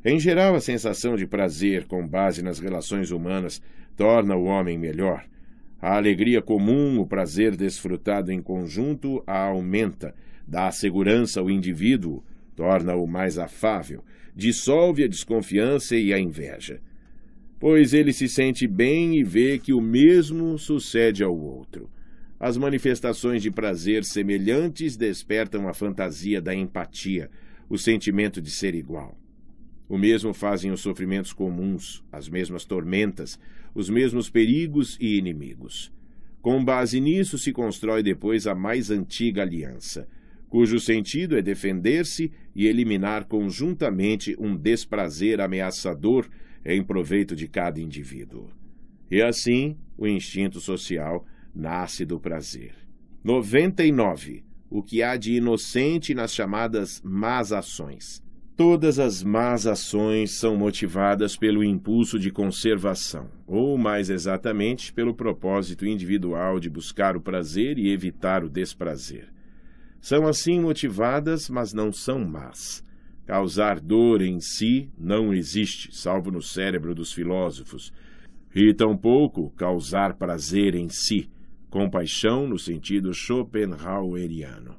Em 0.04 0.20
geral, 0.20 0.56
a 0.56 0.62
sensação 0.62 1.16
de 1.16 1.28
prazer 1.28 1.86
com 1.86 2.08
base 2.08 2.42
nas 2.42 2.58
relações 2.58 3.12
humanas 3.12 3.62
torna 3.96 4.36
o 4.36 4.46
homem 4.46 4.78
melhor. 4.78 5.26
A 5.82 5.96
alegria 5.96 6.42
comum, 6.42 7.00
o 7.00 7.08
prazer 7.08 7.56
desfrutado 7.56 8.32
em 8.32 8.42
conjunto, 8.42 9.24
a 9.26 9.46
aumenta, 9.46 10.14
dá 10.46 10.70
segurança 10.72 11.40
ao 11.40 11.50
indivíduo, 11.50 12.22
torna-o 12.54 13.08
mais 13.08 13.38
afável, 13.38 14.04
dissolve 14.36 15.06
a 15.06 15.08
desconfiança 15.08 15.96
e 15.96 16.14
a 16.14 16.20
inveja. 16.20 16.82
Pois 17.58 17.94
ele 17.94 18.12
se 18.12 18.28
sente 18.28 18.68
bem 18.68 19.18
e 19.18 19.24
vê 19.24 19.58
que 19.58 19.74
o 19.74 19.80
mesmo 19.80 20.58
sucede 20.58 21.24
ao 21.24 21.38
outro. 21.38 21.90
As 22.38 22.58
manifestações 22.58 23.42
de 23.42 23.52
prazer 23.52 24.04
semelhantes 24.04 24.98
despertam 24.98 25.68
a 25.68 25.74
fantasia 25.74 26.42
da 26.42 26.54
empatia, 26.54 27.30
o 27.70 27.78
sentimento 27.78 28.42
de 28.42 28.50
ser 28.50 28.76
igual. 28.76 29.18
O 29.90 29.98
mesmo 29.98 30.36
fazem 30.36 30.72
os 30.72 30.82
sofrimentos 30.82 31.34
comuns, 31.34 32.04
as 32.12 32.30
mesmas 32.30 32.64
tormentas, 32.64 33.40
os 33.74 33.90
mesmos 33.90 34.30
perigos 34.30 34.96
e 35.02 35.18
inimigos. 35.18 35.92
Com 36.42 36.64
base 36.64 37.02
nisso 37.02 37.40
se 37.40 37.52
constrói 37.52 38.04
depois 38.04 38.46
a 38.46 38.54
mais 38.54 38.92
antiga 38.92 39.42
aliança, 39.42 40.08
cujo 40.48 40.80
sentido 40.80 41.36
é 41.36 41.42
defender-se 41.42 42.32
e 42.56 42.68
eliminar 42.68 43.26
conjuntamente 43.26 44.36
um 44.40 44.56
desprazer 44.56 45.42
ameaçador 45.42 46.30
em 46.64 46.84
proveito 46.84 47.36
de 47.36 47.48
cada 47.48 47.82
indivíduo. 47.82 48.50
E 49.10 49.22
assim, 49.24 49.76
o 49.98 50.08
instinto 50.08 50.60
social 50.60 51.26
nasce 51.54 52.06
do 52.06 52.20
prazer. 52.20 52.74
99. 53.24 54.44
O 54.70 54.84
que 54.84 55.02
há 55.02 55.18
de 55.18 55.34
inocente 55.34 56.14
nas 56.14 56.34
chamadas 56.34 57.02
más 57.04 57.52
ações. 57.52 58.24
Todas 58.60 59.00
as 59.00 59.24
más 59.24 59.66
ações 59.66 60.38
são 60.38 60.58
motivadas 60.58 61.38
pelo 61.38 61.64
impulso 61.64 62.20
de 62.20 62.30
conservação, 62.30 63.32
ou 63.48 63.78
mais 63.78 64.10
exatamente, 64.10 64.92
pelo 64.92 65.14
propósito 65.14 65.86
individual 65.86 66.60
de 66.60 66.70
buscar 66.70 67.16
o 67.16 67.22
prazer 67.22 67.80
e 67.80 67.90
evitar 67.90 68.44
o 68.44 68.50
desprazer. 68.50 69.30
São 70.02 70.28
assim 70.28 70.60
motivadas, 70.60 71.50
mas 71.50 71.72
não 71.72 71.90
são 71.94 72.20
más. 72.20 72.84
Causar 73.26 73.80
dor 73.80 74.22
em 74.22 74.42
si 74.42 74.90
não 74.98 75.34
existe, 75.34 75.96
salvo 75.96 76.30
no 76.30 76.42
cérebro 76.42 76.94
dos 76.94 77.14
filósofos, 77.14 77.94
e 78.54 78.74
tampouco 78.74 79.52
causar 79.52 80.16
prazer 80.16 80.76
em 80.76 80.90
si, 80.90 81.30
compaixão 81.70 82.46
no 82.46 82.60
sentido 82.60 83.14
schopenhaueriano. 83.14 84.79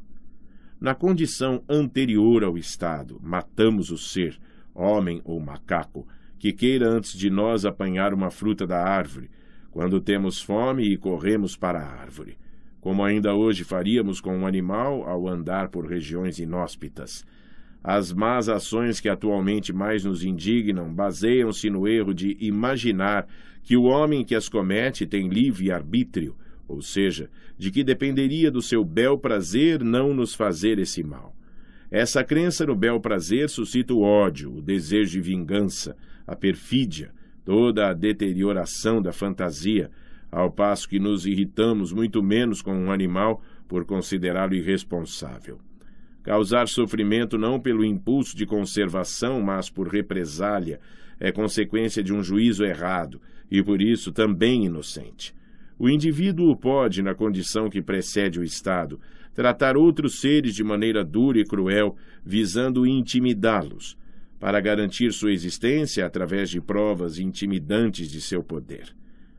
Na 0.81 0.94
condição 0.94 1.62
anterior 1.68 2.42
ao 2.42 2.57
Estado, 2.57 3.20
matamos 3.23 3.91
o 3.91 3.99
ser, 3.99 4.41
homem 4.75 5.20
ou 5.26 5.39
macaco, 5.39 6.09
que 6.39 6.55
queira 6.55 6.89
antes 6.89 7.12
de 7.12 7.28
nós 7.28 7.67
apanhar 7.67 8.15
uma 8.15 8.31
fruta 8.31 8.67
da 8.67 8.83
árvore, 8.83 9.28
quando 9.70 10.00
temos 10.00 10.41
fome 10.41 10.84
e 10.84 10.97
corremos 10.97 11.55
para 11.55 11.81
a 11.81 12.00
árvore, 12.00 12.39
como 12.81 13.05
ainda 13.05 13.34
hoje 13.34 13.62
faríamos 13.62 14.23
com 14.23 14.34
um 14.39 14.47
animal 14.47 15.07
ao 15.07 15.28
andar 15.28 15.68
por 15.68 15.84
regiões 15.84 16.39
inóspitas. 16.39 17.26
As 17.84 18.10
más 18.10 18.49
ações 18.49 19.00
que 19.00 19.09
atualmente 19.10 19.75
mais 19.75 20.07
nos 20.07 20.25
indignam 20.25 20.91
baseiam-se 20.94 21.68
no 21.68 21.86
erro 21.86 22.15
de 22.15 22.39
imaginar 22.41 23.26
que 23.62 23.76
o 23.76 23.83
homem 23.83 24.25
que 24.25 24.34
as 24.34 24.49
comete 24.49 25.07
tem 25.07 25.28
livre 25.28 25.70
arbítrio 25.70 26.34
ou 26.70 26.81
seja, 26.82 27.28
de 27.58 27.70
que 27.70 27.82
dependeria 27.84 28.50
do 28.50 28.62
seu 28.62 28.84
bel 28.84 29.18
prazer 29.18 29.82
não 29.82 30.15
nos 30.15 30.34
fazer 30.34 30.78
esse 30.78 31.02
mal. 31.02 31.34
Essa 31.90 32.23
crença 32.23 32.65
no 32.65 32.76
bel 32.76 33.00
prazer 33.00 33.49
suscita 33.49 33.92
o 33.92 34.02
ódio, 34.02 34.55
o 34.57 34.62
desejo 34.62 35.12
de 35.12 35.20
vingança, 35.20 35.97
a 36.26 36.36
perfídia, 36.36 37.12
toda 37.44 37.89
a 37.89 37.92
deterioração 37.92 39.02
da 39.02 39.12
fantasia, 39.12 39.90
ao 40.31 40.50
passo 40.50 40.89
que 40.89 41.00
nos 41.00 41.26
irritamos 41.26 41.92
muito 41.92 42.23
menos 42.23 42.62
com 42.62 42.73
um 42.73 42.92
animal 42.92 43.42
por 43.66 43.84
considerá-lo 43.84 44.55
irresponsável. 44.55 45.58
Causar 46.23 46.68
sofrimento 46.68 47.36
não 47.36 47.58
pelo 47.58 47.84
impulso 47.84 48.36
de 48.36 48.47
conservação, 48.47 49.40
mas 49.40 49.68
por 49.68 49.89
represália, 49.89 50.78
é 51.18 51.32
consequência 51.32 52.02
de 52.02 52.12
um 52.12 52.23
juízo 52.23 52.65
errado 52.65 53.20
e 53.50 53.62
por 53.62 53.82
isso 53.82 54.12
também 54.12 54.66
inocente. 54.66 55.34
O 55.81 55.89
indivíduo 55.89 56.55
pode, 56.55 57.00
na 57.00 57.15
condição 57.15 57.70
que 57.70 57.81
precede 57.81 58.39
o 58.39 58.44
Estado, 58.44 59.00
tratar 59.34 59.78
outros 59.78 60.20
seres 60.20 60.55
de 60.55 60.62
maneira 60.62 61.02
dura 61.02 61.41
e 61.41 61.44
cruel, 61.44 61.97
visando 62.23 62.86
intimidá-los, 62.86 63.97
para 64.39 64.60
garantir 64.60 65.10
sua 65.10 65.33
existência 65.33 66.05
através 66.05 66.50
de 66.50 66.60
provas 66.60 67.18
intimidantes 67.18 68.10
de 68.10 68.20
seu 68.20 68.44
poder. 68.44 68.94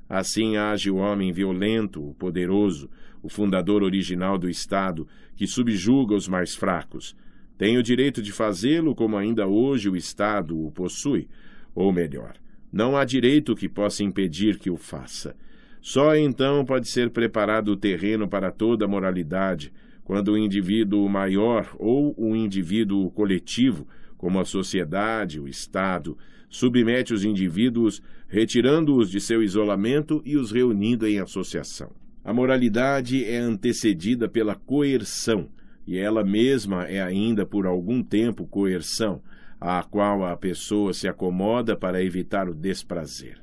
Assim 0.09 0.57
age 0.57 0.89
o 0.89 0.95
homem 0.95 1.31
violento, 1.31 2.03
o 2.03 2.15
poderoso, 2.15 2.89
o 3.21 3.29
fundador 3.29 3.83
original 3.83 4.35
do 4.35 4.49
Estado, 4.49 5.07
que 5.35 5.45
subjuga 5.45 6.15
os 6.15 6.27
mais 6.27 6.55
fracos. 6.55 7.15
Tem 7.55 7.77
o 7.77 7.83
direito 7.83 8.19
de 8.19 8.31
fazê-lo 8.31 8.95
como 8.95 9.15
ainda 9.15 9.45
hoje 9.45 9.89
o 9.89 9.95
Estado 9.95 10.59
o 10.59 10.71
possui, 10.71 11.29
ou 11.75 11.93
melhor, 11.93 12.33
não 12.73 12.97
há 12.97 13.05
direito 13.05 13.55
que 13.55 13.69
possa 13.69 14.03
impedir 14.03 14.57
que 14.57 14.71
o 14.71 14.75
faça. 14.75 15.35
Só 15.81 16.15
então 16.15 16.63
pode 16.63 16.87
ser 16.87 17.09
preparado 17.09 17.69
o 17.69 17.77
terreno 17.77 18.27
para 18.27 18.51
toda 18.51 18.85
a 18.85 18.87
moralidade, 18.87 19.73
quando 20.03 20.33
o 20.33 20.37
indivíduo 20.37 21.09
maior 21.09 21.75
ou 21.79 22.13
o 22.17 22.35
indivíduo 22.35 23.09
coletivo, 23.11 23.87
como 24.15 24.39
a 24.39 24.45
sociedade, 24.45 25.39
o 25.39 25.47
Estado, 25.47 26.15
submete 26.47 27.13
os 27.13 27.25
indivíduos, 27.25 28.03
retirando-os 28.27 29.09
de 29.09 29.19
seu 29.19 29.41
isolamento 29.41 30.21
e 30.23 30.37
os 30.37 30.51
reunindo 30.51 31.07
em 31.07 31.19
associação. 31.19 31.91
A 32.23 32.31
moralidade 32.31 33.25
é 33.25 33.39
antecedida 33.39 34.29
pela 34.29 34.53
coerção, 34.53 35.49
e 35.87 35.97
ela 35.97 36.23
mesma 36.23 36.83
é 36.83 37.01
ainda 37.01 37.45
por 37.45 37.65
algum 37.65 38.03
tempo 38.03 38.45
coerção, 38.45 39.23
à 39.59 39.81
qual 39.81 40.23
a 40.23 40.37
pessoa 40.37 40.93
se 40.93 41.07
acomoda 41.07 41.75
para 41.75 42.03
evitar 42.03 42.47
o 42.47 42.53
desprazer. 42.53 43.41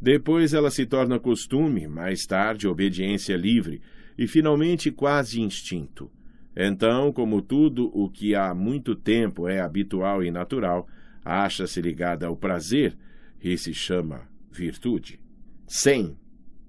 Depois 0.00 0.54
ela 0.54 0.70
se 0.70 0.86
torna 0.86 1.18
costume, 1.18 1.86
mais 1.86 2.24
tarde 2.24 2.66
obediência 2.66 3.36
livre 3.36 3.82
e 4.16 4.26
finalmente 4.26 4.90
quase 4.90 5.40
instinto. 5.40 6.10
Então, 6.56 7.12
como 7.12 7.42
tudo 7.42 7.90
o 7.94 8.10
que 8.10 8.34
há 8.34 8.54
muito 8.54 8.94
tempo 8.94 9.46
é 9.46 9.60
habitual 9.60 10.24
e 10.24 10.30
natural, 10.30 10.88
acha-se 11.24 11.80
ligada 11.80 12.26
ao 12.26 12.36
prazer 12.36 12.96
e 13.42 13.56
se 13.56 13.74
chama 13.74 14.28
virtude. 14.50 15.20
100. 15.66 16.16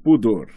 Pudor. 0.03 0.49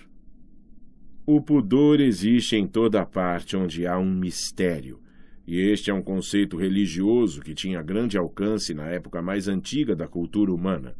O 1.26 1.40
pudor 1.40 2.00
existe 2.00 2.56
em 2.56 2.66
toda 2.66 3.06
parte 3.06 3.56
onde 3.56 3.86
há 3.86 3.98
um 3.98 4.14
mistério, 4.14 5.00
e 5.46 5.58
este 5.58 5.90
é 5.90 5.94
um 5.94 6.02
conceito 6.02 6.56
religioso 6.56 7.40
que 7.40 7.54
tinha 7.54 7.82
grande 7.82 8.18
alcance 8.18 8.74
na 8.74 8.88
época 8.88 9.22
mais 9.22 9.48
antiga 9.48 9.96
da 9.96 10.06
cultura 10.06 10.52
humana. 10.52 10.94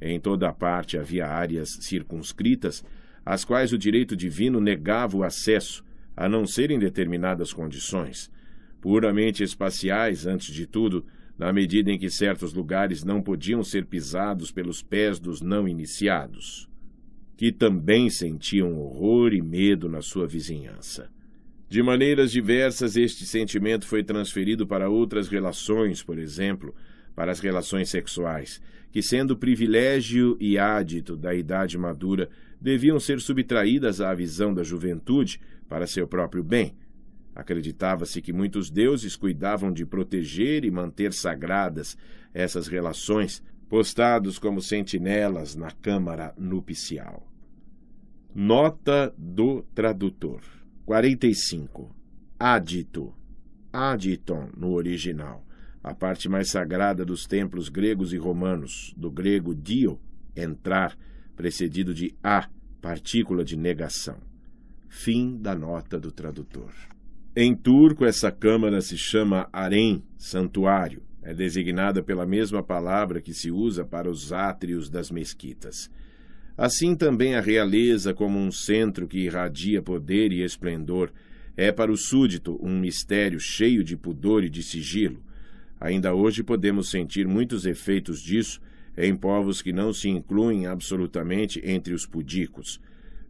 Em 0.00 0.18
toda 0.18 0.52
parte 0.52 0.96
havia 0.96 1.26
áreas 1.26 1.76
circunscritas, 1.80 2.84
às 3.24 3.44
quais 3.44 3.72
o 3.72 3.78
direito 3.78 4.16
divino 4.16 4.60
negava 4.60 5.16
o 5.16 5.22
acesso, 5.22 5.84
a 6.16 6.28
não 6.28 6.46
ser 6.46 6.70
em 6.70 6.78
determinadas 6.78 7.52
condições, 7.52 8.30
puramente 8.80 9.42
espaciais, 9.42 10.26
antes 10.26 10.54
de 10.54 10.66
tudo, 10.66 11.04
na 11.38 11.52
medida 11.52 11.90
em 11.90 11.98
que 11.98 12.10
certos 12.10 12.52
lugares 12.52 13.04
não 13.04 13.22
podiam 13.22 13.62
ser 13.62 13.86
pisados 13.86 14.50
pelos 14.50 14.82
pés 14.82 15.18
dos 15.18 15.40
não 15.40 15.66
iniciados, 15.66 16.68
que 17.36 17.50
também 17.50 18.10
sentiam 18.10 18.78
horror 18.78 19.32
e 19.32 19.40
medo 19.40 19.88
na 19.88 20.02
sua 20.02 20.26
vizinhança. 20.26 21.10
De 21.68 21.82
maneiras 21.82 22.32
diversas, 22.32 22.96
este 22.96 23.24
sentimento 23.24 23.86
foi 23.86 24.02
transferido 24.02 24.66
para 24.66 24.90
outras 24.90 25.28
relações, 25.28 26.02
por 26.02 26.18
exemplo, 26.18 26.74
para 27.14 27.30
as 27.30 27.40
relações 27.40 27.88
sexuais, 27.88 28.60
que, 28.90 29.02
sendo 29.02 29.36
privilégio 29.36 30.36
e 30.40 30.58
ádito 30.58 31.16
da 31.16 31.34
idade 31.34 31.78
madura, 31.78 32.28
deviam 32.60 32.98
ser 32.98 33.20
subtraídas 33.20 34.00
à 34.00 34.12
visão 34.14 34.52
da 34.52 34.62
juventude 34.62 35.40
para 35.68 35.86
seu 35.86 36.06
próprio 36.06 36.42
bem. 36.42 36.74
Acreditava-se 37.34 38.20
que 38.20 38.32
muitos 38.32 38.70
deuses 38.70 39.16
cuidavam 39.16 39.72
de 39.72 39.86
proteger 39.86 40.64
e 40.64 40.70
manter 40.70 41.12
sagradas 41.12 41.96
essas 42.34 42.66
relações, 42.66 43.42
postados 43.68 44.38
como 44.38 44.60
sentinelas 44.60 45.54
na 45.54 45.70
câmara 45.70 46.34
nupcial. 46.36 47.26
Nota 48.34 49.14
do 49.16 49.62
tradutor 49.74 50.40
45 50.84 52.00
adito, 52.40 53.14
aditon 53.70 54.48
no 54.56 54.72
original, 54.72 55.44
a 55.82 55.94
parte 55.94 56.28
mais 56.28 56.50
sagrada 56.50 57.04
dos 57.04 57.26
templos 57.26 57.68
gregos 57.68 58.12
e 58.12 58.16
romanos, 58.16 58.94
do 58.96 59.10
grego 59.10 59.54
dio, 59.54 59.98
entrar, 60.36 60.96
precedido 61.34 61.94
de 61.94 62.14
a, 62.22 62.48
partícula 62.80 63.44
de 63.44 63.56
negação. 63.56 64.18
Fim 64.88 65.36
da 65.36 65.54
nota 65.54 65.98
do 65.98 66.10
tradutor. 66.10 66.72
Em 67.34 67.54
turco, 67.54 68.04
essa 68.04 68.30
câmara 68.30 68.80
se 68.80 68.98
chama 68.98 69.48
harém, 69.52 70.02
santuário. 70.18 71.02
É 71.22 71.32
designada 71.32 72.02
pela 72.02 72.26
mesma 72.26 72.62
palavra 72.62 73.20
que 73.20 73.32
se 73.32 73.50
usa 73.50 73.84
para 73.84 74.10
os 74.10 74.32
átrios 74.32 74.90
das 74.90 75.10
mesquitas. 75.10 75.90
Assim 76.56 76.96
também 76.96 77.34
a 77.34 77.40
realeza, 77.40 78.12
como 78.12 78.38
um 78.38 78.50
centro 78.50 79.06
que 79.06 79.20
irradia 79.20 79.80
poder 79.80 80.32
e 80.32 80.42
esplendor, 80.42 81.12
é 81.56 81.70
para 81.70 81.92
o 81.92 81.96
súdito 81.96 82.58
um 82.62 82.78
mistério 82.78 83.38
cheio 83.38 83.84
de 83.84 83.96
pudor 83.96 84.44
e 84.44 84.50
de 84.50 84.62
sigilo. 84.62 85.22
Ainda 85.80 86.14
hoje 86.14 86.42
podemos 86.42 86.90
sentir 86.90 87.26
muitos 87.26 87.64
efeitos 87.64 88.20
disso 88.20 88.60
em 88.96 89.16
povos 89.16 89.62
que 89.62 89.72
não 89.72 89.92
se 89.92 90.10
incluem 90.10 90.66
absolutamente 90.66 91.60
entre 91.64 91.94
os 91.94 92.04
pudicos. 92.04 92.78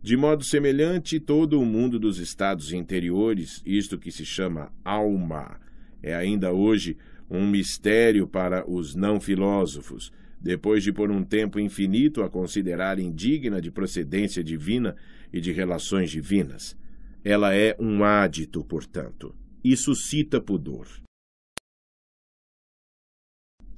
De 0.03 0.17
modo 0.17 0.43
semelhante, 0.43 1.21
todo 1.21 1.61
o 1.61 1.65
mundo 1.65 1.99
dos 1.99 2.19
estados 2.19 2.73
interiores, 2.73 3.63
isto 3.65 3.99
que 3.99 4.11
se 4.11 4.25
chama 4.25 4.73
alma, 4.85 5.61
é 6.03 6.15
ainda 6.15 6.53
hoje 6.53 6.97
um 7.31 7.47
mistério 7.47 8.27
para 8.27 8.69
os 8.69 8.95
não 8.95 9.21
filósofos, 9.21 10.11
depois 10.41 10.83
de 10.83 10.93
por 10.93 11.11
um 11.11 11.23
tempo 11.23 11.61
infinito 11.61 12.23
a 12.23 12.31
considerar 12.31 12.99
indigna 12.99 13.61
de 13.61 13.71
procedência 13.71 14.43
divina 14.43 14.97
e 15.33 15.41
de 15.41 15.53
relações 15.53 16.11
divinas. 16.11 16.77
Ela 17.23 17.55
é 17.55 17.77
um 17.79 18.03
ádito, 18.03 18.65
portanto, 18.65 19.35
e 19.63 19.77
suscita 19.77 20.41
pudor. 20.41 20.89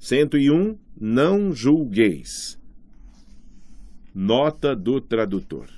101. 0.03 0.77
Não 0.99 1.53
julgueis. 1.53 2.59
Nota 4.13 4.75
do 4.75 4.99
tradutor. 4.99 5.69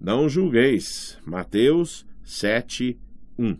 Não 0.00 0.28
julgueis. 0.28 1.16
Mateus 1.24 2.04
7, 2.24 2.98
1. 3.38 3.56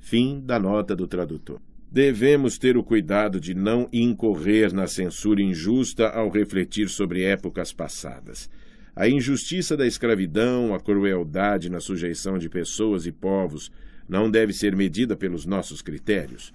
Fim 0.00 0.40
da 0.40 0.58
nota 0.58 0.96
do 0.96 1.06
tradutor. 1.06 1.60
Devemos 1.88 2.58
ter 2.58 2.76
o 2.76 2.82
cuidado 2.82 3.38
de 3.38 3.54
não 3.54 3.88
incorrer 3.92 4.74
na 4.74 4.88
censura 4.88 5.40
injusta 5.40 6.08
ao 6.08 6.28
refletir 6.28 6.88
sobre 6.88 7.22
épocas 7.22 7.72
passadas. 7.72 8.50
A 8.96 9.08
injustiça 9.08 9.76
da 9.76 9.86
escravidão, 9.86 10.74
a 10.74 10.80
crueldade 10.80 11.70
na 11.70 11.78
sujeição 11.78 12.38
de 12.38 12.48
pessoas 12.48 13.06
e 13.06 13.12
povos 13.12 13.70
não 14.08 14.28
deve 14.28 14.52
ser 14.52 14.74
medida 14.74 15.16
pelos 15.16 15.46
nossos 15.46 15.80
critérios, 15.80 16.52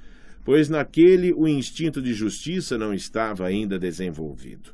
pois 0.49 0.67
naquele 0.67 1.31
o 1.31 1.47
instinto 1.47 2.01
de 2.01 2.11
justiça 2.11 2.75
não 2.75 2.91
estava 2.91 3.45
ainda 3.45 3.77
desenvolvido. 3.77 4.73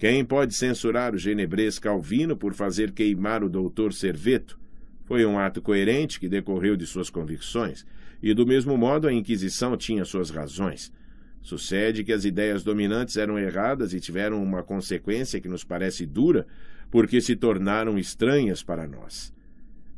Quem 0.00 0.24
pode 0.24 0.52
censurar 0.56 1.14
o 1.14 1.16
genebrês 1.16 1.78
Calvino 1.78 2.36
por 2.36 2.52
fazer 2.54 2.90
queimar 2.90 3.44
o 3.44 3.48
doutor 3.48 3.92
Serveto? 3.92 4.58
Foi 5.04 5.24
um 5.24 5.38
ato 5.38 5.62
coerente 5.62 6.18
que 6.18 6.28
decorreu 6.28 6.76
de 6.76 6.88
suas 6.88 7.08
convicções, 7.08 7.86
e 8.20 8.34
do 8.34 8.44
mesmo 8.44 8.76
modo 8.76 9.06
a 9.06 9.12
Inquisição 9.12 9.76
tinha 9.76 10.04
suas 10.04 10.30
razões. 10.30 10.92
Sucede 11.40 12.02
que 12.02 12.12
as 12.12 12.24
ideias 12.24 12.64
dominantes 12.64 13.16
eram 13.16 13.38
erradas 13.38 13.94
e 13.94 14.00
tiveram 14.00 14.42
uma 14.42 14.64
consequência 14.64 15.40
que 15.40 15.48
nos 15.48 15.62
parece 15.62 16.04
dura, 16.04 16.48
porque 16.90 17.20
se 17.20 17.36
tornaram 17.36 17.96
estranhas 17.96 18.60
para 18.60 18.88
nós. 18.88 19.32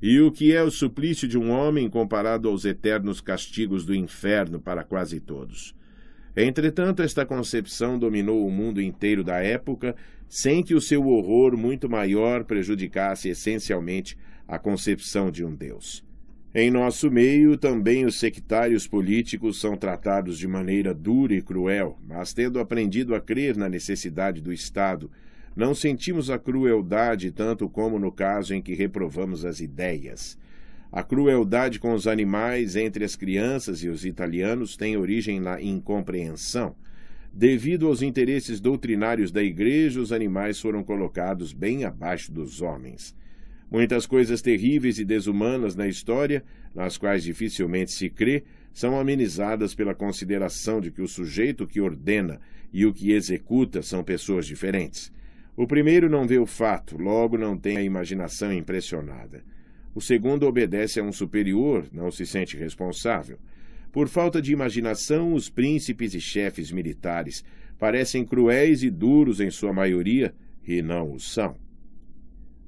E 0.00 0.20
o 0.20 0.30
que 0.30 0.54
é 0.54 0.62
o 0.62 0.70
suplício 0.70 1.26
de 1.26 1.36
um 1.36 1.50
homem 1.50 1.90
comparado 1.90 2.48
aos 2.48 2.64
eternos 2.64 3.20
castigos 3.20 3.84
do 3.84 3.94
inferno 3.94 4.60
para 4.60 4.84
quase 4.84 5.18
todos? 5.18 5.74
Entretanto, 6.36 7.02
esta 7.02 7.26
concepção 7.26 7.98
dominou 7.98 8.46
o 8.46 8.50
mundo 8.50 8.80
inteiro 8.80 9.24
da 9.24 9.42
época, 9.42 9.96
sem 10.28 10.62
que 10.62 10.72
o 10.72 10.80
seu 10.80 11.04
horror 11.08 11.56
muito 11.56 11.90
maior 11.90 12.44
prejudicasse 12.44 13.28
essencialmente 13.28 14.16
a 14.46 14.56
concepção 14.56 15.32
de 15.32 15.44
um 15.44 15.52
Deus. 15.52 16.06
Em 16.54 16.70
nosso 16.70 17.10
meio, 17.10 17.56
também 17.56 18.06
os 18.06 18.20
sectários 18.20 18.86
políticos 18.86 19.60
são 19.60 19.76
tratados 19.76 20.38
de 20.38 20.46
maneira 20.46 20.94
dura 20.94 21.34
e 21.34 21.42
cruel, 21.42 21.98
mas 22.06 22.32
tendo 22.32 22.60
aprendido 22.60 23.16
a 23.16 23.20
crer 23.20 23.56
na 23.56 23.68
necessidade 23.68 24.40
do 24.40 24.52
Estado, 24.52 25.10
não 25.56 25.74
sentimos 25.74 26.30
a 26.30 26.38
crueldade 26.38 27.30
tanto 27.30 27.68
como 27.68 27.98
no 27.98 28.12
caso 28.12 28.54
em 28.54 28.62
que 28.62 28.74
reprovamos 28.74 29.44
as 29.44 29.60
ideias. 29.60 30.38
A 30.90 31.02
crueldade 31.02 31.78
com 31.78 31.92
os 31.92 32.06
animais 32.06 32.74
entre 32.74 33.04
as 33.04 33.14
crianças 33.14 33.82
e 33.82 33.88
os 33.88 34.04
italianos 34.06 34.76
tem 34.76 34.96
origem 34.96 35.38
na 35.38 35.60
incompreensão. 35.60 36.74
Devido 37.32 37.86
aos 37.86 38.00
interesses 38.00 38.58
doutrinários 38.58 39.30
da 39.30 39.42
Igreja, 39.42 40.00
os 40.00 40.12
animais 40.12 40.58
foram 40.58 40.82
colocados 40.82 41.52
bem 41.52 41.84
abaixo 41.84 42.32
dos 42.32 42.62
homens. 42.62 43.14
Muitas 43.70 44.06
coisas 44.06 44.40
terríveis 44.40 44.98
e 44.98 45.04
desumanas 45.04 45.76
na 45.76 45.86
história, 45.86 46.42
nas 46.74 46.96
quais 46.96 47.22
dificilmente 47.22 47.92
se 47.92 48.08
crê, 48.08 48.44
são 48.72 48.98
amenizadas 48.98 49.74
pela 49.74 49.94
consideração 49.94 50.80
de 50.80 50.90
que 50.90 51.02
o 51.02 51.08
sujeito 51.08 51.66
que 51.66 51.80
ordena 51.80 52.40
e 52.72 52.86
o 52.86 52.94
que 52.94 53.12
executa 53.12 53.82
são 53.82 54.02
pessoas 54.02 54.46
diferentes. 54.46 55.12
O 55.58 55.66
primeiro 55.66 56.08
não 56.08 56.24
vê 56.24 56.38
o 56.38 56.46
fato, 56.46 56.96
logo 56.96 57.36
não 57.36 57.58
tem 57.58 57.78
a 57.78 57.82
imaginação 57.82 58.52
impressionada. 58.52 59.42
O 59.92 60.00
segundo 60.00 60.46
obedece 60.46 61.00
a 61.00 61.02
um 61.02 61.10
superior, 61.10 61.84
não 61.92 62.12
se 62.12 62.24
sente 62.24 62.56
responsável. 62.56 63.40
Por 63.90 64.06
falta 64.06 64.40
de 64.40 64.52
imaginação, 64.52 65.32
os 65.32 65.50
príncipes 65.50 66.14
e 66.14 66.20
chefes 66.20 66.70
militares 66.70 67.44
parecem 67.76 68.24
cruéis 68.24 68.84
e 68.84 68.88
duros 68.88 69.40
em 69.40 69.50
sua 69.50 69.72
maioria, 69.72 70.32
e 70.64 70.80
não 70.80 71.10
o 71.10 71.18
são. 71.18 71.56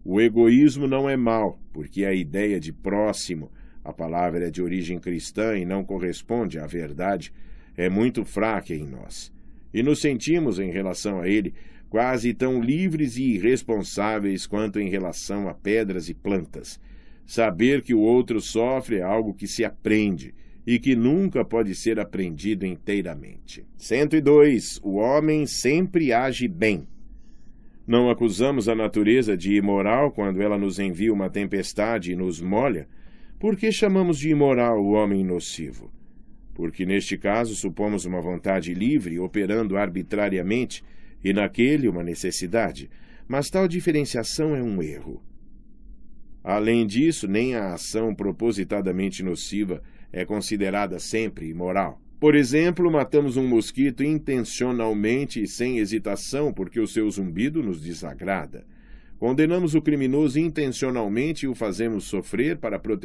O 0.04 0.20
egoísmo 0.20 0.88
não 0.88 1.08
é 1.08 1.16
mal, 1.16 1.60
porque 1.72 2.04
a 2.04 2.12
ideia 2.12 2.58
de 2.58 2.72
próximo, 2.72 3.52
a 3.84 3.92
palavra 3.92 4.48
é 4.48 4.50
de 4.50 4.60
origem 4.60 4.98
cristã 4.98 5.56
e 5.56 5.64
não 5.64 5.84
corresponde 5.84 6.58
à 6.58 6.66
verdade, 6.66 7.32
é 7.76 7.88
muito 7.88 8.24
fraca 8.24 8.74
em 8.74 8.84
nós. 8.84 9.32
E 9.72 9.80
nos 9.80 10.00
sentimos, 10.00 10.58
em 10.58 10.72
relação 10.72 11.20
a 11.20 11.28
ele, 11.28 11.54
quase 11.90 12.32
tão 12.32 12.62
livres 12.62 13.18
e 13.18 13.34
irresponsáveis 13.34 14.46
quanto 14.46 14.80
em 14.80 14.88
relação 14.88 15.48
a 15.48 15.52
pedras 15.52 16.08
e 16.08 16.14
plantas 16.14 16.80
Saber 17.30 17.82
que 17.82 17.94
o 17.94 18.00
outro 18.00 18.40
sofre 18.40 18.96
é 18.96 19.02
algo 19.02 19.32
que 19.32 19.46
se 19.46 19.64
aprende 19.64 20.34
e 20.66 20.80
que 20.80 20.96
nunca 20.96 21.44
pode 21.44 21.76
ser 21.76 22.00
aprendido 22.00 22.66
inteiramente. 22.66 23.64
102. 23.76 24.80
O 24.82 24.96
homem 24.96 25.46
sempre 25.46 26.12
age 26.12 26.48
bem. 26.48 26.88
Não 27.86 28.10
acusamos 28.10 28.68
a 28.68 28.74
natureza 28.74 29.36
de 29.36 29.54
imoral 29.54 30.10
quando 30.10 30.42
ela 30.42 30.58
nos 30.58 30.80
envia 30.80 31.12
uma 31.12 31.30
tempestade 31.30 32.10
e 32.10 32.16
nos 32.16 32.40
molha. 32.40 32.88
Por 33.38 33.56
que 33.56 33.70
chamamos 33.70 34.18
de 34.18 34.30
imoral 34.30 34.82
o 34.82 34.90
homem 34.90 35.22
nocivo? 35.22 35.88
Porque 36.52 36.84
neste 36.84 37.16
caso 37.16 37.54
supomos 37.54 38.06
uma 38.06 38.20
vontade 38.20 38.74
livre 38.74 39.20
operando 39.20 39.76
arbitrariamente 39.76 40.82
e 41.22 41.32
naquele 41.32 41.88
uma 41.88 42.02
necessidade. 42.02 42.90
Mas 43.28 43.48
tal 43.48 43.68
diferenciação 43.68 44.56
é 44.56 44.62
um 44.62 44.82
erro. 44.82 45.22
Além 46.42 46.86
disso, 46.86 47.28
nem 47.28 47.54
a 47.54 47.74
ação 47.74 48.14
propositadamente 48.14 49.22
nociva 49.22 49.82
é 50.12 50.24
considerada 50.24 50.98
sempre 50.98 51.48
imoral. 51.48 52.00
Por 52.18 52.34
exemplo, 52.34 52.90
matamos 52.90 53.36
um 53.36 53.46
mosquito 53.46 54.02
intencionalmente 54.02 55.42
e 55.42 55.46
sem 55.46 55.78
hesitação 55.78 56.52
porque 56.52 56.78
o 56.78 56.86
seu 56.86 57.10
zumbido 57.10 57.62
nos 57.62 57.80
desagrada. 57.80 58.66
Condenamos 59.18 59.74
o 59.74 59.82
criminoso 59.82 60.38
intencionalmente 60.38 61.44
e 61.44 61.48
o 61.48 61.54
fazemos 61.54 62.04
sofrer 62.04 62.56
para 62.56 62.78
proteger 62.78 62.98